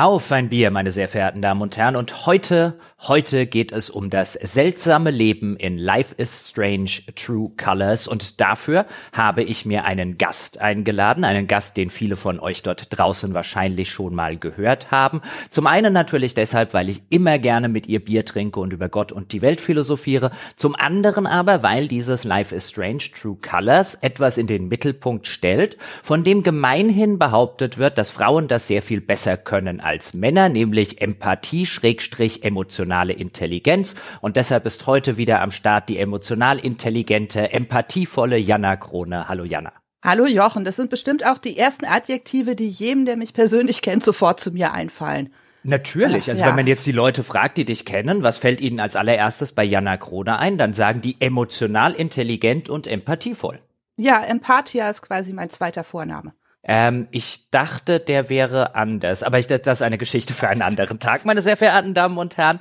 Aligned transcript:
Auf 0.00 0.30
ein 0.30 0.48
Bier, 0.48 0.70
meine 0.70 0.92
sehr 0.92 1.08
verehrten 1.08 1.42
Damen 1.42 1.60
und 1.60 1.76
Herren. 1.76 1.96
Und 1.96 2.24
heute, 2.24 2.74
heute 3.00 3.46
geht 3.46 3.72
es 3.72 3.90
um 3.90 4.10
das 4.10 4.34
seltsame 4.34 5.10
Leben 5.10 5.56
in 5.56 5.76
Life 5.76 6.14
is 6.16 6.50
Strange 6.50 6.90
True 7.16 7.50
Colors. 7.56 8.06
Und 8.06 8.40
dafür 8.40 8.86
habe 9.12 9.42
ich 9.42 9.64
mir 9.64 9.84
einen 9.86 10.16
Gast 10.16 10.60
eingeladen. 10.60 11.24
Einen 11.24 11.48
Gast, 11.48 11.76
den 11.76 11.90
viele 11.90 12.14
von 12.14 12.38
euch 12.38 12.62
dort 12.62 12.86
draußen 12.96 13.34
wahrscheinlich 13.34 13.90
schon 13.90 14.14
mal 14.14 14.36
gehört 14.36 14.92
haben. 14.92 15.20
Zum 15.50 15.66
einen 15.66 15.92
natürlich 15.92 16.32
deshalb, 16.32 16.74
weil 16.74 16.90
ich 16.90 17.02
immer 17.10 17.40
gerne 17.40 17.68
mit 17.68 17.88
ihr 17.88 18.04
Bier 18.04 18.24
trinke 18.24 18.60
und 18.60 18.72
über 18.72 18.88
Gott 18.88 19.10
und 19.10 19.32
die 19.32 19.42
Welt 19.42 19.60
philosophiere. 19.60 20.30
Zum 20.54 20.76
anderen 20.76 21.26
aber, 21.26 21.64
weil 21.64 21.88
dieses 21.88 22.22
Life 22.22 22.54
is 22.54 22.70
Strange 22.70 23.02
True 23.20 23.36
Colors 23.42 23.96
etwas 23.96 24.38
in 24.38 24.46
den 24.46 24.68
Mittelpunkt 24.68 25.26
stellt, 25.26 25.76
von 26.04 26.22
dem 26.22 26.44
gemeinhin 26.44 27.18
behauptet 27.18 27.78
wird, 27.78 27.98
dass 27.98 28.10
Frauen 28.10 28.46
das 28.46 28.68
sehr 28.68 28.80
viel 28.80 29.00
besser 29.00 29.36
können 29.36 29.80
als 29.88 30.12
Männer, 30.12 30.48
nämlich 30.48 31.00
Empathie 31.00 31.66
schrägstrich 31.66 32.44
emotionale 32.44 33.14
Intelligenz. 33.14 33.96
Und 34.20 34.36
deshalb 34.36 34.66
ist 34.66 34.86
heute 34.86 35.16
wieder 35.16 35.40
am 35.40 35.50
Start 35.50 35.88
die 35.88 35.98
emotional 35.98 36.58
intelligente, 36.58 37.52
empathievolle 37.52 38.36
Jana 38.36 38.76
Krone. 38.76 39.28
Hallo 39.28 39.44
Jana. 39.44 39.72
Hallo 40.04 40.26
Jochen, 40.26 40.64
das 40.64 40.76
sind 40.76 40.90
bestimmt 40.90 41.26
auch 41.26 41.38
die 41.38 41.58
ersten 41.58 41.86
Adjektive, 41.86 42.54
die 42.54 42.68
jedem, 42.68 43.06
der 43.06 43.16
mich 43.16 43.32
persönlich 43.32 43.82
kennt, 43.82 44.04
sofort 44.04 44.38
zu 44.38 44.52
mir 44.52 44.72
einfallen. 44.72 45.32
Natürlich. 45.64 46.30
Also 46.30 46.42
ja. 46.42 46.48
wenn 46.48 46.56
man 46.56 46.66
jetzt 46.66 46.86
die 46.86 46.92
Leute 46.92 47.24
fragt, 47.24 47.56
die 47.56 47.64
dich 47.64 47.84
kennen, 47.84 48.22
was 48.22 48.38
fällt 48.38 48.60
ihnen 48.60 48.80
als 48.80 48.94
allererstes 48.94 49.52
bei 49.52 49.64
Jana 49.64 49.96
Krone 49.96 50.38
ein, 50.38 50.56
dann 50.56 50.72
sagen 50.72 51.00
die 51.00 51.16
emotional 51.18 51.94
intelligent 51.94 52.68
und 52.68 52.86
empathievoll. 52.86 53.58
Ja, 53.96 54.22
Empathia 54.22 54.88
ist 54.88 55.02
quasi 55.02 55.32
mein 55.32 55.50
zweiter 55.50 55.82
Vorname. 55.82 56.32
Ähm, 56.64 57.08
ich 57.10 57.50
dachte, 57.50 58.00
der 58.00 58.28
wäre 58.28 58.74
anders, 58.74 59.22
aber 59.22 59.38
ich, 59.38 59.46
das 59.46 59.60
ist 59.66 59.82
eine 59.82 59.98
Geschichte 59.98 60.34
für 60.34 60.48
einen 60.48 60.62
anderen 60.62 60.98
Tag. 60.98 61.24
Meine 61.24 61.40
sehr 61.40 61.56
verehrten 61.56 61.94
Damen 61.94 62.18
und 62.18 62.36
Herren, 62.36 62.60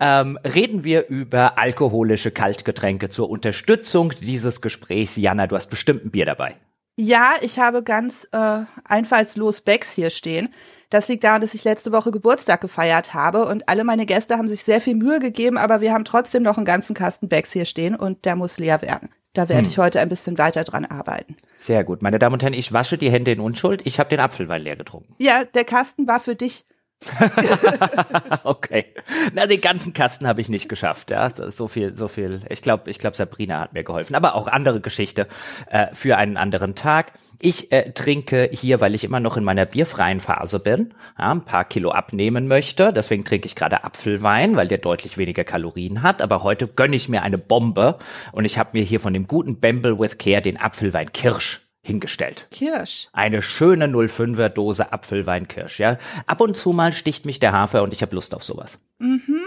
ähm, 0.00 0.38
reden 0.44 0.84
wir 0.84 1.08
über 1.08 1.58
alkoholische 1.58 2.30
Kaltgetränke 2.30 3.08
zur 3.08 3.30
Unterstützung 3.30 4.12
dieses 4.20 4.60
Gesprächs. 4.60 5.16
Jana, 5.16 5.46
du 5.46 5.56
hast 5.56 5.68
bestimmt 5.70 6.04
ein 6.04 6.10
Bier 6.10 6.26
dabei. 6.26 6.56
Ja, 7.00 7.34
ich 7.42 7.60
habe 7.60 7.84
ganz 7.84 8.26
äh, 8.32 8.64
einfallslos 8.84 9.60
Becks 9.60 9.92
hier 9.92 10.10
stehen. 10.10 10.52
Das 10.90 11.06
liegt 11.08 11.22
daran, 11.22 11.40
dass 11.40 11.54
ich 11.54 11.62
letzte 11.62 11.92
Woche 11.92 12.10
Geburtstag 12.10 12.60
gefeiert 12.60 13.14
habe 13.14 13.44
und 13.46 13.68
alle 13.68 13.84
meine 13.84 14.04
Gäste 14.04 14.36
haben 14.36 14.48
sich 14.48 14.64
sehr 14.64 14.80
viel 14.80 14.96
Mühe 14.96 15.20
gegeben, 15.20 15.58
aber 15.58 15.80
wir 15.80 15.92
haben 15.92 16.04
trotzdem 16.04 16.42
noch 16.42 16.56
einen 16.56 16.66
ganzen 16.66 16.94
Kasten 16.94 17.28
Becks 17.28 17.52
hier 17.52 17.66
stehen 17.66 17.94
und 17.94 18.24
der 18.24 18.34
muss 18.34 18.58
leer 18.58 18.82
werden. 18.82 19.10
Da 19.34 19.48
werde 19.48 19.64
hm. 19.64 19.70
ich 19.70 19.78
heute 19.78 20.00
ein 20.00 20.08
bisschen 20.08 20.38
weiter 20.38 20.64
dran 20.64 20.84
arbeiten. 20.84 21.36
Sehr 21.56 21.84
gut. 21.84 22.02
Meine 22.02 22.18
Damen 22.18 22.34
und 22.34 22.42
Herren, 22.42 22.54
ich 22.54 22.72
wasche 22.72 22.98
die 22.98 23.10
Hände 23.10 23.32
in 23.32 23.40
Unschuld. 23.40 23.82
Ich 23.84 23.98
habe 23.98 24.08
den 24.08 24.20
Apfelwein 24.20 24.62
leer 24.62 24.76
getrunken. 24.76 25.14
Ja, 25.18 25.44
der 25.44 25.64
Kasten 25.64 26.06
war 26.06 26.20
für 26.20 26.34
dich. 26.34 26.64
okay. 28.44 28.86
Na, 29.32 29.46
den 29.46 29.60
ganzen 29.60 29.92
Kasten 29.92 30.26
habe 30.26 30.40
ich 30.40 30.48
nicht 30.48 30.68
geschafft. 30.68 31.10
Ja, 31.10 31.30
so 31.30 31.68
viel, 31.68 31.94
so 31.94 32.08
viel. 32.08 32.42
Ich 32.48 32.62
glaube, 32.62 32.90
ich 32.90 32.98
glaube, 32.98 33.16
Sabrina 33.16 33.60
hat 33.60 33.72
mir 33.72 33.84
geholfen. 33.84 34.16
Aber 34.16 34.34
auch 34.34 34.48
andere 34.48 34.80
Geschichte 34.80 35.28
äh, 35.70 35.86
für 35.92 36.16
einen 36.16 36.36
anderen 36.36 36.74
Tag. 36.74 37.12
Ich 37.40 37.70
äh, 37.70 37.92
trinke 37.92 38.48
hier, 38.52 38.80
weil 38.80 38.94
ich 38.94 39.04
immer 39.04 39.20
noch 39.20 39.36
in 39.36 39.44
meiner 39.44 39.64
bierfreien 39.64 40.18
Phase 40.18 40.58
bin, 40.58 40.94
ja, 41.18 41.30
ein 41.30 41.44
paar 41.44 41.64
Kilo 41.64 41.90
abnehmen 41.90 42.48
möchte. 42.48 42.92
Deswegen 42.92 43.24
trinke 43.24 43.46
ich 43.46 43.54
gerade 43.54 43.84
Apfelwein, 43.84 44.56
weil 44.56 44.66
der 44.66 44.78
deutlich 44.78 45.18
weniger 45.18 45.44
Kalorien 45.44 46.02
hat. 46.02 46.20
Aber 46.20 46.42
heute 46.42 46.66
gönne 46.66 46.96
ich 46.96 47.08
mir 47.08 47.22
eine 47.22 47.38
Bombe 47.38 47.98
und 48.32 48.44
ich 48.44 48.58
habe 48.58 48.70
mir 48.72 48.82
hier 48.82 48.98
von 48.98 49.12
dem 49.12 49.28
guten 49.28 49.60
Bamble 49.60 49.98
with 49.98 50.18
Care 50.18 50.42
den 50.42 50.56
Apfelwein 50.56 51.12
Kirsch 51.12 51.60
hingestellt. 51.80 52.48
Kirsch. 52.50 53.08
Eine 53.12 53.40
schöne 53.40 53.86
05er 53.86 54.48
Dose 54.48 54.92
Apfelwein 54.92 55.46
Kirsch, 55.46 55.78
ja. 55.78 55.98
Ab 56.26 56.40
und 56.40 56.56
zu 56.56 56.72
mal 56.72 56.92
sticht 56.92 57.24
mich 57.24 57.38
der 57.38 57.52
Hafer 57.52 57.82
und 57.82 57.92
ich 57.92 58.02
habe 58.02 58.16
Lust 58.16 58.34
auf 58.34 58.42
sowas. 58.42 58.80
Mhm. 58.98 59.42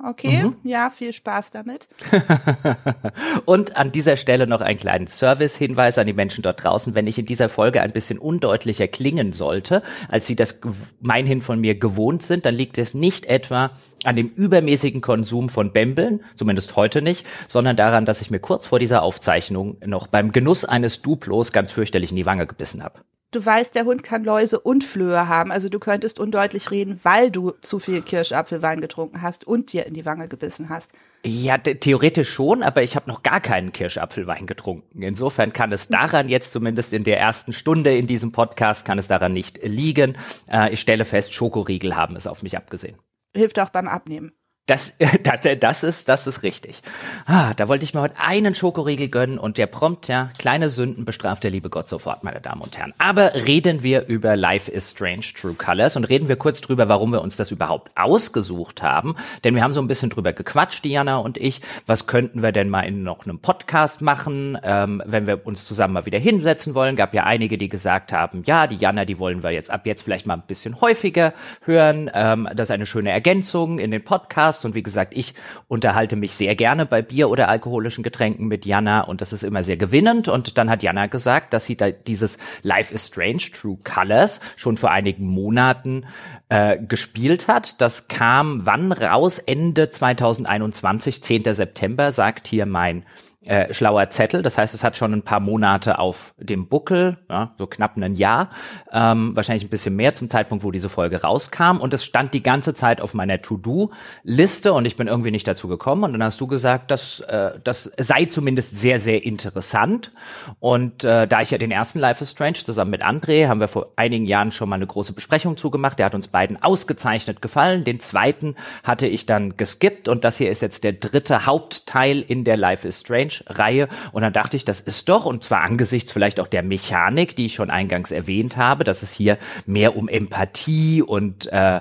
Okay, 0.00 0.44
mhm. 0.44 0.56
ja, 0.62 0.90
viel 0.90 1.12
Spaß 1.12 1.50
damit. 1.50 1.88
und 3.46 3.76
an 3.76 3.90
dieser 3.90 4.16
Stelle 4.16 4.46
noch 4.46 4.60
einen 4.60 4.78
kleinen 4.78 5.08
Service-Hinweis 5.08 5.98
an 5.98 6.06
die 6.06 6.12
Menschen 6.12 6.42
dort 6.42 6.62
draußen. 6.62 6.94
Wenn 6.94 7.08
ich 7.08 7.18
in 7.18 7.26
dieser 7.26 7.48
Folge 7.48 7.82
ein 7.82 7.90
bisschen 7.90 8.18
undeutlicher 8.18 8.86
klingen 8.86 9.32
sollte, 9.32 9.82
als 10.08 10.28
sie 10.28 10.36
das 10.36 10.60
gemeinhin 10.60 11.40
von 11.40 11.60
mir 11.60 11.74
gewohnt 11.74 12.22
sind, 12.22 12.46
dann 12.46 12.54
liegt 12.54 12.78
es 12.78 12.94
nicht 12.94 13.26
etwa 13.26 13.72
an 14.04 14.14
dem 14.14 14.28
übermäßigen 14.28 15.00
Konsum 15.00 15.48
von 15.48 15.72
Bembeln, 15.72 16.22
zumindest 16.36 16.76
heute 16.76 17.02
nicht, 17.02 17.26
sondern 17.48 17.76
daran, 17.76 18.06
dass 18.06 18.20
ich 18.20 18.30
mir 18.30 18.38
kurz 18.38 18.68
vor 18.68 18.78
dieser 18.78 19.02
Aufzeichnung 19.02 19.78
noch 19.84 20.06
beim 20.06 20.30
Genuss 20.30 20.64
eines 20.64 21.02
Duplos 21.02 21.50
ganz 21.50 21.72
fürchterlich 21.72 22.10
in 22.10 22.16
die 22.16 22.26
Wange 22.26 22.46
gebissen 22.46 22.84
habe 22.84 23.00
du 23.30 23.44
weißt, 23.44 23.74
der 23.74 23.84
Hund 23.84 24.02
kann 24.02 24.24
Läuse 24.24 24.60
und 24.60 24.84
Flöhe 24.84 25.28
haben. 25.28 25.52
Also 25.52 25.68
du 25.68 25.78
könntest 25.78 26.18
undeutlich 26.18 26.70
reden, 26.70 27.00
weil 27.02 27.30
du 27.30 27.52
zu 27.62 27.78
viel 27.78 28.02
Kirschapfelwein 28.02 28.80
getrunken 28.80 29.22
hast 29.22 29.46
und 29.46 29.72
dir 29.72 29.86
in 29.86 29.94
die 29.94 30.04
Wange 30.04 30.28
gebissen 30.28 30.68
hast. 30.68 30.92
Ja, 31.24 31.58
theoretisch 31.58 32.30
schon, 32.30 32.62
aber 32.62 32.82
ich 32.82 32.94
habe 32.96 33.08
noch 33.08 33.22
gar 33.22 33.40
keinen 33.40 33.72
Kirschapfelwein 33.72 34.46
getrunken. 34.46 35.02
Insofern 35.02 35.52
kann 35.52 35.72
es 35.72 35.88
daran 35.88 36.28
jetzt 36.28 36.52
zumindest 36.52 36.92
in 36.92 37.04
der 37.04 37.18
ersten 37.18 37.52
Stunde 37.52 37.96
in 37.96 38.06
diesem 38.06 38.32
Podcast 38.32 38.84
kann 38.84 38.98
es 38.98 39.08
daran 39.08 39.32
nicht 39.32 39.62
liegen. 39.62 40.16
Äh, 40.50 40.72
ich 40.72 40.80
stelle 40.80 41.04
fest, 41.04 41.34
Schokoriegel 41.34 41.96
haben 41.96 42.16
es 42.16 42.26
auf 42.26 42.42
mich 42.42 42.56
abgesehen. 42.56 42.96
Hilft 43.34 43.58
auch 43.58 43.70
beim 43.70 43.88
Abnehmen. 43.88 44.32
Das, 44.68 44.92
das, 45.22 45.40
das 45.58 45.82
ist, 45.82 46.08
das 46.08 46.26
ist 46.26 46.42
richtig. 46.42 46.82
Ah, 47.26 47.54
da 47.54 47.68
wollte 47.68 47.84
ich 47.84 47.94
mir 47.94 48.02
heute 48.02 48.20
einen 48.20 48.54
Schokoriegel 48.54 49.08
gönnen 49.08 49.38
und 49.38 49.58
der 49.58 49.66
prompt, 49.66 50.08
ja, 50.08 50.30
kleine 50.38 50.68
Sünden 50.68 51.04
bestraft 51.06 51.42
der 51.42 51.50
liebe 51.50 51.70
Gott 51.70 51.88
sofort, 51.88 52.22
meine 52.22 52.40
Damen 52.40 52.60
und 52.60 52.76
Herren. 52.76 52.92
Aber 52.98 53.34
reden 53.34 53.82
wir 53.82 54.06
über 54.06 54.36
Life 54.36 54.70
is 54.70 54.90
Strange 54.90 55.24
True 55.34 55.54
Colors 55.54 55.96
und 55.96 56.04
reden 56.04 56.28
wir 56.28 56.36
kurz 56.36 56.60
drüber, 56.60 56.88
warum 56.88 57.12
wir 57.12 57.22
uns 57.22 57.36
das 57.36 57.50
überhaupt 57.50 57.90
ausgesucht 57.96 58.82
haben. 58.82 59.16
Denn 59.42 59.54
wir 59.54 59.62
haben 59.62 59.72
so 59.72 59.80
ein 59.80 59.88
bisschen 59.88 60.10
drüber 60.10 60.34
gequatscht, 60.34 60.84
Diana 60.84 61.16
und 61.16 61.38
ich. 61.38 61.62
Was 61.86 62.06
könnten 62.06 62.42
wir 62.42 62.52
denn 62.52 62.68
mal 62.68 62.82
in 62.82 63.02
noch 63.02 63.24
einem 63.24 63.38
Podcast 63.38 64.02
machen, 64.02 64.58
ähm, 64.62 65.02
wenn 65.06 65.26
wir 65.26 65.46
uns 65.46 65.64
zusammen 65.64 65.94
mal 65.94 66.04
wieder 66.04 66.18
hinsetzen 66.18 66.74
wollen? 66.74 66.94
Gab 66.94 67.14
ja 67.14 67.24
einige, 67.24 67.56
die 67.56 67.70
gesagt 67.70 68.12
haben, 68.12 68.42
ja, 68.44 68.66
die 68.66 68.76
Jana, 68.76 69.06
die 69.06 69.18
wollen 69.18 69.42
wir 69.42 69.50
jetzt 69.50 69.70
ab 69.70 69.86
jetzt 69.86 70.02
vielleicht 70.02 70.26
mal 70.26 70.34
ein 70.34 70.42
bisschen 70.46 70.82
häufiger 70.82 71.32
hören. 71.62 72.10
Ähm, 72.12 72.46
das 72.54 72.68
ist 72.68 72.72
eine 72.72 72.84
schöne 72.84 73.10
Ergänzung 73.10 73.78
in 73.78 73.90
den 73.90 74.04
Podcast 74.04 74.57
Podcast. 74.58 74.64
Und 74.64 74.74
wie 74.74 74.82
gesagt, 74.82 75.12
ich 75.16 75.34
unterhalte 75.68 76.16
mich 76.16 76.32
sehr 76.32 76.54
gerne 76.54 76.86
bei 76.86 77.02
Bier 77.02 77.30
oder 77.30 77.48
alkoholischen 77.48 78.02
Getränken 78.04 78.48
mit 78.48 78.66
Jana 78.66 79.02
und 79.02 79.20
das 79.20 79.32
ist 79.32 79.42
immer 79.44 79.62
sehr 79.62 79.76
gewinnend. 79.76 80.28
Und 80.28 80.58
dann 80.58 80.70
hat 80.70 80.82
Jana 80.82 81.06
gesagt, 81.06 81.52
dass 81.52 81.66
sie 81.66 81.76
da 81.76 81.90
dieses 81.90 82.38
Life 82.62 82.92
is 82.92 83.06
Strange, 83.06 83.42
True 83.52 83.78
Colors 83.84 84.40
schon 84.56 84.76
vor 84.76 84.90
einigen 84.90 85.26
Monaten 85.26 86.04
äh, 86.48 86.78
gespielt 86.78 87.48
hat. 87.48 87.80
Das 87.80 88.08
kam 88.08 88.66
wann 88.66 88.92
raus? 88.92 89.38
Ende 89.38 89.90
2021, 89.90 91.22
10. 91.22 91.54
September, 91.54 92.12
sagt 92.12 92.48
hier 92.48 92.66
mein 92.66 93.04
äh, 93.48 93.72
schlauer 93.72 94.10
Zettel. 94.10 94.42
Das 94.42 94.58
heißt, 94.58 94.74
es 94.74 94.84
hat 94.84 94.96
schon 94.96 95.14
ein 95.14 95.22
paar 95.22 95.40
Monate 95.40 95.98
auf 95.98 96.34
dem 96.36 96.68
Buckel, 96.68 97.16
ja, 97.30 97.54
so 97.56 97.66
knapp 97.66 97.96
ein 97.96 98.14
Jahr, 98.14 98.50
ähm, 98.92 99.34
wahrscheinlich 99.34 99.64
ein 99.64 99.70
bisschen 99.70 99.96
mehr 99.96 100.14
zum 100.14 100.28
Zeitpunkt, 100.28 100.64
wo 100.64 100.70
diese 100.70 100.90
Folge 100.90 101.22
rauskam. 101.22 101.78
Und 101.80 101.94
es 101.94 102.04
stand 102.04 102.34
die 102.34 102.42
ganze 102.42 102.74
Zeit 102.74 103.00
auf 103.00 103.14
meiner 103.14 103.40
To-Do-Liste 103.40 104.74
und 104.74 104.84
ich 104.84 104.96
bin 104.96 105.08
irgendwie 105.08 105.30
nicht 105.30 105.48
dazu 105.48 105.66
gekommen. 105.66 106.04
Und 106.04 106.12
dann 106.12 106.22
hast 106.22 106.40
du 106.40 106.46
gesagt, 106.46 106.90
dass 106.90 107.20
äh, 107.20 107.52
das 107.64 107.90
sei 107.96 108.26
zumindest 108.26 108.78
sehr, 108.78 109.00
sehr 109.00 109.24
interessant. 109.24 110.12
Und 110.60 111.04
äh, 111.04 111.26
da 111.26 111.40
ich 111.40 111.50
ja 111.50 111.56
den 111.56 111.70
ersten 111.70 112.00
Life 112.00 112.22
is 112.22 112.32
Strange 112.32 112.58
zusammen 112.64 112.90
mit 112.90 113.02
André 113.02 113.48
haben 113.48 113.60
wir 113.60 113.68
vor 113.68 113.92
einigen 113.96 114.26
Jahren 114.26 114.52
schon 114.52 114.68
mal 114.68 114.76
eine 114.76 114.86
große 114.86 115.14
Besprechung 115.14 115.56
zugemacht. 115.56 115.98
Der 115.98 116.06
hat 116.06 116.14
uns 116.14 116.28
beiden 116.28 116.62
ausgezeichnet 116.62 117.40
gefallen. 117.40 117.84
Den 117.84 117.98
zweiten 117.98 118.56
hatte 118.84 119.06
ich 119.06 119.24
dann 119.24 119.56
geskippt 119.56 120.08
und 120.08 120.24
das 120.24 120.36
hier 120.36 120.50
ist 120.50 120.60
jetzt 120.60 120.84
der 120.84 120.92
dritte 120.92 121.46
Hauptteil 121.46 122.20
in 122.20 122.44
der 122.44 122.58
Life 122.58 122.86
is 122.86 123.00
Strange 123.00 123.37
Reihe. 123.46 123.88
Und 124.12 124.22
dann 124.22 124.32
dachte 124.32 124.56
ich, 124.56 124.64
das 124.64 124.80
ist 124.80 125.08
doch, 125.08 125.24
und 125.24 125.44
zwar 125.44 125.62
angesichts 125.62 126.12
vielleicht 126.12 126.40
auch 126.40 126.48
der 126.48 126.62
Mechanik, 126.62 127.36
die 127.36 127.46
ich 127.46 127.54
schon 127.54 127.70
eingangs 127.70 128.10
erwähnt 128.10 128.56
habe, 128.56 128.84
dass 128.84 129.02
es 129.02 129.12
hier 129.12 129.38
mehr 129.66 129.96
um 129.96 130.08
Empathie 130.08 131.02
und 131.02 131.50
äh, 131.52 131.76
äh, 131.76 131.80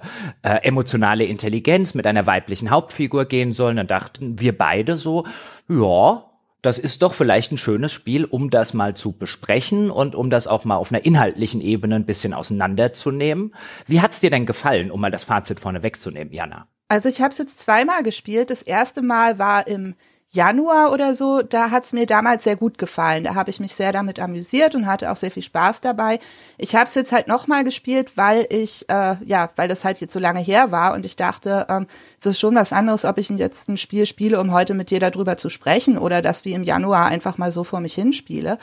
emotionale 0.64 1.26
Intelligenz 1.26 1.94
mit 1.94 2.08
einer 2.08 2.26
weiblichen 2.26 2.70
Hauptfigur 2.70 3.26
gehen 3.26 3.54
soll. 3.54 3.76
dann 3.76 3.88
dachten 3.88 4.40
wir 4.40 4.58
beide 4.58 4.96
so, 4.98 5.26
ja, 5.70 6.24
das 6.62 6.80
ist 6.80 7.02
doch 7.02 7.14
vielleicht 7.14 7.52
ein 7.52 7.58
schönes 7.58 7.92
Spiel, 7.92 8.26
um 8.26 8.50
das 8.50 8.74
mal 8.74 8.96
zu 8.96 9.12
besprechen 9.12 9.92
und 9.92 10.16
um 10.16 10.30
das 10.30 10.48
auch 10.48 10.66
mal 10.66 10.76
auf 10.76 10.92
einer 10.92 11.06
inhaltlichen 11.06 11.62
Ebene 11.62 11.96
ein 11.96 12.06
bisschen 12.06 12.34
auseinanderzunehmen. 12.34 13.54
Wie 13.86 14.02
hat's 14.02 14.20
dir 14.20 14.32
denn 14.32 14.46
gefallen, 14.46 14.92
um 14.92 15.00
mal 15.00 15.12
das 15.12 15.24
Fazit 15.24 15.60
vorne 15.60 15.84
wegzunehmen, 15.84 16.34
Jana? 16.34 16.68
Also 16.90 17.10
ich 17.10 17.22
habe 17.22 17.32
es 17.32 17.38
jetzt 17.38 17.60
zweimal 17.60 18.02
gespielt. 18.04 18.50
Das 18.50 18.62
erste 18.62 19.02
Mal 19.02 19.40
war 19.40 19.68
im 19.68 19.96
Januar 20.30 20.92
oder 20.92 21.14
so, 21.14 21.42
da 21.42 21.72
hat's 21.72 21.94
mir 21.94 22.06
damals 22.06 22.44
sehr 22.44 22.58
gut 22.58 22.78
gefallen. 22.78 23.24
Da 23.24 23.34
habe 23.34 23.50
ich 23.50 23.62
mich 23.62 23.74
sehr 23.76 23.94
damit 23.94 24.20
amüsiert 24.20 24.76
und 24.76 24.86
hatte 24.86 25.10
auch 25.10 25.16
sehr 25.16 25.32
viel 25.32 25.44
Spaß 25.44 25.80
dabei. 25.80 26.20
Ich 26.58 26.76
habe 26.76 26.86
es 26.86 26.96
jetzt 26.96 27.14
halt 27.14 27.30
nochmal 27.30 27.64
gespielt, 27.64 28.18
weil 28.18 28.46
ich, 28.50 28.88
äh, 28.90 29.16
ja, 29.24 29.50
weil 29.56 29.70
das 29.70 29.86
halt 29.86 30.02
jetzt 30.02 30.14
so 30.14 30.20
lange 30.20 30.42
her 30.42 30.72
war 30.72 30.94
und 30.96 31.06
ich 31.06 31.16
dachte, 31.16 31.66
ähm, 31.70 31.88
es 32.20 32.26
ist 32.26 32.40
schon 32.40 32.56
was 32.56 32.74
anderes, 32.74 33.06
ob 33.06 33.18
ich 33.18 33.30
jetzt 33.30 33.70
ein 33.70 33.78
Spiel 33.78 34.06
spiele, 34.06 34.42
um 34.42 34.52
heute 34.52 34.74
mit 34.74 34.90
dir 34.90 35.00
darüber 35.00 35.38
zu 35.38 35.50
sprechen 35.50 35.98
oder 35.98 36.22
das 36.22 36.44
wie 36.44 36.54
im 36.54 36.64
Januar 36.64 37.06
einfach 37.06 37.38
mal 37.38 37.54
so 37.54 37.64
vor 37.64 37.80
mich 37.80 37.94
hinspiele. 37.94 38.58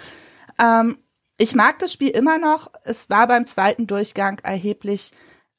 Ähm, 0.60 0.99
ich 1.38 1.55
mag 1.55 1.78
das 1.78 1.93
Spiel 1.93 2.10
immer 2.10 2.38
noch. 2.38 2.70
Es 2.84 3.08
war 3.08 3.26
beim 3.26 3.46
zweiten 3.46 3.87
Durchgang 3.87 4.38
erheblich 4.44 5.12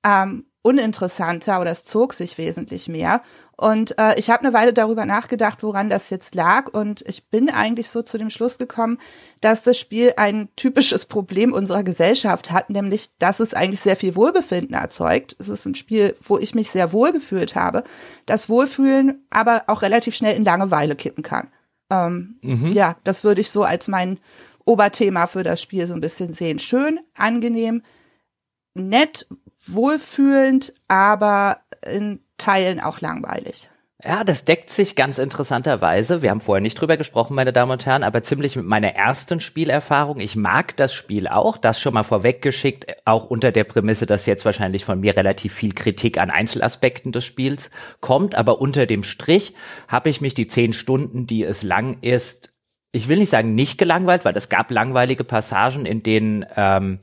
ähm, 0.06 0.46
uninteressanter 0.62 1.62
oder 1.62 1.72
es 1.72 1.84
zog 1.84 2.14
sich 2.14 2.38
wesentlich 2.38 2.88
mehr. 2.88 3.22
Und 3.58 3.98
äh, 3.98 4.20
ich 4.20 4.30
habe 4.30 4.44
eine 4.44 4.54
Weile 4.54 4.74
darüber 4.74 5.06
nachgedacht, 5.06 5.64
woran 5.64 5.90
das 5.90 6.10
jetzt 6.10 6.36
lag. 6.36 6.68
Und 6.74 7.04
ich 7.08 7.30
bin 7.30 7.50
eigentlich 7.50 7.90
so 7.90 8.02
zu 8.02 8.18
dem 8.18 8.30
Schluss 8.30 8.58
gekommen, 8.58 8.98
dass 9.42 9.64
das 9.64 9.80
Spiel 9.80 10.14
ein 10.18 10.50
typisches 10.56 11.06
Problem 11.06 11.54
unserer 11.54 11.84
Gesellschaft 11.84 12.52
hat, 12.52 12.70
nämlich, 12.70 13.10
dass 13.18 13.40
es 13.40 13.54
eigentlich 13.54 13.82
sehr 13.82 13.96
viel 13.96 14.16
Wohlbefinden 14.16 14.76
erzeugt. 14.76 15.36
Es 15.40 15.48
ist 15.48 15.66
ein 15.66 15.76
Spiel, 15.76 16.16
wo 16.22 16.38
ich 16.38 16.54
mich 16.54 16.70
sehr 16.70 16.92
wohl 16.92 17.14
gefühlt 17.14 17.56
habe. 17.56 17.84
Das 18.26 18.50
Wohlfühlen 18.50 19.26
aber 19.30 19.64
auch 19.68 19.82
relativ 19.82 20.16
schnell 20.16 20.36
in 20.36 20.44
Langeweile 20.44 20.96
kippen 20.96 21.24
kann. 21.24 21.48
Ähm, 21.90 22.40
mhm. 22.42 22.72
Ja, 22.72 22.98
das 23.04 23.24
würde 23.24 23.42
ich 23.42 23.52
so 23.52 23.64
als 23.64 23.88
mein 23.88 24.20
Oberthema 24.66 25.28
für 25.28 25.44
das 25.44 25.62
Spiel 25.62 25.88
so 25.88 25.94
ein 25.94 26.02
bisschen 26.02 26.34
sehen. 26.34 26.60
Schön, 26.60 27.00
angenehm, 27.16 27.84
nett, 28.74 29.28
wohlfühlend, 29.68 30.74
aber 30.88 31.60
in 31.86 32.20
Teilen 32.38 32.80
auch 32.80 33.02
langweilig. 33.02 33.70
Ja, 34.04 34.24
das 34.26 34.44
deckt 34.44 34.70
sich 34.70 34.96
ganz 34.96 35.18
interessanterweise. 35.20 36.22
Wir 36.22 36.30
haben 36.30 36.42
vorher 36.42 36.62
nicht 36.62 36.80
drüber 36.80 36.98
gesprochen, 36.98 37.34
meine 37.34 37.54
Damen 37.54 37.72
und 37.72 37.86
Herren, 37.86 38.04
aber 38.04 38.24
ziemlich 38.24 38.56
mit 38.56 38.66
meiner 38.66 38.94
ersten 38.94 39.40
Spielerfahrung. 39.40 40.20
Ich 40.20 40.36
mag 40.36 40.76
das 40.76 40.94
Spiel 40.94 41.28
auch, 41.28 41.58
das 41.58 41.80
schon 41.80 41.94
mal 41.94 42.04
vorweggeschickt, 42.04 42.86
auch 43.06 43.26
unter 43.26 43.54
der 43.54 43.64
Prämisse, 43.64 44.06
dass 44.06 44.26
jetzt 44.26 44.44
wahrscheinlich 44.44 44.84
von 44.84 45.00
mir 45.00 45.16
relativ 45.16 45.54
viel 45.54 45.74
Kritik 45.74 46.18
an 46.18 46.30
Einzelaspekten 46.30 47.14
des 47.14 47.24
Spiels 47.24 47.72
kommt. 48.02 48.36
Aber 48.36 48.60
unter 48.60 48.86
dem 48.86 49.04
Strich 49.04 49.56
habe 49.88 50.10
ich 50.10 50.20
mich 50.20 50.34
die 50.34 50.48
zehn 50.48 50.74
Stunden, 50.74 51.26
die 51.26 51.44
es 51.44 51.64
lang 51.64 51.98
ist, 52.02 52.55
ich 52.96 53.10
will 53.10 53.18
nicht 53.18 53.30
sagen 53.30 53.56
nicht 53.56 53.78
gelangweilt, 53.78 54.24
weil 54.24 54.38
es 54.38 54.48
gab 54.48 54.72
langweilige 54.72 55.26
Passagen, 55.26 55.86
in 55.86 56.02
denen 56.02 56.46
ähm, 56.56 57.00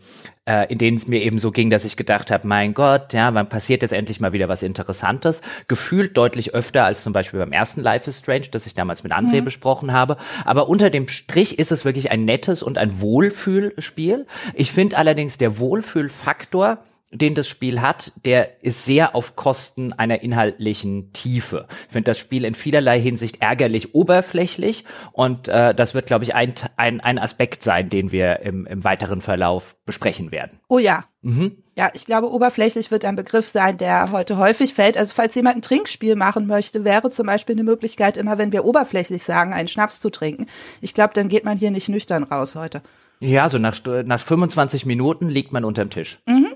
äh, 0.46 0.72
in 0.72 0.78
denen 0.78 0.96
es 0.96 1.06
mir 1.06 1.22
eben 1.22 1.38
so 1.38 1.52
ging, 1.52 1.70
dass 1.70 1.84
ich 1.84 1.96
gedacht 1.96 2.30
habe, 2.30 2.48
mein 2.48 2.74
Gott, 2.74 3.12
ja, 3.12 3.32
wann 3.34 3.48
passiert 3.48 3.82
jetzt 3.82 3.92
endlich 3.92 4.18
mal 4.18 4.32
wieder 4.32 4.48
was 4.48 4.62
Interessantes? 4.62 5.42
Gefühlt 5.68 6.16
deutlich 6.16 6.54
öfter 6.54 6.84
als 6.84 7.02
zum 7.02 7.12
Beispiel 7.12 7.38
beim 7.38 7.52
ersten 7.52 7.80
Life 7.82 8.08
is 8.08 8.18
Strange, 8.18 8.48
das 8.50 8.66
ich 8.66 8.74
damals 8.74 9.04
mit 9.04 9.12
André 9.12 9.40
mhm. 9.40 9.44
besprochen 9.44 9.92
habe. 9.92 10.16
Aber 10.44 10.68
unter 10.68 10.90
dem 10.90 11.06
Strich 11.08 11.58
ist 11.58 11.70
es 11.70 11.84
wirklich 11.84 12.10
ein 12.10 12.24
nettes 12.24 12.62
und 12.62 12.78
ein 12.78 13.00
Wohlfühlspiel. 13.00 14.26
Ich 14.54 14.72
finde 14.72 14.96
allerdings 14.96 15.38
der 15.38 15.58
Wohlfühlfaktor 15.58 16.78
den 17.12 17.34
das 17.34 17.46
Spiel 17.46 17.80
hat, 17.80 18.12
der 18.24 18.64
ist 18.64 18.84
sehr 18.84 19.14
auf 19.14 19.36
Kosten 19.36 19.92
einer 19.92 20.22
inhaltlichen 20.22 21.12
Tiefe. 21.12 21.66
Ich 21.86 21.92
finde 21.92 22.10
das 22.10 22.18
Spiel 22.18 22.44
in 22.44 22.54
vielerlei 22.54 23.00
Hinsicht 23.00 23.40
ärgerlich 23.40 23.94
oberflächlich 23.94 24.84
und 25.12 25.48
äh, 25.48 25.74
das 25.74 25.94
wird, 25.94 26.06
glaube 26.06 26.24
ich, 26.24 26.34
ein, 26.34 26.54
ein, 26.76 27.00
ein 27.00 27.18
Aspekt 27.18 27.62
sein, 27.62 27.90
den 27.90 28.12
wir 28.12 28.40
im, 28.40 28.66
im 28.66 28.82
weiteren 28.82 29.20
Verlauf 29.20 29.76
besprechen 29.84 30.32
werden. 30.32 30.58
Oh 30.68 30.78
ja. 30.78 31.04
Mhm. 31.20 31.62
Ja, 31.76 31.90
ich 31.94 32.04
glaube, 32.04 32.30
oberflächlich 32.30 32.90
wird 32.90 33.04
ein 33.04 33.16
Begriff 33.16 33.46
sein, 33.46 33.78
der 33.78 34.10
heute 34.10 34.36
häufig 34.36 34.74
fällt. 34.74 34.98
Also 34.98 35.14
falls 35.14 35.34
jemand 35.34 35.56
ein 35.56 35.62
Trinkspiel 35.62 36.16
machen 36.16 36.46
möchte, 36.46 36.84
wäre 36.84 37.10
zum 37.10 37.26
Beispiel 37.26 37.54
eine 37.54 37.62
Möglichkeit, 37.62 38.16
immer 38.16 38.38
wenn 38.38 38.52
wir 38.52 38.64
oberflächlich 38.64 39.22
sagen, 39.22 39.52
einen 39.52 39.68
Schnaps 39.68 40.00
zu 40.00 40.10
trinken. 40.10 40.46
Ich 40.80 40.92
glaube, 40.92 41.14
dann 41.14 41.28
geht 41.28 41.44
man 41.44 41.56
hier 41.56 41.70
nicht 41.70 41.88
nüchtern 41.88 42.24
raus 42.24 42.56
heute. 42.56 42.82
Ja, 43.20 43.48
so 43.48 43.58
nach, 43.58 43.78
nach 44.04 44.20
25 44.20 44.84
Minuten 44.84 45.28
liegt 45.28 45.52
man 45.52 45.64
unterm 45.64 45.90
Tisch. 45.90 46.20
Mhm. 46.26 46.48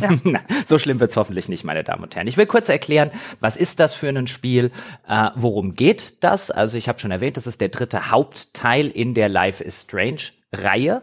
Ja. 0.00 0.10
So 0.66 0.78
schlimm 0.78 1.00
wird's 1.00 1.16
hoffentlich 1.16 1.48
nicht, 1.48 1.64
meine 1.64 1.84
Damen 1.84 2.04
und 2.04 2.14
Herren. 2.14 2.26
Ich 2.26 2.36
will 2.36 2.46
kurz 2.46 2.68
erklären, 2.68 3.10
was 3.40 3.56
ist 3.56 3.80
das 3.80 3.94
für 3.94 4.08
ein 4.08 4.26
Spiel, 4.26 4.70
äh, 5.08 5.30
worum 5.34 5.74
geht 5.74 6.22
das? 6.24 6.50
Also 6.50 6.78
ich 6.78 6.88
habe 6.88 6.98
schon 6.98 7.10
erwähnt, 7.10 7.36
das 7.36 7.46
ist 7.46 7.60
der 7.60 7.68
dritte 7.68 8.10
Hauptteil 8.10 8.88
in 8.88 9.14
der 9.14 9.28
Life 9.28 9.62
is 9.62 9.82
Strange 9.82 10.20
Reihe 10.52 11.02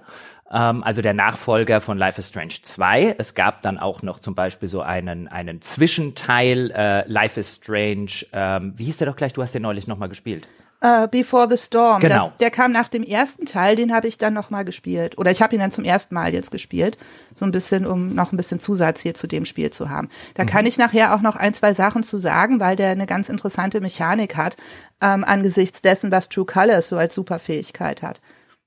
ähm, 0.51 0.83
also 0.83 1.01
der 1.01 1.13
Nachfolger 1.13 1.81
von 1.81 1.97
Life 1.97 2.19
is 2.19 2.27
Strange 2.27 2.55
2. 2.61 3.15
Es 3.17 3.33
gab 3.33 3.61
dann 3.61 3.77
auch 3.77 4.03
noch 4.03 4.19
zum 4.19 4.35
Beispiel 4.35 4.67
so 4.67 4.81
einen, 4.81 5.27
einen 5.27 5.61
Zwischenteil, 5.61 6.71
äh, 6.71 7.07
Life 7.07 7.39
is 7.39 7.55
Strange, 7.55 8.25
ähm, 8.33 8.73
wie 8.75 8.85
hieß 8.85 8.97
der 8.97 9.07
doch 9.07 9.15
gleich, 9.15 9.33
du 9.33 9.41
hast 9.41 9.55
den 9.55 9.61
neulich 9.61 9.87
nochmal 9.87 10.09
gespielt. 10.09 10.47
Uh, 10.83 11.07
Before 11.07 11.47
the 11.47 11.57
Storm. 11.57 12.01
Genau. 12.01 12.29
Das, 12.29 12.37
der 12.37 12.49
kam 12.49 12.71
nach 12.71 12.87
dem 12.87 13.03
ersten 13.03 13.45
Teil, 13.45 13.75
den 13.75 13.93
habe 13.93 14.07
ich 14.07 14.17
dann 14.17 14.33
nochmal 14.33 14.65
gespielt. 14.65 15.15
Oder 15.19 15.29
ich 15.29 15.43
habe 15.43 15.53
ihn 15.53 15.61
dann 15.61 15.69
zum 15.69 15.83
ersten 15.83 16.15
Mal 16.15 16.33
jetzt 16.33 16.49
gespielt. 16.49 16.97
So 17.35 17.45
ein 17.45 17.51
bisschen, 17.51 17.85
um 17.85 18.15
noch 18.15 18.31
ein 18.31 18.37
bisschen 18.37 18.59
Zusatz 18.59 18.99
hier 18.99 19.13
zu 19.13 19.27
dem 19.27 19.45
Spiel 19.45 19.69
zu 19.69 19.91
haben. 19.91 20.09
Da 20.33 20.43
mhm. 20.43 20.47
kann 20.47 20.65
ich 20.65 20.79
nachher 20.79 21.13
auch 21.13 21.21
noch 21.21 21.35
ein, 21.35 21.53
zwei 21.53 21.75
Sachen 21.75 22.01
zu 22.01 22.17
sagen, 22.17 22.59
weil 22.59 22.75
der 22.75 22.89
eine 22.89 23.05
ganz 23.05 23.29
interessante 23.29 23.79
Mechanik 23.79 24.35
hat, 24.35 24.57
ähm, 25.01 25.23
angesichts 25.23 25.83
dessen, 25.83 26.11
was 26.11 26.29
True 26.29 26.45
Colors 26.45 26.89
so 26.89 26.97
als 26.97 27.13
Superfähigkeit 27.13 28.01
hat. 28.01 28.19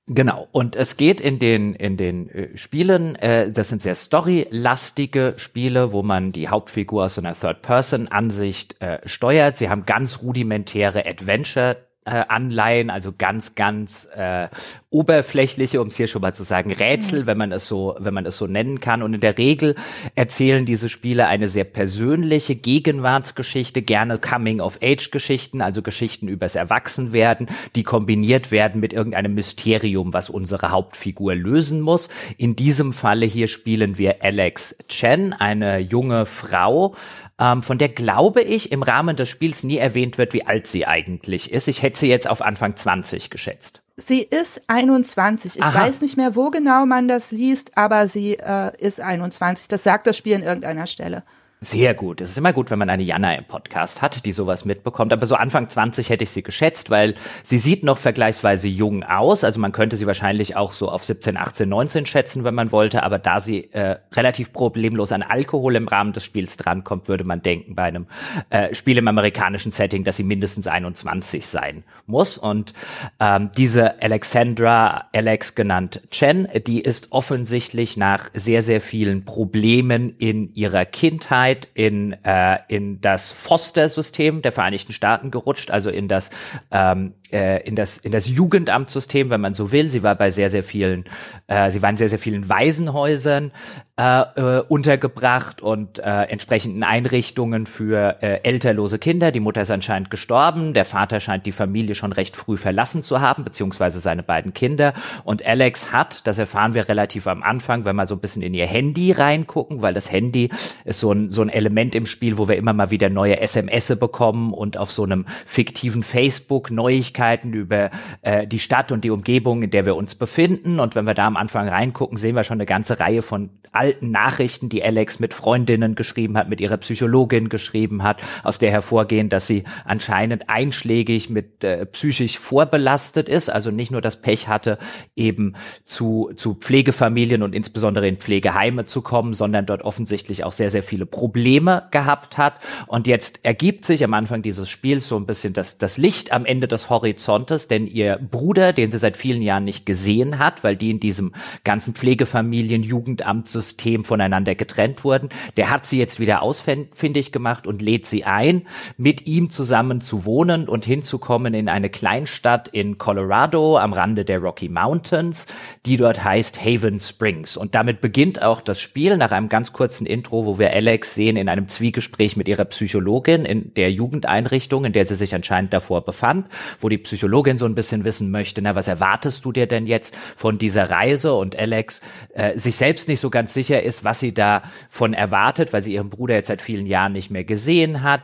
Genau. 0.07 0.47
Und 0.51 0.75
es 0.75 0.97
geht 0.97 1.19
in 1.19 1.39
den 1.39 1.73
in 1.73 1.97
den 1.97 2.29
äh, 2.29 2.57
Spielen, 2.57 3.15
äh, 3.15 3.51
das 3.51 3.69
sind 3.69 3.81
sehr 3.81 3.95
storylastige 3.95 5.33
Spiele, 5.35 5.91
wo 5.91 6.03
man 6.03 6.31
die 6.31 6.47
Hauptfigur 6.47 7.05
aus 7.05 7.15
so 7.15 7.21
einer 7.21 7.37
Third-Person-Ansicht 7.37 8.79
äh, 8.81 8.99
steuert. 9.05 9.57
Sie 9.57 9.67
haben 9.67 9.85
ganz 9.85 10.21
rudimentäre 10.21 11.05
Adventure 11.07 11.77
äh, 12.05 12.23
Anleihen, 12.27 12.89
also 12.89 13.13
ganz, 13.17 13.55
ganz 13.55 14.07
äh, 14.15 14.47
oberflächliche, 14.91 15.81
um 15.81 15.87
es 15.87 15.97
hier 15.97 16.07
schon 16.07 16.21
mal 16.21 16.33
zu 16.33 16.43
sagen, 16.43 16.71
Rätsel, 16.71 17.23
mhm. 17.23 17.25
wenn 17.25 17.37
man 17.37 17.51
es 17.51 17.67
so, 17.67 17.95
wenn 17.99 18.13
man 18.13 18.25
es 18.25 18.37
so 18.37 18.47
nennen 18.47 18.79
kann. 18.79 19.01
Und 19.01 19.13
in 19.13 19.21
der 19.21 19.37
Regel 19.37 19.75
erzählen 20.13 20.65
diese 20.65 20.87
Spiele 20.87 21.27
eine 21.27 21.47
sehr 21.47 21.63
persönliche 21.63 22.55
Gegenwartsgeschichte, 22.55 23.81
gerne 23.81 24.19
Coming-of-Age-Geschichten, 24.19 25.61
also 25.61 25.81
Geschichten 25.81 26.27
übers 26.27 26.55
Erwachsenwerden, 26.55 27.47
die 27.75 27.83
kombiniert 27.83 28.51
werden 28.51 28.79
mit 28.79 28.93
irgendeinem 28.93 29.33
Mysterium, 29.33 30.13
was 30.13 30.29
unsere 30.29 30.71
Hauptfigur 30.71 31.35
lösen 31.35 31.81
muss. 31.81 32.09
In 32.37 32.55
diesem 32.55 32.93
Falle 32.93 33.25
hier 33.25 33.47
spielen 33.47 33.97
wir 33.97 34.23
Alex 34.23 34.77
Chen, 34.87 35.33
eine 35.33 35.79
junge 35.79 36.25
Frau, 36.25 36.95
ähm, 37.39 37.63
von 37.63 37.77
der 37.77 37.89
glaube 37.89 38.41
ich 38.41 38.71
im 38.71 38.83
Rahmen 38.83 39.15
des 39.15 39.29
Spiels 39.29 39.63
nie 39.63 39.77
erwähnt 39.77 40.17
wird, 40.17 40.33
wie 40.33 40.45
alt 40.45 40.67
sie 40.67 40.87
eigentlich 40.87 41.51
ist. 41.51 41.67
Ich 41.67 41.81
hätte 41.81 41.99
sie 41.99 42.07
jetzt 42.07 42.29
auf 42.29 42.41
Anfang 42.41 42.75
20 42.75 43.29
geschätzt. 43.29 43.81
Sie 43.97 44.21
ist 44.21 44.61
21. 44.67 45.57
Ich 45.57 45.63
Aha. 45.63 45.85
weiß 45.85 46.01
nicht 46.01 46.17
mehr, 46.17 46.35
wo 46.35 46.49
genau 46.49 46.85
man 46.85 47.07
das 47.07 47.31
liest, 47.31 47.77
aber 47.77 48.07
sie 48.07 48.37
äh, 48.37 48.71
ist 48.77 48.99
21. 48.99 49.67
Das 49.69 49.83
sagt 49.83 50.07
das 50.07 50.17
Spiel 50.17 50.35
an 50.35 50.43
irgendeiner 50.43 50.87
Stelle. 50.87 51.23
Sehr 51.61 51.93
gut. 51.93 52.19
Es 52.19 52.31
ist 52.31 52.37
immer 52.37 52.51
gut, 52.51 52.69
wenn 52.69 52.77
man 52.77 52.89
eine 52.89 53.01
Jana 53.01 53.33
im 53.33 53.45
Podcast 53.45 54.01
hat, 54.01 54.25
die 54.25 54.33
sowas 54.33 54.65
mitbekommt. 54.65 55.13
Aber 55.13 55.25
so 55.25 55.35
Anfang 55.35 55.69
20 55.69 56.09
hätte 56.09 56.23
ich 56.25 56.29
sie 56.29 56.43
geschätzt, 56.43 56.89
weil 56.89 57.15
sie 57.43 57.57
sieht 57.57 57.83
noch 57.83 57.97
vergleichsweise 57.97 58.67
jung 58.67 59.03
aus. 59.03 59.43
Also 59.43 59.59
man 59.61 59.71
könnte 59.71 59.95
sie 59.95 60.05
wahrscheinlich 60.05 60.57
auch 60.57 60.73
so 60.73 60.89
auf 60.89 61.05
17, 61.05 61.37
18, 61.37 61.67
19 61.67 62.05
schätzen, 62.05 62.43
wenn 62.43 62.55
man 62.55 62.73
wollte. 62.73 63.03
Aber 63.03 63.19
da 63.19 63.39
sie 63.39 63.71
äh, 63.71 63.95
relativ 64.11 64.51
problemlos 64.51 65.13
an 65.13 65.23
Alkohol 65.23 65.75
im 65.77 65.87
Rahmen 65.87 66.11
des 66.11 66.25
Spiels 66.25 66.57
drankommt, 66.57 67.07
würde 67.07 67.23
man 67.23 67.41
denken 67.41 67.73
bei 67.73 67.83
einem 67.83 68.07
äh, 68.49 68.75
Spiel 68.75 68.97
im 68.97 69.07
amerikanischen 69.07 69.71
Setting, 69.71 70.03
dass 70.03 70.17
sie 70.17 70.23
mindestens 70.23 70.67
21 70.67 71.47
sein 71.47 71.83
muss. 72.05 72.37
Und 72.37 72.73
ähm, 73.21 73.49
diese 73.57 74.01
Alexandra, 74.01 75.05
Alex 75.13 75.55
genannt 75.55 76.01
Chen, 76.11 76.49
die 76.67 76.81
ist 76.81 77.11
offensichtlich 77.11 77.95
nach 77.95 78.29
sehr, 78.33 78.61
sehr 78.61 78.81
vielen 78.81 79.23
Problemen 79.23 80.15
in 80.17 80.53
ihrer 80.53 80.85
Kindheit 80.85 81.44
Zeit 81.45 81.67
in, 81.75 82.13
äh, 82.23 82.59
in 82.67 83.01
das 83.01 83.31
Foster-System 83.31 84.41
der 84.41 84.51
Vereinigten 84.51 84.93
Staaten 84.93 85.29
gerutscht, 85.29 85.69
also 85.69 85.91
in 85.91 86.07
das 86.07 86.31
ähm, 86.71 87.13
äh, 87.35 87.67
in 87.67 87.75
das 87.75 87.97
in 87.97 88.11
das 88.13 88.27
Jugendamtssystem, 88.29 89.29
wenn 89.29 89.41
man 89.41 89.53
so 89.53 89.71
will. 89.71 89.89
Sie 89.89 90.03
war 90.03 90.15
bei 90.15 90.31
sehr 90.31 90.49
sehr 90.49 90.63
vielen, 90.63 91.03
äh, 91.47 91.69
sie 91.69 91.81
war 91.81 91.89
in 91.89 91.97
sehr 91.97 92.09
sehr 92.09 92.19
vielen 92.19 92.49
Waisenhäusern 92.49 93.51
äh, 93.97 94.21
äh, 94.35 94.63
untergebracht 94.67 95.61
und 95.61 95.99
äh, 95.99 96.23
entsprechenden 96.23 96.83
Einrichtungen 96.83 97.65
für 97.65 98.17
äh, 98.21 98.41
älterlose 98.43 98.99
Kinder. 98.99 99.31
Die 99.31 99.39
Mutter 99.41 99.61
ist 99.61 99.71
anscheinend 99.71 100.09
gestorben, 100.09 100.73
der 100.73 100.85
Vater 100.85 101.19
scheint 101.19 101.45
die 101.45 101.51
Familie 101.51 101.95
schon 101.95 102.13
recht 102.13 102.37
früh 102.37 102.57
verlassen 102.57 103.03
zu 103.03 103.19
haben, 103.19 103.43
beziehungsweise 103.43 103.99
seine 103.99 104.23
beiden 104.23 104.53
Kinder. 104.53 104.93
Und 105.23 105.45
Alex 105.45 105.91
hat, 105.91 106.25
das 106.25 106.37
erfahren 106.37 106.73
wir 106.73 106.87
relativ 106.87 107.27
am 107.27 107.43
Anfang, 107.43 107.83
wenn 107.83 107.97
wir 107.97 108.05
so 108.05 108.15
ein 108.15 108.21
bisschen 108.21 108.41
in 108.41 108.53
ihr 108.53 108.67
Handy 108.67 109.11
reingucken, 109.11 109.81
weil 109.81 109.93
das 109.93 110.09
Handy 110.09 110.49
ist 110.85 111.01
so 111.01 111.11
ein 111.11 111.29
so 111.29 111.41
ein 111.41 111.49
Element 111.49 111.95
im 111.95 112.05
Spiel, 112.05 112.37
wo 112.37 112.47
wir 112.47 112.55
immer 112.55 112.73
mal 112.73 112.91
wieder 112.91 113.09
neue 113.09 113.39
SMS 113.39 113.93
bekommen 113.99 114.53
und 114.53 114.77
auf 114.77 114.91
so 114.91 115.03
einem 115.03 115.25
fiktiven 115.45 116.03
Facebook 116.03 116.71
Neuigkeiten 116.71 117.24
Neuigkeiten 117.25 117.53
über 117.53 117.91
äh, 118.21 118.47
die 118.47 118.59
Stadt 118.59 118.91
und 118.91 119.03
die 119.03 119.09
Umgebung, 119.09 119.63
in 119.63 119.71
der 119.71 119.85
wir 119.85 119.95
uns 119.95 120.15
befinden. 120.15 120.79
Und 120.79 120.95
wenn 120.95 121.05
wir 121.05 121.13
da 121.13 121.27
am 121.27 121.37
Anfang 121.37 121.67
reingucken, 121.67 122.17
sehen 122.17 122.35
wir 122.35 122.43
schon 122.43 122.57
eine 122.57 122.65
ganze 122.65 122.99
Reihe 122.99 123.21
von 123.21 123.49
alten 123.71 124.11
Nachrichten, 124.11 124.69
die 124.69 124.83
Alex 124.83 125.19
mit 125.19 125.33
Freundinnen 125.33 125.95
geschrieben 125.95 126.37
hat, 126.37 126.47
mit 126.47 126.61
ihrer 126.61 126.77
Psychologin 126.77 127.49
geschrieben 127.49 128.03
hat, 128.03 128.21
aus 128.43 128.59
der 128.59 128.71
hervorgehen, 128.71 129.29
dass 129.29 129.47
sie 129.47 129.63
anscheinend 129.83 130.49
einschlägig 130.49 131.29
mit 131.29 131.63
äh, 131.63 131.85
psychisch 131.87 132.39
vorbelastet 132.39 133.27
ist, 133.27 133.49
also 133.49 133.71
nicht 133.71 133.91
nur 133.91 134.01
das 134.01 134.21
Pech 134.21 134.47
hatte, 134.47 134.77
eben 135.15 135.55
zu, 135.83 136.31
zu 136.35 136.55
Pflegefamilien 136.55 137.43
und 137.43 137.53
insbesondere 137.53 138.07
in 138.07 138.17
Pflegeheime 138.17 138.85
zu 138.85 139.01
kommen, 139.01 139.33
sondern 139.33 139.65
dort 139.65 139.81
offensichtlich 139.81 140.43
auch 140.43 140.53
sehr, 140.53 140.69
sehr 140.69 140.83
viele 140.83 141.05
Probleme 141.05 141.87
gehabt 141.91 142.37
hat. 142.37 142.55
Und 142.87 143.07
jetzt 143.07 143.43
ergibt 143.43 143.83
sich 143.85 144.03
am 144.03 144.13
Anfang 144.13 144.41
dieses 144.41 144.69
Spiels 144.69 145.07
so 145.07 145.17
ein 145.17 145.25
bisschen 145.25 145.53
das, 145.53 145.77
das 145.77 145.97
Licht 145.97 146.31
am 146.31 146.45
Ende 146.45 146.67
des 146.67 146.89
Horizonts 146.89 147.04
Horizontes, 147.05 147.67
denn 147.67 147.85
ihr 147.85 148.17
Bruder, 148.17 148.73
den 148.73 148.89
sie 148.89 148.97
seit 148.97 149.15
vielen 149.15 149.41
Jahren 149.41 149.63
nicht 149.63 149.85
gesehen 149.85 150.39
hat, 150.39 150.63
weil 150.63 150.75
die 150.75 150.89
in 150.89 150.99
diesem 150.99 151.33
ganzen 151.63 151.93
Pflegefamilien, 151.93 152.81
Jugendamtssystem 152.81 154.03
voneinander 154.03 154.55
getrennt 154.55 155.03
wurden, 155.03 155.29
der 155.55 155.69
hat 155.69 155.85
sie 155.85 155.99
jetzt 155.99 156.19
wieder 156.19 156.41
ausfindig 156.41 157.31
gemacht 157.31 157.67
und 157.67 157.81
lädt 157.81 158.07
sie 158.07 158.23
ein, 158.23 158.63
mit 158.97 159.27
ihm 159.27 159.51
zusammen 159.51 160.01
zu 160.01 160.25
wohnen 160.25 160.67
und 160.67 160.85
hinzukommen 160.85 161.53
in 161.53 161.69
eine 161.69 161.89
Kleinstadt 161.89 162.67
in 162.69 162.97
Colorado 162.97 163.77
am 163.77 163.93
Rande 163.93 164.25
der 164.25 164.39
Rocky 164.39 164.67
Mountains, 164.67 165.45
die 165.85 165.97
dort 165.97 166.23
heißt 166.23 166.63
Haven 166.63 166.99
Springs. 166.99 167.55
Und 167.55 167.75
damit 167.75 168.01
beginnt 168.01 168.41
auch 168.41 168.61
das 168.61 168.81
Spiel 168.81 169.17
nach 169.17 169.31
einem 169.31 169.49
ganz 169.49 169.73
kurzen 169.73 170.07
Intro, 170.07 170.45
wo 170.45 170.57
wir 170.57 170.71
Alex 170.71 171.13
sehen 171.13 171.37
in 171.37 171.49
einem 171.49 171.67
Zwiegespräch 171.67 172.35
mit 172.35 172.47
ihrer 172.47 172.65
Psychologin 172.65 173.45
in 173.45 173.73
der 173.75 173.91
Jugendeinrichtung, 173.91 174.85
in 174.85 174.93
der 174.93 175.05
sie 175.05 175.15
sich 175.15 175.35
anscheinend 175.35 175.71
davor 175.73 176.03
befand, 176.03 176.47
wo 176.79 176.89
die 176.89 176.94
Psychologin 176.97 177.57
so 177.57 177.65
ein 177.65 177.75
bisschen 177.75 178.03
wissen 178.03 178.31
möchte, 178.31 178.61
na, 178.61 178.75
was 178.75 178.87
erwartest 178.87 179.45
du 179.45 179.51
dir 179.51 179.67
denn 179.67 179.87
jetzt 179.87 180.15
von 180.35 180.57
dieser 180.57 180.89
Reise? 180.89 181.33
Und 181.33 181.57
Alex 181.57 182.01
äh, 182.33 182.57
sich 182.57 182.75
selbst 182.75 183.07
nicht 183.07 183.19
so 183.19 183.29
ganz 183.29 183.53
sicher 183.53 183.83
ist, 183.83 184.03
was 184.03 184.19
sie 184.19 184.33
davon 184.33 185.13
erwartet, 185.13 185.73
weil 185.73 185.83
sie 185.83 185.93
ihren 185.93 186.09
Bruder 186.09 186.35
jetzt 186.35 186.47
seit 186.47 186.61
vielen 186.61 186.85
Jahren 186.85 187.13
nicht 187.13 187.31
mehr 187.31 187.43
gesehen 187.43 188.03
hat. 188.03 188.21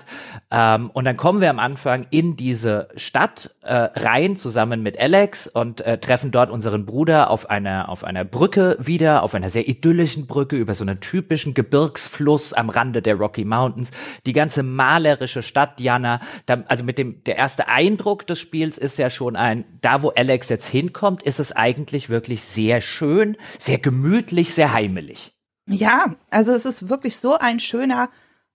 Ähm, 0.51 0.89
und 0.91 1.05
dann 1.05 1.17
kommen 1.17 1.41
wir 1.41 1.49
am 1.49 1.59
Anfang 1.59 2.07
in 2.09 2.35
diese 2.35 2.89
Stadt 2.95 3.51
äh, 3.61 3.73
rein, 3.73 4.37
zusammen 4.37 4.81
mit 4.81 4.99
Alex 4.99 5.47
und 5.47 5.81
äh, 5.81 5.97
treffen 5.97 6.31
dort 6.31 6.49
unseren 6.49 6.85
Bruder 6.85 7.29
auf 7.29 7.49
einer, 7.49 7.89
auf 7.89 8.03
einer 8.03 8.23
Brücke 8.23 8.77
wieder, 8.79 9.23
auf 9.23 9.35
einer 9.35 9.49
sehr 9.49 9.67
idyllischen 9.67 10.27
Brücke 10.27 10.55
über 10.55 10.73
so 10.73 10.83
einen 10.83 10.99
typischen 10.99 11.53
Gebirgsfluss 11.53 12.53
am 12.53 12.69
Rande 12.69 13.01
der 13.01 13.15
Rocky 13.15 13.45
Mountains. 13.45 13.91
Die 14.25 14.33
ganze 14.33 14.63
malerische 14.63 15.43
Stadt, 15.43 15.79
Jana, 15.79 16.21
da, 16.45 16.63
also 16.67 16.83
mit 16.83 16.97
dem, 16.97 17.23
der 17.23 17.37
erste 17.37 17.67
Eindruck 17.67 18.27
des 18.27 18.39
Spiels 18.39 18.60
ist 18.61 18.97
ja 18.97 19.09
schon 19.09 19.35
ein, 19.35 19.65
da 19.81 20.03
wo 20.03 20.09
Alex 20.09 20.49
jetzt 20.49 20.67
hinkommt, 20.67 21.23
ist 21.23 21.39
es 21.39 21.51
eigentlich 21.51 22.09
wirklich 22.09 22.43
sehr 22.43 22.81
schön, 22.81 23.37
sehr 23.59 23.77
gemütlich, 23.77 24.53
sehr 24.53 24.73
heimelig. 24.73 25.33
Ja, 25.67 26.15
also 26.29 26.53
es 26.53 26.65
ist 26.65 26.89
wirklich 26.89 27.17
so 27.17 27.37
ein 27.37 27.59
schöner 27.59 28.09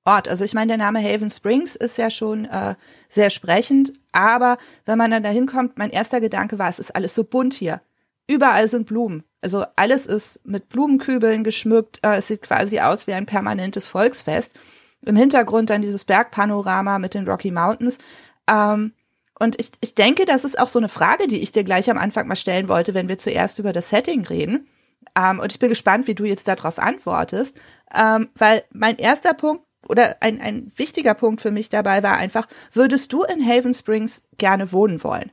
Ort. 0.04 0.28
Also 0.28 0.44
ich 0.44 0.54
meine, 0.54 0.68
der 0.68 0.76
Name 0.76 1.00
Haven 1.02 1.30
Springs 1.30 1.76
ist 1.76 1.98
ja 1.98 2.10
schon 2.10 2.44
äh, 2.44 2.74
sehr 3.08 3.30
sprechend, 3.30 3.92
aber 4.12 4.58
wenn 4.84 4.98
man 4.98 5.10
dann 5.10 5.22
da 5.22 5.30
hinkommt, 5.30 5.78
mein 5.78 5.90
erster 5.90 6.20
Gedanke 6.20 6.58
war, 6.58 6.68
es 6.68 6.78
ist 6.78 6.94
alles 6.94 7.14
so 7.14 7.24
bunt 7.24 7.54
hier. 7.54 7.80
Überall 8.28 8.68
sind 8.68 8.86
Blumen. 8.86 9.24
Also 9.40 9.64
alles 9.76 10.06
ist 10.06 10.40
mit 10.44 10.68
Blumenkübeln 10.68 11.44
geschmückt. 11.44 12.00
Äh, 12.02 12.16
es 12.16 12.28
sieht 12.28 12.42
quasi 12.42 12.80
aus 12.80 13.06
wie 13.06 13.12
ein 13.14 13.26
permanentes 13.26 13.86
Volksfest. 13.86 14.56
Im 15.02 15.16
Hintergrund 15.16 15.70
dann 15.70 15.82
dieses 15.82 16.04
Bergpanorama 16.04 16.98
mit 16.98 17.14
den 17.14 17.28
Rocky 17.28 17.50
Mountains. 17.50 17.98
Ähm, 18.48 18.92
und 19.38 19.60
ich, 19.60 19.72
ich 19.80 19.94
denke, 19.94 20.24
das 20.24 20.44
ist 20.44 20.58
auch 20.58 20.68
so 20.68 20.78
eine 20.78 20.88
Frage, 20.88 21.26
die 21.26 21.42
ich 21.42 21.52
dir 21.52 21.64
gleich 21.64 21.90
am 21.90 21.98
Anfang 21.98 22.26
mal 22.26 22.36
stellen 22.36 22.68
wollte, 22.68 22.94
wenn 22.94 23.08
wir 23.08 23.18
zuerst 23.18 23.58
über 23.58 23.72
das 23.72 23.90
Setting 23.90 24.24
reden. 24.24 24.66
Ähm, 25.14 25.40
und 25.40 25.52
ich 25.52 25.58
bin 25.58 25.68
gespannt, 25.68 26.06
wie 26.06 26.14
du 26.14 26.24
jetzt 26.24 26.48
darauf 26.48 26.78
antwortest. 26.78 27.58
Ähm, 27.94 28.30
weil 28.34 28.64
mein 28.72 28.96
erster 28.96 29.34
Punkt 29.34 29.64
oder 29.88 30.16
ein, 30.20 30.40
ein 30.40 30.72
wichtiger 30.76 31.14
Punkt 31.14 31.42
für 31.42 31.50
mich 31.50 31.68
dabei 31.68 32.02
war 32.02 32.16
einfach, 32.16 32.48
würdest 32.72 33.12
du 33.12 33.22
in 33.22 33.46
Haven 33.46 33.74
Springs 33.74 34.22
gerne 34.38 34.72
wohnen 34.72 35.02
wollen? 35.04 35.30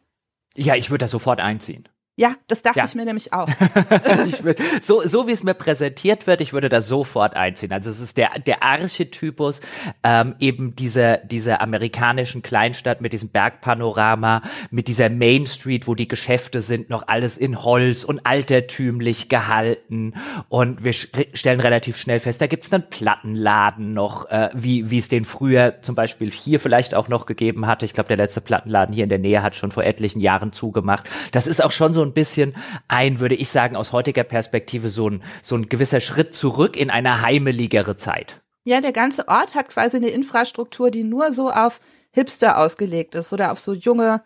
Ja, 0.56 0.76
ich 0.76 0.92
würde 0.92 1.06
da 1.06 1.08
sofort 1.08 1.40
einziehen. 1.40 1.88
Ja, 2.16 2.36
das 2.48 2.62
dachte 2.62 2.78
ja. 2.78 2.86
ich 2.86 2.94
mir 2.94 3.06
nämlich 3.06 3.34
auch. 3.34 3.48
würd, 4.44 4.60
so, 4.84 5.02
so 5.02 5.26
wie 5.26 5.32
es 5.32 5.42
mir 5.42 5.56
präsentiert 5.56 6.28
wird, 6.28 6.42
ich 6.42 6.54
würde 6.54 6.70
da 6.70 6.84
sofort 6.84 7.36
einziehen. 7.36 7.74
Also 7.74 7.90
es 7.90 8.00
ist 8.00 8.20
der, 8.20 8.38
der 8.38 8.62
Archetypus 8.62 9.62
ähm, 10.04 10.36
eben 10.38 10.76
dieser, 10.76 11.18
dieser 11.18 11.60
amerikanischen 11.60 12.44
Kleinstadt 12.44 13.02
mit 13.02 13.14
diesem 13.14 13.30
Bergpanorama, 13.30 14.44
mit 14.70 14.90
dieser 14.90 15.10
Main 15.10 15.48
Street, 15.48 15.88
wo 15.88 15.96
die 15.96 16.08
Geschäfte 16.08 16.62
sind, 16.62 16.92
noch 16.92 17.08
alles 17.08 17.36
in 17.36 17.64
Holz 17.64 18.04
und 18.04 18.28
altertümlich 18.28 19.28
gehalten. 19.28 20.14
Und 20.50 20.84
wir 20.84 20.94
stellen 20.94 21.62
relativ 21.62 21.98
schnell 21.98 22.20
fest, 22.20 22.40
da 22.42 22.46
gibt's 22.46 22.72
einen 22.72 22.88
Plattenladen 22.92 23.96
noch, 23.96 24.30
äh, 24.30 24.52
wie, 24.54 24.92
wie 24.92 25.00
es 25.00 25.08
den 25.08 25.26
früher 25.26 25.82
zum 25.82 25.96
Beispiel 25.96 26.30
hier 26.30 26.60
vielleicht 26.60 26.94
auch 26.94 27.08
noch 27.08 27.26
gegeben 27.26 27.66
hatte. 27.66 27.86
Ich 27.86 27.94
glaube, 27.94 28.10
der 28.10 28.18
letzte 28.18 28.42
Plattenladen 28.42 28.94
hier 28.94 29.06
in 29.06 29.10
der 29.10 29.18
Nähe 29.18 29.42
hat 29.42 29.56
schon 29.56 29.72
vor 29.72 29.84
etlichen 29.84 30.20
Jahren 30.22 30.54
zugemacht. 30.54 31.10
Das 31.32 31.48
ist 31.48 31.64
auch 31.64 31.72
schon 31.72 31.96
so 31.96 32.03
ein 32.04 32.14
bisschen 32.14 32.56
ein, 32.88 33.20
würde 33.20 33.36
ich 33.36 33.50
sagen, 33.50 33.76
aus 33.76 33.92
heutiger 33.92 34.24
Perspektive 34.24 34.90
so 34.90 35.10
ein, 35.10 35.24
so 35.42 35.56
ein 35.56 35.70
gewisser 35.70 36.00
Schritt 36.00 36.36
zurück 36.36 36.78
in 36.78 36.90
eine 36.90 37.22
heimeligere 37.22 37.98
Zeit. 37.98 38.42
Ja, 38.66 38.82
der 38.82 38.94
ganze 38.94 39.28
Ort 39.28 39.56
hat 39.56 39.70
quasi 39.70 39.98
eine 39.98 40.10
Infrastruktur, 40.10 40.92
die 40.92 41.04
nur 41.04 41.32
so 41.32 41.52
auf 41.52 41.82
Hipster 42.12 42.58
ausgelegt 42.58 43.16
ist 43.16 43.34
oder 43.34 43.52
auf 43.52 43.60
so 43.60 43.74
junge 43.74 44.22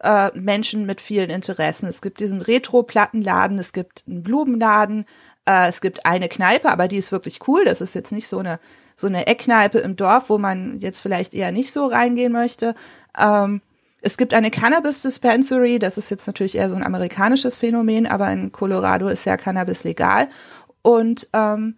äh, 0.00 0.30
Menschen 0.38 0.86
mit 0.86 1.00
vielen 1.00 1.30
Interessen. 1.30 1.88
Es 1.88 2.02
gibt 2.02 2.20
diesen 2.20 2.42
Retro-Plattenladen, 2.42 3.58
es 3.58 3.72
gibt 3.72 4.04
einen 4.06 4.22
Blumenladen, 4.22 5.06
äh, 5.46 5.68
es 5.68 5.80
gibt 5.80 6.04
eine 6.04 6.28
Kneipe, 6.28 6.70
aber 6.70 6.88
die 6.88 6.98
ist 6.98 7.12
wirklich 7.12 7.46
cool. 7.48 7.64
Das 7.64 7.80
ist 7.80 7.94
jetzt 7.94 8.12
nicht 8.12 8.28
so 8.28 8.38
eine 8.38 8.60
so 8.98 9.06
eine 9.06 9.28
Eckkneipe 9.28 9.78
im 9.78 9.94
Dorf, 9.94 10.28
wo 10.28 10.38
man 10.38 10.80
jetzt 10.80 11.00
vielleicht 11.00 11.32
eher 11.32 11.52
nicht 11.52 11.72
so 11.72 11.86
reingehen 11.86 12.32
möchte. 12.32 12.74
Ähm, 13.16 13.62
es 14.00 14.16
gibt 14.16 14.32
eine 14.32 14.50
Cannabis 14.50 15.02
Dispensary, 15.02 15.78
das 15.78 15.98
ist 15.98 16.10
jetzt 16.10 16.26
natürlich 16.26 16.56
eher 16.56 16.68
so 16.68 16.76
ein 16.76 16.84
amerikanisches 16.84 17.56
Phänomen, 17.56 18.06
aber 18.06 18.30
in 18.30 18.52
Colorado 18.52 19.08
ist 19.08 19.24
ja 19.24 19.36
Cannabis 19.36 19.84
legal. 19.84 20.28
Und 20.82 21.28
ähm, 21.32 21.76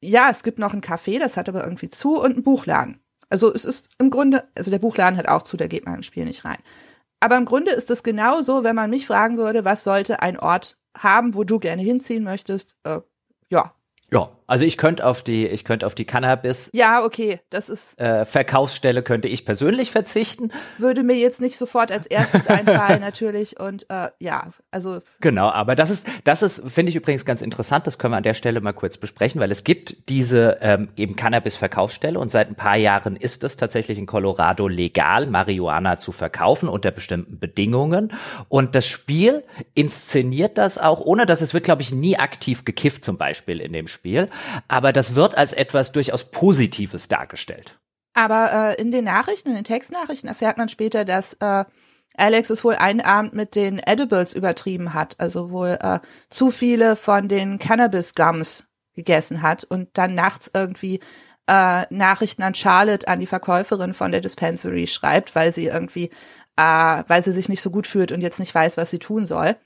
ja, 0.00 0.30
es 0.30 0.42
gibt 0.42 0.58
noch 0.58 0.72
ein 0.72 0.80
Café, 0.80 1.18
das 1.18 1.36
hat 1.36 1.48
aber 1.48 1.64
irgendwie 1.64 1.90
zu 1.90 2.18
und 2.18 2.38
ein 2.38 2.42
Buchladen. 2.42 3.00
Also 3.28 3.52
es 3.52 3.64
ist 3.64 3.90
im 3.98 4.10
Grunde, 4.10 4.44
also 4.56 4.70
der 4.70 4.78
Buchladen 4.78 5.18
hat 5.18 5.28
auch 5.28 5.42
zu, 5.42 5.56
da 5.56 5.66
geht 5.66 5.84
man 5.84 5.96
im 5.96 6.02
Spiel 6.02 6.24
nicht 6.24 6.44
rein. 6.44 6.58
Aber 7.20 7.36
im 7.36 7.44
Grunde 7.44 7.72
ist 7.72 7.90
es 7.90 8.02
genauso, 8.02 8.64
wenn 8.64 8.74
man 8.74 8.90
mich 8.90 9.06
fragen 9.06 9.36
würde, 9.36 9.64
was 9.64 9.84
sollte 9.84 10.22
ein 10.22 10.38
Ort 10.38 10.78
haben, 10.96 11.34
wo 11.34 11.44
du 11.44 11.58
gerne 11.58 11.82
hinziehen 11.82 12.24
möchtest. 12.24 12.76
Äh, 12.84 13.00
ja. 13.50 13.74
Ja, 14.10 14.30
also 14.50 14.64
ich 14.64 14.76
könnte 14.76 15.06
auf 15.06 15.22
die, 15.22 15.46
ich 15.46 15.64
könnte 15.64 15.86
auf 15.86 15.94
die 15.94 16.04
Cannabis. 16.04 16.70
Ja, 16.74 17.04
okay, 17.04 17.38
das 17.50 17.68
ist. 17.68 17.96
Äh, 18.00 18.24
Verkaufsstelle 18.24 19.04
könnte 19.04 19.28
ich 19.28 19.44
persönlich 19.44 19.92
verzichten. 19.92 20.50
Würde 20.76 21.04
mir 21.04 21.14
jetzt 21.14 21.40
nicht 21.40 21.56
sofort 21.56 21.92
als 21.92 22.08
erstes 22.08 22.46
einfallen, 22.48 23.00
natürlich. 23.00 23.60
Und 23.60 23.88
äh, 23.90 24.08
ja, 24.18 24.48
also. 24.72 25.02
Genau, 25.20 25.50
aber 25.50 25.76
das 25.76 25.90
ist, 25.90 26.04
das 26.24 26.42
ist, 26.42 26.68
finde 26.68 26.90
ich 26.90 26.96
übrigens 26.96 27.24
ganz 27.24 27.42
interessant. 27.42 27.86
Das 27.86 27.96
können 27.96 28.12
wir 28.12 28.16
an 28.16 28.24
der 28.24 28.34
Stelle 28.34 28.60
mal 28.60 28.72
kurz 28.72 28.96
besprechen, 28.96 29.40
weil 29.40 29.52
es 29.52 29.62
gibt 29.62 30.08
diese 30.08 30.58
ähm, 30.60 30.88
eben 30.96 31.14
Cannabis-Verkaufsstelle 31.14 32.18
und 32.18 32.32
seit 32.32 32.48
ein 32.48 32.56
paar 32.56 32.76
Jahren 32.76 33.14
ist 33.14 33.44
es 33.44 33.56
tatsächlich 33.56 33.98
in 33.98 34.06
Colorado 34.06 34.66
legal, 34.66 35.28
Marihuana 35.28 35.98
zu 35.98 36.10
verkaufen 36.10 36.68
unter 36.68 36.90
bestimmten 36.90 37.38
Bedingungen. 37.38 38.12
Und 38.48 38.74
das 38.74 38.88
Spiel 38.88 39.44
inszeniert 39.74 40.58
das 40.58 40.76
auch, 40.76 40.98
ohne 40.98 41.24
dass 41.24 41.40
es 41.40 41.54
wird, 41.54 41.62
glaube 41.62 41.82
ich, 41.82 41.92
nie 41.92 42.16
aktiv 42.18 42.64
gekifft, 42.64 43.04
zum 43.04 43.16
Beispiel 43.16 43.60
in 43.60 43.72
dem 43.72 43.86
Spiel 43.86 44.28
aber 44.68 44.92
das 44.92 45.14
wird 45.14 45.36
als 45.36 45.52
etwas 45.52 45.92
durchaus 45.92 46.30
Positives 46.30 47.08
dargestellt. 47.08 47.78
Aber 48.14 48.74
äh, 48.76 48.80
in 48.80 48.90
den 48.90 49.04
Nachrichten, 49.04 49.50
in 49.50 49.54
den 49.54 49.64
Textnachrichten 49.64 50.28
erfährt 50.28 50.58
man 50.58 50.68
später, 50.68 51.04
dass 51.04 51.34
äh, 51.34 51.64
Alex 52.16 52.50
es 52.50 52.64
wohl 52.64 52.74
einen 52.74 53.00
Abend 53.00 53.34
mit 53.34 53.54
den 53.54 53.78
Edibles 53.78 54.34
übertrieben 54.34 54.94
hat, 54.94 55.14
also 55.18 55.50
wohl 55.50 55.78
äh, 55.80 56.00
zu 56.28 56.50
viele 56.50 56.96
von 56.96 57.28
den 57.28 57.58
Cannabis 57.58 58.14
Gums 58.14 58.68
gegessen 58.94 59.42
hat 59.42 59.64
und 59.64 59.88
dann 59.94 60.14
nachts 60.14 60.50
irgendwie 60.52 61.00
äh, 61.46 61.86
Nachrichten 61.90 62.42
an 62.42 62.54
Charlotte, 62.54 63.08
an 63.08 63.20
die 63.20 63.26
Verkäuferin 63.26 63.94
von 63.94 64.12
der 64.12 64.20
Dispensary 64.20 64.86
schreibt, 64.86 65.34
weil 65.34 65.52
sie 65.52 65.66
irgendwie, 65.66 66.10
äh, 66.56 67.02
weil 67.06 67.22
sie 67.22 67.32
sich 67.32 67.48
nicht 67.48 67.62
so 67.62 67.70
gut 67.70 67.86
fühlt 67.86 68.12
und 68.12 68.20
jetzt 68.20 68.40
nicht 68.40 68.54
weiß, 68.54 68.76
was 68.76 68.90
sie 68.90 68.98
tun 68.98 69.24
soll. 69.26 69.56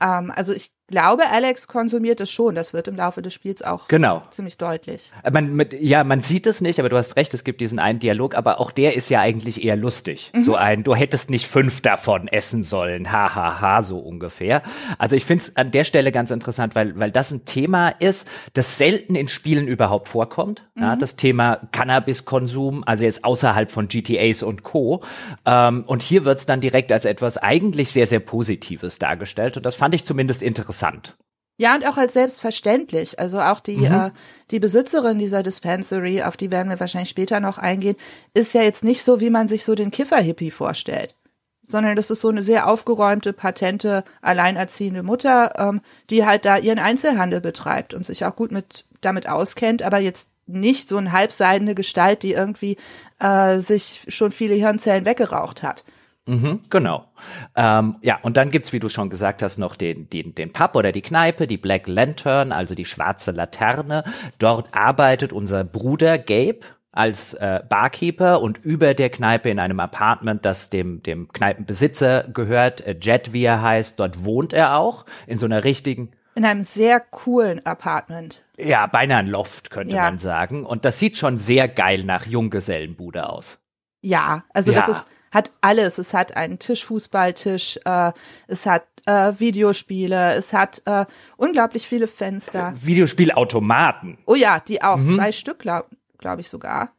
Ähm, 0.00 0.30
also 0.34 0.52
ich 0.52 0.75
glaube, 0.88 1.28
Alex 1.30 1.66
konsumiert 1.68 2.20
es 2.20 2.30
schon. 2.30 2.54
Das 2.54 2.72
wird 2.72 2.88
im 2.88 2.96
Laufe 2.96 3.22
des 3.22 3.34
Spiels 3.34 3.62
auch 3.62 3.88
genau. 3.88 4.22
ziemlich 4.30 4.56
deutlich. 4.56 5.12
Äh, 5.22 5.30
man, 5.30 5.54
mit, 5.54 5.72
ja, 5.72 6.04
man 6.04 6.20
sieht 6.20 6.46
es 6.46 6.60
nicht, 6.60 6.78
aber 6.78 6.88
du 6.88 6.96
hast 6.96 7.16
recht, 7.16 7.34
es 7.34 7.44
gibt 7.44 7.60
diesen 7.60 7.78
einen 7.78 7.98
Dialog, 7.98 8.36
aber 8.36 8.60
auch 8.60 8.70
der 8.70 8.94
ist 8.94 9.10
ja 9.10 9.20
eigentlich 9.20 9.64
eher 9.64 9.76
lustig. 9.76 10.30
Mhm. 10.34 10.42
So 10.42 10.54
ein, 10.54 10.84
du 10.84 10.94
hättest 10.94 11.30
nicht 11.30 11.46
fünf 11.46 11.80
davon 11.80 12.28
essen 12.28 12.62
sollen, 12.62 13.10
ha, 13.10 13.34
ha, 13.34 13.60
ha, 13.60 13.82
so 13.82 13.98
ungefähr. 13.98 14.62
Also 14.98 15.16
ich 15.16 15.24
finde 15.24 15.44
es 15.44 15.56
an 15.56 15.70
der 15.70 15.84
Stelle 15.84 16.12
ganz 16.12 16.30
interessant, 16.30 16.74
weil, 16.74 16.98
weil 16.98 17.10
das 17.10 17.32
ein 17.32 17.44
Thema 17.44 17.88
ist, 17.88 18.28
das 18.54 18.78
selten 18.78 19.16
in 19.16 19.28
Spielen 19.28 19.66
überhaupt 19.66 20.08
vorkommt. 20.08 20.62
Mhm. 20.74 20.82
Ja, 20.82 20.96
das 20.96 21.16
Thema 21.16 21.60
Cannabiskonsum, 21.72 22.84
also 22.86 23.04
jetzt 23.04 23.24
außerhalb 23.24 23.70
von 23.70 23.88
GTAs 23.88 24.42
und 24.42 24.62
Co. 24.62 25.02
Ähm, 25.44 25.84
und 25.86 26.02
hier 26.02 26.24
wird 26.24 26.38
es 26.38 26.46
dann 26.46 26.60
direkt 26.60 26.92
als 26.92 27.04
etwas 27.04 27.38
eigentlich 27.38 27.90
sehr, 27.90 28.06
sehr 28.06 28.20
Positives 28.20 28.98
dargestellt. 28.98 29.56
Und 29.56 29.66
das 29.66 29.74
fand 29.74 29.94
ich 29.94 30.04
zumindest 30.04 30.42
interessant 30.42 30.75
interessant. 30.76 31.16
Ja, 31.58 31.74
und 31.74 31.86
auch 31.86 31.96
als 31.96 32.12
selbstverständlich. 32.12 33.18
Also 33.18 33.40
auch 33.40 33.60
die, 33.60 33.78
mhm. 33.78 33.92
äh, 33.92 34.10
die 34.50 34.58
Besitzerin 34.58 35.18
dieser 35.18 35.42
Dispensary, 35.42 36.22
auf 36.22 36.36
die 36.36 36.52
werden 36.52 36.68
wir 36.68 36.78
wahrscheinlich 36.78 37.08
später 37.08 37.40
noch 37.40 37.56
eingehen, 37.56 37.96
ist 38.34 38.52
ja 38.52 38.62
jetzt 38.62 38.84
nicht 38.84 39.02
so, 39.02 39.20
wie 39.20 39.30
man 39.30 39.48
sich 39.48 39.64
so 39.64 39.74
den 39.74 39.90
Kiffer-Hippie 39.90 40.50
vorstellt. 40.50 41.14
Sondern 41.62 41.96
das 41.96 42.10
ist 42.10 42.20
so 42.20 42.28
eine 42.28 42.42
sehr 42.42 42.68
aufgeräumte, 42.68 43.32
patente, 43.32 44.04
alleinerziehende 44.20 45.02
Mutter, 45.02 45.54
ähm, 45.56 45.80
die 46.10 46.26
halt 46.26 46.44
da 46.44 46.58
ihren 46.58 46.78
Einzelhandel 46.78 47.40
betreibt 47.40 47.94
und 47.94 48.04
sich 48.04 48.24
auch 48.26 48.36
gut 48.36 48.52
mit 48.52 48.84
damit 49.00 49.26
auskennt, 49.28 49.82
aber 49.82 49.98
jetzt 49.98 50.30
nicht 50.46 50.88
so 50.88 50.98
eine 50.98 51.10
halbseidene 51.10 51.74
Gestalt, 51.74 52.22
die 52.22 52.32
irgendwie 52.32 52.76
äh, 53.18 53.58
sich 53.60 54.04
schon 54.08 54.30
viele 54.30 54.54
Hirnzellen 54.54 55.06
weggeraucht 55.06 55.62
hat. 55.62 55.84
Mhm, 56.28 56.62
genau. 56.70 57.06
Ähm, 57.54 57.96
ja, 58.02 58.18
und 58.22 58.36
dann 58.36 58.50
gibt's, 58.50 58.72
wie 58.72 58.80
du 58.80 58.88
schon 58.88 59.10
gesagt 59.10 59.42
hast, 59.42 59.58
noch 59.58 59.76
den, 59.76 60.10
den, 60.10 60.34
den 60.34 60.52
Pub 60.52 60.74
oder 60.74 60.90
die 60.90 61.02
Kneipe, 61.02 61.46
die 61.46 61.56
Black 61.56 61.86
Lantern, 61.86 62.50
also 62.50 62.74
die 62.74 62.84
schwarze 62.84 63.30
Laterne. 63.30 64.04
Dort 64.38 64.74
arbeitet 64.74 65.32
unser 65.32 65.62
Bruder 65.62 66.18
Gabe 66.18 66.60
als 66.90 67.34
äh, 67.34 67.60
Barkeeper 67.68 68.40
und 68.40 68.58
über 68.64 68.94
der 68.94 69.10
Kneipe 69.10 69.50
in 69.50 69.58
einem 69.58 69.78
Apartment, 69.80 70.44
das 70.44 70.70
dem, 70.70 71.02
dem 71.02 71.28
Kneipenbesitzer 71.28 72.24
gehört, 72.24 72.80
äh, 72.80 72.96
Jet, 73.00 73.32
wie 73.32 73.44
er 73.44 73.62
heißt, 73.62 74.00
dort 74.00 74.24
wohnt 74.24 74.52
er 74.52 74.78
auch, 74.78 75.04
in 75.26 75.36
so 75.36 75.46
einer 75.46 75.62
richtigen 75.62 76.12
in 76.34 76.44
einem 76.44 76.64
sehr 76.64 77.00
coolen 77.00 77.64
Apartment. 77.64 78.44
Ja, 78.58 78.86
beinahe 78.86 79.20
ein 79.20 79.26
Loft, 79.26 79.70
könnte 79.70 79.94
ja. 79.94 80.02
man 80.02 80.18
sagen. 80.18 80.66
Und 80.66 80.84
das 80.84 80.98
sieht 80.98 81.16
schon 81.16 81.38
sehr 81.38 81.66
geil 81.66 82.04
nach 82.04 82.26
Junggesellenbude 82.26 83.26
aus. 83.26 83.58
Ja, 84.02 84.44
also 84.52 84.70
ja. 84.70 84.80
das 84.80 84.98
ist, 84.98 85.08
hat 85.36 85.52
alles. 85.60 85.98
Es 85.98 86.14
hat 86.14 86.36
einen 86.36 86.58
Tischfußballtisch, 86.58 87.78
äh, 87.84 88.12
es 88.48 88.66
hat 88.66 88.84
äh, 89.04 89.34
Videospiele, 89.38 90.34
es 90.34 90.52
hat 90.52 90.82
äh, 90.86 91.04
unglaublich 91.36 91.86
viele 91.86 92.08
Fenster. 92.08 92.72
Videospielautomaten. 92.76 94.18
Oh 94.26 94.34
ja, 94.34 94.60
die 94.60 94.82
auch. 94.82 94.96
Mhm. 94.96 95.14
Zwei 95.14 95.32
Stück, 95.32 95.58
glaube 95.60 95.88
glaub 96.18 96.38
ich 96.38 96.48
sogar. 96.48 96.92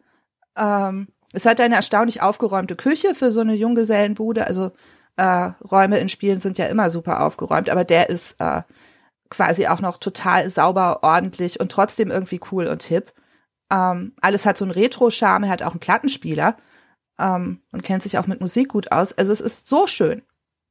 Ähm, 0.56 1.08
es 1.34 1.46
hat 1.46 1.60
eine 1.60 1.75
erstaunlich 1.75 2.22
aufgeräumte 2.22 2.75
Küche 2.75 3.15
für 3.15 3.32
so 3.32 3.41
eine 3.41 3.56
Junggesellenbude. 3.56 4.46
Also 4.46 4.72
äh, 5.17 5.51
Räume 5.70 5.98
in 5.98 6.08
Spielen 6.08 6.39
sind 6.39 6.60
ja 6.60 6.67
immer 6.67 6.89
super 6.91 7.24
aufgeräumt, 7.25 7.70
aber 7.70 7.84
der 7.84 8.10
ist 8.10 8.36
äh, 8.39 8.62
quasi 9.29 9.67
auch 9.67 9.82
noch 9.82 9.98
total 9.98 10.50
sauber, 10.50 11.00
ordentlich 11.01 11.60
und 11.60 11.72
trotzdem 11.72 12.12
irgendwie 12.12 12.39
cool 12.51 12.67
und 12.67 12.84
hip. 12.84 13.12
Ähm, 13.72 14.13
alles 14.22 14.46
hat 14.46 14.58
so 14.58 14.63
einen 14.63 14.72
Retro-Charme, 14.72 15.46
er 15.46 15.50
hat 15.50 15.63
auch 15.63 15.72
einen 15.72 15.79
Plattenspieler 15.79 16.56
ähm, 17.20 17.62
und 17.72 17.84
kennt 17.84 18.04
sich 18.04 18.18
auch 18.18 18.28
mit 18.28 18.42
Musik 18.42 18.70
gut 18.70 18.92
aus. 18.92 19.14
Also 19.14 19.32
es 19.32 19.42
ist 19.42 19.68
so 19.68 19.88
schön. 19.88 20.22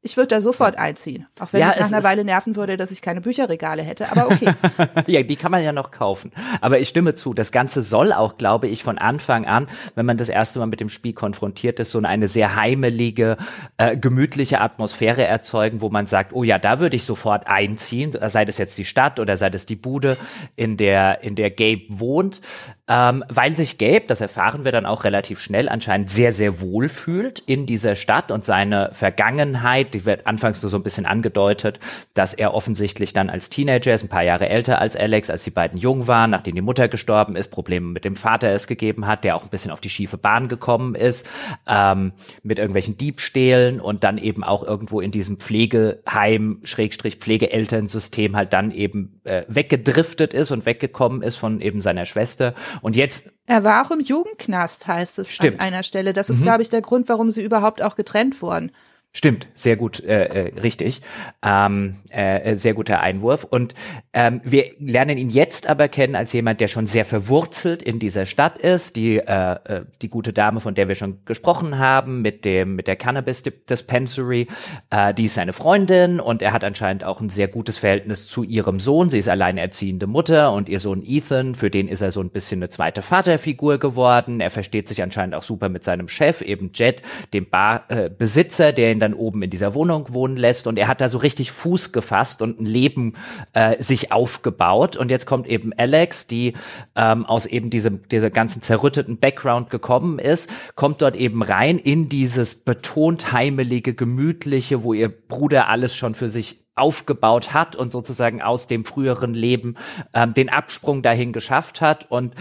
Ich 0.06 0.16
würde 0.16 0.28
da 0.28 0.40
sofort 0.40 0.78
einziehen. 0.78 1.26
Auch 1.40 1.52
wenn 1.52 1.62
ja, 1.62 1.66
mich 1.66 1.80
nach 1.80 1.88
einer 1.88 2.04
Weile 2.04 2.24
nerven 2.24 2.54
würde, 2.54 2.76
dass 2.76 2.92
ich 2.92 3.02
keine 3.02 3.20
Bücherregale 3.20 3.82
hätte. 3.82 4.12
Aber 4.12 4.30
okay. 4.30 4.52
ja, 5.08 5.24
die 5.24 5.34
kann 5.34 5.50
man 5.50 5.64
ja 5.64 5.72
noch 5.72 5.90
kaufen. 5.90 6.30
Aber 6.60 6.78
ich 6.78 6.88
stimme 6.88 7.16
zu. 7.16 7.34
Das 7.34 7.50
Ganze 7.50 7.82
soll 7.82 8.12
auch, 8.12 8.36
glaube 8.36 8.68
ich, 8.68 8.84
von 8.84 8.98
Anfang 8.98 9.46
an, 9.46 9.66
wenn 9.96 10.06
man 10.06 10.16
das 10.16 10.28
erste 10.28 10.60
Mal 10.60 10.66
mit 10.66 10.78
dem 10.78 10.90
Spiel 10.90 11.12
konfrontiert 11.12 11.80
ist, 11.80 11.90
so 11.90 11.98
eine 11.98 12.28
sehr 12.28 12.54
heimelige, 12.54 13.36
äh, 13.78 13.96
gemütliche 13.96 14.60
Atmosphäre 14.60 15.24
erzeugen, 15.24 15.80
wo 15.80 15.88
man 15.88 16.06
sagt, 16.06 16.32
oh 16.32 16.44
ja, 16.44 16.60
da 16.60 16.78
würde 16.78 16.94
ich 16.94 17.02
sofort 17.02 17.48
einziehen. 17.48 18.16
Sei 18.28 18.44
das 18.44 18.58
jetzt 18.58 18.78
die 18.78 18.84
Stadt 18.84 19.18
oder 19.18 19.36
sei 19.36 19.50
das 19.50 19.66
die 19.66 19.74
Bude, 19.74 20.16
in 20.54 20.76
der, 20.76 21.24
in 21.24 21.34
der 21.34 21.50
Gabe 21.50 21.86
wohnt. 21.88 22.42
Ähm, 22.86 23.24
weil 23.28 23.56
sich 23.56 23.78
Gabe, 23.78 24.04
das 24.06 24.20
erfahren 24.20 24.64
wir 24.64 24.70
dann 24.70 24.86
auch 24.86 25.02
relativ 25.02 25.40
schnell, 25.40 25.68
anscheinend 25.68 26.10
sehr, 26.10 26.30
sehr 26.30 26.60
wohl 26.60 26.88
fühlt 26.88 27.40
in 27.40 27.66
dieser 27.66 27.96
Stadt 27.96 28.30
und 28.30 28.44
seine 28.44 28.90
Vergangenheit, 28.92 29.95
die 29.96 30.04
wird 30.04 30.26
anfangs 30.26 30.60
nur 30.60 30.70
so 30.70 30.76
ein 30.76 30.82
bisschen 30.82 31.06
angedeutet, 31.06 31.80
dass 32.12 32.34
er 32.34 32.52
offensichtlich 32.52 33.14
dann 33.14 33.30
als 33.30 33.48
Teenager 33.48 33.94
ist, 33.94 34.02
ein 34.02 34.08
paar 34.08 34.22
Jahre 34.22 34.48
älter 34.48 34.78
als 34.78 34.94
Alex, 34.94 35.30
als 35.30 35.42
die 35.44 35.50
beiden 35.50 35.78
jung 35.78 36.06
waren, 36.06 36.30
nachdem 36.30 36.54
die 36.54 36.60
Mutter 36.60 36.88
gestorben 36.88 37.34
ist, 37.34 37.50
Probleme 37.50 37.86
mit 37.86 38.04
dem 38.04 38.14
Vater 38.14 38.50
es 38.50 38.66
gegeben 38.66 39.06
hat, 39.06 39.24
der 39.24 39.36
auch 39.36 39.44
ein 39.44 39.48
bisschen 39.48 39.70
auf 39.70 39.80
die 39.80 39.88
schiefe 39.88 40.18
Bahn 40.18 40.48
gekommen 40.48 40.94
ist, 40.94 41.26
ähm, 41.66 42.12
mit 42.42 42.58
irgendwelchen 42.58 42.98
Diebstählen 42.98 43.80
und 43.80 44.04
dann 44.04 44.18
eben 44.18 44.44
auch 44.44 44.62
irgendwo 44.62 45.00
in 45.00 45.10
diesem 45.10 45.38
Pflegeheim, 45.38 46.60
Schrägstrich 46.64 47.16
Pflegeelternsystem 47.16 48.36
halt 48.36 48.52
dann 48.52 48.72
eben 48.72 49.20
äh, 49.24 49.44
weggedriftet 49.48 50.34
ist 50.34 50.50
und 50.50 50.66
weggekommen 50.66 51.22
ist 51.22 51.36
von 51.36 51.62
eben 51.62 51.80
seiner 51.80 52.04
Schwester 52.04 52.54
und 52.82 52.96
jetzt. 52.96 53.30
Er 53.46 53.64
war 53.64 53.86
auch 53.86 53.90
im 53.92 54.00
Jugendknast, 54.00 54.86
heißt 54.86 55.18
es 55.20 55.32
Stimmt. 55.32 55.60
an 55.60 55.66
einer 55.66 55.82
Stelle. 55.84 56.12
Das 56.12 56.28
ist, 56.28 56.40
mhm. 56.40 56.44
glaube 56.44 56.62
ich, 56.62 56.68
der 56.68 56.82
Grund, 56.82 57.08
warum 57.08 57.30
sie 57.30 57.42
überhaupt 57.42 57.80
auch 57.80 57.96
getrennt 57.96 58.42
wurden. 58.42 58.72
Stimmt, 59.16 59.48
sehr 59.54 59.76
gut, 59.76 60.04
äh, 60.04 60.48
äh, 60.48 60.60
richtig. 60.60 61.00
Ähm, 61.42 61.94
äh, 62.10 62.54
sehr 62.54 62.74
guter 62.74 63.00
Einwurf. 63.00 63.44
Und 63.44 63.74
ähm, 64.12 64.42
wir 64.44 64.72
lernen 64.78 65.16
ihn 65.16 65.30
jetzt 65.30 65.68
aber 65.68 65.88
kennen 65.88 66.14
als 66.14 66.34
jemand, 66.34 66.60
der 66.60 66.68
schon 66.68 66.86
sehr 66.86 67.06
verwurzelt 67.06 67.82
in 67.82 67.98
dieser 67.98 68.26
Stadt 68.26 68.58
ist. 68.58 68.94
Die, 68.94 69.16
äh, 69.16 69.52
äh 69.64 69.84
die 70.02 70.10
gute 70.10 70.34
Dame, 70.34 70.60
von 70.60 70.74
der 70.74 70.88
wir 70.88 70.96
schon 70.96 71.24
gesprochen 71.24 71.78
haben, 71.78 72.20
mit 72.20 72.44
dem 72.44 72.76
mit 72.76 72.88
der 72.88 72.96
Cannabis 72.96 73.42
Dispensary, 73.42 74.48
äh, 74.90 75.14
die 75.14 75.24
ist 75.24 75.36
seine 75.36 75.54
Freundin 75.54 76.20
und 76.20 76.42
er 76.42 76.52
hat 76.52 76.62
anscheinend 76.62 77.02
auch 77.02 77.22
ein 77.22 77.30
sehr 77.30 77.48
gutes 77.48 77.78
Verhältnis 77.78 78.28
zu 78.28 78.42
ihrem 78.42 78.80
Sohn. 78.80 79.08
Sie 79.08 79.18
ist 79.18 79.30
alleinerziehende 79.30 80.06
Mutter 80.06 80.52
und 80.52 80.68
ihr 80.68 80.78
Sohn 80.78 81.02
Ethan, 81.02 81.54
für 81.54 81.70
den 81.70 81.88
ist 81.88 82.02
er 82.02 82.10
so 82.10 82.20
ein 82.20 82.28
bisschen 82.28 82.58
eine 82.58 82.68
zweite 82.68 83.00
Vaterfigur 83.00 83.78
geworden. 83.78 84.42
Er 84.42 84.50
versteht 84.50 84.88
sich 84.88 85.02
anscheinend 85.02 85.34
auch 85.34 85.42
super 85.42 85.70
mit 85.70 85.84
seinem 85.84 86.06
Chef, 86.06 86.42
eben 86.42 86.72
Jet, 86.74 87.00
dem 87.32 87.48
Barbesitzer, 87.48 88.68
äh, 88.68 88.74
der 88.74 88.92
ihn 88.92 89.05
dann 89.06 89.14
oben 89.14 89.42
in 89.42 89.50
dieser 89.50 89.74
Wohnung 89.74 90.12
wohnen 90.12 90.36
lässt. 90.36 90.66
Und 90.66 90.78
er 90.78 90.88
hat 90.88 91.00
da 91.00 91.08
so 91.08 91.18
richtig 91.18 91.52
Fuß 91.52 91.92
gefasst 91.92 92.42
und 92.42 92.60
ein 92.60 92.66
Leben 92.66 93.14
äh, 93.52 93.82
sich 93.82 94.12
aufgebaut. 94.12 94.96
Und 94.96 95.10
jetzt 95.10 95.26
kommt 95.26 95.46
eben 95.46 95.72
Alex, 95.76 96.26
die 96.26 96.54
ähm, 96.94 97.24
aus 97.24 97.46
eben 97.46 97.70
diesem 97.70 98.06
dieser 98.08 98.30
ganzen 98.30 98.62
zerrütteten 98.62 99.18
Background 99.18 99.70
gekommen 99.70 100.18
ist, 100.18 100.50
kommt 100.74 101.02
dort 101.02 101.16
eben 101.16 101.42
rein 101.42 101.78
in 101.78 102.08
dieses 102.08 102.54
betont 102.54 103.32
heimelige, 103.32 103.94
gemütliche, 103.94 104.82
wo 104.82 104.92
ihr 104.92 105.08
Bruder 105.08 105.68
alles 105.68 105.94
schon 105.94 106.14
für 106.14 106.28
sich 106.28 106.66
aufgebaut 106.76 107.54
hat 107.54 107.74
und 107.74 107.90
sozusagen 107.90 108.42
aus 108.42 108.66
dem 108.66 108.84
früheren 108.84 109.32
Leben 109.32 109.76
ähm, 110.12 110.34
den 110.34 110.50
Absprung 110.50 111.02
dahin 111.02 111.32
geschafft 111.32 111.80
hat. 111.80 112.10
Und 112.10 112.34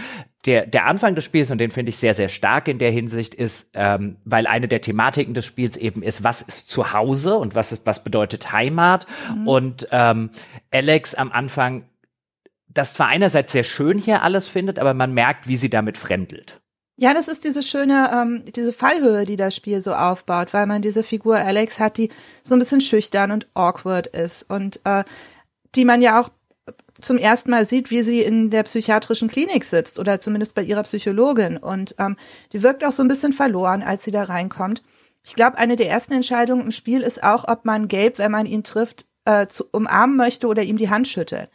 der, 0.46 0.66
der 0.66 0.86
Anfang 0.86 1.14
des 1.14 1.24
Spiels, 1.24 1.50
und 1.50 1.58
den 1.58 1.70
finde 1.70 1.90
ich 1.90 1.96
sehr, 1.96 2.14
sehr 2.14 2.28
stark 2.28 2.68
in 2.68 2.78
der 2.78 2.90
Hinsicht, 2.90 3.34
ist, 3.34 3.70
ähm, 3.74 4.16
weil 4.24 4.46
eine 4.46 4.68
der 4.68 4.80
Thematiken 4.80 5.34
des 5.34 5.44
Spiels 5.44 5.76
eben 5.76 6.02
ist, 6.02 6.24
was 6.24 6.42
ist 6.42 6.70
Zuhause 6.70 7.36
und 7.36 7.54
was 7.54 7.72
ist, 7.72 7.82
was 7.84 8.02
bedeutet 8.04 8.52
Heimat. 8.52 9.06
Mhm. 9.34 9.48
Und 9.48 9.88
ähm, 9.90 10.30
Alex 10.70 11.14
am 11.14 11.32
Anfang 11.32 11.84
das 12.76 12.94
zwar 12.94 13.08
einerseits 13.08 13.52
sehr 13.52 13.64
schön 13.64 13.98
hier 13.98 14.22
alles 14.22 14.48
findet, 14.48 14.78
aber 14.78 14.94
man 14.94 15.14
merkt, 15.14 15.48
wie 15.48 15.56
sie 15.56 15.70
damit 15.70 15.96
fremdelt. 15.96 16.60
Ja, 16.98 17.12
das 17.12 17.28
ist 17.28 17.44
diese 17.44 17.62
schöne, 17.62 18.10
ähm, 18.12 18.44
diese 18.54 18.72
Fallhöhe, 18.72 19.26
die 19.26 19.36
das 19.36 19.54
Spiel 19.54 19.80
so 19.80 19.94
aufbaut, 19.94 20.54
weil 20.54 20.66
man 20.66 20.80
diese 20.80 21.02
Figur 21.02 21.36
Alex 21.36 21.78
hat, 21.78 21.98
die 21.98 22.10
so 22.42 22.54
ein 22.54 22.58
bisschen 22.58 22.80
schüchtern 22.80 23.32
und 23.32 23.46
awkward 23.54 24.06
ist 24.06 24.48
und 24.48 24.80
äh, 24.84 25.04
die 25.74 25.84
man 25.84 26.00
ja 26.00 26.20
auch 26.20 26.30
zum 27.00 27.18
ersten 27.18 27.50
Mal 27.50 27.64
sieht, 27.64 27.90
wie 27.90 28.02
sie 28.02 28.22
in 28.22 28.50
der 28.50 28.62
psychiatrischen 28.62 29.28
Klinik 29.28 29.64
sitzt 29.64 29.98
oder 29.98 30.20
zumindest 30.20 30.54
bei 30.54 30.62
ihrer 30.62 30.82
Psychologin. 30.82 31.56
Und 31.56 31.94
ähm, 31.98 32.16
die 32.52 32.62
wirkt 32.62 32.84
auch 32.84 32.92
so 32.92 33.02
ein 33.02 33.08
bisschen 33.08 33.32
verloren, 33.32 33.82
als 33.82 34.04
sie 34.04 34.10
da 34.10 34.24
reinkommt. 34.24 34.82
Ich 35.24 35.34
glaube, 35.34 35.58
eine 35.58 35.76
der 35.76 35.90
ersten 35.90 36.12
Entscheidungen 36.12 36.62
im 36.62 36.70
Spiel 36.70 37.02
ist 37.02 37.22
auch, 37.22 37.48
ob 37.48 37.64
man 37.64 37.88
Gabe, 37.88 38.18
wenn 38.18 38.30
man 38.30 38.46
ihn 38.46 38.62
trifft, 38.62 39.06
äh, 39.24 39.46
zu, 39.48 39.64
umarmen 39.72 40.16
möchte 40.16 40.46
oder 40.46 40.62
ihm 40.62 40.78
die 40.78 40.90
Hand 40.90 41.08
schüttelt. 41.08 41.50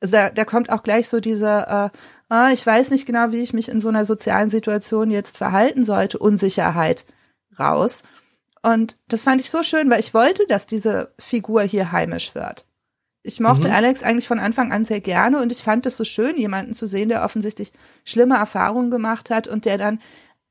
Also 0.00 0.12
da, 0.12 0.30
da 0.30 0.44
kommt 0.44 0.70
auch 0.70 0.82
gleich 0.82 1.08
so 1.08 1.20
diese, 1.20 1.46
äh, 1.46 1.88
ah, 2.28 2.50
ich 2.52 2.66
weiß 2.66 2.90
nicht 2.90 3.06
genau, 3.06 3.32
wie 3.32 3.42
ich 3.42 3.54
mich 3.54 3.68
in 3.68 3.80
so 3.80 3.88
einer 3.88 4.04
sozialen 4.04 4.50
Situation 4.50 5.10
jetzt 5.10 5.38
verhalten 5.38 5.84
sollte, 5.84 6.18
Unsicherheit 6.18 7.06
raus. 7.58 8.02
Und 8.62 8.96
das 9.08 9.22
fand 9.22 9.40
ich 9.40 9.50
so 9.50 9.62
schön, 9.62 9.90
weil 9.90 10.00
ich 10.00 10.14
wollte, 10.14 10.46
dass 10.46 10.66
diese 10.66 11.14
Figur 11.18 11.62
hier 11.62 11.92
heimisch 11.92 12.34
wird. 12.34 12.66
Ich 13.26 13.40
mochte 13.40 13.68
mhm. 13.68 13.74
Alex 13.74 14.02
eigentlich 14.02 14.28
von 14.28 14.38
Anfang 14.38 14.70
an 14.70 14.84
sehr 14.84 15.00
gerne 15.00 15.40
und 15.40 15.50
ich 15.50 15.62
fand 15.62 15.86
es 15.86 15.96
so 15.96 16.04
schön, 16.04 16.36
jemanden 16.36 16.74
zu 16.74 16.86
sehen, 16.86 17.08
der 17.08 17.24
offensichtlich 17.24 17.72
schlimme 18.04 18.36
Erfahrungen 18.36 18.90
gemacht 18.90 19.30
hat 19.30 19.48
und 19.48 19.64
der 19.64 19.78
dann 19.78 19.98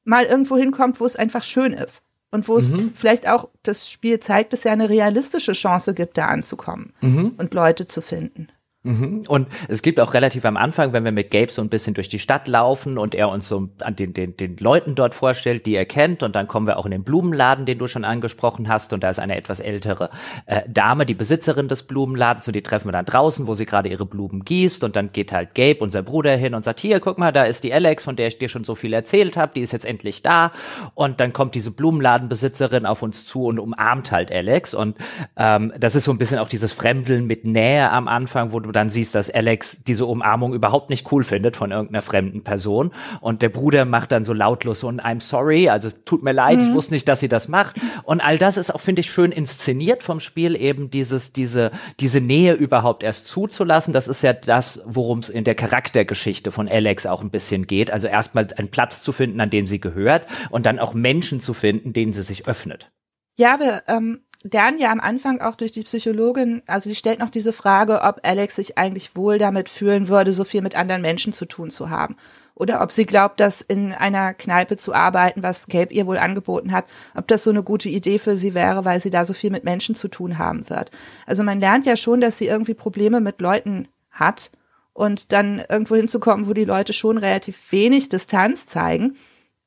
mal 0.04 0.26
irgendwo 0.26 0.58
hinkommt, 0.58 1.00
wo 1.00 1.06
es 1.06 1.16
einfach 1.16 1.44
schön 1.44 1.74
ist. 1.74 2.02
Und 2.32 2.48
wo 2.48 2.58
es 2.58 2.74
mhm. 2.74 2.92
vielleicht 2.96 3.30
auch 3.30 3.48
das 3.62 3.88
Spiel 3.88 4.20
zeigt, 4.20 4.54
dass 4.54 4.62
es 4.62 4.64
ja 4.64 4.72
eine 4.72 4.90
realistische 4.90 5.52
Chance 5.52 5.94
gibt, 5.94 6.18
da 6.18 6.26
anzukommen 6.26 6.94
mhm. 7.00 7.34
und 7.38 7.54
Leute 7.54 7.86
zu 7.86 8.02
finden. 8.02 8.48
Mhm. 8.84 9.24
Und 9.30 9.48
es 9.70 9.82
gibt 9.82 10.00
auch 10.02 10.14
relativ 10.14 10.44
am 10.44 10.58
Anfang, 10.58 10.92
wenn 10.92 11.06
wir 11.06 11.14
mit 11.14 11.32
Gabe 11.32 11.50
so 11.50 11.62
ein 11.62 11.70
bisschen 11.70 11.94
durch 11.94 12.10
die 12.10 12.20
Stadt 12.20 12.50
laufen 12.50 12.98
und 12.98 13.16
er 13.16 13.30
uns 13.30 13.48
so 13.48 13.70
an 13.80 13.96
den, 13.96 14.12
den, 14.12 14.36
den 14.36 14.58
Leuten 14.58 14.96
dort 14.96 15.16
vorstellt, 15.16 15.66
die 15.66 15.76
er 15.76 15.86
kennt, 15.86 16.22
und 16.22 16.36
dann 16.36 16.50
kommen 16.50 16.68
wir 16.68 16.78
auch 16.78 16.86
in 16.86 16.92
den 16.92 17.04
Blumenladen, 17.04 17.66
den 17.66 17.80
du 17.80 17.88
schon 17.88 18.04
angesprochen 18.04 18.68
hast, 18.68 18.92
und 18.92 19.02
da 19.02 19.10
ist 19.10 19.20
eine 19.20 19.38
etwas 19.38 19.62
ältere 19.62 20.10
äh, 20.48 20.64
Dame, 20.68 21.06
die 21.06 21.14
Besitzerin 21.14 21.70
des 21.70 21.84
Blumenladens, 21.84 22.48
und 22.48 22.56
die 22.58 22.62
treffen 22.62 22.90
wir 22.90 22.92
dann 22.92 23.06
draußen, 23.06 23.48
wo 23.48 23.54
sie 23.54 23.66
gerade 23.66 23.88
ihre 23.88 24.06
Blumen 24.06 24.44
gießt, 24.44 24.84
und 24.84 24.98
dann 24.98 25.14
geht 25.14 25.32
halt 25.32 25.56
Gabe, 25.56 25.80
unser 25.80 26.04
Bruder, 26.04 26.36
hin 26.36 26.54
und 26.54 26.66
sagt, 26.66 26.82
hier, 26.82 27.00
guck 27.00 27.18
mal, 27.18 27.32
da 27.32 27.46
ist 27.46 27.64
die 27.64 27.74
Alex, 27.74 28.04
von 28.04 28.18
der 28.18 28.28
ich 28.28 28.38
dir 28.38 28.50
schon 28.50 28.66
so 28.66 28.76
viel 28.76 28.92
erzählt 28.92 29.38
habe, 29.38 29.54
die 29.56 29.62
ist 29.62 29.72
jetzt 29.72 29.86
endlich 29.86 30.24
da, 30.24 30.52
und 30.94 31.22
dann 31.22 31.32
kommt 31.32 31.56
diese 31.56 31.72
Blumenladenbesitzerin 31.72 32.86
auf 32.86 33.02
uns 33.02 33.26
zu 33.26 33.46
und 33.46 33.60
umarmt 33.60 34.12
halt 34.12 34.30
Alex, 34.30 34.74
und 34.74 34.98
ähm, 35.38 35.72
das 35.80 35.96
ist 35.96 36.04
so 36.04 36.12
ein 36.12 36.18
bisschen 36.18 36.40
auch 36.40 36.50
dieses 36.50 36.74
Fremdeln 36.74 37.28
mit 37.28 37.46
Nähe 37.46 37.90
am 37.90 38.10
Anfang, 38.10 38.52
wo 38.52 38.60
du 38.60 38.73
dann 38.74 38.90
siehst, 38.90 39.16
dass 39.16 39.30
Alex 39.30 39.84
diese 39.84 40.06
Umarmung 40.06 40.54
überhaupt 40.54 40.90
nicht 40.90 41.12
cool 41.12 41.24
findet 41.24 41.56
von 41.56 41.72
irgendeiner 41.72 42.02
fremden 42.02 42.44
Person. 42.44 42.92
Und 43.22 43.42
der 43.42 43.50
Bruder 43.50 43.86
macht 43.86 44.12
dann 44.12 44.24
so 44.24 44.34
lautlos 44.34 44.82
so 44.82 44.90
ein 44.90 45.00
I'm 45.00 45.22
sorry, 45.22 45.70
also 45.70 45.90
tut 45.90 46.24
mir 46.24 46.34
leid, 46.34 46.60
mhm. 46.60 46.68
ich 46.68 46.74
wusste 46.74 46.94
nicht, 46.94 47.08
dass 47.08 47.20
sie 47.20 47.30
das 47.30 47.48
macht. 47.48 47.78
Und 48.04 48.22
all 48.22 48.38
das 48.38 48.58
ist 48.58 48.74
auch, 48.74 48.82
finde 48.82 49.02
ich, 49.02 49.10
schön 49.10 49.32
inszeniert 49.32 50.04
vom 50.04 50.20
Spiel, 50.20 50.56
eben 50.56 50.90
dieses, 50.90 51.34
diese, 51.34 51.72
diese 52.00 52.20
Nähe 52.22 52.54
überhaupt 52.54 53.04
erst 53.04 53.28
zuzulassen. 53.28 53.94
Das 53.94 54.08
ist 54.08 54.24
ja 54.24 54.34
das, 54.34 54.82
worum 54.86 55.20
es 55.20 55.30
in 55.30 55.44
der 55.44 55.56
Charaktergeschichte 55.56 56.52
von 56.52 56.68
Alex 56.68 57.06
auch 57.06 57.22
ein 57.22 57.30
bisschen 57.30 57.68
geht. 57.68 57.92
Also 57.92 58.08
erstmal 58.08 58.48
einen 58.58 58.70
Platz 58.70 59.02
zu 59.02 59.12
finden, 59.12 59.40
an 59.40 59.50
dem 59.50 59.68
sie 59.68 59.80
gehört 59.80 60.26
und 60.50 60.66
dann 60.66 60.80
auch 60.80 60.94
Menschen 60.94 61.40
zu 61.40 61.54
finden, 61.54 61.94
denen 61.94 62.14
sie 62.14 62.24
sich 62.24 62.48
öffnet. 62.48 62.92
Ja, 63.36 63.60
wir 63.60 63.84
ähm, 63.88 64.22
lernen 64.44 64.80
ja 64.80 64.92
am 64.92 65.00
Anfang 65.00 65.42
auch 65.42 65.56
durch 65.56 65.72
die 65.72 65.84
Psychologin, 65.84 66.62
also 66.68 66.90
die 66.90 66.96
stellt 66.96 67.20
noch 67.20 67.30
diese 67.30 67.54
Frage, 67.54 68.02
ob 68.02 68.20
Alex 68.24 68.58
sich 68.58 68.78
eigentlich 68.78 69.16
wohl 69.16 69.38
damit 69.38 69.70
fühlen 69.70 70.10
würde, 70.10 70.34
so 70.34 70.44
viel 70.44 70.62
mit 70.62 70.76
anderen 70.76 71.02
Menschen 71.02 71.34
zu 71.34 71.46
tun 71.46 71.72
zu 71.72 71.90
haben. 71.90 72.18
Oder 72.56 72.82
ob 72.82 72.92
sie 72.92 73.06
glaubt, 73.06 73.40
dass 73.40 73.62
in 73.62 73.94
einer 73.94 74.34
Kneipe 74.34 74.78
zu 74.78 74.94
arbeiten, 74.94 75.42
was 75.42 75.68
Gabe 75.68 75.94
ihr 75.94 76.06
wohl 76.06 76.18
angeboten 76.18 76.72
hat, 76.72 76.86
ob 77.16 77.28
das 77.28 77.44
so 77.44 77.50
eine 77.50 77.64
gute 77.64 77.90
Idee 77.90 78.20
für 78.20 78.36
sie 78.36 78.54
wäre, 78.54 78.86
weil 78.86 79.00
sie 79.00 79.10
da 79.10 79.26
so 79.26 79.34
viel 79.34 79.50
mit 79.50 79.64
Menschen 79.64 79.96
zu 79.96 80.08
tun 80.08 80.38
haben 80.38 80.70
wird. 80.70 80.92
Also 81.26 81.44
man 81.44 81.60
lernt 81.60 81.86
ja 81.86 81.96
schon, 81.96 82.22
dass 82.22 82.38
sie 82.38 82.46
irgendwie 82.46 82.76
Probleme 82.76 83.22
mit 83.22 83.42
Leuten 83.42 83.88
hat 84.12 84.52
und 84.94 85.32
dann 85.32 85.64
irgendwo 85.68 85.96
hinzukommen, 85.96 86.48
wo 86.48 86.54
die 86.54 86.66
Leute 86.66 86.94
schon 86.94 87.18
relativ 87.18 87.72
wenig 87.72 88.10
Distanz 88.10 88.68
zeigen 88.68 89.16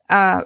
äh, 0.09 0.43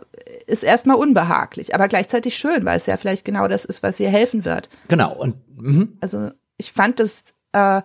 ist 0.46 0.64
erstmal 0.64 0.96
unbehaglich, 0.96 1.74
aber 1.74 1.88
gleichzeitig 1.88 2.36
schön, 2.36 2.64
weil 2.64 2.76
es 2.76 2.86
ja 2.86 2.96
vielleicht 2.96 3.24
genau 3.24 3.48
das 3.48 3.64
ist, 3.64 3.82
was 3.82 4.00
ihr 4.00 4.08
helfen 4.08 4.44
wird. 4.44 4.68
Genau. 4.88 5.14
Und 5.14 5.36
mhm. 5.56 5.98
also 6.00 6.30
ich 6.56 6.72
fand 6.72 7.00
es 7.00 7.34
äh, 7.52 7.82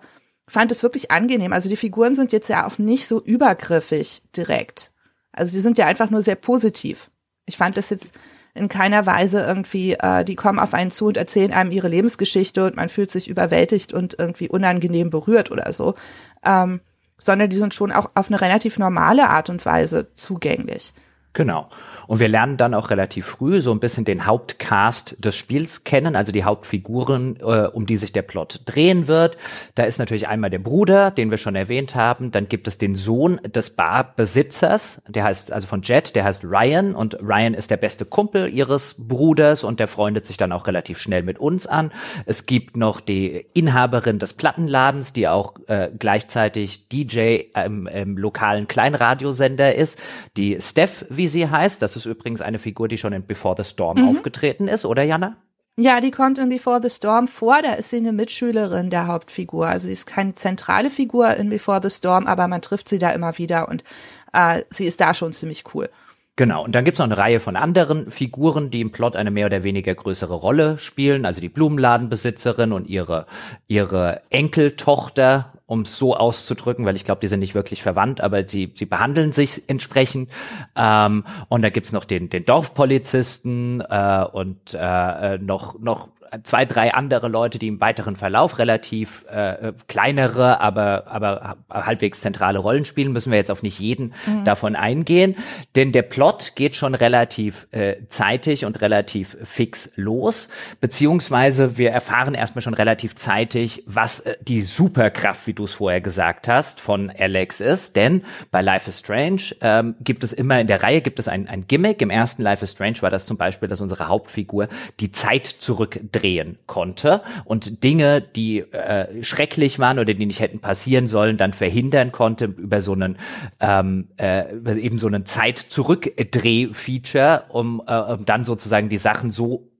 fand 0.48 0.70
es 0.70 0.82
wirklich 0.82 1.10
angenehm. 1.10 1.52
Also 1.52 1.68
die 1.68 1.76
Figuren 1.76 2.14
sind 2.14 2.32
jetzt 2.32 2.48
ja 2.48 2.66
auch 2.66 2.78
nicht 2.78 3.06
so 3.06 3.22
übergriffig 3.22 4.22
direkt. 4.36 4.92
Also 5.32 5.52
die 5.52 5.60
sind 5.60 5.76
ja 5.78 5.86
einfach 5.86 6.10
nur 6.10 6.22
sehr 6.22 6.36
positiv. 6.36 7.10
Ich 7.46 7.56
fand 7.56 7.76
das 7.76 7.90
jetzt 7.90 8.14
in 8.54 8.68
keiner 8.68 9.04
Weise 9.04 9.40
irgendwie, 9.40 9.92
äh, 9.92 10.24
die 10.24 10.34
kommen 10.34 10.58
auf 10.58 10.72
einen 10.72 10.90
zu 10.90 11.06
und 11.06 11.16
erzählen 11.16 11.52
einem 11.52 11.70
ihre 11.70 11.88
Lebensgeschichte 11.88 12.64
und 12.64 12.76
man 12.76 12.88
fühlt 12.88 13.10
sich 13.10 13.28
überwältigt 13.28 13.92
und 13.92 14.16
irgendwie 14.18 14.48
unangenehm 14.48 15.10
berührt 15.10 15.50
oder 15.50 15.70
so, 15.72 15.94
ähm, 16.42 16.80
sondern 17.18 17.50
die 17.50 17.56
sind 17.56 17.74
schon 17.74 17.92
auch 17.92 18.10
auf 18.14 18.28
eine 18.28 18.40
relativ 18.40 18.78
normale 18.78 19.28
Art 19.28 19.50
und 19.50 19.64
Weise 19.66 20.08
zugänglich. 20.14 20.94
Genau. 21.36 21.68
Und 22.06 22.20
wir 22.20 22.28
lernen 22.28 22.56
dann 22.56 22.74
auch 22.74 22.90
relativ 22.90 23.26
früh 23.26 23.60
so 23.60 23.72
ein 23.72 23.80
bisschen 23.80 24.04
den 24.04 24.26
Hauptcast 24.26 25.24
des 25.24 25.36
Spiels 25.36 25.84
kennen, 25.84 26.16
also 26.16 26.32
die 26.32 26.44
Hauptfiguren, 26.44 27.38
äh, 27.40 27.68
um 27.72 27.86
die 27.86 27.96
sich 27.96 28.12
der 28.12 28.22
Plot 28.22 28.60
drehen 28.64 29.08
wird. 29.08 29.36
Da 29.74 29.84
ist 29.84 29.98
natürlich 29.98 30.28
einmal 30.28 30.50
der 30.50 30.58
Bruder, 30.58 31.10
den 31.10 31.30
wir 31.30 31.38
schon 31.38 31.56
erwähnt 31.56 31.94
haben. 31.94 32.30
Dann 32.30 32.48
gibt 32.48 32.68
es 32.68 32.78
den 32.78 32.94
Sohn 32.94 33.40
des 33.44 33.70
Barbesitzers, 33.70 35.02
der 35.08 35.24
heißt 35.24 35.52
also 35.52 35.66
von 35.66 35.82
Jet, 35.82 36.14
der 36.14 36.24
heißt 36.24 36.44
Ryan 36.44 36.94
und 36.94 37.18
Ryan 37.20 37.54
ist 37.54 37.70
der 37.70 37.76
beste 37.76 38.04
Kumpel 38.04 38.48
ihres 38.48 38.94
Bruders 38.98 39.64
und 39.64 39.80
der 39.80 39.88
freundet 39.88 40.26
sich 40.26 40.36
dann 40.36 40.52
auch 40.52 40.66
relativ 40.66 40.98
schnell 40.98 41.22
mit 41.22 41.38
uns 41.38 41.66
an. 41.66 41.90
Es 42.24 42.46
gibt 42.46 42.76
noch 42.76 43.00
die 43.00 43.46
Inhaberin 43.52 44.18
des 44.18 44.32
Plattenladens, 44.32 45.12
die 45.12 45.28
auch 45.28 45.54
äh, 45.66 45.90
gleichzeitig 45.98 46.88
DJ 46.88 47.40
im, 47.64 47.86
im 47.86 48.16
lokalen 48.16 48.68
Kleinradiosender 48.68 49.74
ist, 49.74 49.98
die 50.36 50.58
Steph, 50.60 51.04
wie 51.08 51.28
sie 51.28 51.48
heißt. 51.48 51.82
Das 51.82 51.95
ist 51.96 52.06
übrigens 52.06 52.40
eine 52.40 52.58
Figur, 52.58 52.88
die 52.88 52.98
schon 52.98 53.12
in 53.12 53.26
Before 53.26 53.54
the 53.56 53.68
Storm 53.68 54.02
mhm. 54.02 54.08
aufgetreten 54.08 54.68
ist, 54.68 54.84
oder 54.84 55.02
Jana? 55.02 55.36
Ja, 55.78 56.00
die 56.00 56.10
kommt 56.10 56.38
in 56.38 56.48
Before 56.48 56.80
the 56.82 56.88
Storm 56.88 57.28
vor. 57.28 57.60
Da 57.62 57.74
ist 57.74 57.90
sie 57.90 57.98
eine 57.98 58.12
Mitschülerin 58.12 58.88
der 58.88 59.06
Hauptfigur. 59.08 59.66
Also 59.66 59.88
sie 59.88 59.92
ist 59.92 60.06
keine 60.06 60.34
zentrale 60.34 60.90
Figur 60.90 61.34
in 61.36 61.50
Before 61.50 61.80
the 61.82 61.90
Storm, 61.90 62.26
aber 62.26 62.48
man 62.48 62.62
trifft 62.62 62.88
sie 62.88 62.98
da 62.98 63.10
immer 63.10 63.36
wieder 63.36 63.68
und 63.68 63.84
äh, 64.32 64.62
sie 64.70 64.86
ist 64.86 65.00
da 65.02 65.12
schon 65.12 65.34
ziemlich 65.34 65.64
cool. 65.74 65.90
Genau, 66.36 66.64
und 66.64 66.74
dann 66.74 66.84
gibt's 66.84 66.98
noch 66.98 67.06
eine 67.06 67.16
Reihe 67.16 67.40
von 67.40 67.56
anderen 67.56 68.10
Figuren, 68.10 68.70
die 68.70 68.82
im 68.82 68.92
Plot 68.92 69.16
eine 69.16 69.30
mehr 69.30 69.46
oder 69.46 69.62
weniger 69.62 69.94
größere 69.94 70.34
Rolle 70.34 70.78
spielen. 70.78 71.24
Also 71.24 71.40
die 71.40 71.48
Blumenladenbesitzerin 71.48 72.72
und 72.72 72.88
ihre, 72.88 73.26
ihre 73.68 74.20
Enkeltochter 74.28 75.52
um 75.66 75.80
es 75.82 75.96
so 75.96 76.16
auszudrücken, 76.16 76.84
weil 76.84 76.96
ich 76.96 77.04
glaube, 77.04 77.20
die 77.20 77.28
sind 77.28 77.40
nicht 77.40 77.54
wirklich 77.54 77.82
verwandt, 77.82 78.20
aber 78.20 78.48
sie, 78.48 78.72
sie 78.74 78.86
behandeln 78.86 79.32
sich 79.32 79.68
entsprechend. 79.68 80.30
Ähm, 80.76 81.24
und 81.48 81.62
da 81.62 81.70
gibt's 81.70 81.92
noch 81.92 82.04
den, 82.04 82.30
den 82.30 82.44
Dorfpolizisten 82.44 83.80
äh, 83.80 84.24
und 84.32 84.74
äh, 84.74 85.38
noch, 85.38 85.78
noch 85.80 86.08
zwei, 86.42 86.64
drei 86.64 86.94
andere 86.94 87.28
Leute, 87.28 87.58
die 87.58 87.68
im 87.68 87.80
weiteren 87.80 88.16
Verlauf 88.16 88.58
relativ 88.58 89.24
äh, 89.30 89.72
kleinere, 89.88 90.60
aber, 90.60 91.06
aber 91.06 91.56
halbwegs 91.70 92.20
zentrale 92.20 92.58
Rollen 92.58 92.84
spielen, 92.84 93.12
müssen 93.12 93.30
wir 93.30 93.38
jetzt 93.38 93.50
auf 93.50 93.62
nicht 93.62 93.78
jeden 93.78 94.14
mhm. 94.26 94.44
davon 94.44 94.76
eingehen. 94.76 95.36
Denn 95.74 95.92
der 95.92 96.02
Plot 96.02 96.52
geht 96.56 96.76
schon 96.76 96.94
relativ 96.94 97.68
äh, 97.70 97.96
zeitig 98.08 98.64
und 98.64 98.80
relativ 98.80 99.36
fix 99.42 99.92
los, 99.96 100.48
beziehungsweise 100.80 101.78
wir 101.78 101.90
erfahren 101.90 102.34
erstmal 102.34 102.62
schon 102.62 102.74
relativ 102.74 103.16
zeitig, 103.16 103.82
was 103.86 104.20
äh, 104.20 104.36
die 104.42 104.62
Superkraft, 104.62 105.46
wie 105.46 105.54
du 105.54 105.64
es 105.64 105.74
vorher 105.74 106.00
gesagt 106.00 106.48
hast, 106.48 106.80
von 106.80 107.10
Alex 107.16 107.60
ist. 107.60 107.96
Denn 107.96 108.22
bei 108.50 108.62
Life 108.62 108.88
is 108.88 108.98
Strange 108.98 109.42
ähm, 109.60 109.94
gibt 110.00 110.24
es 110.24 110.32
immer, 110.32 110.60
in 110.60 110.66
der 110.66 110.82
Reihe 110.82 111.00
gibt 111.00 111.18
es 111.18 111.28
ein, 111.28 111.48
ein 111.48 111.66
Gimmick. 111.66 112.02
Im 112.02 112.10
ersten 112.10 112.42
Life 112.42 112.64
is 112.64 112.72
Strange 112.72 113.00
war 113.00 113.10
das 113.10 113.26
zum 113.26 113.36
Beispiel, 113.36 113.68
dass 113.68 113.80
unsere 113.80 114.08
Hauptfigur 114.08 114.68
die 115.00 115.12
Zeit 115.12 115.46
zurückdreht 115.46 116.15
drehen 116.18 116.58
konnte 116.66 117.22
und 117.44 117.84
Dinge, 117.84 118.20
die 118.20 118.58
äh, 118.60 119.22
schrecklich 119.22 119.78
waren 119.78 119.98
oder 119.98 120.14
die 120.14 120.24
nicht 120.26 120.40
hätten 120.40 120.60
passieren 120.60 121.06
sollen, 121.06 121.36
dann 121.36 121.52
verhindern 121.52 122.10
konnte 122.12 122.46
über 122.46 122.80
so 122.80 122.92
einen 122.92 123.18
ähm, 123.60 124.08
äh, 124.16 124.46
eben 124.78 124.98
so 124.98 125.06
einen 125.06 125.26
Zeit-Zurück-Dreh-Feature, 125.26 127.44
um, 127.48 127.82
äh, 127.86 127.98
um 127.98 128.24
dann 128.24 128.44
sozusagen 128.44 128.88
die 128.88 128.96
Sachen 128.98 129.30
so 129.30 129.70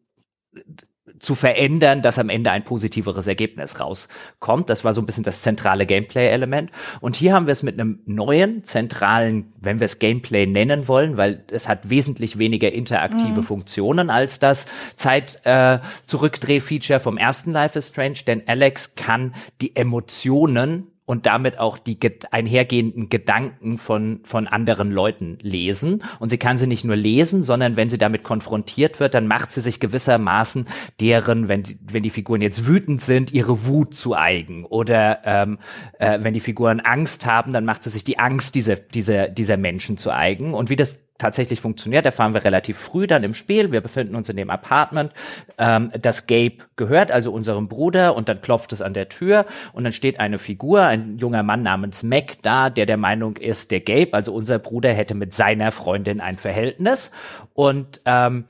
zu 1.19 1.35
verändern, 1.35 2.03
dass 2.03 2.19
am 2.19 2.29
Ende 2.29 2.51
ein 2.51 2.65
positiveres 2.65 3.27
Ergebnis 3.27 3.81
rauskommt. 3.81 4.69
Das 4.71 4.85
war 4.85 4.93
so 4.93 5.01
ein 5.01 5.07
bisschen 5.07 5.25
das 5.25 5.43
zentrale 5.43 5.87
Gameplay-Element. 5.87 6.71
Und 7.01 7.17
hier 7.17 7.35
haben 7.35 7.47
wir 7.47 7.53
es 7.53 7.63
mit 7.63 7.79
einem 7.79 8.01
neuen, 8.07 8.65
zentralen, 8.65 9.53
wenn 9.61 9.81
wir 9.81 9.87
es 9.87 9.99
Gameplay 9.99 10.47
nennen 10.47 10.89
wollen, 10.89 11.17
weil 11.17 11.45
es 11.51 11.69
hat 11.69 11.91
wesentlich 11.91 12.39
weniger 12.39 12.73
interaktive 12.73 13.41
mhm. 13.41 13.45
Funktionen 13.45 14.11
als 14.11 14.39
das 14.39 14.67
Zeit-Zurückdreh-Feature 14.97 16.99
äh, 16.99 17.01
vom 17.01 17.17
ersten 17.17 17.53
Life 17.53 17.79
is 17.79 17.89
Strange, 17.89 18.19
denn 18.27 18.43
Alex 18.47 18.95
kann 18.95 19.35
die 19.61 19.77
Emotionen 19.77 20.89
und 21.07 21.25
damit 21.25 21.59
auch 21.59 21.79
die 21.79 21.99
einhergehenden 22.33 23.09
Gedanken 23.09 23.79
von, 23.79 24.21
von 24.25 24.49
anderen 24.49 24.91
Leuten 24.91 25.39
lesen. 25.41 26.03
Und 26.19 26.29
sie 26.29 26.37
kann 26.39 26.59
sie 26.59 26.67
nicht 26.67 26.85
nur 26.85 26.97
lesen, 26.97 27.45
sondern 27.45 27.77
wenn 27.77 27.89
sie 27.89 27.97
damit 27.97 28.25
konfrontiert 28.25 28.99
wird, 28.99 29.15
dann 29.15 29.29
macht 29.29 29.53
sie 29.53 29.61
sich 29.61 29.79
gewissermaßen 29.79 30.67
deren, 31.01 31.49
wenn, 31.49 31.63
wenn 31.81 32.03
die 32.03 32.11
Figuren 32.11 32.43
jetzt 32.43 32.67
wütend 32.67 33.01
sind, 33.01 33.33
ihre 33.33 33.67
Wut 33.67 33.95
zu 33.95 34.17
eigen. 34.17 34.65
Oder 34.65 35.21
ähm, 35.25 35.59
äh, 35.99 36.19
wenn 36.23 36.35
die 36.35 36.41
Figuren 36.41 36.81
Angst 36.81 37.25
haben, 37.25 37.53
dann 37.53 37.65
macht 37.65 37.85
sie 37.85 37.91
sich 37.91 38.03
die 38.03 38.19
Angst 38.19 38.57
dieser, 38.57 38.75
dieser, 38.75 39.29
dieser 39.29 39.57
Menschen 39.57 39.99
zu 39.99 40.11
eigen. 40.11 40.55
Und 40.55 40.71
wie 40.71 40.77
das 40.77 40.99
tatsächlich 41.19 41.61
funktioniert, 41.61 42.05
erfahren 42.05 42.35
wir 42.35 42.45
relativ 42.45 42.77
früh 42.77 43.07
dann 43.07 43.25
im 43.25 43.35
Spiel. 43.35 43.73
Wir 43.73 43.81
befinden 43.81 44.15
uns 44.17 44.29
in 44.29 44.37
dem 44.37 44.51
Apartment, 44.51 45.13
ähm, 45.59 45.91
das 46.01 46.27
Gabe 46.27 46.59
gehört, 46.77 47.11
also 47.11 47.33
unserem 47.33 47.69
Bruder, 47.69 48.15
und 48.15 48.29
dann 48.29 48.41
klopft 48.41 48.73
es 48.73 48.83
an 48.83 48.95
der 48.95 49.09
Tür 49.09 49.47
und 49.73 49.85
dann 49.85 49.93
steht 49.93 50.21
eine 50.21 50.39
Figur, 50.39 50.83
ein 50.83 51.19
junger 51.19 51.43
Mann 51.43 51.63
namens 51.63 52.03
Mac 52.03 52.39
da, 52.43 52.71
der 52.71 52.87
der 52.87 52.97
Meinung 52.97 53.37
ist, 53.37 53.71
der 53.71 53.81
Gabe, 53.81 54.13
also 54.13 54.35
unser 54.35 54.59
Bruder, 54.59 54.93
hätte 54.93 55.15
mit 55.15 55.35
seiner 55.35 55.71
Freundin 55.71 56.21
ein 56.21 56.37
Verhältnis 56.37 57.11
und 57.55 58.01
ähm, 58.05 58.45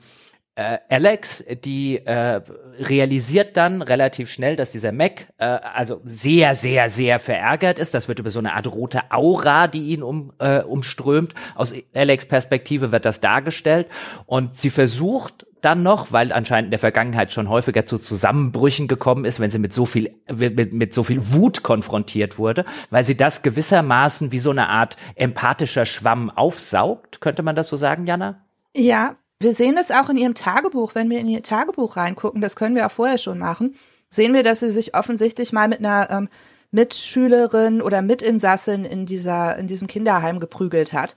äh, 0.57 0.79
Alex, 0.89 1.45
die 1.63 2.03
äh, 2.03 2.41
realisiert 2.79 3.57
dann 3.57 3.83
relativ 3.83 4.31
schnell, 4.31 4.55
dass 4.55 4.71
dieser 4.71 4.91
Mac 4.91 5.27
äh, 5.37 5.45
also 5.45 6.01
sehr, 6.03 6.55
sehr, 6.55 6.89
sehr 6.89 7.19
verärgert 7.19 7.77
ist. 7.77 7.93
Das 7.93 8.07
wird 8.07 8.17
über 8.17 8.31
so 8.31 8.39
eine 8.39 8.55
Art 8.55 8.65
rote 8.65 9.11
Aura, 9.11 9.67
die 9.67 9.89
ihn 9.89 10.01
um, 10.01 10.33
äh, 10.39 10.61
umströmt. 10.61 11.35
Aus 11.53 11.75
Alex 11.93 12.25
Perspektive 12.25 12.91
wird 12.91 13.05
das 13.05 13.21
dargestellt. 13.21 13.85
Und 14.25 14.55
sie 14.55 14.71
versucht 14.71 15.45
dann 15.61 15.83
noch, 15.83 16.11
weil 16.11 16.31
anscheinend 16.31 16.67
in 16.67 16.71
der 16.71 16.79
Vergangenheit 16.79 17.31
schon 17.31 17.49
häufiger 17.49 17.85
zu 17.85 17.99
Zusammenbrüchen 17.99 18.87
gekommen 18.87 19.25
ist, 19.25 19.39
wenn 19.39 19.51
sie 19.51 19.59
mit 19.59 19.73
so 19.73 19.85
viel 19.85 20.15
mit, 20.27 20.73
mit 20.73 20.91
so 20.91 21.03
viel 21.03 21.33
Wut 21.33 21.61
konfrontiert 21.61 22.39
wurde, 22.39 22.65
weil 22.89 23.03
sie 23.03 23.15
das 23.15 23.43
gewissermaßen 23.43 24.31
wie 24.31 24.39
so 24.39 24.49
eine 24.49 24.69
Art 24.69 24.97
empathischer 25.13 25.85
Schwamm 25.85 26.31
aufsaugt, 26.31 27.21
könnte 27.21 27.43
man 27.43 27.55
das 27.55 27.69
so 27.69 27.75
sagen, 27.75 28.07
Jana? 28.07 28.43
Ja, 28.75 29.17
wir 29.39 29.53
sehen 29.53 29.75
das 29.75 29.91
auch 29.91 30.09
in 30.09 30.17
ihrem 30.17 30.33
Tagebuch, 30.35 30.95
wenn 30.95 31.09
wir 31.09 31.19
in 31.19 31.27
ihr 31.27 31.43
Tagebuch 31.43 31.97
reingucken, 31.97 32.41
das 32.41 32.55
können 32.55 32.75
wir 32.75 32.85
auch 32.85 32.91
vorher 32.91 33.17
schon 33.17 33.37
machen, 33.37 33.75
sehen 34.09 34.33
wir, 34.33 34.43
dass 34.43 34.61
sie 34.61 34.71
sich 34.71 34.95
offensichtlich 34.95 35.53
mal 35.53 35.67
mit 35.67 35.79
einer 35.79 36.09
ähm, 36.09 36.29
Mitschülerin 36.71 37.81
oder 37.81 38.01
Mitinsassin 38.01 38.85
in 38.85 39.05
dieser, 39.05 39.57
in 39.57 39.67
diesem 39.67 39.87
Kinderheim 39.87 40.39
geprügelt 40.39 40.93
hat. 40.93 41.15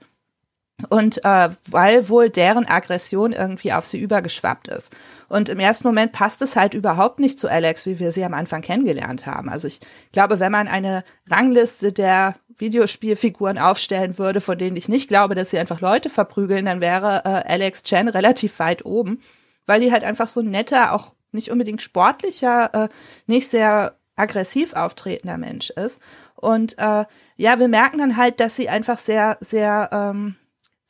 Und 0.89 1.23
äh, 1.23 1.49
weil 1.69 2.09
wohl 2.09 2.29
deren 2.29 2.67
Aggression 2.67 3.33
irgendwie 3.33 3.73
auf 3.73 3.85
sie 3.85 3.99
übergeschwappt 3.99 4.67
ist. 4.67 4.93
Und 5.29 5.49
im 5.49 5.59
ersten 5.59 5.87
Moment 5.87 6.11
passt 6.11 6.41
es 6.41 6.55
halt 6.55 6.73
überhaupt 6.73 7.19
nicht 7.19 7.39
zu 7.39 7.47
Alex, 7.47 7.85
wie 7.85 7.99
wir 7.99 8.11
sie 8.11 8.23
am 8.23 8.33
Anfang 8.33 8.61
kennengelernt 8.61 9.25
haben. 9.25 9.49
Also 9.49 9.67
ich 9.67 9.79
glaube, 10.11 10.39
wenn 10.39 10.51
man 10.51 10.67
eine 10.67 11.03
Rangliste 11.29 11.91
der 11.91 12.35
Videospielfiguren 12.57 13.57
aufstellen 13.57 14.17
würde, 14.17 14.41
von 14.41 14.57
denen 14.57 14.77
ich 14.77 14.89
nicht 14.89 15.07
glaube, 15.07 15.35
dass 15.35 15.49
sie 15.49 15.57
einfach 15.57 15.81
Leute 15.81 16.09
verprügeln, 16.09 16.65
dann 16.65 16.81
wäre 16.81 17.23
äh, 17.25 17.51
Alex 17.51 17.83
Chen 17.83 18.07
relativ 18.07 18.59
weit 18.59 18.85
oben, 18.85 19.21
weil 19.65 19.81
die 19.81 19.91
halt 19.91 20.03
einfach 20.03 20.27
so 20.27 20.41
netter, 20.41 20.93
auch 20.93 21.13
nicht 21.31 21.49
unbedingt 21.49 21.81
sportlicher, 21.81 22.73
äh, 22.73 22.89
nicht 23.25 23.49
sehr 23.49 23.95
aggressiv 24.15 24.73
auftretender 24.73 25.37
Mensch 25.37 25.69
ist. 25.71 26.01
Und 26.35 26.77
äh, 26.77 27.05
ja, 27.35 27.59
wir 27.59 27.67
merken 27.67 27.97
dann 27.99 28.17
halt, 28.17 28.39
dass 28.39 28.55
sie 28.55 28.69
einfach 28.69 28.99
sehr, 28.99 29.37
sehr 29.41 29.89
ähm, 29.91 30.35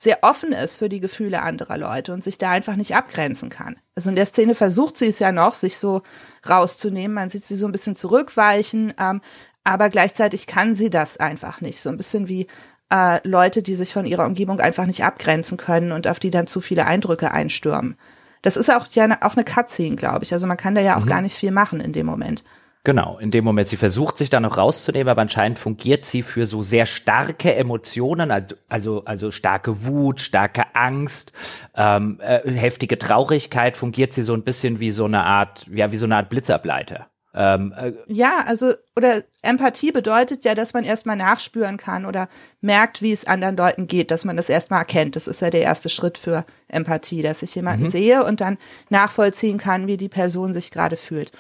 sehr 0.01 0.23
offen 0.23 0.51
ist 0.51 0.77
für 0.77 0.89
die 0.89 0.99
Gefühle 0.99 1.43
anderer 1.43 1.77
Leute 1.77 2.11
und 2.11 2.23
sich 2.23 2.39
da 2.39 2.49
einfach 2.49 2.75
nicht 2.75 2.95
abgrenzen 2.95 3.51
kann. 3.51 3.75
Also 3.93 4.09
in 4.09 4.15
der 4.15 4.25
Szene 4.25 4.55
versucht 4.55 4.97
sie 4.97 5.05
es 5.05 5.19
ja 5.19 5.31
noch, 5.31 5.53
sich 5.53 5.77
so 5.77 6.01
rauszunehmen. 6.49 7.13
Man 7.13 7.29
sieht 7.29 7.45
sie 7.45 7.55
so 7.55 7.67
ein 7.67 7.71
bisschen 7.71 7.95
zurückweichen, 7.95 8.95
ähm, 8.99 9.21
aber 9.63 9.89
gleichzeitig 9.89 10.47
kann 10.47 10.73
sie 10.73 10.89
das 10.89 11.17
einfach 11.17 11.61
nicht. 11.61 11.79
So 11.81 11.91
ein 11.91 11.97
bisschen 11.97 12.27
wie 12.27 12.47
äh, 12.91 13.19
Leute, 13.27 13.61
die 13.61 13.75
sich 13.75 13.93
von 13.93 14.07
ihrer 14.07 14.25
Umgebung 14.25 14.59
einfach 14.59 14.87
nicht 14.87 15.03
abgrenzen 15.03 15.59
können 15.59 15.91
und 15.91 16.07
auf 16.07 16.17
die 16.19 16.31
dann 16.31 16.47
zu 16.47 16.61
viele 16.61 16.87
Eindrücke 16.87 17.29
einstürmen. 17.29 17.95
Das 18.41 18.57
ist 18.57 18.71
auch 18.71 18.87
ja 18.93 19.05
auch 19.21 19.35
eine 19.35 19.45
Cutscene, 19.45 19.97
glaube 19.97 20.23
ich. 20.23 20.33
Also 20.33 20.47
man 20.47 20.57
kann 20.57 20.73
da 20.73 20.81
ja 20.81 20.97
auch 20.97 21.05
mhm. 21.05 21.09
gar 21.09 21.21
nicht 21.21 21.35
viel 21.35 21.51
machen 21.51 21.79
in 21.79 21.93
dem 21.93 22.07
Moment. 22.07 22.43
Genau, 22.83 23.19
in 23.19 23.29
dem 23.29 23.43
Moment, 23.43 23.67
sie 23.67 23.77
versucht 23.77 24.17
sich 24.17 24.31
da 24.31 24.39
noch 24.39 24.57
rauszunehmen, 24.57 25.09
aber 25.09 25.21
anscheinend 25.21 25.59
fungiert 25.59 26.03
sie 26.03 26.23
für 26.23 26.47
so 26.47 26.63
sehr 26.63 26.87
starke 26.87 27.53
Emotionen, 27.53 28.31
also, 28.31 28.55
also, 28.69 29.05
also 29.05 29.29
starke 29.29 29.85
Wut, 29.85 30.19
starke 30.19 30.63
Angst, 30.73 31.31
ähm, 31.75 32.19
äh, 32.21 32.39
heftige 32.51 32.97
Traurigkeit, 32.97 33.77
fungiert 33.77 34.13
sie 34.13 34.23
so 34.23 34.33
ein 34.33 34.43
bisschen 34.43 34.79
wie 34.79 34.89
so 34.89 35.05
eine 35.05 35.23
Art, 35.23 35.67
ja, 35.71 35.91
wie 35.91 35.97
so 35.97 36.07
eine 36.07 36.15
Art 36.15 36.29
Blitzableiter. 36.29 37.07
Ähm, 37.35 37.71
äh, 37.77 37.93
ja, 38.07 38.43
also, 38.47 38.73
oder 38.95 39.23
Empathie 39.43 39.91
bedeutet 39.91 40.43
ja, 40.43 40.55
dass 40.55 40.73
man 40.73 40.83
erstmal 40.83 41.15
nachspüren 41.15 41.77
kann 41.77 42.05
oder 42.05 42.29
merkt, 42.61 43.03
wie 43.03 43.11
es 43.11 43.27
anderen 43.27 43.55
Leuten 43.55 43.85
geht, 43.85 44.09
dass 44.09 44.25
man 44.25 44.35
das 44.35 44.49
erstmal 44.49 44.79
erkennt. 44.79 45.15
Das 45.15 45.27
ist 45.27 45.41
ja 45.41 45.51
der 45.51 45.61
erste 45.61 45.89
Schritt 45.89 46.17
für 46.17 46.45
Empathie, 46.67 47.21
dass 47.21 47.43
ich 47.43 47.53
jemanden 47.53 47.83
mhm. 47.83 47.89
sehe 47.89 48.25
und 48.25 48.41
dann 48.41 48.57
nachvollziehen 48.89 49.59
kann, 49.59 49.85
wie 49.85 49.97
die 49.97 50.09
Person 50.09 50.51
sich 50.51 50.71
gerade 50.71 50.97
fühlt. 50.97 51.31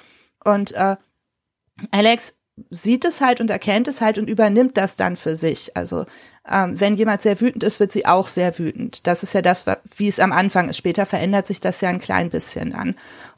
Und 0.43 0.71
äh, 0.73 0.95
Alex 1.89 2.35
sieht 2.69 3.05
es 3.05 3.21
halt 3.21 3.41
und 3.41 3.49
erkennt 3.49 3.87
es 3.87 4.01
halt 4.01 4.17
und 4.17 4.29
übernimmt 4.29 4.77
das 4.77 4.95
dann 4.95 5.15
für 5.15 5.35
sich. 5.35 5.75
Also 5.75 6.05
ähm, 6.47 6.79
wenn 6.79 6.95
jemand 6.95 7.21
sehr 7.21 7.39
wütend 7.39 7.63
ist, 7.63 7.79
wird 7.79 7.91
sie 7.91 8.05
auch 8.05 8.27
sehr 8.27 8.57
wütend. 8.59 9.07
Das 9.07 9.23
ist 9.23 9.33
ja 9.33 9.41
das, 9.41 9.65
wie 9.95 10.07
es 10.07 10.19
am 10.19 10.31
Anfang 10.31 10.69
ist. 10.69 10.77
Später 10.77 11.05
verändert 11.05 11.47
sich 11.47 11.61
das 11.61 11.81
ja 11.81 11.89
ein 11.89 11.99
klein 11.99 12.29
bisschen 12.29 12.71
dann. 12.71 12.95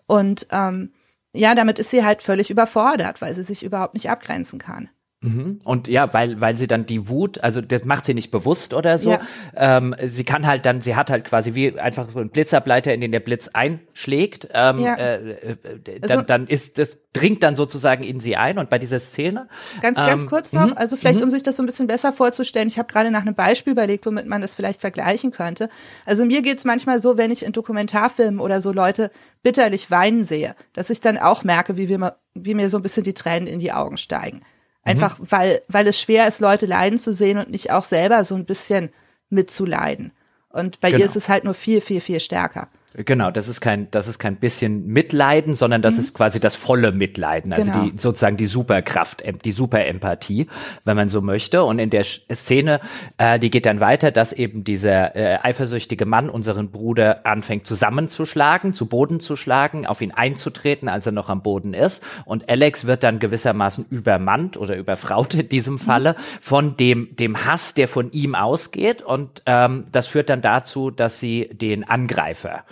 Und 0.07 0.47
ähm, 0.51 0.91
ja, 1.33 1.55
damit 1.55 1.79
ist 1.79 1.89
sie 1.89 2.03
halt 2.03 2.21
völlig 2.21 2.49
überfordert, 2.49 3.21
weil 3.21 3.33
sie 3.33 3.43
sich 3.43 3.63
überhaupt 3.63 3.93
nicht 3.93 4.09
abgrenzen 4.09 4.59
kann. 4.59 4.89
Mhm. 5.23 5.61
Und 5.63 5.87
ja, 5.87 6.13
weil, 6.13 6.39
weil 6.41 6.55
sie 6.55 6.67
dann 6.67 6.85
die 6.85 7.07
Wut, 7.07 7.43
also 7.43 7.61
das 7.61 7.85
macht 7.85 8.05
sie 8.05 8.13
nicht 8.13 8.29
bewusst 8.29 8.73
oder 8.73 8.99
so. 8.99 9.11
Ja. 9.11 9.21
Ähm, 9.55 9.95
sie 10.03 10.23
kann 10.23 10.45
halt 10.45 10.65
dann, 10.65 10.81
sie 10.81 10.95
hat 10.95 11.09
halt 11.09 11.25
quasi 11.25 11.55
wie 11.55 11.79
einfach 11.79 12.09
so 12.09 12.19
einen 12.19 12.29
Blitzableiter, 12.29 12.93
in 12.93 13.01
den 13.01 13.11
der 13.11 13.21
Blitz 13.21 13.49
einschlägt. 13.53 14.49
Ähm, 14.53 14.79
ja. 14.79 14.95
äh, 14.95 15.31
äh 15.31 15.55
dann, 15.83 16.11
also, 16.11 16.21
dann 16.21 16.47
ist 16.47 16.77
das 16.77 16.97
dringt 17.13 17.43
dann 17.43 17.55
sozusagen 17.55 18.03
in 18.03 18.19
sie 18.19 18.35
ein 18.35 18.57
und 18.57 18.69
bei 18.69 18.79
dieser 18.79 18.99
Szene. 18.99 19.47
Ganz, 19.81 19.97
ähm, 19.99 20.07
ganz 20.07 20.25
kurz 20.25 20.51
noch, 20.51 20.67
mhm. 20.67 20.73
also 20.77 20.97
vielleicht 20.97 21.21
um 21.21 21.29
sich 21.29 21.43
das 21.43 21.55
so 21.55 21.63
ein 21.63 21.67
bisschen 21.67 21.87
besser 21.87 22.11
vorzustellen, 22.11 22.67
ich 22.67 22.79
habe 22.79 22.91
gerade 22.91 23.11
nach 23.11 23.21
einem 23.21 23.35
Beispiel 23.35 23.71
überlegt, 23.71 24.05
womit 24.05 24.25
man 24.25 24.41
das 24.41 24.55
vielleicht 24.55 24.81
vergleichen 24.81 25.31
könnte. 25.31 25.69
Also 26.05 26.25
mir 26.25 26.41
geht's 26.41 26.65
manchmal 26.65 26.99
so, 26.99 27.17
wenn 27.17 27.31
ich 27.31 27.45
in 27.45 27.53
Dokumentarfilmen 27.53 28.39
oder 28.39 28.61
so 28.61 28.71
Leute 28.71 29.11
bitterlich 29.43 29.91
weinen 29.91 30.23
sehe, 30.23 30.55
dass 30.73 30.89
ich 30.89 31.01
dann 31.01 31.17
auch 31.17 31.43
merke, 31.43 31.77
wie, 31.77 31.87
wir, 31.87 32.17
wie 32.33 32.55
mir 32.55 32.69
so 32.69 32.77
ein 32.77 32.83
bisschen 32.83 33.03
die 33.03 33.13
Tränen 33.13 33.47
in 33.47 33.59
die 33.59 33.71
Augen 33.71 33.97
steigen. 33.97 34.41
Einfach 34.83 35.19
mhm. 35.19 35.25
weil, 35.29 35.61
weil 35.67 35.87
es 35.87 35.99
schwer 35.99 36.27
ist, 36.27 36.39
Leute 36.39 36.65
leiden 36.65 36.99
zu 36.99 37.13
sehen 37.13 37.37
und 37.37 37.49
nicht 37.49 37.71
auch 37.71 37.83
selber 37.83 38.23
so 38.23 38.35
ein 38.35 38.45
bisschen 38.45 38.89
mitzuleiden. 39.29 40.11
Und 40.49 40.79
bei 40.79 40.89
genau. 40.91 40.99
ihr 40.99 41.05
ist 41.05 41.15
es 41.15 41.29
halt 41.29 41.45
nur 41.45 41.53
viel, 41.53 41.81
viel, 41.81 42.01
viel 42.01 42.19
stärker. 42.19 42.69
Genau, 42.95 43.31
das 43.31 43.47
ist 43.47 43.59
kein, 43.59 43.89
das 43.89 44.07
ist 44.07 44.19
kein 44.19 44.35
bisschen 44.35 44.85
Mitleiden, 44.85 45.55
sondern 45.55 45.81
das 45.81 45.95
mhm. 45.95 45.99
ist 46.01 46.13
quasi 46.13 46.39
das 46.39 46.55
volle 46.55 46.91
Mitleiden, 46.91 47.51
also 47.51 47.71
genau. 47.71 47.85
die 47.85 47.97
sozusagen 47.97 48.37
die 48.37 48.45
Superkraft, 48.45 49.23
die 49.43 49.51
Superempathie, 49.51 50.47
wenn 50.85 50.95
man 50.95 51.09
so 51.09 51.21
möchte. 51.21 51.63
Und 51.63 51.79
in 51.79 51.89
der 51.89 52.03
Szene, 52.03 52.81
äh, 53.17 53.39
die 53.39 53.49
geht 53.49 53.65
dann 53.65 53.79
weiter, 53.79 54.11
dass 54.11 54.31
eben 54.31 54.63
dieser 54.63 55.15
äh, 55.15 55.39
eifersüchtige 55.41 56.05
Mann 56.05 56.29
unseren 56.29 56.69
Bruder 56.69 57.25
anfängt 57.25 57.65
zusammenzuschlagen, 57.65 58.73
zu 58.73 58.85
Boden 58.85 59.19
zu 59.19 59.35
schlagen, 59.35 59.87
auf 59.87 60.01
ihn 60.01 60.11
einzutreten, 60.11 60.87
als 60.87 61.07
er 61.07 61.13
noch 61.13 61.29
am 61.29 61.41
Boden 61.41 61.73
ist. 61.73 62.03
Und 62.25 62.47
Alex 62.47 62.85
wird 62.85 63.03
dann 63.03 63.17
gewissermaßen 63.17 63.87
übermannt 63.89 64.55
oder 64.55 64.77
überfraut 64.77 65.33
in 65.33 65.49
diesem 65.49 65.79
Falle 65.79 66.13
mhm. 66.13 66.17
von 66.41 66.77
dem 66.77 67.15
dem 67.15 67.45
Hass, 67.45 67.73
der 67.73 67.87
von 67.87 68.11
ihm 68.11 68.35
ausgeht. 68.35 69.01
Und 69.01 69.41
ähm, 69.47 69.85
das 69.91 70.05
führt 70.05 70.29
dann 70.29 70.41
dazu, 70.41 70.91
dass 70.91 71.19
sie 71.19 71.49
den 71.51 71.83
Angreifer 71.83 72.63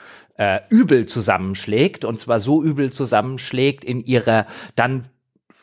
äh, 0.42 0.62
übel 0.72 1.06
zusammenschlägt 1.06 2.04
und 2.04 2.20
zwar 2.20 2.40
so 2.40 2.64
übel 2.64 2.92
zusammenschlägt 2.92 3.84
in 3.84 4.04
ihrer 4.04 4.48
dann 4.76 5.04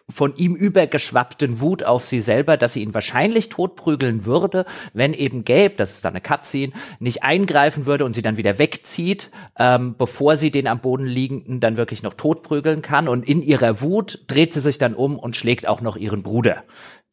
von 0.09 0.37
ihm 0.37 0.55
übergeschwappten 0.55 1.61
Wut 1.61 1.83
auf 1.83 2.05
sie 2.05 2.21
selber, 2.21 2.57
dass 2.57 2.75
sie 2.75 2.83
ihn 2.83 2.95
wahrscheinlich 2.95 3.49
totprügeln 3.49 4.25
würde, 4.25 4.67
wenn 4.95 5.15
eben 5.15 5.45
Gabe, 5.45 5.75
das 5.77 5.91
ist 5.91 6.05
dann 6.05 6.13
eine 6.13 6.21
Cutscene, 6.21 6.73
nicht 7.01 7.25
eingreifen 7.25 7.87
würde 7.87 8.05
und 8.05 8.13
sie 8.13 8.23
dann 8.23 8.37
wieder 8.37 8.59
wegzieht, 8.59 9.31
ähm, 9.59 9.97
bevor 9.99 10.37
sie 10.37 10.53
den 10.53 10.69
am 10.69 10.81
Boden 10.81 11.07
liegenden 11.07 11.59
dann 11.59 11.77
wirklich 11.77 12.05
noch 12.05 12.15
totprügeln 12.15 12.81
kann. 12.81 13.09
Und 13.09 13.29
in 13.29 13.43
ihrer 13.43 13.83
Wut 13.83 14.21
dreht 14.29 14.55
sie 14.55 14.61
sich 14.61 14.79
dann 14.79 14.95
um 14.95 15.19
und 15.19 15.35
schlägt 15.37 15.67
auch 15.67 15.81
noch 15.81 15.97
ihren 15.97 16.23
Bruder. 16.23 16.63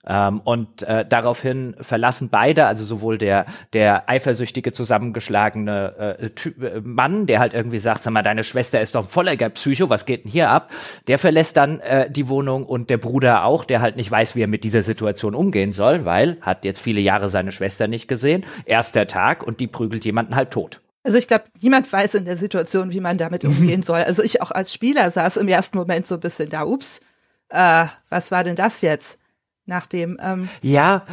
Ähm, 0.07 0.41
und 0.43 0.83
äh, 0.83 1.05
daraufhin 1.07 1.75
verlassen 1.79 2.29
beide, 2.29 2.65
also 2.67 2.85
sowohl 2.85 3.17
der 3.17 3.45
der 3.73 4.09
eifersüchtige 4.09 4.71
zusammengeschlagene 4.71 6.17
äh, 6.19 6.29
typ, 6.29 6.61
äh, 6.61 6.81
Mann, 6.81 7.25
der 7.25 7.39
halt 7.39 7.53
irgendwie 7.53 7.79
sagt, 7.79 8.03
sag 8.03 8.13
mal, 8.13 8.21
deine 8.21 8.43
Schwester 8.43 8.81
ist 8.81 8.95
doch 8.95 9.07
voller 9.07 9.35
Psycho, 9.35 9.89
was 9.89 10.05
geht 10.05 10.25
denn 10.25 10.31
hier 10.31 10.49
ab? 10.49 10.71
Der 11.07 11.17
verlässt 11.17 11.57
dann 11.57 11.79
äh, 11.79 12.09
die 12.09 12.29
Wohnung 12.29 12.65
und 12.65 12.89
der 12.89 12.97
Bruder 12.97 13.45
auch, 13.45 13.65
der 13.65 13.81
halt 13.81 13.95
nicht 13.95 14.11
weiß, 14.11 14.35
wie 14.35 14.43
er 14.43 14.47
mit 14.47 14.63
dieser 14.63 14.81
Situation 14.81 15.33
umgehen 15.33 15.71
soll, 15.71 16.05
weil 16.05 16.37
hat 16.41 16.65
jetzt 16.65 16.79
viele 16.79 17.01
Jahre 17.01 17.29
seine 17.29 17.51
Schwester 17.51 17.87
nicht 17.87 18.07
gesehen. 18.07 18.45
Erster 18.65 19.07
Tag 19.07 19.45
und 19.45 19.59
die 19.59 19.67
prügelt 19.67 20.05
jemanden 20.05 20.35
halt 20.35 20.51
tot. 20.51 20.81
Also 21.03 21.19
ich 21.19 21.27
glaube, 21.27 21.45
niemand 21.61 21.91
weiß 21.91 22.15
in 22.15 22.25
der 22.25 22.35
Situation, 22.35 22.91
wie 22.91 22.99
man 22.99 23.17
damit 23.17 23.45
umgehen 23.45 23.81
soll. 23.83 24.01
Also 24.01 24.23
ich 24.23 24.41
auch 24.41 24.51
als 24.51 24.73
Spieler 24.73 25.09
saß 25.11 25.37
im 25.37 25.47
ersten 25.47 25.77
Moment 25.77 26.07
so 26.07 26.15
ein 26.15 26.21
bisschen 26.21 26.49
da, 26.49 26.63
ups, 26.63 26.99
äh, 27.49 27.85
was 28.09 28.31
war 28.31 28.43
denn 28.43 28.55
das 28.55 28.81
jetzt? 28.81 29.19
Nachdem 29.65 30.17
ähm, 30.21 30.49
ja 30.61 31.05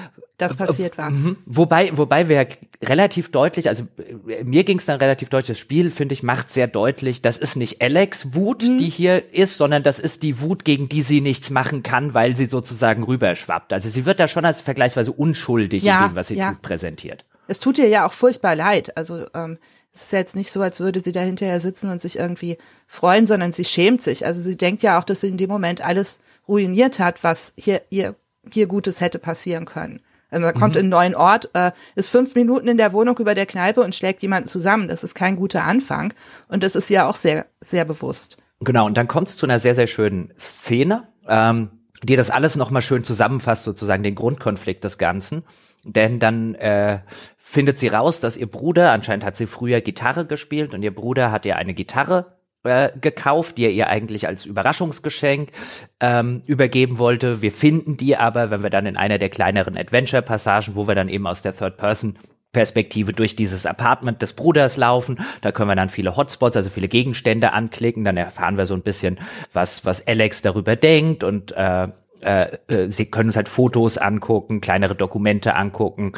das 0.42 0.56
passiert 0.56 0.98
war. 0.98 1.10
Mhm. 1.10 1.36
Wobei, 1.46 1.96
wobei 1.96 2.28
wir 2.28 2.46
relativ 2.82 3.30
deutlich, 3.30 3.68
also 3.68 3.84
äh, 4.26 4.44
mir 4.44 4.64
ging 4.64 4.78
es 4.78 4.86
dann 4.86 4.98
relativ 4.98 5.28
deutlich, 5.28 5.48
das 5.48 5.58
Spiel, 5.58 5.90
finde 5.90 6.14
ich, 6.14 6.22
macht 6.22 6.50
sehr 6.50 6.66
deutlich, 6.66 7.22
das 7.22 7.38
ist 7.38 7.56
nicht 7.56 7.80
Alex 7.80 8.34
Wut, 8.34 8.64
mhm. 8.64 8.78
die 8.78 8.88
hier 8.88 9.32
ist, 9.32 9.56
sondern 9.56 9.82
das 9.82 9.98
ist 9.98 10.22
die 10.22 10.40
Wut, 10.40 10.64
gegen 10.64 10.88
die 10.88 11.02
sie 11.02 11.20
nichts 11.20 11.50
machen 11.50 11.82
kann, 11.82 12.14
weil 12.14 12.36
sie 12.36 12.46
sozusagen 12.46 13.04
rüberschwappt. 13.04 13.72
Also 13.72 13.88
sie 13.88 14.04
wird 14.04 14.20
da 14.20 14.28
schon 14.28 14.44
als 14.44 14.60
vergleichsweise 14.60 15.12
unschuldig 15.12 15.82
ja, 15.82 16.02
in 16.02 16.10
dem, 16.10 16.16
was 16.16 16.28
sie 16.28 16.36
ja. 16.36 16.50
tut, 16.50 16.62
präsentiert. 16.62 17.24
Es 17.46 17.60
tut 17.60 17.78
ihr 17.78 17.88
ja 17.88 18.06
auch 18.06 18.12
furchtbar 18.12 18.56
leid. 18.56 18.96
Also 18.96 19.26
ähm, 19.34 19.58
es 19.92 20.04
ist 20.04 20.12
jetzt 20.12 20.36
nicht 20.36 20.50
so, 20.50 20.60
als 20.62 20.80
würde 20.80 21.00
sie 21.00 21.12
da 21.12 21.20
hinterher 21.20 21.60
sitzen 21.60 21.90
und 21.90 22.00
sich 22.00 22.18
irgendwie 22.18 22.56
freuen, 22.86 23.26
sondern 23.26 23.52
sie 23.52 23.64
schämt 23.64 24.00
sich. 24.00 24.24
Also 24.26 24.40
sie 24.40 24.56
denkt 24.56 24.82
ja 24.82 24.98
auch, 24.98 25.04
dass 25.04 25.20
sie 25.20 25.28
in 25.28 25.36
dem 25.36 25.50
Moment 25.50 25.84
alles 25.84 26.20
ruiniert 26.48 26.98
hat, 26.98 27.22
was 27.22 27.52
hier 27.56 27.82
ihr 27.90 28.14
hier 28.50 28.66
Gutes 28.66 29.00
hätte 29.00 29.18
passieren 29.18 29.64
können. 29.64 30.00
Also 30.30 30.46
er 30.46 30.52
kommt 30.54 30.74
mhm. 30.74 30.80
in 30.80 30.84
einen 30.84 30.88
neuen 30.88 31.14
Ort, 31.14 31.50
äh, 31.52 31.72
ist 31.94 32.08
fünf 32.08 32.34
Minuten 32.34 32.66
in 32.66 32.78
der 32.78 32.92
Wohnung 32.92 33.18
über 33.18 33.34
der 33.34 33.46
Kneipe 33.46 33.82
und 33.82 33.94
schlägt 33.94 34.22
jemanden 34.22 34.48
zusammen. 34.48 34.88
Das 34.88 35.04
ist 35.04 35.14
kein 35.14 35.36
guter 35.36 35.64
Anfang. 35.64 36.14
Und 36.48 36.62
das 36.62 36.74
ist 36.74 36.88
ja 36.88 37.06
auch 37.06 37.16
sehr, 37.16 37.46
sehr 37.60 37.84
bewusst. 37.84 38.38
Genau, 38.60 38.86
und 38.86 38.96
dann 38.96 39.08
kommt 39.08 39.28
es 39.28 39.36
zu 39.36 39.46
einer 39.46 39.58
sehr, 39.58 39.74
sehr 39.74 39.86
schönen 39.86 40.32
Szene, 40.38 41.08
ähm, 41.28 41.70
die 42.02 42.16
das 42.16 42.30
alles 42.30 42.56
nochmal 42.56 42.82
schön 42.82 43.04
zusammenfasst, 43.04 43.64
sozusagen 43.64 44.02
den 44.02 44.14
Grundkonflikt 44.14 44.82
des 44.84 44.98
Ganzen. 44.98 45.42
Denn 45.84 46.18
dann 46.18 46.54
äh, 46.54 47.00
findet 47.36 47.78
sie 47.78 47.88
raus, 47.88 48.20
dass 48.20 48.36
ihr 48.36 48.50
Bruder, 48.50 48.92
anscheinend 48.92 49.24
hat 49.24 49.36
sie 49.36 49.46
früher 49.46 49.80
Gitarre 49.80 50.24
gespielt 50.24 50.72
und 50.72 50.82
ihr 50.82 50.94
Bruder 50.94 51.30
hat 51.30 51.44
ihr 51.44 51.56
eine 51.56 51.74
Gitarre 51.74 52.36
äh, 52.64 52.90
gekauft, 53.00 53.58
die 53.58 53.64
er 53.64 53.70
ihr 53.70 53.88
eigentlich 53.88 54.26
als 54.26 54.46
Überraschungsgeschenk 54.46 55.50
ähm, 56.00 56.42
übergeben 56.46 56.98
wollte. 56.98 57.42
Wir 57.42 57.52
finden 57.52 57.96
die 57.96 58.16
aber, 58.16 58.50
wenn 58.50 58.62
wir 58.62 58.70
dann 58.70 58.86
in 58.86 58.96
einer 58.96 59.18
der 59.18 59.30
kleineren 59.30 59.76
Adventure-Passagen, 59.76 60.76
wo 60.76 60.86
wir 60.86 60.94
dann 60.94 61.08
eben 61.08 61.26
aus 61.26 61.42
der 61.42 61.56
Third-Person 61.56 62.16
Perspektive 62.52 63.14
durch 63.14 63.34
dieses 63.34 63.64
Apartment 63.64 64.20
des 64.20 64.34
Bruders 64.34 64.76
laufen. 64.76 65.18
Da 65.40 65.52
können 65.52 65.70
wir 65.70 65.74
dann 65.74 65.88
viele 65.88 66.16
Hotspots, 66.16 66.54
also 66.54 66.68
viele 66.68 66.88
Gegenstände 66.88 67.52
anklicken. 67.52 68.04
Dann 68.04 68.18
erfahren 68.18 68.58
wir 68.58 68.66
so 68.66 68.74
ein 68.74 68.82
bisschen, 68.82 69.18
was, 69.54 69.86
was 69.86 70.06
Alex 70.06 70.42
darüber 70.42 70.76
denkt 70.76 71.24
und 71.24 71.52
äh, 71.52 71.88
äh, 72.22 72.58
äh, 72.68 72.90
sie 72.90 73.06
können 73.06 73.28
uns 73.28 73.36
halt 73.36 73.48
Fotos 73.48 73.98
angucken, 73.98 74.60
kleinere 74.60 74.94
Dokumente 74.94 75.54
angucken. 75.54 76.12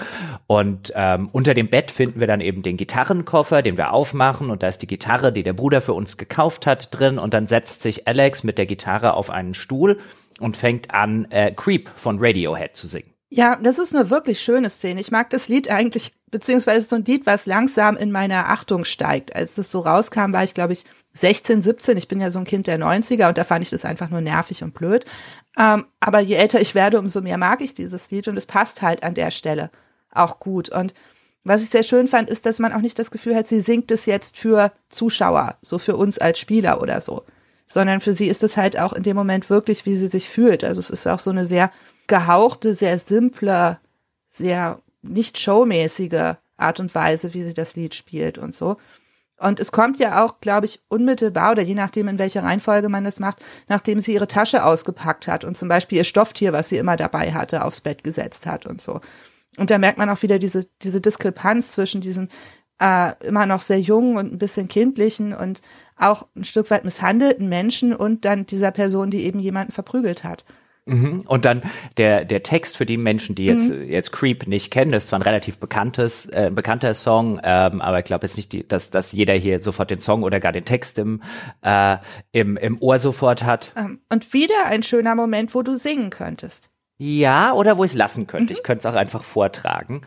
Und 0.47 0.93
ähm, 0.95 1.29
unter 1.33 1.55
dem 1.55 1.69
Bett 1.69 1.91
finden 1.91 2.21
wir 2.21 2.27
dann 2.27 2.41
eben 2.41 2.63
den 2.63 2.77
Gitarrenkoffer, 2.77 3.63
den 3.63 3.77
wir 3.77 3.93
aufmachen. 3.93 4.51
Und 4.51 4.63
da 4.63 4.69
ist 4.69 4.83
die 4.83 4.87
Gitarre, 4.87 5.33
die 5.33 5.43
der 5.43 5.53
Bruder 5.53 5.81
für 5.81 5.95
uns 5.95 6.17
gekauft 6.17 6.67
hat, 6.67 6.89
drin. 6.99 7.19
Und 7.19 7.35
dann 7.35 7.47
setzt 7.47 7.83
sich 7.83 8.07
Alex 8.07 8.45
mit 8.45 8.59
der 8.59 8.67
Gitarre 8.67 9.15
auf 9.15 9.31
einen 9.31 9.55
Stuhl 9.55 9.99
und 10.41 10.57
fängt 10.57 10.93
an, 10.93 11.27
äh, 11.31 11.53
Creep 11.53 11.89
von 11.95 12.19
Radiohead 12.21 12.77
zu 12.77 12.89
singen. 12.89 13.15
Ja, 13.31 13.57
das 13.57 13.79
ist 13.79 13.95
eine 13.95 14.11
wirklich 14.11 14.41
schöne 14.41 14.71
Szene. 14.71 15.01
Ich 15.01 15.11
mag 15.11 15.31
das 15.31 15.49
Lied 15.49 15.69
eigentlich, 15.69 16.13
beziehungsweise 16.31 16.89
so 16.89 16.97
ein 16.97 17.05
Lied, 17.05 17.27
was 17.27 17.47
langsam 17.47 17.97
in 17.97 18.13
meiner 18.13 18.51
Achtung 18.51 18.85
steigt. 18.85 19.35
Als 19.35 19.55
das 19.55 19.71
so 19.71 19.81
rauskam, 19.81 20.33
war 20.33 20.45
ich, 20.45 20.55
glaube 20.55 20.75
ich, 20.75 20.85
16, 21.15 21.63
17. 21.63 21.97
Ich 21.97 22.09
bin 22.09 22.21
ja 22.21 22.31
so 22.31 22.39
ein 22.39 22.45
Kind 22.45 22.67
der 22.67 22.79
90er 22.79 23.29
und 23.29 23.39
da 23.39 23.45
fand 23.45 23.63
ich 23.63 23.71
das 23.71 23.85
einfach 23.85 24.11
nur 24.11 24.21
nervig 24.21 24.63
und 24.63 24.75
blöd. 24.75 25.05
Ähm, 25.57 25.87
aber 26.01 26.21
je 26.21 26.35
älter 26.35 26.61
ich 26.61 26.75
werde, 26.75 26.99
umso 26.99 27.21
mehr 27.21 27.39
mag 27.39 27.61
ich 27.61 27.75
dieses 27.75 28.11
Lied 28.11 28.29
und 28.29 28.37
es 28.37 28.47
passt 28.47 28.83
halt 28.83 29.03
an 29.03 29.15
der 29.15 29.31
Stelle 29.31 29.71
auch 30.13 30.41
gut. 30.41 30.69
Und 30.69 30.95
Was 31.45 31.63
ich 31.63 31.71
sehr 31.71 31.83
schön 31.83 32.09
fand, 32.09 32.31
ist, 32.31 32.47
dass 32.47 32.59
man 32.59 32.73
auch 32.73 32.81
nicht 32.81 32.99
das 32.99 33.11
Gefühl 33.11 33.37
hat, 33.37 33.47
sie 33.47 33.61
singt 33.61 33.91
es 33.91 34.07
jetzt 34.07 34.39
für 34.39 34.73
Zuschauer, 34.89 35.57
so 35.61 35.79
für 35.79 35.95
uns 35.95 36.19
als 36.19 36.39
Spieler 36.39 36.81
oder 36.81 37.01
so, 37.03 37.25
sondern 37.67 38.01
für 38.01 38.15
sie 38.15 38.29
ist 38.29 38.43
es 38.43 38.57
halt 38.57 38.79
auch 38.79 38.95
in 38.95 39.03
dem 39.03 39.17
Moment 39.17 39.51
wirklich, 39.51 39.85
wie 39.85 39.95
sie 39.95 40.07
sich 40.07 40.29
fühlt. 40.29 40.65
Also 40.65 40.81
es 40.81 40.89
ist 40.91 41.07
auch 41.07 41.19
so 41.19 41.31
eine 41.31 41.45
sehr 41.45 41.71
gehauchte, 42.07 42.73
sehr 42.73 42.99
simple, 42.99 43.79
sehr 44.29 44.81
nicht 45.03 45.39
showmäßige 45.39 46.37
Art 46.57 46.81
und 46.81 46.95
Weise, 46.95 47.35
wie 47.35 47.43
sie 47.43 47.55
das 47.55 47.77
Lied 47.77 47.95
spielt 47.95 48.39
und 48.39 48.55
so. 48.55 48.79
Und 49.39 49.59
es 49.59 49.73
kommt 49.73 49.99
ja 49.99 50.25
auch, 50.25 50.41
glaube 50.41 50.67
ich, 50.67 50.81
unmittelbar 50.89 51.53
oder 51.53 51.63
je 51.63 51.75
nachdem, 51.75 52.09
in 52.09 52.19
welcher 52.19 52.45
Reihenfolge 52.45 52.89
man 52.89 53.05
das 53.05 53.19
macht, 53.19 53.39
nachdem 53.69 54.01
sie 54.01 54.15
ihre 54.15 54.29
Tasche 54.29 54.65
ausgepackt 54.65 55.27
hat 55.27 55.45
und 55.45 55.57
zum 55.57 55.69
Beispiel 55.69 55.99
ihr 55.99 56.05
Stofftier, 56.05 56.53
was 56.53 56.69
sie 56.69 56.77
immer 56.77 56.97
dabei 56.97 57.33
hatte, 57.33 57.65
aufs 57.65 57.81
Bett 57.81 58.05
gesetzt 58.05 58.47
hat 58.47 58.65
und 58.65 58.81
so. 58.81 59.01
Und 59.57 59.71
da 59.71 59.79
merkt 59.79 59.99
man 59.99 60.09
auch 60.09 60.23
wieder 60.23 60.39
diese, 60.39 60.67
diese 60.83 61.01
Diskrepanz 61.01 61.73
zwischen 61.73 62.01
diesem 62.01 62.29
äh, 62.81 63.13
immer 63.25 63.47
noch 63.47 63.63
sehr 63.63 63.81
jungen 63.81 64.17
und 64.17 64.33
ein 64.33 64.39
bisschen 64.39 64.69
kindlichen 64.69 65.33
und 65.33 65.63
auch 65.97 66.27
ein 66.35 66.45
Stück 66.45 66.71
weit 66.71 66.85
misshandelten 66.85 67.49
Menschen 67.49 67.95
und 67.95 68.25
dann 68.25 68.47
dieser 68.47 68.71
Person, 68.71 69.11
die 69.11 69.25
eben 69.25 69.39
jemanden 69.39 69.73
verprügelt 69.73 70.25
hat. 70.25 70.45
Mhm. 70.87 71.23
Und 71.27 71.45
dann 71.47 71.63
der, 71.97 72.25
der 72.25 72.43
Text 72.43 72.77
für 72.77 72.85
die 72.85 72.99
Menschen, 72.99 73.35
die 73.35 73.47
jetzt, 73.47 73.71
mhm. 73.71 73.85
jetzt 73.85 74.13
Creep 74.13 74.47
nicht 74.47 74.71
kennen, 74.71 74.93
das 74.93 75.05
ist 75.05 75.09
zwar 75.09 75.19
ein 75.19 75.23
relativ 75.23 75.59
bekanntes, 75.59 76.27
äh, 76.27 76.51
bekannter 76.55 76.93
Song, 76.93 77.41
ähm, 77.43 77.81
aber 77.81 78.01
ich 78.01 78.05
glaube 78.05 78.27
jetzt 78.27 78.37
nicht, 78.37 78.53
die, 78.53 78.69
dass, 78.69 78.91
dass 78.91 79.13
jeder 79.13 79.35
hier 79.35 79.61
sofort 79.61 79.91
den 79.91 80.01
Song 80.01 80.23
oder 80.23 80.41
gar 80.41 80.53
den 80.53 80.67
Text 80.67 80.99
im, 80.99 81.23
äh, 81.63 81.97
im, 82.33 82.57
im 82.59 82.81
Ohr 82.83 82.99
sofort 82.99 83.45
hat. 83.45 83.73
Ähm, 83.77 84.01
und 84.11 84.33
wieder 84.35 84.67
ein 84.67 84.83
schöner 84.83 85.15
Moment, 85.15 85.55
wo 85.55 85.63
du 85.63 85.75
singen 85.75 86.11
könntest. 86.11 86.71
Ja, 86.99 87.55
oder 87.55 87.79
wo 87.79 87.85
ich 87.85 87.93
es 87.93 87.97
lassen 87.97 88.27
könnte. 88.27 88.53
Mhm. 88.53 88.59
Ich 88.59 88.63
könnte 88.63 88.87
es 88.87 88.93
auch 88.93 88.99
einfach 88.99 89.25
vortragen. 89.25 90.03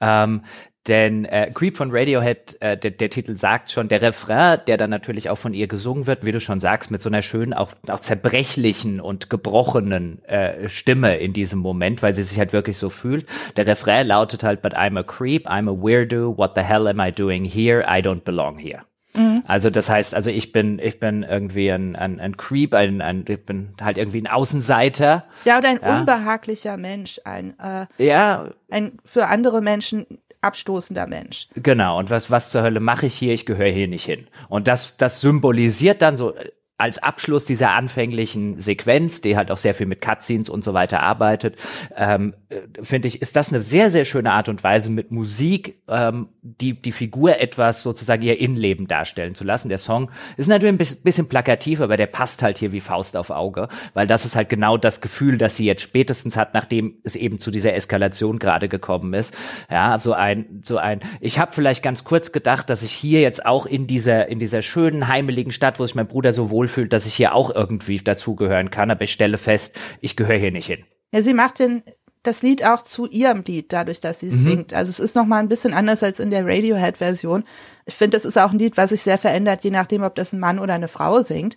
Ähm, 0.00 0.42
denn 0.88 1.26
äh, 1.26 1.50
Creep 1.52 1.76
von 1.76 1.90
Radiohead, 1.92 2.56
äh, 2.60 2.76
der, 2.76 2.90
der 2.92 3.10
Titel 3.10 3.36
sagt 3.36 3.70
schon, 3.70 3.88
der 3.88 4.00
Refrain, 4.00 4.60
der 4.66 4.78
dann 4.78 4.88
natürlich 4.88 5.28
auch 5.28 5.36
von 5.36 5.52
ihr 5.52 5.68
gesungen 5.68 6.06
wird, 6.06 6.24
wie 6.24 6.32
du 6.32 6.40
schon 6.40 6.58
sagst, 6.58 6.90
mit 6.90 7.02
so 7.02 7.10
einer 7.10 7.20
schönen, 7.20 7.52
auch, 7.52 7.72
auch 7.86 8.00
zerbrechlichen 8.00 8.98
und 9.00 9.28
gebrochenen 9.28 10.24
äh, 10.24 10.68
Stimme 10.70 11.18
in 11.18 11.34
diesem 11.34 11.58
Moment, 11.58 12.02
weil 12.02 12.14
sie 12.14 12.22
sich 12.22 12.38
halt 12.38 12.54
wirklich 12.54 12.78
so 12.78 12.88
fühlt. 12.88 13.26
Der 13.56 13.66
Refrain 13.66 14.06
lautet 14.06 14.42
halt, 14.42 14.62
but 14.62 14.74
I'm 14.74 14.98
a 14.98 15.02
creep, 15.02 15.46
I'm 15.46 15.68
a 15.68 15.74
weirdo, 15.74 16.36
what 16.36 16.52
the 16.54 16.62
hell 16.62 16.88
am 16.88 16.98
I 16.98 17.12
doing 17.12 17.44
here? 17.44 17.84
I 17.86 18.00
don't 18.00 18.24
belong 18.24 18.58
here. 18.58 18.80
Mhm. 19.14 19.42
Also 19.46 19.70
das 19.70 19.90
heißt, 19.90 20.14
also 20.14 20.30
ich 20.30 20.52
bin, 20.52 20.78
ich 20.78 20.98
bin 20.98 21.24
irgendwie 21.24 21.70
ein, 21.70 21.96
ein, 21.96 22.20
ein 22.20 22.36
Creep, 22.36 22.74
ein, 22.74 23.02
ein, 23.02 23.24
ich 23.28 23.44
bin 23.44 23.74
halt 23.80 23.98
irgendwie 23.98 24.22
ein 24.22 24.28
Außenseiter. 24.28 25.24
Ja, 25.44 25.58
oder 25.58 25.68
ein 25.68 25.80
ja. 25.82 25.98
unbehaglicher 25.98 26.76
Mensch, 26.76 27.20
ein, 27.24 27.58
äh, 27.58 27.86
ja. 27.98 28.48
ein 28.70 28.98
für 29.04 29.26
andere 29.26 29.60
Menschen 29.60 30.06
abstoßender 30.42 31.06
Mensch. 31.06 31.48
Genau, 31.54 31.98
und 31.98 32.10
was, 32.10 32.30
was 32.30 32.50
zur 32.50 32.62
Hölle 32.62 32.80
mache 32.80 33.06
ich 33.06 33.14
hier? 33.14 33.34
Ich 33.34 33.46
gehöre 33.46 33.70
hier 33.70 33.88
nicht 33.88 34.04
hin. 34.04 34.26
Und 34.48 34.68
das, 34.68 34.96
das 34.96 35.20
symbolisiert 35.20 36.02
dann 36.02 36.16
so 36.16 36.34
als 36.80 37.02
Abschluss 37.02 37.44
dieser 37.44 37.72
anfänglichen 37.72 38.58
Sequenz, 38.58 39.20
die 39.20 39.36
halt 39.36 39.50
auch 39.50 39.58
sehr 39.58 39.74
viel 39.74 39.86
mit 39.86 40.00
Cutscenes 40.00 40.48
und 40.48 40.64
so 40.64 40.74
weiter 40.74 41.00
arbeitet, 41.00 41.56
ähm, 41.96 42.34
äh, 42.48 42.82
finde 42.82 43.08
ich, 43.08 43.22
ist 43.22 43.36
das 43.36 43.50
eine 43.50 43.62
sehr, 43.62 43.90
sehr 43.90 44.04
schöne 44.04 44.32
Art 44.32 44.48
und 44.48 44.64
Weise, 44.64 44.90
mit 44.90 45.10
Musik 45.10 45.82
ähm, 45.88 46.28
die, 46.42 46.80
die 46.80 46.92
Figur 46.92 47.38
etwas 47.38 47.82
sozusagen 47.82 48.22
ihr 48.22 48.40
Innenleben 48.40 48.86
darstellen 48.86 49.34
zu 49.34 49.44
lassen. 49.44 49.68
Der 49.68 49.78
Song 49.78 50.10
ist 50.36 50.48
natürlich 50.48 50.74
ein 50.74 51.02
bisschen 51.02 51.28
plakativ, 51.28 51.80
aber 51.80 51.96
der 51.96 52.06
passt 52.06 52.42
halt 52.42 52.58
hier 52.58 52.72
wie 52.72 52.80
Faust 52.80 53.16
auf 53.16 53.30
Auge, 53.30 53.68
weil 53.94 54.06
das 54.06 54.24
ist 54.24 54.36
halt 54.36 54.48
genau 54.48 54.76
das 54.76 55.00
Gefühl, 55.00 55.38
das 55.38 55.56
sie 55.56 55.66
jetzt 55.66 55.82
spätestens 55.82 56.36
hat, 56.36 56.54
nachdem 56.54 56.94
es 57.04 57.14
eben 57.14 57.38
zu 57.40 57.50
dieser 57.50 57.74
Eskalation 57.74 58.38
gerade 58.38 58.68
gekommen 58.68 59.14
ist. 59.14 59.34
Ja, 59.70 59.98
so 59.98 60.12
ein, 60.12 60.62
so 60.64 60.78
ein, 60.78 61.00
ich 61.20 61.38
habe 61.38 61.52
vielleicht 61.52 61.82
ganz 61.82 62.04
kurz 62.04 62.32
gedacht, 62.32 62.70
dass 62.70 62.82
ich 62.82 62.92
hier 62.92 63.20
jetzt 63.20 63.44
auch 63.44 63.66
in 63.66 63.86
dieser, 63.86 64.28
in 64.28 64.38
dieser 64.38 64.62
schönen, 64.62 65.08
heimeligen 65.08 65.52
Stadt, 65.52 65.78
wo 65.78 65.86
sich 65.86 65.94
mein 65.94 66.06
Bruder 66.06 66.32
so 66.32 66.50
wohlfühlt, 66.70 66.92
dass 66.92 67.06
ich 67.06 67.14
hier 67.14 67.34
auch 67.34 67.54
irgendwie 67.54 67.98
dazugehören 67.98 68.70
kann, 68.70 68.90
aber 68.90 69.02
ich 69.02 69.12
stelle 69.12 69.38
fest, 69.38 69.76
ich 70.00 70.16
gehöre 70.16 70.38
hier 70.38 70.52
nicht 70.52 70.66
hin. 70.66 70.84
Ja, 71.12 71.20
sie 71.20 71.34
macht 71.34 71.58
den 71.58 71.82
das 72.22 72.42
Lied 72.42 72.62
auch 72.66 72.82
zu 72.82 73.06
ihrem 73.06 73.42
Lied, 73.46 73.72
dadurch, 73.72 73.98
dass 73.98 74.20
sie 74.20 74.28
es 74.28 74.34
mhm. 74.34 74.42
singt. 74.42 74.74
Also 74.74 74.90
es 74.90 75.00
ist 75.00 75.16
noch 75.16 75.24
mal 75.24 75.38
ein 75.38 75.48
bisschen 75.48 75.72
anders 75.72 76.02
als 76.02 76.20
in 76.20 76.28
der 76.28 76.44
Radiohead-Version. 76.44 77.44
Ich 77.86 77.94
finde, 77.94 78.14
das 78.14 78.26
ist 78.26 78.36
auch 78.36 78.52
ein 78.52 78.58
Lied, 78.58 78.76
was 78.76 78.90
sich 78.90 79.00
sehr 79.00 79.16
verändert, 79.16 79.64
je 79.64 79.70
nachdem, 79.70 80.02
ob 80.02 80.14
das 80.16 80.34
ein 80.34 80.40
Mann 80.40 80.58
oder 80.58 80.74
eine 80.74 80.88
Frau 80.88 81.22
singt. 81.22 81.56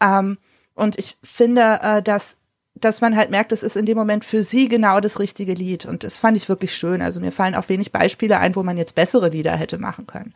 Ähm, 0.00 0.38
und 0.74 0.98
ich 1.00 1.16
finde, 1.24 1.80
äh, 1.82 2.00
dass 2.00 2.38
dass 2.76 3.00
man 3.00 3.16
halt 3.16 3.30
merkt, 3.30 3.52
es 3.52 3.62
ist 3.62 3.76
in 3.76 3.86
dem 3.86 3.96
Moment 3.96 4.24
für 4.24 4.42
sie 4.42 4.68
genau 4.68 4.98
das 4.98 5.20
richtige 5.20 5.54
Lied. 5.54 5.86
Und 5.86 6.02
das 6.02 6.18
fand 6.18 6.36
ich 6.36 6.48
wirklich 6.48 6.74
schön. 6.74 7.02
Also 7.02 7.20
mir 7.20 7.30
fallen 7.30 7.54
auch 7.54 7.68
wenig 7.68 7.92
Beispiele 7.92 8.38
ein, 8.38 8.56
wo 8.56 8.64
man 8.64 8.76
jetzt 8.76 8.96
bessere 8.96 9.28
Lieder 9.28 9.56
hätte 9.56 9.78
machen 9.78 10.08
können. 10.08 10.34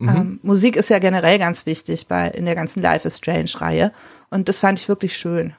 Mhm. 0.00 0.08
Ähm, 0.08 0.40
Musik 0.42 0.76
ist 0.76 0.90
ja 0.90 0.98
generell 0.98 1.38
ganz 1.38 1.64
wichtig 1.66 2.08
bei 2.08 2.28
in 2.28 2.44
der 2.44 2.54
ganzen 2.54 2.82
Life 2.82 3.06
is 3.06 3.18
Strange 3.18 3.52
Reihe. 3.56 3.92
Und 4.30 4.48
das 4.48 4.58
fand 4.58 4.80
ich 4.80 4.88
wirklich 4.88 5.16
schön. 5.16 5.54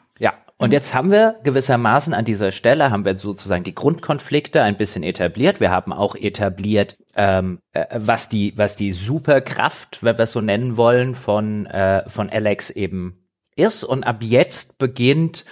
Und 0.62 0.70
mhm. 0.70 0.74
jetzt 0.74 0.94
haben 0.94 1.12
wir 1.12 1.40
gewissermaßen 1.44 2.14
an 2.14 2.24
dieser 2.24 2.52
Stelle 2.52 2.92
haben 2.92 3.04
wir 3.04 3.18
sozusagen 3.18 3.64
die 3.64 3.74
Grundkonflikte 3.74 4.62
ein 4.62 4.78
bisschen 4.78 5.02
etabliert. 5.02 5.60
Wir 5.60 5.72
haben 5.72 5.92
auch 5.92 6.16
etabliert, 6.16 6.98
ähm, 7.16 7.62
äh, 7.74 7.88
was 7.96 8.30
die 8.30 8.54
was 8.56 8.76
die 8.76 8.94
Superkraft, 8.94 10.04
wenn 10.04 10.20
wir 10.20 10.26
es 10.26 10.34
so 10.34 10.40
nennen 10.40 10.78
wollen, 10.78 11.16
von 11.16 11.66
äh, 11.66 12.08
von 12.08 12.30
Alex 12.30 12.70
eben 12.70 13.28
ist. 13.56 13.84
Und 13.84 14.04
ab 14.04 14.18
jetzt 14.22 14.78
beginnt 14.78 15.46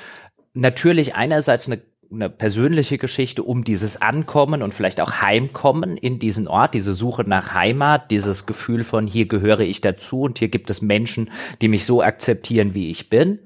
natürlich 0.54 1.16
einerseits 1.16 1.66
eine 1.66 1.82
eine 2.12 2.30
persönliche 2.30 2.98
Geschichte 2.98 3.44
um 3.44 3.64
dieses 3.64 4.02
Ankommen 4.02 4.64
und 4.64 4.74
vielleicht 4.74 5.00
auch 5.00 5.22
Heimkommen 5.22 5.96
in 5.96 6.18
diesen 6.18 6.48
Ort, 6.48 6.74
diese 6.74 6.94
Suche 6.94 7.24
nach 7.24 7.54
Heimat, 7.54 8.10
dieses 8.10 8.46
Gefühl 8.46 8.84
von 8.84 9.06
hier 9.06 9.28
gehöre 9.28 9.60
ich 9.60 9.82
dazu 9.82 10.22
und 10.22 10.40
hier 10.40 10.48
gibt 10.48 10.70
es 10.70 10.82
Menschen, 10.82 11.30
die 11.62 11.68
mich 11.68 11.86
so 11.86 12.02
akzeptieren, 12.02 12.74
wie 12.74 12.90
ich 12.90 13.10
bin 13.10 13.40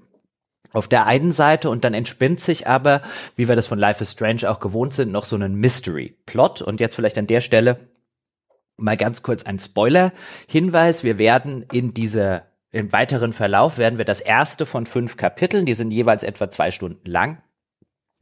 auf 0.73 0.88
der 0.88 1.06
einen 1.06 1.32
Seite 1.32 1.69
und 1.69 1.86
dann 1.86 1.93
entspinnt 1.93 2.39
sich 2.39 2.67
aber, 2.67 3.04
wie 3.36 3.47
wir 3.47 3.56
das 3.56 3.67
von 3.67 3.80
Life 3.80 4.04
is 4.04 4.12
Strange 4.12 4.49
auch 4.49 4.60
gewohnt 4.60 4.93
sind, 4.93 5.12
noch 5.12 5.26
so 5.26 5.36
einen 5.36 5.56
Mystery-Plot. 5.56 6.62
Und 6.62 6.80
jetzt 6.82 6.95
vielleicht 6.95 7.17
an 7.17 7.28
der 7.28 7.41
Stelle 7.41 7.80
mal 8.76 8.97
ganz 8.97 9.21
kurz 9.21 9.43
ein 9.43 9.60
Spoiler-Hinweis. 9.60 11.04
Wir 11.04 11.17
werden 11.19 11.65
in 11.71 11.93
dieser, 11.93 12.47
im 12.71 12.91
weiteren 12.91 13.34
Verlauf 13.34 13.78
werden 13.78 13.99
wir 13.99 14.06
das 14.06 14.19
erste 14.19 14.65
von 14.65 14.88
fünf 14.88 15.15
Kapiteln, 15.15 15.67
die 15.67 15.76
sind 15.76 15.91
jeweils 15.91 16.23
etwa 16.23 16.49
zwei 16.49 16.71
Stunden 16.71 17.08
lang, 17.08 17.41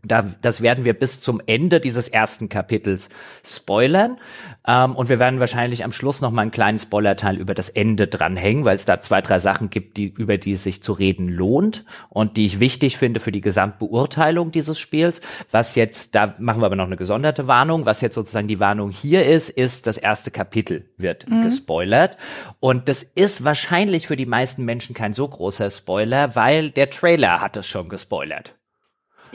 da, 0.04 0.24
das 0.42 0.62
werden 0.62 0.84
wir 0.84 0.94
bis 0.94 1.22
zum 1.22 1.42
Ende 1.46 1.80
dieses 1.80 2.08
ersten 2.08 2.50
Kapitels 2.50 3.10
spoilern. 3.46 4.18
Ähm, 4.68 4.96
und 4.96 5.10
wir 5.10 5.20
werden 5.20 5.40
wahrscheinlich 5.40 5.84
am 5.84 5.92
Schluss 5.92 6.22
noch 6.22 6.32
mal 6.32 6.42
einen 6.42 6.52
kleinen 6.52 6.80
Spoilerteil 6.80 7.38
über 7.38 7.54
das 7.54 7.70
Ende 7.70 8.08
dranhängen, 8.08 8.66
weil 8.66 8.76
es 8.76 8.86
da 8.86 9.00
zwei, 9.02 9.22
drei 9.22 9.40
Sachen 9.40 9.70
gibt, 9.70 9.98
die, 9.98 10.08
über 10.08 10.38
die 10.38 10.54
es 10.54 10.64
sich 10.64 10.82
zu 10.82 10.94
reden 10.94 11.30
lohnt 11.30 11.86
und 12.10 12.38
die 12.38 12.46
ich 12.46 12.60
wichtig 12.60 12.98
finde 12.98 13.20
für 13.20 13.32
die 13.32 13.42
Gesamtbeurteilung 13.42 14.52
dieses 14.52 14.80
Spiels. 14.80 15.22
Was 15.52 15.76
jetzt, 15.76 16.16
da 16.16 16.34
machen 16.40 16.62
wir 16.62 16.66
aber 16.66 16.76
noch 16.76 16.88
eine 16.88 16.98
gesonderte 16.98 17.48
Warnung. 17.48 17.86
Was 17.86 18.02
jetzt 18.02 18.16
sozusagen 18.16 18.48
die 18.48 18.60
Warnung 18.60 18.90
hier 18.90 19.26
ist, 19.26 19.50
ist, 19.50 19.86
das 19.86 19.98
erste 19.98 20.32
Kapitel 20.32 20.90
wird 20.98 21.30
mhm. 21.30 21.44
gespoilert. 21.44 22.18
Und 22.60 22.90
das 22.90 23.04
ist 23.04 23.44
wahrscheinlich 23.44 24.08
für 24.08 24.16
die 24.16 24.26
meisten 24.26 24.66
Menschen 24.66 24.96
kein 24.96 25.14
so 25.14 25.28
großer 25.28 25.70
Spoiler, 25.70 26.36
weil 26.36 26.72
der 26.72 26.90
Trailer 26.90 27.40
hat 27.40 27.56
es 27.56 27.68
schon 27.68 27.88
gespoilert. 27.88 28.56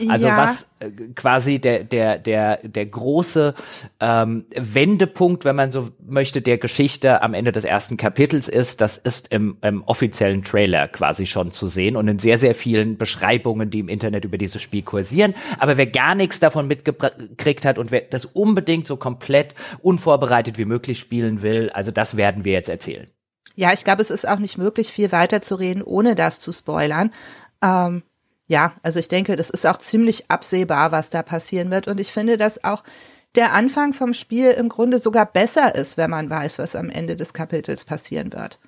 Also 0.09 0.27
ja. 0.27 0.37
was 0.37 0.69
äh, 0.79 0.89
quasi 1.15 1.59
der 1.59 1.83
der 1.83 2.17
der 2.17 2.57
der 2.63 2.85
große 2.85 3.53
ähm, 3.99 4.45
Wendepunkt, 4.55 5.45
wenn 5.45 5.55
man 5.55 5.71
so 5.71 5.89
möchte, 6.05 6.41
der 6.41 6.57
Geschichte 6.57 7.21
am 7.21 7.33
Ende 7.33 7.51
des 7.51 7.63
ersten 7.63 7.97
Kapitels 7.97 8.47
ist, 8.47 8.81
das 8.81 8.97
ist 8.97 9.29
im, 9.31 9.57
im 9.61 9.83
offiziellen 9.83 10.43
Trailer 10.43 10.87
quasi 10.87 11.25
schon 11.25 11.51
zu 11.51 11.67
sehen 11.67 11.95
und 11.95 12.07
in 12.07 12.19
sehr 12.19 12.37
sehr 12.37 12.55
vielen 12.55 12.97
Beschreibungen, 12.97 13.69
die 13.69 13.79
im 13.79 13.89
Internet 13.89 14.25
über 14.25 14.37
dieses 14.37 14.61
Spiel 14.61 14.83
kursieren. 14.83 15.33
Aber 15.59 15.77
wer 15.77 15.87
gar 15.87 16.15
nichts 16.15 16.39
davon 16.39 16.67
mitgekriegt 16.67 17.65
hat 17.65 17.77
und 17.77 17.91
wer 17.91 18.01
das 18.01 18.25
unbedingt 18.25 18.87
so 18.87 18.97
komplett 18.97 19.55
unvorbereitet 19.81 20.57
wie 20.57 20.65
möglich 20.65 20.99
spielen 20.99 21.41
will, 21.41 21.69
also 21.71 21.91
das 21.91 22.17
werden 22.17 22.45
wir 22.45 22.53
jetzt 22.53 22.69
erzählen. 22.69 23.07
Ja, 23.55 23.73
ich 23.73 23.83
glaube, 23.83 24.03
es 24.03 24.11
ist 24.11 24.27
auch 24.27 24.37
nicht 24.37 24.59
möglich, 24.59 24.91
viel 24.91 25.11
weiter 25.11 25.41
zu 25.41 25.55
reden, 25.55 25.81
ohne 25.81 26.13
das 26.13 26.39
zu 26.39 26.51
spoilern. 26.51 27.11
Ähm 27.63 28.03
ja, 28.47 28.73
also 28.81 28.99
ich 28.99 29.09
denke, 29.09 29.35
das 29.35 29.49
ist 29.49 29.65
auch 29.65 29.77
ziemlich 29.77 30.31
absehbar, 30.31 30.91
was 30.91 31.09
da 31.09 31.21
passieren 31.21 31.69
wird. 31.69 31.87
Und 31.87 31.99
ich 31.99 32.11
finde, 32.11 32.37
dass 32.37 32.63
auch 32.63 32.83
der 33.35 33.53
Anfang 33.53 33.93
vom 33.93 34.13
Spiel 34.13 34.51
im 34.51 34.69
Grunde 34.69 34.99
sogar 34.99 35.25
besser 35.25 35.75
ist, 35.75 35.97
wenn 35.97 36.09
man 36.09 36.29
weiß, 36.29 36.57
was 36.57 36.75
am 36.75 36.89
Ende 36.89 37.15
des 37.15 37.33
Kapitels 37.33 37.83
passieren 37.83 38.31
wird. 38.31 38.59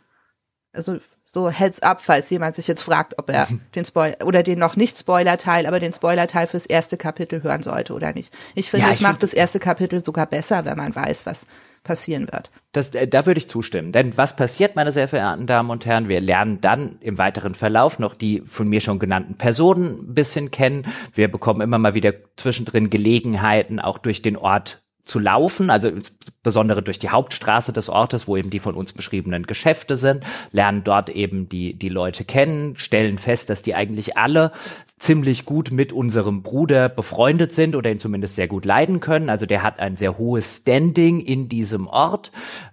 Also 0.73 0.99
so 1.23 1.49
Heads 1.49 1.81
up, 1.81 2.01
falls 2.01 2.29
jemand 2.29 2.55
sich 2.55 2.67
jetzt 2.67 2.83
fragt, 2.83 3.17
ob 3.17 3.29
er 3.29 3.47
den 3.75 3.85
Spoiler 3.85 4.17
oder 4.25 4.43
den 4.43 4.59
noch 4.59 4.75
nicht 4.75 4.99
Spoiler-Teil, 4.99 5.65
aber 5.65 5.79
den 5.79 5.93
Spoiler-Teil 5.93 6.47
fürs 6.47 6.65
erste 6.65 6.97
Kapitel 6.97 7.41
hören 7.41 7.63
sollte 7.63 7.93
oder 7.93 8.13
nicht. 8.13 8.33
Ich 8.55 8.69
finde, 8.69 8.87
ja, 8.87 8.91
es 8.91 9.01
macht 9.01 9.23
das 9.23 9.33
erste 9.33 9.59
Kapitel 9.59 10.03
sogar 10.03 10.25
besser, 10.25 10.65
wenn 10.65 10.77
man 10.77 10.93
weiß, 10.93 11.25
was 11.25 11.45
passieren 11.83 12.27
wird. 12.31 12.51
Das, 12.71 12.93
äh, 12.93 13.07
da 13.07 13.25
würde 13.25 13.39
ich 13.39 13.49
zustimmen. 13.49 13.91
Denn 13.91 14.17
was 14.17 14.35
passiert, 14.35 14.75
meine 14.75 14.91
sehr 14.91 15.07
verehrten 15.07 15.47
Damen 15.47 15.69
und 15.69 15.85
Herren? 15.85 16.07
Wir 16.07 16.21
lernen 16.21 16.61
dann 16.61 16.97
im 17.01 17.17
weiteren 17.17 17.55
Verlauf 17.55 17.99
noch 17.99 18.15
die 18.15 18.43
von 18.45 18.67
mir 18.67 18.81
schon 18.81 18.99
genannten 18.99 19.35
Personen 19.35 20.09
ein 20.09 20.13
bisschen 20.13 20.51
kennen. 20.51 20.85
Wir 21.13 21.29
bekommen 21.29 21.61
immer 21.61 21.79
mal 21.79 21.93
wieder 21.93 22.13
zwischendrin 22.37 22.89
Gelegenheiten, 22.89 23.79
auch 23.79 23.97
durch 23.97 24.21
den 24.21 24.37
Ort 24.37 24.81
zu 25.09 25.19
laufen, 25.19 25.69
also 25.69 25.89
insbesondere 25.89 26.81
durch 26.83 26.99
die 26.99 27.09
Hauptstraße 27.09 27.73
des 27.73 27.89
Ortes, 27.89 28.27
wo 28.27 28.37
eben 28.37 28.49
die 28.49 28.59
von 28.59 28.75
uns 28.75 28.93
beschriebenen 28.93 29.47
Geschäfte 29.47 29.97
sind, 29.97 30.23
lernen 30.51 30.83
dort 30.83 31.09
eben 31.09 31.49
die, 31.49 31.73
die 31.73 31.89
Leute 31.89 32.23
kennen, 32.23 32.75
stellen 32.75 33.17
fest, 33.17 33.49
dass 33.49 33.61
die 33.61 33.75
eigentlich 33.75 34.17
alle 34.17 34.51
ziemlich 34.99 35.45
gut 35.45 35.71
mit 35.71 35.93
unserem 35.93 36.43
Bruder 36.43 36.89
befreundet 36.89 37.53
sind 37.53 37.75
oder 37.75 37.89
ihn 37.89 37.99
zumindest 37.99 38.35
sehr 38.35 38.47
gut 38.47 38.65
leiden 38.65 38.99
können. 38.99 39.29
Also 39.29 39.45
der 39.45 39.63
hat 39.63 39.79
ein 39.79 39.95
sehr 39.95 40.17
hohes 40.17 40.57
Standing 40.57 41.21
in 41.21 41.49
diesem 41.49 41.87
Ort, 41.87 42.31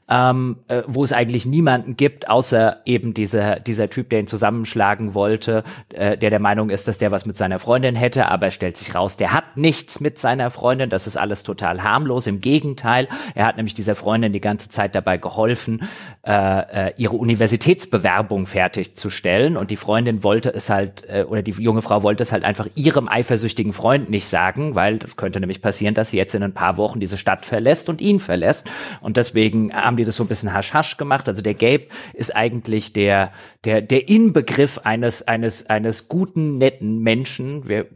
ähm, 0.08 0.56
äh, 0.68 0.82
wo 0.86 1.04
es 1.04 1.12
eigentlich 1.12 1.46
niemanden 1.46 1.96
gibt, 1.96 2.28
außer 2.28 2.80
eben 2.84 3.14
dieser, 3.14 3.60
dieser 3.60 3.88
Typ, 3.88 4.10
der 4.10 4.20
ihn 4.20 4.26
zusammenschlagen 4.26 5.14
wollte, 5.14 5.62
äh, 5.92 6.18
der 6.18 6.30
der 6.30 6.40
Meinung 6.40 6.70
ist, 6.70 6.88
dass 6.88 6.98
der 6.98 7.12
was 7.12 7.26
mit 7.26 7.36
seiner 7.36 7.58
Freundin 7.60 7.94
hätte, 7.94 8.26
aber 8.26 8.50
stellt 8.50 8.76
sich 8.76 8.94
raus, 8.94 9.16
der 9.16 9.32
hat 9.32 9.56
nichts 9.56 10.00
mit 10.00 10.18
seiner 10.18 10.50
Freundin, 10.50 10.90
das 10.90 11.06
ist 11.06 11.16
alles 11.16 11.44
total 11.44 11.82
harmlos. 11.82 12.26
Im 12.26 12.40
Gegenteil, 12.40 13.08
er 13.34 13.46
hat 13.46 13.56
nämlich 13.56 13.74
dieser 13.74 13.94
Freundin 13.94 14.32
die 14.32 14.40
ganze 14.40 14.68
Zeit 14.68 14.94
dabei 14.94 15.16
geholfen, 15.16 15.82
äh, 16.26 16.88
äh 16.88 16.92
ihre 16.96 17.16
Universitätsbewerbung 17.16 18.46
fertigzustellen 18.46 19.56
und 19.56 19.70
die 19.70 19.76
Freundin 19.76 20.24
wollte 20.24 20.50
es 20.50 20.70
halt, 20.70 21.04
äh, 21.08 21.24
oder 21.24 21.42
die 21.42 21.52
junge 21.52 21.82
Frau 21.82 22.02
wollte 22.02 22.16
wollte 22.16 22.22
es 22.22 22.32
halt 22.32 22.44
einfach 22.44 22.66
ihrem 22.76 23.08
eifersüchtigen 23.08 23.74
Freund 23.74 24.08
nicht 24.08 24.26
sagen, 24.26 24.74
weil 24.74 24.96
das 24.96 25.16
könnte 25.16 25.38
nämlich 25.38 25.60
passieren, 25.60 25.92
dass 25.92 26.10
sie 26.10 26.16
jetzt 26.16 26.34
in 26.34 26.42
ein 26.42 26.54
paar 26.54 26.78
Wochen 26.78 26.98
diese 26.98 27.18
Stadt 27.18 27.44
verlässt 27.44 27.90
und 27.90 28.00
ihn 28.00 28.20
verlässt. 28.20 28.66
Und 29.02 29.18
deswegen 29.18 29.74
haben 29.74 29.95
die 29.96 30.04
das 30.04 30.16
so 30.16 30.24
ein 30.24 30.28
bisschen 30.28 30.52
hasch-hasch 30.52 30.96
gemacht. 30.96 31.28
Also 31.28 31.42
der 31.42 31.54
Gabe 31.54 31.86
ist 32.14 32.34
eigentlich 32.34 32.92
der, 32.92 33.32
der, 33.64 33.80
der 33.82 34.08
Inbegriff 34.08 34.78
eines, 34.84 35.26
eines, 35.26 35.66
eines 35.66 36.08
guten, 36.08 36.58
netten 36.58 36.98
Menschen. 37.00 37.68
Wir 37.68 37.86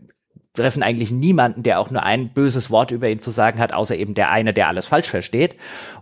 treffen 0.54 0.82
eigentlich 0.82 1.12
niemanden, 1.12 1.62
der 1.62 1.78
auch 1.78 1.90
nur 1.90 2.02
ein 2.02 2.32
böses 2.32 2.70
Wort 2.70 2.90
über 2.90 3.08
ihn 3.08 3.20
zu 3.20 3.30
sagen 3.30 3.58
hat, 3.58 3.72
außer 3.72 3.96
eben 3.96 4.14
der 4.14 4.30
eine, 4.30 4.52
der 4.52 4.68
alles 4.68 4.86
falsch 4.86 5.08
versteht. 5.08 5.56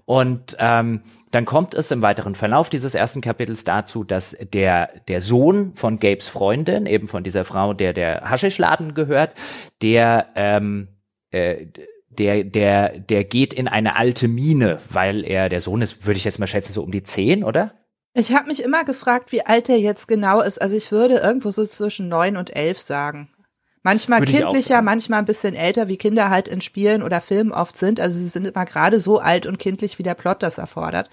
Und 0.05 0.57
ähm, 0.59 1.03
dann 1.30 1.44
kommt 1.44 1.74
es 1.74 1.90
im 1.90 2.01
weiteren 2.01 2.34
Verlauf 2.34 2.70
dieses 2.70 2.94
ersten 2.94 3.20
Kapitels 3.20 3.64
dazu, 3.64 4.05
dass 4.05 4.36
der, 4.55 4.90
der 5.09 5.20
Sohn 5.20 5.74
von 5.74 5.99
Gabes 5.99 6.28
Freundin, 6.28 6.86
eben 6.86 7.09
von 7.09 7.24
dieser 7.24 7.44
Frau, 7.44 7.74
der 7.74 7.92
der 7.92 8.30
Haschischladen 8.30 8.94
gehört, 8.94 9.34
der, 9.82 10.28
ähm, 10.34 10.88
äh, 11.30 11.66
der, 12.19 12.45
der, 12.45 12.99
der 12.99 13.25
geht 13.25 13.55
in 13.55 13.69
eine 13.69 13.97
alte 13.97 14.29
Mine, 14.29 14.79
weil 14.91 15.25
er, 15.25 15.49
der 15.49 15.61
Sohn 15.61 15.83
ist, 15.83 16.07
würde 16.07 16.19
ich 16.19 16.25
jetzt 16.25 16.39
mal 16.39 16.47
schätzen, 16.47 16.73
so 16.73 16.83
um 16.83 16.93
die 16.93 17.03
zehn, 17.03 17.45
oder? 17.45 17.75
Ich 18.14 18.35
habe 18.35 18.49
mich 18.49 18.62
immer 18.62 18.85
gefragt, 18.85 19.33
wie 19.33 19.47
alt 19.47 19.69
er 19.69 19.79
jetzt 19.79 20.09
genau 20.09 20.41
ist. 20.41 20.61
Also 20.61 20.75
ich 20.77 20.91
würde 20.91 21.19
irgendwo 21.19 21.51
so 21.51 21.64
zwischen 21.66 22.09
neun 22.09 22.37
und 22.37 22.55
elf 22.57 22.81
sagen. 22.81 23.31
Manchmal 23.83 24.23
kindlicher, 24.25 24.83
manchmal 24.83 25.21
ein 25.21 25.25
bisschen 25.25 25.55
älter, 25.55 25.89
wie 25.89 25.97
Kinder 25.97 26.29
halt 26.29 26.49
in 26.49 26.61
Spielen 26.61 27.03
oder 27.03 27.21
Filmen 27.21 27.53
oft 27.53 27.77
sind. 27.77 28.01
Also 28.01 28.19
sie 28.19 28.27
sind 28.27 28.47
immer 28.47 28.66
gerade 28.66 28.99
so 28.99 29.19
alt 29.19 29.47
und 29.47 29.59
kindlich, 29.59 29.99
wie 29.99 30.03
der 30.03 30.14
Plot 30.14 30.43
das 30.43 30.59
erfordert. 30.59 31.09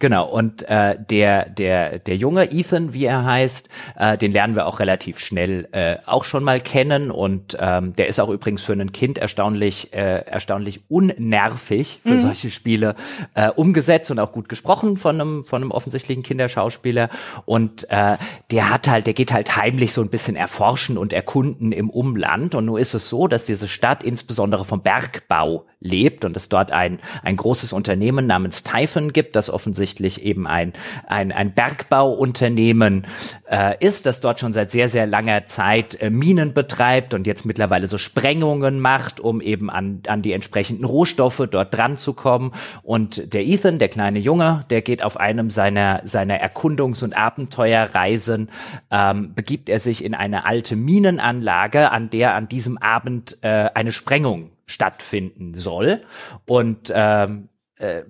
Genau, 0.00 0.26
und 0.26 0.62
äh, 0.62 0.96
der, 0.98 1.50
der, 1.50 1.98
der 1.98 2.16
junge 2.16 2.50
Ethan, 2.50 2.94
wie 2.94 3.04
er 3.04 3.22
heißt, 3.22 3.68
äh, 3.98 4.16
den 4.16 4.32
lernen 4.32 4.56
wir 4.56 4.66
auch 4.66 4.80
relativ 4.80 5.18
schnell 5.18 5.68
äh, 5.72 5.96
auch 6.06 6.24
schon 6.24 6.42
mal 6.42 6.58
kennen. 6.58 7.10
Und 7.10 7.58
ähm, 7.60 7.92
der 7.92 8.08
ist 8.08 8.18
auch 8.18 8.30
übrigens 8.30 8.64
für 8.64 8.72
ein 8.72 8.92
Kind 8.92 9.18
erstaunlich, 9.18 9.92
äh, 9.92 10.24
erstaunlich 10.24 10.80
unnervig 10.88 12.00
für 12.02 12.14
mhm. 12.14 12.20
solche 12.20 12.50
Spiele 12.50 12.94
äh, 13.34 13.50
umgesetzt 13.50 14.10
und 14.10 14.18
auch 14.20 14.32
gut 14.32 14.48
gesprochen 14.48 14.96
von 14.96 15.20
einem, 15.20 15.44
von 15.44 15.60
einem 15.60 15.70
offensichtlichen 15.70 16.22
Kinderschauspieler. 16.22 17.10
Und 17.44 17.84
äh, 17.90 18.16
der 18.50 18.70
hat 18.70 18.88
halt, 18.88 19.06
der 19.06 19.12
geht 19.12 19.34
halt 19.34 19.54
heimlich 19.56 19.92
so 19.92 20.00
ein 20.00 20.08
bisschen 20.08 20.34
erforschen 20.34 20.96
und 20.96 21.12
erkunden 21.12 21.72
im 21.72 21.90
Umland. 21.90 22.54
Und 22.54 22.64
nur 22.64 22.80
ist 22.80 22.94
es 22.94 23.10
so, 23.10 23.28
dass 23.28 23.44
diese 23.44 23.68
Stadt 23.68 24.02
insbesondere 24.02 24.64
vom 24.64 24.80
Bergbau 24.80 25.66
lebt 25.80 26.24
und 26.24 26.36
es 26.38 26.48
dort 26.48 26.72
ein, 26.72 27.00
ein 27.22 27.36
großes 27.36 27.74
Unternehmen 27.74 28.26
namens 28.26 28.64
Typhon 28.64 29.12
gibt, 29.12 29.36
das 29.36 29.50
offensichtlich 29.50 29.89
eben 29.98 30.46
ein, 30.46 30.72
ein, 31.06 31.32
ein 31.32 31.52
Bergbauunternehmen 31.54 33.06
äh, 33.50 33.76
ist, 33.84 34.06
das 34.06 34.20
dort 34.20 34.40
schon 34.40 34.52
seit 34.52 34.70
sehr, 34.70 34.88
sehr 34.88 35.06
langer 35.06 35.46
Zeit 35.46 36.00
äh, 36.00 36.10
Minen 36.10 36.54
betreibt 36.54 37.14
und 37.14 37.26
jetzt 37.26 37.44
mittlerweile 37.46 37.86
so 37.86 37.98
Sprengungen 37.98 38.78
macht, 38.80 39.20
um 39.20 39.40
eben 39.40 39.70
an, 39.70 40.02
an 40.06 40.22
die 40.22 40.32
entsprechenden 40.32 40.84
Rohstoffe 40.84 41.48
dort 41.50 41.74
dran 41.74 41.96
zu 41.96 42.12
kommen. 42.12 42.52
Und 42.82 43.32
der 43.34 43.46
Ethan, 43.46 43.78
der 43.78 43.88
kleine 43.88 44.18
Junge, 44.18 44.64
der 44.70 44.82
geht 44.82 45.02
auf 45.02 45.18
einem 45.18 45.50
seiner, 45.50 46.02
seiner 46.04 46.40
Erkundungs- 46.40 47.02
und 47.02 47.16
Abenteuerreisen, 47.16 48.50
ähm, 48.90 49.34
begibt 49.34 49.68
er 49.68 49.78
sich 49.78 50.04
in 50.04 50.14
eine 50.14 50.44
alte 50.44 50.76
Minenanlage, 50.76 51.90
an 51.90 52.10
der 52.10 52.34
an 52.34 52.48
diesem 52.48 52.78
Abend 52.78 53.38
äh, 53.42 53.70
eine 53.74 53.92
Sprengung 53.92 54.50
stattfinden 54.66 55.54
soll. 55.54 56.02
Und 56.46 56.92
ähm, 56.94 57.48
äh, 57.76 58.02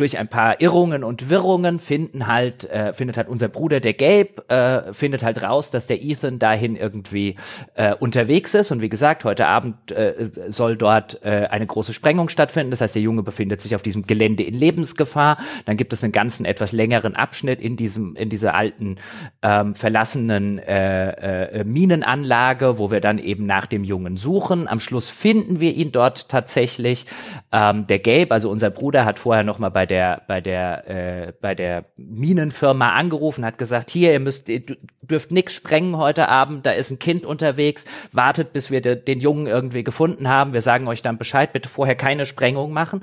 durch 0.00 0.18
ein 0.18 0.28
paar 0.28 0.60
Irrungen 0.62 1.04
und 1.04 1.28
Wirrungen 1.28 1.78
finden 1.78 2.26
halt, 2.26 2.64
äh, 2.70 2.94
findet 2.94 3.18
halt 3.18 3.28
unser 3.28 3.48
Bruder, 3.48 3.80
der 3.80 3.92
Gabe, 3.92 4.48
äh, 4.48 4.94
findet 4.94 5.22
halt 5.22 5.42
raus, 5.42 5.70
dass 5.70 5.86
der 5.86 6.02
Ethan 6.02 6.38
dahin 6.38 6.74
irgendwie 6.74 7.36
äh, 7.74 7.94
unterwegs 7.94 8.54
ist. 8.54 8.70
Und 8.70 8.80
wie 8.80 8.88
gesagt, 8.88 9.24
heute 9.24 9.46
Abend 9.46 9.92
äh, 9.92 10.30
soll 10.48 10.78
dort 10.78 11.22
äh, 11.22 11.48
eine 11.50 11.66
große 11.66 11.92
Sprengung 11.92 12.30
stattfinden. 12.30 12.70
Das 12.70 12.80
heißt, 12.80 12.94
der 12.94 13.02
Junge 13.02 13.22
befindet 13.22 13.60
sich 13.60 13.74
auf 13.74 13.82
diesem 13.82 14.06
Gelände 14.06 14.42
in 14.42 14.54
Lebensgefahr. 14.54 15.36
Dann 15.66 15.76
gibt 15.76 15.92
es 15.92 16.02
einen 16.02 16.12
ganzen 16.12 16.46
etwas 16.46 16.72
längeren 16.72 17.14
Abschnitt 17.14 17.60
in 17.60 17.76
diesem, 17.76 18.16
in 18.16 18.30
dieser 18.30 18.54
alten 18.54 18.96
ähm, 19.42 19.74
verlassenen 19.74 20.58
äh, 20.58 21.58
äh, 21.60 21.64
Minenanlage, 21.64 22.78
wo 22.78 22.90
wir 22.90 23.02
dann 23.02 23.18
eben 23.18 23.44
nach 23.44 23.66
dem 23.66 23.84
Jungen 23.84 24.16
suchen. 24.16 24.66
Am 24.66 24.80
Schluss 24.80 25.10
finden 25.10 25.60
wir 25.60 25.74
ihn 25.74 25.92
dort 25.92 26.30
tatsächlich. 26.30 27.04
Ähm, 27.52 27.86
der 27.86 27.98
Gabe, 27.98 28.30
also 28.30 28.48
unser 28.48 28.70
Bruder, 28.70 29.04
hat 29.04 29.18
vorher 29.18 29.44
noch 29.44 29.58
mal 29.58 29.68
bei 29.68 29.89
der 29.90 30.22
bei 30.26 30.40
der 30.40 30.88
äh, 30.88 31.32
bei 31.40 31.54
der 31.54 31.84
Minenfirma 31.96 32.94
angerufen, 32.94 33.44
hat 33.44 33.58
gesagt, 33.58 33.90
hier 33.90 34.12
ihr 34.12 34.20
müsst 34.20 34.48
ihr 34.48 34.62
dürft 35.02 35.32
nix 35.32 35.52
sprengen 35.52 35.96
heute 35.96 36.28
Abend, 36.28 36.64
da 36.64 36.70
ist 36.70 36.90
ein 36.90 36.98
Kind 36.98 37.26
unterwegs, 37.26 37.84
wartet 38.12 38.52
bis 38.52 38.70
wir 38.70 38.80
de, 38.80 38.96
den 38.96 39.20
Jungen 39.20 39.46
irgendwie 39.46 39.84
gefunden 39.84 40.28
haben, 40.28 40.52
wir 40.52 40.62
sagen 40.62 40.88
euch 40.88 41.02
dann 41.02 41.18
Bescheid, 41.18 41.52
bitte 41.52 41.68
vorher 41.68 41.96
keine 41.96 42.24
Sprengung 42.24 42.72
machen. 42.72 43.02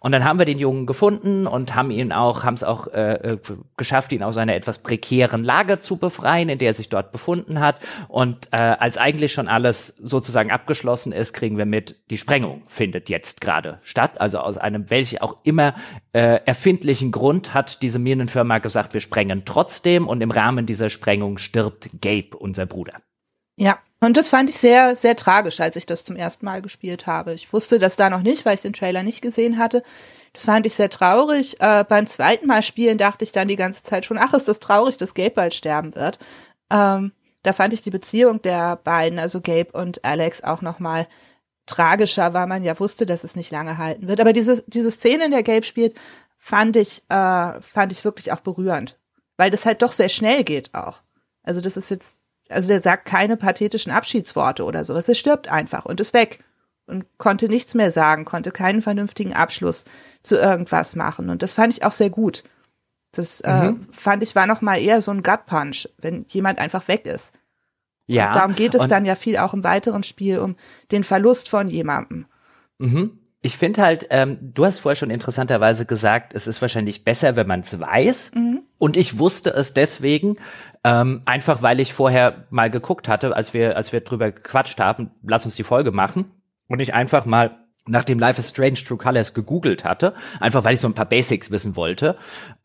Und 0.00 0.12
dann 0.12 0.24
haben 0.24 0.38
wir 0.38 0.46
den 0.46 0.58
Jungen 0.58 0.86
gefunden 0.86 1.46
und 1.46 1.74
haben 1.74 1.90
ihn 1.90 2.12
auch, 2.12 2.44
haben 2.44 2.54
es 2.54 2.62
auch 2.62 2.86
äh, 2.88 3.14
äh, 3.14 3.38
geschafft, 3.76 4.12
ihn 4.12 4.22
aus 4.22 4.36
einer 4.36 4.54
etwas 4.54 4.78
prekären 4.78 5.42
Lage 5.42 5.80
zu 5.80 5.96
befreien, 5.96 6.48
in 6.48 6.58
der 6.58 6.68
er 6.68 6.74
sich 6.74 6.88
dort 6.88 7.10
befunden 7.10 7.58
hat. 7.58 7.76
Und 8.06 8.48
äh, 8.52 8.56
als 8.56 8.96
eigentlich 8.96 9.32
schon 9.32 9.48
alles 9.48 9.88
sozusagen 10.00 10.52
abgeschlossen 10.52 11.12
ist, 11.12 11.32
kriegen 11.32 11.58
wir 11.58 11.66
mit, 11.66 11.96
die 12.10 12.18
Sprengung 12.18 12.62
findet 12.66 13.08
jetzt 13.08 13.40
gerade 13.40 13.78
statt. 13.82 14.20
Also 14.20 14.38
aus 14.38 14.56
einem 14.56 14.88
welch 14.88 15.20
auch 15.20 15.38
immer 15.42 15.74
äh, 16.12 16.27
erfindlichen 16.36 17.12
Grund 17.12 17.54
hat 17.54 17.82
diese 17.82 17.98
Minenfirma 17.98 18.58
gesagt, 18.58 18.94
wir 18.94 19.00
sprengen 19.00 19.44
trotzdem 19.44 20.06
und 20.08 20.20
im 20.20 20.30
Rahmen 20.30 20.66
dieser 20.66 20.90
Sprengung 20.90 21.38
stirbt 21.38 21.90
Gabe, 22.00 22.36
unser 22.38 22.66
Bruder. 22.66 22.94
Ja, 23.56 23.78
und 24.00 24.16
das 24.16 24.28
fand 24.28 24.48
ich 24.50 24.58
sehr, 24.58 24.94
sehr 24.94 25.16
tragisch, 25.16 25.60
als 25.60 25.76
ich 25.76 25.84
das 25.84 26.04
zum 26.04 26.16
ersten 26.16 26.44
Mal 26.44 26.62
gespielt 26.62 27.06
habe. 27.06 27.34
Ich 27.34 27.52
wusste 27.52 27.78
das 27.78 27.96
da 27.96 28.10
noch 28.10 28.22
nicht, 28.22 28.46
weil 28.46 28.54
ich 28.54 28.60
den 28.60 28.72
Trailer 28.72 29.02
nicht 29.02 29.22
gesehen 29.22 29.58
hatte. 29.58 29.82
Das 30.32 30.44
fand 30.44 30.66
ich 30.66 30.74
sehr 30.74 30.90
traurig. 30.90 31.60
Äh, 31.60 31.84
beim 31.88 32.06
zweiten 32.06 32.46
Mal 32.46 32.62
spielen 32.62 32.98
dachte 32.98 33.24
ich 33.24 33.32
dann 33.32 33.48
die 33.48 33.56
ganze 33.56 33.82
Zeit 33.82 34.04
schon, 34.04 34.18
ach, 34.18 34.34
ist 34.34 34.46
das 34.46 34.60
traurig, 34.60 34.96
dass 34.96 35.14
Gabe 35.14 35.30
bald 35.30 35.54
sterben 35.54 35.96
wird. 35.96 36.20
Ähm, 36.70 37.12
da 37.42 37.52
fand 37.52 37.72
ich 37.72 37.82
die 37.82 37.90
Beziehung 37.90 38.42
der 38.42 38.76
beiden, 38.76 39.18
also 39.18 39.40
Gabe 39.40 39.72
und 39.72 40.04
Alex, 40.04 40.44
auch 40.44 40.62
noch 40.62 40.78
mal 40.78 41.08
tragischer, 41.68 42.34
weil 42.34 42.46
man 42.46 42.64
ja 42.64 42.78
wusste, 42.80 43.06
dass 43.06 43.24
es 43.24 43.36
nicht 43.36 43.50
lange 43.50 43.78
halten 43.78 44.08
wird. 44.08 44.20
Aber 44.20 44.32
diese, 44.32 44.64
diese 44.66 44.90
Szene, 44.90 45.26
in 45.26 45.30
der 45.30 45.42
Gabe 45.42 45.64
spielt, 45.64 45.94
fand 46.36 46.76
ich, 46.76 47.02
äh, 47.08 47.60
fand 47.60 47.92
ich 47.92 48.04
wirklich 48.04 48.32
auch 48.32 48.40
berührend. 48.40 48.98
Weil 49.36 49.50
das 49.50 49.66
halt 49.66 49.82
doch 49.82 49.92
sehr 49.92 50.08
schnell 50.08 50.44
geht 50.44 50.74
auch. 50.74 51.02
Also 51.42 51.60
das 51.60 51.76
ist 51.76 51.90
jetzt 51.90 52.18
also 52.48 52.68
der 52.68 52.80
sagt 52.80 53.04
keine 53.04 53.36
pathetischen 53.36 53.92
Abschiedsworte 53.92 54.64
oder 54.64 54.84
sowas. 54.84 55.08
Er 55.08 55.14
stirbt 55.14 55.48
einfach 55.48 55.84
und 55.84 56.00
ist 56.00 56.14
weg 56.14 56.42
und 56.86 57.04
konnte 57.18 57.48
nichts 57.48 57.74
mehr 57.74 57.90
sagen, 57.90 58.24
konnte 58.24 58.50
keinen 58.50 58.82
vernünftigen 58.82 59.34
Abschluss 59.34 59.84
zu 60.22 60.36
irgendwas 60.36 60.96
machen. 60.96 61.30
Und 61.30 61.42
das 61.42 61.54
fand 61.54 61.72
ich 61.72 61.84
auch 61.84 61.92
sehr 61.92 62.10
gut. 62.10 62.44
Das 63.12 63.40
äh, 63.40 63.70
mhm. 63.70 63.88
fand 63.92 64.22
ich 64.22 64.34
war 64.34 64.46
noch 64.46 64.60
mal 64.60 64.80
eher 64.80 65.00
so 65.02 65.10
ein 65.10 65.22
Gut 65.22 65.46
Punch, 65.46 65.88
wenn 65.98 66.24
jemand 66.28 66.58
einfach 66.58 66.88
weg 66.88 67.06
ist. 67.06 67.32
Ja. 68.08 68.28
Und 68.28 68.36
darum 68.36 68.54
geht 68.56 68.74
es 68.74 68.86
dann 68.86 69.04
ja 69.04 69.14
viel 69.14 69.36
auch 69.36 69.54
im 69.54 69.62
weiteren 69.62 70.02
Spiel 70.02 70.38
um 70.38 70.56
den 70.90 71.04
Verlust 71.04 71.48
von 71.48 71.68
jemandem. 71.68 72.26
Mhm. 72.78 73.18
Ich 73.40 73.56
finde 73.56 73.82
halt, 73.82 74.08
ähm, 74.10 74.38
du 74.40 74.64
hast 74.64 74.80
vorher 74.80 74.96
schon 74.96 75.10
interessanterweise 75.10 75.86
gesagt, 75.86 76.34
es 76.34 76.48
ist 76.48 76.60
wahrscheinlich 76.60 77.04
besser, 77.04 77.36
wenn 77.36 77.46
man 77.46 77.60
es 77.60 77.78
weiß. 77.78 78.32
Mhm. 78.34 78.62
Und 78.78 78.96
ich 78.96 79.18
wusste 79.18 79.50
es 79.50 79.74
deswegen, 79.74 80.36
ähm, 80.82 81.22
einfach 81.26 81.62
weil 81.62 81.78
ich 81.80 81.92
vorher 81.92 82.46
mal 82.50 82.70
geguckt 82.70 83.08
hatte, 83.08 83.36
als 83.36 83.54
wir, 83.54 83.76
als 83.76 83.92
wir 83.92 84.00
drüber 84.00 84.32
gequatscht 84.32 84.80
haben, 84.80 85.10
lass 85.22 85.44
uns 85.44 85.54
die 85.54 85.64
Folge 85.64 85.92
machen. 85.92 86.32
Und 86.66 86.80
ich 86.80 86.94
einfach 86.94 87.26
mal 87.26 87.58
nach 87.86 88.04
dem 88.04 88.18
Life 88.18 88.40
is 88.40 88.50
Strange 88.50 88.74
True 88.74 88.98
Colors 88.98 89.34
gegoogelt 89.34 89.84
hatte, 89.84 90.14
einfach 90.40 90.64
weil 90.64 90.74
ich 90.74 90.80
so 90.80 90.88
ein 90.88 90.94
paar 90.94 91.08
Basics 91.08 91.50
wissen 91.50 91.76
wollte. 91.76 92.16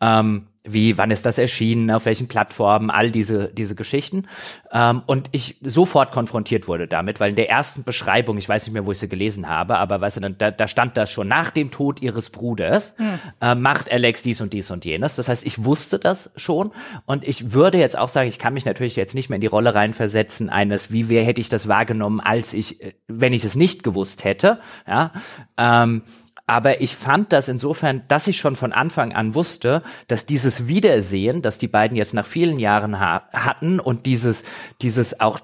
Ähm, 0.02 0.48
wie, 0.64 0.98
wann 0.98 1.12
ist 1.12 1.26
das 1.26 1.38
erschienen, 1.38 1.92
auf 1.92 2.06
welchen 2.06 2.28
Plattformen, 2.28 2.90
all 2.90 3.12
diese, 3.12 3.50
diese 3.50 3.76
Geschichten. 3.76 4.28
Ähm, 4.72 5.02
und 5.06 5.28
ich 5.32 5.58
sofort 5.62 6.12
konfrontiert 6.12 6.68
wurde 6.68 6.88
damit, 6.88 7.20
weil 7.20 7.32
in 7.32 7.36
der 7.36 7.50
ersten 7.50 7.84
Beschreibung, 7.84 8.38
ich 8.38 8.48
weiß 8.48 8.66
nicht 8.66 8.74
mehr, 8.74 8.86
wo 8.86 8.92
ich 8.92 9.00
sie 9.00 9.10
gelesen 9.10 9.50
habe, 9.50 9.78
aber 9.78 10.00
weißt 10.00 10.18
du, 10.18 10.32
da, 10.32 10.52
da 10.52 10.68
stand 10.68 10.96
das 10.96 11.12
schon 11.12 11.28
nach 11.28 11.52
dem 11.52 11.70
Tod 11.70 12.02
ihres 12.02 12.30
Bruders, 12.30 12.94
hm. 12.98 13.20
äh, 13.42 13.56
macht 13.56 13.92
Alex 13.92 14.22
dies 14.22 14.40
und 14.40 14.54
dies 14.54 14.72
und 14.72 14.86
jenes. 14.86 15.16
Das 15.16 15.28
heißt, 15.28 15.46
ich 15.46 15.66
wusste 15.66 16.00
das 16.00 16.32
schon 16.38 16.72
und 17.06 17.28
ich 17.28 17.52
würde 17.52 17.78
jetzt 17.78 17.98
auch 17.98 18.10
sagen, 18.10 18.30
ich 18.30 18.40
kann 18.40 18.54
mich 18.54 18.66
natürlich 18.66 18.96
jetzt 18.96 19.16
nicht 19.16 19.30
mehr 19.30 19.36
in 19.36 19.42
die 19.42 19.48
Rolle 19.48 19.76
reinversetzen 19.76 20.50
eines, 20.50 20.92
wie 20.92 21.10
wer 21.10 21.24
hätte 21.24 21.42
ich 21.42 21.50
das 21.50 21.68
wahrgenommen, 21.68 22.22
als 22.22 22.54
ich, 22.54 22.82
äh, 22.82 22.94
wenn 23.08 23.34
ich 23.34 23.44
es 23.44 23.56
nicht 23.56 23.84
gewusst 23.84 24.24
hätte, 24.24 24.60
ja, 24.88 25.12
ähm, 25.58 26.04
aber 26.46 26.82
ich 26.82 26.96
fand 26.96 27.32
das 27.32 27.48
insofern, 27.48 28.04
dass 28.10 28.28
ich 28.28 28.38
schon 28.38 28.56
von 28.56 28.74
Anfang 28.74 29.14
an 29.14 29.34
wusste, 29.34 29.82
dass 30.08 30.26
dieses 30.26 30.68
Wiedersehen, 30.68 31.42
das 31.42 31.58
die 31.58 31.70
beiden 31.70 31.96
jetzt 31.96 32.14
nach 32.14 32.26
vielen 32.26 32.60
Jahren 32.60 33.00
ha 33.00 33.30
hatten 33.32 33.80
und 33.80 34.06
dieses, 34.06 34.44
dieses 34.82 35.20
auch 35.22 35.40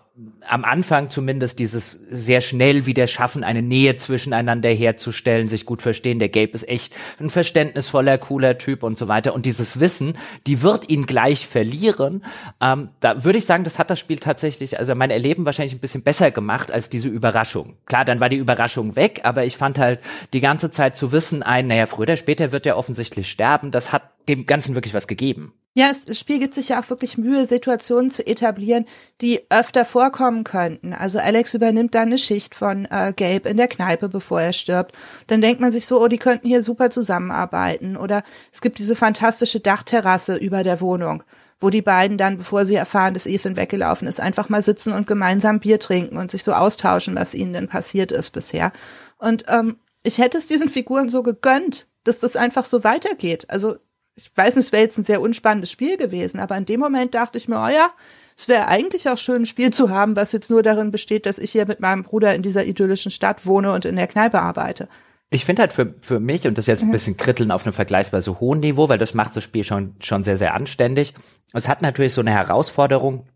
am 0.50 0.66
Anfang 0.66 1.10
zumindest 1.10 1.60
dieses 1.60 2.00
sehr 2.10 2.41
schnell 2.41 2.86
wieder 2.86 3.08
schaffen, 3.08 3.43
eine 3.43 3.62
Nähe 3.62 3.97
zwischeneinander 3.97 4.70
herzustellen, 4.70 5.47
sich 5.47 5.66
gut 5.66 5.82
verstehen. 5.82 6.20
Der 6.20 6.30
Gabe 6.30 6.52
ist 6.54 6.68
echt 6.68 6.95
ein 7.20 7.30
verständnisvoller, 7.30 8.18
cooler 8.18 8.58
Typ 8.58 8.84
und 8.84 8.97
so 8.97 9.08
weiter. 9.08 9.34
Und 9.34 9.45
dieses 9.45 9.80
Wissen, 9.80 10.18
die 10.47 10.62
wird 10.62 10.89
ihn 10.89 11.06
gleich 11.06 11.47
verlieren. 11.47 12.24
Ähm, 12.60 12.89
da 13.00 13.24
würde 13.24 13.38
ich 13.38 13.45
sagen, 13.45 13.64
das 13.64 13.80
hat 13.80 13.89
das 13.89 14.00
Spiel 14.00 14.18
tatsächlich, 14.18 14.80
also 14.80 14.95
mein 14.95 15.12
Erleben 15.12 15.45
wahrscheinlich 15.45 15.76
ein 15.76 15.80
bisschen 15.80 16.04
besser 16.04 16.32
gemacht 16.32 16.72
als 16.72 16.89
diese 16.89 17.10
Überraschung. 17.10 17.76
Klar, 17.86 18.04
dann 18.04 18.20
war 18.20 18.30
die 18.30 18.38
Überraschung 18.38 18.95
weg, 18.95 19.22
aber 19.24 19.45
ich 19.45 19.56
fand 19.56 19.78
halt 19.78 20.00
die 20.34 20.41
ganze 20.41 20.72
Zeit 20.72 20.95
zu 20.95 21.12
wissen, 21.12 21.43
ein, 21.43 21.68
naja, 21.68 21.86
früher 21.86 22.00
oder 22.00 22.18
später 22.18 22.52
wird 22.52 22.66
er 22.66 22.78
offensichtlich 22.78 23.30
sterben. 23.30 23.70
Das 23.70 23.91
hat 23.91 24.04
dem 24.30 24.46
Ganzen 24.46 24.76
wirklich 24.76 24.94
was 24.94 25.08
gegeben. 25.08 25.54
Ja, 25.76 25.92
das 26.06 26.18
Spiel 26.20 26.40
gibt 26.40 26.56
sich 26.56 26.70
ja 26.70 26.82
auch 26.82 26.90
wirklich 26.90 27.18
Mühe, 27.18 27.46
Situationen 27.46 28.10
zu 28.10 28.26
etablieren, 28.26 28.86
die 29.22 29.42
öfter 29.50 29.86
vorkommen 29.86 30.44
könnten. 30.44 30.94
Also 30.94 31.20
Alex 31.20 31.54
übernimmt 31.54 31.94
dann 31.94 32.08
eine 32.08 32.18
Schicht 32.18 32.56
von 32.56 32.86
äh, 32.86 33.14
Gabe 33.16 33.48
in 33.48 33.58
der 33.58 33.68
Kneipe, 33.68 34.10
bevor 34.10 34.42
er 34.42 34.54
stirbt. 34.54 34.96
Dann 35.28 35.42
denkt 35.42 35.62
man 35.62 35.72
sich 35.72 35.86
so, 35.86 36.02
oh, 36.02 36.08
die 36.08 36.18
könnten 36.18 36.48
hier 36.48 36.64
super 36.64 36.90
zusammenarbeiten. 36.90 37.98
Oder 37.98 38.24
es 38.52 38.62
gibt 38.62 38.80
diese 38.80 38.96
fantastische 38.96 39.60
Dachterrasse 39.60 40.36
über 40.36 40.64
der 40.64 40.82
Wohnung, 40.82 41.24
wo 41.60 41.70
die 41.70 41.84
beiden 41.84 42.18
dann, 42.18 42.38
bevor 42.38 42.66
sie 42.66 42.76
erfahren, 42.76 43.14
dass 43.14 43.28
Ethan 43.28 43.56
weggelaufen 43.56 44.08
ist, 44.08 44.20
einfach 44.20 44.50
mal 44.50 44.64
sitzen 44.64 44.92
und 44.94 45.08
gemeinsam 45.08 45.60
Bier 45.60 45.80
trinken 45.80 46.18
und 46.18 46.32
sich 46.32 46.44
so 46.44 46.54
austauschen, 46.54 47.16
was 47.16 47.36
ihnen 47.36 47.54
denn 47.54 47.68
passiert 47.68 48.12
ist 48.12 48.32
bisher. 48.32 48.72
Und 49.20 49.46
ähm, 49.48 49.78
ich 50.02 50.18
hätte 50.18 50.38
es 50.40 50.48
diesen 50.48 50.70
Figuren 50.70 51.10
so 51.10 51.22
gegönnt, 51.22 51.88
dass 52.04 52.20
das 52.20 52.36
einfach 52.36 52.66
so 52.66 52.84
weitergeht. 52.84 53.50
Also 53.50 53.78
ich 54.20 54.32
weiß 54.36 54.57
nicht, 54.57 54.65
es 54.65 54.72
wäre 54.72 54.84
jetzt 54.84 54.97
ein 54.97 55.05
sehr 55.05 55.22
unspannendes 55.22 55.72
Spiel 55.72 55.95
gewesen, 55.95 56.39
aber 56.39 56.57
in 56.57 56.65
dem 56.65 56.80
Moment 56.80 57.15
dachte 57.15 57.38
ich 57.38 57.47
mir, 57.47 57.55
oh 57.55 57.70
ja, 57.70 57.91
es 58.38 58.47
wäre 58.47 58.67
eigentlich 58.67 59.07
auch 59.09 59.17
schön, 59.17 59.43
ein 59.43 59.45
Spiel 59.45 59.72
zu 59.72 59.89
haben, 59.89 60.15
was 60.15 60.34
jetzt 60.34 60.49
nur 60.49 60.61
darin 60.61 60.91
besteht, 60.91 61.26
dass 61.26 61.39
ich 61.39 61.51
hier 61.51 61.65
mit 61.65 61.80
meinem 61.80 62.03
Bruder 62.03 62.36
in 62.36 62.41
dieser 62.41 62.65
idyllischen 62.65 63.11
Stadt 63.11 63.45
wohne 63.45 63.72
und 63.74 63.86
in 63.86 63.95
der 63.95 64.07
Kneipe 64.07 64.41
arbeite. 64.41 64.89
Ich 65.30 65.45
finde 65.45 65.61
halt 65.61 65.74
für, 65.74 65.93
für 66.01 66.20
mich, 66.20 66.47
und 66.47 66.57
das 66.57 66.65
jetzt 66.65 66.82
ein 66.82 66.88
mhm. 66.88 66.93
bisschen 66.93 67.17
kritteln 67.17 67.51
auf 67.51 67.65
einem 67.65 67.74
vergleichsweise 67.74 68.39
hohen 68.39 68.61
Niveau, 68.61 68.89
weil 68.89 68.97
das 68.97 69.13
macht 69.13 69.36
das 69.36 69.43
Spiel 69.43 69.63
schon, 69.63 69.95
schon 69.99 70.24
sehr, 70.24 70.38
sehr 70.38 70.53
anständig. 70.53 71.13
Es 71.53 71.70
hat 71.70 71.82
natürlich 71.82 72.13
so 72.13 72.22
eine 72.22 72.32
Herausforderung, 72.32 73.28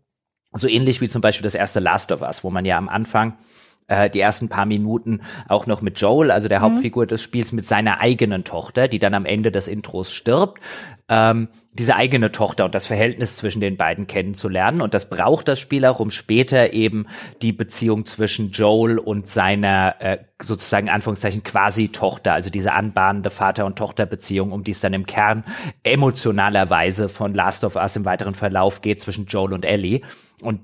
so 0.52 0.68
ähnlich 0.68 1.00
wie 1.00 1.08
zum 1.08 1.20
Beispiel 1.20 1.44
das 1.44 1.54
erste 1.54 1.80
Last 1.80 2.12
of 2.12 2.22
Us, 2.22 2.44
wo 2.44 2.50
man 2.50 2.64
ja 2.64 2.76
am 2.76 2.88
Anfang 2.88 3.38
äh, 3.86 4.08
die 4.10 4.20
ersten 4.20 4.48
paar 4.48 4.66
Minuten 4.66 5.20
auch 5.48 5.66
noch 5.66 5.82
mit 5.82 6.00
Joel, 6.00 6.30
also 6.30 6.48
der 6.48 6.60
mhm. 6.60 6.64
Hauptfigur 6.64 7.06
des 7.06 7.22
Spiels, 7.22 7.52
mit 7.52 7.66
seiner 7.66 8.00
eigenen 8.00 8.44
Tochter, 8.44 8.88
die 8.88 8.98
dann 8.98 9.14
am 9.14 9.26
Ende 9.26 9.50
des 9.52 9.68
Intros 9.68 10.12
stirbt. 10.12 10.60
Ähm, 11.06 11.48
diese 11.74 11.96
eigene 11.96 12.32
Tochter 12.32 12.64
und 12.64 12.74
das 12.74 12.86
Verhältnis 12.86 13.36
zwischen 13.36 13.60
den 13.60 13.76
beiden 13.76 14.06
kennenzulernen. 14.06 14.80
Und 14.80 14.94
das 14.94 15.10
braucht 15.10 15.48
das 15.48 15.60
Spiel 15.60 15.84
auch, 15.84 16.00
um 16.00 16.10
später 16.10 16.72
eben 16.72 17.06
die 17.42 17.52
Beziehung 17.52 18.06
zwischen 18.06 18.52
Joel 18.52 18.98
und 18.98 19.28
seiner 19.28 19.96
äh, 20.00 20.18
sozusagen 20.40 20.88
Anführungszeichen 20.88 21.42
quasi 21.42 21.88
Tochter, 21.88 22.32
also 22.32 22.48
diese 22.48 22.72
anbahnende 22.72 23.28
Vater- 23.28 23.66
und 23.66 23.76
Tochterbeziehung, 23.76 24.50
um 24.50 24.64
die 24.64 24.70
es 24.70 24.80
dann 24.80 24.94
im 24.94 25.04
Kern 25.04 25.44
emotionalerweise 25.82 27.10
von 27.10 27.34
Last 27.34 27.64
of 27.64 27.76
Us 27.76 27.96
im 27.96 28.06
weiteren 28.06 28.34
Verlauf 28.34 28.80
geht 28.80 29.02
zwischen 29.02 29.26
Joel 29.26 29.52
und 29.52 29.66
Ellie. 29.66 30.00
Und 30.44 30.60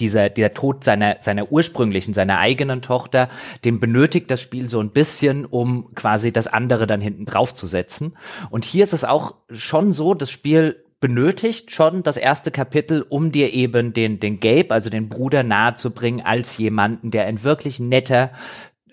dieser, 0.00 0.28
dieser 0.30 0.54
Tod 0.54 0.84
seiner, 0.84 1.16
seiner 1.20 1.50
ursprünglichen, 1.50 2.14
seiner 2.14 2.38
eigenen 2.38 2.82
Tochter, 2.82 3.28
den 3.64 3.80
benötigt 3.80 4.30
das 4.30 4.40
Spiel 4.40 4.68
so 4.68 4.80
ein 4.80 4.90
bisschen, 4.90 5.44
um 5.44 5.94
quasi 5.94 6.32
das 6.32 6.46
andere 6.46 6.86
dann 6.86 7.00
hinten 7.00 7.24
drauf 7.24 7.54
zu 7.54 7.66
setzen. 7.66 8.16
Und 8.50 8.64
hier 8.64 8.84
ist 8.84 8.92
es 8.92 9.04
auch 9.04 9.34
schon 9.50 9.92
so, 9.92 10.14
das 10.14 10.30
Spiel 10.30 10.84
benötigt 11.00 11.72
schon 11.72 12.04
das 12.04 12.16
erste 12.16 12.50
Kapitel, 12.52 13.04
um 13.08 13.32
dir 13.32 13.52
eben 13.52 13.92
den, 13.92 14.20
den 14.20 14.38
Gabe, 14.38 14.70
also 14.70 14.88
den 14.88 15.08
Bruder 15.08 15.42
nahezubringen, 15.42 16.24
als 16.24 16.56
jemanden, 16.58 17.10
der 17.10 17.26
ein 17.26 17.42
wirklich 17.42 17.80
netter, 17.80 18.30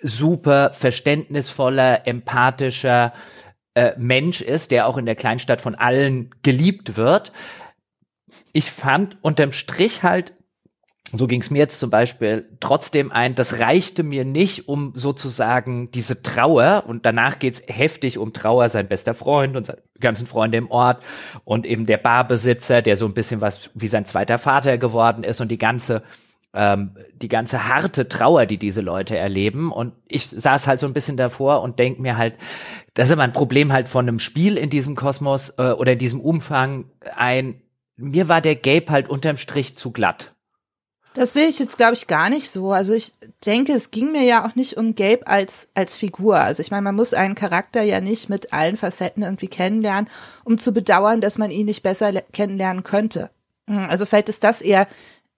super 0.02 0.72
verständnisvoller, 0.74 2.08
empathischer 2.08 3.14
äh, 3.76 3.92
Mensch 3.98 4.42
ist, 4.42 4.72
der 4.72 4.88
auch 4.88 4.98
in 4.98 5.06
der 5.06 5.16
Kleinstadt 5.16 5.62
von 5.62 5.76
allen 5.76 6.32
geliebt 6.42 6.98
wird 6.98 7.32
ich 8.54 8.72
fand 8.72 9.18
unterm 9.22 9.52
Strich 9.52 10.04
halt, 10.04 10.34
so 11.12 11.26
ging 11.26 11.42
es 11.42 11.50
mir 11.50 11.58
jetzt 11.58 11.80
zum 11.80 11.90
Beispiel 11.90 12.48
trotzdem 12.60 13.12
ein, 13.12 13.34
das 13.34 13.60
reichte 13.60 14.04
mir 14.04 14.26
nicht, 14.26 14.68
um 14.68 14.92
sozusagen 14.96 15.90
diese 15.92 16.22
Trauer, 16.22 16.84
und 16.88 17.06
danach 17.06 17.40
geht's 17.40 17.64
heftig 17.68 18.18
um 18.18 18.32
Trauer, 18.32 18.70
sein 18.70 18.88
bester 18.88 19.14
Freund 19.14 19.56
und 19.56 19.66
seine 19.66 19.80
ganzen 20.00 20.28
Freunde 20.28 20.58
im 20.58 20.70
Ort 20.70 21.02
und 21.46 21.66
eben 21.66 21.86
der 21.86 21.98
Barbesitzer, 21.98 22.82
der 22.82 22.96
so 22.96 23.06
ein 23.06 23.14
bisschen 23.14 23.42
was 23.42 23.72
wie 23.74 23.88
sein 23.88 24.06
zweiter 24.06 24.38
Vater 24.38 24.78
geworden 24.78 25.24
ist 25.24 25.42
und 25.42 25.50
die 25.50 25.58
ganze 25.58 26.04
ähm, 26.54 26.96
die 27.14 27.28
ganze 27.28 27.68
harte 27.68 28.10
Trauer, 28.10 28.46
die 28.46 28.58
diese 28.58 28.82
Leute 28.82 29.18
erleben. 29.18 29.72
Und 29.72 29.94
ich 30.08 30.28
saß 30.28 30.68
halt 30.68 30.80
so 30.80 30.88
ein 30.88 30.94
bisschen 30.94 31.18
davor 31.18 31.62
und 31.62 31.80
denk 31.80 32.00
mir 32.00 32.18
halt, 32.18 32.36
das 32.96 33.08
ist 33.08 33.14
immer 33.14 33.24
ein 33.24 33.34
Problem 33.34 33.72
halt 33.72 33.88
von 33.88 34.08
einem 34.08 34.20
Spiel 34.20 34.58
in 34.58 34.70
diesem 34.70 34.96
Kosmos 34.96 35.54
äh, 35.58 35.72
oder 35.72 35.94
in 35.94 36.00
diesem 36.00 36.22
Umfang 36.22 36.86
ein, 37.16 37.62
mir 38.00 38.28
war 38.28 38.42
der 38.42 38.56
Gabe 38.56 38.90
halt 38.90 39.10
unterm 39.10 39.38
Strich 39.38 39.76
zu 39.76 39.92
glatt. 39.92 40.34
Das 41.16 41.34
sehe 41.34 41.48
ich 41.48 41.60
jetzt, 41.60 41.78
glaube 41.78 41.96
ich, 41.96 42.08
gar 42.08 42.30
nicht 42.30 42.50
so. 42.52 42.72
Also 42.72 42.94
ich 42.94 43.14
denke, 43.46 43.74
es 43.74 43.92
ging 43.92 44.12
mir 44.12 44.24
ja 44.24 44.46
auch 44.46 44.56
nicht 44.56 44.78
um 44.78 44.96
Gabe 44.96 45.26
als, 45.26 45.68
als 45.74 45.96
Figur. 45.96 46.40
Also 46.40 46.62
ich 46.62 46.72
meine, 46.72 46.84
man 46.84 46.96
muss 46.96 47.14
einen 47.14 47.36
Charakter 47.36 47.82
ja 47.82 48.00
nicht 48.00 48.30
mit 48.30 48.54
allen 48.54 48.78
Facetten 48.78 49.24
irgendwie 49.24 49.48
kennenlernen, 49.48 50.10
um 50.44 50.58
zu 50.58 50.72
bedauern, 50.72 51.20
dass 51.20 51.38
man 51.38 51.52
ihn 51.52 51.66
nicht 51.66 51.82
besser 51.82 52.14
kennenlernen 52.32 52.84
könnte. 52.84 53.32
Hm, 53.68 53.90
also 53.90 54.06
vielleicht 54.06 54.30
ist 54.30 54.44
das 54.44 54.62
eher 54.62 54.88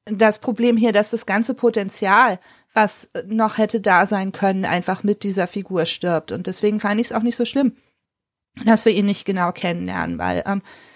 das 0.06 0.40
Problem 0.40 0.78
hier, 0.78 0.92
dass 0.92 1.12
das 1.12 1.26
ganze 1.26 1.54
Potenzial, 1.54 2.40
was 2.74 3.10
noch 3.26 3.58
hätte 3.58 3.80
da 3.80 4.06
sein 4.06 4.34
können, 4.34 4.66
einfach 4.66 5.04
mit 5.04 5.24
dieser 5.24 5.48
Figur 5.48 5.86
stirbt. 5.86 6.32
Und 6.32 6.48
deswegen 6.48 6.80
fand 6.80 7.00
ich 7.00 7.08
es 7.08 7.14
auch 7.14 7.24
nicht 7.24 7.36
so 7.38 7.46
schlimm, 7.46 7.76
dass 8.66 8.84
wir 8.86 8.94
ihn 8.94 9.06
nicht 9.06 9.26
genau 9.26 9.52
kennenlernen, 9.52 10.18
weil 10.18 10.44
ähm, 10.46 10.60
äh, 10.60 10.91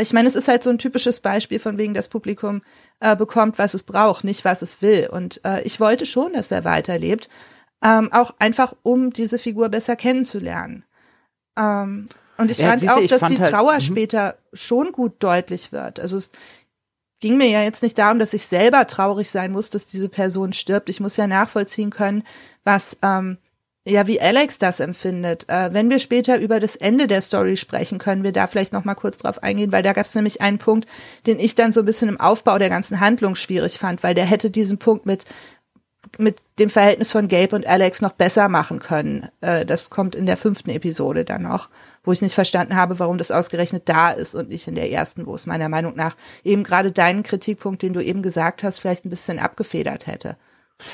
ich 0.00 0.12
meine, 0.12 0.26
es 0.26 0.36
ist 0.36 0.48
halt 0.48 0.62
so 0.62 0.70
ein 0.70 0.78
typisches 0.78 1.20
Beispiel 1.20 1.58
von 1.58 1.76
wegen, 1.76 1.92
das 1.92 2.08
Publikum 2.08 2.62
äh, 3.00 3.14
bekommt, 3.14 3.58
was 3.58 3.74
es 3.74 3.82
braucht, 3.82 4.24
nicht 4.24 4.44
was 4.44 4.62
es 4.62 4.80
will. 4.80 5.08
Und 5.12 5.44
äh, 5.44 5.62
ich 5.62 5.80
wollte 5.80 6.06
schon, 6.06 6.32
dass 6.32 6.50
er 6.50 6.64
weiterlebt, 6.64 7.28
ähm, 7.82 8.10
auch 8.12 8.34
einfach, 8.38 8.74
um 8.82 9.12
diese 9.12 9.38
Figur 9.38 9.68
besser 9.68 9.96
kennenzulernen. 9.96 10.84
Ähm, 11.58 12.06
und 12.38 12.50
ich 12.50 12.58
ja, 12.58 12.68
fand 12.68 12.88
auch, 12.88 13.06
dass 13.06 13.20
fand 13.20 13.36
die 13.36 13.42
halt, 13.42 13.52
Trauer 13.52 13.72
halt, 13.72 13.82
später 13.82 14.36
schon 14.52 14.92
gut 14.92 15.14
deutlich 15.18 15.72
wird. 15.72 16.00
Also 16.00 16.16
es 16.16 16.32
ging 17.20 17.36
mir 17.36 17.48
ja 17.48 17.62
jetzt 17.62 17.82
nicht 17.82 17.98
darum, 17.98 18.18
dass 18.18 18.34
ich 18.34 18.46
selber 18.46 18.86
traurig 18.86 19.30
sein 19.30 19.52
muss, 19.52 19.70
dass 19.70 19.86
diese 19.86 20.08
Person 20.08 20.52
stirbt. 20.52 20.88
Ich 20.88 21.00
muss 21.00 21.16
ja 21.16 21.26
nachvollziehen 21.26 21.90
können, 21.90 22.24
was 22.64 22.96
ähm, 23.02 23.38
ja, 23.86 24.06
wie 24.08 24.20
Alex 24.20 24.58
das 24.58 24.80
empfindet. 24.80 25.48
Äh, 25.48 25.72
wenn 25.72 25.88
wir 25.88 26.00
später 26.00 26.38
über 26.40 26.58
das 26.58 26.74
Ende 26.74 27.06
der 27.06 27.20
Story 27.20 27.56
sprechen, 27.56 27.98
können 27.98 28.24
wir 28.24 28.32
da 28.32 28.48
vielleicht 28.48 28.72
noch 28.72 28.84
mal 28.84 28.96
kurz 28.96 29.18
drauf 29.18 29.42
eingehen, 29.42 29.70
weil 29.70 29.84
da 29.84 29.92
gab 29.92 30.06
es 30.06 30.14
nämlich 30.14 30.40
einen 30.40 30.58
Punkt, 30.58 30.88
den 31.26 31.38
ich 31.38 31.54
dann 31.54 31.72
so 31.72 31.80
ein 31.80 31.86
bisschen 31.86 32.08
im 32.08 32.20
Aufbau 32.20 32.58
der 32.58 32.68
ganzen 32.68 32.98
Handlung 32.98 33.36
schwierig 33.36 33.78
fand, 33.78 34.02
weil 34.02 34.14
der 34.14 34.24
hätte 34.24 34.50
diesen 34.50 34.78
Punkt 34.78 35.06
mit 35.06 35.24
mit 36.18 36.38
dem 36.58 36.70
Verhältnis 36.70 37.12
von 37.12 37.28
Gabe 37.28 37.54
und 37.54 37.66
Alex 37.66 38.00
noch 38.00 38.12
besser 38.12 38.48
machen 38.48 38.78
können. 38.78 39.28
Äh, 39.40 39.66
das 39.66 39.90
kommt 39.90 40.14
in 40.14 40.26
der 40.26 40.36
fünften 40.36 40.70
Episode 40.70 41.24
dann 41.24 41.42
noch, 41.42 41.68
wo 42.04 42.12
ich 42.12 42.22
nicht 42.22 42.34
verstanden 42.34 42.76
habe, 42.76 42.98
warum 42.98 43.18
das 43.18 43.30
ausgerechnet 43.30 43.88
da 43.88 44.10
ist 44.10 44.34
und 44.34 44.48
nicht 44.48 44.66
in 44.66 44.76
der 44.76 44.90
ersten, 44.90 45.26
wo 45.26 45.34
es 45.34 45.46
meiner 45.46 45.68
Meinung 45.68 45.94
nach 45.94 46.16
eben 46.44 46.64
gerade 46.64 46.92
deinen 46.92 47.22
Kritikpunkt, 47.22 47.82
den 47.82 47.92
du 47.92 48.02
eben 48.02 48.22
gesagt 48.22 48.62
hast, 48.62 48.78
vielleicht 48.78 49.04
ein 49.04 49.10
bisschen 49.10 49.38
abgefedert 49.38 50.06
hätte. 50.06 50.36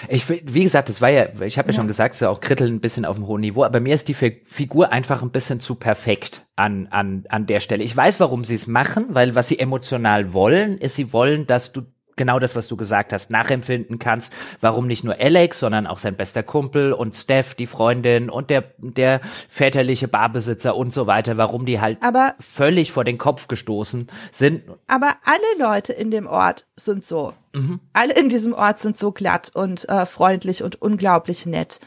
Ich, 0.09 0.29
wie 0.29 0.63
gesagt, 0.63 0.89
das 0.89 1.01
war 1.01 1.11
ja, 1.11 1.27
ich 1.41 1.59
habe 1.59 1.69
ja, 1.69 1.73
ja, 1.73 1.77
schon 1.77 1.89
gesagt, 1.89 2.15
so 2.15 2.29
auch 2.29 2.41
Kritteln 2.41 2.75
ein 2.75 2.81
bisschen 2.81 3.05
auf 3.05 3.17
einem 3.17 3.27
hohen 3.27 3.41
Niveau, 3.41 3.65
aber 3.65 3.81
mir 3.81 3.95
ist 3.95 4.09
die 4.09 4.15
Figur 4.15 4.93
einfach 4.93 5.23
ein 5.23 5.31
bisschen 5.31 5.59
zu 5.59 5.75
perfekt 5.75 6.47
an, 6.55 6.87
an, 6.91 7.25
an 7.29 7.47
der 7.47 7.61
Stelle. 7.61 7.83
Ich 7.83 7.97
weiß, 7.97 8.21
warum 8.21 8.45
sie 8.45 8.55
es 8.55 8.67
machen, 8.69 9.07
weil 9.11 9.35
was 9.35 9.49
sie 9.49 9.59
emotional 9.59 10.33
wollen, 10.33 10.79
ist, 10.79 10.95
sie 10.95 11.13
wollen, 11.13 11.47
dass 11.47 11.73
du 11.73 11.83
genau 12.17 12.39
das, 12.39 12.55
was 12.55 12.69
du 12.69 12.77
gesagt 12.77 13.13
hast, 13.13 13.31
nachempfinden 13.31 13.99
kannst, 13.99 14.33
warum 14.61 14.87
nicht 14.87 15.05
nur 15.05 15.19
Alex, 15.19 15.61
sondern 15.61 15.87
auch 15.87 15.99
sein 15.99 16.15
bester 16.15 16.43
Kumpel 16.43 16.93
und 16.93 17.17
Steph, 17.17 17.55
die 17.55 17.67
Freundin 17.67 18.31
und 18.31 18.51
der, 18.51 18.65
der 18.79 19.21
väterliche 19.49 20.09
Barbesitzer 20.09 20.77
und 20.77 20.93
so 20.93 21.07
weiter, 21.07 21.37
warum 21.37 21.67
die 21.67 21.81
halt 21.81 21.99
Aber 22.03 22.35
völlig 22.39 22.93
vor 22.93 23.05
den 23.05 23.19
Kopf 23.19 23.49
gestoßen 23.49 24.09
sind. 24.31 24.63
Aber 24.87 25.17
alle 25.25 25.71
Leute 25.71 25.93
in 25.93 26.11
dem 26.11 26.27
Ort 26.27 26.67
sind 26.77 27.05
so. 27.05 27.35
Mhm. 27.53 27.81
Alle 27.93 28.15
in 28.15 28.29
diesem 28.29 28.53
Ort 28.55 28.79
sind 28.79 28.97
so 28.97 29.13
glatt 29.13 29.51
und 29.55 29.89
äh, 29.89 30.07
freundlich 30.07 30.63
und 30.63 30.81
unglaublich 30.81 31.47
nett. 31.47 31.81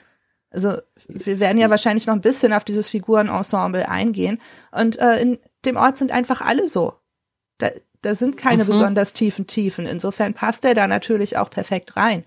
Also 0.51 0.77
wir 1.07 1.39
werden 1.39 1.57
ja 1.57 1.69
wahrscheinlich 1.69 2.05
noch 2.05 2.13
ein 2.13 2.21
bisschen 2.21 2.53
auf 2.53 2.63
dieses 2.63 2.87
Figurenensemble 2.87 3.89
eingehen. 3.89 4.39
Und 4.71 4.97
äh, 4.99 5.19
in 5.19 5.39
dem 5.65 5.75
Ort 5.75 5.97
sind 5.97 6.11
einfach 6.11 6.41
alle 6.41 6.67
so. 6.67 6.93
Da, 7.57 7.71
da 8.01 8.15
sind 8.15 8.37
keine 8.37 8.63
mhm. 8.63 8.67
besonders 8.67 9.13
tiefen 9.13 9.47
Tiefen. 9.47 9.85
Insofern 9.85 10.33
passt 10.33 10.63
er 10.63 10.73
da 10.73 10.87
natürlich 10.87 11.37
auch 11.37 11.49
perfekt 11.49 11.97
rein. 11.97 12.23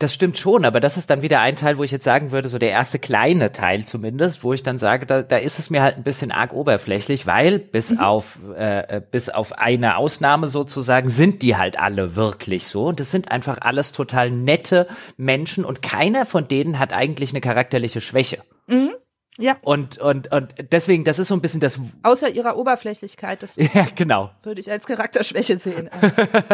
Das 0.00 0.14
stimmt 0.14 0.38
schon, 0.38 0.64
aber 0.64 0.80
das 0.80 0.96
ist 0.96 1.10
dann 1.10 1.20
wieder 1.20 1.40
ein 1.40 1.56
Teil, 1.56 1.76
wo 1.76 1.84
ich 1.84 1.90
jetzt 1.90 2.06
sagen 2.06 2.30
würde, 2.30 2.48
so 2.48 2.56
der 2.56 2.70
erste 2.70 2.98
kleine 2.98 3.52
Teil 3.52 3.84
zumindest, 3.84 4.42
wo 4.42 4.54
ich 4.54 4.62
dann 4.62 4.78
sage, 4.78 5.04
da, 5.04 5.20
da 5.20 5.36
ist 5.36 5.58
es 5.58 5.68
mir 5.68 5.82
halt 5.82 5.98
ein 5.98 6.04
bisschen 6.04 6.32
arg 6.32 6.54
oberflächlich, 6.54 7.26
weil 7.26 7.58
bis 7.58 7.90
mhm. 7.90 8.00
auf 8.00 8.38
äh, 8.56 8.96
äh, 8.96 9.02
bis 9.10 9.28
auf 9.28 9.58
eine 9.58 9.98
Ausnahme 9.98 10.48
sozusagen 10.48 11.10
sind 11.10 11.42
die 11.42 11.58
halt 11.58 11.78
alle 11.78 12.16
wirklich 12.16 12.66
so 12.66 12.86
und 12.86 12.98
es 12.98 13.10
sind 13.10 13.30
einfach 13.30 13.58
alles 13.60 13.92
total 13.92 14.30
nette 14.30 14.86
Menschen 15.18 15.66
und 15.66 15.82
keiner 15.82 16.24
von 16.24 16.48
denen 16.48 16.78
hat 16.78 16.94
eigentlich 16.94 17.32
eine 17.32 17.42
charakterliche 17.42 18.00
Schwäche. 18.00 18.38
Mhm. 18.68 18.92
Ja. 19.40 19.56
Und, 19.62 19.98
und, 19.98 20.30
und 20.32 20.54
deswegen, 20.70 21.04
das 21.04 21.18
ist 21.18 21.28
so 21.28 21.34
ein 21.34 21.40
bisschen 21.40 21.60
das. 21.60 21.80
Außer 22.02 22.28
ihrer 22.30 22.56
Oberflächlichkeit, 22.56 23.42
das 23.42 23.56
ja, 23.56 23.86
genau. 23.94 24.30
würde 24.42 24.60
ich 24.60 24.70
als 24.70 24.86
Charakterschwäche 24.86 25.58
sehen. 25.58 25.90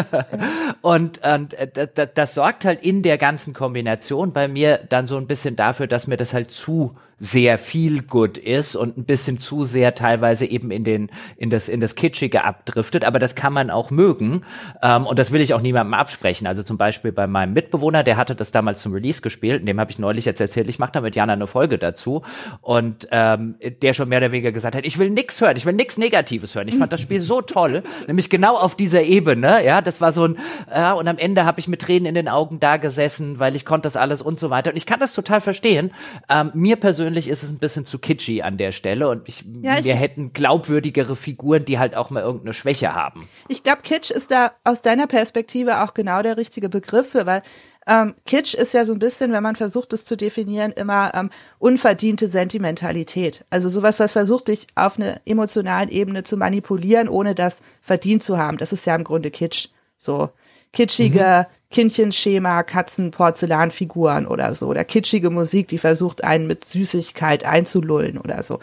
und 0.83 1.21
und 1.27 1.57
das, 1.75 1.89
das, 1.95 2.09
das 2.15 2.35
sorgt 2.35 2.65
halt 2.65 2.83
in 2.83 3.03
der 3.03 3.19
ganzen 3.19 3.55
Kombination 3.55 4.33
bei 4.33 4.49
mir 4.49 4.79
dann 4.89 5.07
so 5.07 5.17
ein 5.17 5.27
bisschen 5.27 5.57
dafür, 5.57 5.87
dass 5.87 6.07
mir 6.07 6.17
das 6.17 6.33
halt 6.33 6.51
zu 6.51 6.97
sehr 7.19 7.57
viel 7.57 8.03
gut 8.03 8.37
ist 8.37 8.77
und 8.77 8.99
ein 8.99 9.05
bisschen 9.05 9.39
zu 9.39 9.65
sehr 9.65 9.95
teilweise 9.95 10.45
eben 10.45 10.71
in 10.71 10.85
den 10.85 11.11
in 11.39 11.49
das 11.49 11.67
in 11.67 11.81
das 11.81 11.95
kitschige 11.95 12.45
abdriftet, 12.45 13.07
aber 13.07 13.19
das 13.19 13.35
kann 13.35 13.55
man 13.55 13.71
auch 13.71 13.91
mögen 13.91 14.43
ähm, 14.83 15.07
und 15.07 15.19
das 15.19 15.33
will 15.33 15.41
ich 15.41 15.55
auch 15.55 15.63
niemandem 15.63 15.95
absprechen. 15.95 16.47
Also 16.47 16.63
zum 16.63 16.77
Beispiel 16.77 17.13
bei 17.13 17.27
meinem 17.27 17.55
Mitbewohner, 17.55 18.05
der 18.05 18.19
hatte 18.19 18.35
das 18.35 18.51
damals 18.51 18.83
zum 18.83 18.93
Release 18.93 19.23
gespielt, 19.23 19.67
dem 19.67 19.81
habe 19.81 19.91
ich 19.91 19.99
neulich 19.99 20.27
jetzt 20.27 20.43
erzählt, 20.43 20.69
ich 20.69 20.79
mache 20.79 20.93
da 20.93 21.01
mit 21.01 21.17
Jana 21.17 21.33
eine 21.33 21.47
Folge 21.47 21.79
dazu 21.79 22.23
und 22.61 23.09
ähm, 23.13 23.55
der 23.81 23.95
schon 23.95 24.11
mehr 24.11 24.19
oder 24.19 24.33
weniger 24.33 24.53
gesagt 24.53 24.77
hat, 24.77 24.85
ich 24.85 24.99
will 24.99 25.09
nix 25.09 25.41
hören, 25.41 25.57
ich 25.57 25.65
will 25.65 25.73
nix 25.73 25.97
Negatives 25.97 26.55
hören. 26.55 26.69
Ich 26.69 26.77
fand 26.77 26.93
das 26.93 27.01
Spiel 27.01 27.23
so 27.23 27.41
toll, 27.41 27.83
nämlich 28.07 28.29
genau 28.29 28.59
auf 28.59 28.77
dieser 28.77 29.03
Ebene, 29.03 29.65
ja, 29.65 29.81
das 29.81 30.03
war 30.03 30.13
so 30.13 30.27
ein 30.29 30.37
ja 30.71 30.93
und 30.93 31.09
am 31.09 31.17
Ende 31.17 31.47
habe 31.47 31.61
ich 31.61 31.69
mit 31.69 31.81
Tränen 31.81 32.05
in 32.05 32.15
den 32.15 32.29
Augen 32.29 32.61
da 32.61 32.77
gesessen, 32.77 33.39
weil 33.39 33.57
ich 33.57 33.65
konnte 33.65 33.87
das 33.87 33.97
alles 33.97 34.21
und 34.21 34.39
so 34.39 34.51
weiter 34.51 34.71
und 34.71 34.77
ich 34.77 34.85
kann 34.85 35.01
das 35.01 35.15
total 35.15 35.41
verstehen. 35.41 35.93
Ähm, 36.29 36.51
mir 36.53 36.77
persönlich 36.77 37.06
persönlich 37.07 37.29
ist 37.29 37.45
es 37.45 37.51
ein 37.51 37.59
bisschen 37.59 37.87
zu 37.87 38.01
kitschy 38.01 38.43
an 38.43 38.59
der 38.59 38.73
Stelle 38.73 39.09
und 39.09 39.29
ich, 39.29 39.45
ja, 39.63 39.79
ich 39.79 39.85
wir 39.85 39.95
hätten 39.95 40.33
glaubwürdigere 40.33 41.15
Figuren, 41.15 41.65
die 41.65 41.79
halt 41.79 41.95
auch 41.95 42.11
mal 42.11 42.21
irgendeine 42.21 42.53
Schwäche 42.53 42.95
haben. 42.95 43.29
Ich 43.47 43.63
glaube, 43.63 43.83
Kitsch 43.83 44.11
ist 44.11 44.33
da 44.33 44.51
aus 44.65 44.83
deiner 44.83 45.07
Perspektive 45.07 45.85
auch 45.85 45.95
genau 45.95 46.23
der 46.23 46.37
richtige 46.37 46.69
Begriff 46.69 47.11
für, 47.11 47.25
weil 47.25 47.43
ähm, 47.87 48.17
Kitsch 48.27 48.55
ist 48.55 48.75
ja 48.75 48.85
so 48.85 48.93
ein 48.93 48.99
bisschen, 48.99 49.31
wenn 49.31 49.45
man 49.45 49.55
versucht, 49.55 49.93
es 49.93 50.05
zu 50.05 50.17
definieren, 50.17 50.73
immer 50.73 51.15
ähm, 51.15 51.31
unverdiente 51.61 52.29
Sentimentalität. 52.29 53.45
Also 53.51 53.69
sowas, 53.69 54.01
was 54.01 54.11
versucht, 54.11 54.49
dich 54.49 54.67
auf 54.75 54.99
einer 54.99 55.21
emotionalen 55.27 55.91
Ebene 55.91 56.25
zu 56.25 56.37
manipulieren, 56.37 57.09
ohne 57.09 57.37
das 57.37 57.61
verdient 57.81 58.25
zu 58.25 58.37
haben. 58.37 58.57
Das 58.57 58.73
ist 58.73 58.85
ja 58.85 58.97
im 58.97 59.05
Grunde 59.05 59.31
Kitsch. 59.31 59.69
So 59.97 60.31
kitschige 60.77 61.47
mhm. 61.49 61.55
Kindchenschema, 61.71 62.63
Katzen, 62.63 63.11
Porzellanfiguren 63.11 64.27
oder 64.27 64.55
so. 64.55 64.69
Oder 64.69 64.85
kitschige 64.85 65.31
Musik, 65.31 65.69
die 65.69 65.79
versucht, 65.79 66.23
einen 66.23 66.47
mit 66.47 66.65
Süßigkeit 66.65 67.45
einzulullen 67.45 68.19
oder 68.19 68.43
so. 68.43 68.61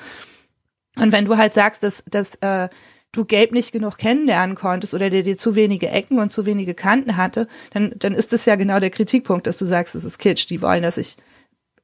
Und 0.95 1.11
wenn 1.11 1.25
du 1.25 1.37
halt 1.37 1.55
sagst, 1.55 1.81
dass, 1.81 2.03
dass 2.09 2.35
äh, 2.35 2.69
du 3.11 3.25
Gelb 3.25 3.51
nicht 3.51 3.71
genug 3.71 3.97
kennenlernen 3.97 4.55
konntest 4.55 4.93
oder 4.93 5.09
der 5.09 5.23
dir 5.23 5.37
zu 5.37 5.55
wenige 5.55 5.89
Ecken 5.89 6.19
und 6.19 6.31
zu 6.31 6.45
wenige 6.45 6.75
Kanten 6.75 7.17
hatte, 7.17 7.47
dann, 7.71 7.93
dann 7.97 8.13
ist 8.13 8.31
das 8.31 8.45
ja 8.45 8.55
genau 8.55 8.79
der 8.79 8.91
Kritikpunkt, 8.91 9.47
dass 9.47 9.57
du 9.57 9.65
sagst, 9.65 9.95
es 9.95 10.05
ist 10.05 10.19
Kitsch. 10.19 10.47
Die 10.49 10.61
wollen, 10.61 10.83
dass 10.83 10.97
ich 10.97 11.17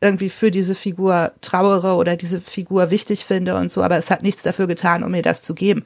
irgendwie 0.01 0.29
für 0.29 0.51
diese 0.51 0.75
Figur 0.75 1.33
trauere 1.41 1.95
oder 1.95 2.15
diese 2.15 2.39
Figur 2.39 2.91
wichtig 2.91 3.25
finde 3.25 3.55
und 3.57 3.71
so, 3.71 3.81
aber 3.81 3.97
es 3.97 4.11
hat 4.11 4.21
nichts 4.21 4.43
dafür 4.43 4.67
getan, 4.67 5.03
um 5.03 5.11
mir 5.11 5.23
das 5.23 5.41
zu 5.41 5.55
geben. 5.55 5.85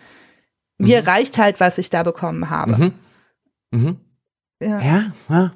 Mir 0.77 1.01
mhm. 1.01 1.07
reicht 1.07 1.37
halt, 1.37 1.61
was 1.61 1.77
ich 1.77 1.89
da 1.89 2.03
bekommen 2.03 2.49
habe. 2.49 2.75
Mhm. 2.75 2.93
Mhm. 3.71 3.97
Ja. 4.63 4.81
ja, 4.81 5.03
ja. 5.29 5.51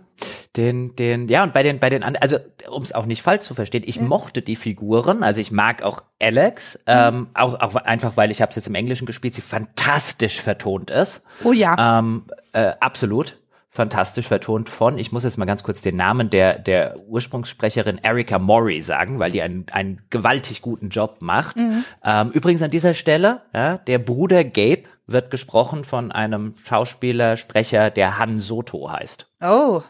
Den, 0.55 0.95
den, 0.95 1.27
ja, 1.27 1.43
und 1.43 1.53
bei 1.53 1.61
den, 1.61 1.79
bei 1.79 1.89
den 1.89 2.01
anderen, 2.01 2.23
also 2.23 2.37
um 2.67 2.81
es 2.81 2.91
auch 2.91 3.05
nicht 3.05 3.21
falsch 3.21 3.45
zu 3.45 3.53
verstehen, 3.53 3.83
ich 3.85 3.97
ja. 3.97 4.01
mochte 4.01 4.41
die 4.41 4.55
Figuren, 4.55 5.21
also 5.21 5.39
ich 5.39 5.51
mag 5.51 5.83
auch 5.83 6.01
Alex, 6.19 6.79
mhm. 6.79 6.83
ähm, 6.87 7.27
auch, 7.35 7.59
auch 7.59 7.75
einfach, 7.75 8.17
weil 8.17 8.31
ich 8.31 8.41
habe 8.41 8.49
es 8.49 8.55
jetzt 8.55 8.67
im 8.67 8.73
Englischen 8.73 9.05
gespielt, 9.05 9.35
sie 9.35 9.41
fantastisch 9.41 10.41
vertont 10.41 10.89
ist. 10.89 11.23
Oh 11.43 11.51
ja. 11.51 11.99
Ähm, 11.99 12.23
äh, 12.53 12.73
absolut 12.79 13.37
fantastisch 13.77 14.27
vertont 14.27 14.69
von, 14.69 14.97
ich 14.97 15.11
muss 15.11 15.23
jetzt 15.23 15.37
mal 15.37 15.45
ganz 15.45 15.61
kurz 15.61 15.83
den 15.83 15.95
Namen 15.95 16.31
der, 16.31 16.57
der 16.57 16.95
Ursprungssprecherin 17.07 17.99
Erika 18.01 18.39
Mori 18.39 18.81
sagen, 18.81 19.19
weil 19.19 19.29
die 19.29 19.43
einen, 19.43 19.67
einen 19.71 20.01
gewaltig 20.09 20.63
guten 20.63 20.89
Job 20.89 21.17
macht. 21.19 21.57
Mhm. 21.57 21.83
Ähm, 22.03 22.31
übrigens 22.31 22.63
an 22.63 22.71
dieser 22.71 22.95
Stelle, 22.95 23.41
ja, 23.53 23.77
der 23.77 23.99
Bruder 23.99 24.43
Gabe 24.43 24.85
wird 25.07 25.31
gesprochen 25.31 25.83
von 25.83 26.11
einem 26.11 26.55
Schauspieler, 26.63 27.37
Sprecher, 27.37 27.89
der 27.89 28.19
Han 28.19 28.39
Soto 28.39 28.91
heißt. 28.91 29.27
Oh. 29.41 29.81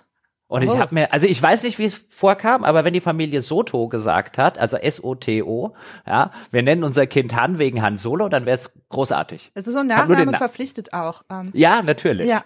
Und 0.47 0.65
oh. 0.65 0.73
ich 0.73 0.79
habe 0.79 0.95
mir, 0.95 1.11
also 1.11 1.27
ich 1.27 1.41
weiß 1.41 1.63
nicht, 1.63 1.77
wie 1.77 1.85
es 1.85 2.05
vorkam, 2.09 2.63
aber 2.63 2.85
wenn 2.85 2.93
die 2.93 3.01
Familie 3.01 3.41
Soto 3.41 3.89
gesagt 3.89 4.37
hat, 4.37 4.57
also 4.57 4.77
S-O-T-O, 4.77 5.73
ja, 6.05 6.31
wir 6.51 6.63
nennen 6.63 6.85
unser 6.85 7.05
Kind 7.05 7.35
Han 7.35 7.59
wegen 7.59 7.81
Han 7.81 7.97
Solo, 7.97 8.29
dann 8.29 8.45
wäre 8.45 8.55
es 8.55 8.71
großartig. 8.89 9.51
Es 9.55 9.67
ist 9.67 9.73
so 9.73 9.79
ein 9.79 9.87
Nachname 9.87 10.37
verpflichtet 10.37 10.93
auch. 10.93 11.23
Ähm, 11.29 11.49
ja, 11.53 11.81
natürlich. 11.81 12.29
Ja. 12.29 12.43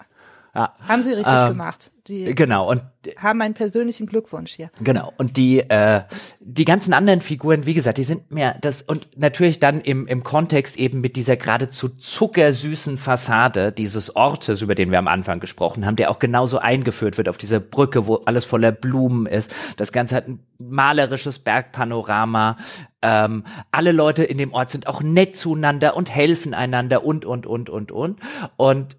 Ja. 0.54 0.74
Haben 0.86 1.02
sie 1.02 1.12
richtig 1.12 1.32
ähm, 1.34 1.48
gemacht. 1.48 1.90
Die 2.08 2.34
genau 2.34 2.68
und 2.68 2.82
haben 3.16 3.38
meinen 3.38 3.54
persönlichen 3.54 4.06
Glückwunsch 4.06 4.52
hier. 4.52 4.70
Genau 4.80 5.12
und 5.16 5.36
die 5.38 5.60
äh, 5.60 6.02
die 6.40 6.64
ganzen 6.66 6.92
anderen 6.92 7.22
Figuren, 7.22 7.64
wie 7.64 7.72
gesagt, 7.72 7.96
die 7.96 8.02
sind 8.02 8.32
mehr 8.32 8.58
das 8.60 8.82
und 8.82 9.16
natürlich 9.16 9.60
dann 9.60 9.80
im 9.80 10.06
im 10.08 10.22
Kontext 10.22 10.76
eben 10.76 11.00
mit 11.00 11.16
dieser 11.16 11.36
geradezu 11.36 11.88
zuckersüßen 11.88 12.98
Fassade 12.98 13.72
dieses 13.72 14.14
Ortes, 14.14 14.60
über 14.60 14.74
den 14.74 14.90
wir 14.90 14.98
am 14.98 15.08
Anfang 15.08 15.40
gesprochen 15.40 15.86
haben, 15.86 15.96
der 15.96 16.10
auch 16.10 16.18
genauso 16.18 16.58
eingeführt 16.58 17.16
wird 17.16 17.30
auf 17.30 17.38
dieser 17.38 17.60
Brücke, 17.60 18.06
wo 18.06 18.16
alles 18.16 18.44
voller 18.44 18.72
Blumen 18.72 19.26
ist. 19.26 19.54
Das 19.78 19.90
Ganze 19.90 20.16
hat 20.16 20.28
ein 20.28 20.40
malerisches 20.58 21.38
Bergpanorama. 21.38 22.58
Ähm, 23.00 23.44
alle 23.70 23.92
Leute 23.92 24.24
in 24.24 24.38
dem 24.38 24.52
Ort 24.52 24.70
sind 24.70 24.86
auch 24.86 25.02
nett 25.02 25.36
zueinander 25.36 25.96
und 25.96 26.10
helfen 26.14 26.52
einander 26.52 27.04
und 27.04 27.24
und 27.24 27.46
und 27.46 27.70
und 27.70 27.90
und 27.90 28.20
und 28.56 28.96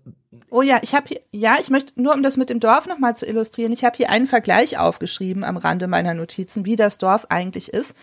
Oh 0.54 0.62
ja, 0.62 0.78
ich 0.84 0.94
habe 0.94 1.08
hier, 1.08 1.20
ja, 1.32 1.58
ich 1.60 1.72
möchte 1.72 2.00
nur, 2.00 2.14
um 2.14 2.22
das 2.22 2.38
mit 2.38 2.52
dem 2.52 2.60
Dorf 2.60 2.86
nochmal 2.86 3.16
zu 3.16 3.26
illustrieren, 3.26 3.72
ich 3.72 3.84
habe 3.84 3.98
hier 3.98 4.12
einen 4.12 4.28
Vergleich 4.28 4.78
aufgeschrieben 4.78 5.44
am 5.44 5.58
Rande 5.58 5.88
meiner 5.88 6.14
Notizen, 6.14 6.64
wie 6.64 6.76
das 6.76 7.00
Dorf 7.00 7.26
eigentlich 7.30 7.74
ist. 7.74 7.96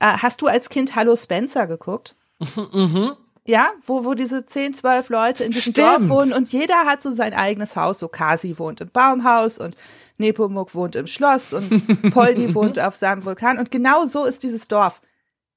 Äh, 0.00 0.06
hast 0.16 0.40
du 0.40 0.46
als 0.46 0.70
Kind 0.70 0.96
Hallo 0.96 1.14
Spencer 1.14 1.66
geguckt? 1.66 2.16
Mhm. 2.72 3.12
Ja, 3.46 3.70
wo, 3.84 4.04
wo 4.04 4.14
diese 4.14 4.46
10, 4.46 4.74
12 4.74 5.08
Leute 5.10 5.44
in 5.44 5.50
diesem 5.50 5.72
Stimmt. 5.72 5.88
Dorf 5.88 6.08
wohnen 6.08 6.32
und 6.32 6.50
jeder 6.52 6.86
hat 6.86 7.02
so 7.02 7.10
sein 7.10 7.34
eigenes 7.34 7.76
Haus. 7.76 7.98
So 7.98 8.08
Kasi 8.08 8.58
wohnt 8.58 8.80
im 8.80 8.90
Baumhaus 8.90 9.58
und 9.58 9.76
Nepomuk 10.18 10.74
wohnt 10.74 10.96
im 10.96 11.06
Schloss 11.06 11.52
und 11.52 11.68
Poldi 12.12 12.54
wohnt 12.54 12.78
auf 12.78 12.94
seinem 12.96 13.24
Vulkan. 13.24 13.58
Und 13.58 13.70
genau 13.70 14.06
so 14.06 14.24
ist 14.24 14.42
dieses 14.42 14.68
Dorf. 14.68 15.02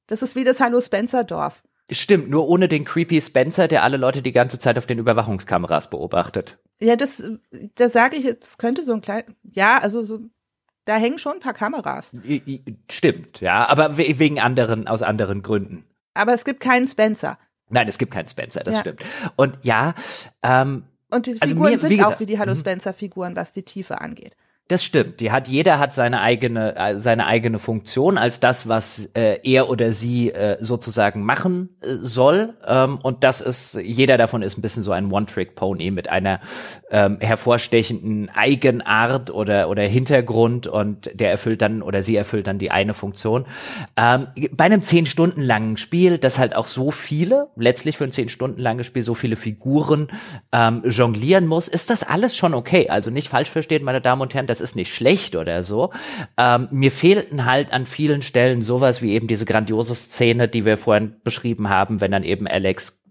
Das 0.08 0.22
ist 0.22 0.36
wie 0.36 0.44
das 0.44 0.60
Hallo 0.60 0.82
Spencer 0.82 1.24
Dorf. 1.24 1.64
Stimmt, 1.91 2.29
nur 2.29 2.47
ohne 2.47 2.67
den 2.67 2.86
creepy 2.86 3.19
Spencer, 3.21 3.67
der 3.67 3.84
alle 3.84 3.97
Leute 3.97 4.21
die 4.21 4.31
ganze 4.31 4.57
Zeit 4.57 4.77
auf 4.77 4.86
den 4.86 4.99
Überwachungskameras 4.99 5.89
beobachtet. 5.89 6.57
Ja, 6.79 6.95
das, 6.95 7.29
da 7.75 7.89
sage 7.89 8.15
ich, 8.15 8.25
es 8.25 8.57
könnte 8.57 8.84
so 8.84 8.93
ein 8.93 9.01
klein, 9.01 9.36
ja, 9.51 9.79
also 9.79 10.01
so, 10.01 10.21
da 10.86 10.95
hängen 10.95 11.17
schon 11.17 11.34
ein 11.34 11.39
paar 11.39 11.53
Kameras. 11.53 12.15
Stimmt, 12.89 13.41
ja, 13.41 13.67
aber 13.67 13.97
wegen 13.97 14.39
anderen, 14.39 14.88
aus 14.88 15.01
anderen 15.01 15.43
Gründen. 15.43 15.86
Aber 16.13 16.34
es 16.34 16.45
gibt 16.45 16.61
keinen 16.61 16.88
Spencer. 16.88 17.38
Nein, 17.69 17.88
es 17.88 17.97
gibt 17.97 18.13
keinen 18.13 18.27
Spencer, 18.27 18.63
das 18.63 18.75
ja. 18.75 18.81
stimmt. 18.81 19.03
Und 19.36 19.57
ja, 19.63 19.95
ähm, 20.41 20.84
und 21.09 21.27
die 21.27 21.39
also 21.39 21.53
Figuren 21.53 21.73
mir, 21.73 21.79
sind 21.79 21.89
gesagt, 21.89 22.15
auch 22.15 22.19
wie 22.19 22.25
die 22.25 22.39
Hallo 22.39 22.53
mhm. 22.53 22.59
Spencer-Figuren, 22.59 23.36
was 23.36 23.51
die 23.51 23.63
Tiefe 23.63 24.01
angeht. 24.01 24.36
Das 24.70 24.82
stimmt. 24.82 25.20
Die 25.20 25.30
hat 25.30 25.49
jeder 25.49 25.78
hat 25.78 25.93
seine 25.93 26.22
eigene 26.22 26.78
äh, 26.78 26.97
seine 26.97 27.26
eigene 27.26 27.59
Funktion 27.59 28.18
als 28.18 28.39
das, 28.39 28.70
was 28.70 29.09
äh, 29.14 29.39
er 29.43 29.70
oder 29.70 29.91
sie 29.91 30.32
äh, 30.32 30.55
sozusagen 30.61 31.26
machen 31.26 31.76
äh, 31.82 31.97
soll. 32.01 32.53
Ähm, 32.66 32.97
und 33.03 33.26
das 33.26 33.41
ist 33.41 33.74
jeder 33.74 34.18
davon 34.18 34.41
ist 34.41 34.57
ein 34.57 34.61
bisschen 34.61 34.84
so 34.84 34.93
ein 34.93 35.11
One-Trick-Pony 35.11 35.91
mit 35.91 36.09
einer 36.09 36.39
ähm, 36.91 37.18
hervorstechenden 37.20 38.30
Eigenart 38.34 39.32
oder 39.32 39.68
oder 39.68 39.84
Hintergrund 39.84 40.68
und 40.68 41.11
der 41.14 41.32
erfüllt 41.32 41.61
dann 41.61 41.82
oder 41.82 42.01
sie 42.01 42.16
erfüllt 42.16 42.47
dann 42.47 42.57
die 42.57 42.72
eine 42.72 42.93
Funktion. 42.93 43.45
Ähm, 43.97 44.28
bei 44.53 44.64
einem 44.64 44.82
zehn 44.82 45.05
Stunden 45.05 45.41
langen 45.41 45.76
Spiel, 45.76 46.18
das 46.18 46.39
halt 46.39 46.55
auch 46.55 46.68
so 46.68 46.89
viele 46.89 47.49
letztlich 47.57 47.97
für 47.97 48.05
ein 48.05 48.14
zehn 48.14 48.30
Stunden 48.30 48.61
langes 48.61 48.88
Spiel 48.88 49.03
so 49.03 49.14
viele 49.14 49.36
Figuren 49.36 50.07
ähm, 50.53 50.84
jonglieren 50.86 51.47
muss, 51.47 51.68
ist 51.68 51.89
das 51.89 52.03
alles 52.03 52.34
schon 52.34 52.53
okay. 52.53 52.88
Also 52.88 53.11
nicht 53.11 53.28
falsch 53.28 53.49
verstehen, 53.49 53.84
meine 53.84 53.99
Damen 53.99 54.22
und 54.22 54.34
Herren 54.34 54.47
das 54.54 54.62
ist 54.62 54.76
nicht 54.76 54.93
schlecht 54.93 55.36
oder 55.36 55.64
so. 55.64 55.91
Ähm, 56.38 56.68
mir 56.70 56.91
fehlten 56.91 57.45
halt 57.45 57.74
an 57.74 57.88
vielen 57.88 58.22
Stellen 58.22 58.62
sowas 58.62 59.01
wie 59.01 59.14
eben 59.14 59.28
diese 59.28 59.45
grandiose 59.45 59.95
Szene, 59.95 60.47
die 60.47 60.64
wir 60.64 60.78
vorhin 60.78 61.16
beschrieben 61.24 61.70
haben, 61.70 62.01
wenn 62.01 62.12
dann 62.12 62.24
eben 62.24 62.47
Alex 62.47 63.01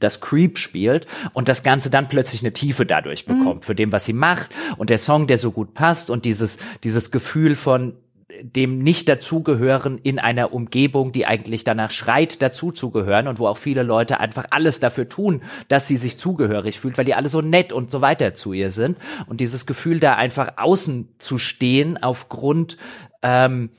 das 0.00 0.20
Creep 0.20 0.58
spielt 0.58 1.06
und 1.32 1.48
das 1.48 1.62
Ganze 1.62 1.90
dann 1.90 2.08
plötzlich 2.08 2.42
eine 2.42 2.52
Tiefe 2.52 2.84
dadurch 2.84 3.24
bekommt 3.24 3.60
mhm. 3.60 3.62
für 3.62 3.74
dem, 3.74 3.92
was 3.92 4.04
sie 4.04 4.12
macht 4.12 4.50
und 4.76 4.90
der 4.90 4.98
Song, 4.98 5.26
der 5.26 5.38
so 5.38 5.50
gut 5.50 5.72
passt 5.72 6.10
und 6.10 6.24
dieses, 6.26 6.58
dieses 6.84 7.10
Gefühl 7.10 7.54
von, 7.54 7.94
dem 8.40 8.78
nicht 8.78 9.08
dazugehören 9.08 9.98
in 9.98 10.18
einer 10.18 10.52
Umgebung, 10.52 11.12
die 11.12 11.26
eigentlich 11.26 11.64
danach 11.64 11.90
schreit, 11.90 12.40
dazuzugehören 12.40 13.28
und 13.28 13.38
wo 13.38 13.46
auch 13.46 13.58
viele 13.58 13.82
Leute 13.82 14.20
einfach 14.20 14.46
alles 14.50 14.80
dafür 14.80 15.08
tun, 15.08 15.42
dass 15.68 15.88
sie 15.88 15.96
sich 15.96 16.18
zugehörig 16.18 16.80
fühlt, 16.80 16.98
weil 16.98 17.04
die 17.04 17.14
alle 17.14 17.28
so 17.28 17.40
nett 17.40 17.72
und 17.72 17.90
so 17.90 18.00
weiter 18.00 18.34
zu 18.34 18.52
ihr 18.52 18.70
sind. 18.70 18.96
Und 19.26 19.40
dieses 19.40 19.66
Gefühl, 19.66 20.00
da 20.00 20.14
einfach 20.14 20.54
außen 20.56 21.08
zu 21.18 21.38
stehen 21.38 22.02
aufgrund 22.02 22.76
ähm, 23.22 23.70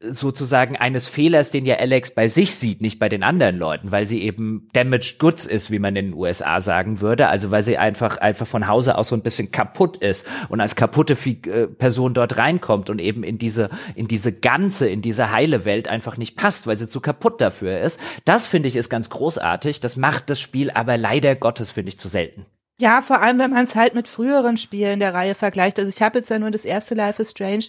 sozusagen 0.00 0.76
eines 0.76 1.08
Fehlers, 1.08 1.50
den 1.50 1.66
ja 1.66 1.76
Alex 1.76 2.12
bei 2.12 2.28
sich 2.28 2.54
sieht, 2.54 2.80
nicht 2.80 3.00
bei 3.00 3.08
den 3.08 3.24
anderen 3.24 3.58
Leuten, 3.58 3.90
weil 3.90 4.06
sie 4.06 4.22
eben 4.22 4.68
damaged 4.72 5.18
goods 5.18 5.44
ist, 5.44 5.72
wie 5.72 5.80
man 5.80 5.96
in 5.96 6.10
den 6.10 6.14
USA 6.14 6.60
sagen 6.60 7.00
würde, 7.00 7.28
also 7.28 7.50
weil 7.50 7.64
sie 7.64 7.78
einfach 7.78 8.18
einfach 8.18 8.46
von 8.46 8.68
Hause 8.68 8.96
aus 8.96 9.08
so 9.08 9.16
ein 9.16 9.22
bisschen 9.22 9.50
kaputt 9.50 9.96
ist 9.96 10.26
und 10.48 10.60
als 10.60 10.76
kaputte 10.76 11.14
äh, 11.14 11.66
Person 11.66 12.14
dort 12.14 12.38
reinkommt 12.38 12.90
und 12.90 13.00
eben 13.00 13.24
in 13.24 13.38
diese 13.38 13.70
in 13.96 14.06
diese 14.06 14.32
ganze 14.32 14.88
in 14.88 15.02
diese 15.02 15.32
heile 15.32 15.64
Welt 15.64 15.88
einfach 15.88 16.16
nicht 16.16 16.36
passt, 16.36 16.68
weil 16.68 16.78
sie 16.78 16.88
zu 16.88 17.00
kaputt 17.00 17.40
dafür 17.40 17.80
ist. 17.80 17.98
Das 18.24 18.46
finde 18.46 18.68
ich 18.68 18.76
ist 18.76 18.90
ganz 18.90 19.10
großartig, 19.10 19.80
das 19.80 19.96
macht 19.96 20.30
das 20.30 20.40
Spiel 20.40 20.70
aber 20.70 20.96
leider 20.96 21.34
Gottes 21.34 21.72
finde 21.72 21.88
ich 21.88 21.98
zu 21.98 22.06
selten. 22.06 22.46
Ja, 22.80 23.02
vor 23.02 23.20
allem 23.20 23.40
wenn 23.40 23.50
man 23.50 23.64
es 23.64 23.74
halt 23.74 23.96
mit 23.96 24.06
früheren 24.06 24.56
Spielen 24.56 25.00
der 25.00 25.12
Reihe 25.12 25.34
vergleicht. 25.34 25.80
Also 25.80 25.90
ich 25.90 26.00
habe 26.00 26.18
jetzt 26.18 26.30
ja 26.30 26.38
nur 26.38 26.52
das 26.52 26.64
erste 26.64 26.94
Life 26.94 27.20
is 27.20 27.32
Strange 27.32 27.64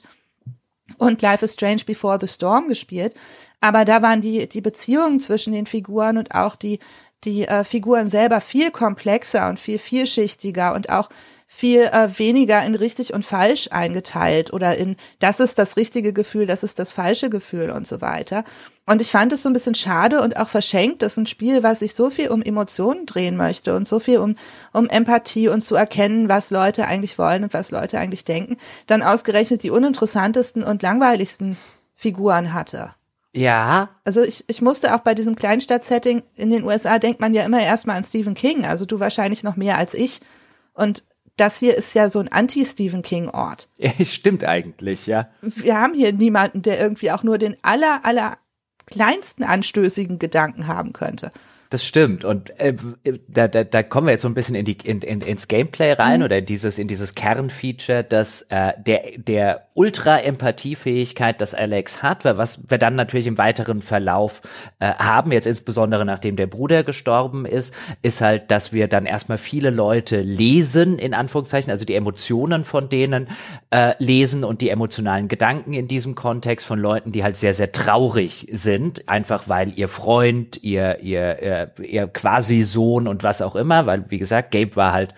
und 1.00 1.22
Life 1.22 1.44
is 1.44 1.54
Strange 1.54 1.82
Before 1.86 2.18
the 2.22 2.28
Storm 2.28 2.68
gespielt. 2.68 3.14
Aber 3.62 3.84
da 3.86 4.02
waren 4.02 4.22
die, 4.22 4.48
die 4.48 4.62
Beziehungen 4.62 5.20
zwischen 5.20 5.54
den 5.54 5.66
Figuren 5.66 6.18
und 6.18 6.34
auch 6.34 6.56
die, 6.56 6.80
die 7.24 7.48
äh, 7.48 7.64
Figuren 7.64 8.08
selber 8.08 8.40
viel 8.42 8.72
komplexer 8.72 9.50
und 9.50 9.60
viel 9.60 9.80
vielschichtiger 9.80 10.74
und 10.74 10.90
auch 10.90 11.10
viel 11.52 11.82
äh, 11.82 12.20
weniger 12.20 12.64
in 12.64 12.76
richtig 12.76 13.12
und 13.12 13.26
falsch 13.26 13.70
eingeteilt 13.72 14.54
oder 14.54 14.78
in 14.78 14.98
das 15.18 15.40
ist 15.40 15.58
das 15.58 15.78
richtige 15.78 16.14
Gefühl, 16.14 16.46
das 16.46 16.62
ist 16.64 16.78
das 16.78 16.94
falsche 16.94 17.32
Gefühl 17.32 17.72
und 17.72 17.88
so 17.88 18.02
weiter. 18.02 18.44
Und 18.86 19.02
ich 19.02 19.10
fand 19.10 19.34
es 19.34 19.42
so 19.42 19.50
ein 19.50 19.54
bisschen 19.54 19.74
schade 19.74 20.22
und 20.22 20.38
auch 20.38 20.48
verschenkt, 20.48 21.02
dass 21.02 21.18
ein 21.18 21.26
Spiel, 21.26 21.64
was 21.64 21.80
sich 21.80 21.96
so 21.96 22.12
viel 22.12 22.30
um 22.30 22.44
Emotionen 22.44 23.08
drehen 23.08 23.36
möchte 23.36 23.76
und 23.76 23.88
so 23.88 24.00
viel 24.00 24.20
um, 24.20 24.36
um 24.74 24.88
Empathie 24.90 25.50
und 25.50 25.62
zu 25.62 25.74
erkennen, 25.74 26.30
was 26.30 26.52
Leute 26.52 26.86
eigentlich 26.86 27.18
wollen 27.18 27.44
und 27.44 27.54
was 27.56 27.72
Leute 27.72 27.98
eigentlich 27.98 28.26
denken, 28.26 28.58
dann 28.86 29.02
ausgerechnet 29.02 29.64
die 29.64 29.72
uninteressantesten 29.72 30.64
und 30.64 30.84
langweiligsten 30.84 31.58
Figuren 31.96 32.54
hatte. 32.54 32.92
Ja. 33.34 33.90
Also 34.06 34.22
ich, 34.22 34.46
ich 34.48 34.62
musste 34.62 34.94
auch 34.94 35.00
bei 35.00 35.16
diesem 35.16 35.36
Kleinstadt-Setting 35.36 36.22
in 36.36 36.52
den 36.52 36.64
USA 36.64 37.00
denkt 37.00 37.20
man 37.22 37.34
ja 37.34 37.44
immer 37.44 37.62
erstmal 37.62 37.98
an 37.98 38.04
Stephen 38.04 38.36
King, 38.36 38.66
also 38.66 38.86
du 38.86 39.00
wahrscheinlich 39.00 39.42
noch 39.42 39.56
mehr 39.56 39.80
als 39.80 39.96
ich. 39.96 40.20
Und 40.74 41.04
das 41.40 41.60
hier 41.60 41.76
ist 41.76 41.94
ja 41.94 42.10
so 42.10 42.20
ein 42.20 42.32
Anti-Stephen 42.32 43.02
King-Ort. 43.02 43.68
Ja, 43.78 43.92
stimmt 44.06 44.44
eigentlich, 44.44 45.08
ja. 45.08 45.30
Wir 45.42 45.80
haben 45.80 45.94
hier 45.94 46.12
niemanden, 46.12 46.62
der 46.62 46.80
irgendwie 46.80 47.12
auch 47.12 47.24
nur 47.24 47.38
den 47.38 47.56
aller, 47.62 48.06
aller 48.06 48.38
kleinsten 48.86 49.44
anstößigen 49.44 50.20
Gedanken 50.20 50.68
haben 50.68 50.94
könnte. 50.94 51.32
Das 51.72 51.86
stimmt. 51.86 52.26
Und 52.26 52.50
äh, 52.60 52.74
da, 53.28 53.48
da, 53.48 53.64
da 53.64 53.84
kommen 53.84 54.08
wir 54.08 54.14
jetzt 54.14 54.24
so 54.24 54.28
ein 54.28 54.34
bisschen 54.34 54.56
in 54.56 54.66
die, 54.66 54.78
in, 54.84 55.02
in, 55.04 55.22
ins 55.22 55.48
Gameplay 55.48 55.92
rein 55.92 56.22
mhm. 56.22 56.26
oder 56.26 56.40
in 56.40 56.46
dieses, 56.48 56.80
in 56.80 56.88
dieses 56.88 57.14
Kernfeature, 57.14 58.04
dass 58.04 58.42
äh, 58.50 58.74
der, 58.84 59.04
der 59.18 59.68
Ultra-Empathiefähigkeit, 59.76 61.40
das 61.40 61.54
Alex 61.54 62.02
hat, 62.02 62.26
was 62.26 62.68
wir 62.70 62.80
dann 62.80 62.96
natürlich 62.96 63.28
im 63.28 63.38
weiteren 63.38 63.84
Verlauf 63.84 64.42
äh, 64.80 64.94
haben, 64.96 65.32
jetzt 65.32 65.46
insbesondere 65.46 66.06
nachdem 66.06 66.38
der 66.38 66.48
Bruder 66.48 66.84
gestorben 66.84 67.46
ist, 67.46 67.74
ist 68.02 68.22
halt, 68.22 68.50
dass 68.50 68.74
wir 68.74 68.88
dann 68.88 69.06
erstmal 69.06 69.38
viele 69.38 69.70
Leute 69.70 70.22
lesen, 70.22 70.98
in 70.98 71.14
Anführungszeichen, 71.14 71.70
also 71.70 71.86
die 71.86 71.94
Emotionen 71.94 72.64
von 72.64 72.90
denen 72.90 73.28
äh, 73.70 73.94
lesen 74.00 74.44
und 74.44 74.62
die 74.62 74.70
emotionalen 74.70 75.28
Gedanken 75.28 75.74
in 75.74 75.88
diesem 75.88 76.16
Kontext 76.16 76.66
von 76.66 76.80
Leuten, 76.80 77.12
die 77.12 77.24
halt 77.24 77.38
sehr, 77.38 77.54
sehr 77.54 77.72
traurig 77.72 78.48
sind, 78.52 79.08
einfach 79.08 79.48
weil 79.48 79.78
ihr 79.78 79.88
Freund, 79.88 80.64
ihr, 80.64 81.00
ihr, 81.02 81.42
ihr 81.44 81.59
ihr, 81.60 81.86
ihr 81.86 82.08
quasi 82.08 82.64
Sohn 82.64 83.08
und 83.08 83.24
was 83.24 83.42
auch 83.42 83.56
immer, 83.56 83.86
weil 83.86 84.06
wie 84.10 84.18
gesagt, 84.18 84.52
Gabe 84.52 84.76
war 84.76 84.94
halt 84.94 85.14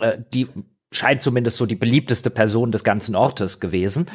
äh, 0.00 0.18
die 0.34 0.48
scheint 0.90 1.22
zumindest 1.22 1.58
so 1.58 1.66
die 1.66 1.76
beliebteste 1.76 2.30
Person 2.30 2.72
des 2.72 2.82
ganzen 2.82 3.14
Ortes 3.14 3.60
gewesen. 3.60 4.06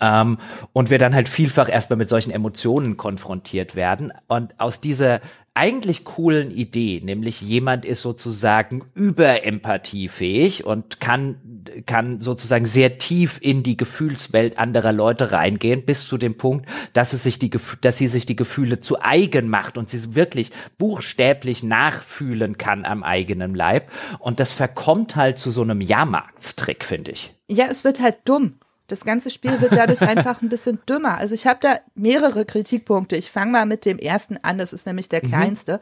Ähm, 0.00 0.38
und 0.72 0.90
wir 0.90 0.98
dann 0.98 1.14
halt 1.14 1.28
vielfach 1.28 1.70
erstmal 1.70 1.96
mit 1.96 2.08
solchen 2.08 2.30
Emotionen 2.30 2.96
konfrontiert 2.96 3.74
werden. 3.74 4.12
Und 4.26 4.58
aus 4.60 4.80
dieser 4.80 5.20
eigentlich 5.58 6.04
coolen 6.04 6.52
Idee, 6.52 7.00
nämlich 7.02 7.42
jemand 7.42 7.84
ist 7.84 8.00
sozusagen 8.00 8.84
überempathiefähig 8.94 10.64
und 10.64 11.00
kann, 11.00 11.64
kann 11.84 12.20
sozusagen 12.20 12.64
sehr 12.64 12.98
tief 12.98 13.40
in 13.42 13.64
die 13.64 13.76
Gefühlswelt 13.76 14.56
anderer 14.56 14.92
Leute 14.92 15.32
reingehen, 15.32 15.84
bis 15.84 16.06
zu 16.06 16.16
dem 16.16 16.36
Punkt, 16.36 16.66
dass 16.92 17.12
es 17.12 17.24
sich 17.24 17.40
die, 17.40 17.50
dass 17.80 17.98
sie 17.98 18.06
sich 18.06 18.24
die 18.24 18.36
Gefühle 18.36 18.78
zu 18.78 19.02
eigen 19.02 19.48
macht 19.48 19.78
und 19.78 19.90
sie 19.90 20.14
wirklich 20.14 20.52
buchstäblich 20.78 21.64
nachfühlen 21.64 22.56
kann 22.56 22.84
am 22.84 23.02
eigenen 23.02 23.56
Leib. 23.56 23.90
Und 24.20 24.38
das 24.38 24.52
verkommt 24.52 25.16
halt 25.16 25.38
zu 25.38 25.50
so 25.50 25.62
einem 25.62 25.80
Jahrmarktstrick, 25.80 26.84
finde 26.84 27.10
ich. 27.10 27.34
Ja, 27.50 27.66
es 27.68 27.82
wird 27.82 28.00
halt 28.00 28.18
dumm. 28.26 28.60
Das 28.88 29.04
ganze 29.04 29.30
Spiel 29.30 29.60
wird 29.60 29.72
dadurch 29.72 30.02
einfach 30.02 30.42
ein 30.42 30.48
bisschen 30.48 30.80
dümmer. 30.88 31.16
Also 31.18 31.34
ich 31.34 31.46
habe 31.46 31.60
da 31.62 31.78
mehrere 31.94 32.44
Kritikpunkte. 32.44 33.16
Ich 33.16 33.30
fange 33.30 33.52
mal 33.52 33.66
mit 33.66 33.84
dem 33.84 33.98
ersten 33.98 34.38
an, 34.38 34.58
das 34.58 34.72
ist 34.72 34.86
nämlich 34.86 35.08
der 35.08 35.24
mhm. 35.24 35.28
kleinste. 35.28 35.74
Mhm. 35.74 35.78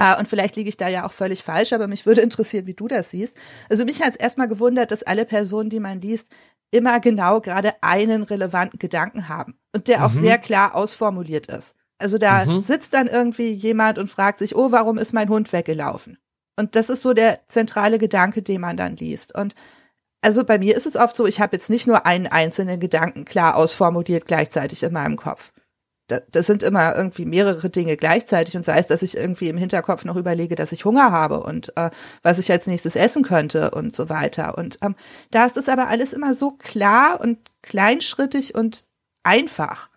Uh, 0.00 0.18
und 0.18 0.28
vielleicht 0.28 0.56
liege 0.56 0.68
ich 0.68 0.76
da 0.76 0.88
ja 0.88 1.04
auch 1.04 1.12
völlig 1.12 1.42
falsch, 1.42 1.72
aber 1.72 1.86
mich 1.86 2.06
würde 2.06 2.20
interessieren, 2.20 2.66
wie 2.66 2.74
du 2.74 2.88
das 2.88 3.10
siehst. 3.10 3.36
Also 3.68 3.84
mich 3.84 4.00
hat 4.00 4.10
es 4.10 4.16
erstmal 4.16 4.48
gewundert, 4.48 4.92
dass 4.92 5.02
alle 5.02 5.26
Personen, 5.26 5.68
die 5.68 5.80
man 5.80 6.00
liest, 6.00 6.28
immer 6.70 7.00
genau 7.00 7.40
gerade 7.40 7.74
einen 7.82 8.22
relevanten 8.22 8.78
Gedanken 8.78 9.28
haben 9.28 9.58
und 9.74 9.88
der 9.88 9.98
mhm. 9.98 10.04
auch 10.04 10.12
sehr 10.12 10.38
klar 10.38 10.74
ausformuliert 10.74 11.48
ist. 11.48 11.74
Also 11.98 12.16
da 12.16 12.46
mhm. 12.46 12.60
sitzt 12.60 12.94
dann 12.94 13.08
irgendwie 13.08 13.50
jemand 13.50 13.98
und 13.98 14.08
fragt 14.08 14.38
sich, 14.38 14.56
oh, 14.56 14.72
warum 14.72 14.96
ist 14.96 15.12
mein 15.12 15.28
Hund 15.28 15.52
weggelaufen? 15.52 16.18
Und 16.56 16.76
das 16.76 16.88
ist 16.88 17.02
so 17.02 17.12
der 17.12 17.40
zentrale 17.48 17.98
Gedanke, 17.98 18.42
den 18.42 18.60
man 18.60 18.76
dann 18.76 18.96
liest. 18.96 19.34
Und 19.34 19.54
also 20.22 20.44
bei 20.44 20.58
mir 20.58 20.76
ist 20.76 20.86
es 20.86 20.96
oft 20.96 21.16
so, 21.16 21.26
ich 21.26 21.40
habe 21.40 21.56
jetzt 21.56 21.70
nicht 21.70 21.86
nur 21.86 22.06
einen 22.06 22.26
einzelnen 22.26 22.80
Gedanken 22.80 23.24
klar 23.24 23.56
ausformuliert 23.56 24.26
gleichzeitig 24.26 24.82
in 24.82 24.92
meinem 24.92 25.16
Kopf. 25.16 25.52
Das 26.32 26.46
sind 26.46 26.64
immer 26.64 26.96
irgendwie 26.96 27.24
mehrere 27.24 27.70
Dinge 27.70 27.96
gleichzeitig 27.96 28.56
und 28.56 28.64
sei 28.64 28.78
es, 28.78 28.88
dass 28.88 29.02
ich 29.02 29.16
irgendwie 29.16 29.48
im 29.48 29.56
Hinterkopf 29.56 30.04
noch 30.04 30.16
überlege, 30.16 30.56
dass 30.56 30.72
ich 30.72 30.84
Hunger 30.84 31.12
habe 31.12 31.40
und 31.40 31.76
äh, 31.76 31.90
was 32.22 32.40
ich 32.40 32.50
als 32.50 32.66
nächstes 32.66 32.96
essen 32.96 33.22
könnte 33.22 33.70
und 33.70 33.94
so 33.94 34.08
weiter. 34.08 34.58
Und 34.58 34.78
ähm, 34.82 34.96
da 35.30 35.46
ist 35.46 35.56
es 35.56 35.68
aber 35.68 35.86
alles 35.86 36.12
immer 36.12 36.34
so 36.34 36.50
klar 36.50 37.20
und 37.20 37.38
kleinschrittig 37.62 38.56
und 38.56 38.88
einfach. 39.22 39.88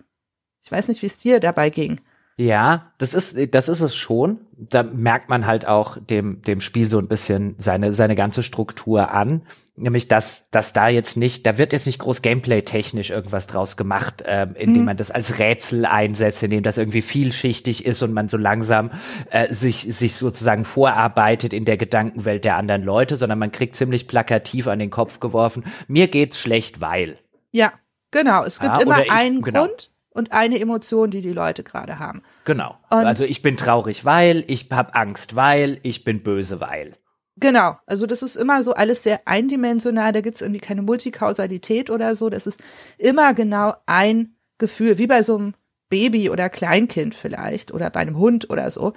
Ich 0.61 0.71
weiß 0.71 0.87
nicht, 0.87 1.01
wie 1.01 1.07
es 1.07 1.17
dir 1.17 1.39
dabei 1.39 1.71
ging. 1.71 1.99
Ja, 2.35 2.91
das 2.97 3.13
ist, 3.13 3.37
das 3.53 3.69
ist 3.69 3.81
es 3.81 3.95
schon. 3.95 4.39
Da 4.57 4.81
merkt 4.81 5.29
man 5.29 5.45
halt 5.45 5.67
auch 5.67 5.97
dem, 5.99 6.41
dem 6.41 6.61
Spiel 6.61 6.87
so 6.87 6.97
ein 6.97 7.07
bisschen 7.07 7.53
seine, 7.59 7.93
seine 7.93 8.15
ganze 8.15 8.41
Struktur 8.41 9.11
an. 9.11 9.43
Nämlich, 9.75 10.07
dass, 10.07 10.49
dass 10.49 10.73
da 10.73 10.87
jetzt 10.87 11.15
nicht, 11.15 11.45
da 11.45 11.59
wird 11.59 11.73
jetzt 11.73 11.85
nicht 11.85 11.99
groß 11.99 12.23
Gameplay-technisch 12.23 13.11
irgendwas 13.11 13.45
draus 13.45 13.77
gemacht, 13.77 14.23
ähm, 14.25 14.55
indem 14.55 14.81
mhm. 14.81 14.85
man 14.85 14.97
das 14.97 15.11
als 15.11 15.37
Rätsel 15.37 15.85
einsetzt, 15.85 16.41
indem 16.41 16.63
das 16.63 16.79
irgendwie 16.79 17.01
vielschichtig 17.03 17.85
ist 17.85 18.01
und 18.01 18.13
man 18.13 18.29
so 18.29 18.37
langsam 18.37 18.91
äh, 19.29 19.53
sich, 19.53 19.81
sich 19.95 20.15
sozusagen 20.15 20.63
vorarbeitet 20.63 21.53
in 21.53 21.65
der 21.65 21.77
Gedankenwelt 21.77 22.45
der 22.45 22.57
anderen 22.57 22.83
Leute, 22.83 23.15
sondern 23.15 23.39
man 23.39 23.51
kriegt 23.51 23.75
ziemlich 23.75 24.07
plakativ 24.07 24.67
an 24.67 24.79
den 24.79 24.89
Kopf 24.89 25.19
geworfen, 25.19 25.65
mir 25.87 26.07
geht's 26.07 26.39
schlecht, 26.39 26.81
weil. 26.81 27.19
Ja, 27.51 27.73
genau. 28.09 28.43
Es 28.43 28.59
gibt 28.59 28.73
ja, 28.73 28.81
immer 28.81 29.03
ich, 29.03 29.11
einen 29.11 29.41
genau. 29.41 29.67
Grund 29.67 29.91
und 30.13 30.31
eine 30.31 30.59
Emotion, 30.59 31.11
die 31.11 31.21
die 31.21 31.33
Leute 31.33 31.63
gerade 31.63 31.99
haben. 31.99 32.21
Genau. 32.45 32.77
Und 32.89 33.05
also 33.05 33.23
ich 33.23 33.41
bin 33.41 33.57
traurig, 33.57 34.05
weil, 34.05 34.43
ich 34.47 34.69
habe 34.71 34.95
Angst, 34.95 35.35
weil, 35.35 35.79
ich 35.83 36.03
bin 36.03 36.23
böse, 36.23 36.59
weil. 36.59 36.97
Genau, 37.37 37.77
also 37.87 38.05
das 38.05 38.21
ist 38.21 38.35
immer 38.35 38.63
so 38.63 38.73
alles 38.73 39.03
sehr 39.03 39.21
eindimensional, 39.27 40.11
da 40.11 40.21
gibt's 40.21 40.41
irgendwie 40.41 40.61
keine 40.61 40.83
Multikausalität 40.83 41.89
oder 41.89 42.13
so, 42.15 42.29
das 42.29 42.45
ist 42.45 42.61
immer 42.99 43.33
genau 43.33 43.73
ein 43.87 44.35
Gefühl, 44.59 44.99
wie 44.99 45.07
bei 45.07 45.23
so 45.23 45.37
einem 45.37 45.53
Baby 45.89 46.29
oder 46.29 46.49
Kleinkind 46.49 47.15
vielleicht 47.15 47.73
oder 47.73 47.89
bei 47.89 48.01
einem 48.01 48.17
Hund 48.17 48.49
oder 48.49 48.69
so. 48.69 48.93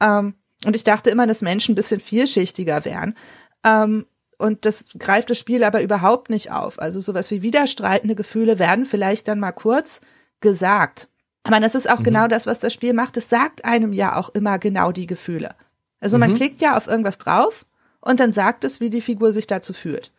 Ähm, 0.00 0.34
und 0.64 0.74
ich 0.74 0.84
dachte 0.84 1.10
immer, 1.10 1.26
dass 1.26 1.42
Menschen 1.42 1.72
ein 1.72 1.76
bisschen 1.76 2.00
vielschichtiger 2.00 2.84
wären. 2.84 3.14
Ähm, 3.64 4.06
und 4.38 4.64
das 4.64 4.86
greift 4.98 5.30
das 5.30 5.38
Spiel 5.38 5.62
aber 5.62 5.82
überhaupt 5.82 6.30
nicht 6.30 6.50
auf. 6.50 6.80
Also 6.80 7.00
sowas 7.00 7.30
wie 7.30 7.42
widerstreitende 7.42 8.14
Gefühle 8.14 8.58
werden 8.58 8.84
vielleicht 8.84 9.28
dann 9.28 9.40
mal 9.40 9.52
kurz 9.52 10.00
gesagt. 10.44 11.08
Aber 11.42 11.58
das 11.58 11.74
ist 11.74 11.90
auch 11.90 11.98
mhm. 11.98 12.04
genau 12.04 12.28
das, 12.28 12.46
was 12.46 12.60
das 12.60 12.72
Spiel 12.72 12.92
macht. 12.92 13.16
Es 13.16 13.28
sagt 13.28 13.64
einem 13.64 13.92
ja 13.92 14.14
auch 14.14 14.28
immer 14.28 14.60
genau 14.60 14.92
die 14.92 15.06
Gefühle. 15.06 15.56
Also 16.00 16.18
man 16.18 16.30
mhm. 16.30 16.36
klickt 16.36 16.60
ja 16.60 16.76
auf 16.76 16.86
irgendwas 16.86 17.18
drauf 17.18 17.66
und 18.00 18.20
dann 18.20 18.32
sagt 18.32 18.64
es, 18.64 18.80
wie 18.80 18.90
die 18.90 19.00
Figur 19.00 19.32
sich 19.32 19.46
dazu 19.46 19.72
fühlt. 19.72 20.12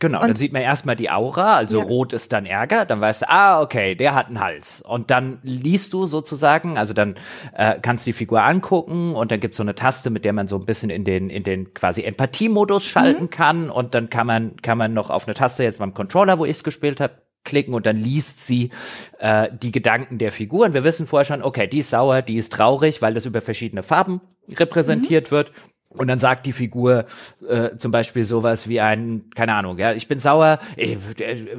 Genau, 0.00 0.20
und, 0.20 0.28
dann 0.28 0.36
sieht 0.36 0.52
man 0.52 0.62
erstmal 0.62 0.94
die 0.94 1.10
Aura, 1.10 1.56
also 1.56 1.80
ja. 1.80 1.84
rot 1.84 2.12
ist 2.12 2.32
dann 2.32 2.46
Ärger, 2.46 2.86
dann 2.86 3.00
weißt 3.00 3.22
du, 3.22 3.30
ah, 3.30 3.60
okay, 3.60 3.96
der 3.96 4.14
hat 4.14 4.28
einen 4.28 4.38
Hals. 4.38 4.80
Und 4.80 5.10
dann 5.10 5.40
liest 5.42 5.92
du 5.92 6.06
sozusagen, 6.06 6.78
also 6.78 6.94
dann 6.94 7.16
äh, 7.56 7.80
kannst 7.82 8.06
du 8.06 8.10
die 8.10 8.12
Figur 8.12 8.42
angucken 8.44 9.16
und 9.16 9.32
dann 9.32 9.40
gibt's 9.40 9.56
so 9.56 9.64
eine 9.64 9.74
Taste, 9.74 10.10
mit 10.10 10.24
der 10.24 10.32
man 10.32 10.46
so 10.46 10.56
ein 10.56 10.66
bisschen 10.66 10.90
in 10.90 11.02
den, 11.02 11.30
in 11.30 11.42
den 11.42 11.74
quasi 11.74 12.02
Empathiemodus 12.02 12.84
schalten 12.84 13.24
mhm. 13.24 13.30
kann 13.30 13.70
und 13.70 13.96
dann 13.96 14.08
kann 14.08 14.28
man, 14.28 14.56
kann 14.62 14.78
man 14.78 14.94
noch 14.94 15.10
auf 15.10 15.26
eine 15.26 15.34
Taste 15.34 15.64
jetzt 15.64 15.80
beim 15.80 15.94
Controller, 15.94 16.38
wo 16.38 16.44
ich 16.44 16.52
es 16.52 16.64
gespielt 16.64 17.00
habe, 17.00 17.14
klicken 17.44 17.74
und 17.74 17.86
dann 17.86 17.96
liest 17.96 18.46
sie 18.46 18.70
äh, 19.18 19.48
die 19.52 19.72
Gedanken 19.72 20.18
der 20.18 20.32
Figur. 20.32 20.66
Und 20.66 20.74
Wir 20.74 20.84
wissen 20.84 21.06
vorher 21.06 21.24
schon, 21.24 21.42
okay, 21.42 21.66
die 21.66 21.78
ist 21.78 21.90
sauer, 21.90 22.22
die 22.22 22.36
ist 22.36 22.52
traurig, 22.52 23.02
weil 23.02 23.14
das 23.14 23.26
über 23.26 23.40
verschiedene 23.40 23.82
Farben 23.82 24.20
repräsentiert 24.48 25.30
mhm. 25.30 25.36
wird. 25.36 25.52
Und 25.90 26.08
dann 26.08 26.18
sagt 26.18 26.44
die 26.44 26.52
Figur 26.52 27.06
äh, 27.48 27.76
zum 27.76 27.90
Beispiel 27.90 28.24
sowas 28.24 28.68
wie 28.68 28.80
ein, 28.80 29.30
keine 29.34 29.54
Ahnung, 29.54 29.78
ja, 29.78 29.92
ich 29.92 30.06
bin 30.06 30.18
sauer, 30.18 30.60
ich, 30.76 30.98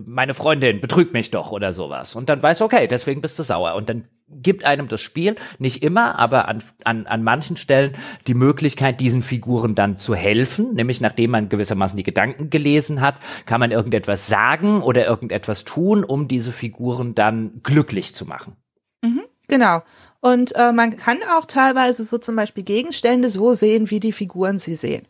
meine 0.05 0.35
Freundin 0.35 0.81
betrügt 0.81 1.13
mich 1.13 1.31
doch 1.31 1.51
oder 1.51 1.73
sowas. 1.73 2.15
Und 2.15 2.29
dann 2.29 2.41
weiß, 2.41 2.61
okay, 2.61 2.87
deswegen 2.87 3.21
bist 3.21 3.39
du 3.39 3.43
sauer. 3.43 3.73
Und 3.73 3.89
dann 3.89 4.05
gibt 4.29 4.63
einem 4.65 4.87
das 4.87 5.01
Spiel, 5.01 5.35
nicht 5.57 5.81
immer, 5.81 6.19
aber 6.19 6.47
an, 6.47 6.61
an, 6.83 7.07
an 7.07 7.23
manchen 7.23 7.57
Stellen 7.57 7.93
die 8.27 8.35
Möglichkeit, 8.35 8.99
diesen 8.99 9.23
Figuren 9.23 9.73
dann 9.73 9.97
zu 9.97 10.13
helfen. 10.13 10.75
Nämlich 10.75 11.01
nachdem 11.01 11.31
man 11.31 11.49
gewissermaßen 11.49 11.97
die 11.97 12.03
Gedanken 12.03 12.51
gelesen 12.51 13.01
hat, 13.01 13.15
kann 13.47 13.59
man 13.59 13.71
irgendetwas 13.71 14.27
sagen 14.27 14.81
oder 14.81 15.07
irgendetwas 15.07 15.65
tun, 15.65 16.03
um 16.03 16.27
diese 16.27 16.51
Figuren 16.51 17.15
dann 17.15 17.61
glücklich 17.63 18.13
zu 18.13 18.25
machen. 18.25 18.55
Mhm, 19.01 19.23
genau. 19.47 19.81
Und 20.21 20.55
äh, 20.55 20.71
man 20.71 20.97
kann 20.97 21.19
auch 21.37 21.45
teilweise 21.45 22.03
so 22.03 22.17
zum 22.17 22.35
Beispiel 22.35 22.63
Gegenstände 22.63 23.29
so 23.29 23.53
sehen, 23.53 23.89
wie 23.89 23.99
die 23.99 24.11
Figuren 24.11 24.59
sie 24.59 24.75
sehen. 24.75 25.07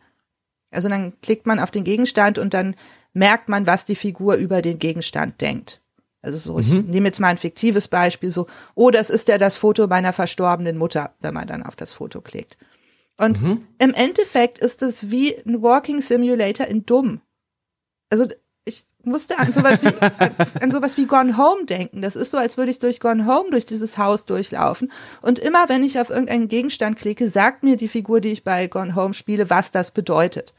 Also 0.70 0.88
dann 0.88 1.20
klickt 1.20 1.46
man 1.46 1.58
auf 1.58 1.70
den 1.70 1.84
Gegenstand 1.84 2.38
und 2.38 2.54
dann 2.54 2.76
merkt 3.12 3.48
man, 3.48 3.66
was 3.66 3.86
die 3.86 3.96
Figur 3.96 4.34
über 4.34 4.62
den 4.62 4.78
Gegenstand 4.78 5.40
denkt. 5.40 5.82
Also 6.22 6.38
so, 6.38 6.54
mhm. 6.54 6.60
ich 6.60 6.88
nehme 6.88 7.08
jetzt 7.08 7.18
mal 7.18 7.28
ein 7.28 7.38
fiktives 7.38 7.88
Beispiel, 7.88 8.30
so, 8.30 8.46
oh, 8.74 8.90
das 8.90 9.10
ist 9.10 9.28
ja 9.28 9.38
das 9.38 9.56
Foto 9.56 9.86
meiner 9.86 10.12
verstorbenen 10.12 10.76
Mutter, 10.76 11.14
wenn 11.20 11.34
man 11.34 11.48
dann 11.48 11.62
auf 11.62 11.76
das 11.76 11.92
Foto 11.94 12.20
klickt. 12.20 12.58
Und 13.16 13.42
mhm. 13.42 13.66
im 13.78 13.94
Endeffekt 13.94 14.58
ist 14.58 14.82
es 14.82 15.10
wie 15.10 15.34
ein 15.44 15.62
Walking 15.62 16.00
Simulator 16.00 16.66
in 16.66 16.86
dumm. 16.86 17.20
Also 18.10 18.26
musste 19.04 19.38
an 19.38 19.52
sowas 19.52 19.82
wie 19.82 19.92
an 20.60 20.70
sowas 20.70 20.96
wie 20.96 21.06
Gone 21.06 21.36
Home 21.36 21.64
denken. 21.66 22.02
Das 22.02 22.16
ist 22.16 22.30
so, 22.30 22.38
als 22.38 22.56
würde 22.56 22.70
ich 22.70 22.78
durch 22.78 23.00
Gone 23.00 23.26
Home 23.26 23.50
durch 23.50 23.66
dieses 23.66 23.98
Haus 23.98 24.24
durchlaufen. 24.24 24.92
Und 25.22 25.38
immer 25.38 25.68
wenn 25.68 25.82
ich 25.82 25.98
auf 25.98 26.10
irgendeinen 26.10 26.48
Gegenstand 26.48 26.98
klicke, 26.98 27.28
sagt 27.28 27.62
mir 27.62 27.76
die 27.76 27.88
Figur, 27.88 28.20
die 28.20 28.30
ich 28.30 28.44
bei 28.44 28.66
Gone 28.66 28.94
Home 28.94 29.14
spiele, 29.14 29.50
was 29.50 29.70
das 29.70 29.90
bedeutet. 29.90 30.54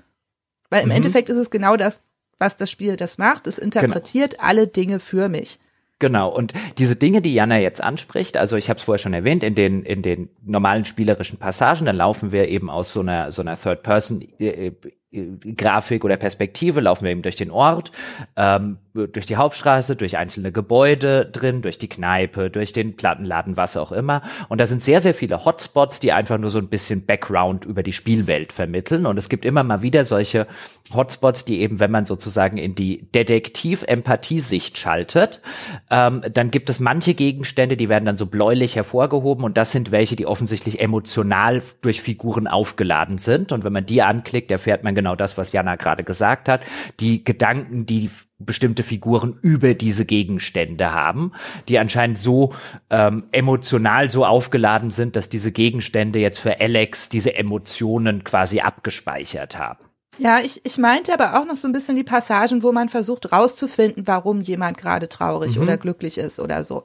Weil 0.70 0.84
im 0.84 0.90
mhm. 0.90 0.96
Endeffekt 0.96 1.30
ist 1.30 1.38
es 1.38 1.50
genau 1.50 1.78
das, 1.78 2.02
was 2.38 2.58
das 2.58 2.72
Spiel 2.72 2.98
das 2.98 3.18
macht. 3.18 3.48
Es 3.48 3.58
interpretiert 3.58 4.32
genau. 4.32 4.44
alle 4.44 4.68
Dinge 4.68 5.00
für 5.00 5.30
mich. 5.30 5.60
Genau, 6.02 6.30
und 6.30 6.54
diese 6.80 6.96
Dinge, 6.96 7.22
die 7.22 7.32
Jana 7.32 7.60
jetzt 7.60 7.84
anspricht, 7.84 8.36
also 8.36 8.56
ich 8.56 8.70
habe 8.70 8.80
es 8.80 8.84
vorher 8.84 8.98
schon 8.98 9.14
erwähnt, 9.14 9.44
in 9.44 9.54
den, 9.54 9.84
in 9.84 10.02
den 10.02 10.30
normalen 10.44 10.84
spielerischen 10.84 11.38
Passagen, 11.38 11.86
dann 11.86 11.96
laufen 11.96 12.32
wir 12.32 12.48
eben 12.48 12.72
aus 12.72 12.92
so 12.92 13.02
einer, 13.02 13.32
so 13.32 13.44
einer 13.44 13.56
Third-Person 13.56 14.28
äh, 14.40 14.72
Grafik 15.12 16.06
oder 16.06 16.16
Perspektive 16.18 16.80
laufen 16.80 17.04
wir 17.04 17.12
eben 17.12 17.22
durch 17.22 17.36
den 17.36 17.52
Ort, 17.52 17.92
ähm, 18.38 18.78
durch 18.94 19.26
die 19.26 19.38
Hauptstraße, 19.38 19.96
durch 19.96 20.18
einzelne 20.18 20.52
Gebäude 20.52 21.26
drin, 21.26 21.62
durch 21.62 21.78
die 21.78 21.88
Kneipe, 21.88 22.50
durch 22.50 22.74
den 22.74 22.96
Plattenladen, 22.96 23.56
was 23.56 23.78
auch 23.78 23.92
immer. 23.92 24.22
Und 24.50 24.60
da 24.60 24.68
sind 24.68 24.82
sehr, 24.82 25.00
sehr 25.00 25.14
viele 25.14 25.46
Hotspots, 25.46 26.00
die 26.00 26.12
einfach 26.12 26.38
nur 26.38 26.50
so 26.50 26.60
ein 26.60 26.68
bisschen 26.68 27.06
Background 27.06 27.66
über 27.66 27.84
die 27.84 27.94
Spielwelt 27.94 28.52
vermitteln. 28.52 29.06
Und 29.06 29.18
es 29.18 29.30
gibt 29.30 29.46
immer 29.46 29.64
mal 29.64 29.82
wieder 29.82 30.04
solche 30.04 30.46
Hotspots, 30.94 31.46
die 31.46 31.62
eben, 31.62 31.80
wenn 31.80 31.92
man 31.92 32.04
sozusagen 32.06 32.58
in 32.58 32.76
die 32.76 33.10
Detektiv-Empathie-Sicht 33.14 34.78
schaltet, 34.78 35.42
ähm, 35.90 36.22
dann 36.34 36.52
gibt 36.52 36.70
es 36.70 36.80
manche 36.80 37.14
Gegenstände, 37.14 37.78
die 37.78 37.88
werden 37.88 38.06
dann 38.06 38.18
so 38.18 38.26
bläulich 38.26 38.76
hervorgehoben 38.76 39.46
und 39.46 39.58
das 39.58 39.72
sind 39.72 39.92
welche, 39.92 40.16
die 40.18 40.26
offensichtlich 40.26 40.82
emotional 40.82 41.62
durch 41.82 42.02
Figuren 42.02 42.48
aufgeladen 42.48 43.18
sind. 43.18 43.52
Und 43.54 43.64
wenn 43.64 43.74
man 43.74 43.86
die 43.86 44.02
anklickt, 44.02 44.52
erfährt 44.52 44.84
man 44.84 44.96
genau 44.96 45.16
das, 45.16 45.38
was 45.38 45.54
Jana 45.54 45.76
gerade 45.76 46.04
gesagt 46.04 46.50
hat. 46.50 46.62
Die 47.00 47.24
Gedanken, 47.24 47.86
die 47.86 48.10
bestimmte 48.46 48.84
Figuren 48.84 49.38
über 49.42 49.74
diese 49.74 50.06
Gegenstände 50.06 50.92
haben, 50.92 51.32
die 51.68 51.80
anscheinend 51.80 52.20
so 52.20 52.54
ähm, 52.90 53.24
emotional 53.32 54.10
so 54.10 54.26
aufgeladen 54.26 54.92
sind, 54.92 55.16
dass 55.16 55.30
diese 55.30 55.52
Gegenstände 55.52 56.20
jetzt 56.20 56.40
für 56.40 56.60
Alex 56.60 57.10
diese 57.10 57.36
Emotionen 57.36 58.24
quasi 58.24 58.62
abgespeichert 58.62 59.58
haben. 59.58 59.86
Ja, 60.18 60.40
ich, 60.40 60.62
ich 60.66 60.78
meinte 60.78 61.14
aber 61.14 61.40
auch 61.40 61.46
noch 61.46 61.56
so 61.56 61.68
ein 61.68 61.72
bisschen 61.72 61.96
die 61.96 62.04
Passagen, 62.04 62.64
wo 62.64 62.72
man 62.72 62.90
versucht 62.90 63.32
rauszufinden, 63.32 64.08
warum 64.08 64.42
jemand 64.42 64.78
gerade 64.78 65.10
traurig 65.10 65.56
mhm. 65.56 65.64
oder 65.64 65.78
glücklich 65.78 66.18
ist 66.18 66.40
oder 66.40 66.64
so. 66.64 66.84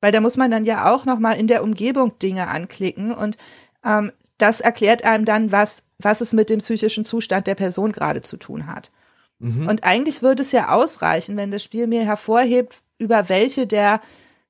Weil 0.00 0.12
da 0.12 0.20
muss 0.20 0.36
man 0.36 0.50
dann 0.50 0.64
ja 0.64 0.92
auch 0.92 1.04
noch 1.04 1.18
mal 1.18 1.32
in 1.32 1.46
der 1.46 1.62
Umgebung 1.62 2.18
Dinge 2.18 2.48
anklicken 2.48 3.12
und 3.12 3.36
ähm, 3.84 4.12
das 4.38 4.60
erklärt 4.60 5.04
einem 5.04 5.24
dann, 5.24 5.52
was, 5.52 5.82
was 5.98 6.20
es 6.20 6.32
mit 6.32 6.48
dem 6.48 6.60
psychischen 6.60 7.04
Zustand 7.04 7.46
der 7.46 7.56
Person 7.56 7.92
gerade 7.92 8.22
zu 8.22 8.36
tun 8.36 8.66
hat. 8.66 8.90
Mhm. 9.38 9.68
Und 9.68 9.84
eigentlich 9.84 10.22
würde 10.22 10.42
es 10.42 10.52
ja 10.52 10.70
ausreichen, 10.70 11.36
wenn 11.36 11.50
das 11.50 11.62
Spiel 11.62 11.86
mir 11.86 12.04
hervorhebt, 12.04 12.82
über 12.98 13.28
welche 13.28 13.66
der 13.66 14.00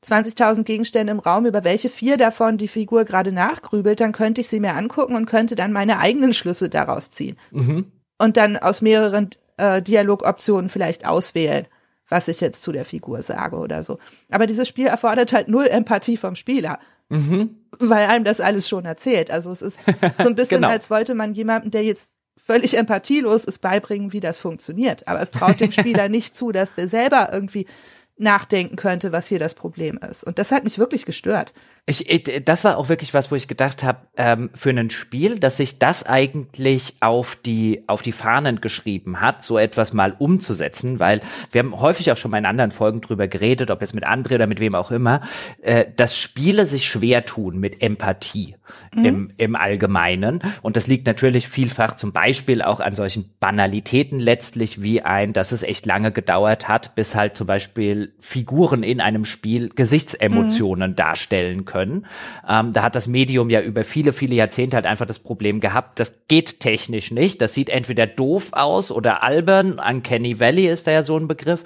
20.000 0.04 0.62
Gegenstände 0.62 1.10
im 1.10 1.18
Raum, 1.18 1.46
über 1.46 1.64
welche 1.64 1.88
vier 1.88 2.16
davon 2.16 2.56
die 2.56 2.68
Figur 2.68 3.04
gerade 3.04 3.32
nachgrübelt, 3.32 4.00
dann 4.00 4.12
könnte 4.12 4.40
ich 4.40 4.48
sie 4.48 4.60
mir 4.60 4.74
angucken 4.74 5.16
und 5.16 5.26
könnte 5.26 5.56
dann 5.56 5.72
meine 5.72 5.98
eigenen 5.98 6.32
Schlüsse 6.32 6.68
daraus 6.68 7.10
ziehen. 7.10 7.36
Mhm. 7.50 7.90
Und 8.18 8.36
dann 8.36 8.56
aus 8.56 8.80
mehreren 8.80 9.30
äh, 9.56 9.82
Dialogoptionen 9.82 10.68
vielleicht 10.68 11.06
auswählen, 11.06 11.66
was 12.08 12.28
ich 12.28 12.40
jetzt 12.40 12.62
zu 12.62 12.72
der 12.72 12.84
Figur 12.84 13.22
sage 13.22 13.56
oder 13.56 13.82
so. 13.82 13.98
Aber 14.30 14.46
dieses 14.46 14.68
Spiel 14.68 14.86
erfordert 14.86 15.32
halt 15.32 15.48
null 15.48 15.66
Empathie 15.66 16.16
vom 16.16 16.36
Spieler. 16.36 16.78
Mhm. 17.10 17.56
Weil 17.78 18.06
einem 18.06 18.24
das 18.24 18.40
alles 18.40 18.68
schon 18.68 18.84
erzählt. 18.84 19.30
Also 19.30 19.50
es 19.50 19.62
ist 19.62 19.80
so 20.18 20.28
ein 20.28 20.34
bisschen, 20.36 20.62
genau. 20.62 20.72
als 20.72 20.90
wollte 20.90 21.14
man 21.14 21.34
jemanden, 21.34 21.70
der 21.70 21.82
jetzt 21.82 22.10
völlig 22.48 22.78
empathielos 22.78 23.44
ist, 23.44 23.58
beibringen, 23.58 24.14
wie 24.14 24.20
das 24.20 24.40
funktioniert. 24.40 25.06
Aber 25.06 25.20
es 25.20 25.30
traut 25.30 25.60
dem 25.60 25.70
Spieler 25.70 26.08
nicht 26.08 26.34
zu, 26.34 26.50
dass 26.50 26.74
der 26.74 26.88
selber 26.88 27.28
irgendwie 27.30 27.66
nachdenken 28.16 28.76
könnte, 28.76 29.12
was 29.12 29.28
hier 29.28 29.38
das 29.38 29.54
Problem 29.54 29.98
ist. 29.98 30.24
Und 30.24 30.38
das 30.38 30.50
hat 30.50 30.64
mich 30.64 30.78
wirklich 30.78 31.04
gestört. 31.04 31.52
Ich, 31.88 32.10
ich, 32.10 32.44
das 32.44 32.64
war 32.64 32.76
auch 32.76 32.90
wirklich 32.90 33.14
was, 33.14 33.30
wo 33.30 33.34
ich 33.34 33.48
gedacht 33.48 33.82
habe, 33.82 34.00
ähm, 34.18 34.50
für 34.52 34.68
ein 34.68 34.90
Spiel, 34.90 35.38
dass 35.38 35.56
sich 35.56 35.78
das 35.78 36.04
eigentlich 36.04 36.96
auf 37.00 37.34
die 37.34 37.82
auf 37.86 38.02
die 38.02 38.12
Fahnen 38.12 38.60
geschrieben 38.60 39.22
hat, 39.22 39.42
so 39.42 39.56
etwas 39.56 39.94
mal 39.94 40.14
umzusetzen, 40.18 41.00
weil 41.00 41.22
wir 41.50 41.60
haben 41.60 41.80
häufig 41.80 42.12
auch 42.12 42.18
schon 42.18 42.30
mal 42.30 42.36
in 42.36 42.44
anderen 42.44 42.72
Folgen 42.72 43.00
drüber 43.00 43.26
geredet, 43.26 43.70
ob 43.70 43.80
jetzt 43.80 43.94
mit 43.94 44.06
André 44.06 44.34
oder 44.34 44.46
mit 44.46 44.60
wem 44.60 44.74
auch 44.74 44.90
immer, 44.90 45.22
äh, 45.62 45.86
dass 45.96 46.18
Spiele 46.18 46.66
sich 46.66 46.86
schwer 46.86 47.24
tun 47.24 47.58
mit 47.58 47.80
Empathie 47.80 48.56
mhm. 48.94 49.04
im 49.06 49.32
im 49.38 49.56
Allgemeinen 49.56 50.42
und 50.60 50.76
das 50.76 50.88
liegt 50.88 51.06
natürlich 51.06 51.48
vielfach 51.48 51.96
zum 51.96 52.12
Beispiel 52.12 52.60
auch 52.60 52.80
an 52.80 52.94
solchen 52.96 53.30
Banalitäten 53.40 54.20
letztlich 54.20 54.82
wie 54.82 55.00
ein, 55.00 55.32
dass 55.32 55.52
es 55.52 55.62
echt 55.62 55.86
lange 55.86 56.12
gedauert 56.12 56.68
hat, 56.68 56.94
bis 56.96 57.14
halt 57.14 57.34
zum 57.34 57.46
Beispiel 57.46 58.12
Figuren 58.20 58.82
in 58.82 59.00
einem 59.00 59.24
Spiel 59.24 59.70
Gesichtsemotionen 59.70 60.90
mhm. 60.90 60.96
darstellen 60.96 61.64
können 61.64 61.77
können. 61.78 62.06
Ähm, 62.48 62.72
da 62.72 62.82
hat 62.82 62.96
das 62.96 63.06
Medium 63.06 63.50
ja 63.50 63.60
über 63.60 63.84
viele, 63.84 64.12
viele 64.12 64.34
Jahrzehnte 64.34 64.74
halt 64.74 64.86
einfach 64.86 65.06
das 65.06 65.20
Problem 65.20 65.60
gehabt, 65.60 66.00
das 66.00 66.14
geht 66.26 66.58
technisch 66.58 67.12
nicht. 67.12 67.40
Das 67.40 67.54
sieht 67.54 67.70
entweder 67.70 68.06
doof 68.06 68.52
aus 68.52 68.90
oder 68.90 69.22
albern. 69.22 69.78
Uncanny 69.78 70.40
Valley 70.40 70.66
ist 70.66 70.88
da 70.88 70.90
ja 70.90 71.02
so 71.04 71.16
ein 71.16 71.28
Begriff. 71.28 71.62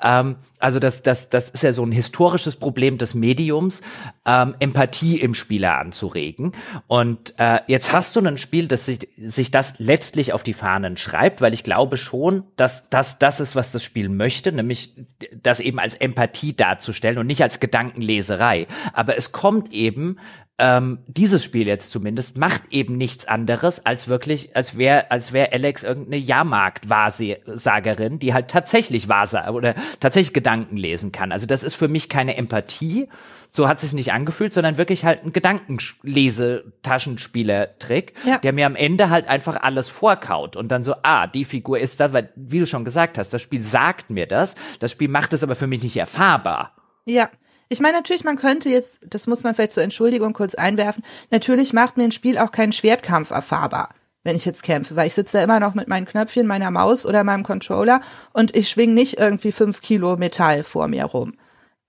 Ähm, 0.00 0.36
also 0.58 0.78
das, 0.78 1.02
das, 1.02 1.28
das 1.28 1.50
ist 1.50 1.62
ja 1.62 1.72
so 1.72 1.84
ein 1.84 1.92
historisches 1.92 2.56
Problem 2.56 2.96
des 2.96 3.14
Mediums, 3.14 3.82
ähm, 4.24 4.54
Empathie 4.58 5.20
im 5.20 5.34
Spieler 5.34 5.78
anzuregen. 5.78 6.52
Und 6.86 7.34
äh, 7.38 7.60
jetzt 7.66 7.92
hast 7.92 8.16
du 8.16 8.20
ein 8.20 8.38
Spiel, 8.38 8.68
das 8.68 8.86
sich, 8.86 9.08
sich 9.16 9.50
das 9.50 9.74
letztlich 9.78 10.32
auf 10.32 10.42
die 10.44 10.54
Fahnen 10.54 10.96
schreibt, 10.96 11.40
weil 11.40 11.52
ich 11.52 11.64
glaube 11.64 11.96
schon, 11.96 12.44
dass 12.56 12.88
das 12.88 13.18
das 13.18 13.40
ist, 13.40 13.56
was 13.56 13.72
das 13.72 13.82
Spiel 13.82 14.08
möchte, 14.08 14.52
nämlich 14.52 14.94
das 15.42 15.60
eben 15.60 15.78
als 15.78 15.94
Empathie 15.94 16.54
darzustellen 16.54 17.18
und 17.18 17.26
nicht 17.26 17.42
als 17.42 17.60
Gedankenleserei. 17.60 18.66
Aber 18.92 19.16
es 19.18 19.32
kommt 19.32 19.55
kommt 19.56 19.72
eben 19.72 20.18
ähm, 20.58 21.00
dieses 21.06 21.44
Spiel 21.44 21.66
jetzt 21.66 21.90
zumindest 21.90 22.38
macht 22.38 22.62
eben 22.70 22.96
nichts 22.96 23.28
anderes 23.28 23.84
als 23.84 24.08
wirklich, 24.08 24.56
als 24.56 24.78
wäre, 24.78 25.10
als 25.10 25.32
wäre 25.32 25.52
Alex 25.52 25.82
irgendeine 25.82 26.16
Jahrmarkt-Wahrsagerin, 26.16 28.18
die 28.18 28.32
halt 28.32 28.48
tatsächlich 28.48 29.06
Wahrsager 29.08 29.52
oder 29.54 29.74
tatsächlich 30.00 30.32
Gedanken 30.32 30.78
lesen 30.78 31.12
kann. 31.12 31.30
Also 31.32 31.44
das 31.46 31.62
ist 31.62 31.74
für 31.74 31.88
mich 31.88 32.08
keine 32.08 32.36
Empathie, 32.36 33.08
so 33.50 33.68
hat 33.68 33.76
es 33.78 33.82
sich 33.82 33.92
nicht 33.92 34.12
angefühlt, 34.12 34.54
sondern 34.54 34.78
wirklich 34.78 35.04
halt 35.04 35.24
ein 35.24 35.32
Gedankenlese-Taschenspieler-Trick, 35.32 38.14
ja. 38.26 38.38
der 38.38 38.54
mir 38.54 38.66
am 38.66 38.76
Ende 38.76 39.10
halt 39.10 39.28
einfach 39.28 39.62
alles 39.62 39.88
vorkaut 39.88 40.56
und 40.56 40.68
dann 40.68 40.84
so, 40.84 40.94
ah, 41.02 41.26
die 41.26 41.44
Figur 41.44 41.78
ist 41.78 42.00
das, 42.00 42.14
weil, 42.14 42.32
wie 42.34 42.60
du 42.60 42.66
schon 42.66 42.86
gesagt 42.86 43.18
hast, 43.18 43.30
das 43.32 43.42
Spiel 43.42 43.62
sagt 43.62 44.08
mir 44.10 44.26
das, 44.26 44.54
das 44.80 44.92
Spiel 44.92 45.08
macht 45.08 45.34
es 45.34 45.42
aber 45.42 45.54
für 45.54 45.66
mich 45.66 45.82
nicht 45.82 45.98
erfahrbar. 45.98 46.72
Ja. 47.04 47.28
Ich 47.68 47.80
meine, 47.80 47.96
natürlich, 47.96 48.24
man 48.24 48.36
könnte 48.36 48.68
jetzt, 48.68 49.00
das 49.08 49.26
muss 49.26 49.42
man 49.42 49.54
vielleicht 49.54 49.72
zur 49.72 49.82
Entschuldigung 49.82 50.32
kurz 50.32 50.54
einwerfen, 50.54 51.04
natürlich 51.30 51.72
macht 51.72 51.96
mir 51.96 52.04
ein 52.04 52.12
Spiel 52.12 52.38
auch 52.38 52.52
keinen 52.52 52.72
Schwertkampf 52.72 53.30
erfahrbar, 53.30 53.88
wenn 54.22 54.36
ich 54.36 54.44
jetzt 54.44 54.62
kämpfe, 54.62 54.94
weil 54.94 55.08
ich 55.08 55.14
sitze 55.14 55.38
da 55.38 55.44
immer 55.44 55.58
noch 55.58 55.74
mit 55.74 55.88
meinen 55.88 56.06
Knöpfchen, 56.06 56.46
meiner 56.46 56.70
Maus 56.70 57.04
oder 57.04 57.24
meinem 57.24 57.42
Controller 57.42 58.00
und 58.32 58.54
ich 58.56 58.68
schwing 58.68 58.94
nicht 58.94 59.18
irgendwie 59.18 59.52
fünf 59.52 59.80
Kilo 59.80 60.16
Metall 60.16 60.62
vor 60.62 60.86
mir 60.86 61.04
rum. 61.04 61.34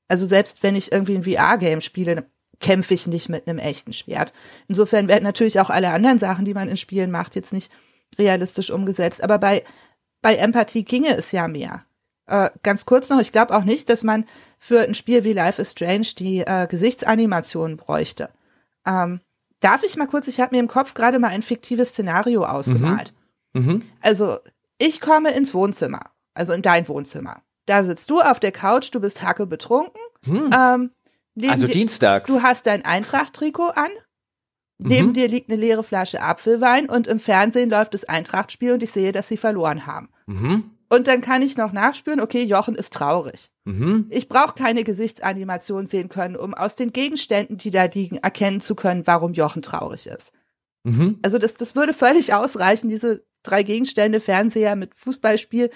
Also 0.08 0.26
selbst 0.28 0.64
wenn 0.64 0.76
ich 0.76 0.92
irgendwie 0.92 1.16
ein 1.16 1.24
VR-Game 1.24 1.82
spiele, 1.82 2.26
kämpfe 2.60 2.94
ich 2.94 3.08
nicht 3.08 3.30
mit 3.30 3.48
einem 3.48 3.60
echten 3.60 3.94
Schwert. 3.94 4.34
Insofern 4.68 5.08
werden 5.08 5.24
natürlich 5.24 5.60
auch 5.60 5.70
alle 5.70 5.92
anderen 5.92 6.18
Sachen, 6.18 6.46
die 6.46 6.54
man 6.54 6.70
in 6.70 6.78
Spielen 6.78 7.12
macht, 7.12 7.36
jetzt 7.36 7.54
nicht 7.54 7.72
realistisch 8.18 8.72
umgesetzt. 8.72 9.24
Aber 9.24 9.38
bei, 9.38 9.64
bei 10.22 10.36
Empathie 10.36 10.84
ginge 10.84 11.16
es 11.16 11.32
ja 11.32 11.48
mehr. 11.48 11.86
Äh, 12.28 12.50
ganz 12.62 12.86
kurz 12.86 13.10
noch, 13.10 13.20
ich 13.20 13.32
glaube 13.32 13.56
auch 13.56 13.64
nicht, 13.64 13.90
dass 13.90 14.04
man 14.04 14.26
für 14.58 14.82
ein 14.82 14.94
Spiel 14.94 15.24
wie 15.24 15.34
Life 15.34 15.62
is 15.62 15.72
Strange 15.72 16.08
die 16.18 16.40
äh, 16.40 16.68
Gesichtsanimationen 16.68 17.78
bräuchte. 17.78 18.30
Ähm, 18.86 19.22
darf 19.62 19.84
ich 19.84 19.96
mal 19.96 20.08
kurz, 20.08 20.28
ich 20.28 20.40
habe 20.40 20.56
mir 20.56 20.60
im 20.60 20.68
Kopf 20.68 20.94
gerade 20.94 21.20
mal 21.20 21.30
ein 21.30 21.42
fiktives 21.42 21.90
Szenario 21.90 22.46
ausgemalt. 22.46 23.14
Mhm. 23.54 23.66
Mhm. 23.66 23.82
Also, 24.02 24.40
ich 24.78 25.02
komme 25.02 25.32
ins 25.32 25.54
Wohnzimmer, 25.54 26.12
also 26.34 26.54
in 26.54 26.62
dein 26.62 26.88
Wohnzimmer. 26.88 27.42
Da 27.66 27.84
sitzt 27.84 28.10
du 28.10 28.22
auf 28.22 28.40
der 28.40 28.52
Couch, 28.52 28.90
du 28.94 29.00
bist 29.00 29.24
hacke 29.24 29.46
betrunken. 29.46 30.00
Hm. 30.26 30.52
Ähm, 30.54 30.92
also 31.50 31.68
dir, 31.68 31.74
dienstags. 31.74 32.28
Du 32.28 32.42
hast 32.42 32.66
dein 32.66 32.86
Eintracht-Trikot 32.86 33.70
an. 33.70 33.90
Mhm. 34.80 34.88
Neben 34.88 35.14
dir 35.14 35.28
liegt 35.28 35.50
eine 35.50 35.60
leere 35.60 35.84
Flasche 35.84 36.22
Apfelwein 36.22 36.90
und 36.90 37.08
im 37.08 37.20
Fernsehen 37.20 37.70
läuft 37.70 37.94
das 37.94 38.06
Eintracht-Spiel 38.06 38.74
und 38.74 38.84
ich 38.84 38.92
sehe, 38.92 39.12
dass 39.12 39.28
sie 39.28 39.38
verloren 39.38 39.86
haben. 39.86 40.10
Mhm. 40.28 40.77
Und 40.90 41.08
dann 41.08 41.22
kann 41.22 41.42
ich 41.42 41.58
noch 41.58 41.74
nachspüren, 41.74 42.22
okay, 42.22 42.44
Jochen 42.44 42.76
ist 42.76 42.94
traurig. 42.94 43.52
Mhm. 43.66 44.08
Ich 44.10 44.30
brauche 44.30 44.56
keine 44.56 44.84
Gesichtsanimation 44.84 45.86
sehen 45.86 46.08
können, 46.08 46.36
um 46.36 46.54
aus 46.54 46.76
den 46.76 46.94
Gegenständen, 46.94 47.58
die 47.58 47.72
da 47.72 47.86
liegen, 47.86 48.18
erkennen 48.18 48.62
zu 48.62 48.76
können, 48.76 49.06
warum 49.06 49.34
Jochen 49.34 49.62
traurig 49.62 50.08
ist. 50.08 50.32
Mhm. 50.84 51.20
Also 51.24 51.38
das, 51.38 51.56
das 51.56 51.76
würde 51.76 51.94
völlig 51.94 52.34
ausreichen, 52.34 52.90
diese 52.90 53.26
drei 53.44 53.64
Gegenstände, 53.64 54.20
Fernseher 54.20 54.76
mit 54.76 54.96
Fußballspiel, 54.96 55.70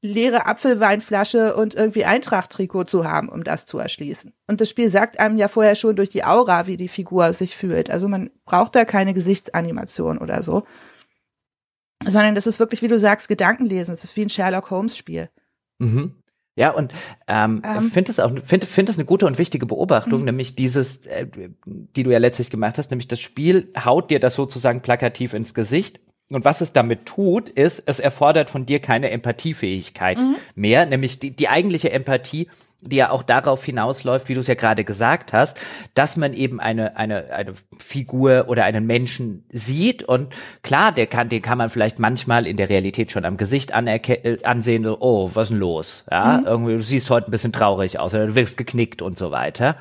leere 0.00 0.46
Apfelweinflasche 0.46 1.56
und 1.56 1.74
irgendwie 1.74 2.04
Eintracht-Trikot 2.04 2.84
zu 2.84 3.04
haben, 3.06 3.30
um 3.30 3.42
das 3.42 3.64
zu 3.64 3.78
erschließen. 3.78 4.34
Und 4.46 4.60
das 4.60 4.68
Spiel 4.68 4.90
sagt 4.90 5.18
einem 5.18 5.38
ja 5.38 5.48
vorher 5.48 5.74
schon 5.74 5.96
durch 5.96 6.10
die 6.10 6.24
Aura, 6.24 6.66
wie 6.66 6.76
die 6.76 6.88
Figur 6.88 7.32
sich 7.32 7.56
fühlt. 7.56 7.90
Also 7.90 8.08
man 8.08 8.30
braucht 8.44 8.74
da 8.74 8.84
keine 8.84 9.14
Gesichtsanimation 9.14 10.18
oder 10.18 10.42
so. 10.42 10.64
Sondern 12.06 12.34
das 12.34 12.46
ist 12.46 12.58
wirklich, 12.58 12.82
wie 12.82 12.88
du 12.88 12.98
sagst, 12.98 13.28
Gedankenlesen. 13.28 13.92
Es 13.92 14.04
ist 14.04 14.16
wie 14.16 14.22
ein 14.22 14.28
Sherlock 14.28 14.70
Holmes-Spiel. 14.70 15.28
Mhm. 15.78 16.14
Ja, 16.56 16.70
und 16.70 16.92
ähm, 17.26 17.62
ähm, 17.64 17.90
finde 17.90 18.12
es 18.12 18.20
auch 18.20 18.30
finde 18.44 18.66
finde 18.66 18.92
es 18.92 18.98
eine 18.98 19.06
gute 19.06 19.26
und 19.26 19.38
wichtige 19.38 19.66
Beobachtung, 19.66 20.20
mhm. 20.20 20.26
nämlich 20.26 20.54
dieses, 20.54 21.04
äh, 21.06 21.26
die 21.66 22.04
du 22.04 22.12
ja 22.12 22.18
letztlich 22.18 22.48
gemacht 22.48 22.78
hast, 22.78 22.92
nämlich 22.92 23.08
das 23.08 23.18
Spiel 23.18 23.72
haut 23.84 24.10
dir 24.10 24.20
das 24.20 24.36
sozusagen 24.36 24.80
plakativ 24.80 25.34
ins 25.34 25.52
Gesicht 25.52 25.98
und 26.30 26.44
was 26.44 26.60
es 26.60 26.72
damit 26.72 27.06
tut, 27.06 27.48
ist, 27.48 27.82
es 27.86 28.00
erfordert 28.00 28.50
von 28.50 28.66
dir 28.66 28.80
keine 28.80 29.10
Empathiefähigkeit 29.10 30.18
mhm. 30.18 30.36
mehr, 30.54 30.86
nämlich 30.86 31.18
die, 31.18 31.32
die 31.32 31.48
eigentliche 31.48 31.90
Empathie, 31.90 32.48
die 32.80 32.96
ja 32.96 33.10
auch 33.10 33.22
darauf 33.22 33.64
hinausläuft, 33.64 34.28
wie 34.28 34.34
du 34.34 34.40
es 34.40 34.46
ja 34.46 34.54
gerade 34.54 34.84
gesagt 34.84 35.32
hast, 35.32 35.58
dass 35.94 36.16
man 36.16 36.34
eben 36.34 36.60
eine, 36.60 36.96
eine, 36.96 37.32
eine 37.32 37.54
Figur 37.78 38.44
oder 38.48 38.64
einen 38.64 38.86
Menschen 38.86 39.46
sieht 39.50 40.02
und 40.02 40.34
klar, 40.62 40.92
der 40.92 41.06
kann, 41.06 41.28
den 41.28 41.42
kann 41.42 41.58
man 41.58 41.70
vielleicht 41.70 41.98
manchmal 41.98 42.46
in 42.46 42.56
der 42.56 42.68
Realität 42.68 43.10
schon 43.10 43.24
am 43.24 43.36
Gesicht 43.36 43.72
äh, 43.72 44.38
ansehen, 44.44 44.84
so, 44.84 44.98
oh, 45.00 45.30
was 45.34 45.44
ist 45.44 45.50
denn 45.50 45.58
los? 45.58 46.04
Ja, 46.10 46.38
mhm. 46.38 46.46
irgendwie, 46.46 46.72
du 46.74 46.82
siehst 46.82 47.10
heute 47.10 47.28
ein 47.28 47.30
bisschen 47.30 47.52
traurig 47.52 47.98
aus 47.98 48.14
oder 48.14 48.26
du 48.26 48.34
wirkst 48.34 48.56
geknickt 48.56 49.02
und 49.02 49.16
so 49.16 49.30
weiter. 49.30 49.76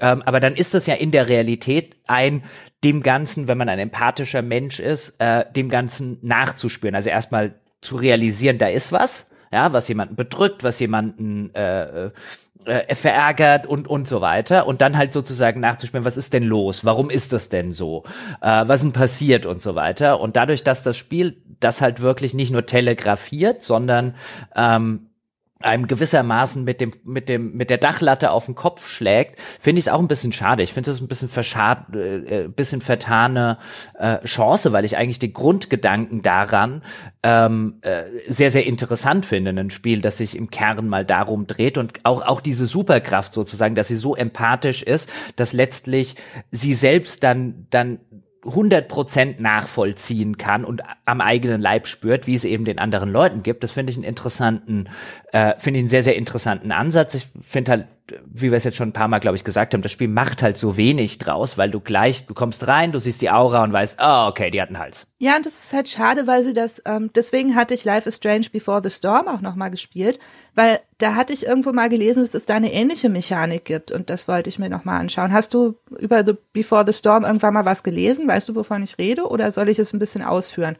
Ähm, 0.00 0.22
aber 0.22 0.40
dann 0.40 0.54
ist 0.54 0.74
das 0.74 0.86
ja 0.86 0.94
in 0.94 1.10
der 1.10 1.28
Realität 1.28 1.96
ein 2.06 2.44
dem 2.84 3.02
Ganzen, 3.02 3.48
wenn 3.48 3.58
man 3.58 3.68
ein 3.68 3.80
empathischer 3.80 4.42
Mensch 4.42 4.78
ist, 4.78 5.20
äh, 5.20 5.44
dem 5.52 5.68
Ganzen 5.68 6.18
nachzuspüren. 6.22 6.94
Also 6.94 7.10
erstmal 7.10 7.54
zu 7.80 7.96
realisieren, 7.96 8.58
da 8.58 8.68
ist 8.68 8.92
was, 8.92 9.28
ja, 9.52 9.72
was 9.72 9.88
jemanden 9.88 10.16
bedrückt, 10.16 10.64
was 10.64 10.78
jemanden 10.78 11.54
äh, 11.54 12.06
äh, 12.06 12.10
äh, 12.64 12.94
verärgert 12.94 13.66
und 13.66 13.88
und 13.88 14.06
so 14.08 14.20
weiter. 14.20 14.66
Und 14.66 14.80
dann 14.80 14.96
halt 14.96 15.12
sozusagen 15.12 15.60
nachzuspüren, 15.60 16.04
was 16.04 16.16
ist 16.16 16.32
denn 16.32 16.44
los, 16.44 16.84
warum 16.84 17.10
ist 17.10 17.32
das 17.32 17.48
denn 17.48 17.72
so, 17.72 18.04
äh, 18.40 18.64
was 18.66 18.82
denn 18.82 18.92
passiert 18.92 19.46
und 19.46 19.62
so 19.62 19.74
weiter? 19.74 20.20
Und 20.20 20.36
dadurch, 20.36 20.64
dass 20.64 20.82
das 20.82 20.96
Spiel 20.96 21.42
das 21.60 21.80
halt 21.80 22.00
wirklich 22.00 22.34
nicht 22.34 22.52
nur 22.52 22.66
telegrafiert, 22.66 23.62
sondern 23.62 24.14
ähm, 24.54 25.07
einem 25.60 25.88
gewissermaßen 25.88 26.62
mit 26.62 26.80
dem 26.80 26.92
mit 27.04 27.28
dem 27.28 27.56
mit 27.56 27.68
der 27.68 27.78
Dachlatte 27.78 28.30
auf 28.30 28.46
den 28.46 28.54
Kopf 28.54 28.88
schlägt, 28.88 29.40
finde 29.60 29.80
ich 29.80 29.86
es 29.86 29.92
auch 29.92 29.98
ein 29.98 30.06
bisschen 30.06 30.32
schade. 30.32 30.62
Ich 30.62 30.72
finde 30.72 30.90
das 30.90 31.00
ein 31.00 31.08
bisschen 31.08 31.28
verschad, 31.28 31.94
äh, 31.94 32.44
äh, 32.44 32.48
bisschen 32.48 32.80
vertane 32.80 33.58
äh, 33.98 34.24
Chance, 34.24 34.72
weil 34.72 34.84
ich 34.84 34.96
eigentlich 34.96 35.18
den 35.18 35.32
Grundgedanken 35.32 36.22
daran 36.22 36.82
ähm, 37.24 37.78
äh, 37.80 38.04
sehr 38.28 38.52
sehr 38.52 38.66
interessant 38.66 39.26
finde, 39.26 39.50
ein 39.50 39.70
Spiel, 39.70 40.00
das 40.00 40.18
sich 40.18 40.36
im 40.36 40.50
Kern 40.50 40.88
mal 40.88 41.04
darum 41.04 41.48
dreht 41.48 41.76
und 41.76 42.04
auch 42.04 42.22
auch 42.22 42.40
diese 42.40 42.66
Superkraft 42.66 43.32
sozusagen, 43.32 43.74
dass 43.74 43.88
sie 43.88 43.96
so 43.96 44.14
empathisch 44.14 44.82
ist, 44.82 45.10
dass 45.34 45.52
letztlich 45.52 46.14
sie 46.52 46.74
selbst 46.74 47.24
dann 47.24 47.66
dann 47.70 47.98
100% 48.44 49.40
nachvollziehen 49.40 50.38
kann 50.38 50.64
und 50.64 50.82
am 51.04 51.20
eigenen 51.20 51.60
Leib 51.60 51.86
spürt, 51.86 52.26
wie 52.26 52.34
es 52.34 52.44
eben 52.44 52.64
den 52.64 52.78
anderen 52.78 53.10
Leuten 53.10 53.42
gibt. 53.42 53.64
Das 53.64 53.72
finde 53.72 53.90
ich 53.90 53.96
einen 53.96 54.04
interessanten, 54.04 54.88
äh, 55.32 55.54
finde 55.58 55.78
ich 55.78 55.82
einen 55.82 55.88
sehr, 55.88 56.04
sehr 56.04 56.16
interessanten 56.16 56.70
Ansatz. 56.70 57.14
Ich 57.14 57.28
finde 57.40 57.70
halt 57.70 57.86
wie 58.26 58.50
wir 58.50 58.56
es 58.56 58.64
jetzt 58.64 58.76
schon 58.76 58.88
ein 58.88 58.92
paar 58.92 59.08
Mal, 59.08 59.18
glaube 59.18 59.36
ich, 59.36 59.44
gesagt 59.44 59.74
haben, 59.74 59.82
das 59.82 59.92
Spiel 59.92 60.08
macht 60.08 60.42
halt 60.42 60.58
so 60.58 60.76
wenig 60.76 61.18
draus, 61.18 61.58
weil 61.58 61.70
du 61.70 61.80
gleich, 61.80 62.26
du 62.26 62.34
kommst 62.34 62.66
rein, 62.66 62.92
du 62.92 63.00
siehst 63.00 63.22
die 63.22 63.30
Aura 63.30 63.64
und 63.64 63.72
weißt, 63.72 63.98
oh, 64.02 64.26
okay, 64.28 64.50
die 64.50 64.60
hat 64.60 64.68
einen 64.68 64.78
Hals. 64.78 65.06
Ja, 65.18 65.36
und 65.36 65.46
das 65.46 65.58
ist 65.64 65.72
halt 65.72 65.88
schade, 65.88 66.26
weil 66.26 66.42
sie 66.42 66.54
das, 66.54 66.82
ähm, 66.84 67.10
deswegen 67.14 67.54
hatte 67.54 67.74
ich 67.74 67.84
Life 67.84 68.08
is 68.08 68.16
Strange 68.16 68.46
Before 68.52 68.80
the 68.82 68.90
Storm 68.90 69.28
auch 69.28 69.40
nochmal 69.40 69.70
gespielt, 69.70 70.18
weil 70.54 70.80
da 70.98 71.14
hatte 71.14 71.32
ich 71.32 71.46
irgendwo 71.46 71.72
mal 71.72 71.88
gelesen, 71.88 72.22
dass 72.22 72.34
es 72.34 72.46
da 72.46 72.56
eine 72.56 72.72
ähnliche 72.72 73.08
Mechanik 73.08 73.64
gibt 73.64 73.92
und 73.92 74.10
das 74.10 74.28
wollte 74.28 74.48
ich 74.48 74.58
mir 74.58 74.68
nochmal 74.68 75.00
anschauen. 75.00 75.32
Hast 75.32 75.54
du 75.54 75.76
über 75.98 76.24
the 76.24 76.34
Before 76.52 76.84
the 76.86 76.92
Storm 76.92 77.24
irgendwann 77.24 77.54
mal 77.54 77.64
was 77.64 77.82
gelesen? 77.82 78.26
Weißt 78.28 78.48
du, 78.48 78.54
wovon 78.54 78.82
ich 78.82 78.98
rede 78.98 79.26
oder 79.26 79.50
soll 79.50 79.68
ich 79.68 79.78
es 79.78 79.92
ein 79.92 79.98
bisschen 79.98 80.22
ausführen? 80.22 80.76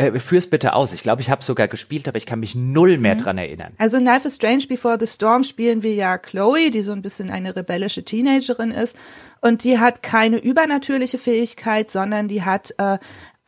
Äh, 0.00 0.18
führ's 0.18 0.48
bitte 0.48 0.72
aus. 0.72 0.92
Ich 0.92 1.02
glaube, 1.02 1.20
ich 1.20 1.30
habe 1.30 1.42
sogar 1.42 1.68
gespielt, 1.68 2.08
aber 2.08 2.16
ich 2.16 2.26
kann 2.26 2.40
mich 2.40 2.54
null 2.54 2.96
mehr 2.96 3.16
mhm. 3.16 3.20
dran 3.20 3.38
erinnern. 3.38 3.74
Also 3.78 3.98
in 3.98 4.04
Life 4.04 4.26
is 4.26 4.36
Strange 4.36 4.66
Before 4.66 4.96
the 4.98 5.06
Storm 5.06 5.44
spielen 5.44 5.82
wir 5.82 5.94
ja 5.94 6.16
Chloe, 6.16 6.70
die 6.70 6.82
so 6.82 6.92
ein 6.92 7.02
bisschen 7.02 7.30
eine 7.30 7.54
rebellische 7.54 8.04
Teenagerin 8.04 8.70
ist. 8.70 8.96
Und 9.40 9.64
die 9.64 9.78
hat 9.78 10.02
keine 10.02 10.38
übernatürliche 10.38 11.18
Fähigkeit, 11.18 11.90
sondern 11.90 12.28
die 12.28 12.42
hat, 12.42 12.74
äh, 12.78 12.98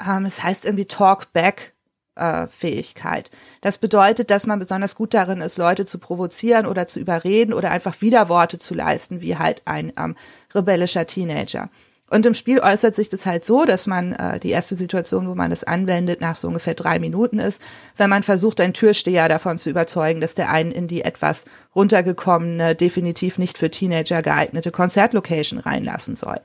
ähm, 0.06 0.24
es 0.24 0.42
heißt 0.42 0.64
irgendwie 0.64 0.86
Talk-Back. 0.86 1.74
Äh, 2.14 2.46
Fähigkeit. 2.46 3.30
Das 3.62 3.78
bedeutet, 3.78 4.30
dass 4.30 4.46
man 4.46 4.58
besonders 4.58 4.96
gut 4.96 5.14
darin 5.14 5.40
ist, 5.40 5.56
Leute 5.56 5.86
zu 5.86 5.98
provozieren 5.98 6.66
oder 6.66 6.86
zu 6.86 7.00
überreden 7.00 7.54
oder 7.54 7.70
einfach 7.70 8.02
Widerworte 8.02 8.58
zu 8.58 8.74
leisten, 8.74 9.22
wie 9.22 9.38
halt 9.38 9.62
ein 9.64 9.94
ähm, 9.96 10.14
rebellischer 10.54 11.06
Teenager. 11.06 11.70
Und 12.12 12.26
im 12.26 12.34
Spiel 12.34 12.60
äußert 12.60 12.94
sich 12.94 13.08
das 13.08 13.24
halt 13.24 13.42
so, 13.42 13.64
dass 13.64 13.86
man 13.86 14.12
äh, 14.12 14.38
die 14.38 14.50
erste 14.50 14.76
Situation, 14.76 15.26
wo 15.30 15.34
man 15.34 15.50
es 15.50 15.64
anwendet, 15.64 16.20
nach 16.20 16.36
so 16.36 16.46
ungefähr 16.46 16.74
drei 16.74 16.98
Minuten 16.98 17.38
ist, 17.38 17.62
wenn 17.96 18.10
man 18.10 18.22
versucht, 18.22 18.60
einen 18.60 18.74
Türsteher 18.74 19.30
davon 19.30 19.56
zu 19.56 19.70
überzeugen, 19.70 20.20
dass 20.20 20.34
der 20.34 20.50
einen 20.50 20.72
in 20.72 20.88
die 20.88 21.00
etwas 21.00 21.46
runtergekommene, 21.74 22.74
definitiv 22.74 23.38
nicht 23.38 23.56
für 23.56 23.70
Teenager 23.70 24.20
geeignete 24.20 24.70
Konzertlocation 24.70 25.58
reinlassen 25.58 26.14
soll. 26.14 26.38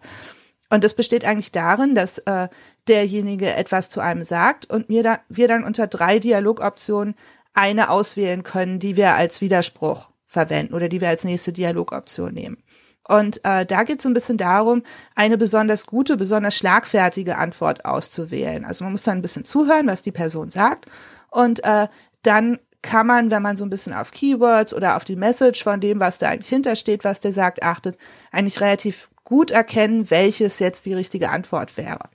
Und 0.70 0.86
das 0.86 0.94
besteht 0.94 1.26
eigentlich 1.26 1.52
darin, 1.52 1.96
dass 1.96 2.20
äh, 2.20 2.48
derjenige 2.88 3.54
etwas 3.54 3.90
zu 3.90 4.00
einem 4.00 4.24
sagt 4.24 4.70
und 4.70 4.88
mir 4.88 5.04
da, 5.04 5.20
wir 5.28 5.50
dann 5.50 5.66
unter 5.66 5.88
drei 5.88 6.20
Dialogoptionen 6.20 7.14
eine 7.54 7.90
auswählen 7.90 8.44
können, 8.44 8.80
die 8.80 8.96
wir 8.96 9.16
als 9.16 9.42
Widerspruch 9.42 10.08
verwenden 10.28 10.74
oder 10.74 10.88
die 10.88 11.02
wir 11.02 11.10
als 11.10 11.26
nächste 11.26 11.52
Dialogoption 11.52 12.34
nehmen. 12.34 12.64
Und 13.08 13.44
äh, 13.46 13.66
da 13.66 13.84
geht 13.84 14.00
es 14.00 14.04
so 14.04 14.10
ein 14.10 14.14
bisschen 14.14 14.38
darum, 14.38 14.84
eine 15.16 15.38
besonders 15.38 15.86
gute, 15.86 16.18
besonders 16.18 16.56
schlagfertige 16.56 17.38
Antwort 17.38 17.86
auszuwählen. 17.86 18.66
Also 18.66 18.84
man 18.84 18.92
muss 18.92 19.04
dann 19.04 19.20
ein 19.20 19.22
bisschen 19.22 19.46
zuhören, 19.46 19.88
was 19.88 20.02
die 20.02 20.12
Person 20.12 20.50
sagt. 20.50 20.88
Und 21.30 21.64
äh, 21.64 21.88
dann 22.24 22.60
kann 22.82 23.08
man, 23.08 23.32
wenn 23.32 23.42
man 23.42 23.58
so 23.58 23.66
ein 23.66 23.70
bisschen 23.70 23.94
auf 23.94 24.12
Keywords 24.12 24.74
oder 24.74 24.96
auf 24.96 25.06
die 25.06 25.16
Message 25.16 25.64
von 25.64 25.82
dem, 25.82 26.00
was 26.00 26.20
da 26.20 26.30
eigentlich 26.30 26.50
hintersteht, 26.50 27.04
was 27.04 27.20
der 27.20 27.34
sagt, 27.34 27.64
achtet, 27.64 27.98
eigentlich 28.32 28.62
relativ 28.62 29.10
gut 29.24 29.52
erkennen, 29.52 30.10
welches 30.10 30.60
jetzt 30.60 30.86
die 30.86 30.94
richtige 30.94 31.30
Antwort 31.30 31.76
wäre. 31.76 32.10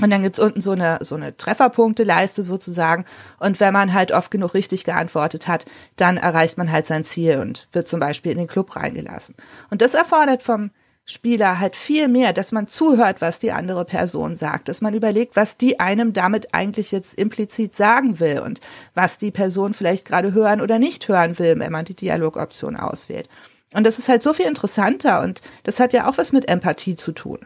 Und 0.00 0.10
dann 0.10 0.22
gibt's 0.22 0.38
unten 0.38 0.60
so 0.60 0.72
eine, 0.72 0.98
so 1.00 1.16
eine 1.16 1.36
Trefferpunkteleiste 1.36 2.44
sozusagen. 2.44 3.04
Und 3.40 3.58
wenn 3.58 3.72
man 3.72 3.92
halt 3.92 4.12
oft 4.12 4.30
genug 4.30 4.54
richtig 4.54 4.84
geantwortet 4.84 5.48
hat, 5.48 5.66
dann 5.96 6.16
erreicht 6.16 6.56
man 6.56 6.70
halt 6.70 6.86
sein 6.86 7.02
Ziel 7.02 7.38
und 7.38 7.68
wird 7.72 7.88
zum 7.88 7.98
Beispiel 7.98 8.30
in 8.30 8.38
den 8.38 8.46
Club 8.46 8.76
reingelassen. 8.76 9.34
Und 9.70 9.82
das 9.82 9.94
erfordert 9.94 10.42
vom 10.42 10.70
Spieler 11.10 11.58
halt 11.58 11.74
viel 11.74 12.06
mehr, 12.06 12.34
dass 12.34 12.52
man 12.52 12.68
zuhört, 12.68 13.22
was 13.22 13.38
die 13.38 13.50
andere 13.50 13.86
Person 13.86 14.34
sagt, 14.34 14.68
dass 14.68 14.82
man 14.82 14.92
überlegt, 14.92 15.36
was 15.36 15.56
die 15.56 15.80
einem 15.80 16.12
damit 16.12 16.52
eigentlich 16.52 16.92
jetzt 16.92 17.14
implizit 17.14 17.74
sagen 17.74 18.20
will 18.20 18.40
und 18.40 18.60
was 18.94 19.16
die 19.16 19.30
Person 19.30 19.72
vielleicht 19.72 20.06
gerade 20.06 20.34
hören 20.34 20.60
oder 20.60 20.78
nicht 20.78 21.08
hören 21.08 21.38
will, 21.38 21.58
wenn 21.58 21.72
man 21.72 21.86
die 21.86 21.94
Dialogoption 21.94 22.76
auswählt. 22.76 23.28
Und 23.72 23.84
das 23.84 23.98
ist 23.98 24.10
halt 24.10 24.22
so 24.22 24.34
viel 24.34 24.46
interessanter 24.46 25.22
und 25.22 25.40
das 25.62 25.80
hat 25.80 25.94
ja 25.94 26.08
auch 26.08 26.18
was 26.18 26.32
mit 26.32 26.46
Empathie 26.46 26.96
zu 26.96 27.12
tun. 27.12 27.38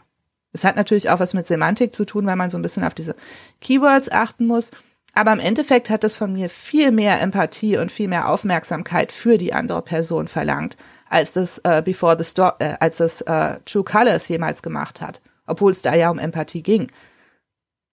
Es 0.53 0.65
hat 0.65 0.77
natürlich 0.77 1.11
auch 1.11 1.21
was 1.21 1.35
mit 1.35 1.47
Semantik 1.47 1.95
zu 1.95 2.05
tun, 2.05 2.27
weil 2.27 2.37
man 2.37 2.51
so 2.51 2.59
ein 2.59 2.63
bisschen 2.63 2.85
auf 2.85 2.95
diese 2.95 3.17
Keywords 3.61 4.11
achten 4.11 4.47
muss. 4.47 4.71
Aber 5.15 5.33
im 5.33 5.41
Endeffekt 5.41 5.91
hat 5.91 6.05
es 6.05 6.17
von 6.17 6.33
mir 6.33 6.49
viel 6.49 6.91
mehr 6.91 7.21
Empathie 7.21 7.77
und 7.77 7.93
viel 7.93 8.09
mehr 8.09 8.29
Aufmerksamkeit 8.29 9.13
für 9.13 9.37
die 9.39 9.53
andere 9.53 9.83
Person 9.83 10.29
verlangt, 10.29 10.77
als 11.09 11.33
das 11.33 11.59
äh, 11.65 11.83
Before 11.85 12.17
the 12.17 12.25
Storm, 12.25 12.53
äh, 12.59 12.75
als 12.81 12.97
das 12.97 13.21
äh, 13.23 13.59
True 13.67 13.85
Colors 13.85 14.29
jemals 14.29 14.63
gemacht 14.63 15.01
hat, 15.01 15.21
obwohl 15.47 15.73
es 15.73 15.83
da 15.83 15.95
ja 15.95 16.11
um 16.11 16.19
Empathie 16.19 16.63
ging. 16.63 16.91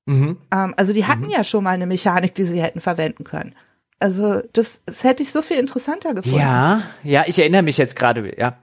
Mhm. 0.06 0.38
Ähm, 0.52 0.74
also 0.78 0.94
die 0.94 1.06
hatten 1.06 1.26
mhm. 1.26 1.32
ja 1.32 1.44
schon 1.44 1.64
mal 1.64 1.72
eine 1.72 1.88
Mechanik, 1.88 2.36
die 2.36 2.46
sie 2.46 2.62
hätten 2.62 2.80
verwenden 2.80 3.26
können. 3.26 3.54
Also 4.00 4.42
das, 4.54 4.80
das 4.86 5.04
hätte 5.04 5.24
ich 5.24 5.32
so 5.34 5.42
viel 5.42 5.58
interessanter 5.58 6.14
gefunden. 6.14 6.40
Ja, 6.40 6.84
ja, 7.04 7.26
ich 7.28 7.38
erinnere 7.38 7.64
mich 7.64 7.78
jetzt 7.78 7.98
gerade, 7.98 8.34
ja. 8.38 8.58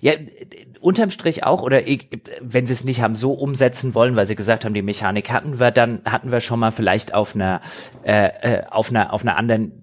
Ja, 0.00 0.12
unterm 0.80 1.10
Strich 1.10 1.44
auch, 1.44 1.62
oder 1.62 1.86
ich, 1.86 2.08
wenn 2.40 2.66
sie 2.66 2.72
es 2.72 2.84
nicht 2.84 3.00
haben 3.00 3.16
so 3.16 3.32
umsetzen 3.32 3.94
wollen, 3.94 4.16
weil 4.16 4.26
sie 4.26 4.36
gesagt 4.36 4.64
haben, 4.64 4.74
die 4.74 4.82
Mechanik 4.82 5.30
hatten 5.30 5.58
wir, 5.58 5.70
dann 5.70 6.02
hatten 6.04 6.30
wir 6.30 6.40
schon 6.40 6.60
mal 6.60 6.72
vielleicht 6.72 7.14
auf 7.14 7.34
einer, 7.34 7.60
äh, 8.04 8.26
äh 8.26 8.62
auf 8.70 8.90
einer, 8.90 9.12
auf 9.12 9.22
einer 9.22 9.36
anderen 9.36 9.82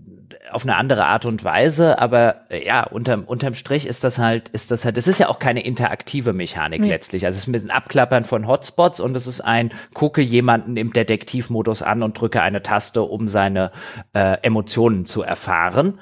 auf 0.52 0.64
eine 0.64 0.76
andere 0.76 1.06
Art 1.06 1.26
und 1.26 1.44
Weise, 1.44 2.00
aber 2.00 2.50
äh, 2.50 2.66
ja, 2.66 2.84
unterm, 2.84 3.24
unterm 3.24 3.54
Strich 3.54 3.86
ist 3.86 4.04
das 4.04 4.18
halt, 4.18 4.50
ist 4.50 4.72
das 4.72 4.86
halt, 4.86 4.98
das 4.98 5.08
ist 5.08 5.20
ja 5.20 5.30
auch 5.30 5.40
keine 5.40 5.64
interaktive 5.64 6.34
Mechanik 6.34 6.82
nee. 6.82 6.90
letztlich. 6.90 7.26
Also 7.26 7.38
es 7.38 7.48
ist 7.48 7.66
ein 7.66 7.72
Abklappern 7.72 8.24
von 8.24 8.48
Hotspots 8.48 9.00
und 9.00 9.16
es 9.16 9.28
ist 9.28 9.42
ein, 9.42 9.72
gucke 9.94 10.22
jemanden 10.22 10.78
im 10.78 10.92
Detektivmodus 10.94 11.82
an 11.84 12.04
und 12.04 12.20
drücke 12.20 12.42
eine 12.42 12.64
Taste, 12.64 13.04
um 13.04 13.28
seine 13.28 13.72
äh, 14.14 14.38
Emotionen 14.42 15.06
zu 15.06 15.22
erfahren. 15.22 16.00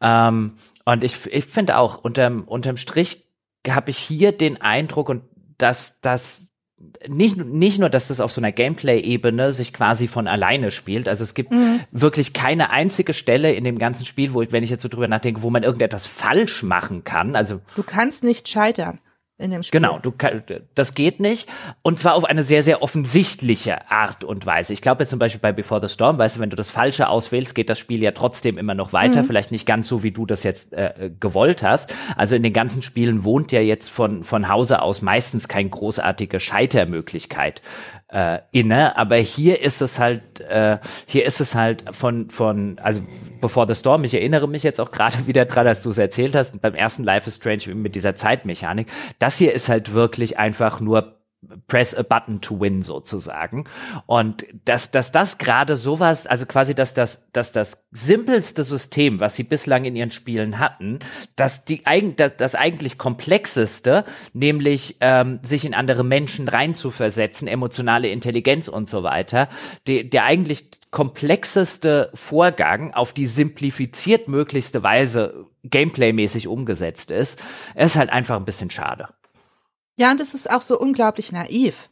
Ähm, 0.00 0.54
und 0.84 1.04
ich, 1.04 1.26
ich 1.32 1.44
finde 1.44 1.76
auch, 1.76 2.02
unterm, 2.02 2.44
unterm 2.44 2.76
Strich 2.76 3.29
habe 3.68 3.90
ich 3.90 3.98
hier 3.98 4.32
den 4.32 4.60
Eindruck 4.60 5.08
und 5.08 5.22
dass, 5.58 6.00
dass 6.00 6.48
nicht, 7.06 7.36
nicht 7.36 7.78
nur, 7.78 7.90
dass 7.90 8.08
das 8.08 8.20
auf 8.20 8.32
so 8.32 8.40
einer 8.40 8.52
Gameplay-Ebene 8.52 9.52
sich 9.52 9.74
quasi 9.74 10.08
von 10.08 10.26
alleine 10.26 10.70
spielt. 10.70 11.08
Also 11.08 11.24
es 11.24 11.34
gibt 11.34 11.52
mhm. 11.52 11.80
wirklich 11.90 12.32
keine 12.32 12.70
einzige 12.70 13.12
Stelle 13.12 13.52
in 13.52 13.64
dem 13.64 13.78
ganzen 13.78 14.06
Spiel, 14.06 14.32
wo 14.32 14.40
ich, 14.40 14.50
wenn 14.52 14.64
ich 14.64 14.70
jetzt 14.70 14.82
so 14.82 14.88
drüber 14.88 15.08
nachdenke, 15.08 15.42
wo 15.42 15.50
man 15.50 15.62
irgendetwas 15.62 16.06
falsch 16.06 16.62
machen 16.62 17.04
kann. 17.04 17.36
Also 17.36 17.60
du 17.76 17.82
kannst 17.82 18.24
nicht 18.24 18.48
scheitern 18.48 18.98
in 19.40 19.50
dem 19.50 19.62
Spiel. 19.62 19.80
Genau, 19.80 19.98
du, 19.98 20.12
das 20.74 20.94
geht 20.94 21.20
nicht. 21.20 21.48
Und 21.82 21.98
zwar 21.98 22.14
auf 22.14 22.24
eine 22.24 22.42
sehr, 22.42 22.62
sehr 22.62 22.82
offensichtliche 22.82 23.90
Art 23.90 24.24
und 24.24 24.46
Weise. 24.46 24.72
Ich 24.72 24.82
glaube 24.82 25.02
jetzt 25.02 25.10
zum 25.10 25.18
Beispiel 25.18 25.40
bei 25.40 25.52
Before 25.52 25.80
the 25.80 25.92
Storm, 25.92 26.18
weißt 26.18 26.36
du, 26.36 26.40
wenn 26.40 26.50
du 26.50 26.56
das 26.56 26.70
Falsche 26.70 27.08
auswählst, 27.08 27.54
geht 27.54 27.70
das 27.70 27.78
Spiel 27.78 28.02
ja 28.02 28.12
trotzdem 28.12 28.58
immer 28.58 28.74
noch 28.74 28.92
weiter. 28.92 29.22
Mhm. 29.22 29.26
Vielleicht 29.26 29.50
nicht 29.52 29.66
ganz 29.66 29.88
so, 29.88 30.02
wie 30.02 30.10
du 30.10 30.26
das 30.26 30.42
jetzt 30.42 30.72
äh, 30.72 31.10
gewollt 31.18 31.62
hast. 31.62 31.92
Also 32.16 32.34
in 32.34 32.42
den 32.42 32.52
ganzen 32.52 32.82
Spielen 32.82 33.24
wohnt 33.24 33.52
ja 33.52 33.60
jetzt 33.60 33.90
von, 33.90 34.22
von 34.22 34.48
Hause 34.48 34.82
aus 34.82 35.02
meistens 35.02 35.48
keine 35.48 35.68
großartige 35.68 36.40
Scheitermöglichkeit 36.40 37.62
äh, 38.12 38.40
inne, 38.52 38.96
aber 38.96 39.16
hier 39.16 39.60
ist 39.60 39.80
es 39.80 39.98
halt, 39.98 40.40
äh, 40.40 40.78
hier 41.06 41.24
ist 41.24 41.40
es 41.40 41.54
halt 41.54 41.84
von, 41.92 42.30
von, 42.30 42.78
also 42.82 43.02
Before 43.40 43.66
the 43.66 43.74
Storm, 43.74 44.04
ich 44.04 44.14
erinnere 44.14 44.48
mich 44.48 44.62
jetzt 44.62 44.80
auch 44.80 44.90
gerade 44.90 45.16
wieder 45.26 45.44
dran, 45.44 45.66
als 45.66 45.82
du 45.82 45.90
es 45.90 45.98
erzählt 45.98 46.34
hast, 46.34 46.60
beim 46.60 46.74
ersten 46.74 47.04
Life 47.04 47.28
is 47.28 47.36
Strange 47.36 47.74
mit 47.74 47.94
dieser 47.94 48.14
Zeitmechanik. 48.14 48.88
Das 49.18 49.38
hier 49.38 49.52
ist 49.52 49.68
halt 49.68 49.92
wirklich 49.92 50.38
einfach 50.38 50.80
nur 50.80 51.19
press 51.68 51.94
a 51.94 52.02
button 52.02 52.40
to 52.40 52.60
win 52.60 52.82
sozusagen. 52.82 53.64
Und 54.06 54.46
dass, 54.64 54.90
dass 54.90 55.10
das 55.10 55.38
gerade 55.38 55.76
sowas, 55.76 56.26
also 56.26 56.44
quasi, 56.46 56.74
dass 56.74 56.92
das, 56.92 57.30
dass 57.32 57.52
das 57.52 57.86
simpelste 57.92 58.62
System, 58.62 59.20
was 59.20 59.36
sie 59.36 59.44
bislang 59.44 59.84
in 59.84 59.96
ihren 59.96 60.10
Spielen 60.10 60.58
hatten, 60.58 60.98
dass 61.36 61.64
die 61.64 61.82
das, 62.16 62.32
das 62.36 62.54
eigentlich 62.54 62.98
komplexeste, 62.98 64.04
nämlich 64.32 64.96
ähm, 65.00 65.40
sich 65.42 65.64
in 65.64 65.74
andere 65.74 66.04
Menschen 66.04 66.46
reinzuversetzen, 66.46 67.48
emotionale 67.48 68.08
Intelligenz 68.08 68.68
und 68.68 68.88
so 68.88 69.02
weiter, 69.02 69.48
die, 69.86 70.08
der 70.08 70.24
eigentlich 70.24 70.70
komplexeste 70.90 72.10
Vorgang 72.14 72.92
auf 72.92 73.12
die 73.12 73.26
simplifiziert 73.26 74.28
möglichste 74.28 74.82
Weise 74.82 75.46
gameplaymäßig 75.62 76.48
umgesetzt 76.48 77.10
ist, 77.10 77.38
ist 77.74 77.96
halt 77.96 78.10
einfach 78.10 78.36
ein 78.36 78.44
bisschen 78.44 78.70
schade. 78.70 79.08
Ja, 80.00 80.10
und 80.12 80.20
es 80.22 80.32
ist 80.32 80.48
auch 80.48 80.62
so 80.62 80.80
unglaublich 80.80 81.30
naiv. 81.30 81.90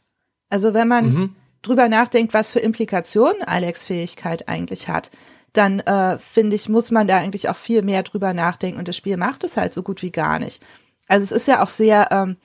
Also 0.49 0.73
wenn 0.73 0.87
man 0.87 1.05
mhm. 1.05 1.35
drüber 1.61 1.87
nachdenkt, 1.89 2.33
was 2.33 2.49
für 2.49 2.57
Implikationen 2.57 3.43
Alex 3.43 3.83
Fähigkeit 3.83 4.49
eigentlich 4.49 4.87
hat, 4.87 5.11
dann 5.53 5.79
äh, 5.81 6.17
finde 6.17 6.55
ich, 6.55 6.69
muss 6.69 6.89
man 6.89 7.07
da 7.07 7.17
eigentlich 7.17 7.49
auch 7.49 7.55
viel 7.55 7.83
mehr 7.83 8.01
drüber 8.01 8.33
nachdenken 8.33 8.79
und 8.79 8.87
das 8.87 8.97
Spiel 8.97 9.15
macht 9.15 9.43
es 9.43 9.57
halt 9.57 9.75
so 9.75 9.83
gut 9.83 10.01
wie 10.01 10.09
gar 10.09 10.39
nicht. 10.39 10.63
Also 11.07 11.23
es 11.23 11.31
ist 11.31 11.47
ja 11.47 11.61
auch 11.61 11.69
sehr, 11.69 12.07
ähm, 12.09 12.37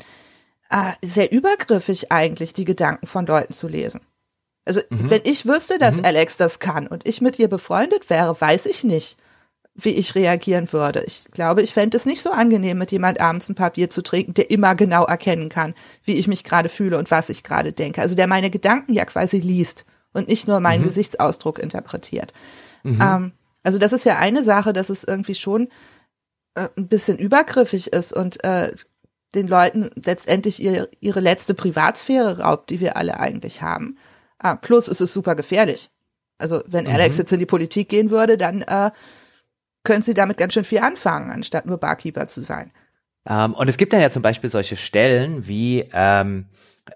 äh, 0.69 0.93
sehr 1.03 1.33
übergriffig 1.33 2.13
eigentlich, 2.13 2.53
die 2.53 2.67
Gedanken 2.67 3.07
von 3.07 3.25
Leuten 3.25 3.55
zu 3.55 3.67
lesen. 3.67 4.03
Also 4.67 4.83
mhm. 4.91 5.09
wenn 5.09 5.23
ich 5.25 5.47
wüsste, 5.47 5.79
dass 5.79 5.97
mhm. 5.97 6.05
Alex 6.05 6.37
das 6.37 6.59
kann 6.59 6.87
und 6.89 7.09
ich 7.09 7.23
mit 7.23 7.39
ihr 7.39 7.49
befreundet 7.49 8.11
wäre, 8.11 8.39
weiß 8.39 8.67
ich 8.67 8.85
nicht, 8.85 9.17
wie 9.75 9.91
ich 9.91 10.15
reagieren 10.15 10.73
würde. 10.73 11.03
Ich 11.05 11.27
glaube, 11.33 11.63
ich 11.63 11.73
fände 11.73 11.97
es 11.97 12.07
nicht 12.07 12.23
so 12.23 12.31
angenehm, 12.31 12.79
mit 12.79 12.93
jemand 12.93 13.21
abends 13.21 13.49
ein 13.49 13.57
Papier 13.57 13.91
zu 13.91 14.03
trinken, 14.03 14.35
der 14.35 14.51
immer 14.51 14.75
genau 14.77 15.05
erkennen 15.05 15.49
kann, 15.49 15.75
wie 16.05 16.17
ich 16.17 16.29
mich 16.29 16.45
gerade 16.45 16.69
fühle 16.69 16.97
und 16.97 17.11
was 17.11 17.29
ich 17.29 17.43
gerade 17.43 17.73
denke. 17.73 18.01
Also 18.01 18.15
der 18.15 18.29
meine 18.29 18.51
Gedanken 18.51 18.93
ja 18.93 19.05
quasi 19.05 19.39
liest 19.39 19.85
und 20.13 20.29
nicht 20.29 20.47
nur 20.47 20.61
meinen 20.61 20.83
mhm. 20.83 20.87
Gesichtsausdruck 20.87 21.59
interpretiert. 21.59 22.33
Mhm. 22.85 23.01
Ähm, 23.01 23.33
also 23.65 23.79
das 23.79 23.93
ist 23.93 24.05
ja 24.05 24.17
eine 24.19 24.45
Sache, 24.45 24.73
dass 24.73 24.91
es 24.91 25.03
irgendwie 25.03 25.35
schon 25.35 25.69
äh, 26.55 26.69
ein 26.77 26.87
bisschen 26.87 27.19
übergriffig 27.19 27.93
ist 27.93 28.13
und 28.13 28.45
äh, 28.45 28.73
den 29.35 29.49
Leuten 29.49 29.91
letztendlich 29.97 30.63
ihre, 30.63 30.89
ihre 31.01 31.19
letzte 31.19 31.55
Privatsphäre 31.55 32.39
raubt, 32.39 32.71
die 32.71 32.79
wir 32.79 32.97
alle 32.97 33.19
eigentlich 33.19 33.61
haben. 33.61 33.99
Ah, 34.39 34.55
plus 34.55 34.87
ist 34.87 35.01
es 35.01 35.13
super 35.13 35.35
gefährlich. 35.35 35.91
Also 36.39 36.63
wenn 36.67 36.87
Alex 36.87 37.17
mhm. 37.17 37.23
jetzt 37.23 37.33
in 37.33 37.39
die 37.41 37.47
Politik 37.47 37.89
gehen 37.89 38.11
würde, 38.11 38.37
dann 38.37 38.63
äh, 38.63 38.93
können 39.85 40.03
sie 40.03 40.15
damit 40.15 40.37
ganz 40.37 40.55
schön 40.55 40.65
viel 40.65 40.81
anfangen, 40.81 41.31
anstatt 41.31 41.67
nur 41.67 41.79
Barkeeper 41.79 42.27
zu 42.27 42.43
sein. 42.43 42.73
Ähm, 43.27 43.55
und 43.55 43.69
es 43.69 43.77
gibt 43.77 43.93
dann 43.93 44.01
ja 44.01 44.11
zum 44.11 44.23
Beispiel 44.23 44.51
solche 44.51 44.77
Stellen 44.77 45.47
wie, 45.47 45.89
ähm, 45.93 46.47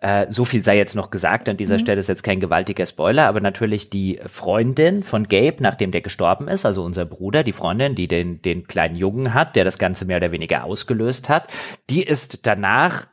äh, 0.01 0.27
so 0.31 0.45
viel 0.45 0.63
sei 0.63 0.77
jetzt 0.77 0.95
noch 0.95 1.11
gesagt, 1.11 1.49
an 1.49 1.57
dieser 1.57 1.75
mhm. 1.75 1.81
Stelle 1.81 2.01
ist 2.01 2.09
jetzt 2.09 2.23
kein 2.23 2.41
gewaltiger 2.41 2.85
Spoiler, 2.87 3.27
aber 3.27 3.41
natürlich 3.41 3.89
die 3.89 4.21
Freundin 4.27 5.03
von 5.03 5.29
Gabe, 5.29 5.57
nachdem 5.61 5.93
der 5.93 6.03
gestorben 6.03 6.49
ist, 6.49 6.67
also 6.67 6.85
unser 6.85 7.07
Bruder, 7.07 7.43
die 7.43 7.53
Freundin, 7.53 7.95
die 7.95 8.09
den, 8.09 8.43
den 8.43 8.67
kleinen 8.67 8.97
Jungen 8.97 9.33
hat, 9.33 9.57
der 9.57 9.65
das 9.65 9.79
Ganze 9.79 10.05
mehr 10.05 10.19
oder 10.19 10.33
weniger 10.33 10.65
ausgelöst 10.65 11.29
hat, 11.29 11.51
die 11.89 12.03
ist 12.03 12.47
danach 12.47 13.07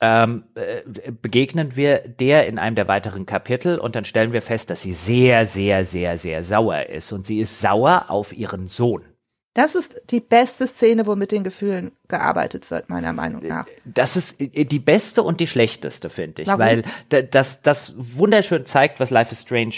ähm, 0.00 0.44
äh, 0.56 1.12
begegnen 1.12 1.76
wir 1.76 1.98
der 2.00 2.48
in 2.48 2.58
einem 2.58 2.74
der 2.74 2.88
weiteren 2.88 3.24
Kapitel 3.24 3.78
und 3.78 3.94
dann 3.94 4.04
stellen 4.04 4.32
wir 4.32 4.42
fest, 4.42 4.68
dass 4.68 4.82
sie 4.82 4.94
sehr, 4.94 5.46
sehr, 5.46 5.84
sehr, 5.84 6.16
sehr 6.16 6.42
sauer 6.42 6.86
ist. 6.86 7.12
Und 7.12 7.24
sie 7.24 7.38
ist 7.38 7.60
sauer 7.60 8.06
auf 8.08 8.36
ihren 8.36 8.66
Sohn. 8.66 9.04
Das 9.54 9.74
ist 9.74 10.00
die 10.10 10.20
beste 10.20 10.66
Szene, 10.66 11.06
wo 11.06 11.14
mit 11.14 11.30
den 11.30 11.44
Gefühlen 11.44 11.92
gearbeitet 12.08 12.70
wird, 12.70 12.88
meiner 12.88 13.12
Meinung 13.12 13.46
nach. 13.46 13.66
Das 13.84 14.16
ist 14.16 14.36
die 14.38 14.78
beste 14.78 15.22
und 15.22 15.40
die 15.40 15.46
schlechteste, 15.46 16.08
finde 16.08 16.42
ich, 16.42 16.48
Warum? 16.48 16.60
weil 16.60 16.84
das, 17.30 17.60
das 17.60 17.92
wunderschön 17.96 18.64
zeigt, 18.64 18.98
was 18.98 19.10
Life 19.10 19.32
is 19.32 19.42
Strange 19.42 19.74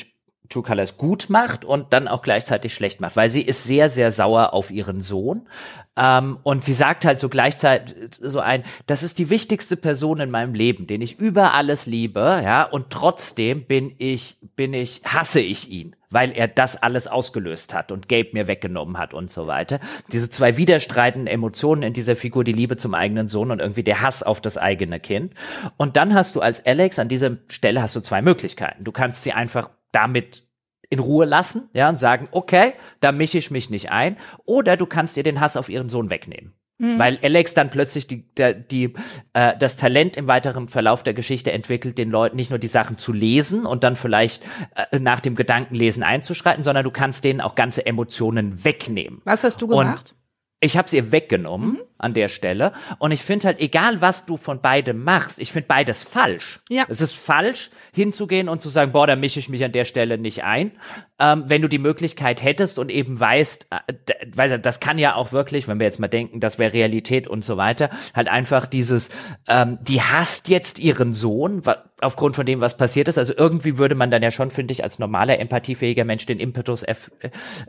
True 0.51 0.63
Colors 0.63 0.99
gut 0.99 1.31
macht 1.31 1.65
und 1.65 1.93
dann 1.95 2.07
auch 2.07 2.21
gleichzeitig 2.21 2.75
schlecht 2.75 3.01
macht, 3.01 3.17
weil 3.17 3.31
sie 3.31 3.41
ist 3.41 3.65
sehr, 3.65 3.89
sehr 3.89 4.13
sauer 4.13 4.53
auf 4.53 4.71
ihren 4.71 5.01
Sohn. 5.01 5.49
Ähm, 5.97 6.39
und 6.43 6.65
sie 6.65 6.75
sagt 6.75 7.07
halt 7.07 7.19
so 7.19 7.31
gleichzeitig 7.31 7.95
so 8.21 8.41
ein, 8.41 8.63
das 8.87 9.03
ist 9.03 9.19
die 9.19 9.31
wichtigste 9.31 9.77
Person 9.77 10.21
in 10.21 10.31
meinem 10.31 10.53
Leben, 10.53 10.87
den 10.87 11.01
ich 11.01 11.19
über 11.19 11.55
alles 11.55 11.87
liebe, 11.87 12.43
ja, 12.45 12.63
und 12.63 12.91
trotzdem 12.91 13.65
bin 13.65 13.95
ich, 13.97 14.37
bin 14.55 14.75
ich, 14.75 15.01
hasse 15.05 15.41
ich 15.41 15.71
ihn 15.71 15.97
weil 16.15 16.31
er 16.31 16.47
das 16.47 16.81
alles 16.81 17.09
ausgelöst 17.09 17.75
hat 17.75 17.91
und 17.91 18.09
Gabe 18.09 18.31
mir 18.33 18.47
weggenommen 18.47 18.97
hat 18.99 19.13
und 19.13 19.31
so 19.33 19.49
weiter. 19.49 19.81
Diese 20.13 20.31
zwei 20.31 20.57
widerstreitenden 20.57 21.27
Emotionen 21.27 21.83
in 21.83 21.93
dieser 21.93 22.15
Figur, 22.15 22.45
die 22.45 22.53
Liebe 22.53 22.77
zum 22.77 22.95
eigenen 22.95 23.27
Sohn 23.27 23.51
und 23.51 23.59
irgendwie 23.59 23.83
der 23.83 24.01
Hass 24.01 24.23
auf 24.23 24.41
das 24.41 24.57
eigene 24.57 25.01
Kind. 25.01 25.35
Und 25.77 25.97
dann 25.97 26.15
hast 26.15 26.37
du 26.37 26.41
als 26.41 26.65
Alex 26.65 27.01
an 27.01 27.09
dieser 27.09 27.39
Stelle 27.49 27.83
hast 27.83 27.97
du 27.97 28.01
zwei 28.01 28.23
Möglichkeiten. 28.23 28.85
Du 28.85 28.93
kannst 28.93 29.25
sie 29.25 29.33
einfach 29.33 29.71
damit 29.91 30.45
in 30.89 31.01
Ruhe 31.01 31.25
lassen, 31.25 31.69
ja, 31.73 31.89
und 31.89 31.99
sagen, 31.99 32.29
okay, 32.31 32.75
da 33.01 33.11
mische 33.11 33.39
ich 33.39 33.51
mich 33.51 33.69
nicht 33.69 33.91
ein. 33.91 34.17
Oder 34.45 34.77
du 34.77 34.87
kannst 34.87 35.17
ihr 35.17 35.25
den 35.25 35.41
Hass 35.41 35.57
auf 35.57 35.69
ihren 35.69 35.89
Sohn 35.89 36.11
wegnehmen. 36.11 36.55
Mhm. 36.79 36.99
Weil 36.99 37.19
Alex 37.23 37.55
dann 37.55 37.71
plötzlich 37.71 38.07
die, 38.07 38.23
der, 38.35 38.53
die, 38.53 38.95
äh, 39.33 39.57
das 39.57 39.77
Talent 39.77 40.17
im 40.17 40.27
weiteren 40.27 40.69
Verlauf 40.69 41.03
der 41.03 41.15
Geschichte 41.15 41.53
entwickelt, 41.53 41.99
den 41.99 42.11
Leuten 42.11 42.37
nicht 42.37 42.51
nur 42.51 42.59
die 42.59 42.69
Sachen 42.69 42.99
zu 42.99 43.13
lesen 43.13 43.65
und 43.65 43.85
dann 43.85 43.95
vielleicht 43.95 44.43
äh, 44.91 44.99
nach 44.99 45.21
dem 45.21 45.37
Gedankenlesen 45.37 46.03
einzuschreiten, 46.03 46.65
sondern 46.65 46.85
du 46.85 46.91
kannst 46.91 47.25
denen 47.25 47.41
auch 47.41 47.55
ganze 47.55 47.87
Emotionen 47.87 48.65
wegnehmen. 48.65 49.23
Was 49.25 49.45
hast 49.45 49.63
du 49.63 49.69
gemacht? 49.69 50.13
Und 50.13 50.25
ich 50.61 50.77
habe 50.77 50.87
es 50.87 50.93
ihr 50.93 51.13
weggenommen 51.13 51.73
mhm. 51.73 51.81
An 51.99 52.15
der 52.15 52.29
Stelle 52.29 52.73
und 52.99 53.13
ich 53.13 53.23
finde 53.23 53.47
halt 53.49 53.61
egal 53.61 54.01
was 54.01 54.27
du 54.27 54.37
von 54.37 54.61
beidem 54.61 55.03
machst, 55.05 55.39
ich 55.39 55.53
finde 55.53 55.69
beides 55.69 56.03
falsch. 56.03 56.61
Ja. 56.69 56.85
Es 56.89 57.01
ist 57.01 57.17
falsch 57.17 57.71
hinzugehen 57.93 58.49
und 58.49 58.61
zu 58.61 58.69
sagen, 58.69 58.93
boah, 58.93 59.07
da 59.07 59.17
mische 59.17 59.39
ich 59.39 59.49
mich 59.49 59.65
an 59.65 59.73
der 59.73 59.85
Stelle 59.85 60.19
nicht 60.19 60.45
ein. 60.45 60.73
Ähm, 61.21 61.45
wenn 61.47 61.63
du 61.63 61.69
die 61.69 61.79
Möglichkeit 61.79 62.43
hättest 62.43 62.79
und 62.79 62.91
eben 62.91 63.19
weißt, 63.21 63.69
äh, 63.71 64.59
das 64.59 64.81
kann 64.81 64.99
ja 64.99 65.15
auch 65.15 65.31
wirklich, 65.31 65.69
wenn 65.69 65.79
wir 65.79 65.87
jetzt 65.87 66.01
mal 66.01 66.09
denken, 66.09 66.41
das 66.41 66.59
wäre 66.59 66.73
Realität 66.73 67.29
und 67.29 67.45
so 67.45 67.57
weiter, 67.57 67.91
halt 68.15 68.29
einfach 68.29 68.67
dieses, 68.67 69.11
ähm, 69.47 69.79
die 69.81 70.03
hasst 70.03 70.49
jetzt 70.49 70.81
ihren 70.81 71.15
Sohn, 71.15 71.63
aufgrund 72.01 72.37
von 72.37 72.47
dem, 72.47 72.61
was 72.61 72.77
passiert 72.77 73.09
ist. 73.09 73.19
Also 73.19 73.33
irgendwie 73.37 73.79
würde 73.79 73.95
man 73.95 74.11
dann 74.11 74.23
ja 74.23 74.31
schon, 74.31 74.51
finde 74.51 74.73
ich, 74.73 74.83
als 74.83 74.99
normaler, 74.99 75.39
empathiefähiger 75.39 76.05
Mensch 76.05 76.27
den 76.27 76.39
Impetus 76.39 76.83
F, 76.83 77.11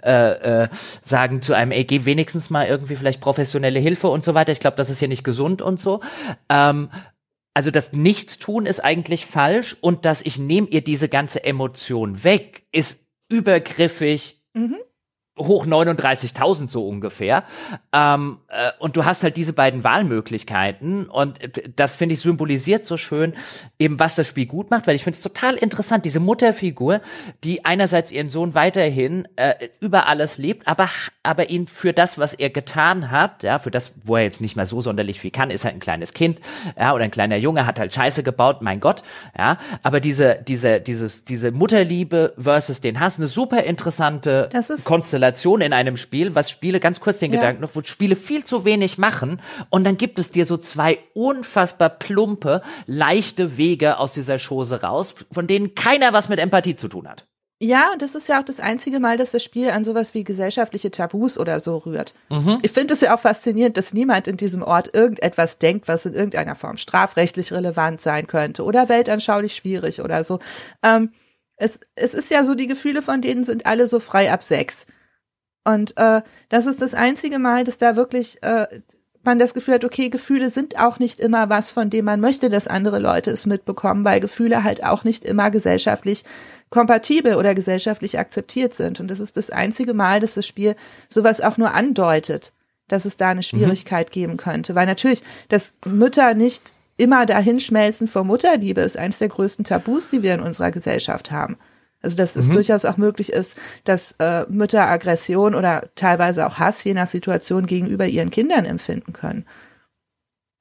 äh, 0.04 0.64
äh, 0.64 0.68
sagen 1.02 1.42
zu 1.42 1.54
einem, 1.54 1.72
ey, 1.72 1.86
geh 1.86 2.06
wenigstens 2.06 2.50
mal 2.50 2.68
irgendwie 2.68 2.96
vielleicht 2.96 3.22
professionelle 3.22 3.80
Hilfe 3.80 4.08
und 4.16 4.24
so 4.24 4.34
weiter. 4.34 4.52
Ich 4.52 4.60
glaube, 4.60 4.78
das 4.78 4.90
ist 4.90 5.00
hier 5.00 5.08
nicht 5.08 5.24
gesund 5.24 5.62
und 5.62 5.80
so. 5.80 6.02
Ähm, 6.50 6.90
also 7.54 7.70
das 7.70 7.94
Nichtstun 7.94 8.66
ist 8.66 8.84
eigentlich 8.84 9.26
falsch 9.28 9.78
und 9.80 10.06
dass 10.06 10.24
ich 10.24 10.40
nehme 10.40 10.68
ihr 10.68 10.84
diese 10.84 11.08
ganze 11.08 11.44
Emotion 11.44 12.24
weg, 12.24 12.66
ist 12.72 13.06
übergriffig, 13.30 14.42
mhm 14.54 14.78
hoch 15.38 15.66
39.000 15.66 16.70
so 16.70 16.88
ungefähr. 16.88 17.44
Ähm, 17.92 18.38
äh, 18.48 18.72
und 18.80 18.96
du 18.96 19.04
hast 19.04 19.24
halt 19.24 19.36
diese 19.36 19.52
beiden 19.54 19.84
Wahlmöglichkeiten 19.84 21.10
und 21.10 21.40
das 21.76 21.96
finde 21.96 22.14
ich 22.14 22.22
symbolisiert 22.22 22.86
so 22.86 22.96
schön 22.96 23.34
eben, 23.78 24.00
was 24.00 24.16
das 24.16 24.28
Spiel 24.28 24.46
gut 24.46 24.72
macht, 24.72 24.88
weil 24.88 24.96
ich 24.96 25.04
finde 25.04 25.18
es 25.18 25.22
total 25.22 25.56
interessant, 25.56 26.06
diese 26.06 26.22
Mutterfigur, 26.22 27.02
die 27.44 27.66
einerseits 27.66 28.12
ihren 28.12 28.30
Sohn 28.30 28.54
weiterhin 28.56 29.28
äh, 29.36 29.56
über 29.82 30.08
alles 30.08 30.38
lebt, 30.38 30.68
aber, 30.68 30.90
aber 31.24 31.50
ihn 31.50 31.68
für 31.68 31.92
das, 31.92 32.18
was 32.18 32.34
er 32.34 32.50
getan 32.50 33.12
hat, 33.12 33.44
ja, 33.44 33.60
für 33.60 33.72
das, 33.72 33.94
wo 34.06 34.16
er 34.16 34.24
jetzt 34.24 34.40
nicht 34.40 34.56
mehr 34.56 34.66
so 34.66 34.80
sonderlich 34.80 35.20
viel 35.20 35.32
kann, 35.32 35.52
ist 35.52 35.66
halt 35.66 35.76
ein 35.76 35.82
kleines 35.82 36.14
Kind, 36.14 36.40
ja, 36.80 36.94
oder 36.94 37.04
ein 37.04 37.12
kleiner 37.12 37.38
Junge, 37.38 37.66
hat 37.66 37.78
halt 37.78 37.94
Scheiße 37.94 38.24
gebaut, 38.24 38.62
mein 38.62 38.80
Gott, 38.80 39.04
ja, 39.38 39.58
aber 39.84 40.00
diese, 40.00 40.40
diese, 40.48 40.80
dieses, 40.80 41.26
diese 41.26 41.52
Mutterliebe 41.52 42.34
versus 42.38 42.80
den 42.80 43.02
Hass, 43.02 43.20
eine 43.20 43.28
super 43.28 43.64
interessante 43.64 44.50
Konstellation 44.86 45.25
Konstellation 45.26 45.62
in 45.62 45.74
einem 45.74 45.98
Spiel, 45.98 46.36
was 46.36 46.50
Spiele, 46.50 46.80
ganz 46.80 47.00
kurz 47.00 47.20
den 47.20 47.34
ja. 47.34 47.40
Gedanken 47.40 47.62
noch, 47.62 47.76
wo 47.76 47.82
Spiele 47.82 48.16
viel 48.16 48.44
zu 48.44 48.66
wenig 48.66 48.98
machen 48.98 49.42
und 49.70 49.84
dann 49.84 49.98
gibt 49.98 50.20
es 50.20 50.32
dir 50.32 50.46
so 50.46 50.58
zwei 50.58 51.00
unfassbar 51.14 51.90
plumpe, 51.90 52.62
leichte 52.86 53.58
Wege 53.58 53.98
aus 53.98 54.14
dieser 54.14 54.38
Chose 54.38 54.82
raus, 54.82 55.16
von 55.32 55.48
denen 55.48 55.76
keiner 55.76 56.14
was 56.14 56.30
mit 56.30 56.40
Empathie 56.40 56.76
zu 56.76 56.88
tun 56.88 57.08
hat. 57.08 57.26
Ja, 57.62 57.94
das 57.98 58.16
ist 58.16 58.28
ja 58.28 58.42
auch 58.42 58.46
das 58.46 58.60
einzige 58.60 59.00
Mal, 59.00 59.18
dass 59.18 59.32
das 59.32 59.42
Spiel 59.42 59.70
an 59.70 59.86
sowas 59.86 60.14
wie 60.14 60.26
gesellschaftliche 60.26 60.92
Tabus 60.92 61.38
oder 61.38 61.62
so 61.62 61.78
rührt. 61.78 62.14
Mhm. 62.30 62.60
Ich 62.64 62.72
finde 62.72 62.94
es 62.94 63.02
ja 63.02 63.16
auch 63.16 63.20
faszinierend, 63.20 63.78
dass 63.78 63.94
niemand 63.94 64.28
in 64.28 64.36
diesem 64.36 64.62
Ort 64.62 64.94
irgendetwas 64.94 65.58
denkt, 65.58 65.88
was 65.88 66.06
in 66.06 66.14
irgendeiner 66.14 66.56
Form 66.56 66.76
strafrechtlich 66.76 67.54
relevant 67.54 68.02
sein 68.02 68.28
könnte 68.28 68.64
oder 68.64 68.90
weltanschaulich 68.90 69.56
schwierig 69.56 70.02
oder 70.02 70.26
so. 70.26 70.40
Ähm, 70.84 71.12
es, 71.56 71.80
es 71.96 72.14
ist 72.14 72.30
ja 72.30 72.44
so, 72.44 72.56
die 72.56 72.68
Gefühle 72.68 73.02
von 73.02 73.22
denen 73.22 73.46
sind 73.46 73.66
alle 73.66 73.88
so 73.88 74.02
frei 74.02 74.34
ab 74.34 74.44
sechs. 74.44 74.86
Und 75.66 75.98
äh, 75.98 76.22
das 76.50 76.68
ist 76.68 76.82
das 76.82 76.94
einzige 76.94 77.40
Mal, 77.40 77.64
dass 77.64 77.78
da 77.78 77.96
wirklich 77.96 78.42
äh, 78.44 78.68
man 79.26 79.40
das 79.40 79.54
Gefühl 79.54 79.74
hat, 79.74 79.84
okay, 79.84 80.10
Gefühle 80.10 80.50
sind 80.50 80.80
auch 80.80 81.00
nicht 81.00 81.20
immer 81.20 81.50
was, 81.50 81.72
von 81.72 81.90
dem 81.90 82.06
man 82.06 82.22
möchte, 82.22 82.50
dass 82.50 82.68
andere 82.68 83.00
Leute 83.00 83.32
es 83.32 83.46
mitbekommen, 83.46 84.06
weil 84.06 84.20
Gefühle 84.20 84.64
halt 84.64 84.84
auch 84.84 85.04
nicht 85.04 85.26
immer 85.26 85.52
gesellschaftlich 85.52 86.24
kompatibel 86.70 87.36
oder 87.36 87.56
gesellschaftlich 87.56 88.18
akzeptiert 88.20 88.74
sind. 88.74 89.00
Und 89.00 89.10
das 89.10 89.20
ist 89.20 89.38
das 89.38 89.50
einzige 89.50 89.94
Mal, 89.94 90.20
dass 90.20 90.36
das 90.36 90.48
Spiel 90.48 90.76
sowas 91.10 91.42
auch 91.42 91.58
nur 91.58 91.74
andeutet, 91.74 92.54
dass 92.88 93.06
es 93.06 93.18
da 93.18 93.30
eine 93.30 93.40
mhm. 93.40 93.44
Schwierigkeit 93.44 94.10
mhm. 94.10 94.14
geben 94.14 94.38
könnte. 94.38 94.76
Weil 94.76 94.86
natürlich, 94.86 95.24
dass 95.50 95.74
Mütter 95.86 96.34
nicht 96.36 96.74
immer 96.98 97.26
dahin 97.26 97.60
schmelzen 97.60 98.08
vor 98.08 98.24
Mutterliebe, 98.24 98.82
ist 98.82 98.98
eines 98.98 99.18
der 99.18 99.30
größten 99.30 99.66
Tabus, 99.66 100.12
die 100.12 100.24
wir 100.24 100.34
in 100.34 100.42
unserer 100.42 100.72
Gesellschaft 100.72 101.32
haben. 101.32 101.58
Also 102.06 102.16
dass 102.16 102.36
es 102.36 102.48
mhm. 102.48 102.54
durchaus 102.54 102.86
auch 102.86 102.98
möglich 102.98 103.34
ist, 103.34 103.58
dass 103.84 104.14
äh, 104.20 104.46
Mütter 104.48 104.88
Aggression 104.88 105.56
oder 105.56 105.90
teilweise 105.96 106.46
auch 106.46 106.60
Hass 106.60 106.84
je 106.84 106.94
nach 106.94 107.08
Situation 107.08 107.66
gegenüber 107.66 108.06
ihren 108.06 108.30
Kindern 108.30 108.64
empfinden 108.64 109.12
können. 109.12 109.46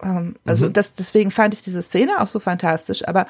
Ähm, 0.02 0.36
also 0.46 0.66
mhm. 0.66 0.72
das, 0.72 0.94
deswegen 0.94 1.30
fand 1.30 1.54
ich 1.54 1.62
diese 1.62 1.82
Szene 1.82 2.20
auch 2.20 2.26
so 2.26 2.40
fantastisch. 2.40 3.06
Aber 3.06 3.26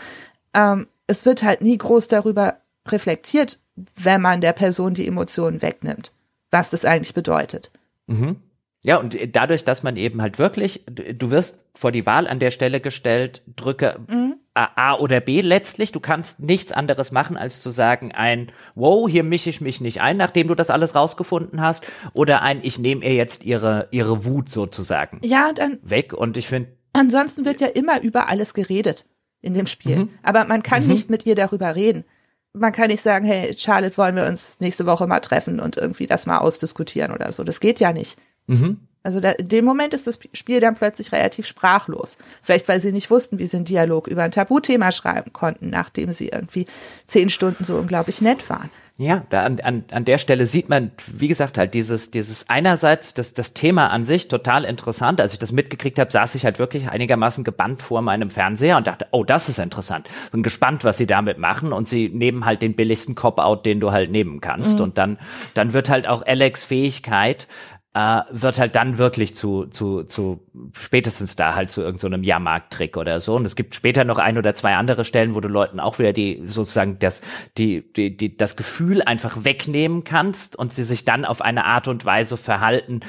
ähm, 0.55 0.87
es 1.09 1.27
wird 1.27 1.43
halt 1.43 1.61
nie 1.61 1.77
groß 1.77 2.07
darüber 2.09 2.59
reflektiert, 2.87 3.59
wenn 3.97 4.23
man 4.23 4.41
der 4.41 4.53
Person 4.53 4.95
die 4.95 5.09
Emotionen 5.09 5.61
wegnimmt, 5.61 6.13
was 6.53 6.71
das 6.71 6.85
eigentlich 6.85 7.15
bedeutet. 7.15 7.73
Mhm. 8.07 8.37
Ja, 8.85 8.99
und 8.99 9.17
dadurch, 9.33 9.65
dass 9.65 9.83
man 9.83 9.97
eben 9.97 10.21
halt 10.21 10.39
wirklich, 10.39 10.85
du 10.87 11.31
wirst 11.31 11.65
vor 11.75 11.91
die 11.91 12.05
Wahl 12.05 12.29
an 12.29 12.39
der 12.39 12.51
Stelle 12.51 12.81
gestellt, 12.81 13.43
drücke 13.57 13.99
mhm. 14.07 14.37
A 14.53 14.95
oder 14.95 15.21
B 15.21 15.41
letztlich. 15.41 15.91
Du 15.91 16.01
kannst 16.01 16.39
nichts 16.41 16.71
anderes 16.71 17.11
machen, 17.11 17.37
als 17.37 17.63
zu 17.63 17.71
sagen, 17.71 18.13
ein 18.13 18.53
Wow, 18.75 19.09
hier 19.11 19.25
mische 19.25 19.51
ich 19.51 19.61
mich 19.61 19.81
nicht 19.81 20.01
ein, 20.01 20.17
nachdem 20.17 20.49
du 20.49 20.55
das 20.55 20.71
alles 20.71 20.95
rausgefunden 20.95 21.61
hast, 21.61 21.83
oder 22.13 22.43
ein 22.43 22.61
Ich 22.63 22.79
nehme 22.79 23.05
ihr 23.05 23.15
jetzt 23.15 23.45
ihre, 23.45 23.89
ihre 23.91 24.25
Wut 24.25 24.51
sozusagen 24.51 25.19
ja, 25.25 25.53
dann, 25.53 25.79
weg. 25.83 26.13
Und 26.13 26.37
ich 26.37 26.47
finde. 26.47 26.69
Ansonsten 26.93 27.45
wird 27.45 27.61
ja 27.61 27.67
immer 27.67 28.03
über 28.03 28.29
alles 28.29 28.55
geredet 28.55 29.07
in 29.41 29.55
dem 29.55 29.67
Spiel. 29.67 29.97
Mhm. 29.97 30.09
Aber 30.23 30.45
man 30.45 30.63
kann 30.63 30.83
mhm. 30.83 30.91
nicht 30.91 31.11
mit 31.11 31.27
ihr 31.27 31.35
darüber 31.35 31.75
reden. 31.75 32.05
Man 32.53 32.73
kann 32.73 32.89
nicht 32.89 33.03
sagen, 33.03 33.25
hey, 33.25 33.53
Charlotte, 33.57 33.97
wollen 33.97 34.15
wir 34.15 34.27
uns 34.27 34.61
nächste 34.61 34.87
Woche 34.87 35.07
mal 35.09 35.21
treffen 35.21 35.59
und 35.59 35.77
irgendwie 35.79 36.07
das 36.07 36.27
mal 36.27 36.39
ausdiskutieren 36.39 37.13
oder 37.13 37.33
so. 37.33 37.43
Das 37.43 37.59
geht 37.59 37.81
ja 37.81 37.93
nicht. 37.93 38.19
Mhm. 38.47 38.79
Also 39.03 39.21
da, 39.21 39.33
in 39.33 39.49
dem 39.49 39.67
Moment 39.67 39.93
ist 39.93 40.07
das 40.07 40.19
Spiel 40.33 40.61
dann 40.61 40.77
plötzlich 40.77 41.13
relativ 41.13 41.47
sprachlos. 41.47 42.17
Vielleicht, 42.41 42.67
weil 42.69 42.81
sie 42.81 42.91
nicht 42.91 43.11
wussten, 43.11 43.39
wie 43.39 43.47
sie 43.47 43.59
einen 43.59 43.67
Dialog 43.67 44.09
über 44.09 44.23
ein 44.23 44.33
Tabuthema 44.33 44.93
schreiben 44.93 45.33
konnten, 45.35 45.69
nachdem 45.69 46.11
sie 46.13 46.29
irgendwie 46.29 46.67
zehn 47.07 47.29
Stunden 47.29 47.65
so 47.65 47.77
unglaublich 47.77 48.23
nett 48.23 48.49
waren. 48.49 48.71
Ja, 48.97 49.25
da 49.29 49.43
an, 49.43 49.59
an, 49.59 49.85
an 49.91 50.05
der 50.05 50.19
Stelle 50.19 50.47
sieht 50.47 50.69
man, 50.69 50.93
wie 51.09 51.27
gesagt, 51.27 51.59
halt 51.59 51.75
dieses, 51.75 52.13
dieses 52.13 52.49
einerseits 52.49 53.13
das, 53.13 53.35
das 53.35 53.53
Thema 53.53 53.89
an 53.89 54.05
sich 54.05 54.29
total 54.29 54.65
interessant. 54.65 55.21
Als 55.21 55.33
ich 55.33 55.41
das 55.41 55.51
mitgekriegt 55.51 55.99
habe, 55.99 56.13
saß 56.13 56.37
ich 56.37 56.45
halt 56.45 56.61
wirklich 56.61 56.89
einigermaßen 56.89 57.43
gebannt 57.43 57.83
vor 57.83 58.03
meinem 58.03 58.31
Fernseher 58.31 58.77
und 58.77 58.87
dachte, 58.87 59.09
oh, 59.11 59.25
das 59.25 59.49
ist 59.49 59.59
interessant. 59.59 60.09
Bin 60.31 60.45
gespannt, 60.45 60.85
was 60.85 60.97
sie 60.97 61.09
damit 61.09 61.39
machen. 61.39 61.73
Und 61.73 61.89
sie 61.89 62.09
nehmen 62.09 62.45
halt 62.45 62.63
den 62.63 62.77
billigsten 62.77 63.17
Cop-Out, 63.17 63.67
den 63.67 63.81
du 63.81 63.91
halt 63.91 64.13
nehmen 64.13 64.41
kannst. 64.41 64.77
Mhm. 64.77 64.85
Und 64.85 64.99
dann, 64.99 65.19
dann 65.55 65.73
wird 65.73 65.91
halt 65.91 66.07
auch 66.07 66.25
Alex 66.25 66.63
Fähigkeit, 66.63 67.49
äh, 67.95 68.23
wird 68.31 68.59
halt 68.59 68.75
dann 68.75 68.99
wirklich 68.99 69.37
zu, 69.37 69.67
zu, 69.67 70.03
zu 70.03 70.45
spätestens 70.73 71.37
da 71.37 71.55
halt 71.55 71.71
zu 71.71 71.81
irgendeinem 71.81 72.25
so 72.25 72.29
Jahrmarkt-Trick 72.29 72.97
oder 72.97 73.21
so. 73.21 73.37
Und 73.37 73.47
es 73.47 73.55
gibt 73.55 73.75
später 73.75 74.05
noch 74.05 74.19
ein 74.19 74.37
oder 74.37 74.55
zwei 74.55 74.75
andere 74.75 75.05
Stellen, 75.05 75.37
wo 75.37 75.41
du 75.41 75.49
Leuten 75.49 75.79
auch 75.79 76.01
wieder 76.01 76.13
die 76.13 76.43
sozusagen 76.47 76.99
das, 76.99 77.23
die, 77.57 77.93
die, 77.93 78.17
die, 78.17 78.37
das 78.37 78.57
Gefühl 78.57 79.03
einfach 79.03 79.45
wegnehmen 79.45 80.03
kannst 80.03 80.57
und 80.57 80.73
sie 80.73 80.83
sich 80.83 81.05
dann 81.05 81.25
auf 81.25 81.41
eine 81.41 81.65
Art 81.65 81.87
und 81.87 82.05
Weise 82.05 82.37
verhalten, 82.37 83.01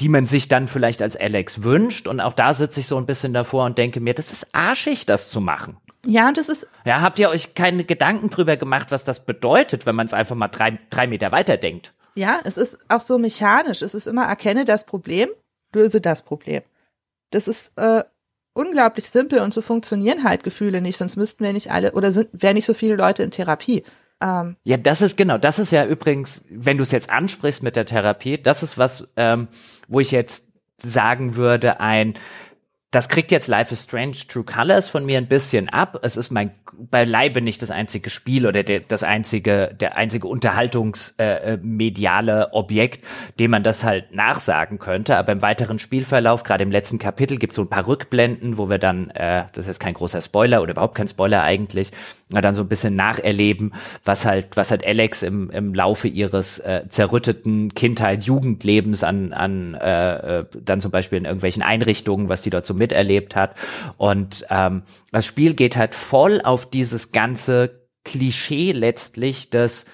die 0.00 0.08
man 0.08 0.26
sich 0.26 0.48
dann 0.48 0.66
vielleicht 0.66 1.02
als 1.02 1.16
Alex 1.16 1.62
wünscht. 1.62 2.08
Und 2.08 2.20
auch 2.20 2.32
da 2.32 2.52
sitze 2.52 2.80
ich 2.80 2.88
so 2.88 2.96
ein 2.96 3.06
bisschen 3.06 3.32
davor 3.32 3.64
und 3.64 3.78
denke 3.78 4.00
mir, 4.00 4.14
das 4.14 4.32
ist 4.32 4.54
arschig, 4.54 5.06
das 5.06 5.30
zu 5.30 5.40
machen. 5.40 5.76
Ja, 6.04 6.32
das 6.32 6.48
ist. 6.48 6.66
Ja, 6.84 7.00
habt 7.00 7.20
ihr 7.20 7.28
euch 7.28 7.54
keine 7.54 7.84
Gedanken 7.84 8.28
drüber 8.28 8.56
gemacht, 8.56 8.90
was 8.90 9.04
das 9.04 9.24
bedeutet, 9.24 9.86
wenn 9.86 9.94
man 9.94 10.06
es 10.06 10.12
einfach 10.12 10.34
mal 10.34 10.48
drei, 10.48 10.80
drei 10.90 11.06
Meter 11.06 11.30
weiter 11.30 11.56
denkt? 11.56 11.94
Ja, 12.14 12.40
es 12.44 12.56
ist 12.56 12.78
auch 12.88 13.00
so 13.00 13.18
mechanisch. 13.18 13.82
Es 13.82 13.94
ist 13.94 14.06
immer, 14.06 14.24
erkenne 14.26 14.64
das 14.64 14.84
Problem, 14.84 15.28
löse 15.72 16.00
das 16.00 16.22
Problem. 16.22 16.62
Das 17.30 17.48
ist 17.48 17.72
äh, 17.76 18.04
unglaublich 18.54 19.08
simpel 19.08 19.40
und 19.40 19.54
so 19.54 19.62
funktionieren 19.62 20.24
halt 20.24 20.44
Gefühle 20.44 20.80
nicht, 20.80 20.98
sonst 20.98 21.16
müssten 21.16 21.44
wir 21.44 21.52
nicht 21.52 21.70
alle 21.70 21.92
oder 21.92 22.10
sind 22.12 22.28
wären 22.32 22.54
nicht 22.54 22.66
so 22.66 22.74
viele 22.74 22.96
Leute 22.96 23.22
in 23.22 23.30
Therapie. 23.30 23.82
Ähm, 24.20 24.56
ja, 24.64 24.76
das 24.76 25.02
ist 25.02 25.16
genau, 25.16 25.38
das 25.38 25.58
ist 25.58 25.72
ja 25.72 25.86
übrigens, 25.86 26.42
wenn 26.48 26.76
du 26.76 26.82
es 26.82 26.92
jetzt 26.92 27.10
ansprichst 27.10 27.62
mit 27.62 27.76
der 27.76 27.86
Therapie, 27.86 28.38
das 28.38 28.62
ist 28.62 28.78
was, 28.78 29.08
ähm, 29.16 29.48
wo 29.88 30.00
ich 30.00 30.10
jetzt 30.10 30.48
sagen 30.78 31.36
würde, 31.36 31.80
ein 31.80 32.14
das 32.92 33.08
kriegt 33.08 33.32
jetzt 33.32 33.48
Life 33.48 33.72
is 33.72 33.84
Strange 33.84 34.16
True 34.28 34.44
Colors 34.44 34.88
von 34.88 35.04
mir 35.04 35.18
ein 35.18 35.26
bisschen 35.26 35.68
ab. 35.70 35.98
Es 36.02 36.16
ist 36.16 36.30
mein 36.30 36.52
beileibe 36.90 37.40
nicht 37.42 37.62
das 37.62 37.70
einzige 37.70 38.10
Spiel 38.10 38.46
oder 38.46 38.62
der, 38.62 38.80
das 38.80 39.02
einzige, 39.02 39.74
der 39.78 39.96
einzige 39.96 40.26
unterhaltungsmediale 40.26 42.32
äh, 42.32 42.44
äh 42.44 42.48
Objekt, 42.52 43.04
dem 43.38 43.52
man 43.52 43.62
das 43.62 43.84
halt 43.84 44.14
nachsagen 44.14 44.78
könnte. 44.78 45.16
Aber 45.16 45.32
im 45.32 45.40
weiteren 45.42 45.78
Spielverlauf, 45.78 46.42
gerade 46.44 46.64
im 46.64 46.70
letzten 46.70 46.98
Kapitel, 46.98 47.36
gibt 47.38 47.52
es 47.52 47.56
so 47.56 47.62
ein 47.62 47.68
paar 47.68 47.86
Rückblenden, 47.86 48.56
wo 48.58 48.68
wir 48.70 48.78
dann, 48.78 49.10
äh, 49.10 49.44
das 49.52 49.64
ist 49.64 49.68
jetzt 49.68 49.80
kein 49.80 49.94
großer 49.94 50.22
Spoiler 50.22 50.62
oder 50.62 50.72
überhaupt 50.72 50.94
kein 50.94 51.08
Spoiler 51.08 51.42
eigentlich, 51.42 51.90
dann 52.30 52.54
so 52.54 52.62
ein 52.62 52.68
bisschen 52.68 52.94
nacherleben, 52.96 53.74
was 54.04 54.24
halt, 54.24 54.56
was 54.56 54.70
halt 54.70 54.86
Alex 54.86 55.22
im, 55.22 55.50
im 55.50 55.74
Laufe 55.74 56.08
ihres 56.08 56.58
äh, 56.60 56.84
zerrütteten 56.88 57.74
Kindheit, 57.74 58.24
Jugendlebens 58.24 59.04
an, 59.04 59.34
an 59.34 59.74
äh, 59.74 60.38
äh 60.38 60.46
dann 60.64 60.80
zum 60.80 60.90
Beispiel 60.90 61.18
in 61.18 61.26
irgendwelchen 61.26 61.62
Einrichtungen, 61.62 62.30
was 62.30 62.40
die 62.40 62.48
dort 62.48 62.64
so 62.64 62.72
miterlebt 62.82 63.36
hat. 63.36 63.54
Und 63.96 64.44
ähm, 64.50 64.82
das 65.12 65.24
Spiel 65.24 65.54
geht 65.54 65.76
halt 65.76 65.94
voll 65.94 66.40
auf 66.42 66.68
dieses 66.68 67.12
ganze 67.12 67.88
Klischee 68.04 68.72
letztlich 68.72 69.50
des 69.50 69.86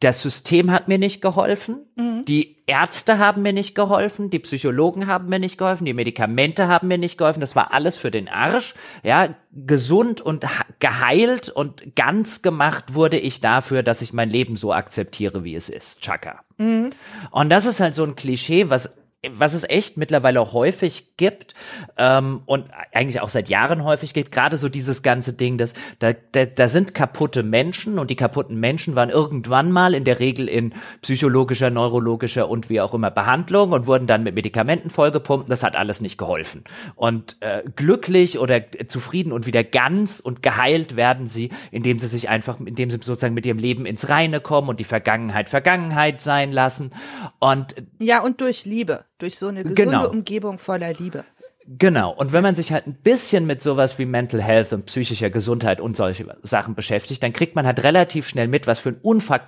das 0.00 0.22
System 0.22 0.70
hat 0.70 0.86
mir 0.86 0.98
nicht 0.98 1.20
geholfen, 1.20 1.86
mhm. 1.96 2.24
die 2.24 2.62
Ärzte 2.66 3.18
haben 3.18 3.42
mir 3.42 3.52
nicht 3.52 3.74
geholfen, 3.74 4.30
die 4.30 4.38
Psychologen 4.38 5.08
haben 5.08 5.28
mir 5.28 5.40
nicht 5.40 5.58
geholfen, 5.58 5.86
die 5.86 5.94
Medikamente 5.94 6.68
haben 6.68 6.86
mir 6.86 6.98
nicht 6.98 7.18
geholfen, 7.18 7.40
das 7.40 7.56
war 7.56 7.72
alles 7.72 7.96
für 7.96 8.12
den 8.12 8.28
Arsch. 8.28 8.74
Ja, 9.02 9.34
gesund 9.50 10.20
und 10.20 10.46
geheilt 10.78 11.48
und 11.48 11.96
ganz 11.96 12.42
gemacht 12.42 12.94
wurde 12.94 13.18
ich 13.18 13.40
dafür, 13.40 13.82
dass 13.82 14.00
ich 14.00 14.12
mein 14.12 14.30
Leben 14.30 14.54
so 14.54 14.72
akzeptiere, 14.72 15.42
wie 15.42 15.56
es 15.56 15.68
ist. 15.68 16.00
Chaka. 16.00 16.42
Mhm. 16.58 16.90
Und 17.32 17.50
das 17.50 17.66
ist 17.66 17.80
halt 17.80 17.96
so 17.96 18.04
ein 18.04 18.14
Klischee, 18.14 18.70
was 18.70 18.96
was 19.32 19.52
es 19.52 19.68
echt 19.68 19.96
mittlerweile 19.96 20.52
häufig 20.52 21.16
gibt 21.16 21.54
ähm, 21.96 22.42
und 22.46 22.66
eigentlich 22.92 23.20
auch 23.20 23.30
seit 23.30 23.48
Jahren 23.48 23.82
häufig 23.82 24.14
gibt, 24.14 24.30
gerade 24.30 24.56
so 24.56 24.68
dieses 24.68 25.02
ganze 25.02 25.32
Ding, 25.32 25.58
dass 25.58 25.74
da, 25.98 26.12
da, 26.12 26.46
da 26.46 26.68
sind 26.68 26.94
kaputte 26.94 27.42
Menschen 27.42 27.98
und 27.98 28.10
die 28.10 28.16
kaputten 28.16 28.60
Menschen 28.60 28.94
waren 28.94 29.10
irgendwann 29.10 29.72
mal 29.72 29.94
in 29.94 30.04
der 30.04 30.20
Regel 30.20 30.48
in 30.48 30.72
psychologischer, 31.02 31.70
neurologischer 31.70 32.48
und 32.48 32.70
wie 32.70 32.80
auch 32.80 32.94
immer 32.94 33.10
Behandlung 33.10 33.72
und 33.72 33.88
wurden 33.88 34.06
dann 34.06 34.22
mit 34.22 34.36
Medikamenten 34.36 34.88
vollgepumpt. 34.88 35.50
Das 35.50 35.64
hat 35.64 35.74
alles 35.74 36.00
nicht 36.00 36.16
geholfen. 36.16 36.62
Und 36.94 37.38
äh, 37.40 37.64
glücklich 37.74 38.38
oder 38.38 38.62
zufrieden 38.86 39.32
und 39.32 39.46
wieder 39.46 39.64
ganz 39.64 40.20
und 40.20 40.44
geheilt 40.44 40.94
werden 40.94 41.26
sie, 41.26 41.50
indem 41.72 41.98
sie 41.98 42.06
sich 42.06 42.28
einfach, 42.28 42.60
indem 42.60 42.88
sie 42.88 42.98
sozusagen 42.98 43.34
mit 43.34 43.46
ihrem 43.46 43.58
Leben 43.58 43.84
ins 43.84 44.08
Reine 44.08 44.40
kommen 44.40 44.68
und 44.68 44.78
die 44.78 44.84
Vergangenheit 44.84 45.48
Vergangenheit 45.48 46.20
sein 46.20 46.52
lassen. 46.52 46.92
Und 47.40 47.74
ja, 47.98 48.22
und 48.22 48.40
durch 48.40 48.64
Liebe 48.64 49.04
durch 49.18 49.38
so 49.38 49.48
eine 49.48 49.62
gesunde 49.62 49.82
genau. 49.82 50.08
Umgebung 50.08 50.58
voller 50.58 50.92
Liebe. 50.94 51.24
Genau. 51.66 52.12
Und 52.12 52.32
wenn 52.32 52.42
man 52.42 52.54
sich 52.54 52.72
halt 52.72 52.86
ein 52.86 52.94
bisschen 52.94 53.46
mit 53.46 53.60
sowas 53.60 53.98
wie 53.98 54.06
Mental 54.06 54.42
Health 54.42 54.72
und 54.72 54.86
psychischer 54.86 55.28
Gesundheit 55.28 55.80
und 55.80 55.96
solche 55.96 56.26
Sachen 56.42 56.74
beschäftigt, 56.74 57.22
dann 57.22 57.34
kriegt 57.34 57.56
man 57.56 57.66
halt 57.66 57.82
relativ 57.82 58.26
schnell 58.26 58.48
mit, 58.48 58.66
was 58.66 58.78
für 58.78 58.90
ein 58.90 58.98
unfach, 59.02 59.46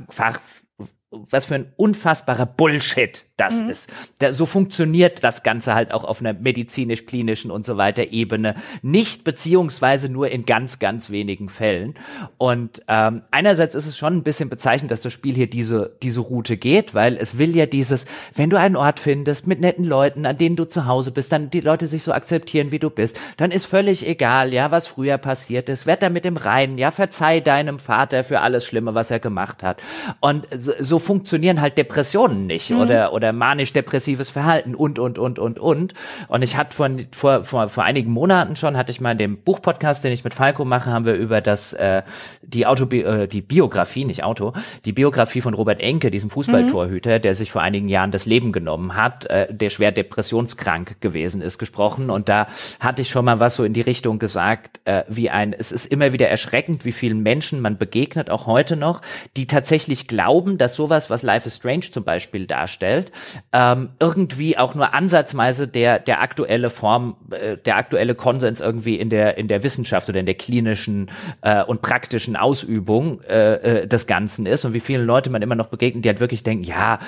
was 1.10 1.46
für 1.46 1.54
ein 1.54 1.72
unfassbarer 1.76 2.44
Bullshit 2.44 3.24
das 3.40 3.62
mhm. 3.62 3.70
ist. 3.70 3.90
Da, 4.18 4.34
so 4.34 4.46
funktioniert 4.46 5.24
das 5.24 5.42
Ganze 5.42 5.74
halt 5.74 5.92
auch 5.92 6.04
auf 6.04 6.20
einer 6.20 6.34
medizinisch-klinischen 6.34 7.50
und 7.50 7.64
so 7.64 7.76
weiter 7.76 8.12
Ebene 8.12 8.54
nicht, 8.82 9.24
beziehungsweise 9.24 10.10
nur 10.10 10.28
in 10.30 10.44
ganz, 10.44 10.78
ganz 10.78 11.10
wenigen 11.10 11.48
Fällen. 11.48 11.94
Und 12.38 12.82
ähm, 12.88 13.22
einerseits 13.30 13.74
ist 13.74 13.86
es 13.86 13.96
schon 13.96 14.14
ein 14.14 14.22
bisschen 14.22 14.50
bezeichnend, 14.50 14.90
dass 14.90 15.00
das 15.00 15.12
Spiel 15.12 15.34
hier 15.34 15.48
diese, 15.48 15.96
diese 16.02 16.20
Route 16.20 16.56
geht, 16.56 16.94
weil 16.94 17.16
es 17.16 17.38
will 17.38 17.56
ja 17.56 17.66
dieses, 17.66 18.04
wenn 18.34 18.50
du 18.50 18.58
einen 18.58 18.76
Ort 18.76 19.00
findest 19.00 19.46
mit 19.46 19.60
netten 19.60 19.84
Leuten, 19.84 20.26
an 20.26 20.36
denen 20.36 20.56
du 20.56 20.64
zu 20.64 20.86
Hause 20.86 21.10
bist, 21.10 21.32
dann 21.32 21.50
die 21.50 21.60
Leute 21.60 21.86
sich 21.86 22.02
so 22.02 22.12
akzeptieren, 22.12 22.72
wie 22.72 22.78
du 22.78 22.90
bist, 22.90 23.18
dann 23.36 23.50
ist 23.50 23.64
völlig 23.66 24.06
egal, 24.06 24.52
ja, 24.52 24.70
was 24.70 24.86
früher 24.86 25.18
passiert 25.18 25.68
ist, 25.68 25.86
werd 25.86 26.02
da 26.02 26.10
mit 26.10 26.24
dem 26.24 26.36
Reinen, 26.36 26.76
ja, 26.76 26.90
verzeih 26.90 27.40
deinem 27.40 27.78
Vater 27.78 28.24
für 28.24 28.40
alles 28.40 28.66
Schlimme, 28.66 28.94
was 28.94 29.10
er 29.10 29.20
gemacht 29.20 29.62
hat. 29.62 29.82
Und 30.20 30.46
so, 30.54 30.72
so 30.78 30.98
funktionieren 30.98 31.60
halt 31.60 31.78
Depressionen 31.78 32.46
nicht 32.46 32.70
mhm. 32.70 32.80
oder, 32.80 33.12
oder 33.12 33.29
manisch-depressives 33.32 34.30
Verhalten 34.30 34.74
und, 34.74 34.98
und, 34.98 35.18
und, 35.18 35.38
und, 35.38 35.58
und. 35.58 35.94
Und 36.28 36.42
ich 36.42 36.56
hatte 36.56 36.74
von, 36.74 37.06
vor, 37.12 37.44
vor, 37.44 37.68
vor 37.68 37.84
einigen 37.84 38.10
Monaten 38.10 38.56
schon, 38.56 38.76
hatte 38.76 38.92
ich 38.92 39.00
mal 39.00 39.12
in 39.12 39.18
dem 39.18 39.38
Buchpodcast, 39.38 40.04
den 40.04 40.12
ich 40.12 40.24
mit 40.24 40.34
Falco 40.34 40.64
mache, 40.64 40.90
haben 40.90 41.04
wir 41.04 41.14
über 41.14 41.40
das, 41.40 41.72
äh, 41.72 42.02
die 42.42 42.66
Autobi 42.66 43.00
äh, 43.02 43.26
die 43.26 43.42
Biografie, 43.42 44.04
nicht 44.04 44.24
Auto, 44.24 44.52
die 44.84 44.92
Biografie 44.92 45.40
von 45.40 45.54
Robert 45.54 45.80
Enke, 45.80 46.10
diesem 46.10 46.30
Fußballtorhüter, 46.30 47.18
mhm. 47.18 47.22
der 47.22 47.34
sich 47.34 47.50
vor 47.50 47.62
einigen 47.62 47.88
Jahren 47.88 48.10
das 48.10 48.26
Leben 48.26 48.52
genommen 48.52 48.96
hat, 48.96 49.26
äh, 49.26 49.52
der 49.52 49.70
schwer 49.70 49.92
depressionskrank 49.92 51.00
gewesen 51.00 51.40
ist, 51.40 51.58
gesprochen. 51.58 52.10
Und 52.10 52.28
da 52.28 52.46
hatte 52.78 53.02
ich 53.02 53.08
schon 53.08 53.24
mal 53.24 53.40
was 53.40 53.54
so 53.54 53.64
in 53.64 53.72
die 53.72 53.80
Richtung 53.80 54.18
gesagt, 54.18 54.80
äh, 54.84 55.04
wie 55.08 55.30
ein, 55.30 55.52
es 55.52 55.72
ist 55.72 55.86
immer 55.86 56.12
wieder 56.12 56.28
erschreckend, 56.28 56.84
wie 56.84 56.92
vielen 56.92 57.22
Menschen 57.22 57.60
man 57.60 57.78
begegnet, 57.78 58.30
auch 58.30 58.46
heute 58.46 58.76
noch, 58.76 59.02
die 59.36 59.46
tatsächlich 59.46 60.08
glauben, 60.08 60.58
dass 60.58 60.74
sowas, 60.74 61.10
was 61.10 61.22
Life 61.22 61.46
is 61.46 61.56
Strange 61.56 61.90
zum 61.92 62.04
Beispiel 62.04 62.46
darstellt, 62.46 63.12
ähm, 63.52 63.90
irgendwie 63.98 64.56
auch 64.58 64.74
nur 64.74 64.94
ansatzweise 64.94 65.68
der 65.68 65.98
der 65.98 66.20
aktuelle 66.20 66.70
Form, 66.70 67.16
äh, 67.30 67.56
der 67.56 67.76
aktuelle 67.76 68.14
Konsens 68.14 68.60
irgendwie 68.60 68.96
in 68.96 69.10
der 69.10 69.38
in 69.38 69.48
der 69.48 69.62
Wissenschaft 69.62 70.08
oder 70.08 70.20
in 70.20 70.26
der 70.26 70.34
klinischen 70.34 71.10
äh, 71.42 71.62
und 71.62 71.82
praktischen 71.82 72.36
Ausübung 72.36 73.22
äh, 73.22 73.82
äh, 73.82 73.86
des 73.86 74.06
Ganzen 74.06 74.46
ist 74.46 74.64
und 74.64 74.74
wie 74.74 74.80
viele 74.80 75.02
Leute 75.02 75.30
man 75.30 75.42
immer 75.42 75.54
noch 75.54 75.68
begegnet, 75.68 76.04
die 76.04 76.08
halt 76.08 76.20
wirklich 76.20 76.42
denken, 76.42 76.64
ja, 76.64 76.98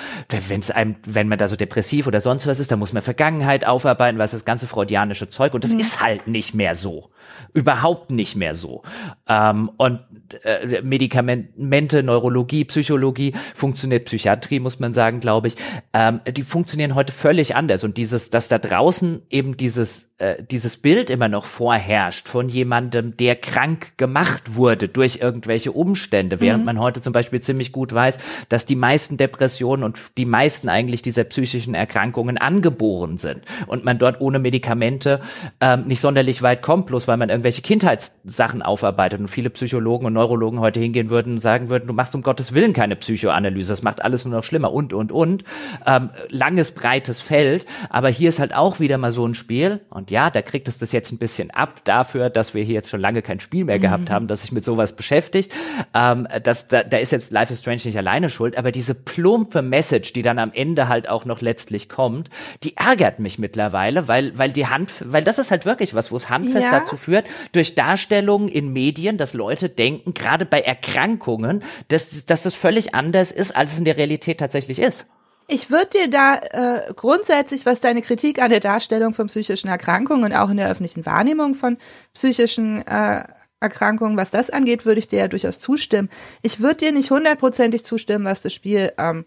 wenn 0.49 0.59
es 0.59 0.71
einem, 0.71 0.95
wenn 1.05 1.27
man 1.27 1.37
da 1.37 1.47
so 1.47 1.55
depressiv 1.55 2.07
oder 2.07 2.21
sonst 2.21 2.47
was 2.47 2.59
ist, 2.59 2.71
dann 2.71 2.79
muss 2.79 2.93
man 2.93 3.01
Vergangenheit 3.01 3.65
aufarbeiten, 3.65 4.17
was 4.17 4.31
das 4.31 4.45
ganze 4.45 4.67
freudianische 4.67 5.29
Zeug 5.29 5.53
und 5.53 5.63
das 5.63 5.71
mhm. 5.71 5.79
ist 5.79 6.01
halt 6.01 6.27
nicht 6.27 6.53
mehr 6.53 6.75
so, 6.75 7.09
überhaupt 7.53 8.11
nicht 8.11 8.35
mehr 8.35 8.55
so. 8.55 8.83
Ähm, 9.27 9.69
und 9.77 9.99
äh, 10.43 10.81
Medikamente, 10.81 12.03
Neurologie, 12.03 12.65
Psychologie, 12.65 13.33
funktioniert 13.55 14.05
Psychiatrie, 14.05 14.59
muss 14.59 14.79
man 14.79 14.93
sagen, 14.93 15.19
glaube 15.19 15.47
ich, 15.47 15.55
ähm, 16.03 16.21
die 16.33 16.43
funktionieren 16.43 16.95
heute 16.95 17.13
völlig 17.13 17.55
anders. 17.55 17.83
Und 17.83 17.97
dieses, 17.97 18.29
dass 18.29 18.47
da 18.47 18.57
draußen 18.59 19.21
eben 19.29 19.57
dieses 19.57 20.09
äh, 20.19 20.43
dieses 20.43 20.77
Bild 20.77 21.09
immer 21.09 21.27
noch 21.27 21.45
vorherrscht 21.45 22.27
von 22.27 22.47
jemandem, 22.47 23.17
der 23.17 23.35
krank 23.35 23.97
gemacht 23.97 24.55
wurde 24.55 24.87
durch 24.87 25.19
irgendwelche 25.21 25.71
Umstände, 25.71 26.39
während 26.39 26.59
mhm. 26.59 26.65
man 26.65 26.79
heute 26.79 27.01
zum 27.01 27.13
Beispiel 27.13 27.41
ziemlich 27.41 27.71
gut 27.71 27.91
weiß, 27.91 28.19
dass 28.47 28.67
die 28.67 28.75
meisten 28.75 29.17
Depressionen 29.17 29.83
und 29.83 30.15
die 30.17 30.25
meisten 30.25 30.69
eigentlich 30.69 31.01
dieser 31.01 31.23
psychischen 31.23 31.73
Erkrankungen 31.73 32.37
angeboren 32.37 33.17
sind. 33.17 33.41
Und 33.65 33.85
man 33.85 33.97
dort 33.97 34.21
ohne 34.21 34.37
Medikamente 34.37 35.19
ähm, 35.59 35.85
nicht 35.87 35.99
sonderlich 35.99 36.43
weit 36.43 36.61
kommt, 36.61 36.85
bloß 36.85 37.07
weil 37.07 37.17
man 37.17 37.29
irgendwelche 37.29 37.63
Kindheitssachen 37.63 38.61
aufarbeitet. 38.61 39.19
Und 39.19 39.29
viele 39.29 39.49
Psychologen 39.49 40.05
und 40.05 40.13
Neurologen 40.13 40.59
heute 40.59 40.79
hingehen 40.79 41.09
würden 41.09 41.33
und 41.33 41.39
sagen 41.39 41.69
würden, 41.69 41.87
du 41.87 41.93
machst 41.93 42.13
um 42.13 42.21
Gottes 42.21 42.53
Willen 42.53 42.73
keine 42.73 42.95
Psychoanalyse, 42.95 43.73
das 43.73 43.81
macht 43.81 44.03
alles 44.03 44.25
nur 44.25 44.35
noch 44.35 44.43
schlimmer 44.43 44.71
und 44.71 44.93
und 44.93 45.11
und. 45.11 45.43
Ähm, 45.87 46.11
langes 46.29 46.71
breites 46.73 47.19
Feld, 47.19 47.65
aber 47.89 48.09
hier 48.09 48.29
ist 48.29 48.39
halt 48.39 48.53
auch 48.53 48.79
wieder 48.79 48.99
mal 48.99 49.09
so 49.09 49.25
ein 49.25 49.33
Spiel. 49.33 49.81
Und 49.89 50.02
ja, 50.11 50.29
da 50.29 50.41
kriegt 50.41 50.67
es 50.67 50.77
das 50.77 50.91
jetzt 50.91 51.11
ein 51.11 51.17
bisschen 51.17 51.51
ab 51.51 51.81
dafür, 51.83 52.29
dass 52.29 52.53
wir 52.53 52.63
hier 52.63 52.75
jetzt 52.75 52.89
schon 52.89 52.99
lange 52.99 53.21
kein 53.21 53.39
Spiel 53.39 53.65
mehr 53.65 53.79
gehabt 53.79 54.09
mhm. 54.09 54.13
haben, 54.13 54.27
das 54.27 54.41
sich 54.41 54.51
mit 54.51 54.63
sowas 54.65 54.95
beschäftigt. 54.95 55.51
Ähm, 55.93 56.27
das, 56.43 56.67
da, 56.67 56.83
da 56.83 56.97
ist 56.97 57.11
jetzt 57.11 57.31
Life 57.31 57.51
is 57.51 57.59
Strange 57.59 57.81
nicht 57.85 57.97
alleine 57.97 58.29
schuld, 58.29 58.57
aber 58.57 58.71
diese 58.71 58.95
plumpe 58.95 59.61
Message, 59.61 60.13
die 60.13 60.21
dann 60.21 60.39
am 60.39 60.51
Ende 60.53 60.87
halt 60.87 61.07
auch 61.07 61.25
noch 61.25 61.41
letztlich 61.41 61.89
kommt, 61.89 62.29
die 62.63 62.77
ärgert 62.77 63.19
mich 63.19 63.39
mittlerweile, 63.39 64.07
weil, 64.07 64.37
weil 64.37 64.51
die 64.51 64.67
Hand, 64.67 64.91
weil 65.05 65.23
das 65.23 65.39
ist 65.39 65.51
halt 65.51 65.65
wirklich 65.65 65.93
was, 65.93 66.11
wo 66.11 66.15
es 66.15 66.29
handfest 66.29 66.65
ja. 66.65 66.71
dazu 66.79 66.97
führt, 66.97 67.25
durch 67.51 67.75
Darstellungen 67.75 68.49
in 68.49 68.73
Medien, 68.73 69.17
dass 69.17 69.33
Leute 69.33 69.69
denken, 69.69 70.13
gerade 70.13 70.45
bei 70.45 70.61
Erkrankungen, 70.61 71.63
dass, 71.87 72.25
dass 72.25 72.43
das 72.43 72.55
völlig 72.55 72.95
anders 72.95 73.31
ist, 73.31 73.55
als 73.55 73.73
es 73.73 73.79
in 73.79 73.85
der 73.85 73.97
Realität 73.97 74.39
tatsächlich 74.39 74.79
ist. 74.79 75.05
Ich 75.47 75.69
würde 75.69 75.89
dir 75.89 76.09
da 76.09 76.35
äh, 76.35 76.93
grundsätzlich, 76.93 77.65
was 77.65 77.81
deine 77.81 78.01
Kritik 78.01 78.41
an 78.41 78.49
der 78.49 78.59
Darstellung 78.59 79.13
von 79.13 79.27
psychischen 79.27 79.67
Erkrankungen 79.67 80.23
und 80.23 80.33
auch 80.33 80.49
in 80.49 80.57
der 80.57 80.69
öffentlichen 80.69 81.05
Wahrnehmung 81.05 81.53
von 81.53 81.77
psychischen 82.13 82.85
äh, 82.87 83.23
Erkrankungen, 83.59 84.17
was 84.17 84.31
das 84.31 84.49
angeht, 84.49 84.85
würde 84.85 84.99
ich 84.99 85.07
dir 85.07 85.19
ja 85.19 85.27
durchaus 85.27 85.57
zustimmen. 85.57 86.09
Ich 86.41 86.59
würde 86.59 86.77
dir 86.77 86.91
nicht 86.91 87.11
hundertprozentig 87.11 87.85
zustimmen, 87.85 88.25
was 88.25 88.41
das 88.41 88.53
Spiel 88.53 88.91
ähm, 88.97 89.25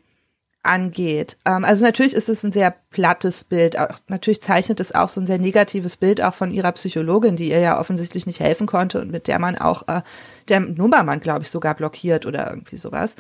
angeht. 0.63 1.39
Ähm, 1.45 1.65
also 1.65 1.85
natürlich 1.85 2.15
ist 2.15 2.29
es 2.29 2.45
ein 2.45 2.53
sehr 2.53 2.75
plattes 2.91 3.45
Bild. 3.45 3.79
Auch, 3.79 3.99
natürlich 4.09 4.43
zeichnet 4.43 4.81
es 4.81 4.95
auch 4.95 5.09
so 5.09 5.21
ein 5.21 5.27
sehr 5.27 5.39
negatives 5.39 5.97
Bild 5.97 6.21
auch 6.21 6.35
von 6.35 6.53
ihrer 6.53 6.73
Psychologin, 6.73 7.37
die 7.37 7.51
ihr 7.51 7.61
ja 7.61 7.81
offensichtlich 7.81 8.27
nicht 8.27 8.41
helfen 8.41 8.67
konnte 8.67 9.01
und 9.01 9.11
mit 9.11 9.27
der 9.27 9.39
man 9.39 9.57
auch, 9.57 9.89
äh, 9.89 10.03
der 10.49 10.61
Nummermann, 10.61 11.21
glaube 11.21 11.43
ich, 11.43 11.51
sogar 11.51 11.75
blockiert 11.75 12.27
oder 12.27 12.51
irgendwie 12.51 12.79
sowas. 12.79 13.17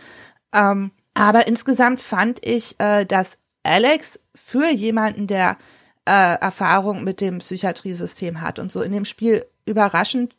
Ähm, 0.52 0.90
aber 1.16 1.46
insgesamt 1.46 1.98
fand 1.98 2.46
ich, 2.46 2.78
äh, 2.78 3.06
dass 3.06 3.38
Alex 3.62 4.20
für 4.34 4.68
jemanden, 4.68 5.26
der 5.26 5.56
äh, 6.04 6.10
Erfahrung 6.10 7.04
mit 7.04 7.22
dem 7.22 7.38
Psychiatriesystem 7.38 8.42
hat 8.42 8.58
und 8.58 8.70
so 8.70 8.82
in 8.82 8.92
dem 8.92 9.06
Spiel 9.06 9.46
überraschend 9.64 10.36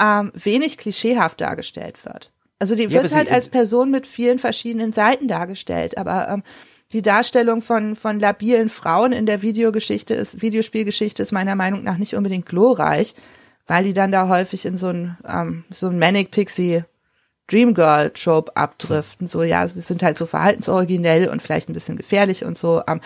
ähm, 0.00 0.32
wenig 0.34 0.76
klischeehaft 0.76 1.40
dargestellt 1.40 2.04
wird. 2.04 2.32
Also 2.58 2.74
die 2.74 2.82
ja, 2.82 3.00
wird 3.00 3.14
halt 3.14 3.30
als 3.30 3.48
Person 3.48 3.92
mit 3.92 4.08
vielen 4.08 4.40
verschiedenen 4.40 4.90
Seiten 4.90 5.28
dargestellt, 5.28 5.96
aber 5.96 6.28
ähm, 6.28 6.42
die 6.92 7.02
Darstellung 7.02 7.62
von, 7.62 7.94
von 7.94 8.18
labilen 8.18 8.68
Frauen 8.68 9.12
in 9.12 9.24
der 9.24 9.42
Videogeschichte 9.42 10.14
ist, 10.14 10.42
Videospielgeschichte 10.42 11.22
ist 11.22 11.30
meiner 11.30 11.54
Meinung 11.54 11.84
nach 11.84 11.96
nicht 11.96 12.16
unbedingt 12.16 12.46
glorreich, 12.46 13.14
weil 13.68 13.84
die 13.84 13.92
dann 13.92 14.10
da 14.10 14.26
häufig 14.26 14.66
in 14.66 14.76
so 14.76 14.88
ein, 14.88 15.16
ähm, 15.24 15.64
so 15.70 15.86
ein 15.86 15.98
Manic 16.00 16.32
Pixie 16.32 16.82
Dreamgirl 17.48 18.10
Trope 18.10 18.56
abdriften. 18.56 19.28
So, 19.28 19.42
ja, 19.42 19.66
sie 19.66 19.80
sind 19.80 20.02
halt 20.02 20.18
so 20.18 20.26
verhaltensoriginell 20.26 21.28
und 21.28 21.42
vielleicht 21.42 21.68
ein 21.68 21.74
bisschen 21.74 21.96
gefährlich 21.96 22.44
und 22.44 22.56
so. 22.56 22.82
Ähm, 22.86 23.00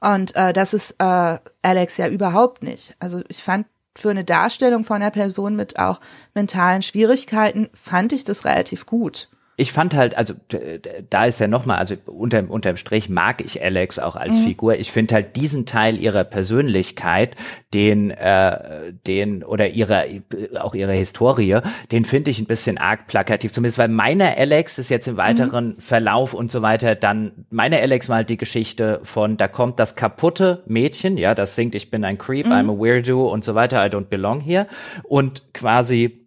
und 0.00 0.34
äh, 0.36 0.52
das 0.52 0.74
ist 0.74 0.96
äh, 0.98 1.38
Alex 1.62 1.96
ja 1.96 2.08
überhaupt 2.08 2.62
nicht. 2.62 2.94
Also 2.98 3.22
ich 3.28 3.42
fand 3.42 3.66
für 3.96 4.10
eine 4.10 4.24
Darstellung 4.24 4.84
von 4.84 4.96
einer 4.96 5.10
Person 5.10 5.56
mit 5.56 5.78
auch 5.78 6.00
mentalen 6.34 6.82
Schwierigkeiten, 6.82 7.68
fand 7.74 8.12
ich 8.12 8.24
das 8.24 8.44
relativ 8.44 8.86
gut 8.86 9.28
ich 9.56 9.72
fand 9.72 9.94
halt, 9.94 10.16
also 10.16 10.34
da 11.10 11.26
ist 11.26 11.38
ja 11.38 11.46
nochmal, 11.46 11.78
also 11.78 11.94
unter, 12.06 12.44
unterm 12.48 12.76
Strich 12.76 13.08
mag 13.08 13.40
ich 13.40 13.62
Alex 13.62 14.00
auch 14.00 14.16
als 14.16 14.36
mhm. 14.38 14.44
Figur. 14.44 14.74
Ich 14.76 14.90
finde 14.90 15.14
halt 15.14 15.36
diesen 15.36 15.64
Teil 15.64 15.96
ihrer 15.96 16.24
Persönlichkeit, 16.24 17.36
den, 17.72 18.10
äh, 18.10 18.92
den 19.06 19.44
oder 19.44 19.68
ihrer 19.68 20.04
auch 20.60 20.74
ihre 20.74 20.92
Historie, 20.92 21.60
den 21.92 22.04
finde 22.04 22.30
ich 22.30 22.40
ein 22.40 22.46
bisschen 22.46 22.78
arg 22.78 23.06
plakativ. 23.06 23.52
Zumindest 23.52 23.78
weil 23.78 23.88
meine 23.88 24.36
Alex 24.36 24.78
ist 24.78 24.90
jetzt 24.90 25.06
im 25.06 25.16
weiteren 25.16 25.68
mhm. 25.68 25.80
Verlauf 25.80 26.34
und 26.34 26.50
so 26.50 26.62
weiter. 26.62 26.96
Dann 26.96 27.46
meine 27.50 27.80
Alex 27.80 28.08
war 28.08 28.16
halt 28.16 28.30
die 28.30 28.36
Geschichte 28.36 29.00
von, 29.04 29.36
da 29.36 29.46
kommt 29.46 29.78
das 29.78 29.94
kaputte 29.94 30.64
Mädchen, 30.66 31.16
ja, 31.16 31.34
das 31.34 31.54
singt, 31.54 31.74
ich 31.76 31.90
bin 31.90 32.04
ein 32.04 32.18
Creep, 32.18 32.46
mhm. 32.46 32.52
I'm 32.52 32.72
a 32.72 32.78
weirdo 32.78 33.28
und 33.28 33.44
so 33.44 33.54
weiter, 33.54 33.84
I 33.84 33.88
don't 33.88 34.06
belong 34.06 34.40
here 34.40 34.66
und 35.04 35.52
quasi 35.52 36.23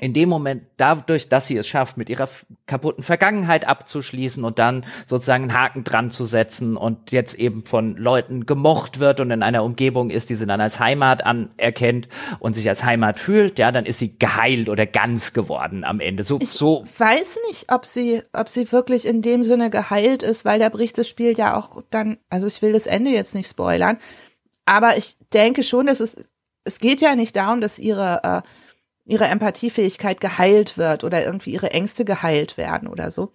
in 0.00 0.14
dem 0.14 0.30
Moment, 0.30 0.62
dadurch, 0.78 1.28
dass 1.28 1.46
sie 1.46 1.58
es 1.58 1.68
schafft, 1.68 1.98
mit 1.98 2.08
ihrer 2.08 2.28
kaputten 2.66 3.04
Vergangenheit 3.04 3.68
abzuschließen 3.68 4.44
und 4.44 4.58
dann 4.58 4.86
sozusagen 5.04 5.44
einen 5.44 5.54
Haken 5.54 5.84
dran 5.84 6.10
zu 6.10 6.24
setzen 6.24 6.76
und 6.76 7.12
jetzt 7.12 7.34
eben 7.34 7.66
von 7.66 7.96
Leuten 7.96 8.46
gemocht 8.46 8.98
wird 8.98 9.20
und 9.20 9.30
in 9.30 9.42
einer 9.42 9.62
Umgebung 9.62 10.08
ist, 10.08 10.30
die 10.30 10.36
sie 10.36 10.46
dann 10.46 10.60
als 10.60 10.80
Heimat 10.80 11.24
anerkennt 11.24 12.08
und 12.38 12.54
sich 12.54 12.68
als 12.68 12.82
Heimat 12.82 13.18
fühlt, 13.18 13.58
ja, 13.58 13.72
dann 13.72 13.84
ist 13.84 13.98
sie 13.98 14.18
geheilt 14.18 14.70
oder 14.70 14.86
ganz 14.86 15.34
geworden 15.34 15.84
am 15.84 16.00
Ende. 16.00 16.22
So, 16.22 16.38
ich 16.40 16.48
so. 16.48 16.84
weiß 16.96 17.38
nicht, 17.48 17.70
ob 17.70 17.84
sie, 17.84 18.22
ob 18.32 18.48
sie 18.48 18.72
wirklich 18.72 19.06
in 19.06 19.20
dem 19.20 19.44
Sinne 19.44 19.68
geheilt 19.68 20.22
ist, 20.22 20.46
weil 20.46 20.58
da 20.58 20.70
bricht 20.70 20.96
das 20.96 21.08
Spiel 21.08 21.36
ja 21.36 21.56
auch 21.56 21.82
dann, 21.90 22.16
also 22.30 22.46
ich 22.46 22.62
will 22.62 22.72
das 22.72 22.86
Ende 22.86 23.10
jetzt 23.10 23.34
nicht 23.34 23.50
spoilern, 23.50 23.98
aber 24.64 24.96
ich 24.96 25.18
denke 25.34 25.62
schon, 25.62 25.86
dass 25.86 26.00
es, 26.00 26.24
es 26.64 26.78
geht 26.78 27.02
ja 27.02 27.14
nicht 27.16 27.36
darum, 27.36 27.60
dass 27.60 27.78
ihre, 27.78 28.20
äh, 28.22 28.48
ihre 29.10 29.26
Empathiefähigkeit 29.26 30.20
geheilt 30.20 30.78
wird 30.78 31.04
oder 31.04 31.24
irgendwie 31.24 31.52
ihre 31.52 31.70
Ängste 31.70 32.04
geheilt 32.04 32.56
werden 32.56 32.88
oder 32.88 33.10
so. 33.10 33.32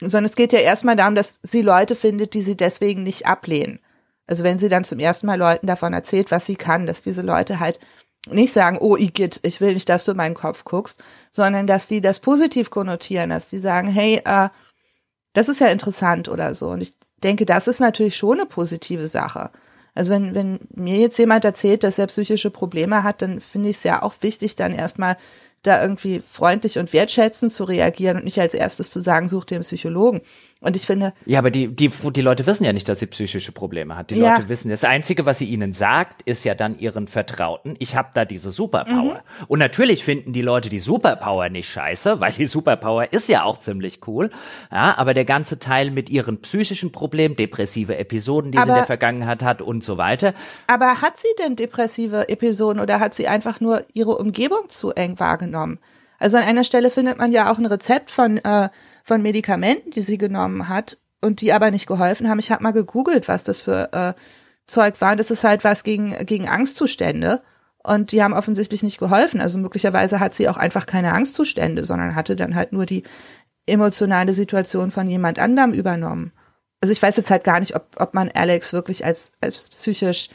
Sondern 0.00 0.26
es 0.26 0.36
geht 0.36 0.52
ja 0.52 0.60
erstmal 0.60 0.96
darum, 0.96 1.14
dass 1.14 1.40
sie 1.42 1.62
Leute 1.62 1.96
findet, 1.96 2.34
die 2.34 2.42
sie 2.42 2.56
deswegen 2.56 3.02
nicht 3.02 3.26
ablehnen. 3.26 3.80
Also 4.26 4.44
wenn 4.44 4.58
sie 4.58 4.68
dann 4.68 4.84
zum 4.84 4.98
ersten 4.98 5.26
Mal 5.26 5.38
Leuten 5.38 5.66
davon 5.66 5.92
erzählt, 5.92 6.30
was 6.30 6.46
sie 6.46 6.56
kann, 6.56 6.86
dass 6.86 7.02
diese 7.02 7.22
Leute 7.22 7.60
halt 7.60 7.80
nicht 8.28 8.52
sagen, 8.52 8.78
oh 8.80 8.96
Igitt, 8.96 9.40
ich 9.42 9.60
will 9.60 9.74
nicht, 9.74 9.88
dass 9.88 10.04
du 10.04 10.10
in 10.10 10.16
meinen 10.16 10.34
Kopf 10.34 10.64
guckst, 10.64 11.02
sondern 11.30 11.66
dass 11.66 11.86
die 11.86 12.00
das 12.00 12.20
positiv 12.20 12.70
konnotieren, 12.70 13.30
dass 13.30 13.48
die 13.48 13.58
sagen, 13.58 13.88
hey, 13.88 14.20
äh, 14.24 14.48
das 15.32 15.48
ist 15.48 15.60
ja 15.60 15.68
interessant 15.68 16.28
oder 16.28 16.54
so. 16.54 16.70
Und 16.70 16.80
ich 16.80 16.94
denke, 17.22 17.46
das 17.46 17.68
ist 17.68 17.80
natürlich 17.80 18.16
schon 18.16 18.40
eine 18.40 18.46
positive 18.46 19.06
Sache. 19.06 19.50
Also 19.96 20.12
wenn, 20.12 20.34
wenn 20.34 20.60
mir 20.74 20.98
jetzt 20.98 21.18
jemand 21.18 21.44
erzählt, 21.44 21.82
dass 21.82 21.98
er 21.98 22.06
psychische 22.06 22.50
Probleme 22.50 23.02
hat, 23.02 23.22
dann 23.22 23.40
finde 23.40 23.70
ich 23.70 23.76
es 23.76 23.82
ja 23.82 24.02
auch 24.02 24.14
wichtig, 24.20 24.54
dann 24.54 24.72
erstmal 24.72 25.16
da 25.62 25.82
irgendwie 25.82 26.20
freundlich 26.20 26.78
und 26.78 26.92
wertschätzend 26.92 27.50
zu 27.50 27.64
reagieren 27.64 28.18
und 28.18 28.24
nicht 28.24 28.38
als 28.38 28.54
erstes 28.54 28.90
zu 28.90 29.00
sagen, 29.00 29.28
such 29.28 29.46
dir 29.46 29.56
einen 29.56 29.64
Psychologen. 29.64 30.20
Und 30.60 30.74
ich 30.74 30.86
finde. 30.86 31.12
Ja, 31.26 31.38
aber 31.38 31.50
die, 31.50 31.68
die, 31.68 31.90
die 31.90 32.20
Leute 32.22 32.46
wissen 32.46 32.64
ja 32.64 32.72
nicht, 32.72 32.88
dass 32.88 33.00
sie 33.00 33.06
psychische 33.06 33.52
Probleme 33.52 33.94
hat. 33.94 34.10
Die 34.10 34.16
ja. 34.16 34.32
Leute 34.32 34.48
wissen, 34.48 34.70
das 34.70 34.84
Einzige, 34.84 35.26
was 35.26 35.38
sie 35.38 35.44
ihnen 35.44 35.74
sagt, 35.74 36.22
ist 36.22 36.44
ja 36.44 36.54
dann 36.54 36.78
ihren 36.78 37.08
Vertrauten, 37.08 37.76
ich 37.78 37.94
habe 37.94 38.08
da 38.14 38.24
diese 38.24 38.50
Superpower. 38.50 39.14
Mhm. 39.14 39.46
Und 39.48 39.58
natürlich 39.58 40.02
finden 40.02 40.32
die 40.32 40.40
Leute 40.40 40.70
die 40.70 40.78
Superpower 40.78 41.50
nicht 41.50 41.68
scheiße, 41.68 42.20
weil 42.20 42.32
die 42.32 42.46
Superpower 42.46 43.12
ist 43.12 43.28
ja 43.28 43.44
auch 43.44 43.58
ziemlich 43.58 44.00
cool. 44.06 44.30
Ja, 44.72 44.96
aber 44.96 45.12
der 45.12 45.26
ganze 45.26 45.58
Teil 45.58 45.90
mit 45.90 46.08
ihren 46.08 46.40
psychischen 46.40 46.90
Problemen, 46.90 47.36
depressive 47.36 47.98
Episoden, 47.98 48.50
die 48.50 48.58
aber, 48.58 48.66
sie 48.66 48.70
in 48.72 48.76
der 48.76 48.86
Vergangenheit 48.86 49.42
hat 49.42 49.60
und 49.60 49.84
so 49.84 49.98
weiter. 49.98 50.32
Aber 50.68 51.02
hat 51.02 51.18
sie 51.18 51.28
denn 51.38 51.56
depressive 51.56 52.30
Episoden 52.30 52.80
oder 52.80 52.98
hat 52.98 53.12
sie 53.12 53.28
einfach 53.28 53.60
nur 53.60 53.84
ihre 53.92 54.16
Umgebung 54.16 54.70
zu 54.70 54.90
eng 54.92 55.20
wahrgenommen? 55.20 55.78
Also 56.18 56.38
an 56.38 56.44
einer 56.44 56.64
Stelle 56.64 56.90
findet 56.90 57.18
man 57.18 57.30
ja 57.30 57.52
auch 57.52 57.58
ein 57.58 57.66
Rezept 57.66 58.10
von 58.10 58.38
äh, 58.38 58.70
von 59.06 59.22
Medikamenten, 59.22 59.92
die 59.92 60.02
sie 60.02 60.18
genommen 60.18 60.68
hat 60.68 60.98
und 61.20 61.40
die 61.40 61.52
aber 61.52 61.70
nicht 61.70 61.86
geholfen 61.86 62.28
haben. 62.28 62.40
Ich 62.40 62.50
habe 62.50 62.64
mal 62.64 62.72
gegoogelt, 62.72 63.28
was 63.28 63.44
das 63.44 63.60
für 63.60 63.92
äh, 63.92 64.14
Zeug 64.66 65.00
war. 65.00 65.14
Das 65.14 65.30
ist 65.30 65.44
halt 65.44 65.62
was 65.62 65.84
gegen, 65.84 66.26
gegen 66.26 66.48
Angstzustände. 66.48 67.40
Und 67.84 68.10
die 68.10 68.20
haben 68.20 68.34
offensichtlich 68.34 68.82
nicht 68.82 68.98
geholfen. 68.98 69.40
Also 69.40 69.58
möglicherweise 69.58 70.18
hat 70.18 70.34
sie 70.34 70.48
auch 70.48 70.56
einfach 70.56 70.86
keine 70.86 71.12
Angstzustände, 71.12 71.84
sondern 71.84 72.16
hatte 72.16 72.34
dann 72.34 72.56
halt 72.56 72.72
nur 72.72 72.84
die 72.84 73.04
emotionale 73.66 74.32
Situation 74.32 74.90
von 74.90 75.08
jemand 75.08 75.38
anderem 75.38 75.72
übernommen. 75.72 76.32
Also 76.80 76.90
ich 76.90 77.00
weiß 77.00 77.16
jetzt 77.16 77.30
halt 77.30 77.44
gar 77.44 77.60
nicht, 77.60 77.76
ob, 77.76 77.86
ob 78.00 78.12
man 78.12 78.28
Alex 78.34 78.72
wirklich 78.72 79.04
als, 79.04 79.30
als 79.40 79.68
psychisch 79.68 80.30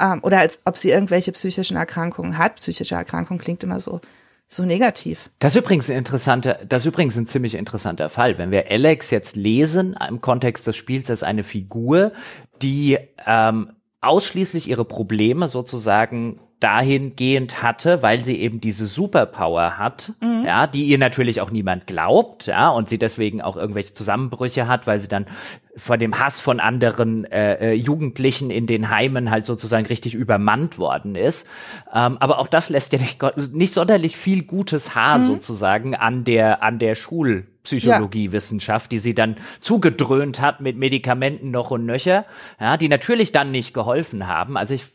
ähm, 0.00 0.20
oder 0.22 0.38
als 0.38 0.62
ob 0.64 0.78
sie 0.78 0.88
irgendwelche 0.88 1.32
psychischen 1.32 1.76
Erkrankungen 1.76 2.38
hat. 2.38 2.56
Psychische 2.56 2.94
Erkrankung 2.94 3.36
klingt 3.36 3.62
immer 3.62 3.78
so 3.78 4.00
so 4.48 4.64
negativ. 4.64 5.30
Das 5.38 5.54
ist 5.54 5.62
übrigens 5.62 5.90
ein 5.90 5.96
interessanter, 5.96 6.60
das 6.68 6.82
ist 6.82 6.86
übrigens 6.86 7.16
ein 7.16 7.26
ziemlich 7.26 7.54
interessanter 7.54 8.08
Fall. 8.08 8.38
Wenn 8.38 8.50
wir 8.50 8.70
Alex 8.70 9.10
jetzt 9.10 9.36
lesen 9.36 9.96
im 10.08 10.20
Kontext 10.20 10.66
des 10.66 10.76
Spiels 10.76 11.10
als 11.10 11.22
eine 11.22 11.42
Figur, 11.42 12.12
die 12.62 12.98
ähm, 13.26 13.72
ausschließlich 14.00 14.68
ihre 14.68 14.84
Probleme 14.84 15.48
sozusagen 15.48 16.40
dahingehend 16.60 17.62
hatte, 17.62 18.02
weil 18.02 18.24
sie 18.24 18.36
eben 18.36 18.62
diese 18.62 18.86
Superpower 18.86 19.76
hat, 19.76 20.12
mhm. 20.20 20.44
ja, 20.46 20.66
die 20.66 20.84
ihr 20.84 20.96
natürlich 20.96 21.42
auch 21.42 21.50
niemand 21.50 21.86
glaubt, 21.86 22.46
ja, 22.46 22.70
und 22.70 22.88
sie 22.88 22.98
deswegen 22.98 23.42
auch 23.42 23.56
irgendwelche 23.56 23.92
Zusammenbrüche 23.92 24.66
hat, 24.66 24.86
weil 24.86 24.98
sie 24.98 25.08
dann 25.08 25.26
vor 25.76 25.98
dem 25.98 26.18
Hass 26.18 26.40
von 26.40 26.58
anderen 26.58 27.26
äh, 27.26 27.72
äh, 27.72 27.72
Jugendlichen 27.74 28.48
in 28.50 28.66
den 28.66 28.88
Heimen 28.88 29.30
halt 29.30 29.44
sozusagen 29.44 29.84
richtig 29.84 30.14
übermannt 30.14 30.78
worden 30.78 31.14
ist. 31.14 31.46
Ähm, 31.92 32.16
aber 32.20 32.38
auch 32.38 32.48
das 32.48 32.70
lässt 32.70 32.94
ja 32.94 32.98
nicht, 32.98 33.22
nicht 33.52 33.74
sonderlich 33.74 34.16
viel 34.16 34.44
gutes 34.44 34.94
Haar 34.94 35.18
mhm. 35.18 35.26
sozusagen 35.26 35.94
an 35.94 36.24
der 36.24 36.62
an 36.62 36.78
der 36.78 36.94
Schulpsychologiewissenschaft, 36.94 38.90
die 38.90 38.98
sie 38.98 39.14
dann 39.14 39.36
zugedröhnt 39.60 40.40
hat 40.40 40.62
mit 40.62 40.78
Medikamenten 40.78 41.50
noch 41.50 41.70
und 41.70 41.84
nöcher, 41.84 42.24
ja, 42.58 42.78
die 42.78 42.88
natürlich 42.88 43.32
dann 43.32 43.50
nicht 43.50 43.74
geholfen 43.74 44.26
haben. 44.26 44.56
Also 44.56 44.72
ich 44.72 44.86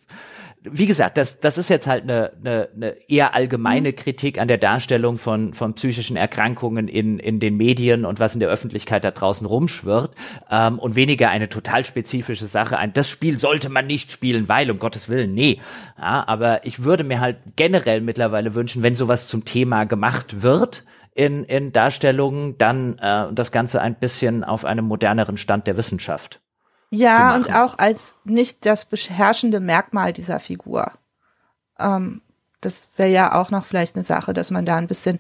wie 0.63 0.85
gesagt, 0.85 1.17
das, 1.17 1.39
das 1.39 1.57
ist 1.57 1.69
jetzt 1.69 1.87
halt 1.87 2.03
eine, 2.03 2.33
eine, 2.39 2.69
eine 2.75 3.09
eher 3.09 3.33
allgemeine 3.33 3.89
mhm. 3.89 3.95
Kritik 3.95 4.39
an 4.39 4.47
der 4.47 4.59
Darstellung 4.59 5.17
von, 5.17 5.53
von 5.53 5.73
psychischen 5.73 6.15
Erkrankungen 6.15 6.87
in, 6.87 7.17
in 7.17 7.39
den 7.39 7.57
Medien 7.57 8.05
und 8.05 8.19
was 8.19 8.35
in 8.35 8.39
der 8.39 8.49
Öffentlichkeit 8.49 9.03
da 9.03 9.09
draußen 9.09 9.47
rumschwirrt 9.47 10.13
ähm, 10.51 10.77
und 10.77 10.95
weniger 10.95 11.29
eine 11.29 11.49
total 11.49 11.83
spezifische 11.83 12.45
Sache. 12.45 12.77
Ein, 12.77 12.93
das 12.93 13.09
Spiel 13.09 13.39
sollte 13.39 13.69
man 13.69 13.87
nicht 13.87 14.11
spielen, 14.11 14.49
weil, 14.49 14.69
um 14.69 14.77
Gottes 14.77 15.09
Willen, 15.09 15.33
nee. 15.33 15.59
Ja, 15.97 16.27
aber 16.27 16.63
ich 16.65 16.83
würde 16.83 17.03
mir 17.03 17.19
halt 17.19 17.37
generell 17.55 18.01
mittlerweile 18.01 18.53
wünschen, 18.53 18.83
wenn 18.83 18.95
sowas 18.95 19.27
zum 19.27 19.45
Thema 19.45 19.85
gemacht 19.85 20.43
wird, 20.43 20.83
in, 21.13 21.43
in 21.43 21.73
Darstellungen, 21.73 22.57
dann 22.57 22.97
äh, 22.99 23.33
das 23.33 23.51
Ganze 23.51 23.81
ein 23.81 23.95
bisschen 23.95 24.43
auf 24.43 24.63
einem 24.63 24.85
moderneren 24.85 25.37
Stand 25.37 25.67
der 25.67 25.75
Wissenschaft. 25.75 26.39
Ja, 26.91 27.35
und 27.35 27.55
auch 27.55 27.77
als 27.77 28.13
nicht 28.25 28.65
das 28.65 28.85
beherrschende 28.85 29.59
Merkmal 29.59 30.11
dieser 30.11 30.39
Figur. 30.39 30.91
Ähm, 31.79 32.21
das 32.59 32.89
wäre 32.97 33.09
ja 33.09 33.33
auch 33.33 33.49
noch 33.49 33.65
vielleicht 33.65 33.95
eine 33.95 34.03
Sache, 34.03 34.33
dass 34.33 34.51
man 34.51 34.65
da 34.65 34.75
ein 34.75 34.87
bisschen, 34.87 35.19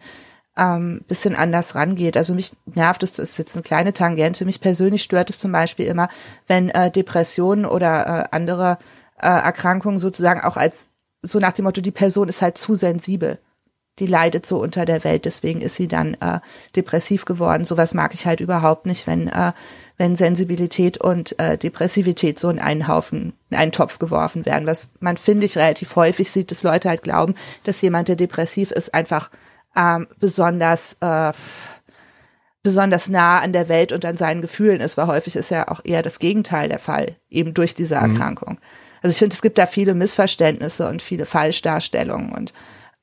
ähm, 0.57 1.01
bisschen 1.07 1.35
anders 1.35 1.73
rangeht. 1.73 2.17
Also 2.17 2.35
mich 2.35 2.53
nervt 2.65 3.03
es, 3.03 3.13
das 3.13 3.31
ist 3.31 3.37
jetzt 3.37 3.55
eine 3.55 3.63
kleine 3.63 3.93
Tangente, 3.93 4.45
mich 4.45 4.59
persönlich 4.59 5.01
stört 5.01 5.29
es 5.29 5.39
zum 5.39 5.53
Beispiel 5.53 5.87
immer, 5.87 6.09
wenn 6.45 6.69
äh, 6.69 6.91
Depressionen 6.91 7.65
oder 7.65 8.05
äh, 8.05 8.35
andere 8.35 8.77
äh, 9.17 9.27
Erkrankungen 9.27 9.97
sozusagen 9.97 10.41
auch 10.41 10.57
als 10.57 10.89
so 11.21 11.39
nach 11.39 11.53
dem 11.53 11.65
Motto, 11.65 11.81
die 11.81 11.91
Person 11.91 12.27
ist 12.27 12.41
halt 12.41 12.57
zu 12.57 12.75
sensibel 12.75 13.39
die 13.99 14.07
leidet 14.07 14.45
so 14.45 14.59
unter 14.61 14.85
der 14.85 15.03
Welt, 15.03 15.25
deswegen 15.25 15.61
ist 15.61 15.75
sie 15.75 15.87
dann 15.87 16.15
äh, 16.15 16.39
depressiv 16.75 17.25
geworden. 17.25 17.65
Sowas 17.65 17.93
mag 17.93 18.13
ich 18.13 18.25
halt 18.25 18.39
überhaupt 18.39 18.85
nicht, 18.85 19.05
wenn, 19.05 19.27
äh, 19.27 19.53
wenn 19.97 20.15
Sensibilität 20.15 20.97
und 20.97 21.37
äh, 21.39 21.57
Depressivität 21.57 22.39
so 22.39 22.49
in 22.49 22.59
einen 22.59 22.87
Haufen, 22.87 23.33
in 23.49 23.57
einen 23.57 23.71
Topf 23.71 23.99
geworfen 23.99 24.45
werden. 24.45 24.65
Was 24.65 24.89
man, 24.99 25.17
finde 25.17 25.45
ich, 25.45 25.57
relativ 25.57 25.95
häufig 25.95 26.31
sieht, 26.31 26.51
dass 26.51 26.63
Leute 26.63 26.89
halt 26.89 27.03
glauben, 27.03 27.35
dass 27.63 27.81
jemand, 27.81 28.07
der 28.07 28.15
depressiv 28.15 28.71
ist, 28.71 28.93
einfach 28.93 29.29
ähm, 29.75 30.07
besonders 30.19 30.97
äh, 31.01 31.33
besonders 32.63 33.09
nah 33.09 33.39
an 33.39 33.53
der 33.53 33.69
Welt 33.69 33.91
und 33.91 34.05
an 34.05 34.17
seinen 34.17 34.41
Gefühlen 34.41 34.81
ist, 34.81 34.97
weil 34.97 35.07
häufig 35.07 35.35
ist 35.35 35.49
ja 35.49 35.67
auch 35.67 35.81
eher 35.83 36.03
das 36.03 36.19
Gegenteil 36.19 36.69
der 36.69 36.79
Fall, 36.79 37.15
eben 37.29 37.53
durch 37.53 37.73
diese 37.73 37.95
mhm. 37.95 38.11
Erkrankung. 38.11 38.53
Mhm. 38.53 38.59
Also 39.01 39.13
ich 39.13 39.17
finde, 39.17 39.33
es 39.33 39.41
gibt 39.41 39.57
da 39.57 39.65
viele 39.65 39.95
Missverständnisse 39.95 40.87
und 40.87 41.01
viele 41.01 41.25
Falschdarstellungen 41.25 42.31
und 42.33 42.53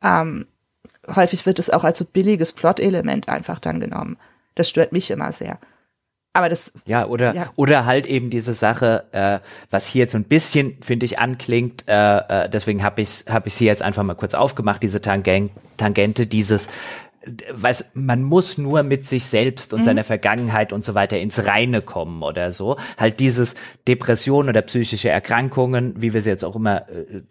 ähm, 0.02 0.46
häufig 1.14 1.44
wird 1.44 1.58
es 1.58 1.70
auch 1.70 1.82
als 1.82 1.98
so 1.98 2.04
billiges 2.04 2.52
Plot-Element 2.52 3.28
einfach 3.28 3.58
dann 3.58 3.80
genommen. 3.80 4.16
Das 4.54 4.68
stört 4.68 4.92
mich 4.92 5.10
immer 5.10 5.32
sehr. 5.32 5.58
Aber 6.38 6.48
das. 6.48 6.72
Ja, 6.86 7.06
oder, 7.06 7.34
ja. 7.34 7.50
oder 7.56 7.84
halt 7.84 8.06
eben 8.06 8.30
diese 8.30 8.54
Sache, 8.54 9.06
äh, 9.10 9.40
was 9.72 9.86
hier 9.88 10.02
jetzt 10.02 10.12
so 10.12 10.18
ein 10.18 10.24
bisschen, 10.24 10.76
finde 10.82 11.04
ich, 11.04 11.18
anklingt, 11.18 11.84
äh, 11.88 12.44
äh, 12.44 12.48
deswegen 12.48 12.84
habe 12.84 13.02
ich 13.02 13.24
hab 13.28 13.48
ich 13.48 13.54
hier 13.54 13.66
jetzt 13.66 13.82
einfach 13.82 14.04
mal 14.04 14.14
kurz 14.14 14.34
aufgemacht, 14.34 14.80
diese 14.84 15.02
Tangen 15.02 15.50
Tangente, 15.78 16.28
dieses, 16.28 16.68
weiß, 17.52 17.92
man 17.94 18.22
muss 18.22 18.58
nur 18.58 18.82
mit 18.82 19.04
sich 19.04 19.24
selbst 19.26 19.72
und 19.72 19.80
mhm. 19.80 19.84
seiner 19.84 20.04
Vergangenheit 20.04 20.72
und 20.72 20.84
so 20.84 20.94
weiter 20.94 21.18
ins 21.18 21.44
Reine 21.46 21.82
kommen 21.82 22.22
oder 22.22 22.52
so. 22.52 22.76
Halt 22.96 23.20
dieses 23.20 23.54
Depression 23.86 24.48
oder 24.48 24.62
psychische 24.62 25.08
Erkrankungen, 25.08 25.94
wie 26.00 26.12
wir 26.12 26.20
sie 26.20 26.30
jetzt 26.30 26.44
auch 26.44 26.56
immer, 26.56 26.88
äh, 26.88 27.22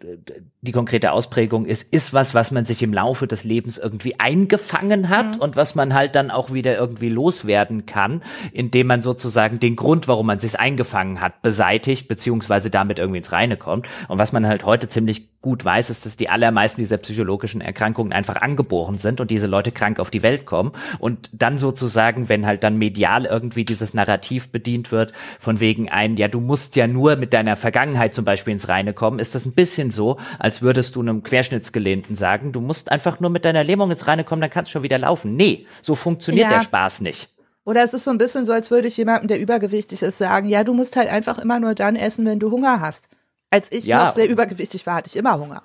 die 0.60 0.72
konkrete 0.72 1.12
Ausprägung 1.12 1.66
ist, 1.66 1.92
ist 1.92 2.12
was, 2.12 2.34
was 2.34 2.50
man 2.50 2.64
sich 2.64 2.82
im 2.82 2.92
Laufe 2.92 3.26
des 3.26 3.44
Lebens 3.44 3.78
irgendwie 3.78 4.18
eingefangen 4.18 5.08
hat 5.08 5.36
mhm. 5.36 5.40
und 5.40 5.56
was 5.56 5.74
man 5.74 5.94
halt 5.94 6.14
dann 6.14 6.30
auch 6.30 6.52
wieder 6.52 6.76
irgendwie 6.76 7.08
loswerden 7.08 7.86
kann, 7.86 8.22
indem 8.52 8.88
man 8.88 9.02
sozusagen 9.02 9.60
den 9.60 9.76
Grund, 9.76 10.08
warum 10.08 10.26
man 10.26 10.38
sich 10.38 10.58
eingefangen 10.58 11.20
hat, 11.20 11.42
beseitigt, 11.42 12.08
beziehungsweise 12.08 12.70
damit 12.70 12.98
irgendwie 12.98 13.18
ins 13.18 13.32
Reine 13.32 13.56
kommt. 13.56 13.86
Und 14.08 14.18
was 14.18 14.32
man 14.32 14.46
halt 14.46 14.64
heute 14.64 14.88
ziemlich 14.88 15.28
gut 15.40 15.64
weiß, 15.64 15.90
ist, 15.90 16.04
dass 16.04 16.16
die 16.16 16.28
allermeisten 16.28 16.80
dieser 16.80 16.98
psychologischen 16.98 17.60
Erkrankungen 17.60 18.12
einfach 18.12 18.36
angeboren 18.36 18.98
sind 18.98 19.20
und 19.20 19.30
diese 19.30 19.46
Leute 19.46 19.70
krank 19.70 20.00
auf 20.00 20.10
die 20.10 20.24
Welt 20.24 20.46
kommen 20.46 20.72
und 20.98 21.30
dann 21.32 21.58
sozusagen, 21.58 22.28
wenn 22.28 22.44
halt 22.44 22.64
dann 22.64 22.76
medial 22.76 23.24
irgendwie 23.24 23.64
dieses 23.64 23.94
Narrativ 23.94 24.50
bedient 24.50 24.90
wird, 24.90 25.12
von 25.38 25.60
wegen 25.60 25.88
ein, 25.88 26.16
ja, 26.16 26.26
du 26.26 26.40
musst 26.40 26.74
ja 26.74 26.88
nur 26.88 27.14
mit 27.16 27.32
deiner 27.32 27.54
Vergangenheit 27.54 28.14
zum 28.14 28.24
Beispiel 28.24 28.52
ins 28.52 28.68
Reine 28.68 28.94
kommen, 28.94 29.20
ist 29.20 29.36
das 29.36 29.46
ein 29.46 29.52
bisschen 29.52 29.92
so, 29.92 30.18
als 30.40 30.60
würdest 30.60 30.96
du 30.96 31.00
einem 31.00 31.22
Querschnittsgelähmten 31.22 32.16
sagen, 32.16 32.50
du 32.50 32.60
musst 32.60 32.90
einfach 32.90 33.20
nur 33.20 33.30
mit 33.30 33.44
deiner 33.44 33.62
Lähmung 33.62 33.92
ins 33.92 34.08
Reine 34.08 34.24
kommen, 34.24 34.40
dann 34.40 34.50
kannst 34.50 34.70
du 34.70 34.72
schon 34.72 34.82
wieder 34.82 34.98
laufen. 34.98 35.34
Nee, 35.34 35.66
so 35.82 35.94
funktioniert 35.94 36.50
ja. 36.50 36.58
der 36.58 36.64
Spaß 36.64 37.00
nicht. 37.00 37.30
Oder 37.64 37.82
es 37.82 37.92
ist 37.92 38.04
so 38.04 38.10
ein 38.10 38.18
bisschen 38.18 38.46
so, 38.46 38.54
als 38.54 38.70
würde 38.70 38.88
ich 38.88 38.96
jemandem, 38.96 39.28
der 39.28 39.38
übergewichtig 39.38 40.02
ist, 40.02 40.16
sagen, 40.16 40.48
ja, 40.48 40.64
du 40.64 40.72
musst 40.72 40.96
halt 40.96 41.10
einfach 41.10 41.38
immer 41.38 41.60
nur 41.60 41.74
dann 41.74 41.96
essen, 41.96 42.24
wenn 42.24 42.38
du 42.38 42.50
Hunger 42.50 42.80
hast. 42.80 43.08
Als 43.50 43.72
ich 43.72 43.86
ja. 43.86 44.04
noch 44.04 44.12
sehr 44.12 44.28
übergewichtig 44.28 44.86
war, 44.86 44.96
hatte 44.96 45.08
ich 45.08 45.16
immer 45.16 45.38
Hunger. 45.38 45.62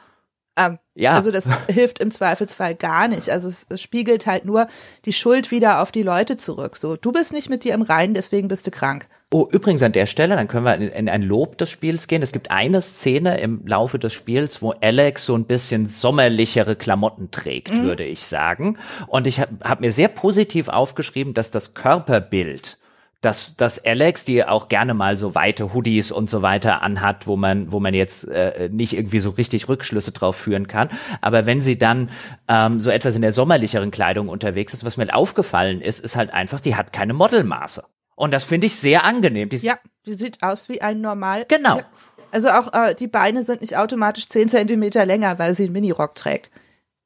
Ähm, 0.56 0.78
ja. 0.94 1.16
Also 1.16 1.32
das 1.32 1.48
hilft 1.68 2.00
im 2.00 2.12
Zweifelsfall 2.12 2.76
gar 2.76 3.08
nicht. 3.08 3.30
Also 3.30 3.50
es, 3.50 3.66
es, 3.70 3.82
spiegelt 3.82 4.28
halt 4.28 4.46
nur 4.46 4.68
die 5.06 5.14
Schuld 5.14 5.50
wieder 5.52 5.82
auf 5.82 5.92
die 5.92 6.04
Leute 6.04 6.38
zurück. 6.38 6.78
So, 6.78 6.96
du 6.96 7.12
bist 7.12 7.34
nicht 7.34 7.50
mit 7.50 7.64
dir 7.64 7.74
im 7.74 7.82
Reinen, 7.82 8.14
deswegen 8.14 8.48
bist 8.48 8.68
du 8.68 8.72
krank. 8.72 9.08
Oh, 9.32 9.48
übrigens 9.52 9.82
an 9.82 9.94
der 9.94 10.06
Stelle, 10.06 10.36
dann 10.36 10.48
können 10.48 10.66
wir 10.66 10.76
in, 10.76 10.90
in 10.90 11.10
ein 11.10 11.24
Lob 11.24 11.58
des 11.58 11.72
Spiels 11.72 12.08
gehen. 12.08 12.22
Es 12.22 12.32
gibt 12.32 12.52
eine 12.52 12.84
Szene 12.84 13.40
im 13.40 13.66
Laufe 13.66 13.98
des 13.98 14.14
Spiels, 14.14 14.62
wo 14.62 14.74
Alex 14.80 15.26
so 15.26 15.36
ein 15.36 15.46
bisschen 15.46 15.88
sommerlichere 15.88 16.76
Klamotten 16.76 17.32
trägt, 17.32 17.74
mhm. 17.74 17.82
würde 17.82 18.04
ich 18.04 18.24
sagen. 18.24 18.78
Und 19.08 19.26
ich 19.26 19.40
habe 19.40 19.58
hab 19.64 19.82
mir 19.82 19.92
sehr 19.92 20.08
positiv 20.08 20.68
aufgeschrieben, 20.68 21.34
dass 21.34 21.50
das 21.50 21.74
Körperbild 21.74 22.78
dass, 23.24 23.56
dass 23.56 23.84
Alex, 23.84 24.26
die 24.26 24.44
auch 24.44 24.68
gerne 24.68 24.94
mal 24.94 25.18
so 25.18 25.34
weite 25.34 25.74
Hoodies 25.74 26.12
und 26.12 26.30
so 26.30 26.42
weiter 26.42 26.82
anhat, 26.82 27.26
wo 27.26 27.38
man, 27.38 27.72
wo 27.72 27.80
man 27.80 27.94
jetzt 27.94 28.28
äh, 28.28 28.68
nicht 28.70 28.98
irgendwie 28.98 29.22
so 29.22 29.30
richtig 29.30 29.70
Rückschlüsse 29.70 30.12
drauf 30.12 30.36
führen 30.36 30.68
kann. 30.68 30.90
Aber 31.22 31.46
wenn 31.46 31.62
sie 31.62 31.78
dann 31.78 32.10
ähm, 32.50 32.82
so 32.82 32.90
etwas 32.90 33.16
in 33.16 33.22
der 33.22 33.32
sommerlicheren 33.32 33.92
Kleidung 33.92 34.28
unterwegs 34.28 34.74
ist, 34.74 34.84
was 34.84 34.98
mir 34.98 35.16
aufgefallen 35.16 35.80
ist, 35.80 36.00
ist 36.00 36.18
halt 36.18 36.34
einfach, 36.34 36.60
die 36.60 36.76
hat 36.76 36.92
keine 36.92 37.14
Modelmaße. 37.14 37.86
Und 38.16 38.32
das 38.32 38.44
finde 38.44 38.68
ich 38.68 38.76
sehr 38.76 39.06
angenehm. 39.06 39.48
Die 39.48 39.58
ja, 39.58 39.80
die 40.06 40.14
sieht 40.14 40.44
aus 40.44 40.68
wie 40.68 40.82
ein 40.82 41.00
normal. 41.00 41.46
Genau. 41.48 41.78
Ja. 41.78 41.86
Also 42.32 42.50
auch 42.50 42.74
äh, 42.74 42.94
die 42.94 43.08
Beine 43.08 43.44
sind 43.44 43.62
nicht 43.62 43.78
automatisch 43.78 44.28
zehn 44.28 44.50
Zentimeter 44.50 45.06
länger, 45.06 45.40
weil 45.40 45.54
sie 45.54 45.64
einen 45.64 45.74
Minirock 45.74 46.16
trägt. 46.16 46.52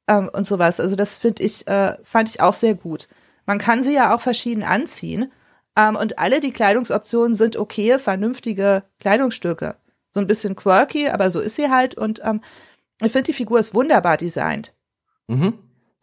Ähm, 0.08 0.28
und 0.32 0.48
sowas. 0.48 0.80
Also 0.80 0.96
das 0.96 1.14
finde 1.14 1.44
ich, 1.44 1.64
äh, 1.68 1.96
fand 2.02 2.28
ich 2.28 2.40
auch 2.40 2.54
sehr 2.54 2.74
gut. 2.74 3.06
Man 3.46 3.58
kann 3.58 3.84
sie 3.84 3.94
ja 3.94 4.12
auch 4.12 4.20
verschieden 4.20 4.64
anziehen. 4.64 5.30
Ähm, 5.78 5.94
und 5.94 6.18
alle 6.18 6.40
die 6.40 6.50
Kleidungsoptionen 6.50 7.34
sind 7.34 7.56
okay, 7.56 7.98
vernünftige 7.98 8.82
Kleidungsstücke. 8.98 9.76
So 10.10 10.20
ein 10.20 10.26
bisschen 10.26 10.56
quirky, 10.56 11.08
aber 11.08 11.30
so 11.30 11.40
ist 11.40 11.54
sie 11.54 11.70
halt. 11.70 11.94
Und 11.94 12.20
ähm, 12.24 12.40
ich 13.00 13.12
finde, 13.12 13.26
die 13.26 13.32
Figur 13.32 13.60
ist 13.60 13.74
wunderbar 13.74 14.16
designt. 14.16 14.74
Mhm. 15.28 15.54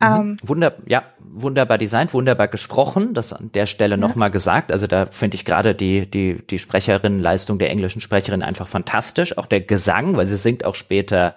Ähm, 0.02 0.28
mhm. 0.28 0.38
Wunder, 0.44 0.76
ja, 0.86 1.04
wunderbar 1.20 1.78
designt, 1.78 2.14
wunderbar 2.14 2.48
gesprochen, 2.48 3.14
das 3.14 3.34
an 3.34 3.52
der 3.54 3.66
Stelle 3.66 3.96
ja. 3.96 3.98
nochmal 3.98 4.32
gesagt. 4.32 4.72
Also 4.72 4.88
da 4.88 5.08
finde 5.08 5.36
ich 5.36 5.44
gerade 5.44 5.76
die, 5.76 6.10
die, 6.10 6.46
die 6.48 6.60
Sprecherinnenleistung 6.60 7.60
der 7.60 7.70
englischen 7.70 8.02
Sprecherin 8.02 8.44
einfach 8.44 8.68
fantastisch. 8.68 9.38
Auch 9.38 9.46
der 9.46 9.62
Gesang, 9.62 10.16
weil 10.16 10.28
sie 10.28 10.38
singt 10.38 10.64
auch 10.64 10.76
später 10.76 11.36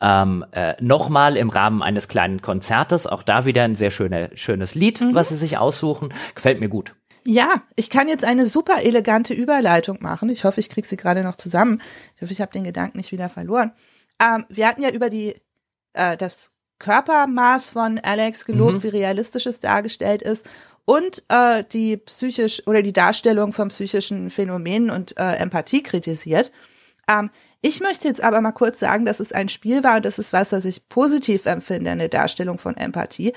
ähm, 0.00 0.44
äh, 0.52 0.74
nochmal 0.80 1.36
im 1.36 1.50
Rahmen 1.50 1.82
eines 1.82 2.08
kleinen 2.08 2.42
Konzertes. 2.42 3.06
Auch 3.06 3.22
da 3.22 3.44
wieder 3.44 3.62
ein 3.62 3.76
sehr 3.76 3.92
schöne, 3.92 4.30
schönes 4.34 4.74
Lied, 4.74 5.00
mhm. 5.00 5.14
was 5.14 5.28
sie 5.28 5.36
sich 5.36 5.58
aussuchen. 5.58 6.12
Gefällt 6.34 6.58
mir 6.58 6.68
gut. 6.68 6.94
Ja, 7.26 7.62
ich 7.74 7.90
kann 7.90 8.06
jetzt 8.06 8.24
eine 8.24 8.46
super 8.46 8.82
elegante 8.82 9.34
Überleitung 9.34 9.98
machen. 10.00 10.28
Ich 10.28 10.44
hoffe, 10.44 10.60
ich 10.60 10.68
kriege 10.68 10.86
sie 10.86 10.96
gerade 10.96 11.24
noch 11.24 11.34
zusammen. 11.34 11.82
Ich 12.14 12.22
hoffe, 12.22 12.32
ich 12.32 12.40
habe 12.40 12.52
den 12.52 12.62
Gedanken 12.62 12.98
nicht 12.98 13.10
wieder 13.10 13.28
verloren. 13.28 13.72
Ähm, 14.22 14.46
wir 14.48 14.68
hatten 14.68 14.82
ja 14.82 14.90
über 14.90 15.10
die 15.10 15.34
äh, 15.94 16.16
das 16.16 16.52
Körpermaß 16.78 17.70
von 17.70 17.98
Alex 17.98 18.44
gelobt, 18.44 18.74
mhm. 18.74 18.82
wie 18.84 18.88
realistisch 18.88 19.46
es 19.46 19.58
dargestellt 19.58 20.22
ist 20.22 20.46
und 20.84 21.24
äh, 21.28 21.64
die 21.72 21.96
psychisch 21.96 22.64
oder 22.66 22.82
die 22.82 22.92
Darstellung 22.92 23.52
von 23.52 23.68
psychischen 23.68 24.30
Phänomenen 24.30 24.90
und 24.90 25.18
äh, 25.18 25.34
Empathie 25.34 25.82
kritisiert. 25.82 26.52
Ähm, 27.08 27.30
ich 27.60 27.80
möchte 27.80 28.06
jetzt 28.06 28.22
aber 28.22 28.40
mal 28.40 28.52
kurz 28.52 28.78
sagen, 28.78 29.04
dass 29.04 29.18
es 29.18 29.32
ein 29.32 29.48
Spiel 29.48 29.82
war 29.82 29.96
und 29.96 30.04
das 30.04 30.20
ist 30.20 30.32
was, 30.32 30.52
was 30.52 30.64
ich 30.64 30.88
positiv 30.88 31.46
empfinde, 31.46 31.90
eine 31.90 32.08
Darstellung 32.08 32.58
von 32.58 32.76
Empathie. 32.76 33.32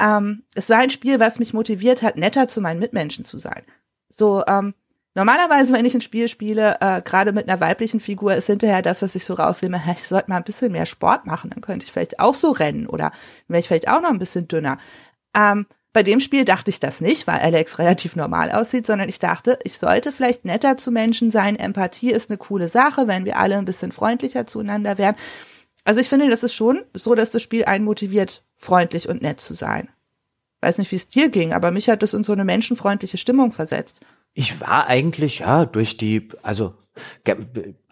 Ähm, 0.00 0.44
es 0.54 0.70
war 0.70 0.78
ein 0.78 0.90
Spiel, 0.90 1.20
was 1.20 1.38
mich 1.38 1.52
motiviert 1.52 2.02
hat, 2.02 2.16
netter 2.16 2.48
zu 2.48 2.60
meinen 2.60 2.80
Mitmenschen 2.80 3.24
zu 3.24 3.36
sein. 3.36 3.62
So, 4.08 4.42
ähm, 4.46 4.74
normalerweise, 5.14 5.72
wenn 5.72 5.84
ich 5.84 5.94
ein 5.94 6.00
Spiel 6.00 6.28
spiele, 6.28 6.78
äh, 6.80 7.02
gerade 7.02 7.32
mit 7.32 7.48
einer 7.48 7.60
weiblichen 7.60 8.00
Figur, 8.00 8.34
ist 8.34 8.46
hinterher 8.46 8.82
das, 8.82 9.02
was 9.02 9.14
ich 9.14 9.24
so 9.24 9.34
rausnehme, 9.34 9.80
ich 9.92 10.06
sollte 10.06 10.30
mal 10.30 10.38
ein 10.38 10.44
bisschen 10.44 10.72
mehr 10.72 10.86
Sport 10.86 11.26
machen, 11.26 11.50
dann 11.50 11.60
könnte 11.60 11.84
ich 11.84 11.92
vielleicht 11.92 12.18
auch 12.18 12.34
so 12.34 12.50
rennen 12.50 12.86
oder 12.86 13.12
wäre 13.46 13.60
ich 13.60 13.68
vielleicht 13.68 13.88
auch 13.88 14.00
noch 14.00 14.10
ein 14.10 14.18
bisschen 14.18 14.48
dünner. 14.48 14.78
Ähm, 15.34 15.66
bei 15.92 16.04
dem 16.04 16.20
Spiel 16.20 16.44
dachte 16.44 16.70
ich 16.70 16.78
das 16.78 17.00
nicht, 17.00 17.26
weil 17.26 17.40
Alex 17.40 17.80
relativ 17.80 18.14
normal 18.14 18.52
aussieht, 18.52 18.86
sondern 18.86 19.08
ich 19.08 19.18
dachte, 19.18 19.58
ich 19.64 19.76
sollte 19.76 20.12
vielleicht 20.12 20.44
netter 20.44 20.76
zu 20.76 20.92
Menschen 20.92 21.32
sein. 21.32 21.56
Empathie 21.56 22.12
ist 22.12 22.30
eine 22.30 22.38
coole 22.38 22.68
Sache, 22.68 23.08
wenn 23.08 23.24
wir 23.24 23.38
alle 23.38 23.58
ein 23.58 23.64
bisschen 23.64 23.90
freundlicher 23.90 24.46
zueinander 24.46 24.98
wären. 24.98 25.16
Also 25.84 26.00
ich 26.00 26.08
finde, 26.08 26.28
das 26.28 26.42
ist 26.42 26.54
schon 26.54 26.82
so, 26.94 27.14
dass 27.14 27.30
das 27.30 27.42
Spiel 27.42 27.64
einen 27.64 27.84
motiviert, 27.84 28.44
freundlich 28.56 29.08
und 29.08 29.22
nett 29.22 29.40
zu 29.40 29.54
sein. 29.54 29.88
Weiß 30.60 30.78
nicht, 30.78 30.90
wie 30.92 30.96
es 30.96 31.08
dir 31.08 31.30
ging, 31.30 31.52
aber 31.52 31.70
mich 31.70 31.88
hat 31.88 32.02
das 32.02 32.14
in 32.14 32.24
so 32.24 32.32
eine 32.32 32.44
menschenfreundliche 32.44 33.16
Stimmung 33.16 33.50
versetzt. 33.50 34.00
Ich 34.34 34.60
war 34.60 34.86
eigentlich, 34.86 35.40
ja, 35.40 35.64
durch 35.64 35.96
die, 35.96 36.28
also 36.42 36.74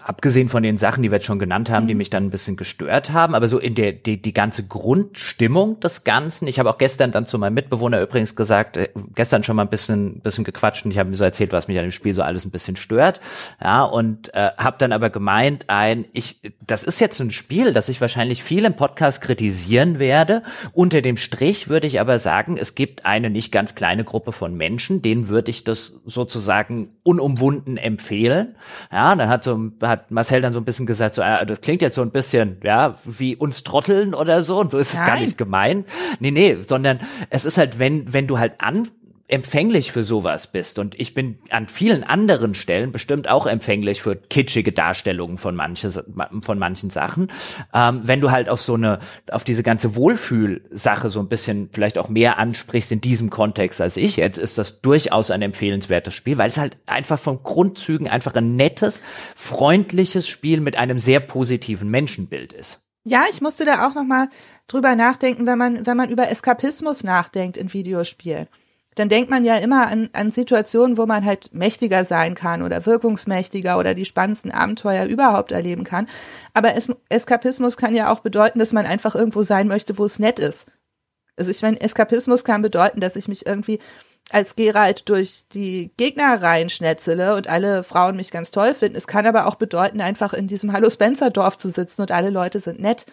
abgesehen 0.05 0.49
von 0.49 0.63
den 0.63 0.79
Sachen, 0.79 1.03
die 1.03 1.11
wir 1.11 1.17
jetzt 1.17 1.27
schon 1.27 1.39
genannt 1.39 1.71
haben, 1.71 1.87
die 1.87 1.95
mhm. 1.95 1.99
mich 1.99 2.11
dann 2.11 2.25
ein 2.25 2.31
bisschen 2.31 2.57
gestört 2.57 3.13
haben, 3.13 3.35
aber 3.35 3.49
so 3.49 3.59
in 3.59 3.75
der 3.75 3.93
die, 3.93 4.21
die 4.21 4.33
ganze 4.33 4.67
Grundstimmung 4.67 5.81
des 5.81 6.05
Ganzen. 6.05 6.47
Ich 6.47 6.59
habe 6.59 6.71
auch 6.71 6.79
gestern 6.79 7.13
dann 7.13 7.27
zu 7.27 7.39
meinem 7.39 7.55
Mitbewohner 7.55 8.01
übrigens 8.01 8.37
gesagt, 8.37 8.77
äh, 8.77 8.89
gestern 9.15 9.43
schon 9.43 9.57
mal 9.57 9.63
ein 9.63 9.71
bisschen 9.71 10.21
bisschen 10.21 10.45
gequatscht 10.45 10.85
und 10.85 10.93
ich 10.93 10.99
habe 10.99 11.11
mir 11.11 11.17
so 11.17 11.25
erzählt, 11.25 11.53
was 11.53 11.69
mich 11.69 11.79
an 11.79 11.85
dem 11.85 11.93
Spiel 11.93 12.15
so 12.15 12.23
alles 12.23 12.45
ein 12.45 12.51
bisschen 12.51 12.77
stört. 12.77 13.21
Ja, 13.63 13.83
und 13.83 14.33
äh, 14.35 14.51
habe 14.57 14.77
dann 14.79 14.93
aber 14.93 15.11
gemeint, 15.11 15.65
ein 15.69 16.05
ich 16.13 16.41
das 16.65 16.85
ist 16.85 17.01
jetzt 17.01 17.21
ein 17.21 17.31
Spiel, 17.31 17.73
das 17.73 17.89
ich 17.89 18.01
wahrscheinlich 18.01 18.43
viel 18.43 18.65
im 18.65 18.75
Podcast 18.75 19.21
kritisieren 19.21 19.99
werde. 19.99 20.43
Unter 20.73 21.03
dem 21.03 21.17
Strich 21.17 21.69
würde 21.69 21.87
ich 21.87 22.01
aber 22.01 22.19
sagen, 22.19 22.57
es 22.57 22.75
gibt 22.75 23.05
eine 23.05 23.31
nicht 23.31 23.51
ganz 23.53 23.75
kleine 23.75 24.05
Gruppe 24.05 24.33
von 24.33 24.55
Menschen, 24.55 25.03
denen 25.03 25.29
würde 25.29 25.51
ich 25.51 25.65
das 25.65 25.95
sozusagen 26.07 26.91
unumwunden 27.03 27.77
empfehlen. 27.77 28.57
Ja, 28.93 29.15
dann 29.17 29.29
hat 29.29 29.45
so 29.45 29.71
hat 29.89 30.11
Marcel 30.11 30.41
dann 30.41 30.53
so 30.53 30.61
ein 30.61 30.65
bisschen 30.65 30.87
gesagt, 30.87 31.15
so, 31.17 31.23
äh, 31.23 31.45
das 31.45 31.61
klingt 31.61 31.83
jetzt 31.83 31.95
so 31.95 32.03
ein 32.03 32.11
bisschen, 32.11 32.59
ja, 32.63 32.95
wie 33.05 33.35
uns 33.35 33.65
trotteln 33.65 34.15
oder 34.15 34.43
so, 34.43 34.61
und 34.61 34.71
so 34.71 34.79
ist 34.79 34.95
Nein. 34.95 35.03
es 35.03 35.07
gar 35.07 35.21
nicht 35.21 35.39
gemein. 35.39 35.85
Nee, 36.21 36.31
nee, 36.31 36.59
sondern 36.67 37.01
es 37.31 37.45
ist 37.45 37.59
halt, 37.59 37.79
wenn, 37.79 38.13
wenn 38.13 38.27
du 38.27 38.39
halt 38.39 38.55
an, 38.59 38.89
empfänglich 39.29 39.93
für 39.93 40.05
sowas 40.05 40.47
bist 40.47 40.79
und 40.79 40.99
ich 40.99 41.13
bin 41.13 41.39
an 41.51 41.69
vielen 41.69 42.03
anderen 42.03 42.55
Stellen 42.55 42.93
bestimmt 42.93 43.29
auch 43.29 43.47
empfänglich 43.47 44.01
für 44.01 44.17
kitschige 44.17 44.73
Darstellungen 44.73 45.37
von 45.37 45.55
manches, 45.55 46.01
von 46.43 46.59
manchen 46.59 46.89
Sachen. 46.89 47.31
Ähm, 47.75 48.01
wenn 48.05 48.23
du 48.23 48.31
halt 48.31 48.49
auf 48.49 48.63
so 48.63 48.75
eine, 48.75 49.01
auf 49.31 49.45
diese 49.45 49.63
ganze 49.63 49.95
Wohlfühlsache 49.95 51.11
so 51.11 51.21
ein 51.21 51.29
bisschen 51.29 51.69
vielleicht 51.73 51.99
auch 51.99 52.09
mehr 52.09 52.39
ansprichst 52.39 52.91
in 52.91 53.03
diesem 53.03 53.29
Kontext 53.29 53.83
als 53.83 53.99
ich 53.99 54.17
jetzt, 54.17 54.39
ist 54.39 54.57
das 54.57 54.81
durchaus 54.81 55.31
ein 55.31 55.43
empfehlenswertes 55.43 56.15
Spiel, 56.15 56.39
weil 56.39 56.49
es 56.49 56.57
halt 56.57 56.79
einfach 56.87 57.19
von 57.19 57.43
Grundzügen 57.43 58.09
einfach 58.09 58.35
ein 58.35 58.55
nettes, 58.55 59.03
freundliches 59.37 60.27
Spiel 60.27 60.63
mit 60.63 60.79
einem 60.79 60.99
sehr 60.99 61.21
positiven 61.21 61.91
Menschenbild 61.91 62.55
ist. 62.55 62.81
Ja, 63.05 63.25
ich 63.31 63.43
musste 63.43 63.67
da 63.67 63.87
auch 63.87 63.95
noch 63.95 64.05
mal 64.05 64.29
drüber 64.69 64.95
nachdenken, 64.95 65.47
wenn 65.47 65.59
man, 65.59 65.87
wenn 65.87 65.97
man 65.99 66.11
über 66.11 66.31
Eskapismus 66.31 67.05
nachdenkt 67.05 67.59
in 67.59 67.73
Videospielen 67.73 68.49
dann 68.99 69.09
denkt 69.09 69.31
man 69.31 69.45
ja 69.45 69.57
immer 69.57 69.87
an, 69.87 70.11
an 70.13 70.31
Situationen, 70.31 70.99
wo 70.99 71.07
man 71.07 71.25
halt 71.25 71.55
mächtiger 71.55 72.05
sein 72.05 72.35
kann 72.35 72.63
oder 72.63 72.85
wirkungsmächtiger 72.85 73.79
oder 73.79 73.95
die 73.95 74.05
spannendsten 74.05 74.51
Abenteuer 74.51 75.07
überhaupt 75.07 75.53
erleben 75.53 75.85
kann. 75.85 76.09
Aber 76.55 76.75
es, 76.75 76.89
Eskapismus 77.09 77.77
kann 77.77 77.95
ja 77.95 78.11
auch 78.11 78.21
bedeuten, 78.21 78.59
dass 78.59 78.73
man 78.73 78.87
einfach 78.87 79.15
irgendwo 79.15 79.43
sein 79.43 79.69
möchte, 79.69 79.99
wo 79.99 80.05
es 80.05 80.19
nett 80.19 80.39
ist. 80.39 80.67
Also 81.37 81.51
ich 81.51 81.63
meine, 81.63 81.81
Eskapismus 81.81 82.45
kann 82.45 82.63
bedeuten, 82.63 83.01
dass 83.01 83.15
ich 83.15 83.29
mich 83.29 83.47
irgendwie 83.47 83.79
als 84.31 84.57
Geralt 84.57 85.09
durch 85.09 85.45
die 85.53 85.93
Gegnerreihen 85.97 86.69
schnetzele 86.69 87.35
und 87.35 87.49
alle 87.49 87.83
Frauen 87.83 88.17
mich 88.17 88.31
ganz 88.31 88.51
toll 88.51 88.75
finden. 88.75 88.97
Es 88.97 89.07
kann 89.07 89.27
aber 89.27 89.47
auch 89.47 89.55
bedeuten, 89.55 90.01
einfach 90.01 90.35
in 90.35 90.49
diesem 90.49 90.73
Hallo 90.73 90.91
Spencer 90.91 91.31
Dorf 91.31 91.57
zu 91.57 91.71
sitzen 91.71 92.03
und 92.03 92.13
alle 92.13 92.31
Leute 92.31 92.61
sind 92.61 92.81
nett. 92.81 93.07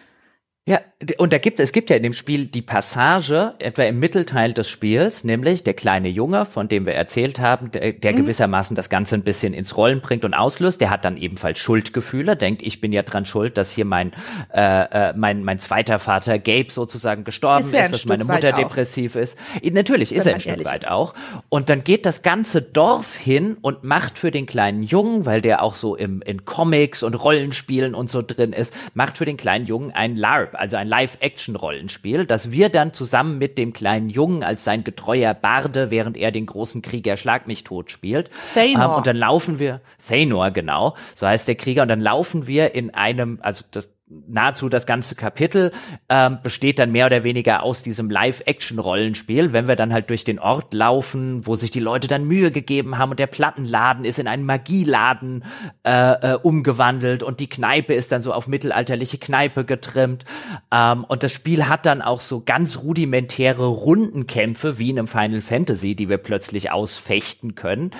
Ja, 0.68 0.80
und 1.18 1.32
da 1.32 1.38
gibt 1.38 1.60
es 1.60 1.70
gibt 1.70 1.90
ja 1.90 1.96
in 1.96 2.02
dem 2.02 2.12
Spiel 2.12 2.46
die 2.46 2.60
Passage, 2.60 3.54
etwa 3.60 3.84
im 3.84 4.00
Mittelteil 4.00 4.52
des 4.52 4.68
Spiels, 4.68 5.22
nämlich 5.22 5.62
der 5.62 5.74
kleine 5.74 6.08
Junge, 6.08 6.44
von 6.44 6.66
dem 6.66 6.86
wir 6.86 6.94
erzählt 6.94 7.38
haben, 7.38 7.70
der, 7.70 7.92
der 7.92 8.12
mhm. 8.12 8.16
gewissermaßen 8.16 8.74
das 8.74 8.90
Ganze 8.90 9.14
ein 9.14 9.22
bisschen 9.22 9.54
ins 9.54 9.76
Rollen 9.76 10.00
bringt 10.00 10.24
und 10.24 10.34
auslöst, 10.34 10.80
der 10.80 10.90
hat 10.90 11.04
dann 11.04 11.18
ebenfalls 11.18 11.60
Schuldgefühle, 11.60 12.34
denkt, 12.34 12.62
ich 12.62 12.80
bin 12.80 12.90
ja 12.90 13.04
dran 13.04 13.26
schuld, 13.26 13.56
dass 13.58 13.70
hier 13.70 13.84
mein, 13.84 14.10
äh, 14.52 15.10
äh 15.10 15.12
mein, 15.16 15.44
mein 15.44 15.60
zweiter 15.60 16.00
Vater 16.00 16.40
Gabe 16.40 16.66
sozusagen 16.70 17.22
gestorben 17.22 17.60
ist, 17.60 17.72
ist 17.72 17.92
dass 17.92 18.00
Stück 18.00 18.08
meine 18.08 18.24
Mutter 18.24 18.50
depressiv 18.50 19.14
ist. 19.14 19.38
Natürlich 19.62 20.12
ist 20.12 20.26
er 20.26 20.34
ein 20.34 20.40
Stück 20.40 20.64
weit 20.64 20.82
ist. 20.82 20.90
auch. 20.90 21.14
Und 21.48 21.68
dann 21.68 21.84
geht 21.84 22.04
das 22.04 22.22
ganze 22.22 22.60
Dorf 22.60 23.14
hin 23.14 23.56
und 23.60 23.84
macht 23.84 24.18
für 24.18 24.32
den 24.32 24.46
kleinen 24.46 24.82
Jungen, 24.82 25.26
weil 25.26 25.42
der 25.42 25.62
auch 25.62 25.76
so 25.76 25.94
im, 25.94 26.22
in 26.22 26.44
Comics 26.44 27.04
und 27.04 27.14
Rollenspielen 27.14 27.94
und 27.94 28.10
so 28.10 28.20
drin 28.20 28.52
ist, 28.52 28.74
macht 28.94 29.16
für 29.16 29.26
den 29.26 29.36
kleinen 29.36 29.66
Jungen 29.66 29.92
ein 29.92 30.16
LARP 30.16 30.55
also 30.58 30.76
ein 30.76 30.88
Live-Action-Rollenspiel, 30.88 32.26
das 32.26 32.50
wir 32.50 32.68
dann 32.68 32.92
zusammen 32.92 33.38
mit 33.38 33.58
dem 33.58 33.72
kleinen 33.72 34.10
Jungen 34.10 34.42
als 34.42 34.64
sein 34.64 34.84
getreuer 34.84 35.34
Barde, 35.34 35.90
während 35.90 36.16
er 36.16 36.30
den 36.30 36.46
großen 36.46 36.82
Krieger 36.82 37.16
Schlag 37.16 37.46
mich 37.46 37.64
tot 37.64 37.90
spielt. 37.90 38.30
Thanor. 38.54 38.84
Ähm, 38.84 38.90
und 38.92 39.06
dann 39.06 39.16
laufen 39.16 39.58
wir, 39.58 39.80
Thanor, 40.06 40.50
genau, 40.50 40.96
so 41.14 41.26
heißt 41.26 41.48
der 41.48 41.54
Krieger, 41.54 41.82
und 41.82 41.88
dann 41.88 42.00
laufen 42.00 42.46
wir 42.46 42.74
in 42.74 42.94
einem, 42.94 43.38
also 43.42 43.64
das 43.70 43.95
nahezu 44.08 44.68
das 44.68 44.86
ganze 44.86 45.16
Kapitel 45.16 45.72
ähm, 46.08 46.38
besteht 46.42 46.78
dann 46.78 46.92
mehr 46.92 47.06
oder 47.06 47.24
weniger 47.24 47.64
aus 47.64 47.82
diesem 47.82 48.08
Live-Action-Rollenspiel, 48.08 49.52
wenn 49.52 49.66
wir 49.66 49.74
dann 49.74 49.92
halt 49.92 50.10
durch 50.10 50.22
den 50.22 50.38
Ort 50.38 50.74
laufen, 50.74 51.44
wo 51.44 51.56
sich 51.56 51.72
die 51.72 51.80
Leute 51.80 52.06
dann 52.06 52.24
Mühe 52.24 52.52
gegeben 52.52 52.98
haben 52.98 53.10
und 53.10 53.18
der 53.18 53.26
Plattenladen 53.26 54.04
ist 54.04 54.20
in 54.20 54.28
einen 54.28 54.44
Magieladen 54.44 55.44
äh, 55.84 56.34
äh, 56.34 56.38
umgewandelt 56.40 57.24
und 57.24 57.40
die 57.40 57.48
Kneipe 57.48 57.94
ist 57.94 58.12
dann 58.12 58.22
so 58.22 58.32
auf 58.32 58.46
mittelalterliche 58.46 59.18
Kneipe 59.18 59.64
getrimmt. 59.64 60.24
Ähm, 60.72 61.04
und 61.04 61.24
das 61.24 61.32
Spiel 61.32 61.68
hat 61.68 61.84
dann 61.84 62.00
auch 62.00 62.20
so 62.20 62.42
ganz 62.44 62.78
rudimentäre 62.78 63.66
Rundenkämpfe 63.66 64.78
wie 64.78 64.90
in 64.90 64.98
einem 64.98 65.08
Final 65.08 65.40
Fantasy, 65.40 65.96
die 65.96 66.08
wir 66.08 66.18
plötzlich 66.18 66.70
ausfechten 66.70 67.56
können. 67.56 67.90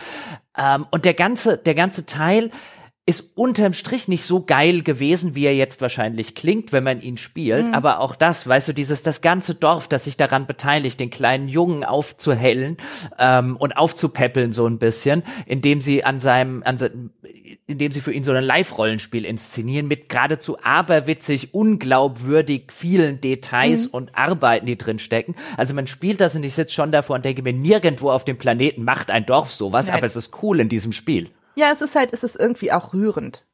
Ähm, 0.57 0.87
und 0.91 1.05
der 1.05 1.15
ganze 1.15 1.59
der 1.59 1.75
ganze 1.75 2.07
Teil 2.07 2.51
ist 3.09 3.31
unterm 3.37 3.73
Strich 3.73 4.09
nicht 4.09 4.25
so 4.25 4.43
geil 4.45 4.83
gewesen, 4.83 5.37
wie 5.37 5.47
er 5.47 5.55
jetzt 5.55 5.81
wahrscheinlich 5.81 6.35
klingt, 6.35 6.73
wenn 6.73 6.83
man 6.83 7.01
ihn 7.01 7.17
spielt. 7.17 7.69
Mhm. 7.69 7.75
Aber 7.75 8.01
auch 8.01 8.17
das, 8.17 8.49
weißt 8.49 8.67
du, 8.67 8.73
dieses, 8.73 9.05
das 9.05 9.21
ganze 9.21 9.55
Dorf, 9.55 9.87
das 9.87 10.05
sich 10.05 10.17
daran 10.17 10.49
beteiligt, 10.49 10.99
den 10.99 11.11
kleinen 11.11 11.49
Jungen 11.49 11.85
aufzuhellen 11.85 12.79
ähm, 13.17 13.57
und 13.57 13.77
aufzupäppeln 13.77 14.51
so 14.51 14.67
ein 14.67 14.79
bisschen, 14.79 15.23
indem 15.47 15.81
sie 15.83 16.03
an 16.03 16.19
seinem, 16.19 16.65
an 16.65 16.79
seinem, 16.79 17.11
indem 17.69 17.93
sie 17.93 18.01
für 18.01 18.13
ihn 18.13 18.25
so 18.25 18.33
ein 18.33 18.43
Live-Rollenspiel 18.43 19.25
inszenieren 19.25 19.87
mit 19.87 20.09
geradezu 20.09 20.59
aberwitzig, 20.65 21.55
unglaubwürdig 21.55 22.73
vielen 22.73 23.21
Details 23.21 23.85
mhm. 23.85 23.91
und 23.93 24.19
Arbeiten, 24.19 24.67
die 24.67 24.77
drin 24.77 24.99
stecken. 24.99 25.37
Also 25.57 25.75
man 25.75 25.87
spielt 25.87 26.21
das 26.21 26.35
und 26.35 26.43
ich 26.43 26.55
sitze 26.55 26.75
schon 26.75 26.91
davor 26.91 27.15
und 27.15 27.25
denke 27.25 27.43
mir, 27.43 27.53
nirgendwo 27.53 28.11
auf 28.11 28.25
dem 28.25 28.37
Planeten 28.37 28.83
macht 28.83 29.13
ein 29.13 29.27
Dorf 29.27 29.53
sowas, 29.53 29.87
Nein. 29.87 29.97
aber 29.97 30.07
es 30.07 30.17
ist 30.17 30.43
cool 30.43 30.59
in 30.59 30.69
diesem 30.69 30.93
Spiel. 30.93 31.31
Ja, 31.57 31.73
es 31.73 31.81
ist 31.81 31.97
halt, 31.97 32.13
es 32.13 32.23
ist 32.23 32.37
irgendwie 32.37 32.73
auch 32.73 32.93
rührend. 32.93 33.47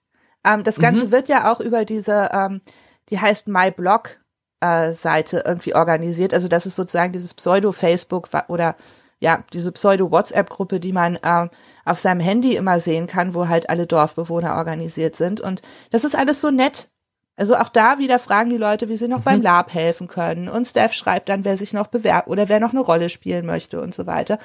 Ähm, 0.45 0.65
das 0.65 0.79
Ganze 0.79 1.07
mhm. 1.07 1.13
wird 1.13 1.29
ja 1.29 1.53
auch 1.53 1.61
über 1.61 1.85
diese, 1.85 2.31
ähm, 2.33 2.61
die 3.09 3.21
heißt 3.21 3.49
MyBlog 3.49 4.21
äh, 4.61 4.93
Seite 4.93 5.45
irgendwie 5.47 5.75
organisiert. 5.75 6.35
Also 6.35 6.49
das 6.49 6.67
ist 6.67 6.77
sozusagen 6.77 7.13
dieses 7.13 7.35
Pseudo-Facebook 7.35 8.29
oder 8.49 8.77
ja, 9.21 9.45
diese 9.53 9.71
Pseudo-WhatsApp-Gruppe, 9.71 10.81
die 10.81 10.93
man 10.93 11.17
ähm, 11.23 11.51
auf 11.85 12.01
seinem 12.01 12.21
Handy 12.21 12.57
immer 12.57 12.81
sehen 12.81 13.07
kann, 13.07 13.35
wo 13.35 13.47
halt 13.47 13.71
alle 13.71 13.87
Dorfbewohner 13.87 14.57
organisiert 14.57 15.15
sind. 15.15 15.41
Und 15.41 15.63
das 15.91 16.03
ist 16.05 16.17
alles 16.17 16.41
so 16.41 16.51
nett. 16.51 16.89
Also 17.37 17.57
auch 17.57 17.69
da 17.69 17.99
wieder 17.99 18.19
fragen 18.19 18.51
die 18.51 18.57
Leute, 18.57 18.89
wie 18.89 18.97
sie 18.97 19.09
noch 19.09 19.21
mhm. 19.21 19.25
beim 19.25 19.43
Lab 19.43 19.73
helfen 19.73 20.09
können. 20.09 20.49
Und 20.49 20.67
Steph 20.67 20.93
schreibt 20.93 21.29
dann, 21.29 21.45
wer 21.45 21.57
sich 21.57 21.73
noch 21.73 21.87
bewerbt 21.87 22.29
oder 22.29 22.49
wer 22.49 22.59
noch 22.59 22.73
eine 22.73 22.81
Rolle 22.81 23.09
spielen 23.09 23.47
möchte 23.47 23.81
und 23.81 23.95
so 23.95 24.07
weiter. 24.07 24.39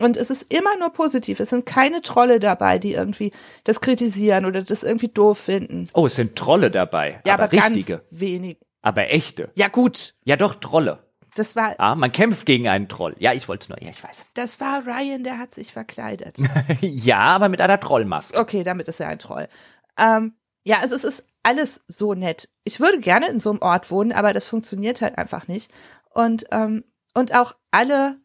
Und 0.00 0.16
es 0.16 0.30
ist 0.30 0.52
immer 0.52 0.76
nur 0.78 0.90
positiv. 0.90 1.40
Es 1.40 1.50
sind 1.50 1.66
keine 1.66 2.02
Trolle 2.02 2.40
dabei, 2.40 2.78
die 2.78 2.92
irgendwie 2.92 3.32
das 3.64 3.80
kritisieren 3.80 4.44
oder 4.44 4.62
das 4.62 4.82
irgendwie 4.82 5.08
doof 5.08 5.38
finden. 5.38 5.88
Oh, 5.92 6.06
es 6.06 6.16
sind 6.16 6.36
Trolle 6.36 6.70
dabei. 6.70 7.20
Ja, 7.26 7.34
aber, 7.34 7.44
aber 7.44 7.52
richtige. 7.52 7.94
Ganz 7.94 8.04
wenig. 8.10 8.58
Aber 8.82 9.10
echte. 9.10 9.50
Ja, 9.54 9.68
gut. 9.68 10.14
Ja, 10.24 10.36
doch, 10.36 10.54
Trolle. 10.54 11.00
Das 11.34 11.56
war. 11.56 11.74
Ah, 11.78 11.94
man 11.94 12.10
kämpft 12.10 12.46
gegen 12.46 12.68
einen 12.68 12.88
Troll. 12.88 13.14
Ja, 13.18 13.32
ich 13.32 13.48
wollte 13.48 13.64
es 13.64 13.68
nur. 13.68 13.82
Ja, 13.82 13.90
ich 13.90 14.02
weiß. 14.02 14.26
Das 14.34 14.60
war 14.60 14.86
Ryan, 14.86 15.24
der 15.24 15.38
hat 15.38 15.54
sich 15.54 15.72
verkleidet. 15.72 16.38
ja, 16.80 17.18
aber 17.18 17.48
mit 17.48 17.60
einer 17.60 17.78
Trollmaske. 17.78 18.38
Okay, 18.38 18.62
damit 18.62 18.88
ist 18.88 19.00
er 19.00 19.08
ein 19.08 19.18
Troll. 19.18 19.48
Ähm, 19.96 20.34
ja, 20.64 20.80
also 20.80 20.94
es 20.94 21.04
ist 21.04 21.24
alles 21.42 21.82
so 21.86 22.14
nett. 22.14 22.48
Ich 22.64 22.80
würde 22.80 22.98
gerne 22.98 23.28
in 23.28 23.40
so 23.40 23.50
einem 23.50 23.62
Ort 23.62 23.90
wohnen, 23.90 24.12
aber 24.12 24.32
das 24.32 24.48
funktioniert 24.48 25.00
halt 25.00 25.16
einfach 25.16 25.48
nicht. 25.48 25.70
Und, 26.10 26.46
ähm, 26.50 26.84
und 27.14 27.34
auch 27.34 27.54
alle 27.70 28.16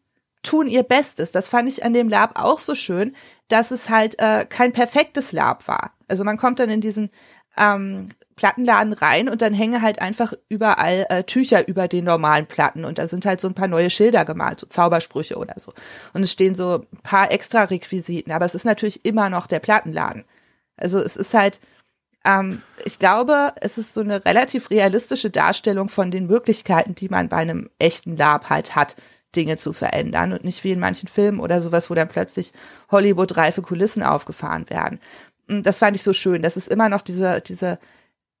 tun 0.44 0.68
ihr 0.68 0.84
Bestes. 0.84 1.32
Das 1.32 1.48
fand 1.48 1.68
ich 1.68 1.84
an 1.84 1.92
dem 1.92 2.08
Lab 2.08 2.40
auch 2.40 2.60
so 2.60 2.74
schön, 2.74 3.16
dass 3.48 3.70
es 3.70 3.90
halt 3.90 4.18
äh, 4.20 4.46
kein 4.48 4.72
perfektes 4.72 5.32
Lab 5.32 5.66
war. 5.66 5.92
Also 6.08 6.24
man 6.24 6.36
kommt 6.36 6.60
dann 6.60 6.70
in 6.70 6.80
diesen 6.80 7.10
ähm, 7.56 8.08
Plattenladen 8.36 8.92
rein 8.92 9.28
und 9.28 9.42
dann 9.42 9.54
hängen 9.54 9.80
halt 9.80 10.00
einfach 10.00 10.32
überall 10.48 11.06
äh, 11.08 11.24
Tücher 11.24 11.68
über 11.68 11.86
den 11.86 12.04
normalen 12.04 12.46
Platten 12.46 12.84
und 12.84 12.98
da 12.98 13.06
sind 13.06 13.24
halt 13.26 13.40
so 13.40 13.48
ein 13.48 13.54
paar 13.54 13.68
neue 13.68 13.90
Schilder 13.90 14.24
gemalt, 14.24 14.60
so 14.60 14.66
Zaubersprüche 14.66 15.36
oder 15.36 15.54
so. 15.56 15.72
Und 16.12 16.22
es 16.22 16.32
stehen 16.32 16.54
so 16.54 16.84
ein 16.92 17.02
paar 17.02 17.30
extra 17.30 17.64
Requisiten, 17.64 18.32
aber 18.32 18.44
es 18.44 18.54
ist 18.54 18.64
natürlich 18.64 19.04
immer 19.04 19.30
noch 19.30 19.46
der 19.46 19.60
Plattenladen. 19.60 20.24
Also 20.76 20.98
es 20.98 21.16
ist 21.16 21.32
halt, 21.32 21.60
ähm, 22.24 22.62
ich 22.84 22.98
glaube, 22.98 23.52
es 23.60 23.78
ist 23.78 23.94
so 23.94 24.00
eine 24.00 24.24
relativ 24.24 24.70
realistische 24.70 25.30
Darstellung 25.30 25.88
von 25.88 26.10
den 26.10 26.26
Möglichkeiten, 26.26 26.96
die 26.96 27.08
man 27.08 27.28
bei 27.28 27.36
einem 27.36 27.70
echten 27.78 28.16
Lab 28.16 28.50
halt 28.50 28.74
hat. 28.74 28.96
Dinge 29.36 29.56
zu 29.56 29.72
verändern 29.72 30.32
und 30.32 30.44
nicht 30.44 30.64
wie 30.64 30.72
in 30.72 30.80
manchen 30.80 31.08
Filmen 31.08 31.40
oder 31.40 31.60
sowas, 31.60 31.90
wo 31.90 31.94
dann 31.94 32.08
plötzlich 32.08 32.52
Hollywood-reife 32.90 33.62
Kulissen 33.62 34.02
aufgefahren 34.02 34.68
werden. 34.70 35.00
Das 35.48 35.78
fand 35.78 35.96
ich 35.96 36.02
so 36.02 36.12
schön, 36.12 36.42
dass 36.42 36.56
es 36.56 36.68
immer 36.68 36.88
noch 36.88 37.02
diese, 37.02 37.40
diese, 37.40 37.78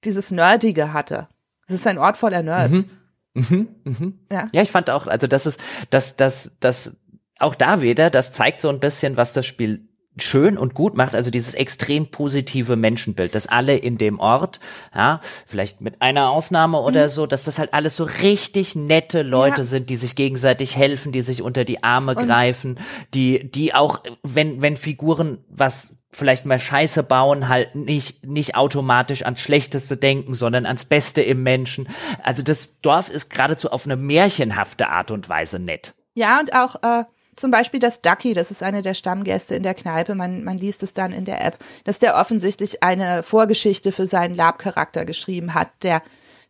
dieses 0.04 0.30
Nerdige 0.30 0.92
hatte. 0.92 1.28
Es 1.66 1.74
ist 1.74 1.86
ein 1.86 1.98
Ort 1.98 2.16
voller 2.16 2.42
Nerds. 2.42 2.84
Mhm. 2.84 2.90
Mhm. 3.34 3.68
Mhm. 3.84 4.18
Ja. 4.30 4.48
ja, 4.52 4.62
ich 4.62 4.70
fand 4.70 4.90
auch, 4.90 5.06
also 5.06 5.26
das 5.26 5.46
ist, 5.46 5.60
das, 5.90 6.16
das, 6.16 6.52
das, 6.60 6.92
auch 7.38 7.54
da 7.54 7.82
wieder, 7.82 8.10
das 8.10 8.32
zeigt 8.32 8.60
so 8.60 8.68
ein 8.68 8.80
bisschen, 8.80 9.16
was 9.16 9.32
das 9.32 9.44
Spiel 9.44 9.88
schön 10.18 10.56
und 10.56 10.74
gut 10.74 10.96
macht, 10.96 11.14
also 11.14 11.30
dieses 11.30 11.54
extrem 11.54 12.06
positive 12.06 12.76
Menschenbild, 12.76 13.34
dass 13.34 13.46
alle 13.46 13.76
in 13.76 13.98
dem 13.98 14.20
Ort, 14.20 14.60
ja, 14.94 15.20
vielleicht 15.46 15.80
mit 15.80 16.00
einer 16.02 16.30
Ausnahme 16.30 16.78
oder 16.80 17.04
mhm. 17.04 17.10
so, 17.10 17.26
dass 17.26 17.44
das 17.44 17.58
halt 17.58 17.74
alles 17.74 17.96
so 17.96 18.04
richtig 18.04 18.76
nette 18.76 19.22
Leute 19.22 19.62
ja. 19.62 19.66
sind, 19.66 19.90
die 19.90 19.96
sich 19.96 20.14
gegenseitig 20.14 20.76
helfen, 20.76 21.12
die 21.12 21.22
sich 21.22 21.42
unter 21.42 21.64
die 21.64 21.82
Arme 21.82 22.14
und 22.14 22.26
greifen, 22.26 22.78
die, 23.12 23.50
die 23.50 23.74
auch, 23.74 24.00
wenn, 24.22 24.62
wenn 24.62 24.76
Figuren 24.76 25.38
was 25.48 25.88
vielleicht 26.14 26.46
mal 26.46 26.58
Scheiße 26.58 27.02
bauen, 27.02 27.48
halt 27.48 27.74
nicht, 27.74 28.24
nicht 28.24 28.54
automatisch 28.54 29.24
ans 29.24 29.40
Schlechteste 29.40 29.96
denken, 29.96 30.34
sondern 30.34 30.64
ans 30.64 30.84
Beste 30.84 31.22
im 31.22 31.42
Menschen. 31.42 31.88
Also 32.22 32.42
das 32.42 32.80
Dorf 32.80 33.10
ist 33.10 33.30
geradezu 33.30 33.70
auf 33.70 33.84
eine 33.84 33.96
märchenhafte 33.96 34.88
Art 34.88 35.10
und 35.10 35.28
Weise 35.28 35.58
nett. 35.58 35.94
Ja, 36.14 36.38
und 36.38 36.54
auch, 36.54 36.76
äh, 36.82 37.04
zum 37.36 37.50
Beispiel 37.50 37.80
das 37.80 38.00
Ducky, 38.00 38.34
das 38.34 38.50
ist 38.50 38.62
eine 38.62 38.82
der 38.82 38.94
Stammgäste 38.94 39.54
in 39.54 39.62
der 39.62 39.74
Kneipe, 39.74 40.14
man, 40.14 40.44
man 40.44 40.58
liest 40.58 40.82
es 40.82 40.94
dann 40.94 41.12
in 41.12 41.24
der 41.24 41.44
App, 41.44 41.58
dass 41.84 41.98
der 41.98 42.16
offensichtlich 42.16 42.82
eine 42.82 43.22
Vorgeschichte 43.22 43.92
für 43.92 44.06
seinen 44.06 44.34
Lab-Charakter 44.34 45.04
geschrieben 45.04 45.54
hat, 45.54 45.68
der 45.82 46.02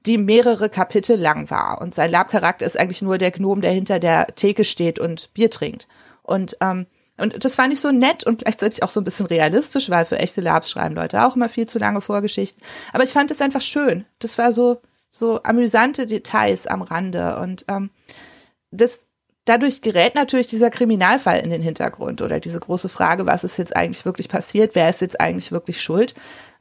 die 0.06 0.19
mehrere 0.19 0.69
Kapitel 0.69 1.16
lang 1.16 1.51
war. 1.51 1.81
Und 1.81 1.94
sein 1.94 2.11
Lab-Charakter 2.11 2.66
ist 2.66 2.78
eigentlich 2.78 3.02
nur 3.02 3.19
der 3.19 3.31
Gnom, 3.31 3.61
der 3.61 3.73
hinter 3.73 3.98
der 3.98 4.27
Theke 4.28 4.65
steht 4.65 4.98
und 4.98 5.32
Bier 5.32 5.51
trinkt. 5.51 5.89
Und, 6.23 6.56
ähm, 6.61 6.86
und 7.16 7.44
das 7.44 7.55
fand 7.55 7.73
ich 7.73 7.81
so 7.81 7.90
nett 7.90 8.24
und 8.24 8.40
gleichzeitig 8.40 8.82
auch 8.82 8.89
so 8.90 9.01
ein 9.01 9.05
bisschen 9.05 9.27
realistisch, 9.27 9.89
weil 9.89 10.05
für 10.05 10.19
echte 10.19 10.40
Labs 10.40 10.70
schreiben 10.70 10.94
Leute 10.94 11.24
auch 11.24 11.36
immer 11.36 11.48
viel 11.48 11.66
zu 11.66 11.78
lange 11.78 12.01
Vorgeschichten. 12.01 12.62
Aber 12.93 13.05
ich 13.05 13.11
fand 13.11 13.31
es 13.31 13.40
einfach 13.40 13.62
schön. 13.62 14.05
Das 14.19 14.36
war 14.36 14.52
so, 14.52 14.82
so 15.11 15.43
amüsante 15.43 16.06
Details 16.06 16.66
am 16.66 16.82
Rande. 16.82 17.39
Und 17.39 17.65
ähm, 17.69 17.90
das 18.70 19.06
dadurch 19.44 19.82
gerät 19.82 20.14
natürlich 20.14 20.48
dieser 20.48 20.70
Kriminalfall 20.70 21.40
in 21.40 21.50
den 21.50 21.62
Hintergrund 21.62 22.22
oder 22.22 22.40
diese 22.40 22.60
große 22.60 22.88
Frage, 22.88 23.26
was 23.26 23.44
ist 23.44 23.58
jetzt 23.58 23.76
eigentlich 23.76 24.04
wirklich 24.04 24.28
passiert, 24.28 24.74
wer 24.74 24.88
ist 24.88 25.00
jetzt 25.00 25.20
eigentlich 25.20 25.52
wirklich 25.52 25.80
schuld. 25.80 26.14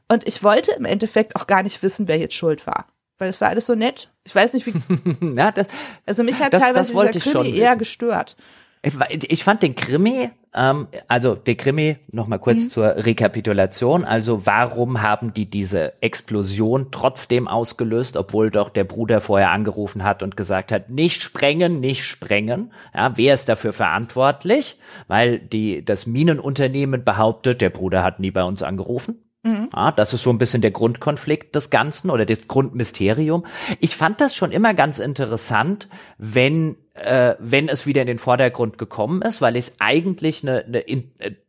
Und 0.08 0.26
ich 0.28 0.42
wollte 0.42 0.72
im 0.72 0.84
Endeffekt 0.84 1.36
auch 1.36 1.46
gar 1.46 1.62
nicht 1.62 1.82
wissen, 1.82 2.08
wer 2.08 2.18
jetzt 2.18 2.34
schuld 2.34 2.66
war. 2.66 2.86
Weil 3.18 3.30
es 3.30 3.40
war 3.40 3.48
alles 3.48 3.66
so 3.66 3.74
nett. 3.74 4.10
Ich 4.24 4.34
weiß 4.34 4.52
nicht, 4.54 4.66
wie. 4.66 4.74
ja, 5.36 5.52
das, 5.52 5.66
also 6.04 6.24
mich 6.24 6.42
hat 6.42 6.52
das, 6.52 6.62
teilweise 6.62 6.92
das 6.92 7.12
dieser 7.12 7.40
Krimi 7.40 7.56
eher 7.56 7.76
gestört. 7.76 8.36
Ich 9.28 9.44
fand 9.44 9.62
den 9.62 9.74
Krimi, 9.74 10.30
ähm, 10.54 10.88
also 11.08 11.34
der 11.34 11.54
Krimi, 11.54 11.96
nochmal 12.12 12.38
kurz 12.38 12.64
mhm. 12.64 12.68
zur 12.68 12.84
Rekapitulation, 12.96 14.04
also 14.04 14.44
warum 14.44 15.00
haben 15.00 15.32
die 15.32 15.46
diese 15.46 15.94
Explosion 16.02 16.88
trotzdem 16.90 17.48
ausgelöst, 17.48 18.18
obwohl 18.18 18.50
doch 18.50 18.68
der 18.68 18.84
Bruder 18.84 19.22
vorher 19.22 19.50
angerufen 19.52 20.04
hat 20.04 20.22
und 20.22 20.36
gesagt 20.36 20.70
hat, 20.70 20.90
nicht 20.90 21.22
sprengen, 21.22 21.80
nicht 21.80 22.04
sprengen. 22.04 22.72
Ja, 22.94 23.16
wer 23.16 23.32
ist 23.32 23.48
dafür 23.48 23.72
verantwortlich? 23.72 24.78
Weil 25.08 25.38
die, 25.38 25.82
das 25.82 26.06
Minenunternehmen 26.06 27.04
behauptet, 27.04 27.62
der 27.62 27.70
Bruder 27.70 28.04
hat 28.04 28.20
nie 28.20 28.30
bei 28.30 28.44
uns 28.44 28.62
angerufen. 28.62 29.24
Mhm. 29.44 29.70
Ja, 29.74 29.92
das 29.92 30.12
ist 30.12 30.22
so 30.22 30.30
ein 30.30 30.38
bisschen 30.38 30.62
der 30.62 30.70
Grundkonflikt 30.72 31.54
des 31.54 31.70
Ganzen 31.70 32.10
oder 32.10 32.26
das 32.26 32.48
Grundmysterium. 32.48 33.46
Ich 33.80 33.96
fand 33.96 34.20
das 34.20 34.34
schon 34.34 34.52
immer 34.52 34.74
ganz 34.74 34.98
interessant, 34.98 35.88
wenn 36.18 36.76
äh, 36.94 37.34
wenn 37.40 37.68
es 37.68 37.86
wieder 37.86 38.00
in 38.02 38.06
den 38.06 38.18
Vordergrund 38.18 38.78
gekommen 38.78 39.20
ist, 39.22 39.40
weil 39.40 39.56
ich 39.56 39.66
es 39.66 39.76
eigentlich 39.80 40.42
eine 40.42 40.64
ne, 40.68 40.84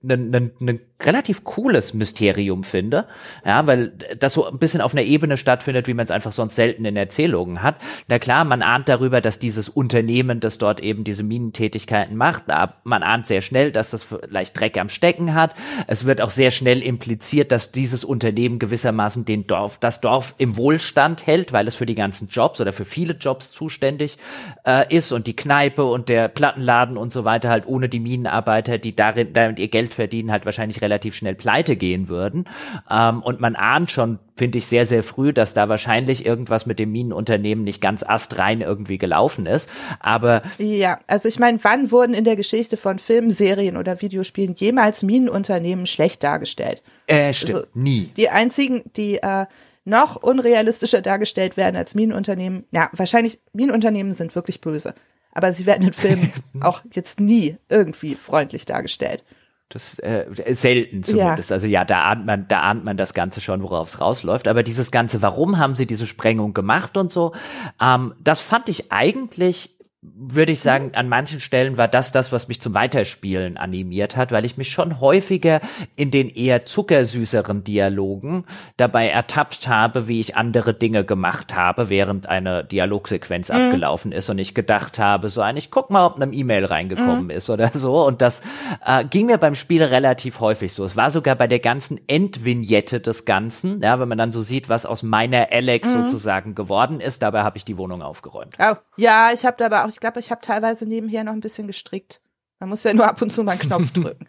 ne, 0.02 0.18
ne, 0.18 0.52
ne 0.60 0.80
relativ 1.04 1.44
cooles 1.44 1.94
Mysterium 1.94 2.64
finde, 2.64 3.06
ja, 3.46 3.68
weil 3.68 3.90
das 4.18 4.34
so 4.34 4.48
ein 4.48 4.58
bisschen 4.58 4.82
auf 4.82 4.94
einer 4.94 5.04
Ebene 5.04 5.36
stattfindet, 5.38 5.88
wie 5.88 5.94
man 5.94 6.06
es 6.06 6.12
einfach 6.12 6.32
sonst 6.32 6.56
selten 6.56 6.86
in 6.86 6.96
Erzählungen 6.96 7.62
hat. 7.62 7.76
Na 8.08 8.18
klar, 8.18 8.46
man 8.46 8.62
ahnt 8.62 8.88
darüber, 8.88 9.20
dass 9.20 9.38
dieses 9.38 9.68
Unternehmen, 9.68 10.40
das 10.40 10.58
dort 10.58 10.80
eben 10.80 11.04
diese 11.04 11.24
Minentätigkeiten 11.24 12.16
macht, 12.16 12.44
man 12.84 13.04
ahnt 13.04 13.28
sehr 13.28 13.42
schnell, 13.42 13.72
dass 13.72 13.92
das 13.92 14.04
vielleicht 14.04 14.60
Dreck 14.60 14.78
am 14.78 14.90
Stecken 14.90 15.34
hat. 15.34 15.54
Es 15.88 16.06
wird 16.06 16.22
auch 16.22 16.32
sehr 16.32 16.50
schnell 16.50 16.82
impliziert, 16.82 17.52
dass 17.52 17.72
dieses 17.72 18.06
Unternehmen 18.06 18.58
gewissermaßen 18.58 19.26
den 19.26 19.48
Dorf, 19.48 19.78
das 19.80 20.02
Dorf 20.02 20.34
im 20.38 20.56
Wohlstand 20.56 21.28
hält, 21.28 21.52
weil 21.52 21.68
es 21.68 21.76
für 21.76 21.86
die 21.86 21.96
ganzen 21.96 22.30
Jobs 22.30 22.62
oder 22.62 22.72
für 22.72 22.86
viele 22.86 23.14
Jobs 23.14 23.52
zuständig 23.52 24.18
äh, 24.66 24.96
ist 24.96 25.12
und 25.12 25.28
die 25.28 25.35
Kneipe 25.36 25.84
und 25.86 26.10
der 26.10 26.28
Plattenladen 26.28 26.98
und 26.98 27.12
so 27.12 27.26
weiter 27.26 27.50
halt 27.50 27.68
ohne 27.68 27.90
die 27.90 28.00
Minenarbeiter, 28.00 28.78
die 28.78 28.96
darin 28.96 29.34
damit 29.34 29.60
ihr 29.60 29.68
Geld 29.68 29.94
verdienen, 29.94 30.32
halt 30.32 30.46
wahrscheinlich 30.46 30.82
relativ 30.82 31.16
schnell 31.16 31.36
pleite 31.36 31.76
gehen 31.76 32.10
würden. 32.10 32.46
Ähm, 32.90 33.22
und 33.22 33.40
man 33.40 33.56
ahnt 33.56 33.92
schon, 33.92 34.20
finde 34.36 34.58
ich, 34.58 34.66
sehr, 34.66 34.86
sehr 34.86 35.04
früh, 35.04 35.34
dass 35.34 35.54
da 35.54 35.70
wahrscheinlich 35.70 36.26
irgendwas 36.26 36.66
mit 36.66 36.80
dem 36.80 36.92
Minenunternehmen 36.92 37.64
nicht 37.64 37.82
ganz 37.82 38.04
astrein 38.04 38.62
irgendwie 38.62 38.98
gelaufen 38.98 39.46
ist. 39.46 39.70
Aber 40.00 40.42
ja, 40.58 41.00
also 41.08 41.28
ich 41.30 41.40
meine, 41.40 41.64
wann 41.64 41.92
wurden 41.92 42.14
in 42.14 42.24
der 42.24 42.36
Geschichte 42.36 42.78
von 42.78 43.00
Filmen, 43.00 43.32
Serien 43.32 43.78
oder 43.78 44.02
Videospielen 44.02 44.54
jemals 44.56 45.04
Minenunternehmen 45.04 45.86
schlecht 45.86 46.24
dargestellt? 46.24 46.82
Äh, 47.08 47.34
stimmt, 47.34 47.54
also, 47.54 47.68
nie. 47.74 48.12
Die 48.18 48.30
einzigen, 48.30 48.84
die 48.96 49.18
äh, 49.18 49.46
noch 49.86 50.16
unrealistischer 50.16 51.02
dargestellt 51.02 51.58
werden 51.58 51.76
als 51.76 51.96
Minenunternehmen. 51.96 52.66
Ja, 52.72 52.90
wahrscheinlich 52.92 53.40
Minenunternehmen 53.54 54.14
sind 54.14 54.36
wirklich 54.36 54.60
böse. 54.60 54.96
Aber 55.36 55.54
sie 55.54 55.68
werden 55.68 55.86
in 55.86 55.94
Filmen 55.94 56.34
auch 56.62 56.82
jetzt 56.92 57.20
nie 57.20 57.58
irgendwie 57.70 58.16
freundlich 58.16 58.66
dargestellt. 58.66 59.24
Das 59.70 59.98
äh, 60.00 60.26
selten 60.54 61.04
zumindest. 61.04 61.50
Ja. 61.50 61.54
Also 61.56 61.68
ja, 61.68 61.86
da 61.86 62.06
ahnt 62.06 62.26
man, 62.26 62.48
da 62.48 62.62
ahnt 62.62 62.84
man 62.84 62.98
das 62.98 63.14
Ganze 63.14 63.42
schon, 63.42 63.64
worauf 63.64 63.90
es 63.90 64.00
rausläuft. 64.00 64.48
Aber 64.48 64.64
dieses 64.64 64.92
Ganze, 64.92 65.22
warum 65.22 65.58
haben 65.58 65.76
sie 65.76 65.88
diese 65.88 66.06
Sprengung 66.06 66.54
gemacht 66.54 66.98
und 66.98 67.12
so, 67.12 67.34
ähm, 67.82 68.14
das 68.24 68.40
fand 68.40 68.70
ich 68.70 68.92
eigentlich 68.92 69.75
würde 70.16 70.52
ich 70.52 70.60
sagen, 70.60 70.92
an 70.96 71.10
manchen 71.10 71.40
Stellen 71.40 71.78
war 71.78 71.88
das 71.88 72.12
das, 72.12 72.32
was 72.32 72.48
mich 72.48 72.62
zum 72.62 72.74
Weiterspielen 72.74 73.58
animiert 73.58 74.16
hat, 74.16 74.32
weil 74.32 74.46
ich 74.46 74.58
mich 74.58 74.70
schon 74.70 75.00
häufiger 75.00 75.62
in 75.96 76.12
den 76.12 76.30
eher 76.30 76.66
zuckersüßeren 76.66 77.64
Dialogen 77.64 78.46
dabei 78.78 79.10
ertappt 79.10 79.68
habe, 79.68 80.08
wie 80.08 80.20
ich 80.20 80.36
andere 80.36 80.74
Dinge 80.74 81.04
gemacht 81.04 81.56
habe, 81.56 81.90
während 81.90 82.28
eine 82.28 82.64
Dialogsequenz 82.64 83.50
mhm. 83.50 83.56
abgelaufen 83.56 84.12
ist 84.12 84.30
und 84.30 84.40
ich 84.40 84.54
gedacht 84.54 85.00
habe, 85.00 85.30
so 85.30 85.42
ein, 85.42 85.58
ich 85.58 85.72
guck 85.72 85.90
mal, 85.90 86.06
ob 86.06 86.20
eine 86.20 86.34
E-Mail 86.34 86.66
reingekommen 86.66 87.26
mhm. 87.26 87.30
ist 87.30 87.50
oder 87.50 87.72
so. 87.74 88.06
Und 88.06 88.22
das 88.22 88.42
äh, 88.86 89.06
ging 89.06 89.28
mir 89.28 89.38
beim 89.38 89.56
Spiel 89.56 89.84
relativ 89.84 90.40
häufig 90.40 90.74
so. 90.74 90.84
Es 90.84 90.96
war 90.96 91.12
sogar 91.12 91.36
bei 91.36 91.48
der 91.48 91.60
ganzen 91.60 92.00
Endvignette 92.08 93.00
des 93.00 93.26
Ganzen, 93.26 93.82
ja, 93.82 94.00
wenn 94.00 94.08
man 94.08 94.18
dann 94.18 94.32
so 94.32 94.42
sieht, 94.42 94.70
was 94.70 94.86
aus 94.86 95.04
meiner 95.04 95.48
Alex 95.52 95.90
mhm. 95.90 96.04
sozusagen 96.04 96.56
geworden 96.56 97.00
ist, 97.00 97.22
dabei 97.22 97.44
habe 97.44 97.58
ich 97.58 97.66
die 97.66 97.78
Wohnung 97.78 98.02
aufgeräumt. 98.02 98.56
Oh, 98.60 98.76
ja, 98.98 99.30
ich 99.34 99.46
habe 99.46 99.56
dabei 99.58 99.84
auch 99.84 99.92
ich 99.96 100.02
glaube, 100.02 100.20
ich 100.20 100.30
habe 100.30 100.42
teilweise 100.42 100.86
nebenher 100.86 101.24
noch 101.24 101.32
ein 101.32 101.40
bisschen 101.40 101.68
gestrickt. 101.68 102.20
Man 102.60 102.68
muss 102.68 102.84
ja 102.84 102.94
nur 102.94 103.08
ab 103.08 103.22
und 103.22 103.32
zu 103.32 103.46
mal 103.46 103.54
einen 103.54 103.62
Knopf 103.62 103.92
drücken. 103.94 104.28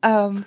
Ähm, 0.00 0.44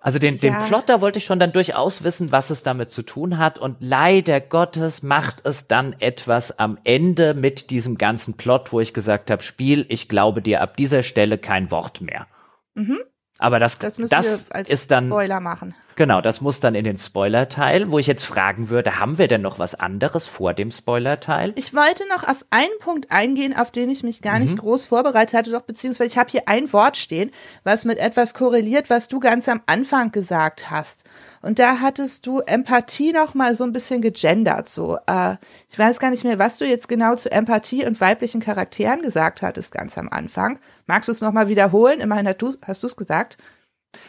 also 0.00 0.18
den, 0.18 0.40
den 0.40 0.54
ja. 0.54 0.66
Plot, 0.66 0.88
da 0.88 1.00
wollte 1.00 1.20
ich 1.20 1.24
schon 1.24 1.38
dann 1.38 1.52
durchaus 1.52 2.02
wissen, 2.02 2.32
was 2.32 2.50
es 2.50 2.64
damit 2.64 2.90
zu 2.90 3.02
tun 3.02 3.38
hat. 3.38 3.60
Und 3.60 3.76
leider 3.78 4.40
Gottes 4.40 5.04
macht 5.04 5.46
es 5.46 5.68
dann 5.68 5.94
etwas 6.00 6.58
am 6.58 6.78
Ende 6.82 7.34
mit 7.34 7.70
diesem 7.70 7.96
ganzen 7.96 8.36
Plot, 8.36 8.72
wo 8.72 8.80
ich 8.80 8.92
gesagt 8.92 9.30
habe, 9.30 9.40
Spiel, 9.40 9.86
ich 9.88 10.08
glaube 10.08 10.42
dir 10.42 10.62
ab 10.62 10.76
dieser 10.76 11.04
Stelle 11.04 11.38
kein 11.38 11.70
Wort 11.70 12.00
mehr. 12.00 12.26
Mhm. 12.74 12.98
Aber 13.38 13.60
das, 13.60 13.78
das, 13.78 13.96
das 13.96 14.48
ist 14.68 14.90
dann 14.90 15.06
Spoiler 15.06 15.38
machen. 15.38 15.76
Genau, 15.96 16.20
das 16.20 16.40
muss 16.40 16.60
dann 16.60 16.74
in 16.74 16.84
den 16.84 16.96
Spoiler-Teil, 16.96 17.90
wo 17.90 17.98
ich 17.98 18.06
jetzt 18.06 18.24
fragen 18.24 18.70
würde, 18.70 18.98
haben 18.98 19.18
wir 19.18 19.28
denn 19.28 19.42
noch 19.42 19.58
was 19.58 19.74
anderes 19.74 20.26
vor 20.26 20.54
dem 20.54 20.70
Spoiler-Teil? 20.70 21.52
Ich 21.56 21.74
wollte 21.74 22.08
noch 22.08 22.26
auf 22.26 22.44
einen 22.50 22.72
Punkt 22.80 23.10
eingehen, 23.10 23.54
auf 23.54 23.70
den 23.70 23.90
ich 23.90 24.02
mich 24.02 24.22
gar 24.22 24.38
nicht 24.38 24.54
mhm. 24.54 24.60
groß 24.60 24.86
vorbereitet 24.86 25.36
hatte, 25.36 25.50
doch 25.50 25.62
beziehungsweise 25.62 26.08
ich 26.08 26.18
habe 26.18 26.30
hier 26.30 26.48
ein 26.48 26.72
Wort 26.72 26.96
stehen, 26.96 27.30
was 27.64 27.84
mit 27.84 27.98
etwas 27.98 28.34
korreliert, 28.34 28.88
was 28.90 29.08
du 29.08 29.20
ganz 29.20 29.48
am 29.48 29.60
Anfang 29.66 30.12
gesagt 30.12 30.70
hast. 30.70 31.04
Und 31.42 31.58
da 31.58 31.80
hattest 31.80 32.26
du 32.26 32.40
Empathie 32.40 33.12
noch 33.12 33.34
mal 33.34 33.54
so 33.54 33.64
ein 33.64 33.72
bisschen 33.72 34.00
gegendert. 34.00 34.68
So, 34.68 34.98
äh, 35.06 35.36
ich 35.68 35.78
weiß 35.78 35.98
gar 35.98 36.10
nicht 36.10 36.24
mehr, 36.24 36.38
was 36.38 36.58
du 36.58 36.66
jetzt 36.66 36.88
genau 36.88 37.16
zu 37.16 37.30
Empathie 37.30 37.84
und 37.84 38.00
weiblichen 38.00 38.40
Charakteren 38.40 39.02
gesagt 39.02 39.42
hattest 39.42 39.72
ganz 39.72 39.98
am 39.98 40.08
Anfang. 40.08 40.58
Magst 40.86 41.08
du 41.08 41.12
es 41.12 41.20
noch 41.20 41.32
mal 41.32 41.48
wiederholen? 41.48 42.00
Immerhin 42.00 42.28
hast 42.28 42.82
du 42.82 42.86
es 42.86 42.96
gesagt. 42.96 43.38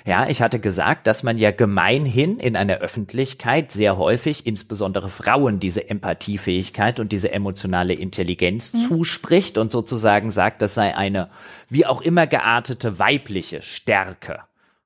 Ja, 0.06 0.30
ich 0.30 0.42
hatte 0.42 0.60
gesagt, 0.60 1.08
dass 1.08 1.24
man 1.24 1.38
ja 1.38 1.52
gemeinhin 1.52 2.40
in 2.40 2.56
einer 2.56 2.78
Öffentlichkeit 2.78 3.72
sehr 3.72 3.98
häufig 3.98 4.46
insbesondere 4.46 5.10
Frauen 5.10 5.60
diese 5.60 5.90
Empathiefähigkeit 5.90 7.00
und 7.00 7.12
diese 7.12 7.32
emotionale 7.32 7.94
Intelligenz 7.94 8.74
mhm. 8.74 8.80
zuspricht 8.80 9.58
und 9.58 9.72
sozusagen 9.72 10.32
sagt, 10.32 10.62
das 10.62 10.74
sei 10.74 10.96
eine 10.96 11.30
wie 11.70 11.86
auch 11.86 12.02
immer 12.02 12.28
geartete 12.28 13.00
weibliche 13.00 13.62
Stärke. 13.62 14.40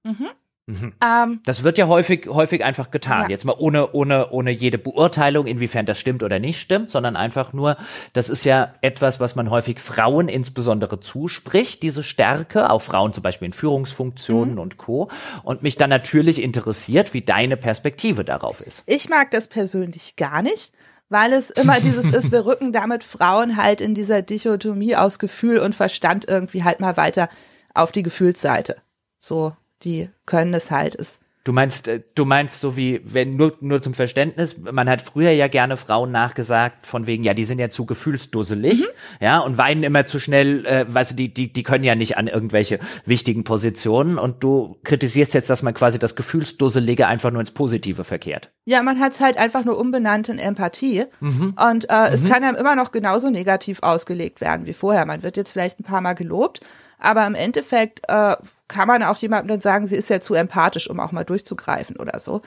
Mhm. 0.03 0.29
Mhm. 0.67 0.93
Ähm, 1.01 1.39
das 1.45 1.63
wird 1.63 1.77
ja 1.77 1.87
häufig, 1.87 2.27
häufig 2.27 2.63
einfach 2.63 2.91
getan. 2.91 3.23
Ja. 3.23 3.29
Jetzt 3.29 3.45
mal 3.45 3.55
ohne, 3.57 3.93
ohne, 3.93 4.31
ohne 4.31 4.51
jede 4.51 4.77
Beurteilung, 4.77 5.47
inwiefern 5.47 5.85
das 5.85 5.97
stimmt 5.97 6.23
oder 6.23 6.39
nicht 6.39 6.59
stimmt, 6.59 6.91
sondern 6.91 7.15
einfach 7.15 7.53
nur, 7.53 7.77
das 8.11 8.27
ist 8.27 8.43
ja 8.43 8.73
etwas, 8.81 9.21
was 9.21 9.35
man 9.35 9.49
häufig 9.49 9.79
Frauen 9.79 10.27
insbesondere 10.27 10.99
zuspricht, 10.99 11.83
diese 11.83 12.03
Stärke, 12.03 12.69
auch 12.69 12.81
Frauen 12.81 13.13
zum 13.13 13.23
Beispiel 13.23 13.45
in 13.47 13.53
Führungsfunktionen 13.53 14.55
mhm. 14.55 14.59
und 14.59 14.77
Co. 14.77 15.09
Und 15.43 15.63
mich 15.63 15.77
dann 15.77 15.89
natürlich 15.89 16.41
interessiert, 16.41 17.13
wie 17.13 17.21
deine 17.21 17.55
Perspektive 17.55 18.25
darauf 18.25 18.59
ist. 18.59 18.83
Ich 18.85 19.07
mag 19.07 19.31
das 19.31 19.47
persönlich 19.47 20.17
gar 20.17 20.41
nicht 20.41 20.73
weil 21.09 21.31
es 21.31 21.49
immer 21.49 21.79
dieses 21.79 22.03
ist, 22.03 22.33
wir 22.33 22.45
rücken 22.45 22.73
damit 22.73 23.05
Frauen 23.05 23.55
halt 23.55 23.79
in 23.79 23.95
dieser 23.95 24.21
Dichotomie 24.21 24.97
aus 24.97 25.19
Gefühl 25.19 25.59
und 25.59 25.73
Verstand 25.73 26.27
irgendwie 26.27 26.65
halt 26.65 26.81
mal 26.81 26.97
weiter 26.97 27.29
auf 27.73 27.93
die 27.93 28.03
Gefühlsseite. 28.03 28.75
So 29.17 29.55
die 29.83 30.09
können 30.25 30.53
es 30.53 30.71
halt. 30.71 30.95
Ist 30.95 31.21
Du 31.47 31.53
meinst, 31.53 31.87
äh, 31.87 32.01
du 32.13 32.25
meinst 32.25 32.59
so 32.59 32.75
wie, 32.75 32.99
wenn 33.05 33.37
nur, 33.37 33.53
nur 33.61 33.81
zum 33.81 33.93
Verständnis, 33.93 34.57
man 34.57 34.89
hat 34.89 35.01
früher 35.01 35.31
ja 35.31 35.47
gerne 35.47 35.77
Frauen 35.77 36.11
nachgesagt, 36.11 36.85
von 36.85 37.07
wegen, 37.07 37.23
ja, 37.23 37.33
die 37.33 37.45
sind 37.45 37.57
ja 37.57 37.69
zu 37.69 37.85
gefühlsdusselig, 37.85 38.81
mhm. 38.81 38.87
ja, 39.21 39.39
und 39.39 39.57
weinen 39.57 39.83
immer 39.83 40.05
zu 40.05 40.19
schnell, 40.19 40.65
äh, 40.65 40.93
weißt 40.93 41.11
du, 41.11 41.15
die, 41.15 41.33
die, 41.33 41.53
die 41.53 41.63
können 41.63 41.85
ja 41.85 41.95
nicht 41.95 42.17
an 42.17 42.27
irgendwelche 42.27 42.79
wichtigen 43.05 43.45
Positionen 43.45 44.17
und 44.17 44.43
du 44.43 44.75
kritisierst 44.83 45.33
jetzt, 45.33 45.49
dass 45.49 45.63
man 45.63 45.73
quasi 45.73 45.99
das 45.99 46.17
Gefühlsdusselige 46.17 47.07
einfach 47.07 47.31
nur 47.31 47.39
ins 47.39 47.51
Positive 47.51 48.03
verkehrt. 48.03 48.51
Ja, 48.65 48.83
man 48.83 48.99
hat 48.99 49.13
es 49.13 49.21
halt 49.21 49.37
einfach 49.37 49.63
nur 49.63 49.79
umbenannt 49.79 50.27
in 50.27 50.39
Empathie 50.39 51.05
mhm. 51.21 51.55
und 51.55 51.89
äh, 51.89 52.09
mhm. 52.09 52.13
es 52.13 52.25
kann 52.25 52.43
einem 52.43 52.57
immer 52.57 52.75
noch 52.75 52.91
genauso 52.91 53.29
negativ 53.29 53.79
ausgelegt 53.83 54.41
werden 54.41 54.65
wie 54.65 54.73
vorher. 54.73 55.05
Man 55.05 55.23
wird 55.23 55.37
jetzt 55.37 55.53
vielleicht 55.53 55.79
ein 55.79 55.85
paar 55.85 56.01
Mal 56.01 56.15
gelobt, 56.15 56.59
aber 56.99 57.25
im 57.25 57.35
Endeffekt 57.35 58.01
äh, 58.09 58.35
kann 58.67 58.87
man 58.87 59.03
auch 59.03 59.17
jemandem 59.17 59.49
dann 59.49 59.59
sagen, 59.59 59.87
sie 59.87 59.95
ist 59.95 60.09
ja 60.09 60.19
zu 60.19 60.33
empathisch, 60.33 60.89
um 60.89 60.99
auch 60.99 61.11
mal 61.11 61.23
durchzugreifen 61.23 61.97
oder 61.97 62.19
so. 62.19 62.41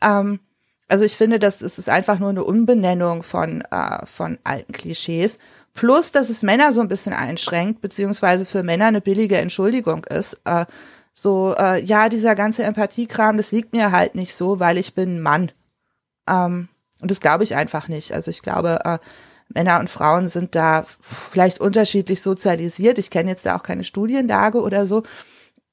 Ähm, 0.00 0.40
also 0.88 1.04
ich 1.04 1.16
finde, 1.16 1.38
das 1.38 1.62
ist 1.62 1.88
einfach 1.88 2.18
nur 2.18 2.30
eine 2.30 2.42
Umbenennung 2.42 3.22
von, 3.22 3.62
äh, 3.70 4.04
von 4.06 4.38
alten 4.42 4.72
Klischees. 4.72 5.38
Plus, 5.72 6.10
dass 6.10 6.30
es 6.30 6.42
Männer 6.42 6.72
so 6.72 6.80
ein 6.80 6.88
bisschen 6.88 7.12
einschränkt, 7.12 7.80
beziehungsweise 7.80 8.44
für 8.44 8.64
Männer 8.64 8.86
eine 8.86 9.00
billige 9.00 9.38
Entschuldigung 9.38 10.04
ist. 10.04 10.40
Äh, 10.44 10.66
so, 11.14 11.54
äh, 11.56 11.80
ja, 11.82 12.08
dieser 12.08 12.34
ganze 12.34 12.64
Empathiekram, 12.64 13.36
das 13.36 13.52
liegt 13.52 13.72
mir 13.72 13.92
halt 13.92 14.16
nicht 14.16 14.34
so, 14.34 14.58
weil 14.58 14.78
ich 14.78 14.94
bin 14.94 15.20
Mann. 15.20 15.52
Ähm, 16.28 16.68
und 17.00 17.10
das 17.10 17.20
glaube 17.20 17.44
ich 17.44 17.54
einfach 17.54 17.86
nicht. 17.86 18.12
Also 18.12 18.30
ich 18.30 18.42
glaube, 18.42 18.80
äh, 18.84 18.98
Männer 19.48 19.80
und 19.80 19.90
Frauen 19.90 20.28
sind 20.28 20.54
da 20.54 20.84
vielleicht 21.00 21.60
unterschiedlich 21.60 22.22
sozialisiert. 22.22 22.98
Ich 22.98 23.10
kenne 23.10 23.30
jetzt 23.30 23.46
da 23.46 23.56
auch 23.56 23.62
keine 23.62 23.84
Studienlage 23.84 24.60
oder 24.60 24.86
so. 24.86 25.02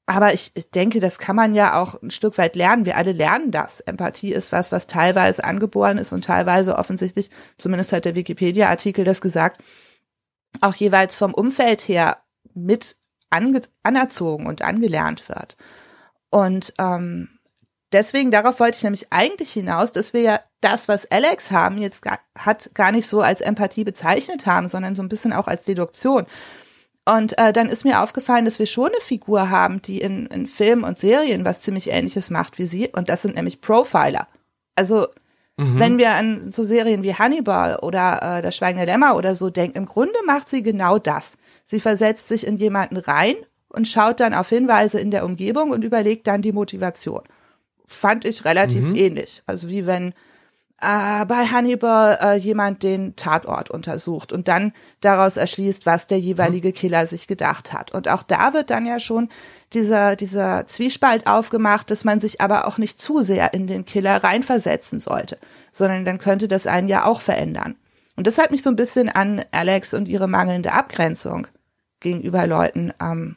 Aber 0.10 0.34
ich, 0.34 0.54
denke, 0.74 1.02
das 1.02 1.20
kann 1.20 1.36
man 1.36 1.54
ja 1.54 1.82
auch 1.82 2.02
ein 2.02 2.12
Stück 2.12 2.38
weit 2.38 2.56
lernen. 2.56 2.86
Wir 2.86 2.96
alle 2.96 3.12
lernen 3.12 3.52
das. 3.52 3.82
Empathie 3.82 4.32
ist 4.32 4.54
was, 4.54 4.72
was 4.72 4.88
teilweise 4.88 5.44
angeboren 5.44 5.98
ist 5.98 6.14
und 6.14 6.24
teilweise 6.24 6.78
offensichtlich, 6.78 7.30
zumindest 7.58 7.92
hat 7.92 8.06
der 8.06 8.16
Wikipedia-Artikel 8.16 9.04
das 9.04 9.20
gesagt, 9.20 9.62
auch 10.62 10.76
jeweils 10.76 11.18
vom 11.18 11.34
Umfeld 11.34 11.82
her 11.82 12.20
mit 12.54 12.96
anerzogen 13.30 14.48
und 14.48 14.62
angelernt 14.62 15.28
wird. 15.28 15.58
Und 16.30 16.74
ähm, 16.78 17.28
deswegen, 17.92 18.32
darauf 18.32 18.62
wollte 18.62 18.78
ich 18.78 18.84
nämlich 18.84 19.12
eigentlich 19.12 19.52
hinaus, 19.52 19.92
dass 19.92 20.14
wir 20.14 20.22
ja 20.22 20.40
das, 20.62 20.88
was 20.88 21.12
Alex 21.12 21.52
haben, 21.52 21.78
jetzt 21.80 22.02
gar, 22.02 22.20
hat, 22.38 22.72
gar 22.74 22.94
nicht 22.94 23.08
so 23.08 23.22
als 23.22 23.42
Empathie 23.42 23.84
bezeichnet 23.84 24.46
haben, 24.46 24.70
sondern 24.70 24.96
so 24.96 25.04
ein 25.04 25.10
bisschen 25.10 25.34
auch 25.34 25.48
als 25.48 25.66
Deduktion. 25.66 26.26
Und 27.08 27.38
äh, 27.38 27.54
dann 27.54 27.70
ist 27.70 27.86
mir 27.86 28.02
aufgefallen, 28.02 28.44
dass 28.44 28.60
wir 28.60 28.66
schon 28.66 28.88
eine 28.88 29.00
Figur 29.00 29.50
haben, 29.50 29.82
die 29.82 30.02
in, 30.02 30.26
in 30.26 30.46
Filmen 30.46 30.84
und 30.84 30.98
Serien 30.98 31.46
was 31.46 31.62
ziemlich 31.62 31.90
ähnliches 31.90 32.30
macht 32.30 32.58
wie 32.58 32.66
sie. 32.66 32.90
Und 32.90 33.08
das 33.08 33.22
sind 33.22 33.36
nämlich 33.36 33.62
Profiler. 33.62 34.28
Also 34.76 35.08
mhm. 35.56 35.80
wenn 35.80 35.98
wir 35.98 36.12
an 36.12 36.52
so 36.52 36.64
Serien 36.64 37.04
wie 37.04 37.16
Hannibal 37.16 37.78
oder 37.78 38.40
äh, 38.40 38.42
Das 38.42 38.58
Schweigen 38.58 38.78
der 38.78 38.88
Lämmer 38.88 39.16
oder 39.16 39.36
so 39.36 39.50
denken, 39.50 39.78
im 39.78 39.86
Grunde 39.86 40.20
macht 40.26 40.50
sie 40.50 40.64
genau 40.64 41.00
das. 41.00 41.38
Sie 41.64 41.80
versetzt 41.80 42.28
sich 42.28 42.46
in 42.46 42.58
jemanden 42.58 42.98
rein 42.98 43.36
und 43.70 43.88
schaut 43.88 44.20
dann 44.20 44.34
auf 44.34 44.50
Hinweise 44.50 45.00
in 45.00 45.10
der 45.10 45.24
Umgebung 45.24 45.72
und 45.72 45.86
überlegt 45.86 46.28
dann 46.28 46.42
die 46.42 46.52
Motivation. 46.52 47.24
Fand 47.86 48.26
ich 48.26 48.44
relativ 48.44 48.84
mhm. 48.84 48.96
ähnlich. 48.96 49.44
Also 49.46 49.70
wie 49.70 49.86
wenn 49.86 50.14
äh, 50.80 51.26
bei 51.26 51.46
Hannibal 51.46 52.18
äh, 52.22 52.38
jemand 52.38 52.84
den 52.84 53.16
Tatort 53.16 53.72
untersucht 53.72 54.32
und 54.32 54.48
dann 54.48 54.74
daraus 55.02 55.38
erschließt, 55.38 55.86
was 55.86 56.08
der 56.08 56.20
jeweilige 56.20 56.72
Killer 56.72 57.08
sich 57.08 57.28
gedacht 57.28 57.74
hat. 57.74 57.92
Und 57.92 58.08
auch 58.08 58.22
da 58.22 58.54
wird 58.54 58.70
dann 58.70 58.86
ja 58.86 59.00
schon 59.00 59.30
dieser, 59.74 60.16
dieser 60.16 60.68
Zwiespalt 60.68 61.26
aufgemacht, 61.26 61.90
dass 61.90 62.06
man 62.06 62.20
sich 62.20 62.42
aber 62.42 62.68
auch 62.68 62.78
nicht 62.78 63.02
zu 63.02 63.22
sehr 63.22 63.54
in 63.54 63.66
den 63.66 63.86
Killer 63.86 64.24
reinversetzen 64.24 65.00
sollte, 65.00 65.40
sondern 65.72 66.06
dann 66.06 66.20
könnte 66.20 66.48
das 66.48 66.68
einen 66.68 66.90
ja 66.90 67.06
auch 67.06 67.22
verändern. 67.22 67.76
Und 68.16 68.28
das 68.28 68.38
hat 68.38 68.52
mich 68.52 68.62
so 68.62 68.70
ein 68.70 68.76
bisschen 68.76 69.10
an 69.10 69.44
Alex 69.52 69.94
und 69.94 70.08
ihre 70.08 70.28
mangelnde 70.28 70.74
Abgrenzung 70.74 71.48
gegenüber 72.00 72.46
Leuten 72.46 72.94
ähm, 73.02 73.36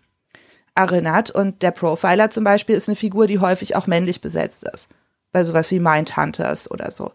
erinnert. 0.75 1.31
Und 1.31 1.63
der 1.63 1.71
Profiler 1.71 2.31
zum 2.31 2.45
Beispiel 2.45 2.77
ist 2.77 2.89
eine 2.89 2.97
Figur, 2.97 3.27
die 3.27 3.39
häufig 3.39 3.77
auch 3.77 3.87
männlich 3.87 4.21
besetzt 4.21 4.65
ist. 4.65 4.89
Bei 5.33 5.45
sowas 5.45 5.71
wie 5.71 5.81
Mindhunters 5.81 6.71
oder 6.71 6.91
so. 6.91 7.13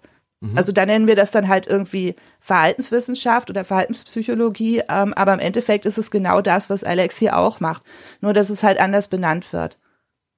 Mhm. 0.51 0.57
Also 0.57 0.71
da 0.71 0.85
nennen 0.85 1.07
wir 1.07 1.15
das 1.15 1.31
dann 1.31 1.47
halt 1.47 1.67
irgendwie 1.67 2.15
Verhaltenswissenschaft 2.39 3.49
oder 3.49 3.63
Verhaltenspsychologie, 3.63 4.83
ähm, 4.89 5.13
aber 5.13 5.33
im 5.33 5.39
Endeffekt 5.39 5.85
ist 5.85 5.97
es 5.97 6.11
genau 6.11 6.41
das, 6.41 6.69
was 6.69 6.83
Alex 6.83 7.17
hier 7.17 7.37
auch 7.37 7.59
macht. 7.59 7.83
Nur 8.21 8.33
dass 8.33 8.49
es 8.49 8.63
halt 8.63 8.79
anders 8.79 9.07
benannt 9.07 9.51
wird, 9.53 9.79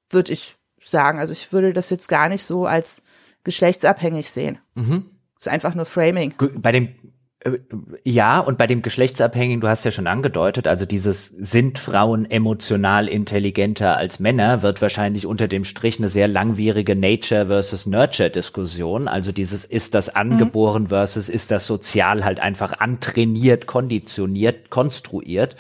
würde 0.10 0.32
ich 0.32 0.56
sagen. 0.82 1.20
Also 1.20 1.34
ich 1.34 1.52
würde 1.52 1.74
das 1.74 1.90
jetzt 1.90 2.08
gar 2.08 2.30
nicht 2.30 2.44
so 2.44 2.66
als 2.66 3.02
geschlechtsabhängig 3.44 4.32
sehen. 4.32 4.60
Mhm. 4.76 5.06
ist 5.38 5.48
einfach 5.48 5.76
nur 5.76 5.86
Framing. 5.86 6.34
Bei 6.56 6.72
dem 6.72 6.96
ja, 8.04 8.40
und 8.40 8.58
bei 8.58 8.66
dem 8.66 8.82
Geschlechtsabhängigen, 8.82 9.62
du 9.62 9.68
hast 9.68 9.86
ja 9.86 9.92
schon 9.92 10.08
angedeutet, 10.08 10.68
also 10.68 10.88
dieses 10.88 11.26
sind 11.26 11.78
Frauen 11.78 12.30
emotional 12.30 13.08
intelligenter 13.08 13.96
als 13.96 14.20
Männer, 14.20 14.64
wird 14.64 14.82
wahrscheinlich 14.82 15.28
unter 15.28 15.48
dem 15.48 15.64
Strich 15.64 16.00
eine 16.00 16.10
sehr 16.10 16.28
langwierige 16.28 16.96
Nature 16.96 17.46
versus 17.48 17.86
Nurture 17.86 18.32
Diskussion. 18.32 19.08
Also 19.08 19.32
dieses 19.32 19.66
ist 19.66 19.94
das 19.94 20.10
angeboren 20.10 20.84
mhm. 20.84 20.88
versus 20.88 21.30
ist 21.30 21.52
das 21.52 21.68
sozial 21.68 22.26
halt 22.26 22.40
einfach 22.40 22.80
antrainiert, 22.80 23.68
konditioniert, 23.68 24.72
konstruiert. 24.72 25.56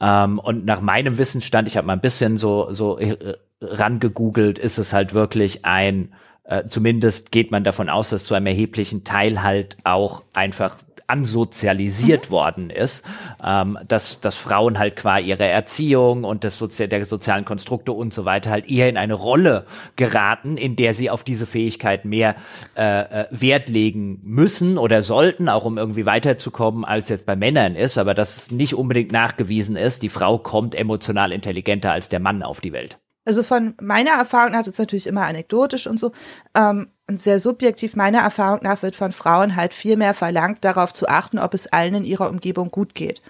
Ähm, 0.00 0.38
und 0.38 0.66
nach 0.66 0.82
meinem 0.82 1.16
Wissensstand, 1.16 1.68
ich 1.68 1.78
habe 1.78 1.86
mal 1.86 1.94
ein 1.94 2.00
bisschen 2.00 2.36
so, 2.36 2.70
so 2.70 2.98
äh, 2.98 3.36
rangegoogelt, 3.62 4.58
ist 4.58 4.76
es 4.76 4.92
halt 4.92 5.14
wirklich 5.14 5.64
ein 5.64 6.12
äh, 6.46 6.66
zumindest 6.66 7.32
geht 7.32 7.50
man 7.50 7.64
davon 7.64 7.88
aus, 7.88 8.10
dass 8.10 8.26
zu 8.26 8.34
einem 8.34 8.48
erheblichen 8.48 9.02
Teil 9.02 9.42
halt 9.42 9.78
auch 9.82 10.24
einfach 10.34 10.76
ansozialisiert 11.06 12.26
mhm. 12.26 12.32
worden 12.32 12.70
ist, 12.70 13.04
ähm, 13.44 13.78
dass, 13.86 14.20
dass 14.20 14.36
Frauen 14.36 14.78
halt 14.78 14.96
qua 14.96 15.18
ihrer 15.18 15.46
Erziehung 15.46 16.24
und 16.24 16.44
des 16.44 16.58
Sozi 16.58 16.88
der 16.88 17.04
sozialen 17.04 17.44
Konstrukte 17.44 17.92
und 17.92 18.12
so 18.12 18.24
weiter 18.24 18.50
halt 18.50 18.70
eher 18.70 18.88
in 18.88 18.96
eine 18.96 19.14
Rolle 19.14 19.66
geraten, 19.96 20.56
in 20.56 20.76
der 20.76 20.94
sie 20.94 21.10
auf 21.10 21.24
diese 21.24 21.46
Fähigkeit 21.46 22.04
mehr 22.04 22.36
äh, 22.76 23.22
äh, 23.22 23.26
Wert 23.30 23.68
legen 23.68 24.20
müssen 24.22 24.78
oder 24.78 25.02
sollten, 25.02 25.48
auch 25.48 25.64
um 25.64 25.78
irgendwie 25.78 26.06
weiterzukommen, 26.06 26.84
als 26.84 27.08
jetzt 27.08 27.26
bei 27.26 27.36
Männern 27.36 27.76
ist, 27.76 27.98
aber 27.98 28.14
dass 28.14 28.36
es 28.36 28.50
nicht 28.50 28.74
unbedingt 28.74 29.12
nachgewiesen 29.12 29.76
ist, 29.76 30.02
die 30.02 30.08
Frau 30.08 30.38
kommt 30.38 30.74
emotional 30.74 31.32
intelligenter 31.32 31.92
als 31.92 32.08
der 32.08 32.20
Mann 32.20 32.42
auf 32.42 32.60
die 32.60 32.72
Welt. 32.72 32.98
Also 33.24 33.42
von 33.42 33.74
meiner 33.80 34.12
Erfahrung 34.12 34.52
nach, 34.52 34.60
das 34.60 34.68
ist 34.68 34.78
natürlich 34.78 35.06
immer 35.06 35.26
anekdotisch 35.26 35.86
und 35.86 35.98
so, 35.98 36.12
ähm, 36.54 36.88
und 37.08 37.20
sehr 37.20 37.38
subjektiv, 37.38 37.96
meiner 37.96 38.20
Erfahrung 38.20 38.60
nach 38.62 38.82
wird 38.82 38.96
von 38.96 39.12
Frauen 39.12 39.56
halt 39.56 39.74
viel 39.74 39.96
mehr 39.96 40.14
verlangt, 40.14 40.64
darauf 40.64 40.92
zu 40.92 41.08
achten, 41.08 41.38
ob 41.38 41.54
es 41.54 41.66
allen 41.66 41.94
in 41.94 42.04
ihrer 42.04 42.30
Umgebung 42.30 42.70
gut 42.70 42.94
geht. 42.94 43.22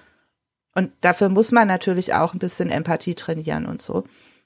Und 0.74 0.92
dafür 1.00 1.28
muss 1.28 1.52
man 1.52 1.68
natürlich 1.68 2.14
auch 2.14 2.34
ein 2.34 2.38
bisschen 2.38 2.70
Empathie 2.70 3.14
trainieren 3.14 3.66
und 3.66 3.82
so. 3.82 4.04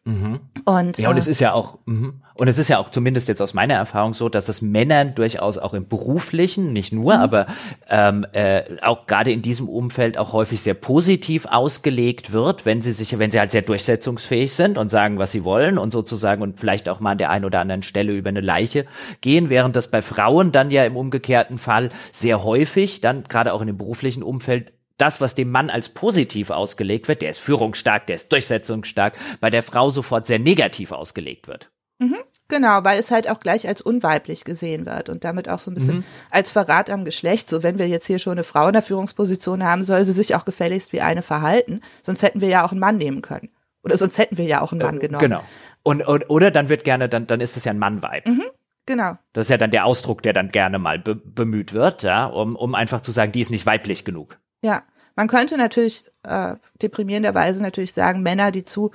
Mhm. 0.09 0.40
Und, 0.64 0.98
ja, 0.98 1.10
und 1.10 1.16
äh, 1.16 1.18
es 1.18 1.26
ist 1.26 1.39
ja 1.39 1.52
auch, 1.52 1.76
mh. 1.85 2.14
und 2.32 2.48
es 2.48 2.56
ist 2.56 2.68
ja 2.68 2.78
auch 2.78 2.90
zumindest 2.90 3.28
jetzt 3.28 3.43
aus 3.43 3.52
meiner 3.52 3.74
Erfahrung 3.74 4.14
so, 4.14 4.30
dass 4.30 4.48
es 4.48 4.62
Männern 4.62 5.14
durchaus 5.14 5.59
auch 5.59 5.74
im 5.74 5.86
beruflichen, 5.86 6.72
nicht 6.72 6.94
nur, 6.94 7.16
mhm. 7.16 7.20
aber 7.20 7.47
ähm, 7.90 8.24
äh, 8.32 8.62
auch 8.80 9.06
gerade 9.06 9.32
in 9.32 9.43
diesem 9.43 9.68
Umfeld 9.68 10.16
auch 10.16 10.32
häufig 10.32 10.62
sehr 10.62 10.72
positiv 10.72 11.44
ausgelegt 11.44 12.32
wird, 12.32 12.64
wenn 12.64 12.80
sie 12.80 12.93
sich, 12.93 13.18
wenn 13.18 13.30
sie 13.30 13.39
halt 13.39 13.51
sehr 13.51 13.60
durchsetzungsfähig 13.60 14.55
sind 14.55 14.78
und 14.78 14.90
sagen, 14.90 15.18
was 15.18 15.32
sie 15.32 15.44
wollen 15.44 15.76
und 15.76 15.90
sozusagen 15.90 16.40
und 16.40 16.59
vielleicht 16.59 16.89
auch 16.89 17.01
mal 17.01 17.12
an 17.12 17.18
der 17.18 17.28
einen 17.28 17.44
oder 17.44 17.60
anderen 17.60 17.82
Stelle 17.82 18.14
über 18.14 18.30
eine 18.30 18.40
Leiche 18.40 18.86
gehen, 19.20 19.51
während 19.51 19.76
das 19.76 19.90
bei 19.90 20.01
Frauen 20.01 20.52
dann 20.52 20.70
ja 20.70 20.86
im 20.86 20.97
umgekehrten 20.97 21.59
Fall 21.59 21.90
sehr 22.12 22.44
häufig, 22.44 23.02
dann 23.02 23.24
gerade 23.24 23.52
auch 23.52 23.60
in 23.60 23.66
dem 23.66 23.76
beruflichen 23.76 24.22
Umfeld 24.22 24.72
das, 24.98 25.20
was 25.20 25.34
dem 25.34 25.50
Mann 25.50 25.70
als 25.70 25.88
positiv 25.88 26.50
ausgelegt 26.50 27.08
wird, 27.08 27.22
der 27.22 27.30
ist 27.30 27.40
führungsstark, 27.40 28.06
der 28.06 28.16
ist 28.16 28.30
durchsetzungsstark, 28.30 29.14
bei 29.40 29.48
der 29.50 29.62
Frau 29.62 29.90
sofort 29.90 30.26
sehr 30.26 30.38
negativ 30.38 30.92
ausgelegt 30.92 31.48
wird. 31.48 31.70
Mhm, 31.98 32.18
genau, 32.48 32.84
weil 32.84 32.98
es 32.98 33.10
halt 33.10 33.30
auch 33.30 33.40
gleich 33.40 33.66
als 33.66 33.80
unweiblich 33.80 34.44
gesehen 34.44 34.86
wird 34.86 35.08
und 35.08 35.24
damit 35.24 35.48
auch 35.48 35.58
so 35.58 35.70
ein 35.70 35.74
bisschen 35.74 35.98
mhm. 35.98 36.04
als 36.30 36.50
Verrat 36.50 36.90
am 36.90 37.04
Geschlecht. 37.04 37.48
So, 37.48 37.62
wenn 37.62 37.78
wir 37.78 37.88
jetzt 37.88 38.06
hier 38.06 38.18
schon 38.18 38.32
eine 38.32 38.44
Frau 38.44 38.66
in 38.66 38.74
der 38.74 38.82
Führungsposition 38.82 39.64
haben, 39.64 39.82
soll 39.82 40.04
sie 40.04 40.12
sich 40.12 40.34
auch 40.34 40.44
gefälligst 40.44 40.92
wie 40.92 41.00
eine 41.00 41.22
verhalten. 41.22 41.80
Sonst 42.02 42.22
hätten 42.22 42.40
wir 42.40 42.48
ja 42.48 42.64
auch 42.64 42.72
einen 42.72 42.80
Mann 42.80 42.98
nehmen 42.98 43.22
können. 43.22 43.50
Oder 43.82 43.96
sonst 43.96 44.18
hätten 44.18 44.36
wir 44.36 44.44
ja 44.44 44.60
auch 44.60 44.72
einen 44.72 44.82
Mann 44.82 44.96
äh, 44.96 45.00
genommen. 45.00 45.22
Genau. 45.22 45.42
Und, 45.82 46.02
und, 46.02 46.28
oder 46.28 46.50
dann 46.50 46.68
wird 46.68 46.84
gerne, 46.84 47.08
dann, 47.08 47.26
dann 47.26 47.40
ist 47.40 47.56
es 47.56 47.64
ja 47.64 47.72
ein 47.72 47.78
Mann-Weib. 47.78 48.26
Mhm. 48.26 48.44
Genau. 48.86 49.18
Das 49.32 49.46
ist 49.46 49.50
ja 49.50 49.58
dann 49.58 49.70
der 49.70 49.84
Ausdruck, 49.84 50.22
der 50.22 50.32
dann 50.32 50.50
gerne 50.50 50.78
mal 50.78 50.98
be 50.98 51.14
bemüht 51.14 51.74
wird, 51.74 52.02
ja, 52.02 52.24
um, 52.26 52.56
um 52.56 52.74
einfach 52.74 53.02
zu 53.02 53.12
sagen, 53.12 53.32
die 53.32 53.40
ist 53.40 53.50
nicht 53.50 53.66
weiblich 53.66 54.04
genug. 54.04 54.38
Ja, 54.62 54.82
man 55.16 55.28
könnte 55.28 55.56
natürlich 55.56 56.05
äh, 56.22 56.56
deprimierenderweise 56.80 57.62
natürlich 57.62 57.93
sagen, 57.93 58.22
Männer, 58.22 58.52
die 58.52 58.64
zu 58.64 58.93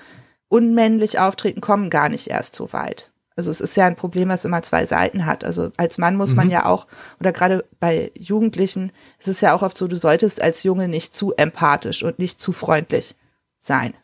unmännlich 0.48 1.20
auftreten, 1.20 1.62
kommen 1.62 1.90
gar 1.90 2.10
nicht 2.10 2.28
erst 2.28 2.56
so 2.56 2.72
weit. 2.74 3.12
Also 3.36 3.50
es 3.50 3.62
ist 3.62 3.76
ja 3.76 3.88
ein 3.88 3.96
Problem, 3.96 4.30
was 4.30 4.46
immer 4.46 4.62
zwei 4.62 4.86
Seiten 4.86 5.26
hat. 5.26 5.44
Also 5.44 5.72
als 5.78 5.98
Mann 5.98 6.16
muss 6.16 6.32
mhm. 6.32 6.38
man 6.38 6.50
ja 6.50 6.66
auch, 6.66 6.88
oder 7.20 7.32
gerade 7.32 7.66
bei 7.80 8.12
Jugendlichen, 8.18 8.92
ist 9.20 9.28
es 9.28 9.42
ja 9.42 9.56
auch 9.56 9.64
oft 9.64 9.78
so, 9.78 9.88
du 9.88 9.96
solltest 9.96 10.42
als 10.42 10.64
Junge 10.64 10.88
nicht 10.88 11.16
zu 11.16 11.34
empathisch 11.34 12.04
und 12.04 12.20
nicht 12.20 12.40
zu 12.40 12.52
freundlich 12.52 13.16
sein. 13.60 13.96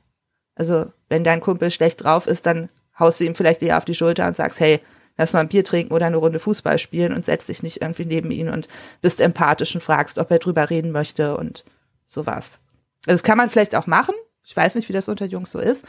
Also 0.56 0.88
wenn 1.10 1.23
dein 1.23 1.41
Kumpel 1.41 1.72
schlecht 1.72 2.03
drauf 2.03 2.27
ist, 2.27 2.45
dann 2.45 2.69
haust 2.98 3.19
du 3.19 3.26
ihm 3.26 3.36
vielleicht 3.36 3.61
eher 3.61 3.77
auf 3.77 3.86
die 3.86 3.95
Schulter 3.95 4.27
und 4.27 4.36
sagst, 4.36 4.60
hey, 4.60 4.81
lass 5.19 5.33
mal 5.33 5.41
ein 5.41 5.49
Bier 5.49 5.65
trinken 5.65 5.93
oder 5.93 6.05
eine 6.05 6.17
Runde 6.17 6.39
Fußball 6.39 6.79
spielen 6.79 7.13
und 7.13 7.25
setz 7.25 7.45
dich 7.45 7.61
nicht 7.61 7.81
irgendwie 7.81 8.05
neben 8.05 8.31
ihn 8.31 8.49
und 8.49 8.69
bist 9.01 9.19
empathisch 9.19 9.75
und 9.75 9.81
fragst, 9.81 10.17
ob 10.17 10.31
er 10.31 10.39
drüber 10.39 10.69
reden 10.69 10.91
möchte 10.91 11.37
und 11.37 11.65
sowas. 12.07 12.61
Also 13.05 13.15
das 13.15 13.23
kann 13.23 13.37
man 13.37 13.49
vielleicht 13.49 13.75
auch 13.75 13.85
machen. 13.85 14.15
Ich 14.45 14.55
weiß 14.55 14.75
nicht, 14.75 14.87
wie 14.87 14.93
das 14.93 15.09
unter 15.09 15.25
Jungs 15.25 15.51
so 15.51 15.59
ist, 15.59 15.85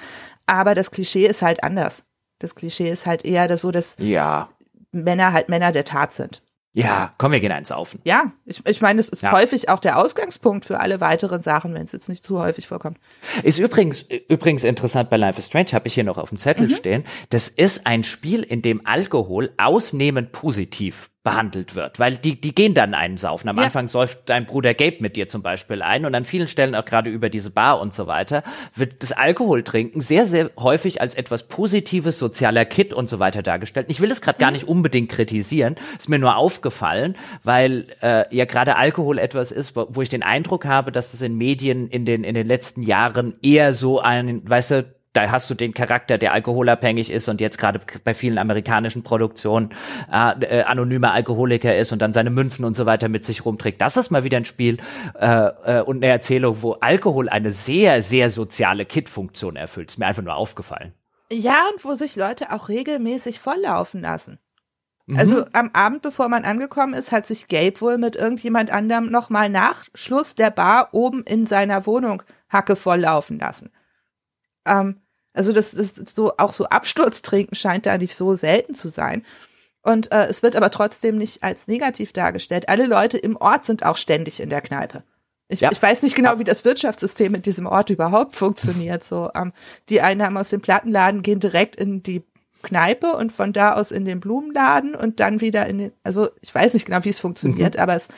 aber 0.46 0.74
das 0.74 0.90
Klischee 0.90 1.26
ist 1.26 1.42
halt 1.42 1.62
anders. 1.62 2.02
Das 2.40 2.56
Klischee 2.56 2.90
ist 2.90 3.06
halt 3.06 3.24
eher 3.24 3.56
so, 3.56 3.70
dass 3.70 3.96
ja. 4.00 4.50
Männer 4.90 5.32
halt 5.32 5.48
Männer 5.48 5.70
der 5.70 5.84
Tat 5.84 6.12
sind. 6.12 6.42
Ja, 6.72 7.12
komm, 7.18 7.32
wir 7.32 7.40
gehen 7.40 7.50
eins 7.50 7.68
Saufen. 7.68 8.00
Ja, 8.04 8.32
ich, 8.44 8.64
ich 8.64 8.80
meine, 8.80 9.00
es 9.00 9.08
ist 9.08 9.22
ja. 9.22 9.32
häufig 9.32 9.68
auch 9.68 9.80
der 9.80 9.98
Ausgangspunkt 9.98 10.64
für 10.64 10.78
alle 10.78 11.00
weiteren 11.00 11.42
Sachen, 11.42 11.74
wenn 11.74 11.82
es 11.82 11.90
jetzt 11.90 12.08
nicht 12.08 12.24
zu 12.24 12.38
häufig 12.38 12.68
vorkommt. 12.68 12.98
Ist 13.42 13.58
übrigens, 13.58 14.02
übrigens 14.28 14.62
interessant 14.62 15.10
bei 15.10 15.16
Life 15.16 15.38
is 15.38 15.46
Strange, 15.46 15.70
habe 15.72 15.88
ich 15.88 15.94
hier 15.94 16.04
noch 16.04 16.16
auf 16.16 16.28
dem 16.28 16.38
Zettel 16.38 16.68
mhm. 16.68 16.74
stehen. 16.74 17.04
Das 17.30 17.48
ist 17.48 17.86
ein 17.86 18.04
Spiel, 18.04 18.42
in 18.44 18.62
dem 18.62 18.86
Alkohol 18.86 19.50
ausnehmend 19.56 20.30
positiv 20.30 21.09
behandelt 21.22 21.74
wird, 21.74 21.98
weil 21.98 22.16
die, 22.16 22.40
die 22.40 22.54
gehen 22.54 22.72
dann 22.72 22.94
einen 22.94 23.18
saufen. 23.18 23.48
Am 23.50 23.58
ja. 23.58 23.64
Anfang 23.64 23.88
säuft 23.88 24.20
dein 24.30 24.46
Bruder 24.46 24.72
Gabe 24.72 24.96
mit 25.00 25.16
dir 25.16 25.28
zum 25.28 25.42
Beispiel 25.42 25.82
ein 25.82 26.06
und 26.06 26.14
an 26.14 26.24
vielen 26.24 26.48
Stellen 26.48 26.74
auch 26.74 26.86
gerade 26.86 27.10
über 27.10 27.28
diese 27.28 27.50
Bar 27.50 27.78
und 27.78 27.92
so 27.92 28.06
weiter 28.06 28.42
wird 28.74 29.02
das 29.02 29.12
Alkoholtrinken 29.12 30.00
sehr, 30.00 30.26
sehr 30.26 30.50
häufig 30.58 31.02
als 31.02 31.14
etwas 31.14 31.46
Positives, 31.46 32.18
sozialer 32.18 32.64
Kit 32.64 32.94
und 32.94 33.10
so 33.10 33.18
weiter 33.18 33.42
dargestellt. 33.42 33.86
Ich 33.90 34.00
will 34.00 34.10
es 34.10 34.22
gerade 34.22 34.38
mhm. 34.38 34.40
gar 34.40 34.50
nicht 34.50 34.66
unbedingt 34.66 35.10
kritisieren, 35.10 35.76
ist 35.98 36.08
mir 36.08 36.18
nur 36.18 36.36
aufgefallen, 36.36 37.16
weil 37.44 37.88
äh, 38.00 38.34
ja 38.34 38.46
gerade 38.46 38.76
Alkohol 38.76 39.18
etwas 39.18 39.52
ist, 39.52 39.76
wo, 39.76 39.88
wo 39.90 40.00
ich 40.00 40.08
den 40.08 40.22
Eindruck 40.22 40.64
habe, 40.64 40.90
dass 40.90 41.12
es 41.12 41.20
in 41.20 41.36
Medien 41.36 41.88
in 41.88 42.06
den, 42.06 42.24
in 42.24 42.34
den 42.34 42.46
letzten 42.46 42.80
Jahren 42.80 43.34
eher 43.42 43.74
so 43.74 44.00
ein, 44.00 44.48
weißt 44.48 44.70
du, 44.70 44.99
da 45.12 45.30
hast 45.30 45.50
du 45.50 45.54
den 45.54 45.74
Charakter, 45.74 46.18
der 46.18 46.32
alkoholabhängig 46.32 47.10
ist 47.10 47.28
und 47.28 47.40
jetzt 47.40 47.58
gerade 47.58 47.80
bei 48.04 48.14
vielen 48.14 48.38
amerikanischen 48.38 49.02
Produktionen 49.02 49.70
äh, 50.10 50.58
äh, 50.58 50.62
anonymer 50.62 51.12
Alkoholiker 51.12 51.76
ist 51.76 51.92
und 51.92 52.00
dann 52.00 52.12
seine 52.12 52.30
Münzen 52.30 52.64
und 52.64 52.74
so 52.74 52.86
weiter 52.86 53.08
mit 53.08 53.24
sich 53.24 53.44
rumträgt. 53.44 53.80
Das 53.80 53.96
ist 53.96 54.10
mal 54.10 54.22
wieder 54.22 54.36
ein 54.36 54.44
Spiel 54.44 54.78
äh, 55.18 55.26
äh, 55.26 55.82
und 55.82 55.98
eine 55.98 56.12
Erzählung, 56.12 56.62
wo 56.62 56.74
Alkohol 56.74 57.28
eine 57.28 57.50
sehr, 57.50 58.02
sehr 58.02 58.30
soziale 58.30 58.84
Kit-Funktion 58.84 59.56
erfüllt. 59.56 59.90
Ist 59.90 59.98
mir 59.98 60.06
einfach 60.06 60.22
nur 60.22 60.36
aufgefallen. 60.36 60.92
Ja, 61.32 61.64
und 61.72 61.84
wo 61.84 61.94
sich 61.94 62.16
Leute 62.16 62.52
auch 62.52 62.68
regelmäßig 62.68 63.40
volllaufen 63.40 64.02
lassen. 64.02 64.38
Also 65.16 65.38
mhm. 65.38 65.44
am 65.54 65.70
Abend, 65.72 66.02
bevor 66.02 66.28
man 66.28 66.44
angekommen 66.44 66.94
ist, 66.94 67.10
hat 67.10 67.26
sich 67.26 67.48
Gabe 67.48 67.80
wohl 67.80 67.98
mit 67.98 68.14
irgendjemand 68.14 68.70
anderem 68.70 69.10
nochmal 69.10 69.48
nach 69.48 69.86
Schluss 69.94 70.36
der 70.36 70.50
Bar 70.50 70.90
oben 70.92 71.24
in 71.24 71.46
seiner 71.46 71.86
Wohnung 71.86 72.22
Hacke 72.48 72.76
volllaufen 72.76 73.38
lassen. 73.38 73.70
Ähm, 74.64 75.00
also 75.32 75.52
das 75.52 75.74
ist 75.74 76.08
so, 76.08 76.36
auch 76.38 76.52
so 76.52 76.66
Absturztrinken 76.66 77.54
scheint 77.54 77.86
da 77.86 77.98
nicht 77.98 78.14
so 78.14 78.34
selten 78.34 78.74
zu 78.74 78.88
sein. 78.88 79.24
Und 79.82 80.12
äh, 80.12 80.26
es 80.26 80.42
wird 80.42 80.56
aber 80.56 80.70
trotzdem 80.70 81.16
nicht 81.16 81.42
als 81.42 81.68
negativ 81.68 82.12
dargestellt. 82.12 82.68
Alle 82.68 82.86
Leute 82.86 83.16
im 83.16 83.36
Ort 83.36 83.64
sind 83.64 83.84
auch 83.84 83.96
ständig 83.96 84.40
in 84.40 84.50
der 84.50 84.60
Kneipe. 84.60 85.04
Ich, 85.48 85.60
ja. 85.60 85.72
ich 85.72 85.82
weiß 85.82 86.02
nicht 86.02 86.14
genau, 86.14 86.38
wie 86.38 86.44
das 86.44 86.64
Wirtschaftssystem 86.64 87.34
in 87.34 87.42
diesem 87.42 87.66
Ort 87.66 87.90
überhaupt 87.90 88.36
funktioniert. 88.36 89.02
So, 89.02 89.30
ähm, 89.34 89.52
die 89.88 90.00
Einnahmen 90.00 90.36
aus 90.36 90.50
dem 90.50 90.60
Plattenladen 90.60 91.22
gehen 91.22 91.40
direkt 91.40 91.76
in 91.76 92.02
die 92.02 92.22
Kneipe 92.62 93.16
und 93.16 93.32
von 93.32 93.52
da 93.52 93.74
aus 93.74 93.90
in 93.90 94.04
den 94.04 94.20
Blumenladen 94.20 94.94
und 94.94 95.18
dann 95.18 95.40
wieder 95.40 95.66
in 95.66 95.78
den, 95.78 95.92
also 96.02 96.28
ich 96.40 96.54
weiß 96.54 96.74
nicht 96.74 96.86
genau, 96.86 97.04
wie 97.04 97.08
es 97.08 97.20
funktioniert, 97.20 97.74
mhm. 97.76 97.80
aber 97.80 97.94
es 97.94 98.08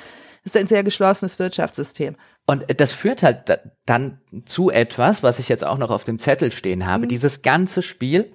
ist 0.45 0.57
ein 0.57 0.67
sehr 0.67 0.83
geschlossenes 0.83 1.39
Wirtschaftssystem. 1.39 2.17
Und 2.47 2.65
das 2.81 2.93
führt 2.93 3.23
halt 3.23 3.61
dann 3.87 4.21
zu 4.47 4.71
etwas, 4.71 5.23
was 5.23 5.39
ich 5.39 5.49
jetzt 5.49 5.65
auch 5.65 5.79
noch 5.79 5.91
auf 5.91 6.05
dem 6.05 6.19
Zettel 6.19 6.51
stehen 6.51 6.87
habe. 6.87 7.05
Mhm. 7.05 7.09
Dieses 7.09 7.43
ganze 7.43 7.83
Spiel, 7.83 8.33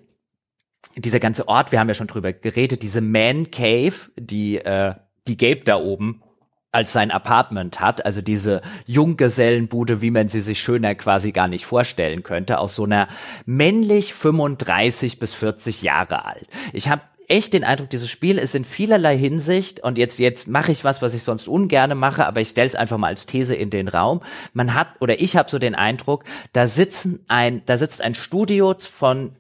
dieser 0.95 1.19
ganze 1.19 1.47
Ort, 1.47 1.71
wir 1.71 1.79
haben 1.79 1.89
ja 1.89 1.93
schon 1.93 2.07
drüber 2.07 2.33
geredet, 2.33 2.83
diese 2.83 3.01
Man 3.01 3.51
Cave, 3.51 3.95
die, 4.17 4.57
äh, 4.57 4.95
die 5.27 5.37
Gabe 5.37 5.61
da 5.65 5.77
oben 5.77 6.23
als 6.71 6.93
sein 6.93 7.11
Apartment 7.11 7.79
hat, 7.79 8.05
also 8.05 8.21
diese 8.21 8.61
Junggesellenbude, 8.85 10.01
wie 10.01 10.11
man 10.11 10.29
sie 10.29 10.41
sich 10.41 10.59
schöner 10.59 10.95
quasi 10.95 11.31
gar 11.31 11.47
nicht 11.47 11.65
vorstellen 11.65 12.23
könnte, 12.23 12.59
aus 12.59 12.75
so 12.75 12.83
einer 12.83 13.07
männlich 13.45 14.13
35 14.13 15.17
bis 15.17 15.33
40 15.33 15.81
Jahre 15.81 16.25
alt. 16.25 16.47
Ich 16.73 16.89
habe 16.89 17.01
echt 17.27 17.53
den 17.53 17.63
Eindruck, 17.63 17.89
dieses 17.89 18.09
Spiel 18.09 18.37
ist 18.37 18.55
in 18.55 18.65
vielerlei 18.65 19.17
Hinsicht, 19.17 19.81
und 19.81 19.97
jetzt, 19.97 20.17
jetzt 20.19 20.47
mache 20.47 20.71
ich 20.71 20.83
was, 20.83 21.01
was 21.01 21.13
ich 21.13 21.23
sonst 21.23 21.47
ungerne 21.47 21.95
mache, 21.95 22.25
aber 22.25 22.41
ich 22.41 22.49
stelle 22.49 22.67
es 22.67 22.75
einfach 22.75 22.97
mal 22.97 23.07
als 23.07 23.25
These 23.25 23.55
in 23.55 23.69
den 23.69 23.87
Raum. 23.87 24.21
Man 24.53 24.73
hat, 24.73 24.87
oder 24.99 25.19
ich 25.19 25.35
habe 25.35 25.49
so 25.49 25.59
den 25.59 25.75
Eindruck, 25.75 26.23
da 26.53 26.67
sitzen 26.67 27.23
ein, 27.27 27.63
da 27.65 27.77
sitzt 27.77 28.01
ein 28.01 28.15
Studio 28.15 28.75
von 28.79 29.35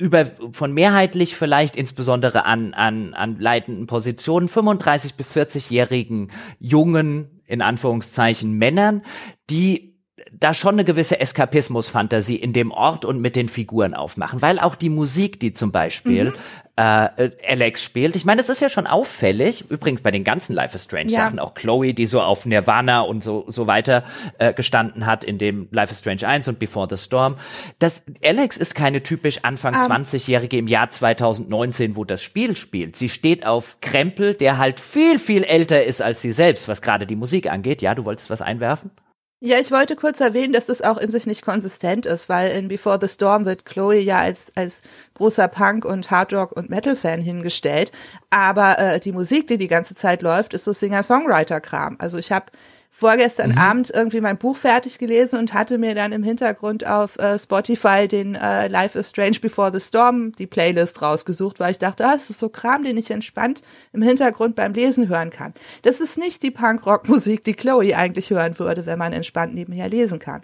über 0.00 0.26
von 0.52 0.72
mehrheitlich 0.72 1.34
vielleicht 1.34 1.74
insbesondere 1.74 2.44
an 2.44 2.72
an 2.72 3.14
an 3.14 3.40
leitenden 3.40 3.88
Positionen 3.88 4.46
35 4.46 5.14
bis 5.14 5.26
40-jährigen 5.26 6.30
jungen 6.60 7.42
in 7.46 7.62
Anführungszeichen 7.62 8.56
Männern, 8.56 9.02
die 9.50 9.98
da 10.32 10.54
schon 10.54 10.74
eine 10.74 10.84
gewisse 10.84 11.20
Eskapismus-Fantasie 11.20 12.36
in 12.36 12.52
dem 12.52 12.70
Ort 12.70 13.04
und 13.04 13.20
mit 13.20 13.34
den 13.34 13.48
Figuren 13.48 13.94
aufmachen, 13.94 14.42
weil 14.42 14.58
auch 14.58 14.76
die 14.76 14.90
Musik, 14.90 15.40
die 15.40 15.52
zum 15.52 15.72
Beispiel 15.72 16.26
mhm. 16.26 16.34
Äh, 16.78 17.30
Alex 17.44 17.82
spielt, 17.82 18.14
ich 18.14 18.24
meine, 18.24 18.40
es 18.40 18.48
ist 18.48 18.60
ja 18.60 18.68
schon 18.68 18.86
auffällig, 18.86 19.64
übrigens 19.68 20.00
bei 20.00 20.12
den 20.12 20.22
ganzen 20.22 20.52
Life 20.52 20.76
is 20.76 20.84
Strange 20.84 21.10
ja. 21.10 21.24
Sachen, 21.24 21.40
auch 21.40 21.54
Chloe, 21.54 21.92
die 21.92 22.06
so 22.06 22.20
auf 22.20 22.46
Nirvana 22.46 23.00
und 23.00 23.24
so, 23.24 23.44
so 23.48 23.66
weiter 23.66 24.04
äh, 24.38 24.54
gestanden 24.54 25.04
hat 25.04 25.24
in 25.24 25.38
dem 25.38 25.66
Life 25.72 25.90
is 25.90 25.98
Strange 25.98 26.24
1 26.24 26.46
und 26.46 26.60
Before 26.60 26.86
the 26.88 26.96
Storm, 26.96 27.34
das, 27.80 28.02
Alex 28.24 28.56
ist 28.56 28.76
keine 28.76 29.02
typisch 29.02 29.40
Anfang 29.42 29.74
um. 29.74 29.90
Ähm. 29.90 30.04
20-Jährige 30.04 30.56
im 30.56 30.68
Jahr 30.68 30.88
2019, 30.88 31.96
wo 31.96 32.04
das 32.04 32.22
Spiel 32.22 32.54
spielt. 32.54 32.94
Sie 32.94 33.08
steht 33.08 33.44
auf 33.44 33.78
Krempel, 33.80 34.34
der 34.34 34.58
halt 34.58 34.78
viel, 34.78 35.18
viel 35.18 35.42
älter 35.42 35.82
ist 35.84 36.00
als 36.00 36.22
sie 36.22 36.30
selbst, 36.30 36.68
was 36.68 36.80
gerade 36.80 37.06
die 37.06 37.16
Musik 37.16 37.50
angeht. 37.50 37.82
Ja, 37.82 37.96
du 37.96 38.04
wolltest 38.04 38.30
was 38.30 38.40
einwerfen? 38.40 38.92
Ja, 39.40 39.60
ich 39.60 39.70
wollte 39.70 39.94
kurz 39.94 40.18
erwähnen, 40.18 40.52
dass 40.52 40.66
das 40.66 40.82
auch 40.82 40.96
in 40.98 41.12
sich 41.12 41.24
nicht 41.24 41.42
konsistent 41.42 42.06
ist, 42.06 42.28
weil 42.28 42.50
in 42.50 42.66
Before 42.66 42.98
the 43.00 43.06
Storm 43.06 43.44
wird 43.44 43.64
Chloe 43.64 44.00
ja 44.00 44.18
als, 44.18 44.50
als 44.56 44.82
großer 45.14 45.46
Punk- 45.46 45.84
und 45.84 46.10
Hardrock- 46.10 46.56
und 46.56 46.70
Metal-Fan 46.70 47.20
hingestellt. 47.20 47.92
Aber 48.30 48.78
äh, 48.80 48.98
die 48.98 49.12
Musik, 49.12 49.46
die 49.46 49.56
die 49.56 49.68
ganze 49.68 49.94
Zeit 49.94 50.22
läuft, 50.22 50.54
ist 50.54 50.64
so 50.64 50.72
Singer-Songwriter-Kram. 50.72 51.96
Also 52.00 52.18
ich 52.18 52.32
habe 52.32 52.46
vorgestern 52.90 53.52
mhm. 53.52 53.58
Abend 53.58 53.90
irgendwie 53.94 54.20
mein 54.20 54.38
Buch 54.38 54.56
fertig 54.56 54.98
gelesen 54.98 55.38
und 55.38 55.54
hatte 55.54 55.78
mir 55.78 55.94
dann 55.94 56.12
im 56.12 56.22
Hintergrund 56.22 56.86
auf 56.86 57.18
äh, 57.18 57.38
Spotify 57.38 58.08
den 58.08 58.34
äh, 58.34 58.68
Life 58.68 58.98
is 58.98 59.10
Strange 59.10 59.38
Before 59.40 59.70
the 59.72 59.80
Storm, 59.80 60.32
die 60.32 60.46
Playlist 60.46 61.00
rausgesucht, 61.00 61.60
weil 61.60 61.72
ich 61.72 61.78
dachte, 61.78 62.06
ah, 62.06 62.14
es 62.16 62.30
ist 62.30 62.40
so 62.40 62.48
Kram, 62.48 62.82
den 62.84 62.96
ich 62.96 63.10
entspannt 63.10 63.62
im 63.92 64.02
Hintergrund 64.02 64.56
beim 64.56 64.72
Lesen 64.72 65.08
hören 65.08 65.30
kann. 65.30 65.54
Das 65.82 66.00
ist 66.00 66.18
nicht 66.18 66.42
die 66.42 66.50
Punk-Rock-Musik, 66.50 67.44
die 67.44 67.54
Chloe 67.54 67.94
eigentlich 67.94 68.30
hören 68.30 68.58
würde, 68.58 68.86
wenn 68.86 68.98
man 68.98 69.12
entspannt 69.12 69.54
nebenher 69.54 69.88
lesen 69.88 70.18
kann 70.18 70.42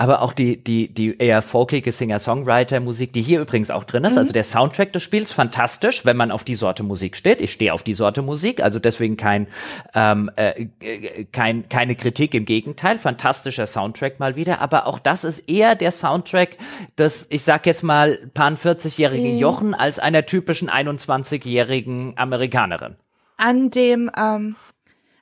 aber 0.00 0.22
auch 0.22 0.32
die, 0.32 0.64
die, 0.64 0.88
die 0.88 1.18
eher 1.18 1.42
folkige 1.42 1.92
Singer-Songwriter-Musik, 1.92 3.12
die 3.12 3.20
hier 3.20 3.38
übrigens 3.42 3.70
auch 3.70 3.84
drin 3.84 4.04
ist. 4.04 4.12
Mhm. 4.12 4.18
Also 4.20 4.32
der 4.32 4.44
Soundtrack 4.44 4.94
des 4.94 5.02
Spiels, 5.02 5.30
fantastisch, 5.30 6.06
wenn 6.06 6.16
man 6.16 6.30
auf 6.30 6.42
die 6.42 6.54
Sorte 6.54 6.82
Musik 6.82 7.16
steht. 7.16 7.42
Ich 7.42 7.52
stehe 7.52 7.74
auf 7.74 7.82
die 7.82 7.92
Sorte 7.92 8.22
Musik, 8.22 8.62
also 8.62 8.78
deswegen 8.78 9.18
kein, 9.18 9.46
ähm, 9.92 10.30
äh, 10.36 11.26
kein, 11.32 11.68
keine 11.68 11.96
Kritik, 11.96 12.32
im 12.32 12.46
Gegenteil. 12.46 12.98
Fantastischer 12.98 13.66
Soundtrack 13.66 14.18
mal 14.18 14.36
wieder, 14.36 14.62
aber 14.62 14.86
auch 14.86 15.00
das 15.00 15.22
ist 15.22 15.40
eher 15.40 15.74
der 15.74 15.90
Soundtrack 15.90 16.56
des, 16.96 17.26
ich 17.28 17.42
sag 17.42 17.66
jetzt 17.66 17.82
mal, 17.82 18.16
paar 18.32 18.52
40-jährigen 18.52 19.34
mhm. 19.34 19.38
Jochen 19.38 19.74
als 19.74 19.98
einer 19.98 20.24
typischen 20.24 20.70
21-jährigen 20.70 22.14
Amerikanerin. 22.16 22.96
An 23.36 23.70
dem, 23.70 24.10
ähm 24.16 24.56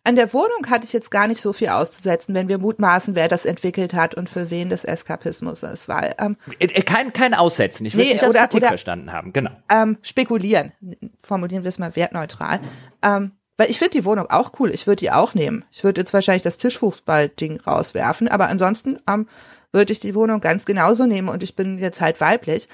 an 0.08 0.16
der 0.16 0.32
Wohnung 0.32 0.70
hatte 0.70 0.86
ich 0.86 0.94
jetzt 0.94 1.10
gar 1.10 1.28
nicht 1.28 1.42
so 1.42 1.52
viel 1.52 1.68
auszusetzen, 1.68 2.34
wenn 2.34 2.48
wir 2.48 2.56
mutmaßen, 2.56 3.14
wer 3.14 3.28
das 3.28 3.44
entwickelt 3.44 3.92
hat 3.92 4.14
und 4.14 4.30
für 4.30 4.50
wen 4.50 4.70
das 4.70 4.86
Eskapismus 4.86 5.62
ist, 5.62 5.86
weil 5.86 6.14
ähm, 6.18 6.38
äh, 6.58 6.64
äh, 6.64 6.82
kein 6.82 7.12
kein 7.12 7.34
Aussetzen. 7.34 7.84
Ich 7.84 7.94
will 7.94 8.06
nee, 8.06 8.14
nicht 8.14 8.22
als 8.22 8.30
oder, 8.30 8.44
Kritik 8.44 8.60
oder, 8.60 8.68
verstanden 8.68 9.12
haben. 9.12 9.34
Genau. 9.34 9.50
Ähm, 9.68 9.98
spekulieren. 10.00 10.72
Formulieren 11.20 11.62
wir 11.62 11.68
es 11.68 11.78
mal 11.78 11.94
wertneutral. 11.94 12.60
Ähm, 13.02 13.32
weil 13.58 13.68
ich 13.68 13.78
finde 13.78 13.98
die 13.98 14.06
Wohnung 14.06 14.30
auch 14.30 14.52
cool. 14.58 14.70
Ich 14.70 14.86
würde 14.86 15.00
die 15.00 15.10
auch 15.10 15.34
nehmen. 15.34 15.66
Ich 15.70 15.84
würde 15.84 16.00
jetzt 16.00 16.14
wahrscheinlich 16.14 16.42
das 16.42 16.56
Tischfußball-Ding 16.56 17.60
rauswerfen, 17.60 18.28
aber 18.28 18.48
ansonsten 18.48 18.98
ähm, 19.06 19.28
würde 19.72 19.92
ich 19.92 20.00
die 20.00 20.14
Wohnung 20.14 20.40
ganz 20.40 20.64
genauso 20.64 21.04
nehmen 21.04 21.28
und 21.28 21.42
ich 21.42 21.54
bin 21.54 21.76
jetzt 21.76 22.00
halt 22.00 22.22
weiblich. 22.22 22.70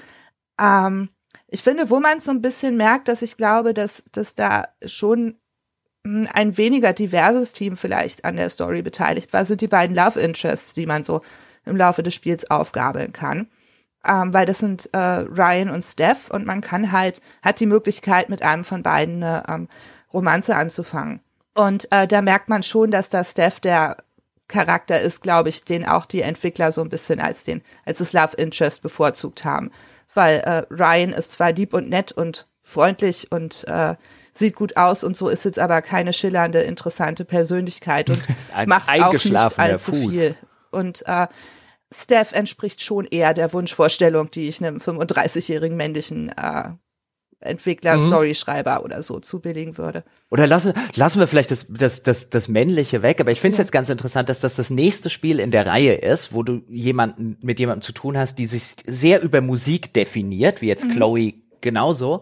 Ähm, 0.57 1.09
ich 1.47 1.63
finde, 1.63 1.89
wo 1.89 1.99
man 1.99 2.21
so 2.21 2.31
ein 2.31 2.41
bisschen 2.41 2.77
merkt, 2.77 3.09
dass 3.09 3.21
ich 3.21 3.35
glaube, 3.35 3.73
dass, 3.73 4.05
dass 4.13 4.35
da 4.35 4.69
schon 4.85 5.35
ein 6.05 6.57
weniger 6.57 6.93
diverses 6.93 7.51
Team 7.51 7.77
vielleicht 7.77 8.25
an 8.25 8.35
der 8.35 8.49
Story 8.49 8.81
beteiligt 8.81 9.33
war, 9.33 9.43
sind 9.43 9.61
die 9.61 9.67
beiden 9.67 9.95
Love 9.95 10.19
Interests, 10.19 10.73
die 10.73 10.85
man 10.85 11.03
so 11.03 11.21
im 11.65 11.75
Laufe 11.75 12.03
des 12.03 12.13
Spiels 12.13 12.49
aufgabeln 12.49 13.11
kann. 13.11 13.47
Ähm, 14.07 14.33
weil 14.33 14.45
das 14.45 14.59
sind 14.59 14.87
äh, 14.93 14.97
Ryan 14.97 15.69
und 15.69 15.81
Steph 15.81 16.29
und 16.29 16.45
man 16.45 16.61
kann 16.61 16.91
halt, 16.91 17.21
hat 17.41 17.59
die 17.59 17.65
Möglichkeit, 17.65 18.29
mit 18.29 18.43
einem 18.43 18.63
von 18.63 18.83
beiden 18.83 19.23
eine 19.23 19.43
ähm, 19.47 19.67
Romanze 20.13 20.55
anzufangen. 20.55 21.21
Und 21.55 21.91
äh, 21.91 22.07
da 22.07 22.21
merkt 22.21 22.49
man 22.49 22.61
schon, 22.61 22.91
dass 22.91 23.09
da 23.09 23.23
Steph 23.23 23.59
der 23.59 23.97
Charakter 24.47 25.01
ist, 25.01 25.23
glaube 25.23 25.49
ich, 25.49 25.63
den 25.63 25.87
auch 25.87 26.05
die 26.05 26.21
Entwickler 26.21 26.71
so 26.71 26.81
ein 26.81 26.89
bisschen 26.89 27.19
als 27.19 27.45
den, 27.45 27.63
als 27.83 27.97
das 27.97 28.13
Love 28.13 28.37
Interest 28.37 28.83
bevorzugt 28.83 29.43
haben. 29.43 29.71
Weil 30.13 30.35
äh, 30.41 30.65
Ryan 30.71 31.13
ist 31.13 31.31
zwar 31.31 31.51
lieb 31.51 31.73
und 31.73 31.89
nett 31.89 32.11
und 32.11 32.47
freundlich 32.61 33.31
und 33.31 33.67
äh, 33.67 33.95
sieht 34.37 34.55
gut 34.55 34.77
aus 34.77 35.03
und 35.03 35.15
so, 35.15 35.29
ist 35.29 35.45
jetzt 35.45 35.59
aber 35.59 35.81
keine 35.81 36.13
schillernde, 36.13 36.61
interessante 36.61 37.25
Persönlichkeit 37.25 38.09
und 38.09 38.21
macht 38.67 38.89
auch 38.89 39.13
nicht 39.13 39.59
allzu 39.59 39.93
Fuß. 39.93 40.13
viel. 40.13 40.35
Und 40.71 41.03
äh, 41.07 41.27
Steph 41.93 42.33
entspricht 42.33 42.81
schon 42.81 43.05
eher 43.05 43.33
der 43.33 43.53
Wunschvorstellung, 43.53 44.29
die 44.31 44.47
ich 44.47 44.63
einem 44.63 44.77
35-jährigen 44.77 45.77
männlichen 45.77 46.29
äh, 46.29 46.71
Entwickler, 47.39 47.97
mhm. 47.97 48.07
Storyschreiber 48.07 48.83
oder 48.83 49.01
so 49.01 49.19
zubilligen 49.19 49.77
würde. 49.77 50.03
Oder 50.31 50.47
lassen, 50.47 50.73
lassen 50.95 51.19
wir 51.19 51.27
vielleicht 51.27 51.51
das, 51.51 51.67
das, 51.69 52.03
das, 52.03 52.29
das 52.29 52.47
Männliche 52.47 53.01
weg, 53.03 53.21
aber 53.21 53.31
ich 53.31 53.39
finde 53.39 53.53
es 53.53 53.57
ja. 53.59 53.63
jetzt 53.63 53.71
ganz 53.71 53.89
interessant, 53.89 54.29
dass 54.29 54.39
das 54.39 54.55
das 54.55 54.69
nächste 54.69 55.09
Spiel 55.09 55.39
in 55.39 55.51
der 55.51 55.67
Reihe 55.67 55.93
ist, 55.93 56.33
wo 56.33 56.43
du 56.43 56.61
jemanden 56.69 57.37
mit 57.41 57.59
jemandem 57.59 57.83
zu 57.83 57.91
tun 57.91 58.17
hast, 58.17 58.39
die 58.39 58.47
sich 58.47 58.75
sehr 58.85 59.21
über 59.21 59.41
Musik 59.41 59.93
definiert, 59.93 60.61
wie 60.61 60.67
jetzt 60.67 60.85
mhm. 60.85 60.91
Chloe 60.91 61.33
genauso. 61.61 62.21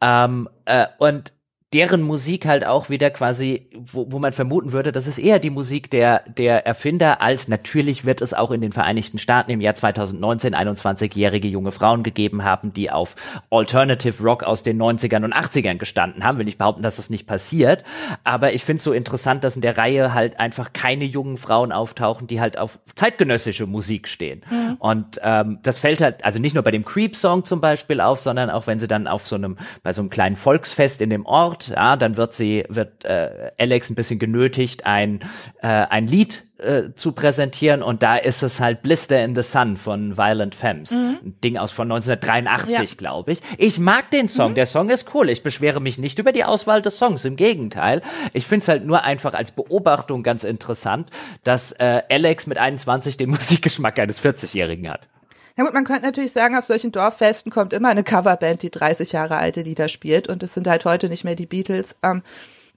Ähm, 0.00 0.48
äh, 0.64 0.86
und 0.98 1.33
deren 1.74 2.02
Musik 2.02 2.46
halt 2.46 2.64
auch 2.64 2.88
wieder 2.88 3.10
quasi, 3.10 3.66
wo, 3.74 4.06
wo 4.08 4.20
man 4.20 4.32
vermuten 4.32 4.70
würde, 4.70 4.92
das 4.92 5.08
ist 5.08 5.18
eher 5.18 5.40
die 5.40 5.50
Musik 5.50 5.90
der, 5.90 6.22
der 6.28 6.64
Erfinder, 6.66 7.20
als 7.20 7.48
natürlich 7.48 8.04
wird 8.04 8.20
es 8.20 8.32
auch 8.32 8.52
in 8.52 8.60
den 8.60 8.70
Vereinigten 8.70 9.18
Staaten 9.18 9.50
im 9.50 9.60
Jahr 9.60 9.74
2019 9.74 10.54
21-jährige 10.54 11.48
junge 11.48 11.72
Frauen 11.72 12.04
gegeben 12.04 12.44
haben, 12.44 12.72
die 12.72 12.92
auf 12.92 13.16
Alternative 13.50 14.22
Rock 14.22 14.44
aus 14.44 14.62
den 14.62 14.80
90ern 14.80 15.24
und 15.24 15.34
80ern 15.34 15.76
gestanden 15.76 16.22
haben. 16.22 16.38
Will 16.38 16.46
ich 16.46 16.58
behaupten, 16.58 16.84
dass 16.84 16.94
das 16.94 17.10
nicht 17.10 17.26
passiert. 17.26 17.82
Aber 18.22 18.52
ich 18.52 18.64
finde 18.64 18.78
es 18.78 18.84
so 18.84 18.92
interessant, 18.92 19.42
dass 19.42 19.56
in 19.56 19.62
der 19.62 19.76
Reihe 19.76 20.14
halt 20.14 20.38
einfach 20.38 20.72
keine 20.72 21.04
jungen 21.04 21.36
Frauen 21.36 21.72
auftauchen, 21.72 22.28
die 22.28 22.40
halt 22.40 22.56
auf 22.56 22.78
zeitgenössische 22.94 23.66
Musik 23.66 24.06
stehen. 24.06 24.42
Mhm. 24.48 24.76
Und 24.78 25.20
ähm, 25.24 25.58
das 25.64 25.80
fällt 25.80 26.00
halt, 26.00 26.24
also 26.24 26.38
nicht 26.38 26.54
nur 26.54 26.62
bei 26.62 26.70
dem 26.70 26.84
Creep-Song 26.84 27.44
zum 27.44 27.60
Beispiel 27.60 28.00
auf, 28.00 28.20
sondern 28.20 28.48
auch 28.48 28.68
wenn 28.68 28.78
sie 28.78 28.86
dann 28.86 29.08
auf 29.08 29.26
so 29.26 29.34
einem, 29.34 29.56
bei 29.82 29.92
so 29.92 30.02
einem 30.02 30.10
kleinen 30.10 30.36
Volksfest 30.36 31.00
in 31.00 31.10
dem 31.10 31.26
Ort 31.26 31.63
ja, 31.68 31.96
dann 31.96 32.16
wird 32.16 32.34
sie, 32.34 32.64
wird 32.68 33.04
äh, 33.04 33.52
Alex 33.58 33.90
ein 33.90 33.94
bisschen 33.94 34.18
genötigt, 34.18 34.86
ein, 34.86 35.20
äh, 35.62 35.66
ein 35.68 36.06
Lied 36.06 36.44
äh, 36.58 36.94
zu 36.94 37.12
präsentieren 37.12 37.82
und 37.82 38.02
da 38.02 38.16
ist 38.16 38.42
es 38.42 38.60
halt 38.60 38.82
Blister 38.82 39.22
in 39.24 39.34
the 39.34 39.42
Sun 39.42 39.76
von 39.76 40.16
Violent 40.16 40.54
Femmes. 40.54 40.92
Mhm. 40.92 41.18
Ein 41.24 41.40
Ding 41.42 41.56
aus 41.58 41.72
von 41.72 41.90
1983, 41.90 42.90
ja. 42.90 42.96
glaube 42.96 43.32
ich. 43.32 43.40
Ich 43.58 43.78
mag 43.78 44.10
den 44.10 44.28
Song, 44.28 44.52
mhm. 44.52 44.54
der 44.54 44.66
Song 44.66 44.90
ist 44.90 45.14
cool. 45.14 45.28
Ich 45.30 45.42
beschwere 45.42 45.80
mich 45.80 45.98
nicht 45.98 46.18
über 46.18 46.32
die 46.32 46.44
Auswahl 46.44 46.80
des 46.80 46.98
Songs, 46.98 47.24
im 47.24 47.36
Gegenteil. 47.36 48.02
Ich 48.32 48.46
finde 48.46 48.62
es 48.62 48.68
halt 48.68 48.86
nur 48.86 49.02
einfach 49.02 49.34
als 49.34 49.52
Beobachtung 49.52 50.22
ganz 50.22 50.44
interessant, 50.44 51.10
dass 51.42 51.72
äh, 51.72 52.02
Alex 52.08 52.46
mit 52.46 52.58
21 52.58 53.16
den 53.16 53.30
Musikgeschmack 53.30 53.98
eines 53.98 54.22
40-Jährigen 54.24 54.88
hat. 54.88 55.08
Na 55.56 55.64
gut, 55.64 55.72
man 55.72 55.84
könnte 55.84 56.02
natürlich 56.02 56.32
sagen, 56.32 56.56
auf 56.56 56.64
solchen 56.64 56.90
Dorffesten 56.90 57.52
kommt 57.52 57.72
immer 57.72 57.88
eine 57.88 58.02
Coverband, 58.02 58.62
die 58.62 58.70
30 58.70 59.12
Jahre 59.12 59.36
alte 59.36 59.62
Lieder 59.62 59.88
spielt 59.88 60.28
und 60.28 60.42
es 60.42 60.54
sind 60.54 60.66
halt 60.66 60.84
heute 60.84 61.08
nicht 61.08 61.24
mehr 61.24 61.36
die 61.36 61.46
Beatles. 61.46 61.94
Ähm, 62.02 62.22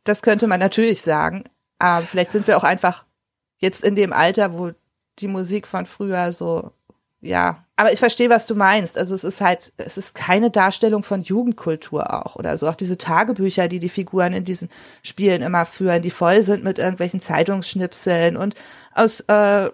das 0.04 0.22
könnte 0.22 0.48
man 0.48 0.60
natürlich 0.60 1.02
sagen. 1.02 1.44
Aber 1.80 2.06
vielleicht 2.06 2.32
sind 2.32 2.48
wir 2.48 2.58
auch 2.58 2.64
einfach 2.64 3.06
jetzt 3.58 3.84
in 3.84 3.95
dem 3.95 4.14
Alter, 4.14 4.58
wo 4.58 4.72
die 5.20 5.28
Musik 5.28 5.68
von 5.68 5.86
früher 5.88 6.32
so, 6.32 6.72
ja. 7.22 7.64
Aber 7.76 7.91
ich 7.94 7.99
verstehe, 7.99 8.30
was 8.30 8.45
du 8.45 8.56
meinst. 8.56 8.98
Also 8.98 9.16
es 9.16 9.24
ist 9.24 9.41
halt, 9.41 9.74
es 9.78 9.98
ist 9.98 10.16
keine 10.16 10.52
Darstellung 10.52 11.04
von 11.04 11.22
Jugendkultur 11.22 12.26
auch 12.26 12.36
oder 12.36 12.58
so. 12.58 12.68
Auch 12.68 12.76
diese 12.76 12.98
Tagebücher, 12.98 13.68
die 13.68 13.80
die 13.80 13.90
Figuren 13.90 14.34
in 14.34 14.45
diesen 14.45 14.70
Spielen 15.04 15.41
immer 15.41 15.66
führen, 15.66 16.04
die 16.04 16.12
voll 16.12 16.44
sind 16.44 16.64
mit 16.64 16.80
irgendwelchen 16.80 17.22
Zeitungsschnipseln 17.22 18.38
und 18.38 18.56
aus 18.94 19.22
äh, 19.22 19.70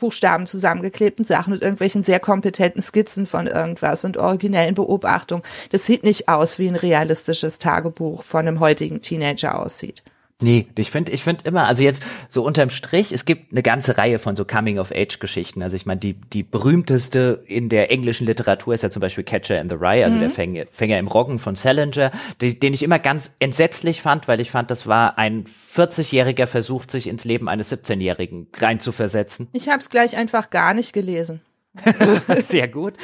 Buchstaben 0.00 0.46
zusammengeklebten 0.46 1.24
Sachen 1.24 1.52
und 1.52 1.62
irgendwelchen 1.62 2.02
sehr 2.02 2.20
kompetenten 2.20 2.82
Skizzen 2.82 3.26
von 3.26 3.46
irgendwas 3.46 4.04
und 4.04 4.16
originellen 4.16 4.74
Beobachtungen. 4.74 5.44
Das 5.70 5.86
sieht 5.86 6.02
nicht 6.02 6.28
aus, 6.28 6.58
wie 6.58 6.68
ein 6.68 6.76
realistisches 6.76 7.58
Tagebuch 7.58 8.24
von 8.24 8.48
einem 8.48 8.60
heutigen 8.60 9.00
Teenager 9.00 9.58
aussieht. 9.58 10.02
Nee, 10.40 10.66
ich 10.76 10.90
finde 10.90 11.12
ich 11.12 11.22
finde 11.22 11.44
immer, 11.44 11.66
also 11.66 11.82
jetzt 11.82 12.02
so 12.28 12.42
unterm 12.42 12.70
Strich, 12.70 13.12
es 13.12 13.24
gibt 13.24 13.52
eine 13.52 13.62
ganze 13.62 13.98
Reihe 13.98 14.18
von 14.18 14.36
so 14.36 14.44
Coming-of-Age-Geschichten. 14.44 15.62
Also 15.62 15.76
ich 15.76 15.86
meine, 15.86 16.00
die, 16.00 16.14
die 16.14 16.42
berühmteste 16.42 17.44
in 17.46 17.68
der 17.68 17.90
englischen 17.90 18.26
Literatur 18.26 18.74
ist 18.74 18.82
ja 18.82 18.90
zum 18.90 19.00
Beispiel 19.00 19.24
Catcher 19.24 19.60
in 19.60 19.68
the 19.68 19.76
Rye, 19.76 20.04
also 20.04 20.16
mhm. 20.16 20.20
der 20.22 20.30
Fänger, 20.30 20.64
Fänger 20.70 20.98
im 20.98 21.08
Roggen 21.08 21.38
von 21.38 21.54
Salinger, 21.54 22.10
die, 22.40 22.58
den 22.58 22.72
ich 22.72 22.82
immer 22.82 22.98
ganz 22.98 23.36
entsetzlich 23.38 24.00
fand, 24.00 24.28
weil 24.28 24.40
ich 24.40 24.50
fand, 24.50 24.70
das 24.70 24.86
war 24.86 25.18
ein 25.18 25.44
40-jähriger 25.44 26.46
Versuch, 26.46 26.84
sich 26.88 27.06
ins 27.06 27.24
Leben 27.24 27.48
eines 27.48 27.72
17-Jährigen 27.72 28.48
reinzuversetzen. 28.56 29.48
Ich 29.52 29.68
habe 29.68 29.80
es 29.80 29.90
gleich 29.90 30.16
einfach 30.16 30.50
gar 30.50 30.74
nicht 30.74 30.92
gelesen. 30.92 31.40
Sehr 32.42 32.68
gut. 32.68 32.94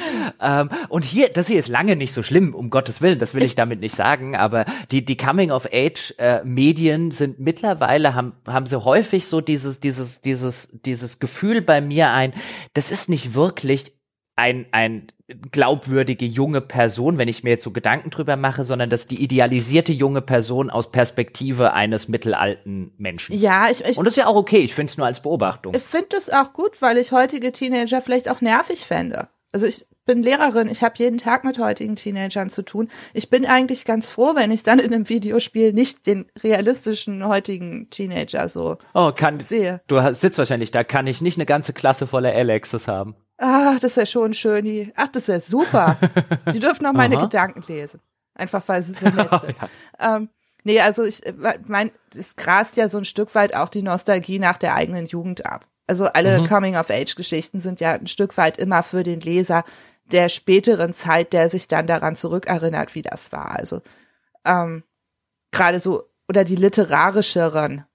Ähm, 0.41 0.69
und 0.89 1.05
hier, 1.05 1.29
das 1.29 1.47
hier 1.47 1.59
ist 1.59 1.69
lange 1.69 1.95
nicht 1.95 2.11
so 2.11 2.21
schlimm, 2.21 2.53
um 2.53 2.69
Gottes 2.69 3.01
Willen, 3.01 3.17
das 3.17 3.33
will 3.33 3.43
ich, 3.43 3.55
damit 3.55 3.79
nicht 3.79 3.95
sagen, 3.95 4.35
aber 4.35 4.65
die, 4.91 5.05
die 5.05 5.15
Coming-of-Age-Medien 5.15 7.11
äh, 7.11 7.13
sind 7.13 7.39
mittlerweile, 7.39 8.13
haben, 8.13 8.33
haben 8.45 8.65
sie 8.65 8.83
häufig 8.83 9.27
so 9.27 9.39
dieses, 9.39 9.79
dieses, 9.79 10.21
dieses, 10.21 10.69
dieses 10.85 11.19
Gefühl 11.19 11.61
bei 11.61 11.79
mir 11.79 12.11
ein, 12.11 12.33
das 12.73 12.91
ist 12.91 13.07
nicht 13.07 13.33
wirklich 13.33 13.96
ein, 14.37 14.67
ein 14.71 15.07
glaubwürdige 15.51 16.25
junge 16.25 16.61
Person, 16.61 17.17
wenn 17.17 17.27
ich 17.27 17.43
mir 17.43 17.49
jetzt 17.49 17.63
so 17.63 17.71
Gedanken 17.71 18.11
drüber 18.11 18.37
mache, 18.37 18.63
sondern 18.63 18.89
das 18.89 19.07
die 19.07 19.21
idealisierte 19.21 19.91
junge 19.91 20.21
Person 20.21 20.69
aus 20.69 20.91
Perspektive 20.91 21.73
eines 21.73 22.07
mittelalten 22.07 22.93
Menschen. 22.97 23.37
Ja, 23.37 23.69
ich, 23.69 23.83
ich 23.83 23.97
und 23.97 24.05
das 24.05 24.13
ist 24.13 24.17
ja 24.17 24.27
auch 24.27 24.35
okay. 24.35 24.59
Ich 24.59 24.73
finde 24.73 24.91
es 24.91 24.97
nur 24.97 25.05
als 25.05 25.21
Beobachtung. 25.21 25.73
Ich 25.75 25.83
finde 25.83 26.15
es 26.15 26.29
auch 26.29 26.53
gut, 26.53 26.81
weil 26.81 26.97
ich 26.97 27.11
heutige 27.11 27.51
Teenager 27.51 28.01
vielleicht 28.01 28.29
auch 28.29 28.39
nervig 28.39 28.85
fände. 28.85 29.27
Also 29.51 29.65
ich 29.65 29.85
bin 30.05 30.23
Lehrerin, 30.23 30.69
ich 30.69 30.83
habe 30.83 30.93
jeden 30.97 31.17
Tag 31.17 31.43
mit 31.43 31.59
heutigen 31.59 31.95
Teenagern 31.95 32.49
zu 32.49 32.63
tun. 32.63 32.89
Ich 33.13 33.29
bin 33.29 33.45
eigentlich 33.45 33.83
ganz 33.85 34.09
froh, 34.09 34.33
wenn 34.35 34.51
ich 34.51 34.63
dann 34.63 34.79
in 34.79 34.93
einem 34.93 35.09
Videospiel 35.09 35.73
nicht 35.73 36.07
den 36.07 36.27
realistischen 36.41 37.27
heutigen 37.27 37.89
Teenager 37.89 38.47
so 38.47 38.77
oh, 38.93 39.11
kann, 39.13 39.39
sehe. 39.39 39.81
Du 39.87 39.99
sitzt 40.13 40.37
wahrscheinlich 40.37 40.71
da, 40.71 40.85
kann 40.85 41.07
ich 41.07 41.21
nicht 41.21 41.37
eine 41.37 41.45
ganze 41.45 41.73
Klasse 41.73 42.07
voller 42.07 42.33
Alexes 42.33 42.87
haben. 42.87 43.15
Ah, 43.37 43.77
das 43.79 43.95
wäre 43.97 44.07
schon 44.07 44.33
schön. 44.33 44.65
Die, 44.65 44.91
ach, 44.95 45.07
das 45.09 45.27
wäre 45.27 45.39
super. 45.39 45.97
die 46.53 46.59
dürfen 46.59 46.85
auch 46.85 46.93
meine 46.93 47.17
Gedanken 47.17 47.63
lesen. 47.67 48.01
Einfach 48.33 48.63
weil 48.67 48.81
sie 48.81 48.93
so 48.93 49.07
nett 49.07 49.29
sind. 49.41 49.55
ja. 49.59 50.15
ähm, 50.15 50.29
nee, 50.63 50.79
also 50.79 51.03
ich 51.03 51.25
äh, 51.25 51.33
mein, 51.65 51.91
es 52.15 52.35
grast 52.35 52.77
ja 52.77 52.89
so 52.89 52.97
ein 52.97 53.05
Stück 53.05 53.35
weit 53.35 53.55
auch 53.55 53.69
die 53.69 53.81
Nostalgie 53.81 54.39
nach 54.39 54.57
der 54.57 54.75
eigenen 54.75 55.05
Jugend 55.05 55.45
ab. 55.45 55.65
Also 55.87 56.05
alle 56.07 56.41
mhm. 56.41 56.47
Coming-of-Age-Geschichten 56.47 57.59
sind 57.59 57.79
ja 57.79 57.93
ein 57.93 58.07
Stück 58.07 58.37
weit 58.37 58.57
immer 58.57 58.83
für 58.83 59.03
den 59.03 59.21
Leser 59.21 59.63
der 60.11 60.29
späteren 60.29 60.93
Zeit, 60.93 61.33
der 61.33 61.49
sich 61.49 61.67
dann 61.67 61.87
daran 61.87 62.15
zurückerinnert, 62.15 62.95
wie 62.95 63.01
das 63.01 63.31
war. 63.31 63.51
Also 63.51 63.81
ähm, 64.45 64.83
gerade 65.51 65.79
so, 65.79 66.09
oder 66.27 66.43
die 66.43 66.55
literarischeren 66.55 67.85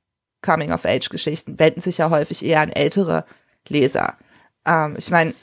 Coming-of-Age-Geschichten 0.43 1.59
wenden 1.59 1.81
sich 1.81 1.99
ja 1.99 2.11
häufig 2.11 2.45
eher 2.45 2.61
an 2.61 2.71
ältere 2.71 3.25
Leser. 3.69 4.17
Ähm, 4.65 4.97
ich 4.99 5.11
meine, 5.11 5.35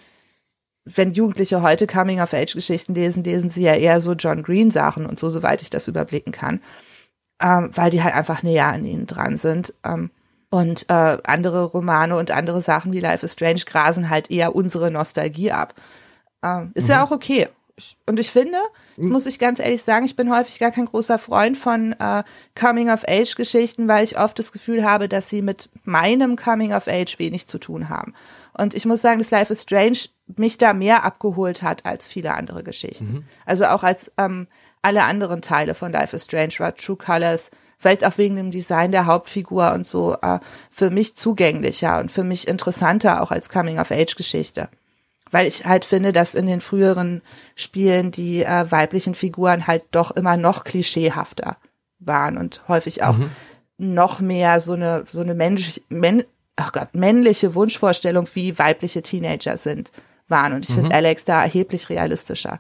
wenn 0.86 1.14
Jugendliche 1.14 1.62
heute 1.62 1.88
Coming-of-Age-Geschichten 1.88 2.94
lesen, 2.94 3.24
lesen 3.24 3.50
sie 3.50 3.64
ja 3.64 3.76
eher 3.76 4.00
so 4.00 4.14
John 4.14 4.44
Green-Sachen 4.44 5.06
und 5.06 5.20
so, 5.20 5.30
soweit 5.30 5.62
ich 5.62 5.70
das 5.70 5.88
überblicken 5.88 6.32
kann, 6.32 6.62
ähm, 7.42 7.70
weil 7.74 7.92
die 7.92 8.04
halt 8.04 8.16
einfach 8.16 8.44
näher 8.44 8.68
an 8.68 8.86
ihnen 8.86 9.06
dran 9.06 9.38
sind. 9.38 9.74
Ähm, 9.84 10.10
und 10.50 10.90
äh, 10.90 11.18
andere 11.24 11.66
Romane 11.66 12.16
und 12.16 12.32
andere 12.32 12.62
Sachen 12.62 12.92
wie 12.92 13.00
Life 13.00 13.24
is 13.24 13.34
Strange 13.34 13.62
grasen 13.66 14.10
halt 14.10 14.32
eher 14.32 14.56
unsere 14.56 14.90
Nostalgie 14.90 15.52
ab. 15.52 15.76
Ähm, 16.44 16.72
ist 16.74 16.86
mhm. 16.86 16.92
ja 16.92 17.04
auch 17.04 17.12
okay. 17.12 17.48
Und 18.06 18.20
ich 18.20 18.32
finde, 18.32 18.58
das 18.98 19.06
mhm. 19.06 19.12
muss 19.12 19.26
ich 19.26 19.40
ganz 19.40 19.60
ehrlich 19.60 19.84
sagen, 19.84 20.06
ich 20.06 20.16
bin 20.16 20.34
häufig 20.34 20.60
gar 20.60 20.72
kein 20.72 20.86
großer 20.86 21.18
Freund 21.18 21.58
von 21.58 21.94
äh, 21.94 22.24
Coming-of-Age-Geschichten, 22.60 23.88
weil 23.88 24.04
ich 24.04 24.18
oft 24.20 24.38
das 24.40 24.52
Gefühl 24.52 24.84
habe, 24.84 25.08
dass 25.08 25.30
sie 25.30 25.42
mit 25.42 25.70
meinem 25.84 26.36
Coming-of-Age 26.36 27.20
wenig 27.20 27.48
zu 27.48 27.60
tun 27.60 27.90
haben. 27.90 28.14
Und 28.60 28.74
ich 28.74 28.86
muss 28.86 29.02
sagen, 29.02 29.20
dass 29.20 29.32
Life 29.32 29.54
is 29.54 29.64
Strange 29.64 30.00
mich 30.36 30.58
da 30.58 30.74
mehr 30.74 31.04
abgeholt 31.04 31.64
hat 31.64 31.86
als 31.86 32.08
viele 32.08 32.34
andere 32.34 32.64
Geschichten. 32.64 33.12
Mhm. 33.12 33.24
Also 33.46 33.66
auch 33.66 33.84
als 33.84 34.12
ähm, 34.18 34.48
alle 34.82 35.04
anderen 35.04 35.42
Teile 35.42 35.74
von 35.74 35.92
Life 35.92 36.16
is 36.16 36.26
Strange 36.26 36.54
war 36.58 36.76
True 36.76 36.98
Colors, 36.98 37.52
vielleicht 37.78 38.06
auch 38.06 38.18
wegen 38.18 38.36
dem 38.36 38.52
Design 38.52 38.92
der 38.92 39.06
Hauptfigur 39.06 39.72
und 39.74 39.88
so, 39.88 40.18
äh, 40.22 40.40
für 40.70 40.90
mich 40.90 41.16
zugänglicher 41.16 42.00
und 42.00 42.12
für 42.12 42.24
mich 42.24 42.48
interessanter 42.48 43.22
auch 43.22 43.32
als 43.32 43.50
Coming-of-Age-Geschichte. 43.50 44.68
Weil 45.32 45.48
ich 45.48 45.66
halt 45.66 45.86
finde, 45.86 46.12
dass 46.12 46.36
in 46.36 46.48
den 46.48 46.60
früheren 46.60 47.22
Spielen 47.56 48.12
die 48.12 48.44
äh, 48.44 48.70
weiblichen 48.70 49.16
Figuren 49.16 49.68
halt 49.68 49.84
doch 49.92 50.12
immer 50.12 50.38
noch 50.38 50.64
klischeehafter 50.66 51.58
waren 52.00 52.38
und 52.38 52.68
häufig 52.68 53.04
auch 53.04 53.18
mhm. 53.18 53.32
noch 53.78 54.20
mehr 54.20 54.60
so 54.60 54.74
eine, 54.74 55.04
so 55.08 55.22
eine 55.22 55.36
Mensch, 55.36 55.80
men, 55.88 56.24
ach 56.60 56.72
Gott, 56.72 56.90
männliche 56.94 57.56
Wunschvorstellung, 57.56 58.28
wie 58.34 58.58
weibliche 58.60 59.02
Teenager 59.02 59.58
sind, 59.58 59.92
waren. 60.28 60.54
Und 60.54 60.66
ich 60.66 60.72
mhm. 60.72 60.82
finde 60.82 60.96
Alex 60.96 61.26
da 61.26 61.44
erheblich 61.44 61.90
realistischer. 61.90 62.60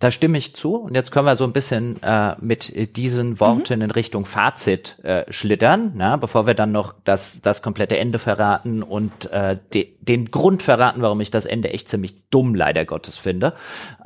Da 0.00 0.10
stimme 0.10 0.38
ich 0.38 0.54
zu. 0.54 0.74
Und 0.76 0.94
jetzt 0.94 1.12
können 1.12 1.26
wir 1.26 1.36
so 1.36 1.44
ein 1.44 1.52
bisschen 1.52 2.02
äh, 2.02 2.34
mit 2.40 2.96
diesen 2.96 3.38
Worten 3.38 3.76
mhm. 3.76 3.84
in 3.84 3.90
Richtung 3.92 4.24
Fazit 4.24 4.98
äh, 5.04 5.24
schlittern, 5.32 5.92
na, 5.94 6.16
bevor 6.16 6.46
wir 6.46 6.54
dann 6.54 6.72
noch 6.72 6.94
das, 7.04 7.40
das 7.42 7.62
komplette 7.62 7.96
Ende 7.96 8.18
verraten 8.18 8.82
und 8.82 9.30
äh, 9.30 9.56
de, 9.72 9.94
den 10.00 10.30
Grund 10.30 10.62
verraten, 10.62 11.00
warum 11.00 11.20
ich 11.20 11.30
das 11.30 11.46
Ende 11.46 11.70
echt 11.70 11.88
ziemlich 11.88 12.28
dumm 12.30 12.54
leider 12.54 12.84
Gottes 12.84 13.16
finde. 13.16 13.54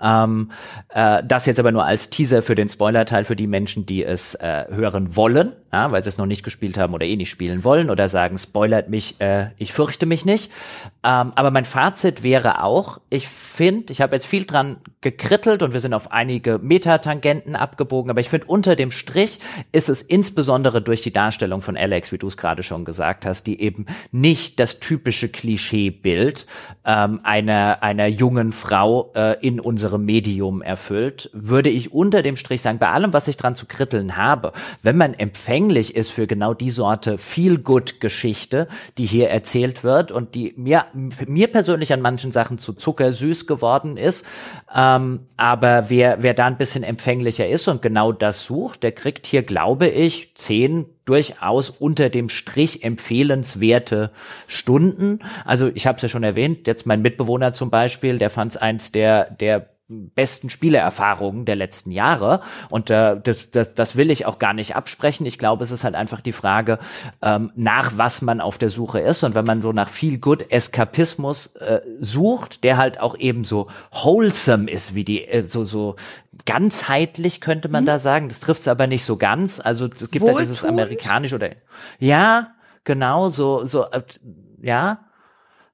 Ähm, 0.01 0.51
äh, 0.91 1.23
das 1.27 1.47
jetzt 1.47 1.59
aber 1.59 1.73
nur 1.73 1.85
als 1.85 2.11
Teaser 2.11 2.43
für 2.43 2.55
den 2.55 2.69
Spoiler-Teil 2.69 3.25
für 3.25 3.37
die 3.37 3.47
Menschen, 3.47 3.87
die 3.87 4.05
es 4.05 4.35
äh, 4.35 4.67
hören 4.69 5.17
wollen, 5.17 5.53
ja, 5.73 5.91
weil 5.91 6.03
sie 6.03 6.09
es 6.09 6.19
noch 6.19 6.27
nicht 6.27 6.45
gespielt 6.45 6.79
haben 6.79 6.95
oder 6.95 7.07
eh 7.07 7.17
nicht 7.17 7.31
spielen 7.31 7.65
wollen 7.65 7.91
oder 7.91 8.09
sagen, 8.09 8.39
spoilert 8.39 8.89
mich, 8.89 9.21
äh, 9.21 9.49
ich 9.57 9.73
fürchte 9.73 10.07
mich 10.07 10.25
nicht. 10.25 10.51
Ähm, 11.03 11.33
aber 11.35 11.51
mein 11.51 11.65
Fazit 11.65 12.23
wäre 12.23 12.63
auch, 12.63 13.01
ich 13.11 13.29
finde, 13.29 13.93
ich 13.93 14.01
habe 14.01 14.15
jetzt 14.15 14.27
viel 14.27 14.45
dran 14.45 14.79
gekrittelt 15.01 15.63
und 15.63 15.75
wir 15.79 15.83
sind 15.83 15.95
auf 15.95 16.11
einige 16.11 16.59
Metatangenten 16.59 17.55
abgebogen, 17.55 18.11
aber 18.11 18.19
ich 18.19 18.29
finde, 18.29 18.49
unter 18.49 18.75
dem 18.75 18.91
Strich 18.91 19.39
ist 19.71 19.89
es 19.89 20.03
insbesondere 20.03 20.83
durch 20.83 21.03
die 21.03 21.13
Darstellung 21.13 21.61
von 21.61 21.77
Alex, 21.77 22.11
wie 22.11 22.19
du 22.19 22.27
es 22.27 22.37
gerade 22.37 22.65
schon 22.65 22.85
gesagt 22.85 23.25
hast, 23.25 23.45
die 23.45 23.61
eben 23.61 23.87
nicht 24.11 24.59
das 24.59 24.81
typische 24.81 25.29
Klischeebild 25.29 26.47
ähm, 26.85 27.21
einer, 27.23 27.85
einer 27.85 28.09
jungen 28.09 28.51
Frau 28.51 29.13
äh, 29.15 29.37
in 29.41 29.61
unserem 29.61 30.05
Medium 30.05 30.63
erfüllt, 30.63 31.31
würde 31.33 31.71
ich 31.71 31.93
unter 31.93 32.23
dem 32.23 32.35
Strich 32.35 32.61
sagen, 32.61 32.81
bei 32.81 32.89
allem, 32.89 33.13
was 33.13 33.29
ich 33.29 33.37
dran 33.37 33.55
zu 33.55 33.67
kritteln 33.67 34.17
habe, 34.17 34.53
wenn 34.83 34.97
man 34.97 35.15
empfänglich 35.15 35.95
ist 35.95 36.11
für 36.11 36.27
genau 36.27 36.55
die 36.55 36.71
Sorte 36.71 37.19
Feel-Good-Geschichte, 37.19 38.67
die 38.99 39.07
hier 39.07 39.31
erzählt 39.31 39.85
wird 39.85 40.11
und 40.11 40.35
die 40.35 40.55
mir, 40.57 40.87
mir 41.29 41.47
persönlich 41.47 41.93
an 41.93 42.01
manchen 42.01 42.33
Sachen 42.33 42.59
zu 42.59 42.73
zuckersüß 42.73 43.47
geworden 43.47 43.97
ist, 43.97 44.27
ähm, 44.75 45.21
aber 45.37 45.68
wer, 45.89 46.23
wer 46.23 46.35
da 46.35 46.47
ein 46.47 46.59
bisschen 46.59 46.83
empfänglicher 46.83 47.49
ist 47.49 47.69
und 47.69 47.83
genau 47.83 48.13
das 48.13 48.45
sucht, 48.45 48.83
der 48.83 48.93
kriegt 48.93 49.27
hier, 49.27 49.43
glaube 49.43 49.89
ich, 49.89 50.35
zehn 50.35 50.87
durchaus 51.05 51.71
unter 51.71 52.11
dem 52.11 52.29
Strich 52.29 52.85
empfehlenswerte 52.85 54.11
Stunden. 54.47 55.21
Also 55.45 55.71
ich 55.75 55.87
habe 55.87 55.97
es 55.97 56.03
ja 56.03 56.09
schon 56.09 56.23
erwähnt, 56.23 56.67
jetzt 56.67 56.87
mein 56.87 57.03
Mitbewohner 57.03 57.53
zum 57.53 57.71
Beispiel, 57.71 58.19
der 58.19 58.31
fand 58.31 58.53
es 58.53 58.59
eins 58.59 58.93
der, 58.93 59.31
der 59.31 59.71
besten 59.89 60.51
Spielerfahrungen 60.51 61.47
der 61.47 61.57
letzten 61.57 61.91
Jahre. 61.91 62.43
Und 62.69 62.91
äh, 62.91 63.19
das, 63.23 63.51
das, 63.51 63.73
das 63.75 63.97
will 63.97 64.11
ich 64.11 64.27
auch 64.27 64.39
gar 64.39 64.53
nicht 64.53 64.77
absprechen. 64.77 65.25
Ich 65.25 65.39
glaube, 65.39 65.65
es 65.65 65.71
ist 65.71 65.83
halt 65.83 65.95
einfach 65.95 66.21
die 66.21 66.33
Frage, 66.33 66.79
ähm, 67.23 67.51
nach 67.57 67.93
was 67.97 68.21
man 68.21 68.43
auf 68.43 68.59
der 68.59 68.69
Suche 68.69 69.01
ist. 69.01 69.25
Und 69.25 69.35
wenn 69.35 69.47
man 69.47 69.63
so 69.63 69.73
nach 69.73 69.89
viel 69.89 70.19
Good 70.19 70.53
Eskapismus 70.53 71.57
äh, 71.57 71.81
sucht, 72.01 72.65
der 72.65 72.77
halt 72.77 73.01
auch 73.01 73.17
eben 73.17 73.45
so 73.45 73.69
wholesome 73.91 74.71
ist, 74.71 74.95
wie 74.95 75.05
die, 75.05 75.25
äh, 75.25 75.47
so, 75.47 75.65
so 75.65 75.97
ganzheitlich 76.45 77.41
könnte 77.41 77.71
man 77.71 77.85
mhm. 77.85 77.87
da 77.87 77.99
sagen. 77.99 78.29
Das 78.29 78.41
trifft 78.41 78.61
es 78.61 78.69
aber 78.69 78.87
nicht 78.87 79.05
so 79.05 79.17
ganz. 79.17 79.59
Also 79.59 79.87
es 79.87 80.11
gibt 80.11 80.25
ja 80.25 80.39
dieses 80.39 80.65
amerikanisch 80.65 81.33
oder 81.33 81.51
ja, 81.99 82.53
genau, 82.85 83.31
so, 83.31 83.65
so, 83.65 83.85
äh, 83.91 84.03
ja. 84.61 85.05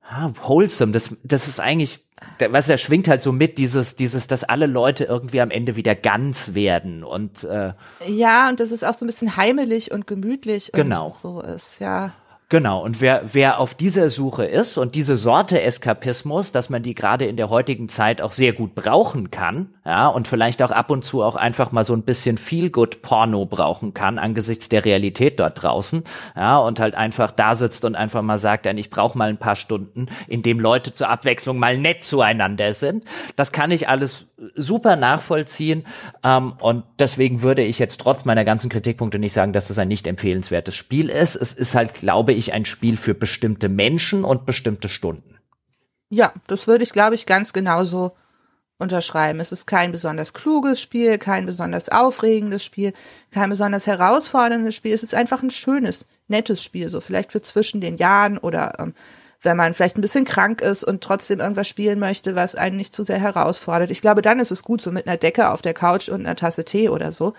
Ah, 0.07 0.31
wholesome, 0.43 0.93
das, 0.93 1.17
das 1.25 1.49
ist 1.49 1.61
eigentlich 1.61 2.04
der, 2.41 2.53
was 2.53 2.67
der 2.67 2.79
schwingt 2.79 3.09
halt 3.09 3.23
so 3.23 3.33
mit 3.33 3.59
dieses 3.59 3.97
dieses 3.97 4.27
dass 4.27 4.45
alle 4.45 4.67
Leute 4.67 5.05
irgendwie 5.05 5.41
am 5.41 5.51
Ende 5.51 5.77
wieder 5.77 5.95
ganz 5.95 6.55
werden 6.55 7.05
und 7.05 7.45
äh, 7.45 7.73
ja 8.07 8.49
und 8.49 8.61
das 8.61 8.73
ist 8.73 8.85
auch 8.85 8.95
so 8.95 9.05
ein 9.05 9.09
bisschen 9.09 9.37
heimelig 9.37 9.93
und 9.93 10.07
gemütlich 10.07 10.71
genau. 10.73 11.07
und 11.07 11.15
so 11.15 11.41
ist 11.41 11.81
ja 11.81 12.15
Genau, 12.55 12.85
und 12.85 13.01
wer, 13.01 13.23
wer 13.33 13.59
auf 13.59 13.75
dieser 13.75 14.11
Suche 14.11 14.45
ist 14.45 14.79
und 14.79 14.95
diese 14.95 15.17
Sorte 15.17 15.61
Eskapismus, 15.61 16.53
dass 16.53 16.71
man 16.71 16.85
die 16.85 16.95
gerade 16.95 17.25
in 17.25 17.37
der 17.37 17.51
heutigen 17.51 17.89
Zeit 17.89 18.23
auch 18.23 18.31
sehr 18.31 18.53
gut 18.53 18.77
brauchen 18.77 19.33
kann, 19.33 19.71
ja, 19.85 20.07
und 20.07 20.29
vielleicht 20.29 20.63
auch 20.63 20.71
ab 20.71 20.89
und 20.93 21.05
zu 21.05 21.25
auch 21.25 21.35
einfach 21.35 21.73
mal 21.73 21.83
so 21.83 21.95
ein 21.95 22.05
bisschen 22.05 22.39
Feel-Good-Porno 22.39 23.45
brauchen 23.47 23.93
kann 23.93 24.21
angesichts 24.21 24.69
der 24.69 24.85
Realität 24.85 25.41
dort 25.41 25.61
draußen, 25.61 26.05
ja, 26.37 26.59
und 26.59 26.79
halt 26.79 26.95
einfach 26.95 27.33
da 27.33 27.57
sitzt 27.57 27.85
und 27.85 27.97
einfach 27.97 28.23
mal 28.23 28.39
sagt, 28.39 28.67
ich 28.67 28.89
brauche 28.89 29.19
mal 29.19 29.31
ein 29.31 29.39
paar 29.39 29.57
Stunden, 29.57 30.07
in 30.29 30.43
dem 30.43 30.61
Leute 30.61 30.95
zur 30.95 31.09
Abwechslung 31.09 31.59
mal 31.59 31.77
nett 31.77 32.05
zueinander 32.05 32.73
sind. 32.73 33.03
Das 33.35 33.51
kann 33.51 33.73
ich 33.73 33.89
alles 33.89 34.29
super 34.55 34.95
nachvollziehen, 34.95 35.85
ähm, 36.23 36.53
und 36.61 36.85
deswegen 37.01 37.43
würde 37.43 37.63
ich 37.63 37.81
jetzt 37.81 38.01
trotz 38.01 38.25
meiner 38.25 38.45
ganzen 38.45 38.71
Kritikpunkte 38.71 39.19
nicht 39.19 39.33
sagen, 39.33 39.53
dass 39.53 39.67
das 39.67 39.79
ein 39.79 39.89
nicht 39.89 40.07
empfehlenswertes 40.07 40.77
Spiel 40.77 41.09
ist. 41.09 41.35
Es 41.35 41.53
ist 41.53 41.75
halt, 41.75 41.95
glaube 41.95 42.33
ich, 42.33 42.44
ein 42.53 42.65
Spiel 42.65 42.97
für 42.97 43.15
bestimmte 43.15 43.69
Menschen 43.69 44.25
und 44.25 44.47
bestimmte 44.47 44.89
Stunden. 44.89 45.39
Ja, 46.11 46.33
das 46.47 46.67
würde 46.67 46.85
ich, 46.85 46.91
glaube 46.91 47.15
ich, 47.15 47.27
ganz 47.27 47.53
genauso 47.53 48.13
unterschreiben. 48.79 49.41
Es 49.41 49.53
ist 49.53 49.67
kein 49.67 49.93
besonders 49.93 50.33
kluges 50.33 50.81
Spiel, 50.81 51.19
kein 51.19 51.47
besonders 51.47 51.89
aufregendes 51.89 52.65
Spiel, 52.65 52.93
kein 53.31 53.51
besonders 53.51 53.87
herausforderndes 53.87 54.75
Spiel. 54.75 54.95
Es 54.95 55.03
ist 55.03 55.15
einfach 55.15 55.43
ein 55.43 55.51
schönes, 55.51 56.07
nettes 56.29 56.63
Spiel, 56.63 56.89
so 56.89 57.01
vielleicht 57.01 57.33
für 57.33 57.43
zwischen 57.43 57.81
den 57.81 57.97
Jahren 57.97 58.39
oder 58.39 58.75
ähm, 58.79 58.95
wenn 59.43 59.57
man 59.57 59.75
vielleicht 59.75 59.97
ein 59.99 60.01
bisschen 60.01 60.25
krank 60.25 60.61
ist 60.61 60.85
und 60.85 61.03
trotzdem 61.03 61.41
irgendwas 61.41 61.69
spielen 61.69 61.99
möchte, 61.99 62.35
was 62.35 62.55
einen 62.55 62.77
nicht 62.77 62.95
zu 62.95 63.05
sehr 63.05 63.19
herausfordert. 63.19 63.91
Ich 63.91 64.01
glaube, 64.01 64.23
dann 64.23 64.41
ist 64.41 64.51
es 64.51 64.63
gut, 64.63 64.81
so 64.81 64.91
mit 64.91 65.07
einer 65.07 65.19
Decke 65.19 65.51
auf 65.51 65.63
der 65.63 65.75
Couch 65.75 66.09
und 66.09 66.21
einer 66.21 66.37
Tasse 66.37 66.65
Tee 66.65 66.89
oder 66.89 67.13
so. 67.13 67.35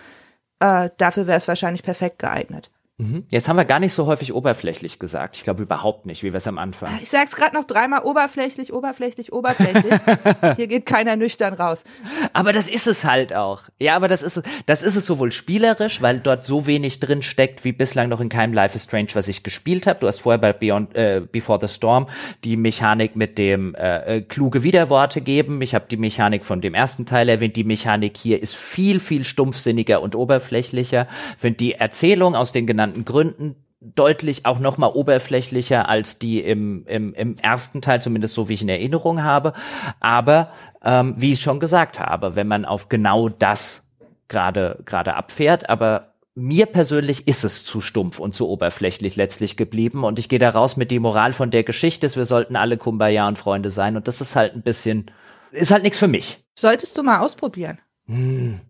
Äh, 0.59 0.89
dafür 0.97 1.27
wäre 1.27 1.37
es 1.37 1.47
wahrscheinlich 1.47 1.83
perfekt 1.83 2.19
geeignet. 2.19 2.69
Mhm. 2.97 3.25
Jetzt 3.29 3.49
haben 3.49 3.57
wir 3.57 3.65
gar 3.65 3.81
nicht 3.81 3.93
so 3.93 4.05
häufig 4.05 4.33
oberflächlich 4.33 4.99
gesagt. 4.99 5.35
Ich 5.35 5.43
glaube 5.43 5.63
überhaupt 5.63 6.05
nicht, 6.05 6.23
wie 6.23 6.31
wir 6.31 6.37
es 6.37 6.47
am 6.47 6.57
Anfang. 6.57 6.97
Ich 7.01 7.09
sag's 7.09 7.35
gerade 7.35 7.53
noch 7.53 7.65
dreimal 7.65 8.03
oberflächlich, 8.03 8.71
oberflächlich, 8.71 9.33
oberflächlich. 9.33 9.99
Hier 10.55 10.67
geht 10.67 10.85
keiner 10.85 11.17
nüchtern 11.17 11.55
raus. 11.55 11.83
Aber 12.31 12.53
das 12.53 12.69
ist 12.69 12.87
es 12.87 13.03
halt 13.03 13.33
auch. 13.33 13.63
Ja, 13.81 13.97
aber 13.97 14.07
das 14.07 14.23
ist 14.23 14.37
es, 14.37 14.43
das 14.65 14.81
ist 14.81 14.95
es 14.95 15.05
sowohl 15.05 15.33
spielerisch, 15.33 16.01
weil 16.01 16.19
dort 16.19 16.45
so 16.45 16.67
wenig 16.67 17.01
drin 17.01 17.21
steckt 17.21 17.65
wie 17.65 17.73
bislang 17.73 18.07
noch 18.07 18.21
in 18.21 18.29
keinem 18.29 18.53
Life 18.53 18.75
is 18.77 18.85
Strange, 18.85 19.09
was 19.13 19.27
ich 19.27 19.43
gespielt 19.43 19.87
habe. 19.87 19.99
Du 19.99 20.07
hast 20.07 20.21
vorher 20.21 20.39
bei 20.39 20.53
Beyond 20.53 20.95
äh, 20.95 21.21
Before 21.29 21.59
the 21.59 21.67
Storm 21.67 22.07
die 22.45 22.55
Mechanik 22.55 23.17
mit 23.17 23.37
dem 23.37 23.75
äh, 23.75 24.19
äh 24.19 24.21
kluge 24.21 24.63
Widerworte 24.63 25.19
geben. 25.19 25.61
Ich 25.61 25.75
habe 25.75 25.85
die 25.91 25.97
Mechanik 25.97 26.45
von 26.45 26.61
dem 26.61 26.73
ersten 26.73 27.05
Teil 27.05 27.27
erwähnt. 27.27 27.57
Die 27.57 27.65
Mechanik 27.65 28.15
hier 28.15 28.41
ist 28.41 28.55
viel 28.55 29.01
viel 29.01 29.25
stumpfsinniger 29.25 30.01
und 30.01 30.15
oberflächlicher. 30.15 31.09
Finde 31.37 31.57
die 31.57 31.73
Erzählung 31.73 32.35
aus 32.35 32.53
den 32.53 32.65
genannten 32.65 32.84
genannten 32.85 33.05
Gründen 33.05 33.55
deutlich 33.81 34.45
auch 34.45 34.59
noch 34.59 34.77
mal 34.77 34.87
oberflächlicher 34.87 35.87
als 35.87 36.17
die 36.17 36.39
im, 36.39 36.85
im, 36.87 37.13
im 37.13 37.37
ersten 37.37 37.81
Teil, 37.81 38.01
zumindest 38.01 38.33
so 38.33 38.49
wie 38.49 38.53
ich 38.53 38.63
in 38.63 38.69
Erinnerung 38.69 39.21
habe. 39.21 39.53
Aber 39.99 40.51
ähm, 40.83 41.15
wie 41.17 41.33
ich 41.33 41.41
schon 41.41 41.59
gesagt 41.59 41.99
habe, 41.99 42.35
wenn 42.35 42.47
man 42.47 42.65
auf 42.65 42.89
genau 42.89 43.29
das 43.29 43.83
gerade 44.27 44.79
gerade 44.85 45.15
abfährt, 45.15 45.69
aber 45.69 46.13
mir 46.33 46.65
persönlich 46.65 47.27
ist 47.27 47.43
es 47.43 47.63
zu 47.63 47.79
stumpf 47.79 48.19
und 48.19 48.33
zu 48.33 48.49
oberflächlich 48.49 49.15
letztlich 49.15 49.55
geblieben 49.55 50.03
und 50.03 50.17
ich 50.17 50.29
gehe 50.29 50.39
da 50.39 50.49
raus 50.49 50.77
mit 50.77 50.89
die 50.89 50.99
Moral 50.99 51.31
von 51.31 51.51
der 51.51 51.63
Geschichte, 51.63 52.13
wir 52.15 52.25
sollten 52.25 52.55
alle 52.55 52.77
Kumbaya 52.77 53.27
und 53.27 53.37
Freunde 53.37 53.69
sein 53.69 53.95
und 53.95 54.07
das 54.07 54.19
ist 54.19 54.35
halt 54.35 54.55
ein 54.55 54.63
bisschen, 54.63 55.11
ist 55.51 55.71
halt 55.71 55.83
nichts 55.83 55.99
für 55.99 56.07
mich. 56.07 56.43
Solltest 56.55 56.97
du 56.97 57.03
mal 57.03 57.19
ausprobieren. 57.19 57.79
Hm. 58.07 58.61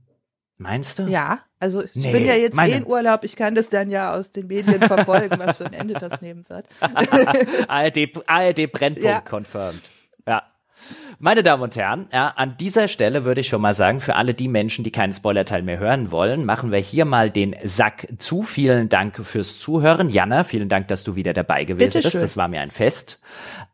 Meinst 0.58 1.00
du? 1.00 1.04
Ja, 1.04 1.40
also 1.60 1.84
ich 1.84 1.96
nee, 1.96 2.12
bin 2.14 2.26
ja 2.26 2.34
jetzt 2.34 2.56
meine... 2.56 2.74
eh 2.74 2.78
in 2.78 2.86
Urlaub, 2.86 3.26
ich 3.26 3.36
kann 3.36 3.56
das 3.56 3.70
dann 3.70 3.90
ja 3.90 4.14
aus 4.14 4.32
den 4.32 4.48
Medien 4.48 4.82
verfolgen, 4.88 5.38
was 5.38 5.58
für 5.58 5.66
ein 5.66 5.74
Ende 5.74 5.96
das 5.96 6.22
nehmen 6.22 6.46
wird. 6.48 6.66
ARD, 7.68 8.24
ARD 8.26 8.72
Brennpunkt 8.72 9.04
ja. 9.04 9.22
confirmed. 9.22 9.84
Ja. 10.26 10.44
Meine 11.20 11.44
Damen 11.44 11.64
und 11.64 11.76
Herren, 11.78 12.08
ja, 12.12 12.28
an 12.36 12.58
dieser 12.58 12.88
Stelle 12.90 13.24
würde 13.24 13.42
ich 13.42 13.48
schon 13.48 13.62
mal 13.62 13.74
sagen, 13.74 14.02
für 14.02 14.16
alle 14.16 14.34
die 14.34 14.50
Menschen, 14.50 14.84
die 14.84 14.92
keinen 14.92 15.14
Spoilerteil 15.14 15.62
mehr 15.62 15.80
hören 15.80 16.12
wollen, 16.12 16.44
machen 16.44 16.72
wir 16.72 16.80
hier 16.80 17.06
mal 17.06 17.30
den 17.30 17.56
Sack 17.64 18.08
zu. 18.18 18.44
Vielen 18.44 18.90
Dank 18.90 19.26
fürs 19.26 19.58
Zuhören. 19.58 20.10
Jana, 20.10 20.44
vielen 20.44 20.68
Dank, 20.68 20.90
dass 20.90 21.04
du 21.06 21.16
wieder 21.16 21.34
dabei 21.34 21.64
gewesen 21.64 21.88
Bitte 21.88 22.00
bist. 22.00 22.12
Schön. 22.12 22.22
Das 22.22 22.36
war 22.36 22.50
mir 22.50 22.60
ein 22.60 22.72
Fest. 22.72 23.22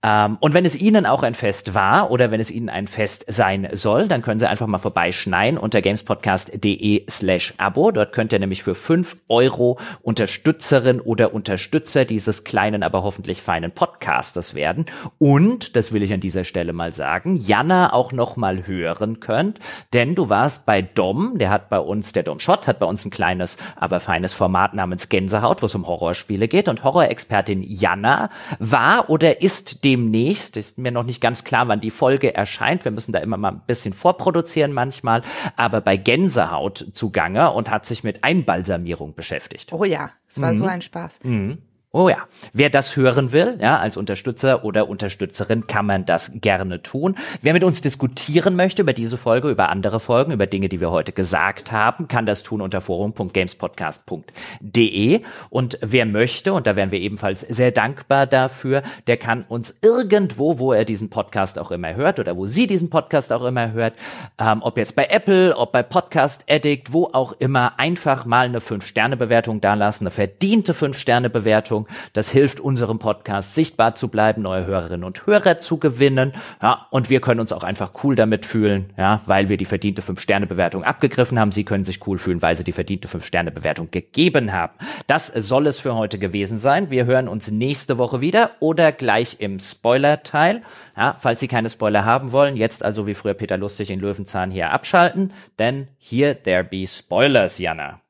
Ähm, 0.04 0.38
und 0.40 0.54
wenn 0.54 0.66
es 0.66 0.80
Ihnen 0.80 1.06
auch 1.06 1.24
ein 1.24 1.34
Fest 1.34 1.74
war 1.74 2.12
oder 2.12 2.32
wenn 2.32 2.40
es 2.40 2.52
Ihnen 2.52 2.70
ein 2.70 2.88
Fest 2.88 3.26
sein 3.28 3.70
soll, 3.74 4.08
dann 4.08 4.22
können 4.22 4.40
Sie 4.40 4.50
einfach 4.50 4.68
mal 4.68 4.78
vorbeischneien 4.78 5.58
unter 5.58 5.82
gamespodcast.de 5.82 7.06
slash 7.10 7.54
Abo. 7.58 7.92
Dort 7.92 8.14
könnt 8.14 8.34
ihr 8.34 8.40
nämlich 8.40 8.64
für 8.64 8.76
fünf 8.76 9.18
Euro 9.30 9.80
Unterstützerin 10.02 11.00
oder 11.00 11.34
Unterstützer 11.34 12.06
dieses 12.06 12.44
kleinen, 12.44 12.84
aber 12.84 13.04
hoffentlich 13.04 13.42
feinen 13.42 13.72
Podcasters 13.72 14.56
werden. 14.56 14.86
Und, 15.20 15.76
das 15.76 15.92
will 15.92 16.04
ich 16.04 16.14
an 16.14 16.20
dieser 16.20 16.44
Stelle 16.44 16.74
mal 16.74 16.94
sagen, 16.94 17.31
Jana 17.38 17.94
auch 17.94 18.12
noch 18.12 18.38
mal 18.38 18.68
hören 18.68 19.20
könnt, 19.20 19.60
denn 19.94 20.16
du 20.16 20.30
warst 20.30 20.66
bei 20.66 20.82
Dom, 20.82 21.38
der 21.38 21.50
hat 21.50 21.70
bei 21.70 21.80
uns, 21.80 22.14
der 22.14 22.24
Dom 22.24 22.40
Schott 22.40 22.68
hat 22.68 22.80
bei 22.80 22.86
uns 22.86 23.06
ein 23.06 23.12
kleines, 23.12 23.58
aber 23.76 24.00
feines 24.00 24.34
Format 24.34 24.74
namens 24.74 25.10
Gänsehaut, 25.10 25.62
wo 25.62 25.66
es 25.66 25.76
um 25.76 25.88
Horrorspiele 25.88 26.48
geht 26.48 26.70
und 26.70 26.84
Horrorexpertin 26.84 27.64
Jana 27.64 28.30
war 28.60 29.10
oder 29.10 29.42
ist 29.42 29.84
demnächst, 29.84 30.58
ist 30.58 30.78
mir 30.78 30.92
noch 30.92 31.04
nicht 31.04 31.22
ganz 31.22 31.44
klar, 31.44 31.68
wann 31.68 31.82
die 31.82 31.92
Folge 31.92 32.34
erscheint, 32.34 32.86
wir 32.86 32.92
müssen 32.92 33.12
da 33.12 33.20
immer 33.20 33.38
mal 33.38 33.52
ein 33.52 33.62
bisschen 33.68 33.94
vorproduzieren 33.94 34.74
manchmal, 34.74 35.22
aber 35.56 35.82
bei 35.82 35.98
Gänsehaut 35.98 36.88
zugange 36.94 37.52
und 37.52 37.70
hat 37.70 37.86
sich 37.86 38.04
mit 38.04 38.24
Einbalsamierung 38.24 39.16
beschäftigt. 39.16 39.74
Oh 39.74 39.84
ja, 39.84 40.12
es 40.28 40.42
war 40.42 40.54
mhm. 40.54 40.58
so 40.58 40.66
ein 40.66 40.82
Spaß. 40.82 41.20
Mhm. 41.24 41.60
Oh 41.94 42.08
ja, 42.08 42.20
wer 42.54 42.70
das 42.70 42.96
hören 42.96 43.34
will, 43.34 43.58
ja, 43.60 43.78
als 43.78 43.98
Unterstützer 43.98 44.64
oder 44.64 44.88
Unterstützerin 44.88 45.68
kann 45.68 45.86
man 45.86 46.06
das 46.06 46.32
gerne 46.36 46.82
tun. 46.82 47.18
Wer 47.42 47.52
mit 47.52 47.66
uns 47.66 47.82
diskutieren 47.82 48.56
möchte 48.56 48.84
über 48.84 48.94
diese 48.94 49.18
Folge, 49.18 49.50
über 49.50 49.68
andere 49.68 50.00
Folgen, 50.00 50.32
über 50.32 50.48
Dinge, 50.48 50.70
die 50.70 50.80
wir 50.80 50.90
heute 50.90 51.12
gesagt 51.12 51.74
haben, 51.74 52.08
kann 52.08 52.26
das 52.26 52.44
tun 52.44 52.62
unter 52.62 52.80
forum.gamespodcast.de. 52.80 55.22
Und 55.50 55.80
wer 55.82 56.06
möchte, 56.06 56.54
und 56.54 56.66
da 56.66 56.78
wären 56.78 56.92
wir 56.92 57.02
ebenfalls 57.02 57.42
sehr 57.42 57.72
dankbar 57.72 58.26
dafür, 58.26 58.84
der 59.08 59.18
kann 59.18 59.44
uns 59.50 59.78
irgendwo, 59.82 60.60
wo 60.60 60.72
er 60.72 60.86
diesen 60.86 61.10
Podcast 61.10 61.60
auch 61.60 61.72
immer 61.72 61.96
hört 61.96 62.22
oder 62.22 62.38
wo 62.38 62.48
sie 62.48 62.68
diesen 62.68 62.90
Podcast 62.90 63.34
auch 63.34 63.44
immer 63.44 63.74
hört, 63.74 63.96
ähm, 64.40 64.62
ob 64.62 64.78
jetzt 64.78 64.96
bei 64.96 65.08
Apple, 65.08 65.58
ob 65.58 65.74
bei 65.74 65.84
Podcast 65.84 66.46
Addict, 66.50 66.94
wo 66.94 67.10
auch 67.12 67.34
immer, 67.40 67.78
einfach 67.78 68.24
mal 68.24 68.46
eine 68.46 68.60
5-Sterne-Bewertung 68.60 69.60
dalassen, 69.60 70.06
eine 70.06 70.12
verdiente 70.12 70.72
5-Sterne-Bewertung 70.72 71.81
Bewertung. 71.82 72.12
Das 72.14 72.30
hilft 72.30 72.60
unserem 72.60 73.00
Podcast 73.00 73.56
sichtbar 73.56 73.96
zu 73.96 74.10
bleiben, 74.10 74.42
neue 74.42 74.66
Hörerinnen 74.66 75.04
und 75.04 75.26
Hörer 75.26 75.60
zu 75.60 75.78
gewinnen. 75.78 76.34
Ja, 76.62 76.88
und 76.90 77.10
wir 77.10 77.22
können 77.22 77.40
uns 77.40 77.52
auch 77.52 77.64
einfach 77.64 77.92
cool 78.04 78.16
damit 78.16 78.46
fühlen, 78.46 78.92
ja, 78.98 79.22
weil 79.26 79.50
wir 79.50 79.58
die 79.58 79.66
verdiente 79.66 80.02
5-Sterne-Bewertung 80.02 80.84
abgegriffen 80.84 81.40
haben. 81.40 81.52
Sie 81.52 81.64
können 81.64 81.84
sich 81.84 82.06
cool 82.08 82.18
fühlen, 82.18 82.42
weil 82.42 82.56
sie 82.56 82.64
die 82.64 82.72
verdiente 82.72 83.08
5-Sterne-Bewertung 83.08 83.92
gegeben 83.92 84.52
haben. 84.52 84.74
Das 85.08 85.28
soll 85.28 85.68
es 85.68 85.80
für 85.80 85.96
heute 85.96 86.20
gewesen 86.20 86.58
sein. 86.58 86.92
Wir 86.92 87.06
hören 87.06 87.28
uns 87.28 87.52
nächste 87.52 87.98
Woche 87.98 88.22
wieder 88.22 88.52
oder 88.60 88.92
gleich 88.92 89.38
im 89.40 89.60
Spoiler-Teil. 89.60 90.62
Ja, 90.98 91.16
falls 91.20 91.40
Sie 91.40 91.48
keine 91.48 91.70
Spoiler 91.70 92.06
haben 92.06 92.32
wollen, 92.32 92.58
jetzt 92.58 92.84
also 92.84 93.08
wie 93.08 93.16
früher 93.16 93.34
Peter 93.34 93.58
Lustig 93.58 93.90
in 93.90 94.00
Löwenzahn 94.00 94.52
hier 94.52 94.72
abschalten, 94.72 95.34
denn 95.58 95.88
hier 95.98 96.42
there 96.44 96.64
be 96.64 96.86
Spoilers, 96.86 97.58
Jana. 97.58 98.02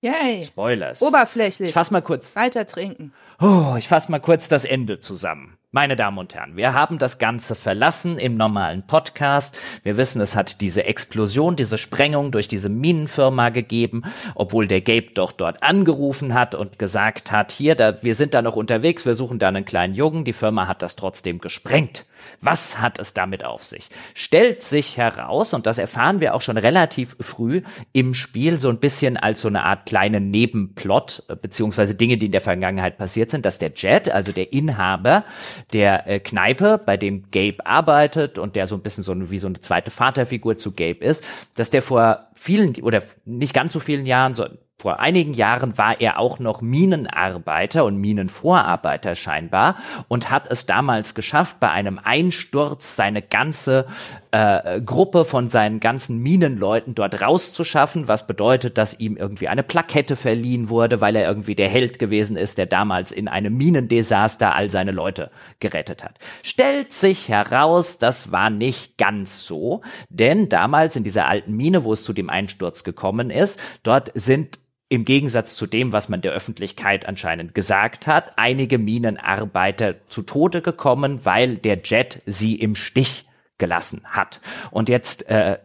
Yay. 0.00 0.44
Spoilers. 0.44 1.02
Oberflächlich. 1.02 1.70
Ich 1.70 1.74
fass 1.74 1.90
mal 1.90 2.02
kurz. 2.02 2.36
Weiter 2.36 2.66
trinken. 2.66 3.12
Oh, 3.40 3.74
ich 3.76 3.88
fass 3.88 4.08
mal 4.08 4.20
kurz 4.20 4.48
das 4.48 4.64
Ende 4.64 5.00
zusammen. 5.00 5.58
Meine 5.72 5.96
Damen 5.96 6.18
und 6.18 6.34
Herren, 6.34 6.56
wir 6.56 6.72
haben 6.72 6.98
das 6.98 7.18
Ganze 7.18 7.56
verlassen 7.56 8.16
im 8.18 8.36
normalen 8.36 8.86
Podcast. 8.86 9.56
Wir 9.82 9.96
wissen, 9.96 10.20
es 10.20 10.36
hat 10.36 10.60
diese 10.60 10.84
Explosion, 10.84 11.56
diese 11.56 11.78
Sprengung 11.78 12.30
durch 12.30 12.46
diese 12.46 12.68
Minenfirma 12.68 13.50
gegeben, 13.50 14.04
obwohl 14.34 14.68
der 14.68 14.80
Gabe 14.80 15.10
doch 15.14 15.32
dort 15.32 15.62
angerufen 15.62 16.32
hat 16.32 16.54
und 16.54 16.78
gesagt 16.78 17.32
hat, 17.32 17.52
hier, 17.52 17.74
da, 17.74 18.02
wir 18.02 18.14
sind 18.14 18.34
da 18.34 18.40
noch 18.40 18.56
unterwegs, 18.56 19.04
wir 19.04 19.14
suchen 19.14 19.38
da 19.38 19.48
einen 19.48 19.64
kleinen 19.64 19.94
Jungen, 19.94 20.24
die 20.24 20.32
Firma 20.32 20.68
hat 20.68 20.80
das 20.80 20.96
trotzdem 20.96 21.38
gesprengt. 21.38 22.06
Was 22.40 22.80
hat 22.80 22.98
es 22.98 23.14
damit 23.14 23.44
auf 23.44 23.64
sich? 23.64 23.88
Stellt 24.14 24.62
sich 24.62 24.96
heraus, 24.96 25.54
und 25.54 25.66
das 25.66 25.78
erfahren 25.78 26.20
wir 26.20 26.34
auch 26.34 26.42
schon 26.42 26.56
relativ 26.56 27.16
früh 27.20 27.62
im 27.92 28.14
Spiel, 28.14 28.60
so 28.60 28.68
ein 28.68 28.78
bisschen 28.78 29.16
als 29.16 29.40
so 29.40 29.48
eine 29.48 29.64
Art 29.64 29.86
kleinen 29.86 30.30
Nebenplot, 30.30 31.24
beziehungsweise 31.40 31.94
Dinge, 31.94 32.18
die 32.18 32.26
in 32.26 32.32
der 32.32 32.40
Vergangenheit 32.40 32.98
passiert 32.98 33.30
sind, 33.30 33.44
dass 33.44 33.58
der 33.58 33.72
Jet, 33.74 34.10
also 34.10 34.32
der 34.32 34.52
Inhaber, 34.52 35.24
der 35.72 36.06
äh, 36.06 36.20
Kneipe, 36.20 36.80
bei 36.84 36.96
dem 36.96 37.30
Gabe 37.30 37.64
arbeitet 37.64 38.38
und 38.38 38.56
der 38.56 38.66
so 38.66 38.74
ein 38.74 38.82
bisschen 38.82 39.04
so 39.04 39.30
wie 39.30 39.38
so 39.38 39.46
eine 39.46 39.60
zweite 39.60 39.90
Vaterfigur 39.90 40.56
zu 40.56 40.72
Gabe 40.72 41.04
ist, 41.04 41.24
dass 41.54 41.70
der 41.70 41.82
vor 41.82 42.28
vielen 42.34 42.74
oder 42.82 43.02
nicht 43.24 43.54
ganz 43.54 43.72
so 43.72 43.80
vielen 43.80 44.06
Jahren, 44.06 44.34
so 44.34 44.46
vor 44.80 45.00
einigen 45.00 45.34
Jahren 45.34 45.76
war 45.76 46.00
er 46.00 46.20
auch 46.20 46.38
noch 46.38 46.60
Minenarbeiter 46.60 47.84
und 47.84 47.96
Minenvorarbeiter 47.96 49.16
scheinbar 49.16 49.74
und 50.06 50.30
hat 50.30 50.48
es 50.48 50.66
damals 50.66 51.16
geschafft, 51.16 51.58
bei 51.58 51.68
einem 51.68 51.98
Einsturz 51.98 52.94
seine 52.94 53.20
ganze 53.20 53.86
äh, 54.30 54.80
Gruppe 54.80 55.24
von 55.24 55.48
seinen 55.48 55.80
ganzen 55.80 56.22
Minenleuten 56.22 56.94
dort 56.94 57.20
rauszuschaffen, 57.20 58.06
was 58.06 58.28
bedeutet, 58.28 58.78
dass 58.78 59.00
ihm 59.00 59.16
irgendwie 59.16 59.48
eine 59.48 59.64
Plakette 59.64 60.14
verliehen 60.14 60.68
wurde, 60.68 61.00
weil 61.00 61.16
er 61.16 61.26
irgendwie 61.26 61.56
der 61.56 61.68
Held 61.68 61.98
gewesen 61.98 62.36
ist, 62.36 62.56
der 62.56 62.66
damals 62.66 63.10
in 63.10 63.26
einem 63.26 63.56
Minendesaster 63.56 64.54
all 64.54 64.70
seine 64.70 64.92
Leute 64.92 65.32
gerettet 65.58 66.04
hat. 66.04 66.20
Stellt 66.44 66.92
sich 66.92 67.28
heraus, 67.28 67.98
das 67.98 68.30
war 68.30 68.48
nicht 68.48 68.96
ganz 68.96 69.44
so, 69.44 69.82
denn 70.08 70.48
damals 70.48 70.94
in 70.94 71.02
dieser 71.02 71.26
alten 71.26 71.56
Mine, 71.56 71.82
wo 71.82 71.92
es 71.94 72.04
zu 72.04 72.12
dem 72.12 72.30
Einsturz 72.30 72.84
gekommen 72.84 73.30
ist, 73.30 73.58
dort 73.82 74.12
sind 74.14 74.60
im 74.88 75.04
Gegensatz 75.04 75.54
zu 75.54 75.66
dem, 75.66 75.92
was 75.92 76.08
man 76.08 76.22
der 76.22 76.32
Öffentlichkeit 76.32 77.06
anscheinend 77.06 77.54
gesagt 77.54 78.06
hat, 78.06 78.32
einige 78.36 78.78
Minenarbeiter 78.78 79.96
zu 80.08 80.22
Tode 80.22 80.62
gekommen, 80.62 81.24
weil 81.24 81.56
der 81.56 81.80
Jet 81.84 82.22
sie 82.24 82.54
im 82.54 82.74
Stich 82.74 83.27
gelassen 83.58 84.02
hat. 84.04 84.40
Und 84.70 84.88
jetzt 84.88 85.28
äh, 85.28 85.58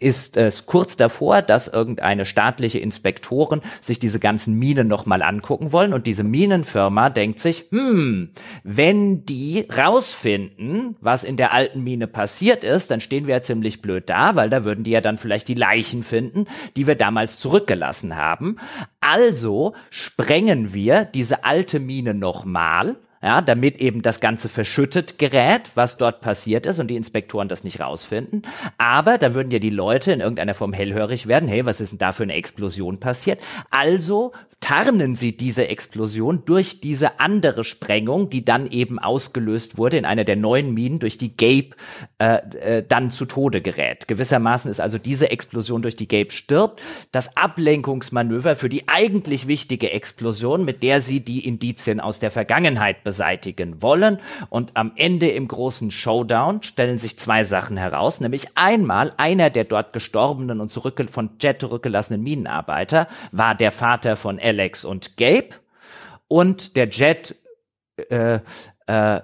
ist 0.00 0.36
es 0.36 0.66
kurz 0.66 0.96
davor, 0.96 1.40
dass 1.42 1.68
irgendeine 1.68 2.24
staatliche 2.24 2.78
Inspektoren 2.78 3.62
sich 3.80 3.98
diese 3.98 4.18
ganzen 4.18 4.58
Minen 4.58 4.88
nochmal 4.88 5.22
angucken 5.22 5.72
wollen 5.72 5.92
und 5.92 6.06
diese 6.06 6.24
Minenfirma 6.24 7.10
denkt 7.10 7.38
sich, 7.38 7.66
hm, 7.70 8.30
wenn 8.64 9.24
die 9.24 9.66
rausfinden, 9.76 10.96
was 11.00 11.24
in 11.24 11.36
der 11.36 11.52
alten 11.52 11.82
Mine 11.82 12.06
passiert 12.06 12.64
ist, 12.64 12.90
dann 12.90 13.00
stehen 13.00 13.26
wir 13.26 13.36
ja 13.36 13.42
ziemlich 13.42 13.82
blöd 13.82 14.10
da, 14.10 14.34
weil 14.34 14.50
da 14.50 14.64
würden 14.64 14.84
die 14.84 14.90
ja 14.90 15.00
dann 15.00 15.18
vielleicht 15.18 15.48
die 15.48 15.54
Leichen 15.54 16.02
finden, 16.02 16.46
die 16.76 16.86
wir 16.86 16.96
damals 16.96 17.38
zurückgelassen 17.38 18.16
haben. 18.16 18.56
Also 19.00 19.74
sprengen 19.90 20.74
wir 20.74 21.04
diese 21.04 21.44
alte 21.44 21.78
Mine 21.78 22.14
nochmal 22.14 22.96
ja, 23.24 23.40
damit 23.40 23.78
eben 23.78 24.02
das 24.02 24.20
Ganze 24.20 24.50
verschüttet 24.50 25.18
gerät, 25.18 25.70
was 25.74 25.96
dort 25.96 26.20
passiert 26.20 26.66
ist 26.66 26.78
und 26.78 26.88
die 26.88 26.96
Inspektoren 26.96 27.48
das 27.48 27.64
nicht 27.64 27.80
rausfinden. 27.80 28.42
Aber 28.76 29.16
da 29.16 29.34
würden 29.34 29.50
ja 29.50 29.58
die 29.58 29.70
Leute 29.70 30.12
in 30.12 30.20
irgendeiner 30.20 30.52
Form 30.52 30.74
hellhörig 30.74 31.26
werden, 31.26 31.48
hey, 31.48 31.64
was 31.64 31.80
ist 31.80 31.92
denn 31.92 31.98
da 31.98 32.12
für 32.12 32.24
eine 32.24 32.34
Explosion 32.34 33.00
passiert? 33.00 33.40
Also 33.70 34.32
tarnen 34.64 35.14
sie 35.14 35.36
diese 35.36 35.68
Explosion 35.68 36.44
durch 36.46 36.80
diese 36.80 37.20
andere 37.20 37.64
Sprengung, 37.64 38.30
die 38.30 38.46
dann 38.46 38.70
eben 38.70 38.98
ausgelöst 38.98 39.76
wurde 39.76 39.98
in 39.98 40.06
einer 40.06 40.24
der 40.24 40.36
neuen 40.36 40.72
Minen, 40.72 41.00
durch 41.00 41.18
die 41.18 41.36
Gabe 41.36 41.76
äh, 42.18 42.78
äh, 42.78 42.84
dann 42.86 43.10
zu 43.10 43.26
Tode 43.26 43.60
gerät. 43.60 44.08
Gewissermaßen 44.08 44.70
ist 44.70 44.80
also 44.80 44.96
diese 44.96 45.30
Explosion, 45.30 45.82
durch 45.82 45.96
die 45.96 46.08
Gabe 46.08 46.30
stirbt, 46.30 46.80
das 47.12 47.36
Ablenkungsmanöver 47.36 48.54
für 48.54 48.70
die 48.70 48.88
eigentlich 48.88 49.46
wichtige 49.46 49.90
Explosion, 49.92 50.64
mit 50.64 50.82
der 50.82 51.02
sie 51.02 51.20
die 51.20 51.46
Indizien 51.46 52.00
aus 52.00 52.18
der 52.18 52.30
Vergangenheit 52.30 53.04
beseitigen 53.14 53.80
wollen. 53.80 54.18
Und 54.50 54.72
am 54.74 54.90
Ende 54.96 55.28
im 55.30 55.46
großen 55.46 55.92
Showdown 55.92 56.64
stellen 56.64 56.98
sich 56.98 57.16
zwei 57.16 57.44
Sachen 57.44 57.76
heraus, 57.76 58.20
nämlich 58.20 58.48
einmal 58.56 59.12
einer 59.18 59.50
der 59.50 59.64
dort 59.64 59.92
gestorbenen 59.92 60.60
und 60.60 60.70
zurück 60.70 61.00
von 61.10 61.30
Jet 61.40 61.60
zurückgelassenen 61.60 62.20
Minenarbeiter 62.20 63.06
war 63.30 63.54
der 63.54 63.70
Vater 63.70 64.16
von 64.16 64.40
Alex 64.40 64.84
und 64.84 65.16
Gabe 65.16 65.50
und 66.26 66.74
der 66.74 66.88
Jet, 66.88 67.36
äh, 68.10 68.40
äh, 68.86 69.20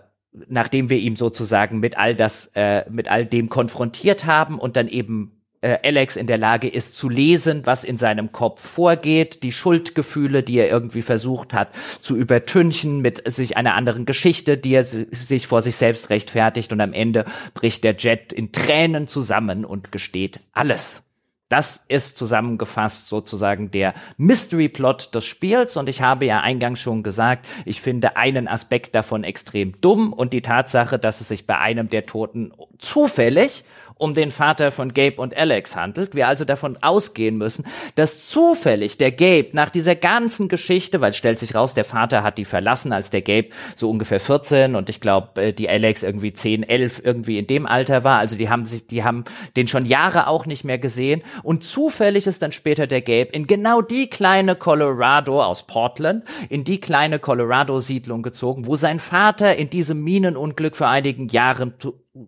nachdem 0.46 0.88
wir 0.88 0.98
ihm 0.98 1.16
sozusagen 1.16 1.80
mit 1.80 1.98
all 1.98 2.14
das, 2.14 2.52
äh, 2.54 2.88
mit 2.88 3.08
all 3.08 3.26
dem 3.26 3.48
konfrontiert 3.48 4.24
haben 4.24 4.60
und 4.60 4.76
dann 4.76 4.86
eben 4.86 5.39
Alex 5.62 6.16
in 6.16 6.26
der 6.26 6.38
Lage 6.38 6.68
ist 6.68 6.96
zu 6.96 7.10
lesen, 7.10 7.66
was 7.66 7.84
in 7.84 7.98
seinem 7.98 8.32
Kopf 8.32 8.66
vorgeht, 8.66 9.42
die 9.42 9.52
Schuldgefühle, 9.52 10.42
die 10.42 10.56
er 10.56 10.70
irgendwie 10.70 11.02
versucht 11.02 11.52
hat 11.52 11.68
zu 12.00 12.16
übertünchen 12.16 13.00
mit 13.00 13.30
sich 13.30 13.58
einer 13.58 13.74
anderen 13.74 14.06
Geschichte, 14.06 14.56
die 14.56 14.72
er 14.72 14.84
sich 14.84 15.46
vor 15.46 15.60
sich 15.60 15.76
selbst 15.76 16.08
rechtfertigt 16.08 16.72
und 16.72 16.80
am 16.80 16.94
Ende 16.94 17.26
bricht 17.52 17.84
der 17.84 17.94
Jet 17.96 18.32
in 18.32 18.52
Tränen 18.52 19.06
zusammen 19.06 19.66
und 19.66 19.92
gesteht 19.92 20.40
alles. 20.52 21.02
Das 21.50 21.84
ist 21.88 22.16
zusammengefasst 22.16 23.08
sozusagen 23.08 23.72
der 23.72 23.92
Mystery-Plot 24.18 25.12
des 25.16 25.24
Spiels 25.24 25.76
und 25.76 25.88
ich 25.88 26.00
habe 26.00 26.24
ja 26.24 26.40
eingangs 26.40 26.78
schon 26.78 27.02
gesagt, 27.02 27.48
ich 27.64 27.80
finde 27.80 28.16
einen 28.16 28.46
Aspekt 28.46 28.94
davon 28.94 29.24
extrem 29.24 29.78
dumm 29.80 30.12
und 30.12 30.32
die 30.32 30.42
Tatsache, 30.42 30.96
dass 30.96 31.20
es 31.20 31.26
sich 31.26 31.48
bei 31.48 31.58
einem 31.58 31.90
der 31.90 32.06
Toten 32.06 32.52
zufällig 32.78 33.64
um 34.00 34.14
den 34.14 34.30
Vater 34.30 34.70
von 34.70 34.94
Gabe 34.94 35.16
und 35.16 35.36
Alex 35.36 35.76
handelt. 35.76 36.14
Wir 36.14 36.26
also 36.26 36.44
davon 36.44 36.78
ausgehen 36.80 37.36
müssen, 37.36 37.66
dass 37.96 38.28
zufällig 38.28 38.96
der 38.98 39.12
Gabe 39.12 39.50
nach 39.52 39.70
dieser 39.70 39.94
ganzen 39.94 40.48
Geschichte, 40.48 41.00
weil 41.00 41.10
es 41.10 41.16
stellt 41.16 41.38
sich 41.38 41.54
raus, 41.54 41.74
der 41.74 41.84
Vater 41.84 42.22
hat 42.22 42.38
die 42.38 42.46
verlassen, 42.46 42.92
als 42.92 43.10
der 43.10 43.22
Gabe 43.22 43.50
so 43.76 43.90
ungefähr 43.90 44.20
14 44.20 44.74
und 44.74 44.88
ich 44.88 45.00
glaube, 45.00 45.42
äh, 45.42 45.52
die 45.52 45.68
Alex 45.68 46.02
irgendwie 46.02 46.32
10, 46.32 46.62
11 46.62 47.02
irgendwie 47.04 47.38
in 47.38 47.46
dem 47.46 47.66
Alter 47.66 48.02
war. 48.02 48.18
Also 48.18 48.36
die 48.36 48.48
haben 48.48 48.64
sich, 48.64 48.86
die 48.86 49.04
haben 49.04 49.24
den 49.56 49.68
schon 49.68 49.84
Jahre 49.84 50.26
auch 50.28 50.46
nicht 50.46 50.64
mehr 50.64 50.78
gesehen. 50.78 51.22
Und 51.42 51.62
zufällig 51.62 52.26
ist 52.26 52.40
dann 52.42 52.52
später 52.52 52.86
der 52.86 53.02
Gabe 53.02 53.30
in 53.32 53.46
genau 53.46 53.82
die 53.82 54.08
kleine 54.08 54.56
Colorado 54.56 55.42
aus 55.42 55.66
Portland, 55.66 56.24
in 56.48 56.64
die 56.64 56.80
kleine 56.80 57.18
Colorado-Siedlung 57.18 58.22
gezogen, 58.22 58.66
wo 58.66 58.76
sein 58.76 58.98
Vater 58.98 59.56
in 59.56 59.68
diesem 59.68 60.02
Minenunglück 60.02 60.76
vor 60.76 60.88
einigen 60.88 61.28
Jahren 61.28 61.74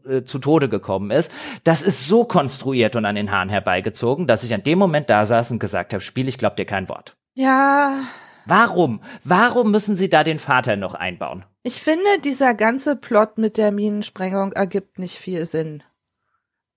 äh, 0.07 0.23
zu 0.23 0.39
Tode 0.39 0.69
gekommen 0.69 1.11
ist, 1.11 1.33
das 1.65 1.83
ist 1.83 2.07
so 2.07 2.25
konstruiert 2.25 2.95
und 2.95 3.05
an 3.05 3.17
den 3.17 3.33
Haaren 3.33 3.49
herbeigezogen, 3.49 4.29
dass 4.29 4.45
ich 4.45 4.55
an 4.55 4.63
dem 4.63 4.79
Moment 4.79 5.11
da 5.11 5.27
saß 5.27 5.51
und 5.51 5.59
gesagt 5.59 5.93
habe, 5.93 6.01
Spiel, 6.01 6.29
ich 6.29 6.39
glaub 6.39 6.57
dir 6.57 6.67
kein 6.67 6.89
Wort. 6.89 7.17
Ja. 7.35 8.05
Warum? 8.47 9.01
Warum 9.25 9.73
müssen 9.73 9.97
sie 9.97 10.09
da 10.09 10.23
den 10.23 10.39
Vater 10.39 10.77
noch 10.77 10.95
einbauen? 10.95 11.45
Ich 11.65 11.83
finde, 11.83 12.21
dieser 12.25 12.55
ganze 12.55 12.95
Plot 12.95 13.39
mit 13.39 13.57
der 13.57 13.73
Minensprengung 13.73 14.53
ergibt 14.53 15.01
nicht 15.01 15.17
viel 15.17 15.47
Sinn. 15.47 15.83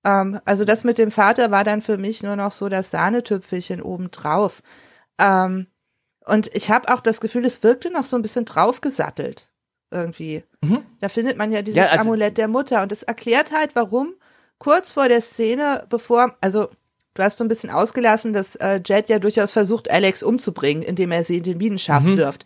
Ähm, 0.03 0.39
also 0.45 0.65
das 0.65 0.83
mit 0.83 0.97
dem 0.97 1.11
Vater 1.11 1.51
war 1.51 1.63
dann 1.63 1.81
für 1.81 1.97
mich 1.97 2.23
nur 2.23 2.35
noch 2.35 2.51
so 2.51 2.69
das 2.69 2.89
Sahnetüpfelchen 2.89 3.83
obendrauf. 3.83 4.63
Ähm, 5.19 5.67
und 6.25 6.49
ich 6.55 6.71
habe 6.71 6.91
auch 6.91 7.01
das 7.01 7.21
Gefühl, 7.21 7.45
es 7.45 7.61
wirkte 7.61 7.91
noch 7.91 8.05
so 8.05 8.15
ein 8.15 8.23
bisschen 8.23 8.45
draufgesattelt 8.45 9.51
irgendwie. 9.95 10.43
Mhm. 10.61 10.83
Da 10.99 11.09
findet 11.09 11.37
man 11.37 11.51
ja 11.51 11.61
dieses 11.61 11.77
ja, 11.77 11.85
also 11.85 12.09
Amulett 12.09 12.37
der 12.37 12.47
Mutter 12.47 12.83
und 12.83 12.91
es 12.91 13.03
erklärt 13.03 13.51
halt, 13.51 13.75
warum 13.75 14.13
kurz 14.59 14.91
vor 14.91 15.07
der 15.07 15.21
Szene, 15.21 15.85
bevor, 15.89 16.35
also 16.41 16.69
du 17.13 17.23
hast 17.23 17.37
so 17.37 17.43
ein 17.43 17.47
bisschen 17.47 17.69
ausgelassen, 17.69 18.33
dass 18.33 18.55
äh, 18.57 18.81
Jet 18.85 19.09
ja 19.09 19.19
durchaus 19.19 19.51
versucht, 19.51 19.89
Alex 19.89 20.21
umzubringen, 20.21 20.83
indem 20.83 21.11
er 21.11 21.23
sie 21.23 21.37
in 21.37 21.43
den 21.43 21.57
Minenschacht 21.57 22.05
mhm. 22.05 22.17
wirft. 22.17 22.45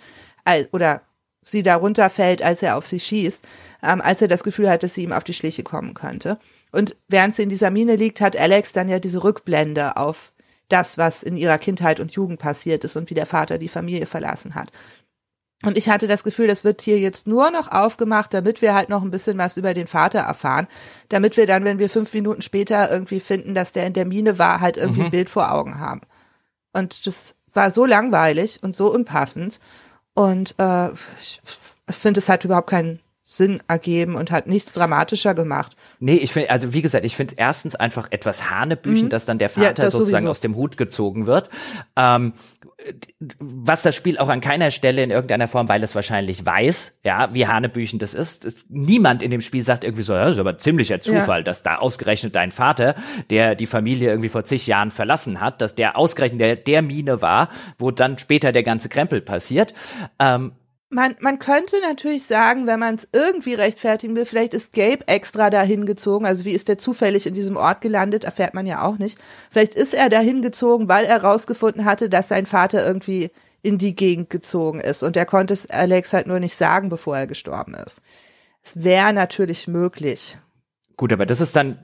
oder 0.72 1.02
sie 1.42 1.64
da 1.64 1.76
runterfällt, 1.76 2.42
als 2.42 2.62
er 2.62 2.78
auf 2.78 2.86
sie 2.86 3.00
schießt, 3.00 3.44
ähm, 3.84 4.02
als 4.02 4.22
er 4.22 4.28
das 4.28 4.44
Gefühl 4.44 4.70
hat, 4.70 4.84
dass 4.84 4.94
sie 4.94 5.04
ihm 5.04 5.14
auf 5.14 5.24
die 5.24 5.34
Schliche 5.34 5.64
kommen 5.64 5.94
könnte. 5.94 6.38
Und 6.72 6.96
während 7.08 7.34
sie 7.34 7.44
in 7.44 7.50
dieser 7.50 7.72
Mine 7.72 7.96
liegt, 7.96 8.22
hat 8.22 8.38
Alex 8.38 8.74
dann 8.74 8.90
ja 8.90 9.00
diese 9.00 9.24
Rückblende 9.24 9.98
auf 9.98 10.34
das, 10.68 10.98
was 10.98 11.24
in 11.24 11.36
ihrer 11.36 11.58
Kindheit 11.58 12.00
und 12.00 12.12
Jugend 12.12 12.40
passiert 12.40 12.84
ist 12.84 12.96
und 12.96 13.10
wie 13.10 13.16
der 13.16 13.26
Vater 13.26 13.58
die 13.58 13.70
Familie 13.70 14.06
verlassen 14.06 14.54
hat. 14.54 14.72
Und 15.64 15.78
ich 15.78 15.90
hatte 15.90 16.08
das 16.08 16.24
Gefühl, 16.24 16.48
das 16.48 16.64
wird 16.64 16.82
hier 16.82 17.00
jetzt 17.00 17.28
nur 17.28 17.52
noch 17.52 17.70
aufgemacht, 17.70 18.34
damit 18.34 18.62
wir 18.62 18.74
halt 18.74 18.88
noch 18.88 19.04
ein 19.04 19.12
bisschen 19.12 19.38
was 19.38 19.58
über 19.58 19.74
den 19.74 19.88
Vater 19.88 20.20
erfahren. 20.20 20.68
Damit 21.10 21.36
wir 21.36 21.48
dann, 21.48 21.66
wenn 21.66 21.80
wir 21.80 21.90
fünf 21.90 22.14
Minuten 22.14 22.42
später 22.42 22.90
irgendwie 22.90 23.20
finden, 23.20 23.56
dass 23.56 23.74
der 23.74 23.86
in 23.86 23.94
der 23.94 24.06
Mine 24.06 24.40
war, 24.40 24.62
halt 24.62 24.78
irgendwie 24.78 25.02
mhm. 25.02 25.08
ein 25.08 25.12
Bild 25.12 25.30
vor 25.30 25.52
Augen 25.52 25.80
haben. 25.80 26.02
Und 26.72 27.06
das 27.06 27.36
war 27.54 27.72
so 27.72 27.86
langweilig 27.86 28.60
und 28.64 28.76
so 28.76 28.94
unpassend. 28.94 29.60
Und 30.14 30.56
äh, 30.60 30.92
ich, 31.20 31.42
finde, 31.90 32.20
es 32.20 32.30
hat 32.30 32.46
überhaupt 32.46 32.70
keinen 32.70 33.00
Sinn 33.32 33.62
ergeben 33.68 34.16
und 34.16 34.32
hat 34.32 34.48
nichts 34.48 34.74
dramatischer 34.74 35.36
gemacht. 35.36 35.78
Nee, 36.00 36.16
ich 36.16 36.34
finde, 36.34 36.50
also 36.50 36.74
wie 36.74 36.82
gesagt, 36.82 37.06
ich 37.06 37.16
finde 37.16 37.36
erstens 37.38 37.76
einfach 37.76 38.08
etwas 38.10 38.50
Hanebüchen, 38.50 39.06
mhm. 39.06 39.10
dass 39.10 39.26
dann 39.26 39.38
der 39.38 39.52
Vater 39.52 39.84
ja, 39.84 39.92
sozusagen 39.92 40.24
sowieso. 40.24 40.32
aus 40.32 40.40
dem 40.42 40.56
Hut 40.56 40.78
gezogen 40.78 41.28
wird. 41.28 41.48
Ähm, 41.96 42.34
was 43.38 43.84
das 43.84 43.96
Spiel 43.96 44.18
auch 44.18 44.30
an 44.30 44.42
keiner 44.42 44.72
Stelle 44.72 45.04
in 45.04 45.12
irgendeiner 45.12 45.48
Form, 45.48 45.70
weil 45.70 45.84
es 45.84 45.94
wahrscheinlich 45.94 46.44
weiß, 46.44 47.02
ja, 47.06 47.32
wie 47.32 47.46
Hanebüchen 47.46 48.00
das 48.00 48.16
ist. 48.16 48.48
Niemand 48.68 49.22
in 49.22 49.30
dem 49.30 49.42
Spiel 49.42 49.62
sagt 49.62 49.84
irgendwie 49.84 50.02
so, 50.02 50.14
ja, 50.14 50.24
das 50.24 50.34
ist 50.34 50.40
aber 50.40 50.58
ziemlicher 50.58 51.00
Zufall, 51.00 51.42
ja. 51.42 51.44
dass 51.44 51.62
da 51.62 51.76
ausgerechnet 51.76 52.34
dein 52.36 52.52
Vater, 52.52 52.96
der 53.30 53.54
die 53.54 53.68
Familie 53.68 54.10
irgendwie 54.10 54.30
vor 54.30 54.44
zig 54.44 54.66
Jahren 54.66 54.90
verlassen 54.90 55.40
hat, 55.40 55.62
dass 55.62 55.76
der 55.76 55.98
ausgerechnet 55.98 56.42
der, 56.42 56.56
der 56.56 56.82
Mine 56.82 57.22
war, 57.22 57.50
wo 57.78 57.92
dann 57.92 58.18
später 58.18 58.52
der 58.52 58.64
ganze 58.64 58.90
Krempel 58.90 59.22
passiert. 59.22 59.76
Ähm, 60.18 60.54
man, 60.90 61.16
man 61.20 61.38
könnte 61.38 61.80
natürlich 61.82 62.26
sagen, 62.26 62.66
wenn 62.66 62.80
man 62.80 62.96
es 62.96 63.08
irgendwie 63.14 63.54
rechtfertigen 63.54 64.16
will, 64.16 64.26
vielleicht 64.26 64.54
ist 64.54 64.74
Gabe 64.74 65.08
extra 65.08 65.50
dahin 65.50 65.86
gezogen. 65.86 66.26
Also 66.26 66.46
wie 66.46 66.54
ist 66.54 66.68
der 66.68 66.80
zufällig 66.80 67.28
in 67.28 67.36
diesem 67.36 67.58
Ort 67.58 67.82
gelandet, 67.82 68.24
erfährt 68.24 68.56
man 68.56 68.66
ja 68.66 68.84
auch 68.84 68.98
nicht. 68.98 69.20
Vielleicht 69.52 69.76
ist 69.76 69.94
er 69.94 70.10
dahin 70.10 70.42
gezogen, 70.42 70.88
weil 70.88 71.06
er 71.06 71.24
rausgefunden 71.24 71.86
hatte, 71.86 72.10
dass 72.10 72.28
sein 72.28 72.48
Vater 72.48 72.86
irgendwie 72.86 73.30
in 73.62 73.78
die 73.78 73.96
Gegend 73.96 74.30
gezogen 74.30 74.80
ist. 74.80 75.04
Und 75.04 75.16
er 75.16 75.26
konnte 75.26 75.54
es 75.54 75.70
Alex 75.70 76.14
halt 76.14 76.28
nur 76.28 76.40
nicht 76.40 76.56
sagen, 76.56 76.90
bevor 76.90 77.18
er 77.18 77.28
gestorben 77.28 77.76
ist. 77.76 78.02
Es 78.64 78.84
wäre 78.84 79.14
natürlich 79.14 79.68
möglich. 79.68 80.38
Gut, 80.98 81.14
aber 81.14 81.26
das 81.26 81.40
ist 81.40 81.56
dann 81.56 81.80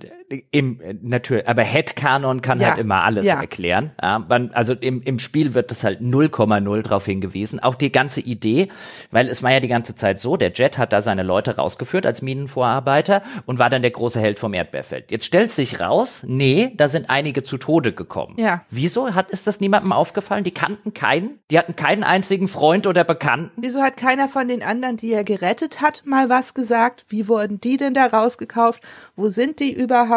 im 0.51 0.81
natürlich, 1.01 1.47
aber 1.47 1.63
Headcanon 1.63 2.41
kann 2.41 2.59
ja. 2.59 2.69
halt 2.69 2.79
immer 2.79 3.03
alles 3.03 3.25
ja. 3.25 3.39
erklären. 3.39 3.91
Ja, 4.01 4.19
man, 4.19 4.51
also 4.51 4.73
im, 4.73 5.01
im 5.03 5.19
Spiel 5.19 5.53
wird 5.53 5.69
das 5.69 5.83
halt 5.83 6.01
0,0 6.01 6.81
drauf 6.81 7.05
hingewiesen. 7.05 7.59
Auch 7.59 7.75
die 7.75 7.91
ganze 7.91 8.21
Idee, 8.21 8.69
weil 9.11 9.29
es 9.29 9.43
war 9.43 9.51
ja 9.51 9.59
die 9.59 9.67
ganze 9.67 9.95
Zeit 9.95 10.19
so, 10.19 10.35
der 10.35 10.51
Jet 10.51 10.77
hat 10.77 10.93
da 10.93 11.01
seine 11.01 11.23
Leute 11.23 11.57
rausgeführt 11.57 12.05
als 12.05 12.21
Minenvorarbeiter 12.21 13.21
und 13.45 13.59
war 13.59 13.69
dann 13.69 13.83
der 13.83 13.91
große 13.91 14.19
Held 14.19 14.39
vom 14.39 14.53
Erdbeerfeld. 14.53 15.11
Jetzt 15.11 15.25
stellt 15.25 15.51
sich 15.51 15.79
raus, 15.79 16.23
nee, 16.27 16.71
da 16.75 16.87
sind 16.87 17.09
einige 17.09 17.43
zu 17.43 17.57
Tode 17.57 17.93
gekommen. 17.93 18.35
Ja. 18.37 18.63
Wieso 18.69 19.13
hat 19.13 19.29
ist 19.29 19.45
das 19.45 19.59
niemandem 19.59 19.91
aufgefallen? 19.91 20.43
Die 20.43 20.53
kannten 20.53 20.93
keinen, 20.93 21.39
die 21.51 21.59
hatten 21.59 21.75
keinen 21.75 22.03
einzigen 22.03 22.47
Freund 22.47 22.87
oder 22.87 23.03
Bekannten. 23.03 23.61
Wieso 23.61 23.81
hat 23.81 23.97
keiner 23.97 24.27
von 24.27 24.47
den 24.47 24.63
anderen, 24.63 24.97
die 24.97 25.13
er 25.13 25.23
gerettet 25.23 25.81
hat, 25.81 26.03
mal 26.05 26.29
was 26.29 26.55
gesagt? 26.55 27.05
Wie 27.09 27.27
wurden 27.27 27.61
die 27.61 27.77
denn 27.77 27.93
da 27.93 28.07
rausgekauft? 28.07 28.81
Wo 29.15 29.27
sind 29.27 29.59
die 29.59 29.71
überhaupt? 29.71 30.14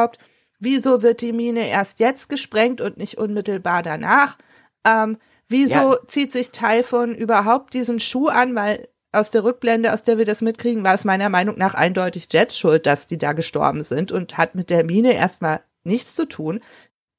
Wieso 0.59 1.03
wird 1.03 1.21
die 1.21 1.33
Mine 1.33 1.69
erst 1.69 2.01
jetzt 2.01 2.29
gesprengt 2.29 2.81
und 2.81 2.97
nicht 2.97 3.19
unmittelbar 3.19 3.83
danach? 3.83 4.39
Ähm, 4.85 5.19
wieso 5.49 5.95
ja. 5.95 5.99
zieht 6.07 6.33
sich 6.33 6.51
Typhon 6.51 7.15
überhaupt 7.15 7.75
diesen 7.75 8.01
Schuh 8.01 8.29
an? 8.29 8.55
Weil 8.57 8.89
aus 9.13 9.31
der 9.31 9.45
Rückblende, 9.45 9.93
aus 9.93 10.03
der 10.03 10.19
wir 10.19 10.25
das 10.25 10.43
mitkriegen, 10.43 10.85
war 10.85 10.95
es 10.95 11.05
meiner 11.05 11.29
Meinung 11.29 11.57
nach 11.57 11.75
eindeutig 11.75 12.29
Jets 12.31 12.59
Schuld, 12.59 12.87
dass 12.87 13.07
die 13.07 13.19
da 13.19 13.33
gestorben 13.33 13.83
sind 13.83 14.13
und 14.13 14.37
hat 14.37 14.55
mit 14.55 14.71
der 14.71 14.85
Mine 14.85 15.13
erstmal 15.13 15.61
nichts 15.85 16.15
zu 16.15 16.27
tun. 16.27 16.61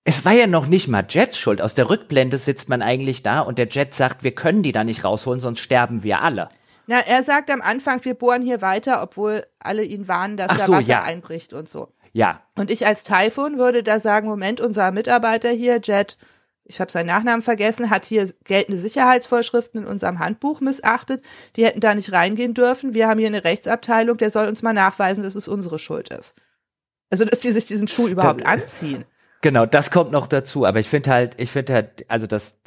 Es 0.03 0.25
war 0.25 0.33
ja 0.33 0.47
noch 0.47 0.67
nicht 0.67 0.87
mal 0.87 1.05
Jets 1.07 1.37
Schuld. 1.37 1.61
Aus 1.61 1.75
der 1.75 1.89
Rückblende 1.89 2.37
sitzt 2.37 2.67
man 2.69 2.81
eigentlich 2.81 3.23
da 3.23 3.41
und 3.41 3.57
der 3.57 3.67
Jet 3.67 3.93
sagt, 3.93 4.23
wir 4.23 4.31
können 4.31 4.63
die 4.63 4.71
da 4.71 4.83
nicht 4.83 5.03
rausholen, 5.03 5.39
sonst 5.39 5.59
sterben 5.59 6.03
wir 6.03 6.21
alle. 6.21 6.49
Na, 6.87 6.99
er 7.01 7.21
sagt 7.23 7.51
am 7.51 7.61
Anfang, 7.61 8.03
wir 8.03 8.15
bohren 8.15 8.41
hier 8.41 8.61
weiter, 8.61 9.03
obwohl 9.03 9.45
alle 9.59 9.83
ihn 9.83 10.07
warnen, 10.07 10.37
dass 10.37 10.49
Ach 10.49 10.57
da 10.57 10.65
so, 10.65 10.73
Wasser 10.73 10.87
ja. 10.87 11.03
einbricht 11.03 11.53
und 11.53 11.69
so. 11.69 11.89
Ja. 12.13 12.41
Und 12.55 12.71
ich 12.71 12.85
als 12.85 13.03
Typhoon 13.03 13.57
würde 13.57 13.83
da 13.83 13.99
sagen, 13.99 14.27
Moment, 14.27 14.61
unser 14.61 14.91
Mitarbeiter 14.91 15.49
hier, 15.49 15.79
Jet, 15.83 16.17
ich 16.69 16.79
habe 16.79 16.91
seinen 16.91 17.07
Nachnamen 17.07 17.41
vergessen, 17.41 17.89
hat 17.89 18.05
hier 18.05 18.31
geltende 18.43 18.77
Sicherheitsvorschriften 18.77 19.81
in 19.81 19.87
unserem 19.87 20.19
Handbuch 20.19 20.61
missachtet. 20.61 21.23
Die 21.55 21.65
hätten 21.65 21.79
da 21.79 21.95
nicht 21.95 22.11
reingehen 22.11 22.53
dürfen. 22.53 22.93
Wir 22.93 23.07
haben 23.07 23.17
hier 23.17 23.27
eine 23.27 23.43
Rechtsabteilung, 23.43 24.17
der 24.17 24.29
soll 24.29 24.47
uns 24.47 24.61
mal 24.61 24.73
nachweisen, 24.73 25.23
dass 25.23 25.35
es 25.35 25.47
unsere 25.47 25.79
Schuld 25.79 26.09
ist. 26.09 26.35
Also, 27.09 27.25
dass 27.25 27.39
die 27.39 27.51
sich 27.51 27.65
diesen 27.65 27.87
Schuh 27.87 28.07
überhaupt 28.07 28.41
das, 28.41 28.47
anziehen. 28.47 29.05
Genau, 29.41 29.65
das 29.65 29.89
kommt 29.89 30.11
noch 30.11 30.27
dazu. 30.27 30.65
Aber 30.65 30.79
ich 30.79 30.89
finde 30.89 31.11
halt, 31.11 31.35
ich 31.37 31.49
finde 31.49 31.73
halt, 31.73 32.05
also 32.09 32.27
das, 32.27 32.57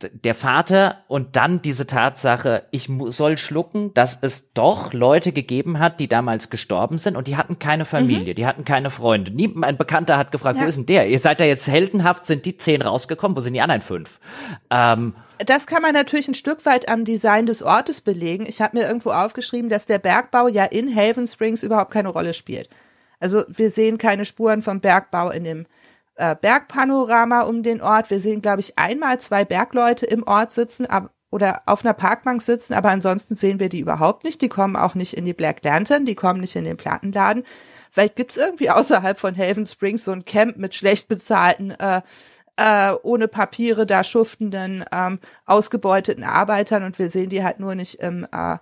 der 0.00 0.34
Vater 0.34 0.98
und 1.08 1.34
dann 1.34 1.62
diese 1.62 1.86
Tatsache, 1.86 2.62
ich 2.70 2.88
soll 3.06 3.38
schlucken, 3.38 3.92
dass 3.94 4.18
es 4.20 4.52
doch 4.52 4.92
Leute 4.92 5.32
gegeben 5.32 5.80
hat, 5.80 5.98
die 5.98 6.06
damals 6.06 6.48
gestorben 6.48 6.98
sind 6.98 7.16
und 7.16 7.26
die 7.26 7.36
hatten 7.36 7.58
keine 7.58 7.84
Familie, 7.84 8.32
mhm. 8.32 8.36
die 8.36 8.46
hatten 8.46 8.64
keine 8.64 8.90
Freunde. 8.90 9.32
Niemand, 9.32 9.64
ein 9.64 9.76
Bekannter 9.76 10.16
hat 10.16 10.30
gefragt, 10.30 10.58
ja. 10.58 10.64
wo 10.64 10.68
ist 10.68 10.76
denn 10.76 10.86
der? 10.86 11.08
Ihr 11.08 11.18
seid 11.18 11.40
da 11.40 11.44
jetzt 11.44 11.66
heldenhaft, 11.66 12.24
sind 12.24 12.44
die 12.44 12.56
zehn 12.56 12.82
rausgekommen, 12.82 13.36
wo 13.36 13.40
sind 13.40 13.54
die 13.54 13.60
anderen 13.60 13.80
fünf? 13.80 14.20
Ähm, 14.70 15.14
das 15.38 15.66
kann 15.66 15.82
man 15.82 15.92
natürlich 15.92 16.28
ein 16.28 16.34
Stück 16.34 16.64
weit 16.66 16.88
am 16.88 17.04
Design 17.04 17.46
des 17.46 17.64
Ortes 17.64 18.00
belegen. 18.00 18.46
Ich 18.46 18.60
habe 18.60 18.78
mir 18.78 18.86
irgendwo 18.86 19.10
aufgeschrieben, 19.10 19.68
dass 19.68 19.86
der 19.86 19.98
Bergbau 19.98 20.46
ja 20.46 20.64
in 20.66 20.94
Haven 20.94 21.26
Springs 21.26 21.64
überhaupt 21.64 21.90
keine 21.90 22.10
Rolle 22.10 22.32
spielt. 22.32 22.68
Also 23.18 23.42
wir 23.48 23.70
sehen 23.70 23.98
keine 23.98 24.24
Spuren 24.24 24.62
vom 24.62 24.80
Bergbau 24.80 25.30
in 25.30 25.42
dem 25.42 25.66
äh, 26.16 26.36
Bergpanorama 26.36 27.42
um 27.42 27.62
den 27.62 27.80
Ort. 27.80 28.10
Wir 28.10 28.20
sehen, 28.20 28.42
glaube 28.42 28.60
ich, 28.60 28.78
einmal 28.78 29.18
zwei 29.20 29.44
Bergleute 29.44 30.06
im 30.06 30.22
Ort 30.26 30.52
sitzen 30.52 30.86
ab, 30.86 31.12
oder 31.32 31.62
auf 31.64 31.84
einer 31.84 31.94
Parkbank 31.94 32.42
sitzen, 32.42 32.74
aber 32.74 32.90
ansonsten 32.90 33.34
sehen 33.34 33.58
wir 33.58 33.70
die 33.70 33.80
überhaupt 33.80 34.22
nicht. 34.22 34.42
Die 34.42 34.50
kommen 34.50 34.76
auch 34.76 34.94
nicht 34.94 35.14
in 35.14 35.24
die 35.24 35.32
Black 35.32 35.64
Lantern, 35.64 36.04
die 36.04 36.14
kommen 36.14 36.40
nicht 36.40 36.54
in 36.54 36.64
den 36.64 36.76
Plattenladen. 36.76 37.44
Vielleicht 37.90 38.16
gibt's 38.16 38.36
irgendwie 38.36 38.68
außerhalb 38.70 39.18
von 39.18 39.36
Haven 39.36 39.66
Springs 39.66 40.04
so 40.04 40.12
ein 40.12 40.26
Camp 40.26 40.58
mit 40.58 40.74
schlecht 40.74 41.08
bezahlten, 41.08 41.70
äh, 41.70 42.02
äh, 42.56 42.92
ohne 43.02 43.28
Papiere 43.28 43.86
da 43.86 44.04
schuftenden, 44.04 44.84
ähm, 44.92 45.20
ausgebeuteten 45.46 46.22
Arbeitern 46.22 46.84
und 46.84 46.98
wir 46.98 47.08
sehen 47.08 47.30
die 47.30 47.42
halt 47.42 47.60
nur 47.60 47.74
nicht 47.74 47.94
im, 47.94 48.26
äh, 48.30 48.58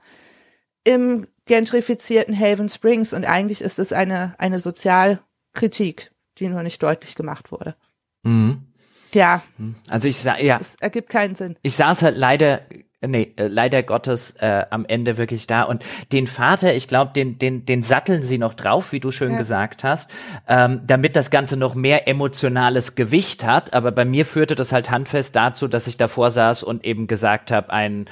im 0.84 1.26
gentrifizierten 1.46 2.38
Haven 2.38 2.68
Springs 2.68 3.12
und 3.12 3.24
eigentlich 3.24 3.62
ist 3.62 3.80
es 3.80 3.92
eine, 3.92 4.36
eine 4.38 4.60
Sozialkritik 4.60 6.12
die 6.40 6.48
nur 6.48 6.62
nicht 6.62 6.82
deutlich 6.82 7.14
gemacht 7.14 7.52
wurde. 7.52 7.76
Mhm. 8.22 8.66
Ja. 9.12 9.42
Also 9.88 10.08
ich 10.08 10.18
sah, 10.18 10.38
ja. 10.38 10.58
Es 10.60 10.76
ergibt 10.76 11.10
keinen 11.10 11.34
Sinn. 11.34 11.56
Ich 11.62 11.74
saß 11.74 12.02
halt 12.02 12.16
leider 12.16 12.62
nee, 13.06 13.32
äh, 13.36 13.46
leider 13.46 13.82
Gottes 13.82 14.32
äh, 14.40 14.64
am 14.70 14.84
Ende 14.84 15.16
wirklich 15.16 15.46
da. 15.46 15.62
Und 15.62 15.84
den 16.12 16.26
Vater, 16.26 16.74
ich 16.74 16.88
glaube, 16.88 17.12
den, 17.14 17.38
den, 17.38 17.64
den 17.64 17.82
satteln 17.82 18.22
sie 18.22 18.38
noch 18.38 18.54
drauf, 18.54 18.92
wie 18.92 19.00
du 19.00 19.10
schön 19.10 19.32
ja. 19.32 19.38
gesagt 19.38 19.84
hast, 19.84 20.10
ähm, 20.48 20.82
damit 20.86 21.16
das 21.16 21.30
Ganze 21.30 21.56
noch 21.56 21.74
mehr 21.74 22.08
emotionales 22.08 22.94
Gewicht 22.94 23.44
hat. 23.44 23.72
Aber 23.74 23.92
bei 23.92 24.04
mir 24.04 24.24
führte 24.24 24.54
das 24.54 24.72
halt 24.72 24.90
handfest 24.90 25.34
dazu, 25.36 25.68
dass 25.68 25.86
ich 25.86 25.96
davor 25.96 26.30
saß 26.30 26.62
und 26.62 26.84
eben 26.84 27.06
gesagt 27.06 27.50
habe, 27.50 27.72
ein 27.72 28.06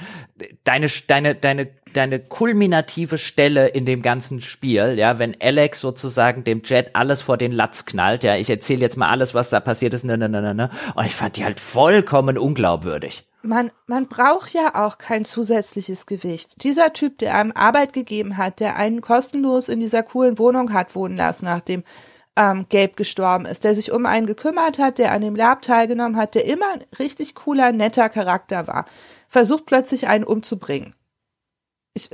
deine, 0.63 0.87
deine, 1.07 1.35
deine 1.35 1.67
deine 1.93 2.19
kulminative 2.19 3.17
Stelle 3.17 3.67
in 3.67 3.85
dem 3.85 4.01
ganzen 4.01 4.41
Spiel, 4.41 4.95
ja, 4.97 5.19
wenn 5.19 5.35
Alex 5.39 5.81
sozusagen 5.81 6.43
dem 6.43 6.61
Jet 6.63 6.91
alles 6.93 7.21
vor 7.21 7.37
den 7.37 7.51
Latz 7.51 7.85
knallt, 7.85 8.23
ja, 8.23 8.35
ich 8.35 8.49
erzähle 8.49 8.81
jetzt 8.81 8.97
mal 8.97 9.09
alles, 9.09 9.33
was 9.33 9.49
da 9.49 9.59
passiert 9.59 9.93
ist, 9.93 10.05
ne, 10.05 10.17
ne, 10.17 10.29
ne, 10.29 10.41
ne, 10.41 10.53
ne, 10.53 10.69
und 10.95 11.05
ich 11.05 11.15
fand 11.15 11.37
die 11.37 11.45
halt 11.45 11.59
vollkommen 11.59 12.37
unglaubwürdig. 12.37 13.25
Man, 13.41 13.71
man 13.87 14.07
braucht 14.07 14.53
ja 14.53 14.75
auch 14.75 14.97
kein 14.97 15.23
zusätzliches 15.23 16.05
Gewicht. 16.05 16.61
Dieser 16.63 16.91
Typ, 16.91 17.19
der 17.19 17.35
einem 17.35 17.53
Arbeit 17.53 17.93
gegeben 17.93 18.35
hat, 18.35 18.59
der 18.59 18.75
einen 18.75 18.99
kostenlos 18.99 19.69
in 19.69 19.79
dieser 19.79 20.03
coolen 20.03 20.37
Wohnung 20.37 20.73
hat 20.73 20.93
wohnen 20.93 21.15
lassen, 21.15 21.45
nachdem 21.45 21.83
ähm, 22.35 22.65
Gabe 22.69 22.93
gestorben 22.95 23.45
ist, 23.45 23.63
der 23.63 23.75
sich 23.75 23.91
um 23.91 24.05
einen 24.05 24.27
gekümmert 24.27 24.77
hat, 24.77 24.97
der 24.97 25.13
an 25.13 25.21
dem 25.21 25.35
Lab 25.35 25.61
teilgenommen 25.61 26.17
hat, 26.17 26.35
der 26.35 26.45
immer 26.45 26.73
ein 26.73 26.83
richtig 26.97 27.35
cooler, 27.35 27.71
netter 27.71 28.09
Charakter 28.09 28.67
war, 28.67 28.85
versucht 29.27 29.65
plötzlich 29.65 30.07
einen 30.07 30.23
umzubringen. 30.23 30.93
Ich, 31.93 32.09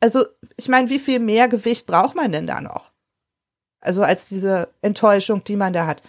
also, 0.00 0.26
ich 0.56 0.68
meine, 0.68 0.90
wie 0.90 0.98
viel 0.98 1.18
mehr 1.18 1.48
Gewicht 1.48 1.86
braucht 1.86 2.14
man 2.14 2.32
denn 2.32 2.46
da 2.46 2.60
noch? 2.60 2.92
Also 3.80 4.02
als 4.02 4.28
diese 4.28 4.68
Enttäuschung, 4.82 5.44
die 5.44 5.56
man 5.56 5.72
da 5.72 5.86
hat. 5.86 6.02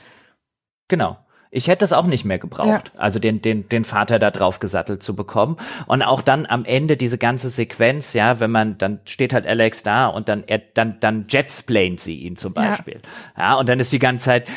Genau. 0.87 1.17
Ich 1.51 1.67
hätte 1.67 1.83
es 1.83 1.93
auch 1.93 2.05
nicht 2.05 2.25
mehr 2.25 2.37
gebraucht, 2.37 2.91
ja. 2.93 2.99
also 2.99 3.17
den, 3.17 3.41
den, 3.41 3.67
den 3.69 3.83
Vater 3.83 4.19
da 4.19 4.29
drauf 4.29 4.59
gesattelt 4.59 5.01
zu 5.01 5.15
bekommen. 5.15 5.57
Und 5.87 6.03
auch 6.03 6.21
dann 6.21 6.45
am 6.45 6.63
Ende 6.63 6.95
diese 6.95 7.17
ganze 7.17 7.49
Sequenz, 7.49 8.13
ja, 8.13 8.39
wenn 8.39 8.51
man, 8.51 8.77
dann 8.77 8.99
steht 9.05 9.33
halt 9.33 9.47
Alex 9.47 9.81
da 9.81 10.07
und 10.07 10.29
dann, 10.29 10.43
er, 10.45 10.59
dann, 10.59 10.99
dann 10.99 11.25
jetsplaint 11.27 12.01
sie 12.01 12.19
ihn 12.19 12.35
zum 12.35 12.53
Beispiel. 12.53 13.01
Ja. 13.35 13.43
ja, 13.43 13.55
und 13.55 13.67
dann 13.67 13.79
ist 13.79 13.91
die 13.91 13.99
ganze 13.99 14.25
Zeit, 14.25 14.47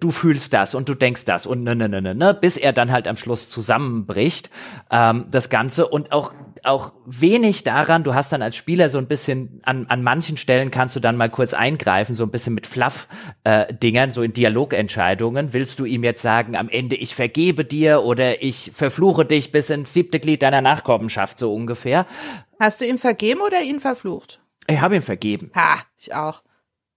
du 0.00 0.10
fühlst 0.10 0.52
das 0.52 0.74
und 0.74 0.90
du 0.90 0.94
denkst 0.94 1.24
das 1.24 1.46
und 1.46 1.62
ne, 1.62 1.74
ne, 1.74 1.88
ne, 1.88 2.02
ne, 2.02 2.14
ne, 2.14 2.34
bis 2.34 2.58
er 2.58 2.74
dann 2.74 2.92
halt 2.92 3.08
am 3.08 3.16
Schluss 3.16 3.48
zusammenbricht, 3.48 4.50
ähm, 4.90 5.26
das 5.30 5.48
Ganze 5.48 5.88
und 5.88 6.12
auch 6.12 6.32
auch 6.64 6.92
wenig 7.06 7.64
daran, 7.64 8.04
du 8.04 8.14
hast 8.14 8.32
dann 8.32 8.42
als 8.42 8.56
Spieler 8.56 8.90
so 8.90 8.98
ein 8.98 9.06
bisschen, 9.06 9.60
an, 9.64 9.86
an 9.88 10.02
manchen 10.02 10.36
Stellen 10.36 10.70
kannst 10.70 10.96
du 10.96 11.00
dann 11.00 11.16
mal 11.16 11.30
kurz 11.30 11.54
eingreifen, 11.54 12.14
so 12.14 12.24
ein 12.24 12.30
bisschen 12.30 12.54
mit 12.54 12.66
Fluff-Dingern, 12.66 14.08
äh, 14.08 14.12
so 14.12 14.22
in 14.22 14.32
Dialogentscheidungen. 14.32 15.52
Willst 15.52 15.78
du 15.78 15.84
ihm 15.84 16.04
jetzt 16.04 16.17
sagen, 16.20 16.56
am 16.56 16.68
Ende 16.68 16.96
ich 16.96 17.14
vergebe 17.14 17.64
dir 17.64 18.02
oder 18.02 18.42
ich 18.42 18.72
verfluche 18.74 19.24
dich 19.24 19.52
bis 19.52 19.70
ins 19.70 19.92
siebte 19.92 20.20
Glied 20.20 20.42
deiner 20.42 20.60
Nachkommenschaft, 20.60 21.38
so 21.38 21.54
ungefähr? 21.54 22.06
Hast 22.60 22.80
du 22.80 22.86
ihm 22.86 22.98
vergeben 22.98 23.40
oder 23.40 23.62
ihn 23.62 23.80
verflucht? 23.80 24.40
Ich 24.66 24.80
habe 24.80 24.96
ihn 24.96 25.02
vergeben. 25.02 25.50
Ha, 25.54 25.78
ich 25.96 26.14
auch. 26.14 26.42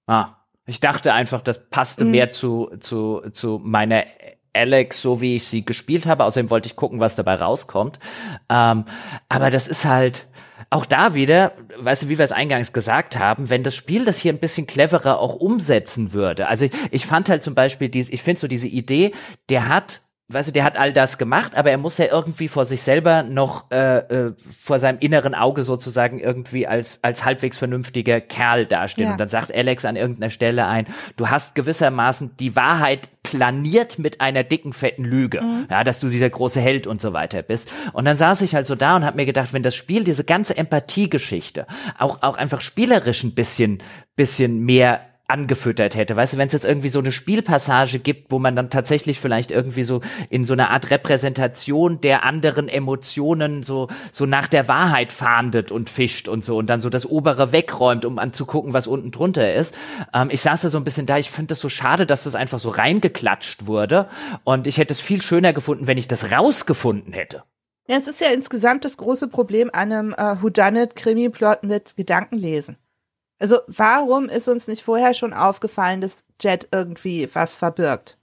Ah, 0.08 0.36
ich 0.66 0.80
dachte 0.80 1.14
einfach, 1.14 1.42
das 1.42 1.70
passte 1.70 2.06
mhm. 2.06 2.12
mehr 2.12 2.32
zu, 2.32 2.72
zu, 2.80 3.22
zu 3.32 3.60
meiner 3.64 4.06
Alex, 4.54 5.02
so 5.02 5.22
wie 5.22 5.38
ich 5.38 5.48
sie 5.48 5.66
gespielt 5.66 6.06
habe. 6.06 6.26
Außerdem 6.26 6.50
wollte 6.50 6.68
ich 6.68 6.76
gucken, 6.76 7.00
was 7.00 7.16
dabei 7.16 7.36
rauskommt. 7.36 8.00
Ähm, 8.50 8.86
aber 9.30 9.50
das 9.50 9.68
ist 9.68 9.86
halt 9.86 10.28
auch 10.72 10.86
da 10.86 11.14
wieder, 11.14 11.52
weißt 11.78 12.04
du, 12.04 12.10
wie 12.10 12.18
wir 12.18 12.24
es 12.24 12.32
eingangs 12.32 12.72
gesagt 12.72 13.20
haben, 13.20 13.50
wenn 13.50 13.62
das 13.62 13.76
Spiel 13.76 14.06
das 14.06 14.18
hier 14.18 14.32
ein 14.32 14.40
bisschen 14.40 14.68
cleverer 14.68 15.20
auch 15.20 15.36
umsetzen 15.36 16.14
würde. 16.14 16.48
Also 16.48 16.66
ich, 16.66 16.72
ich 16.92 17.06
fand 17.06 17.30
halt 17.30 17.44
zum 17.44 17.56
Beispiel, 17.56 17.90
diese, 17.90 18.12
ich 18.12 18.24
finde 18.24 18.40
so 18.40 18.48
diese 18.48 18.68
Idee, 18.68 19.12
der 19.50 19.68
hat 19.68 20.02
weißt 20.34 20.50
du, 20.50 20.54
der 20.54 20.64
hat 20.64 20.78
all 20.78 20.94
das 20.94 21.18
gemacht, 21.18 21.56
aber 21.56 21.72
er 21.72 21.78
muss 21.78 21.98
ja 21.98 22.06
irgendwie 22.06 22.48
vor 22.48 22.66
sich 22.66 22.82
selber 22.82 23.24
noch 23.24 23.70
äh, 23.72 23.98
äh, 23.98 24.34
vor 24.60 24.80
seinem 24.80 25.00
inneren 25.00 25.36
Auge 25.36 25.64
sozusagen 25.64 26.20
irgendwie 26.20 26.68
als 26.68 27.00
als 27.02 27.26
halbwegs 27.26 27.58
vernünftiger 27.58 28.22
Kerl 28.22 28.66
dastehen. 28.66 29.08
Ja. 29.08 29.12
Und 29.14 29.20
dann 29.20 29.30
sagt 29.30 29.54
Alex 29.54 29.86
an 29.86 29.96
irgendeiner 29.96 30.30
Stelle 30.30 30.66
ein, 30.68 30.88
du 31.18 31.30
hast 31.30 31.56
gewissermaßen 31.56 32.38
die 32.38 32.56
Wahrheit 32.56 33.10
planiert 33.24 34.00
mit 34.00 34.20
einer 34.20 34.44
dicken 34.44 34.74
fetten 34.74 35.04
Lüge, 35.04 35.42
mhm. 35.42 35.68
ja, 35.70 35.84
dass 35.84 36.00
du 36.00 36.10
dieser 36.10 36.30
große 36.30 36.60
Held 36.60 36.88
und 36.88 37.02
so 37.02 37.14
weiter 37.14 37.42
bist. 37.42 37.72
Und 37.94 38.06
dann 38.06 38.18
saß 38.18 38.42
ich 38.42 38.56
halt 38.56 38.68
so 38.68 38.76
da 38.76 38.96
und 38.96 39.06
habe 39.06 39.18
mir 39.18 39.26
gedacht, 39.26 39.54
wenn 39.54 39.64
das 39.64 39.76
Spiel 39.76 40.04
diese 40.04 40.24
ganze 40.24 40.58
Empathiegeschichte 40.58 41.68
auch 41.98 42.22
auch 42.22 42.38
einfach 42.38 42.62
spielerisch 42.62 43.24
ein 43.24 43.36
bisschen 43.36 43.84
bisschen 44.16 44.66
mehr 44.66 45.02
angefüttert 45.32 45.96
hätte. 45.96 46.16
Weißt 46.16 46.34
du, 46.34 46.38
wenn 46.38 46.48
es 46.48 46.54
jetzt 46.54 46.66
irgendwie 46.66 46.90
so 46.90 47.00
eine 47.00 47.12
Spielpassage 47.12 48.00
gibt, 48.00 48.32
wo 48.32 48.40
man 48.40 48.56
dann 48.56 48.70
tatsächlich 48.70 49.20
vielleicht 49.20 49.52
irgendwie 49.52 49.84
so 49.84 50.02
in 50.30 50.46
so 50.46 50.54
einer 50.54 50.70
Art 50.70 50.92
Repräsentation 50.92 52.02
der 52.02 52.24
anderen 52.24 52.68
Emotionen 52.68 53.64
so, 53.64 53.88
so 54.12 54.26
nach 54.26 54.48
der 54.48 54.68
Wahrheit 54.68 55.12
fahndet 55.12 55.72
und 55.72 55.90
fischt 55.90 56.28
und 56.28 56.44
so 56.44 56.58
und 56.58 56.68
dann 56.68 56.82
so 56.82 56.90
das 56.90 57.10
obere 57.10 57.52
wegräumt, 57.52 58.06
um 58.06 58.20
anzugucken, 58.20 58.74
was 58.74 58.88
unten 58.88 59.12
drunter 59.12 59.54
ist. 59.54 59.76
Ähm, 60.14 60.30
ich 60.32 60.42
saß 60.42 60.62
da 60.62 60.70
so 60.70 60.78
ein 60.78 60.84
bisschen 60.84 61.06
da, 61.06 61.18
ich 61.18 61.32
finde 61.32 61.48
das 61.48 61.60
so 61.60 61.70
schade, 61.70 62.06
dass 62.06 62.24
das 62.24 62.36
einfach 62.36 62.60
so 62.60 62.70
reingeklatscht 62.70 63.66
wurde 63.66 64.08
und 64.44 64.68
ich 64.68 64.78
hätte 64.78 64.94
es 64.94 65.00
viel 65.00 65.22
schöner 65.22 65.54
gefunden, 65.54 65.88
wenn 65.88 65.98
ich 65.98 66.08
das 66.08 66.32
rausgefunden 66.32 67.14
hätte. 67.14 67.44
Ja, 67.88 67.98
es 67.98 68.08
ist 68.08 68.22
ja 68.22 68.28
insgesamt 68.28 68.86
das 68.86 68.98
große 68.98 69.28
Problem 69.28 69.70
an 69.74 69.92
einem 69.92 70.14
äh, 70.14 70.42
Whodunit-Krimi-Plot 70.42 71.64
mit 71.64 71.96
Gedankenlesen. 71.98 72.78
Also 73.42 73.62
warum 73.66 74.30
ist 74.30 74.48
uns 74.48 74.68
nicht 74.68 74.84
vorher 74.84 75.16
schon 75.16 75.34
aufgefallen, 75.34 76.00
dass 76.00 76.24
Jet 76.40 76.68
irgendwie 76.72 77.28
was 77.34 77.56
verbirgt? 77.56 78.20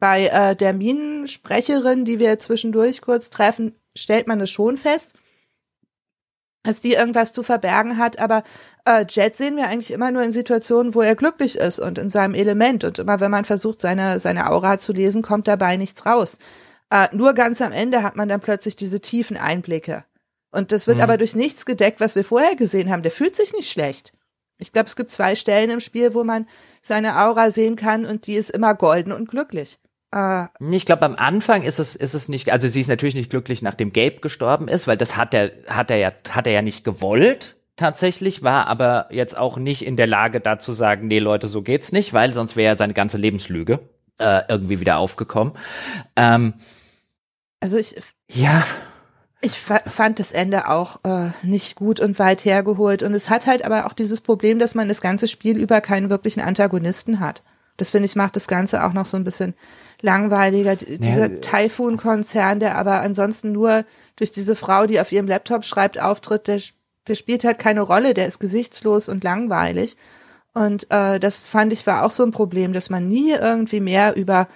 Bei 0.00 0.26
äh, 0.26 0.56
der 0.56 0.72
Minensprecherin, 0.72 2.04
die 2.04 2.18
wir 2.18 2.40
zwischendurch 2.40 3.00
kurz 3.00 3.30
treffen, 3.30 3.76
stellt 3.96 4.26
man 4.26 4.40
es 4.40 4.50
schon 4.50 4.76
fest, 4.76 5.12
dass 6.64 6.80
die 6.80 6.94
irgendwas 6.94 7.32
zu 7.32 7.44
verbergen 7.44 7.96
hat, 7.96 8.18
aber 8.18 8.42
äh, 8.84 9.06
Jet 9.08 9.36
sehen 9.36 9.56
wir 9.56 9.68
eigentlich 9.68 9.92
immer 9.92 10.10
nur 10.10 10.24
in 10.24 10.32
Situationen, 10.32 10.96
wo 10.96 11.02
er 11.02 11.14
glücklich 11.14 11.56
ist 11.56 11.78
und 11.78 11.96
in 11.96 12.10
seinem 12.10 12.34
Element. 12.34 12.82
Und 12.82 12.98
immer 12.98 13.20
wenn 13.20 13.30
man 13.30 13.44
versucht, 13.44 13.80
seine, 13.80 14.18
seine 14.18 14.50
Aura 14.50 14.78
zu 14.78 14.92
lesen, 14.92 15.22
kommt 15.22 15.46
dabei 15.46 15.76
nichts 15.76 16.06
raus. 16.06 16.38
Äh, 16.90 17.06
nur 17.12 17.34
ganz 17.34 17.60
am 17.60 17.70
Ende 17.70 18.02
hat 18.02 18.16
man 18.16 18.28
dann 18.28 18.40
plötzlich 18.40 18.74
diese 18.74 19.00
tiefen 19.00 19.36
Einblicke. 19.36 20.04
Und 20.50 20.72
das 20.72 20.88
wird 20.88 20.96
mhm. 20.96 21.04
aber 21.04 21.18
durch 21.18 21.36
nichts 21.36 21.66
gedeckt, 21.66 22.00
was 22.00 22.16
wir 22.16 22.24
vorher 22.24 22.56
gesehen 22.56 22.90
haben. 22.90 23.04
Der 23.04 23.12
fühlt 23.12 23.36
sich 23.36 23.52
nicht 23.52 23.70
schlecht. 23.70 24.12
Ich 24.58 24.72
glaube, 24.72 24.86
es 24.86 24.96
gibt 24.96 25.10
zwei 25.10 25.34
Stellen 25.34 25.70
im 25.70 25.80
Spiel, 25.80 26.14
wo 26.14 26.24
man 26.24 26.46
seine 26.80 27.18
Aura 27.18 27.50
sehen 27.50 27.76
kann 27.76 28.06
und 28.06 28.26
die 28.26 28.34
ist 28.34 28.50
immer 28.50 28.74
golden 28.74 29.12
und 29.12 29.28
glücklich. 29.28 29.78
Äh, 30.12 30.46
ich 30.70 30.86
glaube, 30.86 31.02
am 31.02 31.16
Anfang 31.16 31.62
ist 31.62 31.78
es, 31.78 31.96
ist 31.96 32.14
es 32.14 32.28
nicht, 32.28 32.50
also 32.52 32.68
sie 32.68 32.80
ist 32.80 32.88
natürlich 32.88 33.16
nicht 33.16 33.30
glücklich, 33.30 33.62
nachdem 33.62 33.92
Gabe 33.92 34.20
gestorben 34.20 34.68
ist, 34.68 34.86
weil 34.86 34.96
das 34.96 35.16
hat 35.16 35.34
er, 35.34 35.50
hat 35.66 35.90
er 35.90 35.96
ja, 35.96 36.12
hat 36.30 36.46
er 36.46 36.52
ja 36.52 36.62
nicht 36.62 36.84
gewollt 36.84 37.56
tatsächlich, 37.76 38.42
war 38.42 38.68
aber 38.68 39.08
jetzt 39.10 39.36
auch 39.36 39.56
nicht 39.56 39.84
in 39.84 39.96
der 39.96 40.06
Lage, 40.06 40.40
da 40.40 40.58
zu 40.58 40.72
sagen, 40.72 41.08
nee, 41.08 41.18
Leute, 41.18 41.48
so 41.48 41.62
geht's 41.62 41.90
nicht, 41.90 42.12
weil 42.12 42.32
sonst 42.32 42.54
wäre 42.54 42.72
ja 42.72 42.76
seine 42.76 42.94
ganze 42.94 43.18
Lebenslüge 43.18 43.80
äh, 44.18 44.42
irgendwie 44.48 44.78
wieder 44.80 44.98
aufgekommen. 44.98 45.54
Ähm, 46.14 46.54
also 47.60 47.78
ich. 47.78 47.96
Ja. 48.30 48.64
Ich 49.44 49.58
fand 49.58 50.18
das 50.18 50.32
Ende 50.32 50.68
auch 50.68 51.00
äh, 51.04 51.28
nicht 51.42 51.76
gut 51.76 52.00
und 52.00 52.18
weit 52.18 52.46
hergeholt. 52.46 53.02
Und 53.02 53.12
es 53.12 53.28
hat 53.28 53.46
halt 53.46 53.62
aber 53.62 53.84
auch 53.84 53.92
dieses 53.92 54.22
Problem, 54.22 54.58
dass 54.58 54.74
man 54.74 54.88
das 54.88 55.02
ganze 55.02 55.28
Spiel 55.28 55.58
über 55.58 55.82
keinen 55.82 56.08
wirklichen 56.08 56.40
Antagonisten 56.40 57.20
hat. 57.20 57.42
Das 57.76 57.90
finde 57.90 58.06
ich 58.06 58.16
macht 58.16 58.36
das 58.36 58.48
Ganze 58.48 58.84
auch 58.84 58.94
noch 58.94 59.04
so 59.04 59.18
ein 59.18 59.24
bisschen 59.24 59.52
langweiliger. 60.00 60.72
Ja. 60.72 60.96
Dieser 60.96 61.40
Typhoon-Konzern, 61.42 62.58
der 62.58 62.78
aber 62.78 63.02
ansonsten 63.02 63.52
nur 63.52 63.84
durch 64.16 64.32
diese 64.32 64.56
Frau, 64.56 64.86
die 64.86 64.98
auf 64.98 65.12
ihrem 65.12 65.26
Laptop 65.26 65.66
schreibt, 65.66 66.00
auftritt, 66.00 66.46
der, 66.46 66.60
der 67.06 67.14
spielt 67.14 67.44
halt 67.44 67.58
keine 67.58 67.82
Rolle, 67.82 68.14
der 68.14 68.26
ist 68.26 68.40
gesichtslos 68.40 69.10
und 69.10 69.24
langweilig. 69.24 69.98
Und 70.54 70.90
äh, 70.90 71.20
das 71.20 71.42
fand 71.42 71.70
ich 71.74 71.86
war 71.86 72.04
auch 72.04 72.12
so 72.12 72.22
ein 72.22 72.30
Problem, 72.30 72.72
dass 72.72 72.88
man 72.88 73.08
nie 73.08 73.32
irgendwie 73.32 73.80
mehr 73.80 74.16
über 74.16 74.48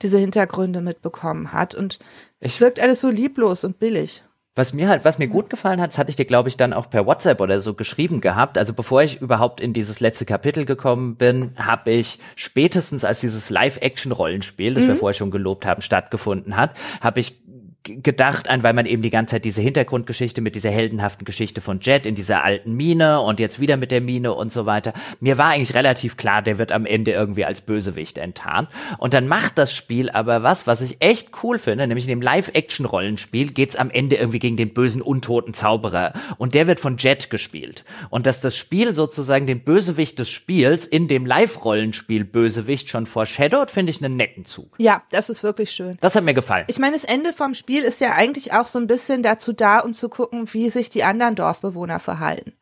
diese 0.00 0.18
Hintergründe 0.18 0.80
mitbekommen 0.80 1.52
hat. 1.52 1.74
Und 1.74 1.98
es 2.42 2.60
wirkt 2.60 2.80
alles 2.80 3.00
so 3.00 3.08
lieblos 3.08 3.64
und 3.64 3.78
billig. 3.78 4.22
Was 4.54 4.74
mir 4.74 4.86
halt, 4.88 5.06
was 5.06 5.18
mir 5.18 5.28
gut 5.28 5.48
gefallen 5.48 5.80
hat, 5.80 5.92
das 5.92 5.98
hatte 5.98 6.10
ich 6.10 6.16
dir, 6.16 6.26
glaube 6.26 6.50
ich, 6.50 6.58
dann 6.58 6.74
auch 6.74 6.90
per 6.90 7.06
WhatsApp 7.06 7.40
oder 7.40 7.62
so 7.62 7.72
geschrieben 7.72 8.20
gehabt. 8.20 8.58
Also 8.58 8.74
bevor 8.74 9.02
ich 9.02 9.22
überhaupt 9.22 9.62
in 9.62 9.72
dieses 9.72 10.00
letzte 10.00 10.26
Kapitel 10.26 10.66
gekommen 10.66 11.16
bin, 11.16 11.52
habe 11.56 11.90
ich 11.92 12.18
spätestens 12.36 13.06
als 13.06 13.20
dieses 13.20 13.48
Live-Action-Rollenspiel, 13.48 14.74
das 14.74 14.84
mhm. 14.84 14.88
wir 14.88 14.96
vorher 14.96 15.14
schon 15.14 15.30
gelobt 15.30 15.64
haben, 15.64 15.80
stattgefunden 15.80 16.56
hat, 16.58 16.72
habe 17.00 17.20
ich 17.20 17.40
gedacht 17.84 18.48
an, 18.48 18.62
weil 18.62 18.74
man 18.74 18.86
eben 18.86 19.02
die 19.02 19.10
ganze 19.10 19.32
Zeit 19.32 19.44
diese 19.44 19.62
Hintergrundgeschichte 19.62 20.40
mit 20.40 20.54
dieser 20.54 20.70
heldenhaften 20.70 21.24
Geschichte 21.24 21.60
von 21.60 21.80
Jet 21.80 22.06
in 22.06 22.14
dieser 22.14 22.44
alten 22.44 22.74
Mine 22.74 23.20
und 23.20 23.40
jetzt 23.40 23.60
wieder 23.60 23.76
mit 23.76 23.90
der 23.90 24.00
Mine 24.00 24.34
und 24.34 24.52
so 24.52 24.66
weiter. 24.66 24.92
Mir 25.20 25.38
war 25.38 25.50
eigentlich 25.50 25.74
relativ 25.74 26.16
klar, 26.16 26.42
der 26.42 26.58
wird 26.58 26.72
am 26.72 26.86
Ende 26.86 27.12
irgendwie 27.12 27.44
als 27.44 27.60
Bösewicht 27.60 28.18
enttarnt. 28.18 28.68
Und 28.98 29.14
dann 29.14 29.28
macht 29.28 29.58
das 29.58 29.74
Spiel 29.74 30.10
aber 30.10 30.42
was, 30.42 30.66
was 30.66 30.80
ich 30.80 30.96
echt 31.00 31.30
cool 31.42 31.58
finde, 31.58 31.86
nämlich 31.86 32.04
in 32.04 32.10
dem 32.10 32.22
Live-Action-Rollenspiel 32.22 33.52
geht's 33.52 33.76
am 33.76 33.90
Ende 33.90 34.16
irgendwie 34.16 34.38
gegen 34.38 34.56
den 34.56 34.74
bösen, 34.74 35.02
untoten 35.02 35.54
Zauberer. 35.54 36.12
Und 36.38 36.54
der 36.54 36.66
wird 36.66 36.80
von 36.80 36.96
Jet 36.98 37.30
gespielt. 37.30 37.84
Und 38.10 38.26
dass 38.26 38.40
das 38.40 38.56
Spiel 38.56 38.94
sozusagen 38.94 39.46
den 39.46 39.60
Bösewicht 39.60 40.18
des 40.18 40.30
Spiels 40.30 40.86
in 40.86 41.08
dem 41.08 41.26
Live-Rollenspiel 41.26 42.24
Bösewicht 42.24 42.88
schon 42.88 43.06
foreshadowt, 43.06 43.70
finde 43.70 43.90
ich 43.90 44.02
einen 44.02 44.16
netten 44.16 44.44
Zug. 44.44 44.74
Ja, 44.78 45.02
das 45.10 45.30
ist 45.30 45.42
wirklich 45.42 45.70
schön. 45.72 45.98
Das 46.00 46.14
hat 46.14 46.24
mir 46.24 46.34
gefallen. 46.34 46.64
Ich 46.68 46.78
meine, 46.78 46.92
das 46.92 47.04
Ende 47.04 47.32
vom 47.32 47.54
Spiel 47.54 47.71
Spiel 47.72 47.84
ist 47.84 48.02
ja 48.02 48.12
eigentlich 48.12 48.52
auch 48.52 48.66
so 48.66 48.78
ein 48.78 48.86
bisschen 48.86 49.22
dazu 49.22 49.54
da, 49.54 49.78
um 49.78 49.94
zu 49.94 50.10
gucken, 50.10 50.52
wie 50.52 50.68
sich 50.68 50.90
die 50.90 51.04
anderen 51.04 51.36
Dorfbewohner 51.36 52.00
verhalten. 52.00 52.52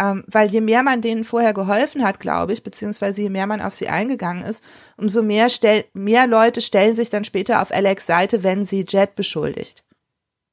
Ähm, 0.00 0.22
weil 0.28 0.48
je 0.48 0.60
mehr 0.60 0.84
man 0.84 1.02
denen 1.02 1.24
vorher 1.24 1.52
geholfen 1.52 2.04
hat, 2.04 2.20
glaube 2.20 2.52
ich, 2.52 2.62
beziehungsweise 2.62 3.22
je 3.22 3.28
mehr 3.28 3.48
man 3.48 3.60
auf 3.60 3.74
sie 3.74 3.88
eingegangen 3.88 4.44
ist, 4.44 4.62
umso 4.96 5.24
mehr, 5.24 5.48
stell 5.48 5.84
mehr 5.94 6.28
Leute 6.28 6.60
stellen 6.60 6.94
sich 6.94 7.10
dann 7.10 7.24
später 7.24 7.60
auf 7.60 7.72
Alex 7.72 8.06
Seite, 8.06 8.44
wenn 8.44 8.64
sie 8.64 8.86
Jet 8.88 9.16
beschuldigt. 9.16 9.82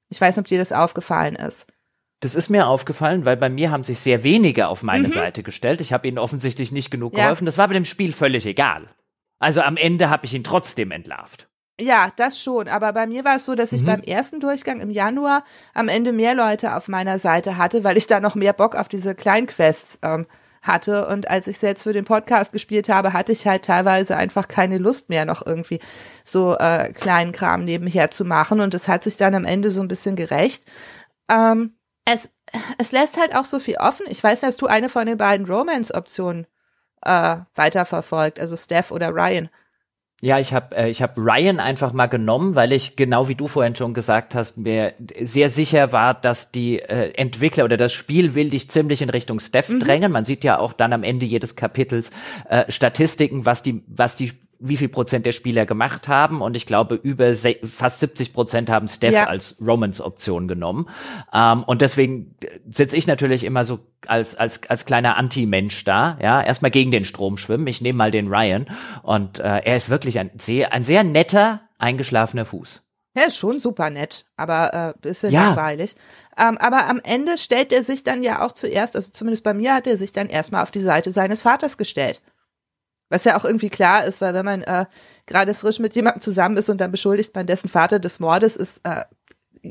Ich 0.10 0.20
weiß 0.20 0.36
nicht, 0.38 0.44
ob 0.44 0.48
dir 0.48 0.58
das 0.58 0.72
aufgefallen 0.72 1.36
ist. 1.36 1.68
Das 2.22 2.34
ist 2.34 2.50
mir 2.50 2.66
aufgefallen, 2.66 3.26
weil 3.26 3.38
bei 3.38 3.50
mir 3.50 3.70
haben 3.70 3.84
sich 3.84 4.00
sehr 4.00 4.24
wenige 4.24 4.70
auf 4.70 4.82
meine 4.82 5.10
mhm. 5.10 5.14
Seite 5.14 5.44
gestellt. 5.44 5.82
Ich 5.82 5.94
habe 5.94 6.08
ihnen 6.08 6.18
offensichtlich 6.18 6.72
nicht 6.72 6.90
genug 6.90 7.14
geholfen. 7.14 7.46
Ja. 7.46 7.50
Das 7.50 7.60
war 7.60 7.68
bei 7.68 7.76
dem 7.76 7.86
Spiel 7.86 8.12
völlig 8.12 8.48
egal. 8.48 8.90
Also 9.38 9.62
am 9.62 9.78
Ende 9.78 10.10
habe 10.10 10.26
ich 10.26 10.34
ihn 10.34 10.44
trotzdem 10.44 10.90
entlarvt. 10.90 11.48
Ja, 11.80 12.12
das 12.16 12.42
schon. 12.42 12.68
Aber 12.68 12.92
bei 12.94 13.06
mir 13.06 13.24
war 13.24 13.36
es 13.36 13.46
so, 13.46 13.54
dass 13.54 13.72
ich 13.72 13.82
mhm. 13.84 13.88
beim 13.88 14.02
ersten 14.02 14.40
Durchgang 14.40 14.80
im 14.80 14.90
Januar 14.90 15.44
am 15.76 15.90
Ende 15.90 16.12
mehr 16.12 16.34
Leute 16.34 16.76
auf 16.76 16.88
meiner 16.88 17.20
Seite 17.20 17.58
hatte, 17.58 17.84
weil 17.84 17.98
ich 17.98 18.08
da 18.08 18.20
noch 18.20 18.36
mehr 18.36 18.54
Bock 18.54 18.76
auf 18.76 18.88
diese 18.88 19.14
Kleinquests 19.14 20.00
ähm, 20.02 20.26
hatte. 20.64 21.08
Und 21.08 21.30
als 21.30 21.48
ich 21.48 21.62
jetzt 21.62 21.84
für 21.84 21.94
den 21.94 22.06
Podcast 22.06 22.52
gespielt 22.52 22.90
habe, 22.90 23.14
hatte 23.14 23.32
ich 23.32 23.46
halt 23.46 23.64
teilweise 23.64 24.18
einfach 24.18 24.48
keine 24.48 24.80
Lust 24.80 25.10
mehr, 25.10 25.26
noch 25.26 25.46
irgendwie 25.46 25.80
so 26.24 26.58
äh, 26.58 26.92
kleinen 26.94 27.32
Kram 27.32 27.64
nebenher 27.64 28.10
zu 28.10 28.26
machen. 28.26 28.60
Und 28.60 28.74
es 28.74 28.88
hat 28.88 29.04
sich 29.04 29.18
dann 29.18 29.36
am 29.36 29.46
Ende 29.46 29.70
so 29.70 29.82
ein 29.82 29.88
bisschen 29.88 30.16
gerecht. 30.16 30.64
Ähm, 31.30 31.78
es, 32.06 32.32
es 32.80 32.92
lässt 32.92 33.20
halt 33.20 33.36
auch 33.36 33.46
so 33.46 33.60
viel 33.60 33.78
offen. 33.78 34.08
Ich 34.10 34.24
weiß, 34.24 34.42
dass 34.42 34.58
du 34.58 34.66
eine 34.66 34.90
von 34.90 35.06
den 35.06 35.18
beiden 35.18 35.46
Romance-Optionen 35.46 36.48
äh, 37.04 37.38
weiterverfolgt, 37.54 38.40
also 38.40 38.56
Steph 38.56 38.90
oder 38.90 39.10
Ryan. 39.10 39.50
Ja, 40.20 40.40
ich 40.40 40.52
habe 40.52 40.76
äh, 40.76 40.90
ich 40.90 41.04
hab 41.04 41.16
Ryan 41.16 41.60
einfach 41.60 41.94
mal 41.94 42.08
genommen, 42.08 42.56
weil 42.56 42.74
ich 42.74 42.96
genau 42.96 43.28
wie 43.28 43.36
du 43.36 43.48
vorhin 43.48 43.76
schon 43.76 43.94
gesagt 43.94 44.34
hast, 44.34 44.58
mir 44.58 44.96
sehr 45.22 45.52
sicher 45.52 45.92
war, 45.92 46.16
dass 46.16 46.52
die 46.52 46.80
äh, 46.80 47.12
Entwickler 47.12 47.66
oder 47.66 47.78
das 47.78 47.94
Spiel 47.94 48.34
will 48.34 48.50
dich 48.50 48.68
ziemlich 48.72 49.04
in 49.04 49.12
Richtung 49.12 49.40
Steph 49.40 49.70
mhm. 49.70 49.80
drängen. 49.80 50.12
Man 50.12 50.26
sieht 50.26 50.44
ja 50.44 50.58
auch 50.58 50.74
dann 50.74 50.92
am 50.92 51.04
Ende 51.04 51.28
jedes 51.28 51.56
Kapitels 51.56 52.10
äh, 52.50 52.72
Statistiken, 52.72 53.46
was 53.46 53.62
die 53.62 53.84
was 53.86 54.16
die 54.16 54.32
wie 54.60 54.78
viel 54.78 54.90
Prozent 54.90 55.26
der 55.26 55.32
Spieler 55.32 55.66
gemacht 55.66 56.08
haben 56.08 56.42
und 56.42 56.56
ich 56.56 56.66
glaube 56.66 56.96
über 56.96 57.34
fast 57.64 58.00
70 58.00 58.34
Prozent 58.34 58.70
haben 58.70 58.88
Steph 58.88 59.14
ja. 59.14 59.26
als 59.26 59.56
Romance-Option 59.66 60.48
genommen 60.48 60.90
ähm, 61.34 61.64
und 61.64 61.82
deswegen 61.82 62.36
sitze 62.70 62.98
ich 62.98 63.08
natürlich 63.08 63.44
immer 63.44 63.66
so 63.66 63.80
als 64.06 64.36
als 64.36 64.62
als 64.70 64.86
kleiner 64.86 65.18
Anti-Mensch 65.18 65.84
da, 65.84 66.18
ja 66.22 66.42
erstmal 66.42 66.72
gegen 66.72 66.92
den 66.92 67.06
Strom 67.06 67.38
schwimmen. 67.38 67.68
Ich 67.68 67.82
nehme 67.82 67.98
mal 67.98 68.12
den 68.12 68.28
Ryan 68.28 68.68
und 69.04 69.40
äh, 69.40 69.60
er 69.60 69.76
ist 69.76 69.90
wirklich 69.90 70.20
ein 70.20 70.32
sehr 70.38 70.74
ein 70.74 70.84
sehr 70.84 71.04
netter 71.04 71.62
eingeschlafener 71.78 72.46
Fuß. 72.46 72.84
Ja, 73.18 73.24
ist 73.24 73.38
schon 73.38 73.60
super 73.60 73.90
nett, 73.90 74.26
aber 74.36 74.74
äh, 74.74 74.94
bisschen 75.02 75.32
Ja. 75.34 75.48
langweilig. 75.48 75.96
Ähm, 76.38 76.58
aber 76.60 76.86
am 76.88 77.02
Ende 77.04 77.40
stellt 77.40 77.74
er 77.74 77.84
sich 77.84 78.04
dann 78.04 78.22
ja 78.22 78.46
auch 78.46 78.52
zuerst, 78.52 78.96
also 78.96 79.10
zumindest 79.12 79.44
bei 79.44 79.56
mir 79.56 79.74
hat 79.74 79.88
er 79.88 79.98
sich 79.98 80.12
dann 80.12 80.30
erstmal 80.30 80.62
auf 80.62 80.70
die 80.70 80.82
Seite 80.82 81.12
seines 81.12 81.42
Vaters 81.42 81.80
gestellt. 81.80 82.22
Was 83.10 83.24
ja 83.24 83.38
auch 83.38 83.46
irgendwie 83.46 83.70
klar 83.70 84.04
ist, 84.06 84.20
weil 84.22 84.34
wenn 84.34 84.46
man 84.46 84.62
äh, 84.64 84.86
gerade 85.26 85.54
frisch 85.54 85.80
mit 85.80 85.96
jemandem 85.96 86.22
zusammen 86.22 86.58
ist 86.58 86.70
und 86.70 86.80
dann 86.82 86.92
beschuldigt 86.92 87.34
man 87.36 87.46
dessen 87.48 87.70
Vater 87.70 88.00
des 88.00 88.20
Mordes, 88.20 88.56
ist, 88.58 88.82
äh, 88.84 89.06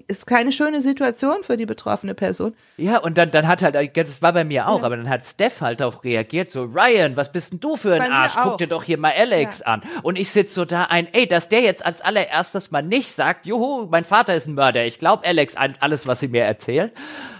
ist 0.08 0.26
keine 0.26 0.52
schöne 0.52 0.82
Situation 0.82 1.42
für 1.42 1.56
die 1.56 1.64
betroffene 1.66 2.14
Person. 2.14 2.54
Ja, 2.76 2.98
und 2.98 3.18
dann, 3.18 3.30
dann 3.30 3.46
hat 3.46 3.62
halt, 3.62 3.96
das 3.96 4.20
war 4.22 4.32
bei 4.32 4.44
mir 4.44 4.68
auch, 4.68 4.80
Ja. 4.80 4.84
aber 4.86 4.96
dann 4.96 5.08
hat 5.08 5.24
Steph 5.24 5.60
halt 5.60 5.80
auch 5.82 6.02
reagiert, 6.02 6.50
so, 6.50 6.64
Ryan, 6.64 7.16
was 7.16 7.30
bist 7.30 7.52
denn 7.52 7.60
du 7.60 7.76
für 7.76 7.94
ein 7.94 8.10
Arsch? 8.10 8.34
Guck 8.42 8.58
dir 8.58 8.66
doch 8.68 8.82
hier 8.84 8.98
mal 8.98 9.12
Alex 9.16 9.62
an. 9.62 9.82
Und 10.02 10.16
ich 10.18 10.30
sitz 10.30 10.54
so 10.54 10.64
da 10.64 10.84
ein, 10.84 11.06
ey, 11.12 11.26
dass 11.28 11.48
der 11.48 11.60
jetzt 11.60 11.84
als 11.84 12.00
allererstes 12.00 12.70
mal 12.70 12.82
nicht 12.82 13.12
sagt, 13.12 13.46
juhu, 13.46 13.86
mein 13.90 14.04
Vater 14.04 14.34
ist 14.34 14.46
ein 14.46 14.54
Mörder, 14.54 14.84
ich 14.84 14.98
glaub 14.98 15.26
Alex 15.26 15.56
an 15.56 15.74
alles, 15.80 16.06
was 16.06 16.20
sie 16.20 16.28
mir 16.28 16.42
erzählt. 16.44 16.92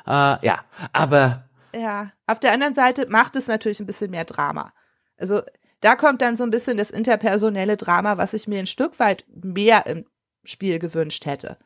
Äh, 0.06 0.10
ja, 0.10 0.60
aber 0.93 1.44
Ja, 1.74 2.12
auf 2.27 2.39
der 2.39 2.52
anderen 2.52 2.74
Seite 2.74 3.06
macht 3.09 3.35
es 3.36 3.48
natürlich 3.48 3.81
ein 3.81 3.86
bisschen 3.86 4.10
mehr 4.10 4.24
Drama. 4.24 4.73
Also 5.18 5.43
da 5.81 5.97
kommt 5.97 6.23
dann 6.23 6.36
so 6.36 6.44
ein 6.44 6.51
bisschen 6.51 6.77
das 6.77 6.90
interpersonelle 6.90 7.77
Drama, 7.77 8.16
was 8.16 8.35
ich 8.35 8.48
mir 8.48 8.59
ein 8.59 8.66
Stück 8.66 8.98
weit 8.98 9.24
mehr 9.28 9.86
im 9.86 10.07
Spiel 10.44 10.78
gewünscht 10.78 11.27
hätte. 11.27 11.59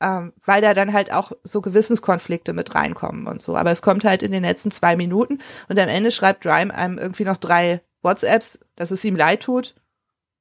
Ähm, 0.00 0.32
weil 0.44 0.60
da 0.60 0.74
dann 0.74 0.92
halt 0.92 1.12
auch 1.12 1.32
so 1.44 1.60
Gewissenskonflikte 1.60 2.52
mit 2.52 2.74
reinkommen 2.74 3.26
und 3.26 3.42
so. 3.42 3.56
Aber 3.56 3.70
es 3.70 3.80
kommt 3.80 4.04
halt 4.04 4.22
in 4.22 4.32
den 4.32 4.42
letzten 4.42 4.70
zwei 4.70 4.96
Minuten 4.96 5.40
und 5.68 5.78
am 5.78 5.88
Ende 5.88 6.10
schreibt 6.10 6.46
Rhyme 6.46 6.74
einem 6.74 6.98
irgendwie 6.98 7.24
noch 7.24 7.36
drei 7.36 7.80
WhatsApps, 8.02 8.58
dass 8.76 8.90
es 8.90 9.04
ihm 9.04 9.16
leid 9.16 9.42
tut, 9.42 9.74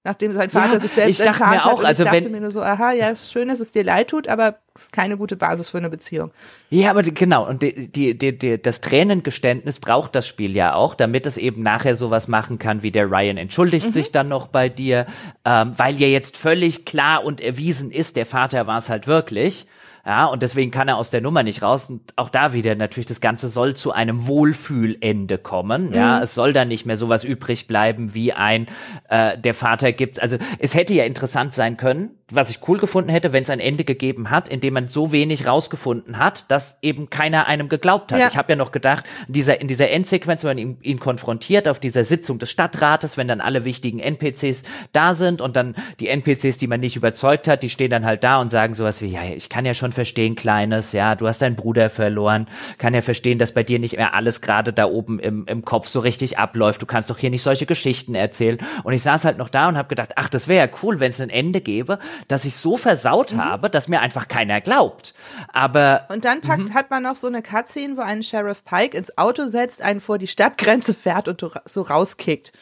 nachdem 0.04 0.34
sein 0.34 0.50
Vater 0.50 0.74
Ja, 0.74 0.80
sich 0.80 0.92
selbst 0.92 1.20
ich 1.20 1.26
dachte 1.26 1.44
mir 1.44 1.64
hat. 1.64 1.66
auch, 1.66 1.80
Und 1.80 1.86
also 1.86 2.04
ich 2.04 2.10
dachte 2.10 2.26
wenn- 2.26 2.32
mir 2.32 2.42
nur 2.42 2.52
so, 2.52 2.62
aha, 2.62 2.92
ja, 2.92 3.10
ist 3.10 3.32
schön, 3.32 3.48
dass 3.48 3.60
es 3.60 3.72
dir 3.72 3.84
leid 3.84 4.10
tut, 4.10 4.28
aber 4.28 4.58
es 4.76 4.84
ist 4.84 4.92
keine 4.94 5.18
gute 5.18 5.36
Basis 5.38 5.70
für 5.70 5.78
eine 5.78 5.90
Beziehung. 5.90 6.32
Ja, 6.70 6.90
aber 6.90 7.04
die- 7.04 7.14
genau, 7.14 7.48
und 7.48 7.62
die, 7.62 7.88
die, 7.88 8.18
die, 8.18 8.38
die, 8.38 8.62
das 8.62 8.82
Tränengeständnis 8.82 9.80
braucht 9.80 10.16
das 10.16 10.28
Spiel 10.28 10.56
ja 10.56 10.74
auch, 10.76 10.96
damit 10.96 11.26
es 11.26 11.38
eben 11.38 11.64
nachher 11.64 11.96
sowas 11.96 12.28
machen 12.28 12.60
kann, 12.60 12.82
wie 12.84 12.92
der 12.92 13.10
Ryan 13.10 13.38
entschuldigt 13.38 13.94
sich 13.94 14.12
dann 14.12 14.28
noch 14.28 14.48
bei 14.48 14.70
dir, 14.70 15.06
ähm, 15.46 15.74
weil 15.78 15.96
ja 15.96 16.08
jetzt 16.08 16.38
völlig 16.38 16.86
klar 16.86 17.24
und 17.24 17.40
erwiesen 17.42 17.92
ist, 17.92 18.16
der 18.16 18.26
Vater 18.26 18.68
war 18.68 18.78
es 18.80 18.90
halt 18.90 19.08
wirklich. 19.08 19.68
Ja, 20.06 20.26
und 20.26 20.44
deswegen 20.44 20.70
kann 20.70 20.90
er 20.90 20.98
aus 20.98 21.12
der 21.12 21.22
Nummer 21.22 21.44
nicht 21.44 21.62
raus. 21.62 21.90
Und 21.90 22.02
auch 22.18 22.30
da 22.30 22.52
wieder 22.52 22.76
natürlich, 22.76 23.06
das 23.06 23.22
Ganze 23.22 23.48
soll 23.48 23.74
zu 23.74 23.94
einem 23.94 24.28
Wohlfühlende 24.28 25.38
kommen. 25.38 25.94
Ja, 25.94 26.22
es 26.22 26.36
soll 26.36 26.52
dann 26.52 26.68
nicht 26.68 26.86
mehr 26.86 26.98
sowas 26.98 27.24
übrig 27.24 27.68
bleiben 27.68 28.14
wie 28.14 28.34
ein, 28.34 28.68
äh, 29.08 29.38
der 29.38 29.54
Vater 29.54 29.94
gibt. 29.94 30.22
Also 30.22 30.38
es 30.60 30.76
hätte 30.76 30.94
ja 30.94 31.06
interessant 31.06 31.54
sein 31.54 31.78
können, 31.78 32.12
was 32.36 32.50
ich 32.50 32.68
cool 32.68 32.78
gefunden 32.78 33.10
hätte, 33.10 33.34
wenn 33.34 33.44
es 33.44 33.50
ein 33.50 33.60
Ende 33.60 33.84
gegeben 33.84 34.30
hat, 34.30 34.50
in 34.50 34.60
dem 34.60 34.74
man 34.74 34.88
so 34.88 35.12
wenig 35.12 35.46
rausgefunden 35.46 36.18
hat, 36.18 36.50
dass 36.50 36.78
eben 36.82 37.10
keiner 37.10 37.48
einem 37.48 37.70
geglaubt 37.70 38.12
hat. 38.12 38.20
Ja. 38.20 38.28
Ich 38.28 38.38
habe 38.38 38.54
ja 38.54 38.56
noch 38.56 38.72
gedacht, 38.72 39.06
in 39.28 39.34
dieser, 39.34 39.62
in 39.62 39.68
dieser 39.68 39.90
Endsequenz, 39.90 40.44
wenn 40.44 40.52
man 40.52 40.58
ihn, 40.58 40.78
ihn 40.82 41.00
konfrontiert 41.00 41.68
auf 41.68 41.80
dieser 41.80 42.04
Sitzung 42.04 42.40
des 42.40 42.50
Stadtrates, 42.50 43.18
wenn 43.18 43.28
dann 43.28 43.42
alle 43.42 43.66
wichtigen 43.66 44.00
NPCs 44.00 44.64
da 44.92 45.14
sind 45.14 45.42
und 45.42 45.56
dann 45.56 45.76
die 46.00 46.08
NPCs, 46.08 46.58
die 46.58 46.68
man 46.68 46.80
nicht 46.80 46.96
überzeugt 46.96 47.48
hat, 47.48 47.64
die 47.64 47.70
stehen 47.70 47.90
dann 47.90 48.06
halt 48.06 48.24
da 48.24 48.40
und 48.40 48.50
sagen 48.50 48.74
sowas 48.74 49.02
wie, 49.02 49.08
ja, 49.08 49.24
ich 49.24 49.50
kann 49.50 49.66
ja 49.66 49.74
schon 49.74 49.92
verstehen, 49.92 50.36
Kleines, 50.36 50.92
ja, 50.92 51.16
du 51.16 51.28
hast 51.28 51.42
deinen 51.42 51.56
Bruder 51.56 51.90
verloren, 51.90 52.48
kann 52.78 52.94
ja 52.94 53.02
verstehen, 53.02 53.40
dass 53.40 53.54
bei 53.54 53.64
dir 53.64 53.80
nicht 53.80 53.98
mehr 53.98 54.14
alles 54.14 54.42
gerade 54.42 54.74
da 54.74 54.86
oben 54.86 55.20
im, 55.20 55.46
im 55.46 55.66
Kopf 55.66 55.88
so 55.88 56.00
richtig 56.00 56.38
abläuft, 56.38 56.82
du 56.82 56.86
kannst 56.86 57.10
doch 57.10 57.18
hier 57.18 57.30
nicht 57.30 57.44
solche 57.44 57.66
Geschichten 57.66 58.16
erzählen. 58.16 58.58
Und 58.84 58.94
ich 58.94 59.04
saß 59.04 59.26
halt 59.26 59.38
noch 59.38 59.50
da 59.50 59.68
und 59.68 59.78
habe 59.78 59.90
gedacht, 59.90 60.14
ach, 60.16 60.30
das 60.30 60.48
wäre 60.48 60.68
ja 60.68 60.74
cool, 60.84 61.00
wenn 61.00 61.10
es 61.10 61.22
ein 61.22 61.30
Ende 61.30 61.62
gäbe, 61.62 62.00
dass 62.28 62.46
ich 62.46 62.56
so 62.56 62.78
versaut 62.78 63.36
habe, 63.36 63.70
dass 63.70 63.88
mir 63.88 64.02
einfach 64.02 64.28
keiner 64.28 64.62
glaubt. 64.62 65.14
Aber 65.52 66.06
Und 66.10 66.26
dann 66.26 66.42
packt, 66.42 66.74
hat 66.74 66.90
man 66.90 67.04
noch 67.04 67.16
so 67.16 67.28
eine 67.28 67.42
Cutscene, 67.42 67.98
wo 67.98 68.02
ein 68.02 68.24
Sheriff 68.24 68.64
Pike 68.66 68.98
ins 68.98 69.18
Auto 69.18 69.46
setzt, 69.48 69.82
einen 69.82 70.00
vor 70.00 70.18
die 70.18 70.28
Stadtgrenze 70.28 70.94
fährt 70.94 71.28
und 71.28 71.46
so 71.66 71.82
rauskickt. 71.82 72.54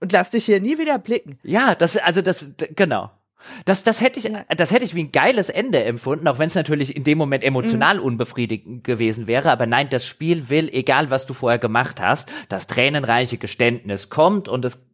Und 0.00 0.12
lass 0.12 0.30
dich 0.30 0.44
hier 0.44 0.60
nie 0.60 0.78
wieder 0.78 0.98
blicken. 0.98 1.38
Ja, 1.42 1.74
das, 1.74 1.96
also 1.96 2.22
das, 2.22 2.46
genau. 2.76 3.10
Das, 3.64 3.84
das 3.84 4.00
hätte 4.00 4.18
ich, 4.18 4.32
das 4.56 4.72
hätte 4.72 4.84
ich 4.84 4.94
wie 4.96 5.04
ein 5.04 5.12
geiles 5.12 5.48
Ende 5.48 5.82
empfunden, 5.84 6.26
auch 6.26 6.40
wenn 6.40 6.48
es 6.48 6.56
natürlich 6.56 6.96
in 6.96 7.04
dem 7.04 7.18
Moment 7.18 7.44
emotional 7.44 7.96
Mhm. 7.98 8.02
unbefriedigend 8.02 8.84
gewesen 8.84 9.26
wäre. 9.28 9.50
Aber 9.50 9.66
nein, 9.66 9.88
das 9.90 10.04
Spiel 10.06 10.48
will, 10.48 10.68
egal 10.72 11.10
was 11.10 11.24
du 11.26 11.34
vorher 11.34 11.58
gemacht 11.60 12.00
hast, 12.00 12.28
das 12.48 12.66
tränenreiche 12.66 13.38
Geständnis 13.38 14.10
kommt 14.10 14.48
und 14.48 14.64
es 14.64 14.87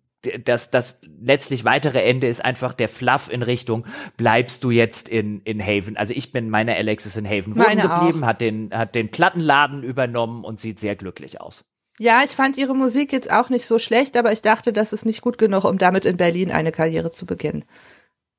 das, 0.45 0.71
das 0.71 1.01
letztlich 1.21 1.65
weitere 1.65 2.03
Ende 2.03 2.27
ist 2.27 2.45
einfach 2.45 2.73
der 2.73 2.89
Fluff 2.89 3.31
in 3.31 3.43
Richtung, 3.43 3.87
bleibst 4.17 4.65
du 4.65 4.71
jetzt 4.71 5.09
in, 5.09 5.41
in 5.43 5.63
Haven. 5.63 5.97
Also 5.97 6.15
ich 6.15 6.33
bin, 6.33 6.51
meine 6.51 6.75
Alex 6.75 7.07
ist 7.07 7.17
in 7.17 7.27
Haven 7.27 7.57
wohnen 7.57 7.81
geblieben, 7.81 8.27
hat 8.27 8.41
den, 8.41 8.71
hat 8.73 8.95
den 8.95 9.11
Plattenladen 9.11 9.83
übernommen 9.83 10.45
und 10.45 10.61
sieht 10.61 10.81
sehr 10.81 10.97
glücklich 10.97 11.41
aus. 11.41 11.65
Ja, 11.99 12.23
ich 12.25 12.33
fand 12.33 12.57
ihre 12.57 12.75
Musik 12.75 13.13
jetzt 13.13 13.31
auch 13.31 13.51
nicht 13.51 13.67
so 13.67 13.79
schlecht, 13.79 14.17
aber 14.17 14.33
ich 14.33 14.43
dachte, 14.43 14.73
das 14.73 14.93
ist 14.93 15.07
nicht 15.07 15.23
gut 15.23 15.39
genug, 15.39 15.65
um 15.65 15.79
damit 15.79 16.05
in 16.05 16.17
Berlin 16.17 16.51
eine 16.51 16.73
Karriere 16.73 17.13
zu 17.13 17.25
beginnen. 17.25 17.65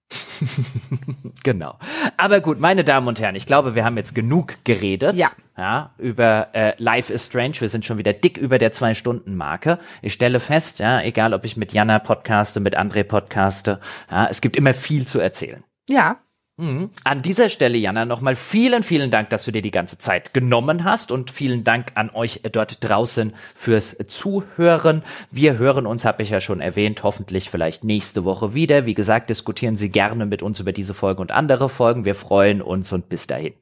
Genau. 1.43 1.77
Aber 2.17 2.41
gut, 2.41 2.59
meine 2.59 2.83
Damen 2.83 3.07
und 3.07 3.19
Herren, 3.19 3.35
ich 3.35 3.45
glaube, 3.45 3.75
wir 3.75 3.85
haben 3.85 3.97
jetzt 3.97 4.15
genug 4.15 4.57
geredet. 4.63 5.15
Ja. 5.15 5.31
Ja, 5.57 5.93
über 5.97 6.49
äh, 6.53 6.73
Life 6.79 7.13
is 7.13 7.27
Strange. 7.27 7.53
Wir 7.59 7.69
sind 7.69 7.85
schon 7.85 7.97
wieder 7.97 8.11
dick 8.11 8.37
über 8.37 8.57
der 8.57 8.73
Zwei-Stunden-Marke. 8.73 9.79
Ich 10.01 10.11
stelle 10.11 10.41
fest, 10.41 10.79
ja, 10.79 11.01
egal 11.01 11.33
ob 11.33 11.45
ich 11.45 11.55
mit 11.55 11.71
Jana 11.71 11.99
podcaste, 11.99 12.59
mit 12.59 12.77
André 12.77 13.03
podcaste, 13.03 13.79
ja, 14.11 14.27
es 14.27 14.41
gibt 14.41 14.57
immer 14.57 14.73
viel 14.73 15.07
zu 15.07 15.19
erzählen. 15.19 15.63
Ja, 15.87 16.17
Mhm. 16.57 16.89
An 17.03 17.21
dieser 17.21 17.49
Stelle, 17.49 17.77
Jana, 17.77 18.05
nochmal 18.05 18.37
vielen, 18.37 18.81
vielen 18.81 19.11
Dank, 19.11 19.29
dass 19.29 19.43
du 19.43 19.51
dir 19.51 19.61
die 19.61 19.71
ganze 19.71 19.97
Zeit 19.97 20.33
genommen 20.33 20.85
hast 20.85 21.11
und 21.11 21.29
vielen 21.29 21.65
Dank 21.65 21.91
an 21.95 22.09
euch 22.11 22.41
dort 22.49 22.81
draußen 22.81 23.33
fürs 23.53 23.97
Zuhören. 24.07 25.03
Wir 25.31 25.57
hören 25.57 25.85
uns, 25.85 26.05
habe 26.05 26.23
ich 26.23 26.29
ja 26.29 26.39
schon 26.39 26.61
erwähnt, 26.61 27.03
hoffentlich 27.03 27.49
vielleicht 27.49 27.83
nächste 27.83 28.23
Woche 28.23 28.53
wieder. 28.53 28.85
Wie 28.85 28.93
gesagt, 28.93 29.29
diskutieren 29.29 29.75
Sie 29.75 29.89
gerne 29.89 30.25
mit 30.25 30.41
uns 30.41 30.61
über 30.61 30.71
diese 30.71 30.93
Folge 30.93 31.21
und 31.21 31.31
andere 31.31 31.67
Folgen. 31.67 32.05
Wir 32.05 32.15
freuen 32.15 32.61
uns 32.61 32.93
und 32.93 33.09
bis 33.09 33.27
dahin. 33.27 33.53